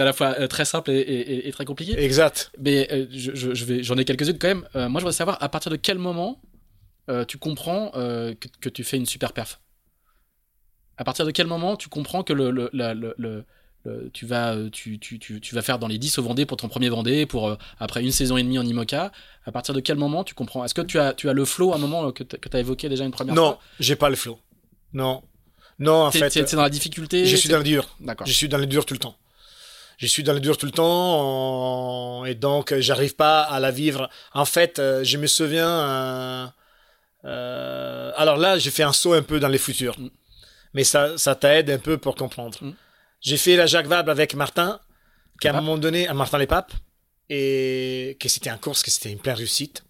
à 0.00 0.04
la 0.04 0.12
fois 0.12 0.36
euh, 0.38 0.46
très 0.46 0.64
simple 0.64 0.90
et, 0.90 0.98
et- 0.98 1.48
et 1.48 1.52
très 1.52 1.64
compliqué. 1.64 1.98
exact. 2.02 2.50
Mais 2.58 2.88
euh, 2.92 3.06
je, 3.10 3.34
je- 3.34 3.54
je 3.54 3.64
vais, 3.64 3.82
j'en 3.82 3.96
ai 3.98 4.04
quelques-unes 4.04 4.38
quand 4.38 4.48
même. 4.48 4.64
Moi, 4.74 5.00
je 5.00 5.04
voudrais 5.04 5.12
savoir 5.12 5.36
à 5.42 5.48
partir 5.48 5.70
de 5.70 5.76
quel 5.76 5.98
moment 5.98 6.40
tu 7.28 7.36
comprends 7.36 7.90
que, 7.90 8.34
que 8.60 8.68
tu 8.70 8.82
fais 8.84 8.96
une 8.96 9.04
super 9.06 9.32
perf? 9.34 9.60
À 10.96 11.04
partir 11.04 11.26
de 11.26 11.32
quel 11.32 11.46
moment 11.48 11.76
tu 11.76 11.88
comprends 11.88 12.22
que 12.22 12.32
le, 12.32 12.50
le- 12.50 12.70
la- 12.72 12.94
le- 12.94 13.14
le- 13.18 13.28
le- 13.28 13.44
tu, 14.12 14.26
vas, 14.26 14.54
euh, 14.54 14.70
tu, 14.70 14.98
tu, 14.98 15.18
tu, 15.18 15.40
tu 15.40 15.54
vas 15.54 15.62
faire 15.62 15.78
dans 15.78 15.88
les 15.88 15.98
10 15.98 16.18
au 16.18 16.22
Vendée 16.22 16.46
pour 16.46 16.56
ton 16.56 16.68
premier 16.68 16.88
Vendée, 16.88 17.26
pour 17.26 17.48
euh, 17.48 17.56
après 17.78 18.02
une 18.02 18.12
saison 18.12 18.36
et 18.36 18.42
demie 18.42 18.58
en 18.58 18.64
IMOCA. 18.66 19.12
À 19.46 19.52
partir 19.52 19.74
de 19.74 19.80
quel 19.80 19.96
moment 19.96 20.24
tu 20.24 20.34
comprends? 20.34 20.64
Est-ce 20.64 20.74
que 20.74 20.82
tu 20.82 20.98
as, 20.98 21.12
tu 21.12 21.28
as 21.28 21.32
le 21.32 21.44
flow 21.44 21.72
à 21.72 21.76
un 21.76 21.78
moment 21.78 22.06
euh, 22.08 22.12
que 22.12 22.22
tu 22.24 22.36
as 22.56 22.60
évoqué 22.60 22.88
déjà 22.88 23.04
une 23.04 23.10
première 23.10 23.34
Non, 23.34 23.52
fois? 23.52 23.60
j'ai 23.80 23.96
pas 23.96 24.08
le 24.08 24.16
flow. 24.16 24.38
Non, 24.92 25.22
non. 25.78 26.04
En 26.06 26.10
fait, 26.10 26.28
t'es 26.30 26.42
dans 26.56 26.62
la 26.62 26.70
difficulté 26.70 27.26
je 27.26 27.36
suis 27.36 27.48
c'est- 27.48 27.52
dans 27.52 27.58
le 27.58 27.64
dur. 27.64 27.96
D'accord. 28.00 28.26
Je 28.26 28.32
suis 28.32 28.48
dans 28.48 28.58
le 28.58 28.66
dur 28.66 28.86
tout 28.86 28.94
le 28.94 29.00
temps. 29.00 29.16
Je 29.98 30.06
suis 30.06 30.22
dans 30.24 30.32
le 30.32 30.40
dur 30.40 30.56
tout 30.58 30.66
le 30.66 30.72
temps 30.72 32.20
en- 32.20 32.24
et 32.24 32.34
donc 32.34 32.72
euh, 32.72 32.80
j'arrive 32.80 33.14
pas 33.14 33.42
à 33.42 33.60
la 33.60 33.70
vivre. 33.70 34.08
En 34.32 34.44
fait, 34.44 34.78
euh, 34.78 35.04
je 35.04 35.16
me 35.18 35.26
souviens. 35.26 35.68
euh, 35.68 36.46
euh, 37.24 38.12
Alors 38.16 38.36
là, 38.36 38.58
j'ai 38.58 38.70
fait 38.70 38.82
un 38.82 38.92
saut 38.92 39.12
un 39.14 39.22
peu 39.22 39.40
dans 39.40 39.48
les 39.48 39.58
futurs, 39.58 39.98
Mm. 39.98 40.08
mais 40.74 40.84
ça, 40.84 41.16
ça 41.16 41.34
t'aide 41.34 41.70
un 41.70 41.78
peu 41.78 41.96
pour 41.98 42.14
comprendre. 42.14 42.58
Mm. 42.60 42.72
J'ai 43.24 43.38
fait 43.38 43.56
la 43.56 43.64
Jacques 43.66 43.86
Vabre 43.86 44.10
avec 44.10 44.34
Martin, 44.34 44.78
qui 45.40 45.48
à 45.48 45.52
un 45.52 45.60
moment 45.60 45.78
donné, 45.78 46.06
à 46.06 46.12
Martin 46.14 46.36
Les 46.38 46.46
Papes, 46.46 46.72
et 47.30 48.16
que 48.20 48.28
c'était 48.28 48.50
un 48.50 48.58
course, 48.58 48.82
que 48.82 48.90
c'était 48.90 49.10
une 49.10 49.18
pleine 49.18 49.34
réussite. 49.36 49.82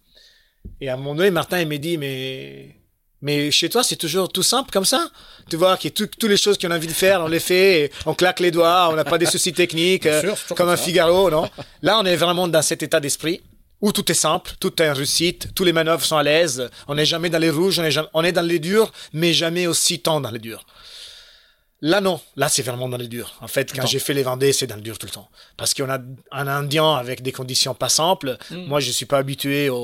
Et 0.79 0.87
à 0.89 0.93
un 0.93 0.97
moment 0.97 1.15
donné, 1.15 1.31
Martin 1.31 1.59
il 1.59 1.67
m'a 1.67 1.77
dit 1.77 1.97
mais 1.97 2.75
mais 3.21 3.49
chez 3.51 3.69
toi, 3.69 3.83
c'est 3.83 3.95
toujours 3.97 4.31
tout 4.31 4.43
simple 4.43 4.71
comme 4.71 4.85
ça. 4.85 5.09
Tu 5.49 5.55
vois, 5.57 5.77
que 5.77 5.87
tout- 5.89 6.07
toutes 6.07 6.29
les 6.29 6.37
choses 6.37 6.57
qu'on 6.57 6.69
a 6.71 6.75
envie 6.75 6.87
de 6.87 6.91
faire, 6.93 7.21
on 7.21 7.27
les 7.27 7.39
fait, 7.39 7.91
on 8.05 8.13
claque 8.13 8.39
les 8.39 8.51
doigts, 8.51 8.89
on 8.91 8.95
n'a 8.95 9.03
pas 9.03 9.17
des 9.17 9.25
soucis 9.25 9.51
techniques, 9.53 10.05
euh, 10.05 10.21
sûr, 10.21 10.37
comme 10.47 10.57
comme 10.57 10.69
un 10.69 10.75
ça. 10.77 10.83
Figaro, 10.83 11.29
non? 11.31 11.49
Là, 11.81 11.99
on 11.99 12.05
est 12.05 12.15
vraiment 12.15 12.47
dans 12.47 12.61
cet 12.61 12.83
état 12.83 12.99
d'esprit 12.99 13.41
où 13.81 13.91
tout 13.91 14.09
est 14.11 14.15
simple, 14.15 14.51
tout 14.59 14.81
est 14.81 14.89
en 14.89 14.93
réussite, 14.93 15.53
tous 15.55 15.63
les 15.63 15.73
manœuvres 15.73 16.05
sont 16.05 16.17
à 16.17 16.23
l'aise, 16.23 16.69
on 16.87 16.95
n'est 16.95 17.05
jamais 17.05 17.29
dans 17.29 17.39
les 17.39 17.49
rouges, 17.49 17.79
on 17.79 17.83
est, 17.83 17.91
jamais- 17.91 18.07
on 18.13 18.23
est 18.23 18.31
dans 18.31 18.41
les 18.45 18.59
durs, 18.59 18.91
mais 19.11 19.33
jamais 19.33 19.65
aussi 19.67 19.99
tant 19.99 20.21
dans 20.21 20.31
les 20.31 20.39
durs. 20.39 20.65
Là, 21.81 22.01
non. 22.01 22.19
Là, 22.35 22.47
c'est 22.49 22.61
vraiment 22.63 22.87
dans 22.89 22.97
les 22.97 23.07
durs. 23.07 23.35
En 23.41 23.47
fait, 23.47 23.71
quand 23.73 23.85
j'ai 23.85 23.99
fait 23.99 24.13
les 24.13 24.23
Vendées, 24.23 24.53
c'est 24.53 24.65
dans 24.65 24.75
le 24.77 24.81
dur 24.81 24.97
tout 24.97 25.05
le 25.07 25.11
temps. 25.11 25.29
Parce 25.57 25.73
qu'on 25.73 25.89
a 25.89 25.99
un 26.31 26.47
Indien 26.47 26.95
avec 26.95 27.21
des 27.21 27.31
conditions 27.31 27.73
pas 27.75 27.89
simples. 27.89 28.37
Mm. 28.49 28.65
Moi, 28.65 28.79
je 28.79 28.91
suis 28.91 29.05
pas 29.05 29.17
habitué 29.17 29.69
au, 29.69 29.75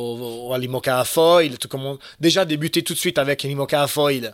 au- 0.48 0.54
à 0.54 0.58
l'IMOCA 0.58 1.00
à 1.00 1.04
foil. 1.06 1.58
Tout 1.58 1.68
comment... 1.68 1.98
Déjà, 2.20 2.46
débuter 2.46 2.82
tout 2.84 2.94
de 2.94 3.00
suite 3.00 3.18
avec 3.18 3.44
un 3.46 3.50
IMOCA 3.50 3.84
à 3.84 3.88
foil, 3.88 4.34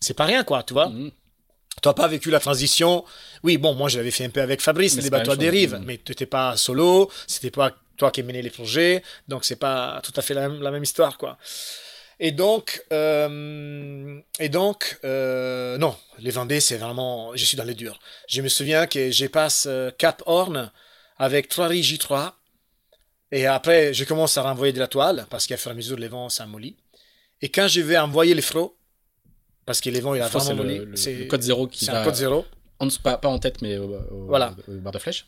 c'est 0.00 0.14
pas 0.14 0.24
rien, 0.24 0.44
quoi, 0.44 0.62
tu 0.62 0.72
vois. 0.72 0.88
Mhm. 0.88 1.10
Tu 1.80 1.88
n'as 1.88 1.94
pas 1.94 2.08
vécu 2.08 2.30
la 2.30 2.40
transition. 2.40 3.04
Oui, 3.44 3.58
bon, 3.58 3.74
moi, 3.74 3.88
je 3.88 3.98
l'avais 3.98 4.10
fait 4.10 4.24
un 4.24 4.30
peu 4.30 4.40
avec 4.40 4.60
Fabrice, 4.60 4.96
Mais 4.96 5.02
les 5.02 5.10
bateaux 5.10 5.32
à 5.32 5.36
dérive. 5.36 5.74
Mhm. 5.74 5.84
Mais 5.84 5.98
tu 6.02 6.10
n'étais 6.10 6.26
pas 6.26 6.56
solo. 6.56 7.10
C'était 7.26 7.50
pas 7.52 7.72
toi 7.96 8.10
qui 8.10 8.22
menais 8.22 8.42
les 8.42 8.50
projets. 8.50 9.02
Donc, 9.28 9.44
c'est 9.44 9.56
pas 9.56 10.00
tout 10.02 10.12
à 10.16 10.22
fait 10.22 10.34
la 10.34 10.48
même, 10.48 10.62
la 10.62 10.70
même 10.70 10.82
histoire, 10.82 11.18
quoi. 11.18 11.36
Et 12.20 12.32
donc, 12.32 12.82
euh, 12.92 14.18
et 14.40 14.48
donc, 14.48 14.98
euh, 15.04 15.78
non, 15.78 15.94
les 16.18 16.30
Vendées, 16.30 16.60
c'est 16.60 16.76
vraiment, 16.76 17.34
je 17.36 17.44
suis 17.44 17.56
dans 17.56 17.64
les 17.64 17.74
durs. 17.74 17.98
Je 18.28 18.42
me 18.42 18.48
souviens 18.48 18.86
que 18.86 19.10
je 19.10 19.26
passe 19.26 19.66
euh, 19.68 19.90
Cap 19.96 20.22
Horn 20.26 20.70
avec 21.16 21.48
3 21.48 21.68
riz 21.68 21.82
J3. 21.82 22.32
Et 23.30 23.46
après, 23.46 23.92
je 23.94 24.04
commence 24.04 24.36
à 24.38 24.42
renvoyer 24.42 24.72
de 24.72 24.78
la 24.78 24.88
toile, 24.88 25.26
parce 25.30 25.46
qu'à 25.46 25.56
fur 25.56 25.70
et 25.70 25.74
à 25.74 25.76
mesure, 25.76 25.96
les 25.98 26.08
vents 26.08 26.28
s'amollient. 26.28 26.76
Et 27.42 27.50
quand 27.50 27.68
je 27.68 27.80
vais 27.82 27.98
envoyer 27.98 28.34
les 28.34 28.42
frots, 28.42 28.76
parce 29.66 29.80
que 29.80 29.90
les 29.90 30.00
vents, 30.00 30.14
il 30.14 30.22
a 30.22 30.28
vraiment 30.28 30.62
molli, 30.64 30.96
c'est 30.96 31.14
le 31.14 31.24
code 31.26 31.42
zéro 31.42 31.66
qui 31.68 31.84
c'est 31.84 31.90
un 31.92 32.04
code 32.04 32.14
zéro. 32.14 32.46
en 32.80 32.88
pas, 33.02 33.18
pas 33.18 33.28
en 33.28 33.38
tête, 33.38 33.60
mais 33.60 33.76
au, 33.76 33.84
au- 33.94 34.26
Voilà. 34.26 34.54
au- 34.66 34.72
barre 34.80 34.92
de 34.94 34.98
flèche. 34.98 35.26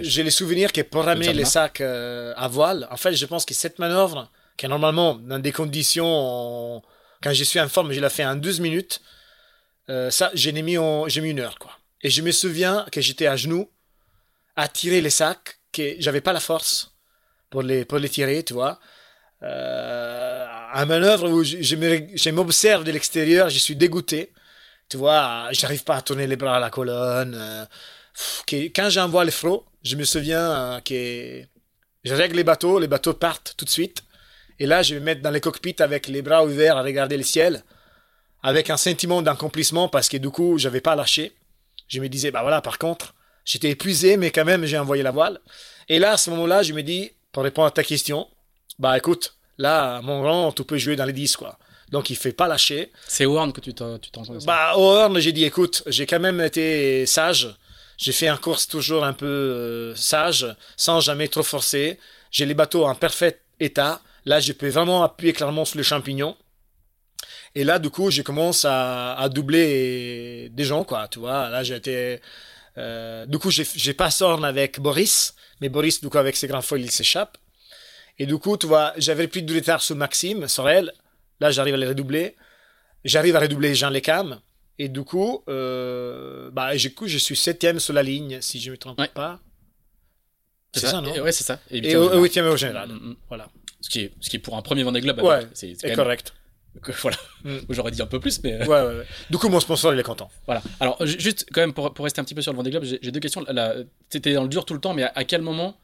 J'ai 0.00 0.22
les 0.22 0.30
souvenirs 0.30 0.72
que 0.72 0.80
pour 0.82 1.04
ramener 1.04 1.32
les 1.32 1.44
sacs 1.44 1.80
euh, 1.80 2.32
à 2.36 2.46
voile, 2.48 2.86
en 2.90 2.96
fait, 2.96 3.12
je 3.14 3.26
pense 3.26 3.44
que 3.44 3.54
cette 3.54 3.78
manœuvre, 3.80 4.30
qui 4.56 4.68
normalement 4.68 5.14
dans 5.14 5.38
des 5.38 5.52
conditions, 5.52 6.82
quand 7.22 7.32
je 7.32 7.44
suis 7.44 7.60
en 7.60 7.68
forme, 7.68 7.92
je 7.92 8.00
la 8.00 8.10
fais 8.10 8.24
en 8.24 8.36
12 8.36 8.60
minutes, 8.60 9.00
euh, 9.88 10.10
ça, 10.10 10.30
j'ai 10.34 10.52
mis, 10.52 10.62
mis 10.62 11.30
une 11.30 11.40
heure, 11.40 11.58
quoi. 11.58 11.72
Et 12.02 12.10
je 12.10 12.22
me 12.22 12.32
souviens 12.32 12.86
que 12.90 13.00
j'étais 13.00 13.26
à 13.26 13.36
genoux, 13.36 13.70
à 14.56 14.68
tirer 14.68 15.00
les 15.00 15.10
sacs, 15.10 15.58
que 15.72 15.96
j'avais 15.98 16.20
pas 16.20 16.32
la 16.32 16.40
force 16.40 16.92
pour 17.50 17.62
les, 17.62 17.84
pour 17.84 17.98
les 17.98 18.08
tirer, 18.08 18.42
tu 18.42 18.54
vois. 18.54 18.80
Euh, 19.42 20.46
un 20.74 20.86
manœuvre 20.86 21.28
où 21.28 21.42
je, 21.42 21.62
je 21.62 22.30
m'observe 22.30 22.84
de 22.84 22.92
l'extérieur, 22.92 23.50
je 23.50 23.58
suis 23.58 23.76
dégoûté. 23.76 24.32
Tu 24.88 24.96
vois, 24.96 25.48
j'arrive 25.52 25.84
pas 25.84 25.96
à 25.96 26.02
tourner 26.02 26.26
les 26.26 26.36
bras 26.36 26.56
à 26.56 26.60
la 26.60 26.70
colonne. 26.70 27.34
Euh, 27.34 27.64
quand 28.74 28.90
j'envoie 28.90 29.24
les 29.24 29.30
frots, 29.30 29.64
je 29.82 29.96
me 29.96 30.04
souviens 30.04 30.50
euh, 30.50 30.80
que 30.80 31.42
je 32.04 32.14
règle 32.14 32.36
les 32.36 32.44
bateaux, 32.44 32.78
les 32.78 32.88
bateaux 32.88 33.14
partent 33.14 33.54
tout 33.56 33.64
de 33.64 33.70
suite. 33.70 34.02
Et 34.62 34.66
là, 34.66 34.80
je 34.80 34.94
vais 34.94 35.00
me 35.00 35.06
mettre 35.06 35.22
dans 35.22 35.32
les 35.32 35.40
cockpits 35.40 35.74
avec 35.80 36.06
les 36.06 36.22
bras 36.22 36.44
ouverts 36.44 36.76
à 36.76 36.82
regarder 36.84 37.16
le 37.16 37.24
ciel, 37.24 37.64
avec 38.44 38.70
un 38.70 38.76
sentiment 38.76 39.20
d'accomplissement 39.20 39.88
parce 39.88 40.08
que 40.08 40.16
du 40.18 40.30
coup, 40.30 40.56
j'avais 40.56 40.80
pas 40.80 40.94
lâché. 40.94 41.32
Je 41.88 41.98
me 42.00 42.08
disais, 42.08 42.30
bah 42.30 42.42
voilà, 42.42 42.60
par 42.60 42.78
contre, 42.78 43.12
j'étais 43.44 43.70
épuisé, 43.70 44.16
mais 44.16 44.30
quand 44.30 44.44
même, 44.44 44.64
j'ai 44.64 44.78
envoyé 44.78 45.02
la 45.02 45.10
voile. 45.10 45.40
Et 45.88 45.98
là, 45.98 46.12
à 46.12 46.16
ce 46.16 46.30
moment-là, 46.30 46.62
je 46.62 46.74
me 46.74 46.84
dis, 46.84 47.10
pour 47.32 47.42
répondre 47.42 47.66
à 47.66 47.70
ta 47.72 47.82
question, 47.82 48.28
bah 48.78 48.96
écoute, 48.96 49.34
là, 49.58 50.00
mon 50.02 50.22
rang, 50.22 50.52
tu 50.52 50.62
peux 50.62 50.78
jouer 50.78 50.94
dans 50.94 51.06
les 51.06 51.12
10, 51.12 51.38
quoi. 51.38 51.58
Donc, 51.90 52.10
il 52.10 52.16
fait 52.16 52.30
pas 52.30 52.46
lâcher. 52.46 52.92
C'est 53.08 53.26
Horn 53.26 53.52
que 53.52 53.60
tu 53.60 53.74
t'entends 53.74 54.32
Bah, 54.46 54.74
Horn, 54.76 55.18
j'ai 55.18 55.32
dit, 55.32 55.44
écoute, 55.44 55.82
j'ai 55.88 56.06
quand 56.06 56.20
même 56.20 56.40
été 56.40 57.04
sage. 57.06 57.52
J'ai 57.98 58.12
fait 58.12 58.28
un 58.28 58.36
course 58.36 58.68
toujours 58.68 59.02
un 59.02 59.12
peu 59.12 59.26
euh, 59.26 59.96
sage, 59.96 60.46
sans 60.76 61.00
jamais 61.00 61.26
trop 61.26 61.42
forcer. 61.42 61.98
J'ai 62.30 62.46
les 62.46 62.54
bateaux 62.54 62.84
en 62.84 62.94
parfait 62.94 63.40
état. 63.58 64.00
Là, 64.24 64.40
je 64.40 64.52
peux 64.52 64.68
vraiment 64.68 65.02
appuyer 65.02 65.32
clairement 65.32 65.64
sur 65.64 65.78
les 65.78 65.84
champignons. 65.84 66.36
Et 67.54 67.64
là, 67.64 67.78
du 67.78 67.90
coup, 67.90 68.10
je 68.10 68.22
commence 68.22 68.64
à, 68.64 69.14
à 69.14 69.28
doubler 69.28 70.48
des 70.50 70.64
gens, 70.64 70.84
quoi. 70.84 71.08
Tu 71.08 71.18
vois, 71.18 71.48
là, 71.48 71.62
été. 71.62 72.20
Euh, 72.78 73.26
du 73.26 73.38
coup, 73.38 73.50
j'ai 73.50 73.94
pas 73.94 74.10
sorne 74.10 74.44
avec 74.44 74.80
Boris, 74.80 75.34
mais 75.60 75.68
Boris, 75.68 76.00
du 76.00 76.08
coup, 76.08 76.18
avec 76.18 76.36
ses 76.36 76.46
grands 76.46 76.62
foils, 76.62 76.80
il 76.80 76.90
s'échappe. 76.90 77.36
Et 78.18 78.26
du 78.26 78.38
coup, 78.38 78.56
tu 78.56 78.66
vois, 78.66 78.92
j'avais 78.96 79.26
plus 79.26 79.42
de 79.42 79.54
retard 79.54 79.82
sur 79.82 79.96
Maxime, 79.96 80.48
Sorel. 80.48 80.92
Là, 81.40 81.50
j'arrive 81.50 81.74
à 81.74 81.78
les 81.78 81.88
redoubler. 81.88 82.36
J'arrive 83.04 83.36
à 83.36 83.40
redoubler 83.40 83.74
Jean 83.74 83.90
Lecam. 83.90 84.40
Et 84.78 84.88
du 84.88 85.02
coup, 85.02 85.42
euh, 85.48 86.50
bah, 86.50 86.74
du 86.76 86.94
coup, 86.94 87.06
je 87.06 87.18
suis 87.18 87.36
septième 87.36 87.80
sur 87.80 87.92
la 87.92 88.02
ligne, 88.02 88.40
si 88.40 88.60
je 88.60 88.68
ne 88.68 88.72
me 88.72 88.78
trompe 88.78 89.06
pas. 89.12 89.40
C'est 90.74 90.86
ça, 90.86 91.00
non 91.00 91.12
Oui, 91.22 91.32
c'est 91.32 91.44
ça. 91.44 91.60
Et, 91.70 91.96
au 91.96 92.22
huitième 92.22 92.46
au 92.46 92.56
général. 92.56 92.88
Mm, 92.88 93.10
mm. 93.10 93.16
Voilà. 93.28 93.48
Ce 93.80 93.90
qui, 93.90 94.00
est, 94.00 94.12
ce 94.20 94.30
qui 94.30 94.36
est 94.36 94.40
pour 94.40 94.56
un 94.56 94.62
premier 94.62 94.84
Vendée 94.84 95.00
Globe, 95.00 95.20
ouais, 95.22 95.46
c'est 95.54 95.76
correct. 95.94 96.32
voilà. 97.02 97.16
Mm. 97.44 97.58
J'aurais 97.70 97.90
dit 97.90 98.00
un 98.00 98.06
peu 98.06 98.20
plus, 98.20 98.42
mais. 98.42 98.58
Ouais, 98.66 98.68
ouais, 98.68 98.98
ouais. 98.98 99.06
Du 99.30 99.38
coup, 99.38 99.48
mon 99.48 99.60
sponsor, 99.60 99.92
il 99.92 100.00
est 100.00 100.04
content. 100.04 100.30
Voilà. 100.46 100.62
Alors, 100.80 101.04
juste 101.04 101.46
quand 101.52 101.60
même, 101.60 101.74
pour, 101.74 101.92
pour 101.92 102.04
rester 102.04 102.20
un 102.20 102.24
petit 102.24 102.34
peu 102.34 102.42
sur 102.42 102.52
le 102.52 102.56
Vendée 102.56 102.70
Globe, 102.70 102.84
j'ai 102.84 103.10
deux 103.10 103.20
questions. 103.20 103.44
Tu 104.10 104.16
étais 104.16 104.34
dans 104.34 104.42
le 104.42 104.48
dur 104.48 104.64
tout 104.64 104.74
le 104.74 104.80
temps, 104.80 104.94
mais 104.94 105.04
à, 105.04 105.24
quel 105.24 105.42
moment. 105.42 105.76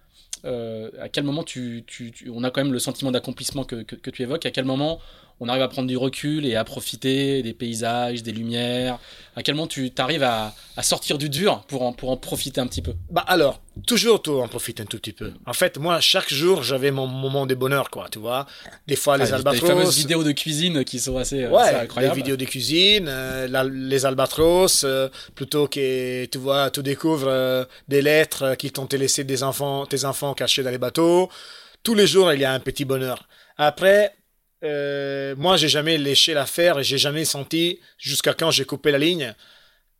Euh, 0.44 0.90
à 1.00 1.08
quel 1.08 1.24
moment 1.24 1.42
tu, 1.42 1.82
tu, 1.86 2.12
on 2.32 2.44
a 2.44 2.50
quand 2.50 2.62
même 2.62 2.72
le 2.72 2.78
sentiment 2.78 3.10
d'accomplissement 3.10 3.64
que, 3.64 3.82
que, 3.82 3.96
que, 3.96 4.10
tu 4.10 4.22
évoques 4.22 4.46
À 4.46 4.52
quel 4.52 4.66
moment 4.66 5.00
on 5.40 5.48
arrive 5.48 5.62
à 5.62 5.68
prendre 5.68 5.88
du 5.88 5.96
recul 5.96 6.44
et 6.46 6.56
à 6.56 6.64
profiter 6.64 7.42
des 7.42 7.52
paysages, 7.52 8.22
des 8.22 8.32
lumières 8.32 8.98
À 9.36 9.42
quel 9.42 9.54
moment 9.54 9.68
tu 9.68 9.90
arrives 9.98 10.24
à, 10.24 10.54
à, 10.76 10.82
sortir 10.82 11.16
du 11.16 11.28
dur 11.28 11.62
pour 11.68 11.82
en, 11.82 11.92
pour 11.92 12.10
en 12.10 12.16
profiter 12.16 12.60
un 12.60 12.66
petit 12.66 12.82
peu? 12.82 12.94
Bah 13.10 13.24
alors, 13.26 13.60
toujours 13.86 14.20
tu 14.20 14.30
en 14.30 14.48
profites 14.48 14.80
un 14.80 14.84
tout 14.84 14.98
petit 14.98 15.12
peu. 15.12 15.32
En 15.46 15.52
fait, 15.52 15.78
moi, 15.78 16.00
chaque 16.00 16.32
jour, 16.32 16.62
j'avais 16.64 16.90
mon 16.90 17.06
moment 17.06 17.46
de 17.46 17.54
bonheur, 17.54 17.90
quoi, 17.90 18.08
tu 18.10 18.18
vois. 18.18 18.46
Des 18.88 18.96
fois, 18.96 19.16
les 19.16 19.32
ah, 19.32 19.36
albatros... 19.36 19.62
Les 19.62 19.74
fameuses 19.74 19.96
vidéos 19.96 20.24
de 20.24 20.32
cuisine 20.32 20.84
qui 20.84 20.98
sont 20.98 21.16
assez, 21.16 21.46
ouais, 21.46 21.56
assez 21.56 21.74
incroyables. 21.76 22.14
les 22.14 22.22
vidéos 22.22 22.36
de 22.36 22.44
cuisine, 22.44 23.06
euh, 23.08 23.70
les 23.70 24.06
albatros, 24.06 24.82
euh, 24.84 25.08
plutôt 25.36 25.68
que, 25.68 26.24
tu 26.24 26.38
vois, 26.38 26.70
tu 26.70 26.82
découvres 26.82 27.28
euh, 27.28 27.64
des 27.86 28.02
lettres 28.02 28.56
qui 28.56 28.72
t'ont 28.72 28.88
laissé 28.90 29.22
des 29.22 29.44
enfants, 29.44 29.86
tes 29.86 30.04
enfants 30.04 30.34
cachés 30.34 30.64
dans 30.64 30.70
les 30.70 30.78
bateaux. 30.78 31.28
Tous 31.84 31.94
les 31.94 32.08
jours, 32.08 32.32
il 32.32 32.40
y 32.40 32.44
a 32.44 32.52
un 32.52 32.60
petit 32.60 32.84
bonheur. 32.84 33.28
Après, 33.56 34.17
euh, 34.64 35.34
moi, 35.36 35.56
j'ai 35.56 35.68
jamais 35.68 35.98
léché 35.98 36.34
l'affaire 36.34 36.78
et 36.78 36.84
j'ai 36.84 36.98
jamais 36.98 37.24
senti, 37.24 37.80
jusqu'à 37.98 38.34
quand 38.34 38.50
j'ai 38.50 38.64
coupé 38.64 38.90
la 38.90 38.98
ligne, 38.98 39.34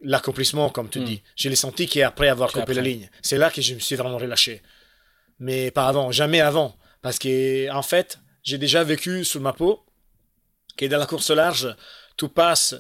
l'accomplissement, 0.01 0.71
comme 0.71 0.89
tu 0.89 1.01
hmm. 1.01 1.05
dis. 1.05 1.23
Je 1.37 1.49
l'ai 1.49 1.57
senti 1.57 1.87
qu'après 1.87 2.29
avoir 2.29 2.53
coupé 2.53 2.75
la 2.75 2.83
ligne. 2.83 3.09
C'est 3.23 3.39
là 3.39 3.51
que 3.51 3.63
je 3.63 3.75
me 3.75 3.81
suis 3.81 3.97
vraiment 3.97 4.19
relâché. 4.19 4.63
Mais 5.39 5.71
pas 5.71 5.87
avant, 5.87 6.11
jamais 6.11 6.41
avant. 6.41 6.77
Parce 7.03 7.19
que, 7.19 7.71
en 7.71 7.83
fait, 7.83 8.19
j'ai 8.43 8.59
déjà 8.59 8.83
vécu 8.83 9.25
sous 9.25 9.41
ma 9.41 9.53
peau 9.53 9.85
que 10.77 10.87
dans 10.87 10.99
la 10.99 11.07
course 11.07 11.31
large, 11.31 11.75
tout 12.17 12.29
passe 12.29 12.75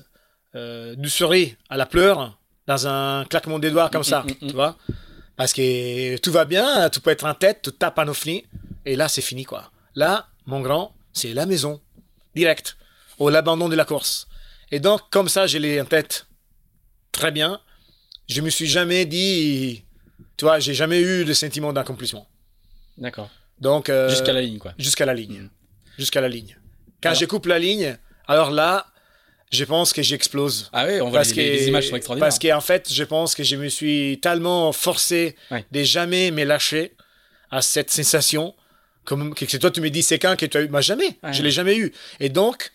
euh, 0.55 0.95
du 0.97 1.09
souris 1.09 1.57
à 1.69 1.77
la 1.77 1.87
pleure 1.87 2.39
dans 2.67 2.87
un 2.87 3.25
claquement 3.25 3.59
des 3.59 3.71
doigts 3.71 3.89
comme 3.89 4.05
ça, 4.05 4.23
hmm, 4.23 4.45
hmm, 4.45 4.49
tu 4.49 4.55
vois. 4.55 4.77
Parce 5.37 5.53
que 5.53 6.17
tout 6.19 6.33
va 6.33 6.45
bien, 6.45 6.91
tout 6.91 7.01
peut 7.01 7.11
être 7.11 7.25
en 7.25 7.35
tête, 7.35 7.63
tout 7.63 7.71
tape 7.71 7.99
en 7.99 8.09
ovni, 8.09 8.45
et 8.85 8.97
là, 8.97 9.09
c'est 9.09 9.23
fini, 9.23 9.45
quoi. 9.45 9.71
Là, 9.95 10.29
mon 10.47 10.61
grand, 10.61 10.95
c'est 11.19 11.35
la 11.35 11.47
maison, 11.47 11.81
direct, 12.35 12.77
ou 13.19 13.29
l'abandon 13.29 13.69
de 13.69 13.77
la 13.77 13.85
course. 13.85 14.29
Et 14.71 14.81
donc, 14.81 15.01
comme 15.11 15.29
ça, 15.29 15.47
j'ai 15.47 15.59
les 15.59 15.81
en 15.81 15.85
tête 15.85 16.27
très 17.13 17.31
bien. 17.31 17.61
Je 18.29 18.41
me 18.41 18.51
suis 18.51 18.67
jamais 18.67 19.07
dit, 19.07 19.85
tu 20.37 20.45
vois, 20.45 20.59
j'ai 20.59 20.75
jamais 20.75 21.01
eu 21.01 21.25
de 21.25 21.33
sentiment 21.33 21.73
d'accomplissement. 21.73 22.29
D'accord. 22.97 23.31
Donc 23.61 23.89
euh, 23.89 24.09
jusqu'à 24.09 24.33
la 24.33 24.41
ligne, 24.41 24.59
quoi. 24.59 24.73
Jusqu'à 24.79 25.07
la 25.07 25.15
ligne, 25.15 25.41
mm. 25.41 25.51
jusqu'à 25.99 26.21
la 26.21 26.29
ligne. 26.29 26.57
Quand 27.03 27.15
je 27.15 27.25
coupe 27.25 27.47
la 27.47 27.59
ligne, 27.59 27.97
alors 28.27 28.51
là, 28.51 28.87
je 29.51 29.65
pense 29.65 29.93
que 29.93 30.03
j'explose. 30.03 30.69
Ah 30.73 30.87
oui, 30.87 31.01
on 31.01 31.11
voit 31.11 31.23
les, 31.23 31.69
images 31.69 31.89
sont 31.89 31.97
extraordinaires. 31.97 32.29
Parce 32.29 32.39
qu'en 32.39 32.61
fait, 32.61 32.93
je 32.93 33.05
pense 33.05 33.35
que 33.35 33.43
je 33.43 33.57
me 33.57 33.69
suis 33.69 34.19
tellement 34.21 34.73
forcé 34.73 35.37
de 35.73 35.83
jamais 35.83 36.31
me 36.31 36.45
lâcher 36.45 36.95
à 37.51 37.63
cette 37.63 37.91
sensation 37.91 38.55
comme 39.09 39.35
que 39.35 39.57
toi 39.57 39.71
tu 39.71 39.81
me 39.81 39.89
dis 39.89 40.03
c'est 40.03 40.19
quand 40.19 40.37
que 40.37 40.45
tu 40.45 40.59
as 40.59 40.61
eu? 40.61 40.69
Moi 40.69 40.83
jamais. 40.83 41.17
Je 41.33 41.43
l'ai 41.43 41.51
jamais 41.51 41.77
eu. 41.77 41.93
Et 42.21 42.29
donc 42.29 42.71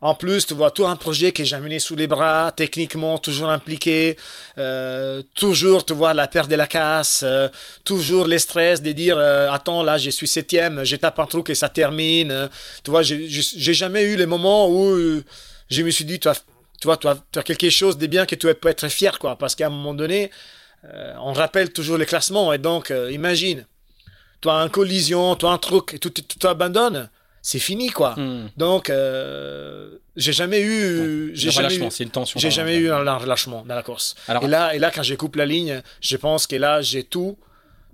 en 0.00 0.14
plus 0.14 0.46
tu 0.46 0.54
vois 0.54 0.70
tout 0.70 0.86
un 0.86 0.96
projet 0.96 1.32
qui 1.32 1.42
est 1.42 1.46
jamais 1.54 1.68
né 1.68 1.78
sous 1.78 1.96
les 1.96 2.06
bras 2.06 2.52
techniquement 2.56 3.18
toujours 3.18 3.50
impliqué 3.50 4.16
euh, 4.56 5.22
toujours 5.34 5.84
tu 5.84 5.92
vois 5.92 6.14
la 6.14 6.28
perte 6.28 6.50
de 6.50 6.56
la 6.56 6.66
casse 6.66 7.22
euh, 7.26 7.48
toujours 7.84 8.26
les 8.26 8.38
stress 8.38 8.80
de 8.80 8.92
dire 8.92 9.16
euh, 9.18 9.50
attends 9.50 9.82
là 9.82 9.98
je 9.98 10.08
suis 10.08 10.28
septième 10.28 10.82
je 10.84 10.96
tape 10.96 11.18
un 11.18 11.26
truc 11.26 11.50
et 11.50 11.54
ça 11.54 11.68
termine. 11.68 12.48
Tu 12.82 12.90
vois 12.90 13.02
j'ai 13.02 13.74
jamais 13.74 14.04
eu 14.04 14.16
les 14.16 14.26
moments 14.26 14.70
où 14.70 15.22
je 15.70 15.82
me 15.82 15.90
suis 15.90 16.06
dit 16.06 16.18
tu 16.18 16.28
vois 16.28 16.38
tu 16.78 16.86
vois, 16.88 16.96
tu 16.98 17.08
as, 17.08 17.42
quelque 17.42 17.70
chose 17.70 17.96
de 17.98 18.06
bien 18.06 18.24
que 18.26 18.34
tu 18.34 18.52
peux 18.54 18.68
être 18.68 18.88
fier 18.88 19.18
quoi. 19.18 19.36
Parce 19.36 19.54
qu'à 19.54 19.66
un 19.66 19.70
moment 19.70 19.94
donné 19.94 20.30
on 21.28 21.32
rappelle 21.32 21.70
toujours 21.72 21.98
les 21.98 22.06
classements 22.06 22.52
et 22.54 22.58
donc 22.58 22.92
imagine 23.10 23.66
toi 24.40 24.60
un 24.60 24.68
collision, 24.68 25.34
toi 25.36 25.52
un 25.52 25.58
truc, 25.58 25.94
et 25.94 25.98
tout, 25.98 26.10
tout, 26.10 26.46
abandonne, 26.46 27.08
c'est 27.42 27.58
fini 27.58 27.88
quoi. 27.88 28.14
Hmm. 28.16 28.48
Donc 28.56 28.90
euh, 28.90 29.98
j'ai 30.16 30.32
jamais 30.32 30.60
eu, 30.60 31.30
j'ai 31.34 31.50
jamais 31.50 31.74
eu, 31.74 31.82
une 32.00 32.10
tension. 32.10 32.38
J'ai 32.38 32.50
jamais 32.50 32.76
eu 32.76 32.90
un 32.90 33.16
relâchement 33.16 33.64
dans 33.66 33.74
la 33.74 33.82
course. 33.82 34.14
et 34.28 34.46
là, 34.46 34.74
et 34.74 34.78
là 34.78 34.90
quand 34.90 35.02
je 35.02 35.14
coupe 35.14 35.36
la 35.36 35.46
ligne, 35.46 35.82
je 36.00 36.16
pense 36.16 36.46
que 36.46 36.56
là 36.56 36.82
j'ai 36.82 37.04
tout 37.04 37.36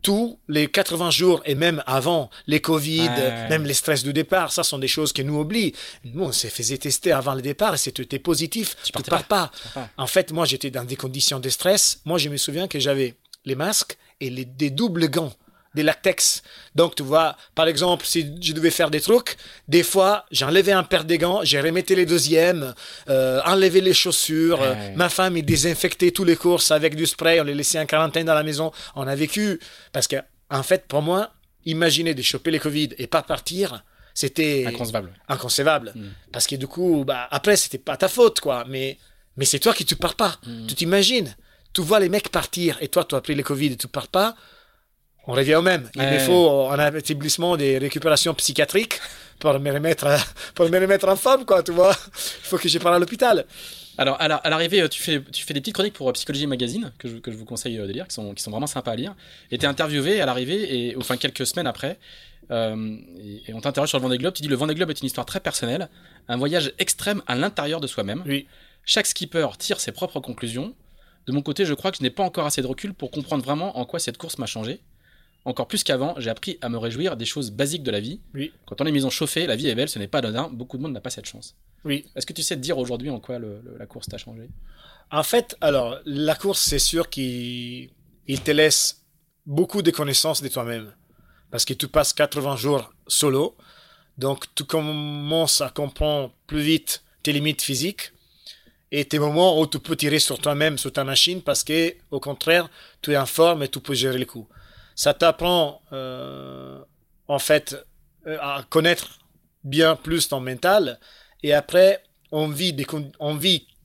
tous 0.03 0.39
les 0.49 0.67
80 0.67 1.11
jours 1.11 1.43
et 1.45 1.55
même 1.55 1.83
avant 1.87 2.29
les 2.47 2.61
Covid, 2.61 3.09
même 3.49 3.65
les 3.65 3.75
stress 3.75 4.03
du 4.03 4.13
départ, 4.13 4.53
ça 4.53 4.65
sont 4.65 4.79
des 4.79 4.89
choses 4.89 5.13
que 5.13 5.23
nous 5.23 5.39
oublions. 5.39 5.71
Nous, 6.05 6.25
on 6.25 6.33
s'est 6.33 6.51
fait 6.51 6.77
tester 6.77 7.13
avant 7.13 7.35
le 7.35 7.43
départ 7.43 7.75
et 7.75 7.79
c'était 7.79 8.19
positif. 8.19 8.77
Tu, 8.83 8.93
ne 8.97 9.03
pars 9.03 9.25
pas. 9.25 9.51
En 9.97 10.07
fait, 10.07 10.33
moi, 10.33 10.45
j'étais 10.45 10.71
dans 10.71 10.85
des 10.85 10.97
conditions 10.97 11.39
de 11.39 11.49
stress. 11.49 12.01
Moi, 12.05 12.19
je 12.19 12.29
me 12.29 12.37
souviens 12.37 12.67
que 12.67 12.81
j'avais 12.81 13.15
les 13.45 13.55
masques 13.55 13.97
et 14.21 14.29
les, 14.29 14.45
des 14.45 14.71
doubles 14.71 15.09
gants 15.09 15.33
des 15.75 15.83
latex. 15.83 16.43
Donc, 16.75 16.95
tu 16.95 17.03
vois, 17.03 17.37
par 17.55 17.67
exemple, 17.67 18.07
si 18.07 18.35
je 18.41 18.53
devais 18.53 18.71
faire 18.71 18.91
des 18.91 19.01
trucs, 19.01 19.37
des 19.69 19.83
fois, 19.83 20.25
j'enlevais 20.31 20.73
un 20.73 20.83
paire 20.83 21.05
de 21.05 21.17
gants, 21.17 21.41
j'ai 21.43 21.61
remetté 21.61 21.95
les 21.95 22.07
deuxièmes, 22.07 22.75
euh, 23.09 23.41
enlevé 23.45 23.81
les 23.81 23.95
chaussures. 23.95 24.61
Ma 24.97 25.09
femme, 25.09 25.37
il 25.37 25.45
désinfectait 25.45 26.11
tous 26.11 26.25
les 26.25 26.37
courses 26.37 26.71
avec 26.71 26.95
du 26.95 27.07
spray. 27.07 27.41
On 27.41 27.45
les 27.45 27.55
laissait 27.55 27.79
en 27.79 27.87
quarantaine 27.87 28.27
dans 28.27 28.35
la 28.35 28.43
maison. 28.43 28.73
On 28.95 29.07
a 29.07 29.15
vécu. 29.15 29.61
Parce 29.93 30.07
que, 30.07 30.17
en 30.51 30.63
fait, 30.63 30.87
pour 30.87 31.03
moi, 31.03 31.33
imaginer 31.65 32.15
de 32.15 32.23
choper 32.23 32.51
les 32.51 32.59
Covid 32.59 32.91
et 32.99 33.07
pas 33.07 33.23
partir, 33.23 33.85
c'était 34.15 34.65
inconcevable. 34.67 35.13
Inconcevable. 35.29 35.93
Hmm. 35.95 36.11
Parce 36.33 36.47
que 36.47 36.57
du 36.57 36.67
coup, 36.67 37.05
bah, 37.07 37.29
après, 37.31 37.57
c'était 37.57 37.79
pas 37.79 37.97
ta 37.97 38.09
faute, 38.09 38.41
quoi. 38.41 38.65
Mais, 38.69 38.99
mais 39.37 39.45
c'est 39.45 39.59
toi 39.59 39.73
qui 39.73 39.85
tu 39.85 39.97
pars 39.97 40.15
pas. 40.15 40.39
Hmm. 40.47 40.67
Tu 40.67 40.75
t'imagines. 40.75 41.35
Tu 41.73 41.81
vois 41.81 42.01
les 42.01 42.09
mecs 42.09 42.29
partir 42.29 42.77
et 42.81 42.89
toi, 42.89 43.05
tu 43.05 43.15
as 43.15 43.21
pris 43.21 43.35
les 43.35 43.43
Covid 43.43 43.73
et 43.73 43.77
tu 43.77 43.89
pars 43.89 44.09
pas 44.09 44.35
on 45.27 45.33
revient 45.33 45.55
au 45.57 45.63
même. 45.63 45.89
Il 45.95 46.03
me 46.03 46.19
faut 46.19 46.69
un 46.71 46.95
établissement 46.95 47.57
de 47.57 47.79
récupération 47.79 48.35
psychiatrique 48.35 49.01
pour 49.39 49.59
me 49.59 49.73
remettre, 49.73 50.07
pour 50.55 50.69
me 50.69 50.79
remettre 50.79 51.09
en 51.09 51.17
forme, 51.17 51.45
quoi, 51.45 51.63
tu 51.63 51.73
vois. 51.73 51.95
Il 51.95 52.47
faut 52.49 52.59
que 52.59 52.69
je 52.69 52.79
parle 52.79 52.97
à 52.97 52.99
l'hôpital. 52.99 53.45
Alors, 53.99 54.17
à 54.21 54.49
l'arrivée, 54.49 54.89
tu 54.89 55.03
fais, 55.03 55.23
tu 55.33 55.45
fais 55.45 55.53
des 55.53 55.61
petites 55.61 55.75
chroniques 55.75 55.95
pour 55.95 56.11
Psychologie 56.15 56.47
Magazine, 56.47 56.93
que 56.99 57.09
je, 57.09 57.17
que 57.17 57.31
je 57.31 57.37
vous 57.37 57.45
conseille 57.45 57.77
de 57.77 57.93
lire, 57.93 58.09
qui 58.09 58.15
sont, 58.15 58.33
qui 58.33 58.43
sont 58.43 58.51
vraiment 58.51 58.67
sympas 58.67 58.93
à 58.93 58.97
lire. 58.97 59.15
Et 59.51 59.59
tu 59.59 59.65
es 59.65 59.69
interviewé 59.69 60.21
à 60.21 60.27
l'arrivée, 60.27 60.89
et 60.89 60.97
enfin 60.97 61.19
quelques 61.19 61.47
semaines 61.47 61.67
après, 61.67 61.99
euh, 62.51 62.97
et, 63.47 63.55
on 63.55 63.61
t'interroge 63.61 63.89
sur 63.89 63.99
le 63.99 64.03
Vendée 64.03 64.19
Globe. 64.19 64.35
Tu 64.35 64.43
dis 64.43 64.49
le 64.49 64.57
Vendée 64.57 64.75
Globe 64.75 64.91
est 64.91 65.01
une 65.01 65.07
histoire 65.07 65.27
très 65.27 65.41
personnelle, 65.41 65.89
un 66.29 66.37
voyage 66.37 66.73
extrême 66.79 67.23
à 67.27 67.35
l'intérieur 67.35 67.81
de 67.81 67.87
soi-même. 67.87 68.23
Oui. 68.27 68.47
Chaque 68.85 69.07
skipper 69.07 69.47
tire 69.59 69.81
ses 69.81 69.93
propres 69.93 70.21
conclusions. 70.21 70.75
De 71.27 71.33
mon 71.33 71.43
côté, 71.43 71.65
je 71.65 71.75
crois 71.75 71.93
que 71.93 71.99
je 71.99 72.03
n'ai 72.03 72.11
pas 72.11 72.25
encore 72.25 72.47
assez 72.47 72.63
de 72.63 72.67
recul 72.67 72.95
pour 72.95 73.11
comprendre 73.11 73.45
vraiment 73.45 73.79
en 73.79 73.85
quoi 73.85 74.01
cette 74.01 74.19
course 74.19 74.39
m'a 74.39 74.47
changé. 74.47 74.81
Encore 75.45 75.67
plus 75.67 75.83
qu'avant, 75.83 76.15
j'ai 76.19 76.31
appris 76.31 76.57
à 76.61 76.69
me 76.69 76.79
réjouir 76.79 77.17
des 77.17 77.25
choses 77.25 77.51
basiques 77.51 77.83
de 77.83 77.91
la 77.91 77.99
vie. 78.01 78.21
Oui. 78.35 78.53
Quand 78.67 78.81
on 78.81 78.87
est 78.87 78.93
maison 78.93 79.11
chauffée, 79.11 79.47
la 79.47 79.57
vie 79.57 79.69
est 79.69 79.75
belle, 79.75 79.89
ce 79.89 79.99
n'est 79.99 80.07
pas 80.07 80.19
anodin. 80.19 80.49
Beaucoup 80.53 80.77
de 80.77 80.83
monde 80.83 80.93
n'a 80.93 81.01
pas 81.01 81.11
cette 81.11 81.27
chance. 81.27 81.57
Oui. 81.85 82.07
Est-ce 82.15 82.27
que 82.27 82.33
tu 82.33 82.43
sais 82.43 82.55
te 82.55 82.61
dire 82.61 82.79
aujourd'hui 82.79 83.11
en 83.11 83.19
quoi 83.19 83.39
le- 83.41 83.61
le- 83.65 83.77
la 83.77 83.87
course 83.87 84.07
t'a 84.09 84.19
changé? 84.19 84.49
En 85.11 85.25
fait, 85.25 85.57
alors, 85.61 85.99
la 86.05 86.35
course, 86.37 86.61
c'est 86.61 86.79
sûr 86.79 87.11
qu'il 87.11 87.91
il 88.29 88.41
te 88.41 88.53
laisse 88.53 89.03
beaucoup 89.45 89.83
de 89.83 89.91
connaissances 89.91 90.43
de 90.43 90.49
toi-même. 90.49 90.93
Parce 91.51 91.65
que 91.65 91.75
tu 91.75 91.89
passes 91.89 92.13
80 92.13 92.57
jours 92.57 92.95
solo. 93.09 93.57
Donc, 94.17 94.45
tu 94.55 94.63
commences 94.65 95.61
à 95.61 95.71
comprendre 95.71 96.33
plus 96.47 96.61
vite 96.63 97.03
tes 97.25 97.33
limites 97.33 97.63
physiques 97.63 98.13
et 98.93 99.05
tes 99.05 99.19
moments 99.19 99.59
où 99.61 99.67
tu 99.67 99.79
peux 99.81 99.97
tirer 99.97 100.19
sur 100.21 100.39
toi-même, 100.39 100.79
sur 100.79 100.93
ta 100.93 101.03
machine, 101.03 101.43
parce 101.43 101.65
que, 101.65 101.95
au 102.11 102.21
contraire, 102.21 102.69
tu 103.03 103.13
es 103.13 103.17
en 103.17 103.27
forme 103.27 103.65
et 103.65 103.69
tu 103.69 103.81
peux 103.81 103.95
gérer 103.95 104.19
les 104.19 104.27
coups. 104.27 104.49
Ça 104.95 105.15
t'apprend, 105.15 105.83
euh, 105.93 106.81
en 107.29 107.39
fait, 107.39 107.77
euh, 108.27 108.39
à 108.41 108.65
connaître 108.69 109.21
bien 109.65 109.97
plus 109.97 110.29
ton 110.29 110.41
mental. 110.41 110.99
Et 111.43 111.53
après, 111.53 112.03
on 112.31 112.49
vit, 112.49 112.75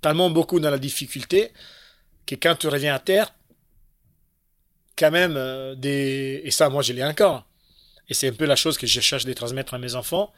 tellement 0.01 0.29
beaucoup 0.29 0.59
dans 0.59 0.69
la 0.69 0.77
difficulté 0.77 1.51
que 2.25 2.35
quand 2.35 2.55
tu 2.55 2.67
reviens 2.67 2.95
à 2.95 2.99
terre, 2.99 3.33
quand 4.97 5.11
même, 5.11 5.35
euh, 5.37 5.75
des... 5.75 6.41
et 6.43 6.51
ça, 6.51 6.69
moi, 6.69 6.81
je 6.81 6.93
l'ai 6.93 7.03
encore. 7.03 7.47
Et 8.09 8.13
c'est 8.13 8.29
un 8.29 8.33
peu 8.33 8.45
la 8.45 8.55
chose 8.55 8.77
que 8.77 8.87
je 8.87 9.01
cherche 9.01 9.25
de 9.25 9.33
transmettre 9.33 9.73
à 9.73 9.79
mes 9.79 9.95
enfants. 9.95 10.31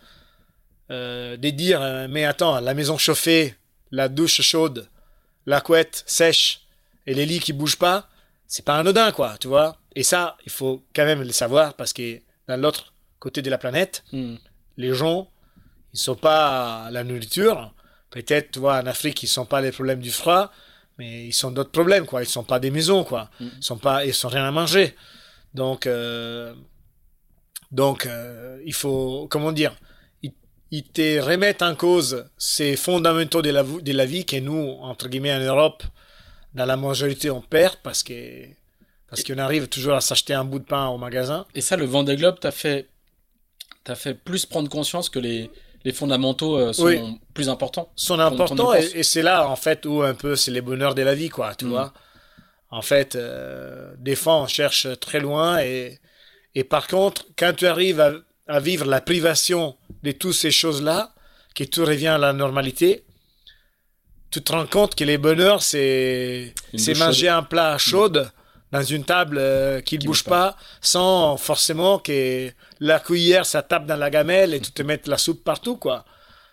De 0.90 1.50
dire, 1.52 2.08
mais 2.10 2.26
attends, 2.26 2.60
la 2.60 2.74
maison 2.74 2.98
chauffée, 2.98 3.54
la 3.92 4.10
douche 4.10 4.42
chaude, 4.42 4.90
la 5.46 5.62
couette 5.62 6.04
sèche 6.08 6.62
et 7.06 7.14
les 7.14 7.28
lits 7.28 7.40
qui 7.40 7.54
bougent 7.54 7.78
pas, 7.78 8.10
c'est 8.48 8.66
pas 8.66 8.80
anodin, 8.80 9.12
quoi, 9.12 9.38
tu 9.40 9.48
vois. 9.48 9.78
Et 10.00 10.04
ça, 10.04 10.38
il 10.46 10.52
faut 10.60 10.76
quand 10.96 11.04
même 11.04 11.22
le 11.24 11.34
savoir 11.34 11.74
parce 11.74 11.92
que 11.92 12.08
dans 12.48 12.56
l'autre 12.64 12.94
côté 13.20 13.42
de 13.42 13.50
la 13.50 13.58
planète, 13.58 13.96
Hmm. 14.14 14.36
les 14.78 14.94
gens, 14.94 15.30
ils 15.94 16.00
sont 16.00 16.16
pas 16.16 16.86
à 16.86 16.92
la 16.92 17.04
nourriture. 17.04 17.74
Peut-être, 18.10 18.48
tu 18.54 18.60
vois, 18.60 18.76
en 18.82 18.86
Afrique, 18.86 19.22
ils 19.24 19.28
sont 19.28 19.46
pas 19.54 19.60
les 19.60 19.74
problèmes 19.74 20.00
du 20.00 20.12
froid, 20.22 20.44
mais 20.98 21.28
ils 21.28 21.34
sont 21.42 21.52
d'autres 21.52 21.72
problèmes, 21.80 22.06
quoi. 22.06 22.22
Ils 22.24 22.30
sont 22.38 22.46
pas 22.46 22.60
des 22.66 22.72
maisons, 22.72 23.04
quoi. 23.04 23.24
Mhm. 23.42 23.52
Ils 23.58 23.64
sont 23.70 23.78
pas, 23.78 24.06
ils 24.06 24.14
sont 24.14 24.30
rien 24.30 24.46
à 24.46 24.52
manger. 24.52 24.96
Donc, 25.54 25.86
euh, 25.86 26.54
donc, 27.72 28.06
euh, 28.06 28.62
il 28.66 28.74
faut, 28.74 29.28
comment 29.30 29.52
dire, 29.52 29.74
ils, 30.24 30.32
ils 30.72 30.84
te 30.98 31.20
remettent 31.20 31.62
en 31.62 31.76
cause 31.76 32.26
ces 32.38 32.78
fondamentaux 32.78 33.42
de 33.42 33.50
la, 33.50 33.64
de 33.64 33.92
la 34.02 34.06
vie 34.06 34.26
que 34.26 34.38
nous, 34.38 34.78
entre 34.92 35.10
guillemets, 35.10 35.34
en 35.36 35.40
Europe, 35.54 35.84
dans 36.54 36.66
la 36.66 36.78
majorité, 36.78 37.30
on 37.30 37.42
perd 37.42 37.76
parce 37.84 38.02
que, 38.02 38.14
parce 39.10 39.24
qu'on 39.24 39.38
arrive 39.38 39.68
toujours 39.68 39.94
à 39.96 40.02
s'acheter 40.02 40.34
un 40.34 40.44
bout 40.46 40.60
de 40.60 40.66
pain 40.66 40.88
au 40.88 40.98
magasin. 40.98 41.46
Et 41.56 41.62
ça, 41.62 41.76
le 41.78 41.86
Vendée 41.86 42.16
Globe 42.16 42.40
t'a 42.40 42.52
fait, 42.52 42.88
fait 43.96 44.14
plus 44.14 44.46
prendre 44.46 44.70
conscience 44.70 45.10
que 45.10 45.18
les, 45.20 45.50
les 45.84 45.92
fondamentaux 45.94 46.58
euh, 46.58 46.74
sont 46.74 46.84
Oui. 46.86 47.00
plus 47.34 47.50
importants. 47.50 47.92
sont 47.96 48.20
importants 48.20 48.74
et, 48.76 48.86
et 49.00 49.04
c'est 49.04 49.24
là 49.24 49.48
en 49.50 49.56
fait 49.56 49.86
où 49.86 50.04
un 50.04 50.14
peu 50.14 50.36
c'est 50.36 50.52
les 50.52 50.62
bonheurs 50.62 50.94
de 50.94 51.02
la 51.02 51.16
vie 51.16 51.30
quoi 51.30 51.56
tu 51.56 51.66
Mm. 51.66 51.70
vois 51.70 51.94
en 52.70 52.84
fait 52.84 53.16
euh, 53.16 53.92
des 53.98 54.16
fois 54.16 54.36
on 54.44 54.46
cherche 54.48 54.86
très 55.00 55.20
loin 55.20 55.60
et 55.60 56.00
et 56.54 56.64
par 56.64 56.86
contre 56.88 57.26
quand 57.36 57.54
tu 57.56 57.66
arrives 57.66 58.00
à, 58.00 58.12
à 58.48 58.60
vivre 58.60 58.86
la 58.86 59.02
privation 59.02 59.76
de 60.04 60.12
toutes 60.12 60.34
ces 60.36 60.52
choses 60.52 60.84
là 60.84 61.16
que 61.56 61.64
tout 61.64 61.84
revient 61.84 62.08
à 62.10 62.18
la 62.20 62.32
normalité 62.34 63.04
tu 64.30 64.42
te 64.44 64.52
rends 64.52 64.68
compte 64.68 64.94
que 64.96 65.04
les 65.04 65.18
bonheurs 65.18 65.64
c'est 65.64 66.54
manger 66.98 67.30
un 67.30 67.42
plat 67.42 67.78
chaud 67.80 68.10
dans 68.72 68.84
une 68.84 69.04
table 69.04 69.38
euh, 69.40 69.82
qui 69.82 69.98
ne 69.98 70.04
bouge 70.06 70.24
pas, 70.24 70.56
sans 70.82 71.38
forcément 71.38 71.98
que 72.00 72.52
la 72.80 73.00
cuillère 73.00 73.46
ça 73.46 73.62
tape 73.64 73.86
dans 73.86 73.96
la 73.96 74.10
gamelle 74.10 74.54
et 74.54 74.60
tu 74.62 74.72
te 74.72 74.84
mettes 74.84 75.08
la 75.08 75.18
soupe 75.18 75.44
partout 75.44 75.76
quoi. 75.78 76.06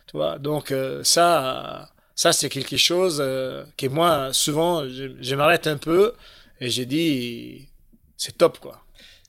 Tu 0.07 0.17
vois 0.17 0.39
donc 0.39 0.71
euh, 0.71 1.03
ça 1.05 1.91
ça 2.15 2.33
c'est 2.33 2.49
quelque 2.49 2.77
chose 2.79 3.19
euh, 3.21 3.65
que 3.77 3.87
moi 3.87 4.33
souvent 4.33 4.89
je, 4.89 5.15
je 5.21 5.35
m'arrête 5.35 5.67
un 5.67 5.77
peu 5.77 6.15
et 6.61 6.71
j'ai 6.71 6.87
dit 6.87 7.69
c'est 8.17 8.39
top 8.39 8.59
quoi. 8.61 8.83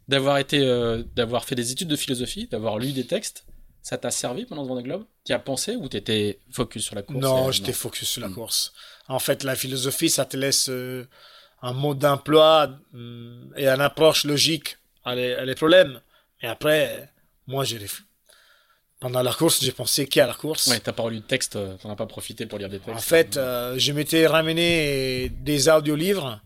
D'avoir 0.08 0.38
été, 0.38 0.60
euh, 0.66 1.04
d'avoir 1.18 1.44
fait 1.44 1.56
des 1.56 1.74
études 1.74 1.90
de 1.90 1.98
philosophie, 1.98 2.48
d'avoir 2.48 2.80
lu 2.80 2.94
des 2.94 3.06
textes, 3.06 3.44
ça 3.82 3.98
t'a 3.98 4.10
servi 4.10 4.46
pendant 4.46 4.64
ce 4.64 4.70
Vendée 4.70 4.84
Globe? 4.84 5.04
Tu 5.26 5.34
y 5.34 5.36
as 5.36 5.40
pensé 5.40 5.76
ou 5.76 5.90
t'étais 5.90 6.40
focus 6.50 6.86
sur 6.86 6.96
la 6.96 7.02
course 7.02 7.20
non 7.20 7.52
j'étais 7.52 7.74
focus 7.74 8.08
sur 8.08 8.22
la 8.22 8.30
Mm. 8.30 8.34
course. 8.34 8.72
En 9.10 9.20
fait 9.20 9.44
la 9.44 9.56
philosophie 9.58 10.10
ça 10.10 10.24
te 10.24 10.38
laisse 10.38 10.70
un 11.62 11.74
mode 11.74 12.00
d'emploi 12.00 12.70
hum, 12.94 13.54
et 13.58 13.68
une 13.68 13.82
approche 13.82 14.24
logique 14.26 14.78
à 15.04 15.16
les, 15.16 15.34
à 15.34 15.46
les 15.46 15.56
problèmes 15.56 16.00
et 16.42 16.48
après 16.48 17.10
moi 17.48 17.64
j'ai 17.64 17.80
pendant 19.00 19.22
la 19.22 19.34
course 19.34 19.64
j'ai 19.64 19.72
pensé 19.72 20.08
qu'à 20.08 20.28
la 20.28 20.34
course 20.34 20.68
Ouais, 20.68 20.80
t'as 20.80 20.92
pas 20.92 21.10
lu 21.10 21.18
de 21.18 21.22
texte, 21.22 21.56
euh, 21.56 21.76
t'en 21.82 21.92
as 21.92 21.96
pas 21.96 22.06
profité 22.06 22.46
pour 22.46 22.58
lire 22.60 22.70
des 22.70 22.80
textes. 22.80 22.98
En 22.98 23.02
fait, 23.02 23.38
euh, 23.38 23.76
je 23.78 23.92
m'étais 23.92 24.26
ramené 24.28 25.30
des 25.30 25.70
audiolivres. 25.70 26.40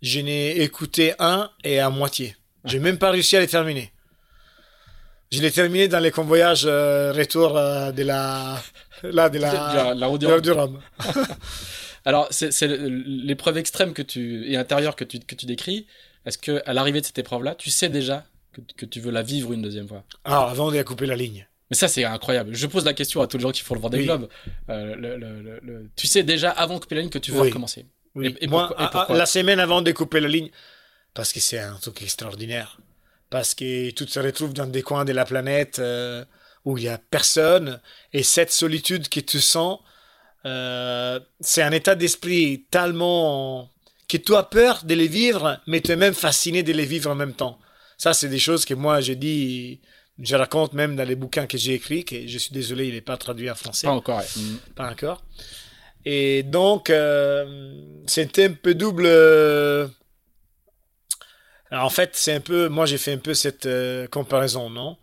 Je 0.00 0.20
n'ai 0.20 0.60
écouté 0.62 1.14
un 1.18 1.50
et 1.64 1.80
à 1.80 1.90
moitié. 1.90 2.36
J'ai 2.64 2.78
même 2.78 2.98
pas 2.98 3.10
réussi 3.10 3.36
à 3.36 3.40
les 3.40 3.48
terminer. 3.48 3.92
Je 5.32 5.40
l'ai 5.42 5.50
terminé 5.50 5.88
dans 5.88 5.98
les 5.98 6.10
convoyages 6.12 6.64
euh, 6.66 7.12
retour 7.12 7.56
euh, 7.56 7.90
de 7.92 8.02
la 8.04 8.62
là 9.02 9.28
de 9.28 9.38
la, 9.38 9.94
la, 9.94 9.94
la- 9.94 10.06
Rhum. 10.54 10.80
Alors, 12.08 12.26
c'est 12.30 12.66
l'épreuve 12.66 13.58
extrême 13.58 13.92
que 13.92 14.00
tu, 14.02 14.50
et 14.50 14.56
intérieure 14.56 14.96
que 14.96 15.04
tu, 15.04 15.18
que 15.20 15.34
tu 15.34 15.44
décris. 15.44 15.86
Est-ce 16.24 16.38
que 16.38 16.62
à 16.64 16.72
l'arrivée 16.72 17.00
de 17.02 17.06
cette 17.06 17.18
épreuve-là, 17.18 17.54
tu 17.54 17.70
sais 17.70 17.90
déjà 17.90 18.24
que, 18.54 18.60
que 18.78 18.86
tu 18.86 18.98
veux 19.00 19.10
la 19.10 19.22
vivre 19.22 19.52
une 19.52 19.60
deuxième 19.60 19.86
fois? 19.86 20.04
Ah, 20.24 20.48
avant 20.50 20.70
de 20.72 20.82
couper 20.82 21.04
la 21.06 21.16
ligne. 21.16 21.46
Mais 21.70 21.76
ça, 21.76 21.86
c'est 21.86 22.04
incroyable. 22.04 22.54
Je 22.54 22.66
pose 22.66 22.86
la 22.86 22.94
question 22.94 23.20
à 23.20 23.26
tous 23.26 23.36
les 23.36 23.42
gens 23.42 23.50
qui 23.50 23.60
font 23.62 23.74
le 23.74 23.80
Vendée 23.80 23.98
Oui. 23.98 24.04
Globe. 24.04 24.28
Euh, 24.70 24.94
le- 24.96 25.18
le- 25.18 25.42
le- 25.42 25.60
le- 25.62 25.90
Tu 25.96 26.06
sais 26.06 26.22
déjà 26.22 26.50
avant 26.50 26.76
de 26.76 26.80
couper 26.80 26.94
la 26.94 27.02
ligne 27.02 27.10
que 27.10 27.18
tu 27.18 27.30
veux 27.30 27.40
Oui. 27.42 27.48
recommencer. 27.48 27.84
Oui. 28.14 28.28
Et- 28.40 28.44
et 28.44 28.46
Moi, 28.46 28.66
pourquoi- 28.68 28.82
et 28.82 28.86
à- 28.86 28.88
à- 28.88 28.90
pourquoi? 28.90 29.16
la 29.18 29.26
semaine 29.26 29.60
avant 29.60 29.82
de 29.82 29.92
couper 29.92 30.20
la 30.20 30.28
ligne, 30.28 30.50
parce 31.12 31.30
que 31.34 31.40
c'est 31.40 31.58
un 31.58 31.74
truc 31.76 32.00
extraordinaire. 32.00 32.78
Parce 33.28 33.54
que 33.54 33.90
tu 33.90 34.06
te 34.06 34.18
retrouves 34.18 34.54
dans 34.54 34.64
des 34.66 34.80
coins 34.80 35.04
de 35.04 35.12
la 35.12 35.26
planète 35.26 35.78
euh, 35.78 36.24
où 36.64 36.78
il 36.78 36.84
y 36.84 36.88
a 36.88 36.96
personne, 36.96 37.80
et 38.14 38.22
cette 38.22 38.50
solitude 38.50 39.10
que 39.10 39.20
tu 39.20 39.40
sens, 39.40 39.78
euh, 40.46 41.20
c'est 41.40 41.62
un 41.62 41.72
état 41.72 41.94
d'esprit 41.94 42.66
tellement 42.70 43.70
que 44.08 44.16
tu 44.16 44.34
as 44.34 44.42
peur 44.44 44.82
de 44.84 44.94
les 44.94 45.08
vivre, 45.08 45.60
mais 45.66 45.80
tu 45.80 45.90
es 45.92 45.96
même 45.96 46.14
fasciné 46.14 46.62
de 46.62 46.72
les 46.72 46.86
vivre 46.86 47.10
en 47.10 47.14
même 47.14 47.34
temps. 47.34 47.58
Ça, 47.98 48.14
c'est 48.14 48.28
des 48.28 48.38
choses 48.38 48.64
que 48.64 48.74
moi, 48.74 49.00
je 49.00 49.12
dis, 49.12 49.80
je 50.18 50.36
raconte 50.36 50.72
même 50.72 50.96
dans 50.96 51.04
les 51.06 51.16
bouquins 51.16 51.46
que 51.46 51.58
j'ai 51.58 51.74
écrits, 51.74 52.04
que 52.04 52.26
je 52.26 52.38
suis 52.38 52.52
désolé, 52.52 52.88
il 52.88 52.94
n'est 52.94 53.00
pas 53.00 53.16
traduit 53.16 53.50
en 53.50 53.54
français 53.54 53.86
Pas 53.86 53.92
encore. 53.92 54.18
ouais. 54.18 54.24
Mm. 54.42 54.56
pas 54.76 54.90
encore. 54.90 55.22
Et 56.04 56.42
donc, 56.44 56.88
euh, 56.90 57.74
c'était 58.06 58.46
un 58.46 58.52
peu 58.52 58.74
double. 58.74 59.04
euh, 59.06 59.88
alors, 61.70 61.84
en 61.84 61.90
fait, 61.90 62.10
c'est 62.14 62.32
un 62.34 62.40
peu. 62.40 62.68
Moi, 62.68 62.86
j'ai 62.86 62.96
fait 62.98 63.12
un 63.12 63.18
peu 63.18 63.34
cette 63.34 63.66
euh, 63.66 64.06
comparaison, 64.06 64.70
non? 64.70 64.96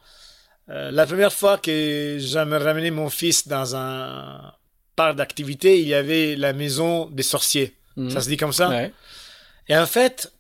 Euh, 0.70 0.90
La 0.90 1.06
première 1.06 1.32
fois 1.34 1.60
que 1.60 2.18
j'avais 2.20 2.58
ramené 2.58 2.90
mon 2.90 3.10
fils 3.10 3.48
dans 3.48 3.76
un 3.76 4.52
parc 4.96 5.16
d'activité, 5.18 5.80
il 5.82 5.88
y 5.88 5.94
avait 5.94 6.36
la 6.36 6.54
maison 6.54 7.06
des 7.10 7.24
sorciers. 7.24 7.76
Mm. 7.96 8.10
Ça 8.10 8.22
se 8.22 8.30
dit 8.30 8.38
comme 8.38 8.54
ça 8.54 8.70
Ouais. 8.70 8.94
Et 9.68 9.78
en 9.78 9.86
fait, 9.86 10.32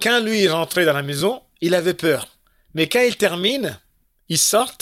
quand 0.00 0.20
lui 0.20 0.44
est 0.44 0.50
rentré 0.50 0.84
dans 0.84 0.92
la 0.92 1.02
maison, 1.02 1.42
il 1.60 1.74
avait 1.74 1.94
peur. 1.94 2.28
Mais 2.74 2.88
quand 2.88 3.00
il 3.00 3.16
termine, 3.16 3.78
il 4.28 4.38
sort, 4.38 4.76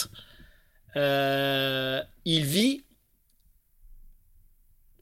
euh, 0.97 2.03
il 2.25 2.45
vit 2.45 2.85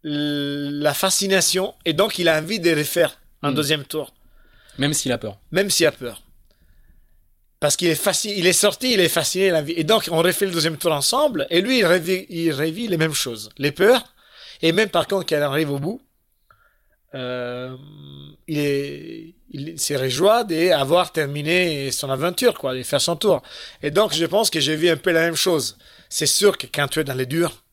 la 0.05 0.95
fascination 0.95 1.74
et 1.85 1.93
donc 1.93 2.19
il 2.19 2.28
a 2.28 2.39
envie 2.39 2.61
de 2.61 2.70
refaire 2.74 3.20
un 3.43 3.51
Mm. 3.51 3.55
deuxième 3.55 3.85
tour, 3.85 4.15
Même 4.78 4.95
s'il 4.95 5.12
a 5.12 5.19
peur. 5.19 5.39
même 5.51 5.70
s'il 5.70 5.86
a 5.86 5.93
peur. 5.93 6.23
Parce 7.61 7.77
qu'il 7.77 7.89
est 7.89 7.95
fasciné, 7.95 8.39
il 8.39 8.47
est 8.47 8.53
sorti, 8.53 8.93
il 8.93 9.01
est 9.01 9.09
fasciné, 9.09 9.49
il 9.49 9.55
a 9.55 9.59
envie. 9.59 9.73
Et 9.73 9.85
donc 9.85 10.09
on 10.11 10.23
refait 10.23 10.47
le 10.47 10.53
deuxième 10.53 10.77
tour 10.77 10.93
ensemble 10.93 11.47
et 11.51 11.61
lui 11.61 11.79
il 11.79 11.87
revit, 11.87 12.27
il 12.29 12.53
revit 12.53 12.87
les 12.87 12.97
mêmes 12.97 13.15
choses, 13.15 13.51
les 13.59 13.73
peurs 13.73 14.15
et 14.63 14.73
même 14.73 14.89
par 14.89 15.07
contre 15.07 15.27
quand 15.27 15.37
il 15.37 15.43
arrive 15.43 15.71
au 15.71 15.79
bout, 15.79 16.01
euh, 17.15 17.77
il 18.47 18.59
est, 18.59 19.35
il 19.51 19.79
s'est 19.79 19.97
réjoui 19.97 20.45
d'avoir 20.47 21.13
terminé 21.13 21.91
son 21.91 22.11
aventure, 22.11 22.55
quoi, 22.59 22.75
de 22.75 22.83
faire 22.83 23.01
son 23.01 23.17
tour. 23.17 23.43
Et 23.83 23.91
donc, 23.91 24.13
je 24.13 24.27
pense 24.27 24.51
que 24.51 24.61
j'ai 24.61 24.77
vu 24.77 24.89
un 24.89 24.97
peu 24.97 25.11
la 25.11 25.21
même 25.21 25.37
chose. 25.37 25.79
C'est 26.09 26.27
sûr 26.27 26.59
que 26.59 26.67
quand 26.67 26.89
tu 26.89 27.01
es 27.01 27.05
dans 27.05 27.15
les 27.15 27.27
durs, 27.27 27.65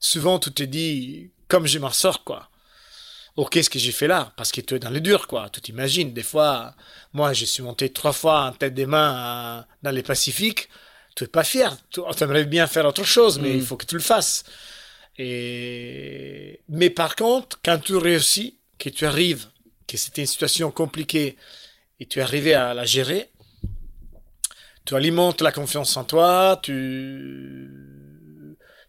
souvent 0.00 0.38
tu 0.38 0.52
te 0.52 0.62
dis, 0.62 1.30
comme 1.48 1.66
je 1.66 1.78
m'en 1.78 1.90
sors, 1.90 2.24
quoi. 2.24 2.48
Oh, 3.36 3.44
qu'est-ce 3.44 3.68
que 3.68 3.78
j'ai 3.78 3.92
fait 3.92 4.06
là? 4.06 4.32
Parce 4.36 4.50
que 4.50 4.62
tu 4.62 4.74
es 4.74 4.78
dans 4.78 4.88
les 4.90 5.00
durs, 5.00 5.26
quoi. 5.26 5.50
Tu 5.50 5.60
t'imagines, 5.60 6.12
des 6.14 6.22
fois, 6.22 6.74
moi, 7.12 7.32
je 7.34 7.44
suis 7.44 7.62
monté 7.62 7.90
trois 7.92 8.12
fois 8.14 8.46
en 8.46 8.52
tête 8.52 8.72
des 8.74 8.86
mains 8.86 9.12
à- 9.14 9.66
dans 9.82 9.90
les 9.90 10.02
Pacifiques. 10.02 10.68
Tu 11.14 11.24
es 11.24 11.26
pas 11.26 11.44
fier. 11.44 11.76
Tu 11.90 12.00
aimerais 12.22 12.44
bien 12.46 12.66
faire 12.66 12.86
autre 12.86 13.04
chose, 13.04 13.38
mais 13.38 13.50
Mm. 13.52 13.56
il 13.56 13.62
faut 13.62 13.76
que 13.76 13.84
tu 13.86 13.94
le 13.96 14.00
fasses. 14.02 14.44
Et... 15.18 16.60
Mais 16.68 16.90
par 16.90 17.14
contre, 17.16 17.58
quand 17.64 17.78
tu 17.78 17.96
réussis, 17.96 18.58
que 18.78 18.88
tu 18.90 19.06
arrives, 19.06 19.46
que 19.86 19.96
c'était 19.96 20.22
une 20.22 20.26
situation 20.26 20.70
compliquée 20.70 21.36
et 22.00 22.06
tu 22.06 22.18
es 22.18 22.22
arrivé 22.22 22.54
à 22.54 22.74
la 22.74 22.84
gérer, 22.84 23.30
tu 24.84 24.94
alimentes 24.94 25.40
la 25.40 25.52
confiance 25.52 25.96
en 25.96 26.04
toi, 26.04 26.58
tu, 26.62 27.70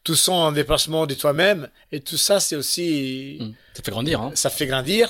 tu 0.07 0.15
sens 0.15 0.47
un 0.49 0.53
dépassement 0.53 1.05
de 1.05 1.13
toi-même, 1.13 1.67
et 1.91 1.99
tout 1.99 2.17
ça, 2.27 2.39
c'est 2.39 2.55
aussi, 2.55 3.37
Hmm. 3.41 3.51
Ça 3.75 3.83
fait 3.83 3.91
grandir. 3.91 4.21
Hein. 4.21 4.31
ça 4.35 4.49
fait 4.49 4.65
grandir, 4.71 5.05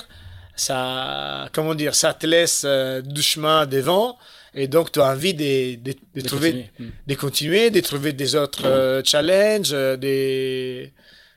ça, 0.56 1.48
comment 1.52 1.74
dire, 1.82 1.94
ça 1.94 2.12
te 2.14 2.26
laisse 2.26 2.62
euh, 2.64 3.00
du 3.00 3.22
chemin 3.22 3.64
devant, 3.66 4.18
et 4.54 4.66
donc 4.66 4.90
tu 4.92 5.00
as 5.00 5.10
envie 5.14 5.34
de, 5.34 5.76
de, 5.76 5.92
de 5.92 6.20
De 6.20 6.20
trouver, 6.30 6.50
continuer. 6.52 6.70
Hmm. 6.80 6.90
de 7.10 7.14
continuer, 7.14 7.70
de 7.70 7.80
trouver 7.80 8.12
des 8.12 8.34
autres 8.34 8.66
euh, 8.66 9.00
challenges, 9.04 9.72
euh, 9.72 9.96
des, 9.96 10.92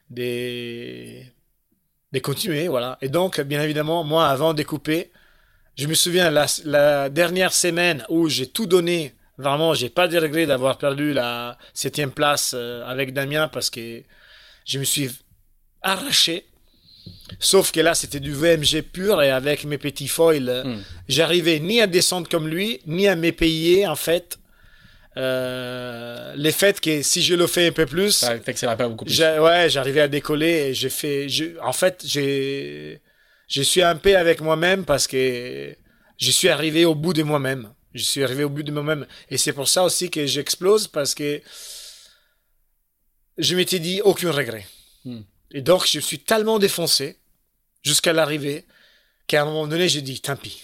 des, 0.10 1.26
de 2.12 2.20
continuer, 2.20 2.68
voilà. 2.68 2.98
Et 3.02 3.10
donc, 3.10 3.40
bien 3.42 3.62
évidemment, 3.62 4.04
moi, 4.04 4.28
avant 4.28 4.54
de 4.56 4.64
couper, 4.64 5.12
je 5.78 5.86
me 5.88 5.94
souviens 5.94 6.30
la, 6.32 6.48
la 6.66 7.10
dernière 7.10 7.54
semaine 7.54 8.04
où 8.10 8.28
j'ai 8.28 8.48
tout 8.48 8.66
donné. 8.66 9.14
Vraiment, 9.42 9.74
j'ai 9.74 9.90
pas 9.90 10.08
de 10.08 10.18
regret 10.18 10.46
d'avoir 10.46 10.78
perdu 10.78 11.14
la 11.14 11.58
septième 11.74 12.12
place 12.12 12.54
euh, 12.56 12.84
avec 12.86 13.14
Damien 13.14 13.48
parce 13.48 13.70
que 13.70 14.02
je 14.66 14.80
me 14.80 14.84
suis 14.84 15.10
arraché. 15.82 16.46
Sauf 17.40 17.72
que 17.72 17.80
là, 17.80 17.96
c'était 17.96 18.20
du 18.20 18.32
VMG 18.32 18.84
pur 18.84 19.22
et 19.24 19.32
avec 19.32 19.64
mes 19.66 19.78
petits 19.80 20.08
foils, 20.08 20.62
Hmm. 20.66 20.82
j'arrivais 21.08 21.60
ni 21.60 21.82
à 21.82 21.88
descendre 21.88 22.30
comme 22.30 22.48
lui, 22.48 22.80
ni 22.86 23.08
à 23.08 23.16
m'épayer 23.16 23.88
en 23.88 23.96
fait. 23.96 24.38
Euh, 25.18 26.34
les 26.36 26.52
faits 26.52 26.80
que 26.80 27.02
si 27.02 27.22
je 27.22 27.36
le 27.36 27.48
fais 27.48 27.68
un 27.68 27.72
peu 27.72 27.86
plus, 27.86 28.12
Ça 28.12 28.38
pas 28.78 28.88
beaucoup 28.88 29.06
plus. 29.06 29.14
ouais, 29.22 29.70
j'arrivais 29.70 30.02
à 30.02 30.08
décoller 30.08 30.70
et 30.70 30.74
j'ai 30.74 30.90
fait. 30.90 31.28
je- 31.28 31.60
en 31.62 31.74
fait, 31.74 32.02
j'ai, 32.06 33.02
je 33.50 33.62
suis 33.62 33.84
en 33.84 33.98
paix 33.98 34.16
avec 34.16 34.40
moi-même 34.42 34.86
parce 34.86 35.08
que 35.08 35.76
je 36.18 36.32
suis 36.32 36.48
arrivé 36.50 36.86
au 36.86 36.96
bout 36.96 37.14
de 37.14 37.24
moi-même. 37.24 37.70
Je 37.94 38.04
suis 38.04 38.24
arrivé 38.24 38.44
au 38.44 38.50
bout 38.50 38.64
de 38.64 38.72
moi-même. 38.72 39.06
Et 39.30 39.38
c'est 39.38 39.54
pour 39.54 39.68
ça 39.68 39.84
aussi 39.84 40.10
que 40.10 40.26
j'explose 40.26 40.88
parce 40.88 41.14
que 41.14 41.42
je 43.38 43.56
m'étais 43.56 43.80
dit 43.80 44.02
aucun 44.02 44.32
regret. 44.32 44.66
Hmm. 45.06 45.22
Et 45.52 45.62
donc, 45.62 45.88
je 45.88 46.00
suis 46.00 46.20
tellement 46.20 46.60
défoncé 46.60 47.18
jusqu'à 47.84 48.14
l'arrivée 48.14 48.66
qu'à 49.28 49.42
un 49.42 49.46
moment 49.46 49.68
donné, 49.68 49.90
j'ai 49.90 50.02
dit 50.02 50.22
tant 50.22 50.36
pis. 50.36 50.64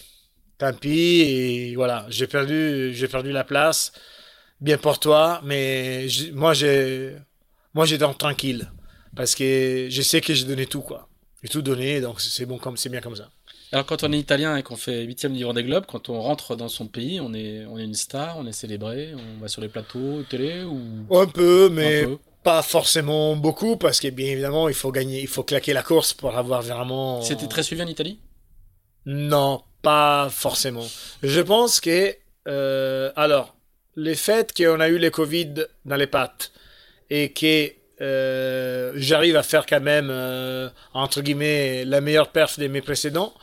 Tant 0.56 0.72
pis. 0.72 1.20
Et 1.20 1.74
voilà, 1.76 2.06
j'ai 2.08 2.26
perdu, 2.26 2.92
j'ai 2.94 3.08
perdu 3.08 3.32
la 3.32 3.44
place. 3.44 3.92
Bien 4.60 4.78
pour 4.78 4.98
toi, 4.98 5.40
mais 5.44 6.08
je- 6.08 6.32
moi, 6.32 6.54
j'ai, 6.54 7.16
moi, 7.74 7.84
j'ai 7.86 7.98
tranquille. 7.98 8.70
Parce 9.14 9.34
que 9.34 9.88
je 9.90 10.02
sais 10.02 10.20
que 10.20 10.34
j'ai 10.34 10.44
donné 10.44 10.66
tout, 10.66 10.80
quoi. 10.82 11.08
J'ai 11.42 11.48
tout 11.48 11.62
donné, 11.62 12.00
donc 12.00 12.20
c'est 12.20 12.46
bon 12.46 12.58
comme, 12.58 12.76
c'est 12.76 12.88
bien 12.88 13.00
comme 13.00 13.16
ça. 13.16 13.30
Alors 13.72 13.84
quand 13.84 14.02
on 14.02 14.12
est 14.12 14.18
italien 14.18 14.56
et 14.56 14.62
qu'on 14.62 14.76
fait 14.76 15.02
huitième 15.02 15.34
du 15.34 15.44
Vendée 15.44 15.64
Globe, 15.64 15.84
quand 15.86 16.08
on 16.08 16.20
rentre 16.20 16.56
dans 16.56 16.68
son 16.68 16.86
pays, 16.86 17.20
on 17.20 17.34
est, 17.34 17.66
on 17.66 17.78
est 17.78 17.84
une 17.84 17.94
star, 17.94 18.38
on 18.38 18.46
est 18.46 18.52
célébré, 18.52 19.12
on 19.14 19.40
va 19.40 19.48
sur 19.48 19.60
les 19.60 19.68
plateaux 19.68 20.22
télé 20.30 20.62
ou? 20.62 20.80
Un 21.14 21.26
peu, 21.26 21.68
mais 21.68 22.02
un 22.02 22.06
peu 22.06 22.18
pas 22.42 22.62
forcément 22.62 23.36
beaucoup, 23.36 23.76
parce 23.76 24.00
que 24.00 24.08
bien 24.08 24.28
évidemment, 24.28 24.68
il 24.68 24.74
faut 24.74 24.92
gagner, 24.92 25.20
il 25.20 25.26
faut 25.26 25.42
claquer 25.42 25.72
la 25.72 25.82
course 25.82 26.14
pour 26.14 26.36
avoir 26.36 26.62
vraiment. 26.62 27.20
C'était 27.20 27.46
très 27.46 27.62
suivi 27.62 27.82
en 27.82 27.86
Italie? 27.86 28.20
Non, 29.06 29.62
pas 29.82 30.28
forcément. 30.30 30.86
Je 31.22 31.40
pense 31.40 31.80
que, 31.80 32.14
euh, 32.46 33.12
alors, 33.16 33.54
le 33.94 34.14
fait 34.14 34.56
qu'on 34.56 34.80
a 34.80 34.88
eu 34.88 34.98
le 34.98 35.10
Covid 35.10 35.66
dans 35.84 35.96
les 35.96 36.06
pattes 36.06 36.52
et 37.10 37.32
que 37.32 37.70
euh, 38.00 38.92
j'arrive 38.96 39.36
à 39.36 39.42
faire 39.42 39.66
quand 39.66 39.80
même, 39.80 40.08
euh, 40.10 40.68
entre 40.94 41.20
guillemets, 41.20 41.84
la 41.84 42.00
meilleure 42.00 42.30
perf 42.30 42.58
de 42.58 42.68
mes 42.68 42.80
précédents, 42.80 43.34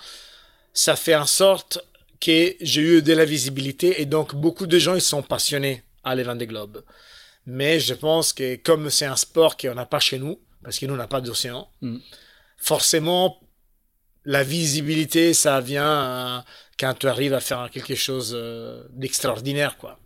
ça 0.73 0.95
fait 0.95 1.15
en 1.15 1.25
sorte 1.25 1.79
que 2.21 2.55
j'ai 2.61 2.81
eu 2.81 3.01
de 3.01 3.13
la 3.13 3.25
visibilité 3.25 4.01
et 4.01 4.05
donc 4.05 4.33
beaucoup 4.35 4.67
de 4.67 4.79
gens 4.79 4.95
ils 4.95 5.01
sont 5.01 5.21
passionnés 5.21 5.83
à 6.03 6.15
l'événement 6.15 6.35
des 6.37 6.47
globes. 6.47 6.83
Mais 7.45 7.79
je 7.79 7.93
pense 7.93 8.33
que 8.33 8.55
comme 8.55 8.89
c'est 8.89 9.05
un 9.05 9.15
sport 9.15 9.57
qu'on 9.57 9.75
n'a 9.75 9.85
pas 9.85 9.99
chez 9.99 10.19
nous, 10.19 10.39
parce 10.63 10.79
que 10.79 10.85
nous 10.85 10.93
on 10.93 10.97
n'a 10.97 11.07
pas 11.07 11.21
d'océan, 11.21 11.67
Mm. 11.81 11.97
forcément 12.57 13.39
la 14.23 14.43
visibilité 14.43 15.33
ça 15.33 15.59
vient 15.61 16.37
euh, 16.37 16.39
quand 16.79 16.93
tu 16.97 17.07
arrives 17.07 17.33
à 17.33 17.39
faire 17.41 17.69
quelque 17.71 17.95
chose 17.95 18.35
d'extraordinaire 18.91 19.77
quoi. 19.77 19.99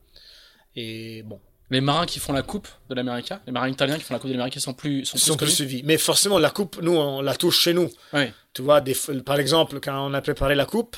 Et 0.76 1.24
bon, 1.24 1.40
Les 1.72 1.82
marins 1.82 2.06
qui 2.06 2.20
font 2.20 2.34
la 2.34 2.42
coupe 2.42 2.68
de 2.90 2.96
l'Amérique, 2.96 3.32
les 3.46 3.52
marins 3.52 3.70
italiens 3.70 3.98
qui 3.98 4.04
font 4.04 4.14
la 4.16 4.20
coupe 4.20 4.30
de 4.30 4.36
l'Amérique 4.36 4.60
sont 4.60 4.74
plus 4.74 5.06
sont 5.06 5.18
plus 5.18 5.26
sont 5.26 5.38
plus 5.38 5.52
suivis. 5.52 5.82
Mais 5.84 5.98
forcément 5.98 6.40
la 6.40 6.50
coupe, 6.50 6.80
nous 6.82 6.96
on 6.96 7.22
la 7.22 7.36
touche 7.36 7.60
chez 7.60 7.74
nous. 7.74 7.90
Ouais. 8.14 8.34
Tu 8.54 8.62
vois, 8.64 8.82
des, 8.82 8.96
par 9.26 9.40
exemple, 9.40 9.80
quand 9.80 10.08
on 10.10 10.14
a 10.16 10.22
préparé 10.22 10.56
la 10.56 10.66
coupe, 10.66 10.98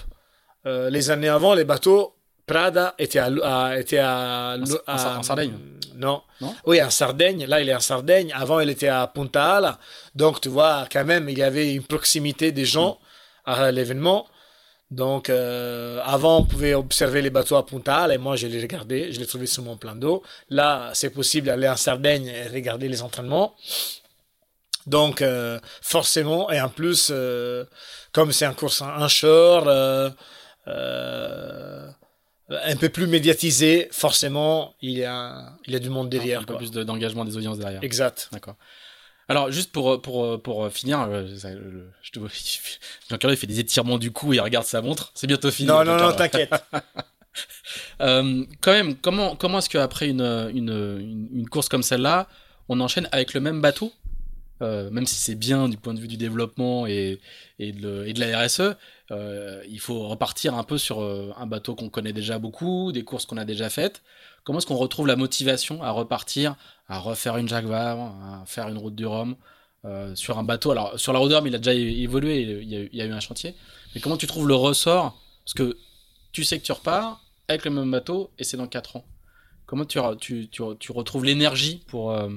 euh, 0.65 0.89
les 0.89 1.09
années 1.11 1.27
avant, 1.29 1.53
les 1.53 1.65
bateaux 1.65 2.15
Prada 2.45 2.95
étaient 2.97 3.19
à, 3.19 3.25
à- 3.25 3.73
à, 3.73 4.55
en 4.57 4.63
à- 4.87 5.17
en 5.19 5.23
Sardaigne 5.23 5.53
Non. 5.95 6.21
Non? 6.41 6.55
Oui, 6.65 6.81
en 6.81 6.89
Sardaigne. 6.89 7.45
Là, 7.45 7.61
il 7.61 7.69
est 7.69 7.75
en 7.75 7.79
Sardaigne. 7.79 8.31
Avant, 8.33 8.59
il 8.59 8.69
était 8.69 8.87
à 8.87 9.07
Punta 9.07 9.55
Ala. 9.57 9.77
Donc, 10.15 10.41
tu 10.41 10.49
vois, 10.49 10.85
quand 10.91 11.05
même, 11.05 11.29
il 11.29 11.37
y 11.37 11.43
avait 11.43 11.73
une 11.73 11.83
proximité 11.83 12.51
des 12.51 12.65
gens 12.65 12.97
à 13.45 13.71
l'événement. 13.71 14.27
Donc, 14.91 15.29
euh, 15.29 16.01
avant, 16.03 16.39
on 16.39 16.43
pouvait 16.45 16.73
observer 16.73 17.21
les 17.21 17.29
bateaux 17.29 17.55
à 17.55 17.65
Punta 17.65 18.13
et 18.13 18.17
moi, 18.17 18.35
je 18.35 18.47
les 18.47 18.61
regardais. 18.61 19.11
Je 19.13 19.19
les 19.21 19.25
trouvais 19.25 19.45
sur 19.45 19.63
mon 19.63 19.77
plan 19.77 19.95
d'eau. 19.95 20.21
Là, 20.49 20.91
c'est 20.93 21.09
possible 21.11 21.47
d'aller 21.47 21.69
en 21.69 21.77
Sardaigne 21.77 22.27
et 22.27 22.47
regarder 22.47 22.89
les 22.89 23.01
entraînements. 23.01 23.55
Donc, 24.87 25.21
euh, 25.21 25.59
forcément, 25.81 26.51
et 26.51 26.59
en 26.59 26.67
plus, 26.69 27.09
euh, 27.11 27.63
comme 28.11 28.31
c'est 28.33 28.45
un 28.45 28.53
course 28.53 28.81
en 28.81 29.07
euh, 30.67 31.89
un 32.49 32.75
peu 32.75 32.89
plus 32.89 33.07
médiatisé, 33.07 33.87
forcément, 33.91 34.73
il 34.81 34.97
y 34.97 35.05
a, 35.05 35.53
il 35.67 35.73
y 35.73 35.75
a 35.75 35.79
du 35.79 35.89
monde 35.89 36.09
derrière. 36.09 36.39
un 36.41 36.43
peu 36.43 36.53
quoi. 36.53 36.57
plus 36.57 36.71
de- 36.71 36.83
d'engagement 36.83 37.23
des 37.23 37.37
audiences 37.37 37.59
derrière. 37.59 37.81
Exact. 37.83 38.27
D'accord. 38.33 38.55
Alors, 39.31 39.49
juste 39.49 39.71
pour, 39.71 40.01
pour, 40.01 40.41
pour 40.41 40.69
finir, 40.69 40.99
euh, 41.01 41.37
ça, 41.37 41.51
le- 41.53 41.89
je 42.01 42.11
te 42.11 42.19
vois, 42.19 42.29
Jean-Claude, 43.09 43.33
il 43.33 43.37
fait 43.37 43.47
des 43.47 43.59
étirements 43.61 43.97
du 43.97 44.11
cou 44.11 44.33
et 44.33 44.35
il 44.35 44.39
regarde 44.41 44.65
sa 44.65 44.81
montre. 44.81 45.11
C'est 45.15 45.25
bientôt 45.27 45.49
fini. 45.51 45.69
Non, 45.69 45.85
non, 45.85 45.97
non, 45.97 46.11
t'inquiète. 46.13 46.53
Euh, 48.01 48.43
quand 48.59 48.73
même, 48.73 48.97
comment, 48.97 49.37
comment 49.37 49.59
est-ce 49.59 49.69
qu'après 49.69 50.09
une, 50.09 50.21
une, 50.53 51.29
une, 51.33 51.47
course 51.47 51.69
comme 51.69 51.81
celle-là, 51.83 52.27
on 52.67 52.81
enchaîne 52.81 53.07
avec 53.13 53.33
le 53.33 53.39
même 53.39 53.61
bateau? 53.61 53.93
Euh, 54.61 54.89
Même 54.91 55.05
si 55.05 55.15
c'est 55.15 55.35
bien 55.35 55.69
du 55.69 55.77
point 55.77 55.93
de 55.93 55.99
vue 56.01 56.09
du 56.09 56.17
développement 56.17 56.85
et, 56.87 57.21
et, 57.57 57.71
de, 57.71 58.03
et 58.05 58.11
de 58.13 58.19
la 58.19 58.37
RSE, 58.45 58.75
euh, 59.11 59.63
il 59.69 59.79
faut 59.79 60.07
repartir 60.09 60.55
un 60.55 60.63
peu 60.63 60.77
sur 60.77 61.01
euh, 61.01 61.31
un 61.37 61.45
bateau 61.47 61.73
qu'on 61.73 61.89
connaît 61.89 62.11
déjà 62.13 62.37
beaucoup, 62.37 62.91
des 62.91 63.03
courses 63.03 63.25
qu'on 63.25 63.37
a 63.37 63.45
déjà 63.45 63.69
faites. 63.69 64.01
Comment 64.43 64.57
est-ce 64.59 64.65
qu'on 64.67 64.77
retrouve 64.77 65.07
la 65.07 65.15
motivation 65.15 65.83
à 65.83 65.91
repartir, 65.91 66.55
à 66.87 66.99
refaire 66.99 67.37
une 67.37 67.47
Jacques 67.47 67.65
Vabre, 67.65 68.15
à 68.23 68.43
faire 68.45 68.67
une 68.69 68.77
route 68.77 68.95
du 68.95 69.05
Rhum 69.05 69.35
euh, 69.85 70.15
sur 70.15 70.39
un 70.39 70.43
bateau? 70.43 70.71
Alors, 70.71 70.99
sur 70.99 71.13
la 71.13 71.19
route 71.19 71.29
du 71.29 71.35
Rhum, 71.35 71.47
il 71.47 71.55
a 71.55 71.59
déjà 71.59 71.73
évolué, 71.73 72.41
il 72.41 72.69
y 72.69 73.01
a, 73.01 73.05
eu- 73.05 73.11
un 73.11 73.19
chantier. 73.19 73.55
Mais 73.93 74.01
comment 74.01 74.17
tu 74.17 74.27
trouves 74.27 74.47
le 74.47 74.55
ressort? 74.55 75.21
Parce 75.45 75.53
que 75.53 75.77
tu 76.31 76.43
sais 76.43 76.59
que 76.59 76.63
tu 76.63 76.71
repars 76.71 77.21
avec 77.47 77.65
le 77.65 77.71
même 77.71 77.91
bateau 77.91 78.31
et 78.39 78.43
c'est 78.43 78.57
dans 78.57 78.67
4 78.67 78.95
ans. 78.95 79.05
Comment 79.65 79.85
tu, 79.85 79.99
re- 79.99 80.17
tu, 80.17 80.49
tu, 80.49 80.63
tu 80.79 80.91
retrouves 80.91 81.25
l'énergie 81.25 81.83
pour, 81.87 82.11
euh, 82.11 82.29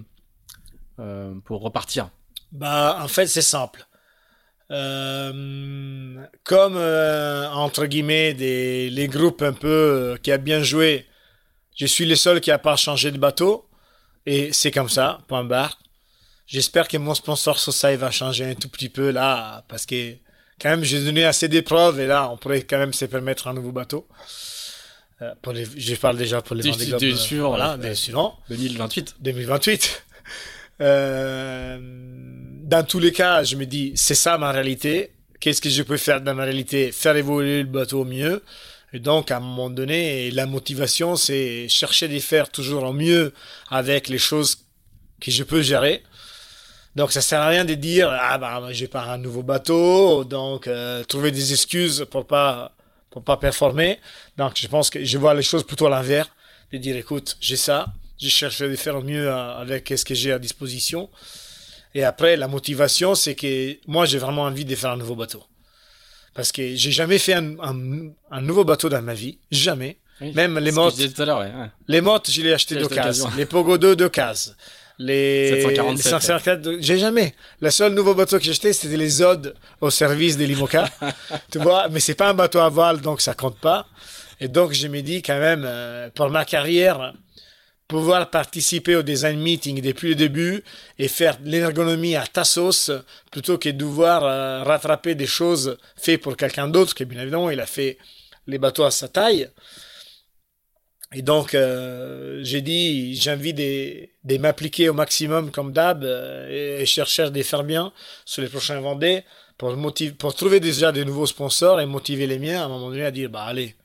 euh, 1.01 1.35
pour 1.45 1.63
repartir? 1.63 2.11
Bah, 2.53 2.99
en 3.03 3.09
fait, 3.09 3.27
c'est 3.27 3.43
simple. 3.43 3.87
Comme, 6.45 6.77
entre 6.77 7.87
guillemets, 7.87 8.33
les 8.35 9.09
groupes 9.09 9.43
un 9.43 9.53
peu 9.53 10.19
qui 10.23 10.33
a 10.33 10.39
bien 10.39 10.63
joué, 10.63 11.07
je 11.75 11.87
suis 11.87 12.07
le 12.07 12.17
seul 12.17 12.41
qui 12.41 12.51
a 12.51 12.59
pas 12.59 12.77
changé 12.77 13.11
de 13.11 13.19
bateau. 13.19 13.69
Et 14.27 14.53
c'est 14.53 14.71
comme 14.71 14.89
ça, 14.89 15.21
point 15.29 15.45
barre. 15.45 15.79
J'espère 16.47 16.89
que 16.89 16.97
mon 16.97 17.15
sponsor 17.15 17.59
Sosai 17.59 17.97
va 17.97 18.11
changer 18.11 18.45
un 18.45 18.55
tout 18.55 18.69
petit 18.69 18.89
peu 18.89 19.11
là, 19.11 19.65
parce 19.69 19.87
que 19.87 20.15
quand 20.61 20.69
même, 20.69 20.85
j'ai 20.85 21.03
donné 21.03 21.25
assez 21.25 21.49
d'épreuves 21.49 22.01
et 22.01 22.07
là, 22.07 22.31
on 22.31 22.37
pourrait 22.37 22.63
quand 22.63 22.79
même 22.79 22.93
se 22.93 23.05
permettre 23.07 23.49
un 23.49 23.55
nouveau 23.55 23.73
bateau. 23.73 24.07
Euh, 25.23 25.33
pour 25.43 25.53
les, 25.53 25.65
je 25.77 25.95
parle 25.95 26.17
déjà 26.17 26.43
pour 26.43 26.57
les 26.57 26.69
Vendée 26.71 26.87
Globe, 26.87 27.03
euh, 27.03 27.41
voilà, 27.43 27.77
des 27.77 27.95
suivants. 27.95 28.39
2028 28.49 29.17
2028. 29.21 30.05
Euh, 30.81 31.79
dans 31.81 32.85
tous 32.85 32.99
les 32.99 33.13
cas, 33.13 33.45
je 33.45 33.57
me 33.57 33.65
dis, 33.65 33.93
c'est 33.95 34.15
ça 34.15 34.39
ma 34.39 34.51
réalité. 34.51 35.13
Qu'est-ce 35.41 35.61
que 35.61 35.71
je 35.71 35.83
peux 35.83 35.97
faire 35.97 36.21
dans 36.21 36.35
ma 36.35 36.45
réalité? 36.45 36.91
Faire 36.91 37.17
évoluer 37.17 37.63
le 37.63 37.69
bateau 37.69 38.01
au 38.01 38.05
mieux. 38.05 38.43
Et 38.95 39.01
donc, 39.01 39.33
à 39.33 39.39
un 39.39 39.41
moment 39.41 39.71
donné, 39.71 40.31
la 40.31 40.47
motivation, 40.47 41.17
c'est 41.17 41.69
chercher 41.69 42.07
de 42.07 42.17
faire 42.21 42.49
toujours 42.49 42.85
au 42.85 42.93
mieux 42.93 43.35
avec 43.69 44.09
les 44.09 44.19
choses 44.19 44.59
que 45.21 45.33
je 45.33 45.43
peux 45.43 45.63
gérer. 45.63 46.05
Donc, 46.95 47.11
ça 47.11 47.21
sert 47.21 47.41
à 47.41 47.49
rien 47.49 47.65
de 47.65 47.75
dire, 47.75 48.09
ah 48.09 48.39
bah, 48.39 48.69
j'ai 48.71 48.87
pas 48.87 49.03
un 49.03 49.19
nouveau 49.19 49.43
bateau, 49.43 50.23
donc 50.23 50.69
euh, 50.69 51.03
trouver 51.03 51.33
des 51.33 51.53
excuses 51.53 52.07
pour 52.09 52.25
pas 52.25 52.71
pour 53.11 53.25
pas 53.25 53.37
performer. 53.37 53.99
Donc, 54.37 54.53
je 54.55 54.69
pense 54.69 54.91
que 54.91 55.05
je 55.05 55.19
vois 55.19 55.35
les 55.35 55.43
choses 55.43 55.65
plutôt 55.65 55.87
à 55.87 55.91
l'envers, 55.91 56.29
de 56.73 56.79
dire, 56.79 56.97
écoute, 56.97 57.37
j'ai 57.41 57.57
ça, 57.57 57.87
je 58.21 58.29
cherche 58.29 58.61
à 58.61 58.77
faire 58.77 58.97
au 58.97 59.03
mieux 59.03 59.29
euh, 59.29 59.57
avec 59.57 59.93
ce 59.97 60.05
que 60.05 60.15
j'ai 60.15 60.31
à 60.31 60.39
disposition. 60.39 61.11
Et 61.97 62.05
après, 62.05 62.37
la 62.37 62.47
motivation, 62.47 63.17
c'est 63.17 63.35
que 63.35 63.77
moi, 63.89 64.07
j'ai 64.07 64.19
vraiment 64.19 64.43
envie 64.43 64.65
de 64.65 64.75
faire 64.77 64.93
un 64.93 64.97
nouveau 64.97 65.17
bateau. 65.17 65.43
Parce 66.35 66.51
que 66.53 66.75
j'ai 66.75 66.91
jamais 66.91 67.19
fait 67.19 67.35
un, 67.35 67.59
un- 67.61 68.11
un 68.31 68.41
nouveau 68.41 68.65
bateau 68.65 68.89
dans 68.89 69.03
ma 69.03 69.15
vie, 69.15 69.39
jamais. 69.51 69.97
Même 70.35 70.59
les 70.59 70.71
mottes. 70.73 70.97
Les 71.89 72.01
mottes, 72.01 72.31
je 72.31 72.43
l'ai 72.43 72.53
acheté 72.53 72.75
d'occasion. 72.89 73.27
Les 73.37 73.47
Pogo 73.47 73.79
2 73.79 73.97
d'occasion. 73.97 74.53
Les 74.99 75.51
747. 76.03 76.81
J'ai 76.81 76.99
jamais. 76.99 77.35
Le 77.61 77.71
seul 77.71 77.95
nouveau 77.95 78.15
bateau 78.15 78.39
que 78.39 78.45
j'ai 78.45 78.53
acheté, 78.53 78.73
c'était 78.73 78.97
les 78.97 79.23
Odes 79.23 79.55
au 79.81 79.91
service 79.91 80.37
des 80.37 80.47
Limoca. 80.47 80.89
tu 81.51 81.59
vois, 81.59 81.89
mais 81.89 81.99
c'est 81.99 82.15
pas 82.15 82.29
un 82.31 82.35
bateau 82.35 82.61
à 82.61 82.69
voile, 82.69 83.01
donc 83.01 83.21
ça 83.21 83.35
compte 83.35 83.59
pas. 83.59 83.87
Et 84.41 84.47
donc, 84.49 84.73
je 84.73 84.87
me 84.87 85.01
dis 85.01 85.21
quand 85.23 85.39
même, 85.39 85.65
euh, 85.67 86.11
pour 86.15 86.31
ma 86.31 86.45
carrière, 86.45 87.13
pouvoir 87.95 88.29
participer 88.29 88.97
au 88.97 89.03
design 89.03 89.39
meeting 89.39 89.81
depuis 89.81 90.09
le 90.09 90.15
début 90.17 90.65
et 90.99 91.07
faire 91.07 91.39
l'ergonomie 91.45 92.17
à 92.17 92.27
ta 92.27 92.43
sauce 92.43 92.91
plutôt 93.31 93.57
que 93.57 93.69
de 93.69 93.79
devoir 93.79 94.25
euh, 94.25 94.65
rattraper 94.65 95.15
des 95.15 95.29
choses 95.29 95.79
faites 95.95 96.21
pour 96.21 96.37
quelqu'un 96.37 96.67
d'autre, 96.67 96.93
qui 96.93 97.05
bien 97.05 97.23
évidemment, 97.23 97.51
il 97.51 97.61
a 97.61 97.67
fait 97.67 97.97
les 98.49 98.59
bateaux 98.59 98.83
à 98.83 98.91
sa 98.91 99.07
taille. 99.07 99.49
Et 101.13 101.23
donc, 101.23 101.55
euh, 101.55 102.41
j'ai 102.43 102.63
dit, 102.63 103.15
j'ai 103.15 103.31
envie 103.31 103.55
de, 103.55 104.39
m'appliquer 104.39 104.89
au 104.89 104.93
maximum 104.93 105.53
comme 105.53 105.73
d'hab 105.73 106.03
euh, 106.03 106.81
et, 106.81 106.87
chercher 106.87 107.23
à 107.23 107.31
les 107.31 107.45
faire 107.45 107.63
bien 107.63 107.93
sur 108.25 108.43
les 108.43 108.49
prochains 108.49 108.81
Vendées 108.81 109.23
pour, 109.57 109.73
pour 110.19 110.35
trouver 110.35 110.59
déjà 110.59 110.91
de 110.91 111.05
nouveaux 111.05 111.27
sponsors 111.27 111.81
et 111.81 111.87
motiver 111.87 112.27
les 112.27 112.41
miens 112.41 112.63
à 112.63 112.65
un 112.65 112.69
moment 112.69 112.91
donné 112.91 113.05
à 113.05 113.13
dire, 113.13 113.31
bah 113.31 113.45
allez, 113.45 113.77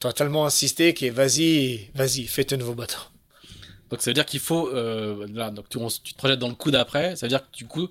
tu 0.00 0.06
as 0.06 0.12
tellement 0.12 0.46
insisté 0.46 0.94
que 0.94 1.06
vas-y, 1.06 1.90
vas-y, 1.94 2.26
fais 2.26 2.44
tes 2.44 2.56
nouveaux 2.56 2.74
bateaux. 2.74 2.98
Donc 3.90 4.02
ça 4.02 4.10
veut 4.10 4.14
dire 4.14 4.26
qu'il 4.26 4.40
faut, 4.40 4.68
euh, 4.68 5.26
là, 5.32 5.50
donc 5.50 5.68
tu, 5.68 5.78
tu, 6.02 6.12
te 6.12 6.18
projettes 6.18 6.40
dans 6.40 6.48
le 6.48 6.54
coup 6.54 6.70
d'après, 6.70 7.16
ça 7.16 7.26
veut 7.26 7.30
dire 7.30 7.48
que 7.50 7.56
du 7.56 7.66
coup, 7.66 7.88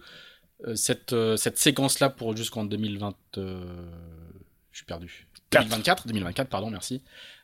cette, 0.73 1.15
cette 1.37 1.57
séquence-là 1.57 2.09
pour 2.09 2.35
jusqu'en 2.35 2.65
2020, 2.65 3.15
je 3.35 4.77
suis 4.79 4.85
perdu. 4.85 5.27
2024, 5.51 6.07
2024, 6.07 6.49
pardon, 6.49 6.69
merci. 6.69 7.01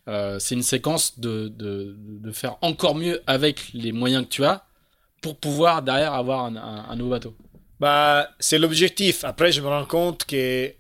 Euh, 0.07 0.39
c'est 0.39 0.55
une 0.55 0.63
séquence 0.63 1.19
de, 1.19 1.47
de, 1.47 1.95
de, 1.97 2.31
faire 2.31 2.57
encore 2.61 2.95
mieux 2.95 3.21
avec 3.27 3.71
les 3.73 3.91
moyens 3.91 4.25
que 4.25 4.29
tu 4.29 4.43
as 4.43 4.65
pour 5.21 5.37
pouvoir 5.37 5.83
derrière 5.83 6.13
avoir 6.13 6.45
un, 6.45 6.55
un, 6.55 6.95
nouveau 6.95 7.11
bateau. 7.11 7.35
Bah, 7.79 8.29
c'est 8.39 8.57
l'objectif. 8.57 9.23
Après, 9.23 9.51
je 9.51 9.61
me 9.61 9.67
rends 9.67 9.85
compte 9.85 10.25
que 10.25 10.73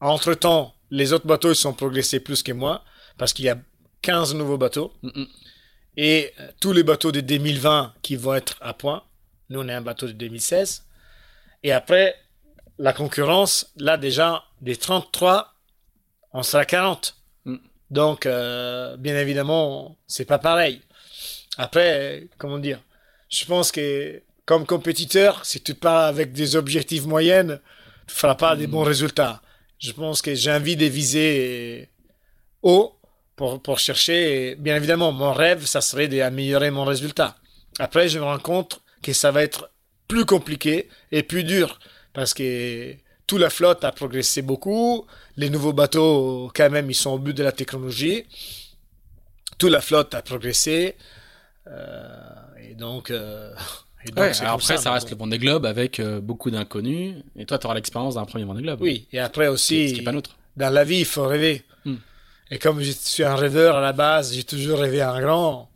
entre 0.00 0.34
temps, 0.34 0.74
les 0.90 1.12
autres 1.12 1.26
bateaux 1.26 1.50
ils 1.50 1.56
sont 1.56 1.72
progressés 1.72 2.20
plus 2.20 2.42
que 2.42 2.52
moi 2.52 2.84
parce 3.18 3.32
qu'il 3.32 3.44
y 3.44 3.48
a 3.48 3.58
15 4.02 4.34
nouveaux 4.34 4.58
bateaux 4.58 4.92
et 5.96 6.32
euh, 6.40 6.48
tous 6.60 6.72
les 6.72 6.82
bateaux 6.82 7.12
de 7.12 7.20
2020 7.20 7.94
qui 8.02 8.16
vont 8.16 8.34
être 8.34 8.56
à 8.60 8.74
point. 8.74 9.02
Nous, 9.50 9.60
on 9.60 9.68
est 9.68 9.72
un 9.72 9.80
bateau 9.80 10.06
de 10.06 10.12
2016. 10.12 10.84
Et 11.62 11.72
après, 11.72 12.14
la 12.78 12.92
concurrence, 12.92 13.72
là 13.76 13.96
déjà, 13.96 14.44
des 14.60 14.76
33, 14.76 15.54
on 16.32 16.42
sera 16.42 16.64
40. 16.64 17.16
Donc, 17.90 18.26
euh, 18.26 18.96
bien 18.96 19.16
évidemment, 19.16 19.96
c'est 20.06 20.24
pas 20.24 20.38
pareil. 20.38 20.82
Après, 21.56 22.28
comment 22.36 22.58
dire 22.58 22.80
Je 23.30 23.44
pense 23.44 23.72
que 23.72 24.22
comme 24.44 24.66
compétiteur, 24.66 25.44
si 25.44 25.60
tu 25.62 25.74
pars 25.74 26.04
avec 26.04 26.32
des 26.32 26.56
objectifs 26.56 27.06
moyennes, 27.06 27.60
tu 28.06 28.14
feras 28.14 28.34
pas 28.34 28.56
des 28.56 28.66
bons 28.66 28.84
mm. 28.84 28.88
résultats. 28.88 29.42
Je 29.78 29.92
pense 29.92 30.22
que 30.22 30.34
j'ai 30.34 30.52
envie 30.52 30.76
de 30.76 30.86
viser 30.86 31.88
haut 32.62 32.95
pour, 33.36 33.62
pour 33.62 33.78
chercher. 33.78 34.56
bien 34.56 34.76
évidemment, 34.76 35.12
mon 35.12 35.32
rêve, 35.32 35.66
ça 35.66 35.80
serait 35.80 36.08
d'améliorer 36.08 36.70
mon 36.70 36.84
résultat. 36.84 37.36
Après, 37.78 38.08
je 38.08 38.18
me 38.18 38.24
rends 38.24 38.38
compte 38.38 38.80
que 39.02 39.12
ça 39.12 39.30
va 39.30 39.42
être 39.42 39.70
plus 40.08 40.24
compliqué 40.24 40.88
et 41.12 41.22
plus 41.22 41.44
dur 41.44 41.78
parce 42.12 42.32
que 42.32 42.94
toute 43.26 43.40
la 43.40 43.50
flotte 43.50 43.84
a 43.84 43.92
progressé 43.92 44.40
beaucoup. 44.40 45.06
Les 45.36 45.50
nouveaux 45.50 45.72
bateaux, 45.72 46.50
quand 46.54 46.70
même, 46.70 46.90
ils 46.90 46.94
sont 46.94 47.10
au 47.10 47.18
but 47.18 47.36
de 47.36 47.42
la 47.42 47.52
technologie. 47.52 48.24
Toute 49.58 49.70
la 49.70 49.80
flotte 49.80 50.14
a 50.14 50.22
progressé. 50.22 50.96
Euh, 51.66 52.10
et 52.70 52.74
donc, 52.74 53.10
euh, 53.10 53.52
et 54.04 54.12
donc 54.12 54.32
après, 54.40 54.78
ça, 54.78 54.92
reste 54.92 55.10
le 55.10 55.16
Vendée 55.16 55.38
Globe 55.38 55.66
avec 55.66 55.98
euh, 55.98 56.20
beaucoup 56.20 56.50
d'inconnus. 56.50 57.16
Et 57.36 57.44
toi, 57.44 57.58
tu 57.58 57.66
auras 57.66 57.74
l'expérience 57.74 58.14
d'un 58.14 58.24
premier 58.24 58.44
Vendée 58.44 58.62
Globe. 58.62 58.80
Oui, 58.80 59.08
et 59.12 59.18
après 59.18 59.48
aussi, 59.48 60.00
pas 60.04 60.12
dans 60.56 60.70
la 60.70 60.84
vie, 60.84 61.00
il 61.00 61.04
faut 61.04 61.26
rêver. 61.26 61.64
Et 62.50 62.58
comme 62.58 62.80
je 62.80 62.92
suis 62.92 63.24
un 63.24 63.34
rêveur 63.34 63.76
à 63.76 63.80
la 63.80 63.92
base, 63.92 64.34
j'ai 64.34 64.44
toujours 64.44 64.78
rêvé 64.78 65.02
en 65.02 65.20
grand. 65.20 65.70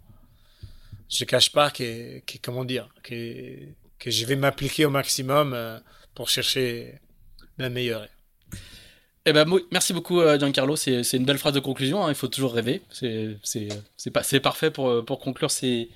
Je 1.08 1.24
cache 1.24 1.50
pas 1.50 1.70
que, 1.70 2.20
que 2.20 2.38
comment 2.40 2.64
dire, 2.64 2.88
que, 3.02 3.56
que 3.98 4.10
je 4.10 4.24
vais 4.24 4.36
m'appliquer 4.36 4.84
au 4.84 4.90
maximum 4.90 5.80
pour 6.14 6.28
chercher 6.28 7.00
d'améliorer. 7.58 8.08
Eh 9.26 9.34
ben, 9.34 9.44
merci 9.70 9.92
beaucoup 9.92 10.22
euh, 10.22 10.38
Giancarlo, 10.38 10.76
c'est 10.76 11.12
une 11.12 11.26
belle 11.26 11.36
phrase 11.36 11.52
de 11.52 11.60
conclusion, 11.60 12.02
hein. 12.02 12.08
il 12.08 12.14
faut 12.14 12.26
toujours 12.26 12.54
rêver, 12.54 12.80
c'est 12.90 14.40
parfait 14.40 14.70
pour, 14.70 14.88
euh, 14.88 15.02
pour 15.02 15.20
conclure 15.20 15.50
ces, 15.50 15.90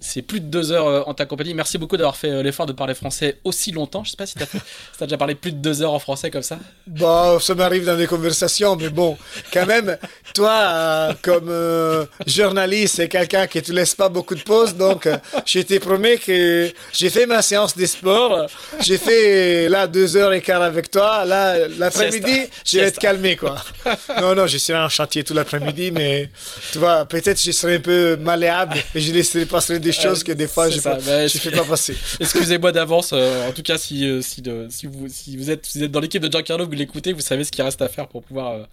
c'est 0.00 0.22
plus 0.22 0.40
de 0.40 0.46
deux 0.46 0.72
heures 0.72 0.86
euh, 0.86 1.02
en 1.04 1.12
ta 1.12 1.26
compagnie. 1.26 1.52
Merci 1.52 1.76
beaucoup 1.76 1.98
d'avoir 1.98 2.16
fait 2.16 2.42
l'effort 2.42 2.64
de 2.64 2.72
parler 2.72 2.94
français 2.94 3.36
aussi 3.44 3.70
longtemps. 3.70 4.02
Je 4.02 4.12
sais 4.12 4.16
pas 4.16 4.24
si 4.24 4.34
tu 4.34 4.42
as, 4.42 5.06
déjà 5.06 5.18
parlé 5.18 5.34
plus 5.34 5.52
de 5.52 5.58
deux 5.58 5.82
heures 5.82 5.92
en 5.92 5.98
français 5.98 6.30
comme 6.30 6.42
ça. 6.42 6.58
Bon, 6.86 7.38
ça 7.38 7.54
m'arrive 7.54 7.84
dans 7.84 7.96
des 7.98 8.06
conversations, 8.06 8.76
mais 8.76 8.88
bon, 8.88 9.18
quand 9.52 9.66
même, 9.66 9.98
toi, 10.32 10.50
euh, 10.50 11.12
comme 11.20 12.08
journaliste, 12.26 12.96
c'est 12.96 13.08
quelqu'un 13.08 13.46
qui 13.46 13.60
te 13.60 13.72
laisse 13.72 13.94
pas 13.94 14.08
beaucoup 14.08 14.34
de 14.34 14.42
pauses, 14.42 14.74
donc 14.74 15.06
je 15.44 15.60
te 15.60 15.78
promets 15.78 16.16
que 16.16 16.72
j'ai 16.94 17.10
fait 17.10 17.26
ma 17.26 17.42
séance 17.42 17.76
de 17.76 17.84
sport. 17.84 18.46
J'ai 18.80 18.96
fait 18.96 19.68
là 19.68 19.86
deux 19.86 20.16
heures 20.16 20.32
et 20.32 20.40
quart 20.40 20.62
avec 20.62 20.90
toi. 20.90 21.26
Là, 21.26 21.68
l'après-midi, 21.68 22.46
je 22.70 22.78
vais 22.78 22.86
être 22.86 22.98
calmé, 22.98 23.36
quoi. 23.36 23.56
Non, 24.20 24.34
non, 24.34 24.46
je 24.46 24.58
serai 24.58 24.78
en 24.78 24.88
chantier 24.88 25.24
tout 25.24 25.34
l'après-midi, 25.34 25.90
mais 25.90 26.30
tu 26.72 26.78
vois, 26.78 27.04
peut-être 27.04 27.40
je 27.42 27.50
serai 27.52 27.76
un 27.76 27.80
peu 27.80 28.16
malléable 28.16 28.76
et 28.94 29.00
je 29.00 29.12
laisserai 29.12 29.46
passer 29.46 29.78
des 29.78 29.92
choses 29.92 30.22
que 30.22 30.32
des 30.32 30.46
fois 30.46 30.68
je 30.68 30.76
ne 30.76 30.82
bah, 30.82 30.98
fais 31.28 31.50
pas 31.50 31.64
passer. 31.64 31.96
Excusez-moi 32.20 32.72
d'avance. 32.72 33.10
Euh, 33.12 33.48
en 33.48 33.52
tout 33.52 33.62
cas, 33.62 33.78
si, 33.78 34.06
euh, 34.06 34.22
si, 34.22 34.42
de, 34.42 34.66
si, 34.70 34.86
vous, 34.86 35.06
si 35.08 35.36
vous, 35.36 35.50
êtes, 35.50 35.66
vous 35.74 35.84
êtes 35.84 35.90
dans 35.90 36.00
l'équipe 36.00 36.22
de 36.22 36.30
Giancarlo, 36.30 36.66
vous 36.66 36.72
l'écoutez, 36.72 37.12
vous 37.12 37.20
savez 37.20 37.44
ce 37.44 37.50
qu'il 37.50 37.64
reste 37.64 37.82
à 37.82 37.88
faire 37.88 38.08
pour 38.08 38.22
pouvoir 38.22 38.52
euh, 38.52 38.58
euh, 38.58 38.64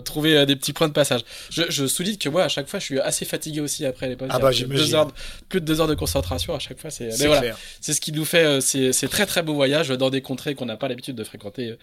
trouver 0.00 0.36
euh, 0.36 0.46
des 0.46 0.56
petits 0.56 0.72
points 0.72 0.88
de 0.88 0.92
passage. 0.92 1.22
Je, 1.50 1.62
je, 1.68 1.86
souligne 1.86 2.16
que 2.16 2.28
moi, 2.28 2.44
à 2.44 2.48
chaque 2.48 2.68
fois, 2.68 2.78
je 2.78 2.84
suis 2.84 3.00
assez 3.00 3.24
fatigué 3.24 3.60
aussi 3.60 3.84
après 3.84 4.08
les 4.08 4.16
Ah 4.28 4.38
bah, 4.38 4.50
deux 4.52 4.94
heures, 4.94 5.12
plus 5.48 5.60
de 5.60 5.66
deux 5.66 5.80
heures 5.80 5.88
de 5.88 5.94
concentration 5.94 6.54
à 6.54 6.58
chaque 6.58 6.80
fois. 6.80 6.90
C'est 6.90 7.10
voilà, 7.26 7.54
c'est 7.80 7.92
ce 7.92 8.00
qui 8.00 8.12
nous 8.12 8.24
fait 8.24 8.44
euh, 8.44 8.60
ces, 8.60 9.08
très 9.08 9.26
très 9.26 9.42
beaux 9.42 9.54
voyages 9.54 9.88
dans 9.88 10.10
des 10.10 10.22
contrées 10.22 10.54
qu'on 10.54 10.66
n'a 10.66 10.76
pas 10.76 10.88
l'habitude 10.88 11.16
de 11.16 11.24
fréquenter, 11.24 11.76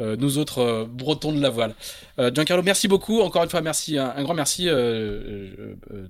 nous 0.00 0.38
autres 0.38 0.86
bretons 0.90 1.32
de 1.32 1.40
la 1.40 1.50
voile. 1.50 1.74
Giancarlo, 2.18 2.62
merci 2.62 2.88
beaucoup. 2.88 3.20
Encore 3.20 3.44
une 3.44 3.50
fois, 3.50 3.60
merci, 3.60 3.98
un, 3.98 4.22
grand 4.22 4.34
merci. 4.34 4.68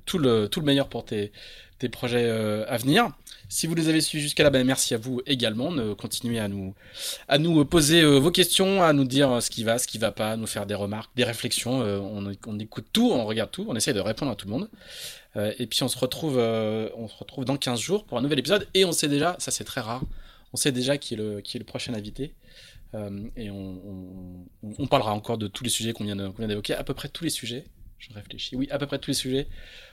tout, 0.06 0.18
le, 0.18 0.46
tout 0.48 0.60
le 0.60 0.66
meilleur 0.66 0.88
pour 0.88 1.04
tes, 1.04 1.32
tes 1.78 1.88
projets 1.88 2.28
à 2.30 2.76
venir. 2.76 3.10
Si 3.52 3.66
vous 3.66 3.74
les 3.74 3.90
avez 3.90 4.00
suivis 4.00 4.22
jusqu'à 4.22 4.44
là, 4.44 4.48
ben 4.48 4.66
merci 4.66 4.94
à 4.94 4.96
vous 4.96 5.20
également. 5.26 5.70
Continuez 5.94 6.38
à 6.38 6.48
nous, 6.48 6.74
à 7.28 7.36
nous 7.36 7.62
poser 7.66 8.00
euh, 8.00 8.18
vos 8.18 8.30
questions, 8.30 8.82
à 8.82 8.94
nous 8.94 9.04
dire 9.04 9.30
euh, 9.30 9.40
ce 9.40 9.50
qui 9.50 9.62
va, 9.62 9.76
ce 9.76 9.86
qui 9.86 9.98
va 9.98 10.10
pas, 10.10 10.30
à 10.30 10.36
nous 10.38 10.46
faire 10.46 10.64
des 10.64 10.74
remarques, 10.74 11.10
des 11.16 11.24
réflexions. 11.24 11.82
Euh, 11.82 11.98
on, 11.98 12.58
écoute 12.58 12.86
tout, 12.94 13.10
on 13.12 13.26
regarde 13.26 13.50
tout, 13.50 13.66
on 13.68 13.76
essaie 13.76 13.92
de 13.92 14.00
répondre 14.00 14.32
à 14.32 14.36
tout 14.36 14.46
le 14.46 14.52
monde. 14.52 14.70
et 15.36 15.66
puis 15.66 15.82
on 15.82 15.88
se 15.88 15.98
retrouve, 15.98 16.38
on 16.38 17.08
se 17.08 17.16
retrouve 17.18 17.44
dans 17.44 17.58
15 17.58 17.78
jours 17.78 18.06
pour 18.06 18.16
un 18.16 18.22
nouvel 18.22 18.38
épisode. 18.38 18.66
Et 18.72 18.86
on 18.86 18.92
sait 18.92 19.08
déjà, 19.08 19.36
ça 19.38 19.50
c'est 19.50 19.64
très 19.64 19.82
rare, 19.82 20.02
on 20.54 20.56
sait 20.56 20.72
déjà 20.72 20.96
qui 20.96 21.12
est 21.12 21.18
le, 21.18 21.42
qui 21.42 21.58
est 21.58 21.60
le 21.60 21.66
prochain 21.66 21.92
invité. 21.92 22.32
et 23.36 23.50
on, 23.50 24.86
parlera 24.88 25.12
encore 25.12 25.36
de 25.36 25.46
tous 25.46 25.62
les 25.62 25.70
sujets 25.70 25.92
qu'on 25.92 26.04
vient 26.04 26.16
d'évoquer, 26.16 26.72
à 26.72 26.84
peu 26.84 26.94
près 26.94 27.08
tous 27.08 27.24
les 27.24 27.30
sujets. 27.30 27.64
Je 27.98 28.14
réfléchis. 28.14 28.56
Oui, 28.56 28.66
à 28.70 28.78
peu 28.78 28.86
près 28.86 28.98
tous 28.98 29.10
les 29.10 29.14
sujets 29.14 29.46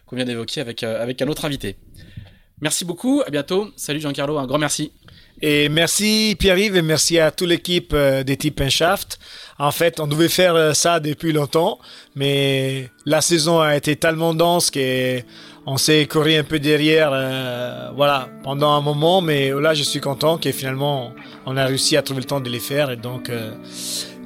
qu'on 0.06 0.16
vient 0.16 0.26
d'évoquer 0.26 0.62
avec, 0.62 0.82
avec 0.82 1.22
un 1.22 1.28
autre 1.28 1.44
invité. 1.44 1.76
Merci 2.62 2.86
beaucoup, 2.86 3.22
à 3.26 3.30
bientôt. 3.30 3.70
Salut 3.76 4.00
Jean-Carlo, 4.02 4.38
un 4.38 4.46
grand 4.46 4.58
merci. 4.58 4.92
Et 5.42 5.70
merci 5.70 6.36
Pierre-Yves 6.38 6.76
et 6.76 6.82
merci 6.82 7.18
à 7.18 7.32
toute 7.32 7.48
l'équipe 7.48 7.92
euh, 7.94 8.24
des 8.24 8.36
Type 8.36 8.62
Shaft. 8.68 9.20
En 9.58 9.72
fait, 9.72 10.02
on 10.02 10.08
devait 10.08 10.28
faire 10.28 10.56
euh, 10.56 10.74
ça 10.74 11.00
depuis 11.00 11.32
longtemps, 11.32 11.80
mais 12.16 12.90
la 13.06 13.22
saison 13.22 13.62
a 13.62 13.78
été 13.78 13.96
tellement 13.96 14.34
dense 14.34 14.70
qu'on 14.70 15.78
s'est 15.78 16.08
couru 16.08 16.36
un 16.36 16.44
peu 16.44 16.60
derrière, 16.60 17.12
euh, 17.14 17.90
voilà, 17.96 18.28
pendant 18.44 18.72
un 18.72 18.82
moment. 18.82 19.22
Mais 19.22 19.52
là, 19.52 19.74
je 19.74 19.84
suis 19.84 20.02
content 20.02 20.38
que 20.38 20.52
finalement, 20.52 21.14
on 21.46 21.56
a 21.56 21.66
réussi 21.66 21.96
à 21.96 22.02
trouver 22.02 22.22
le 22.22 22.28
temps 22.28 22.42
de 22.42 22.50
les 22.50 22.60
faire. 22.60 22.92
Et 22.92 22.98
donc, 22.98 23.32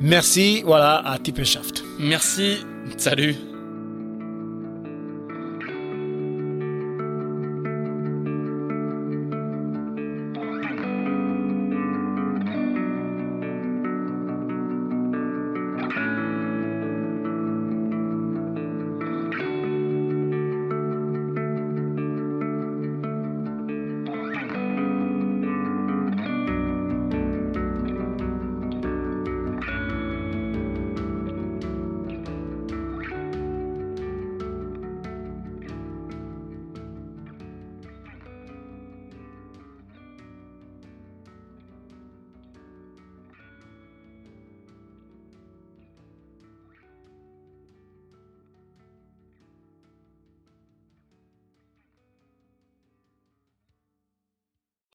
merci, 0.01 0.64
voilà, 0.65 1.07
à 1.07 1.19
Type 1.19 1.43
Shaft. 1.43 1.84
Merci, 1.99 2.57
salut. 2.97 3.53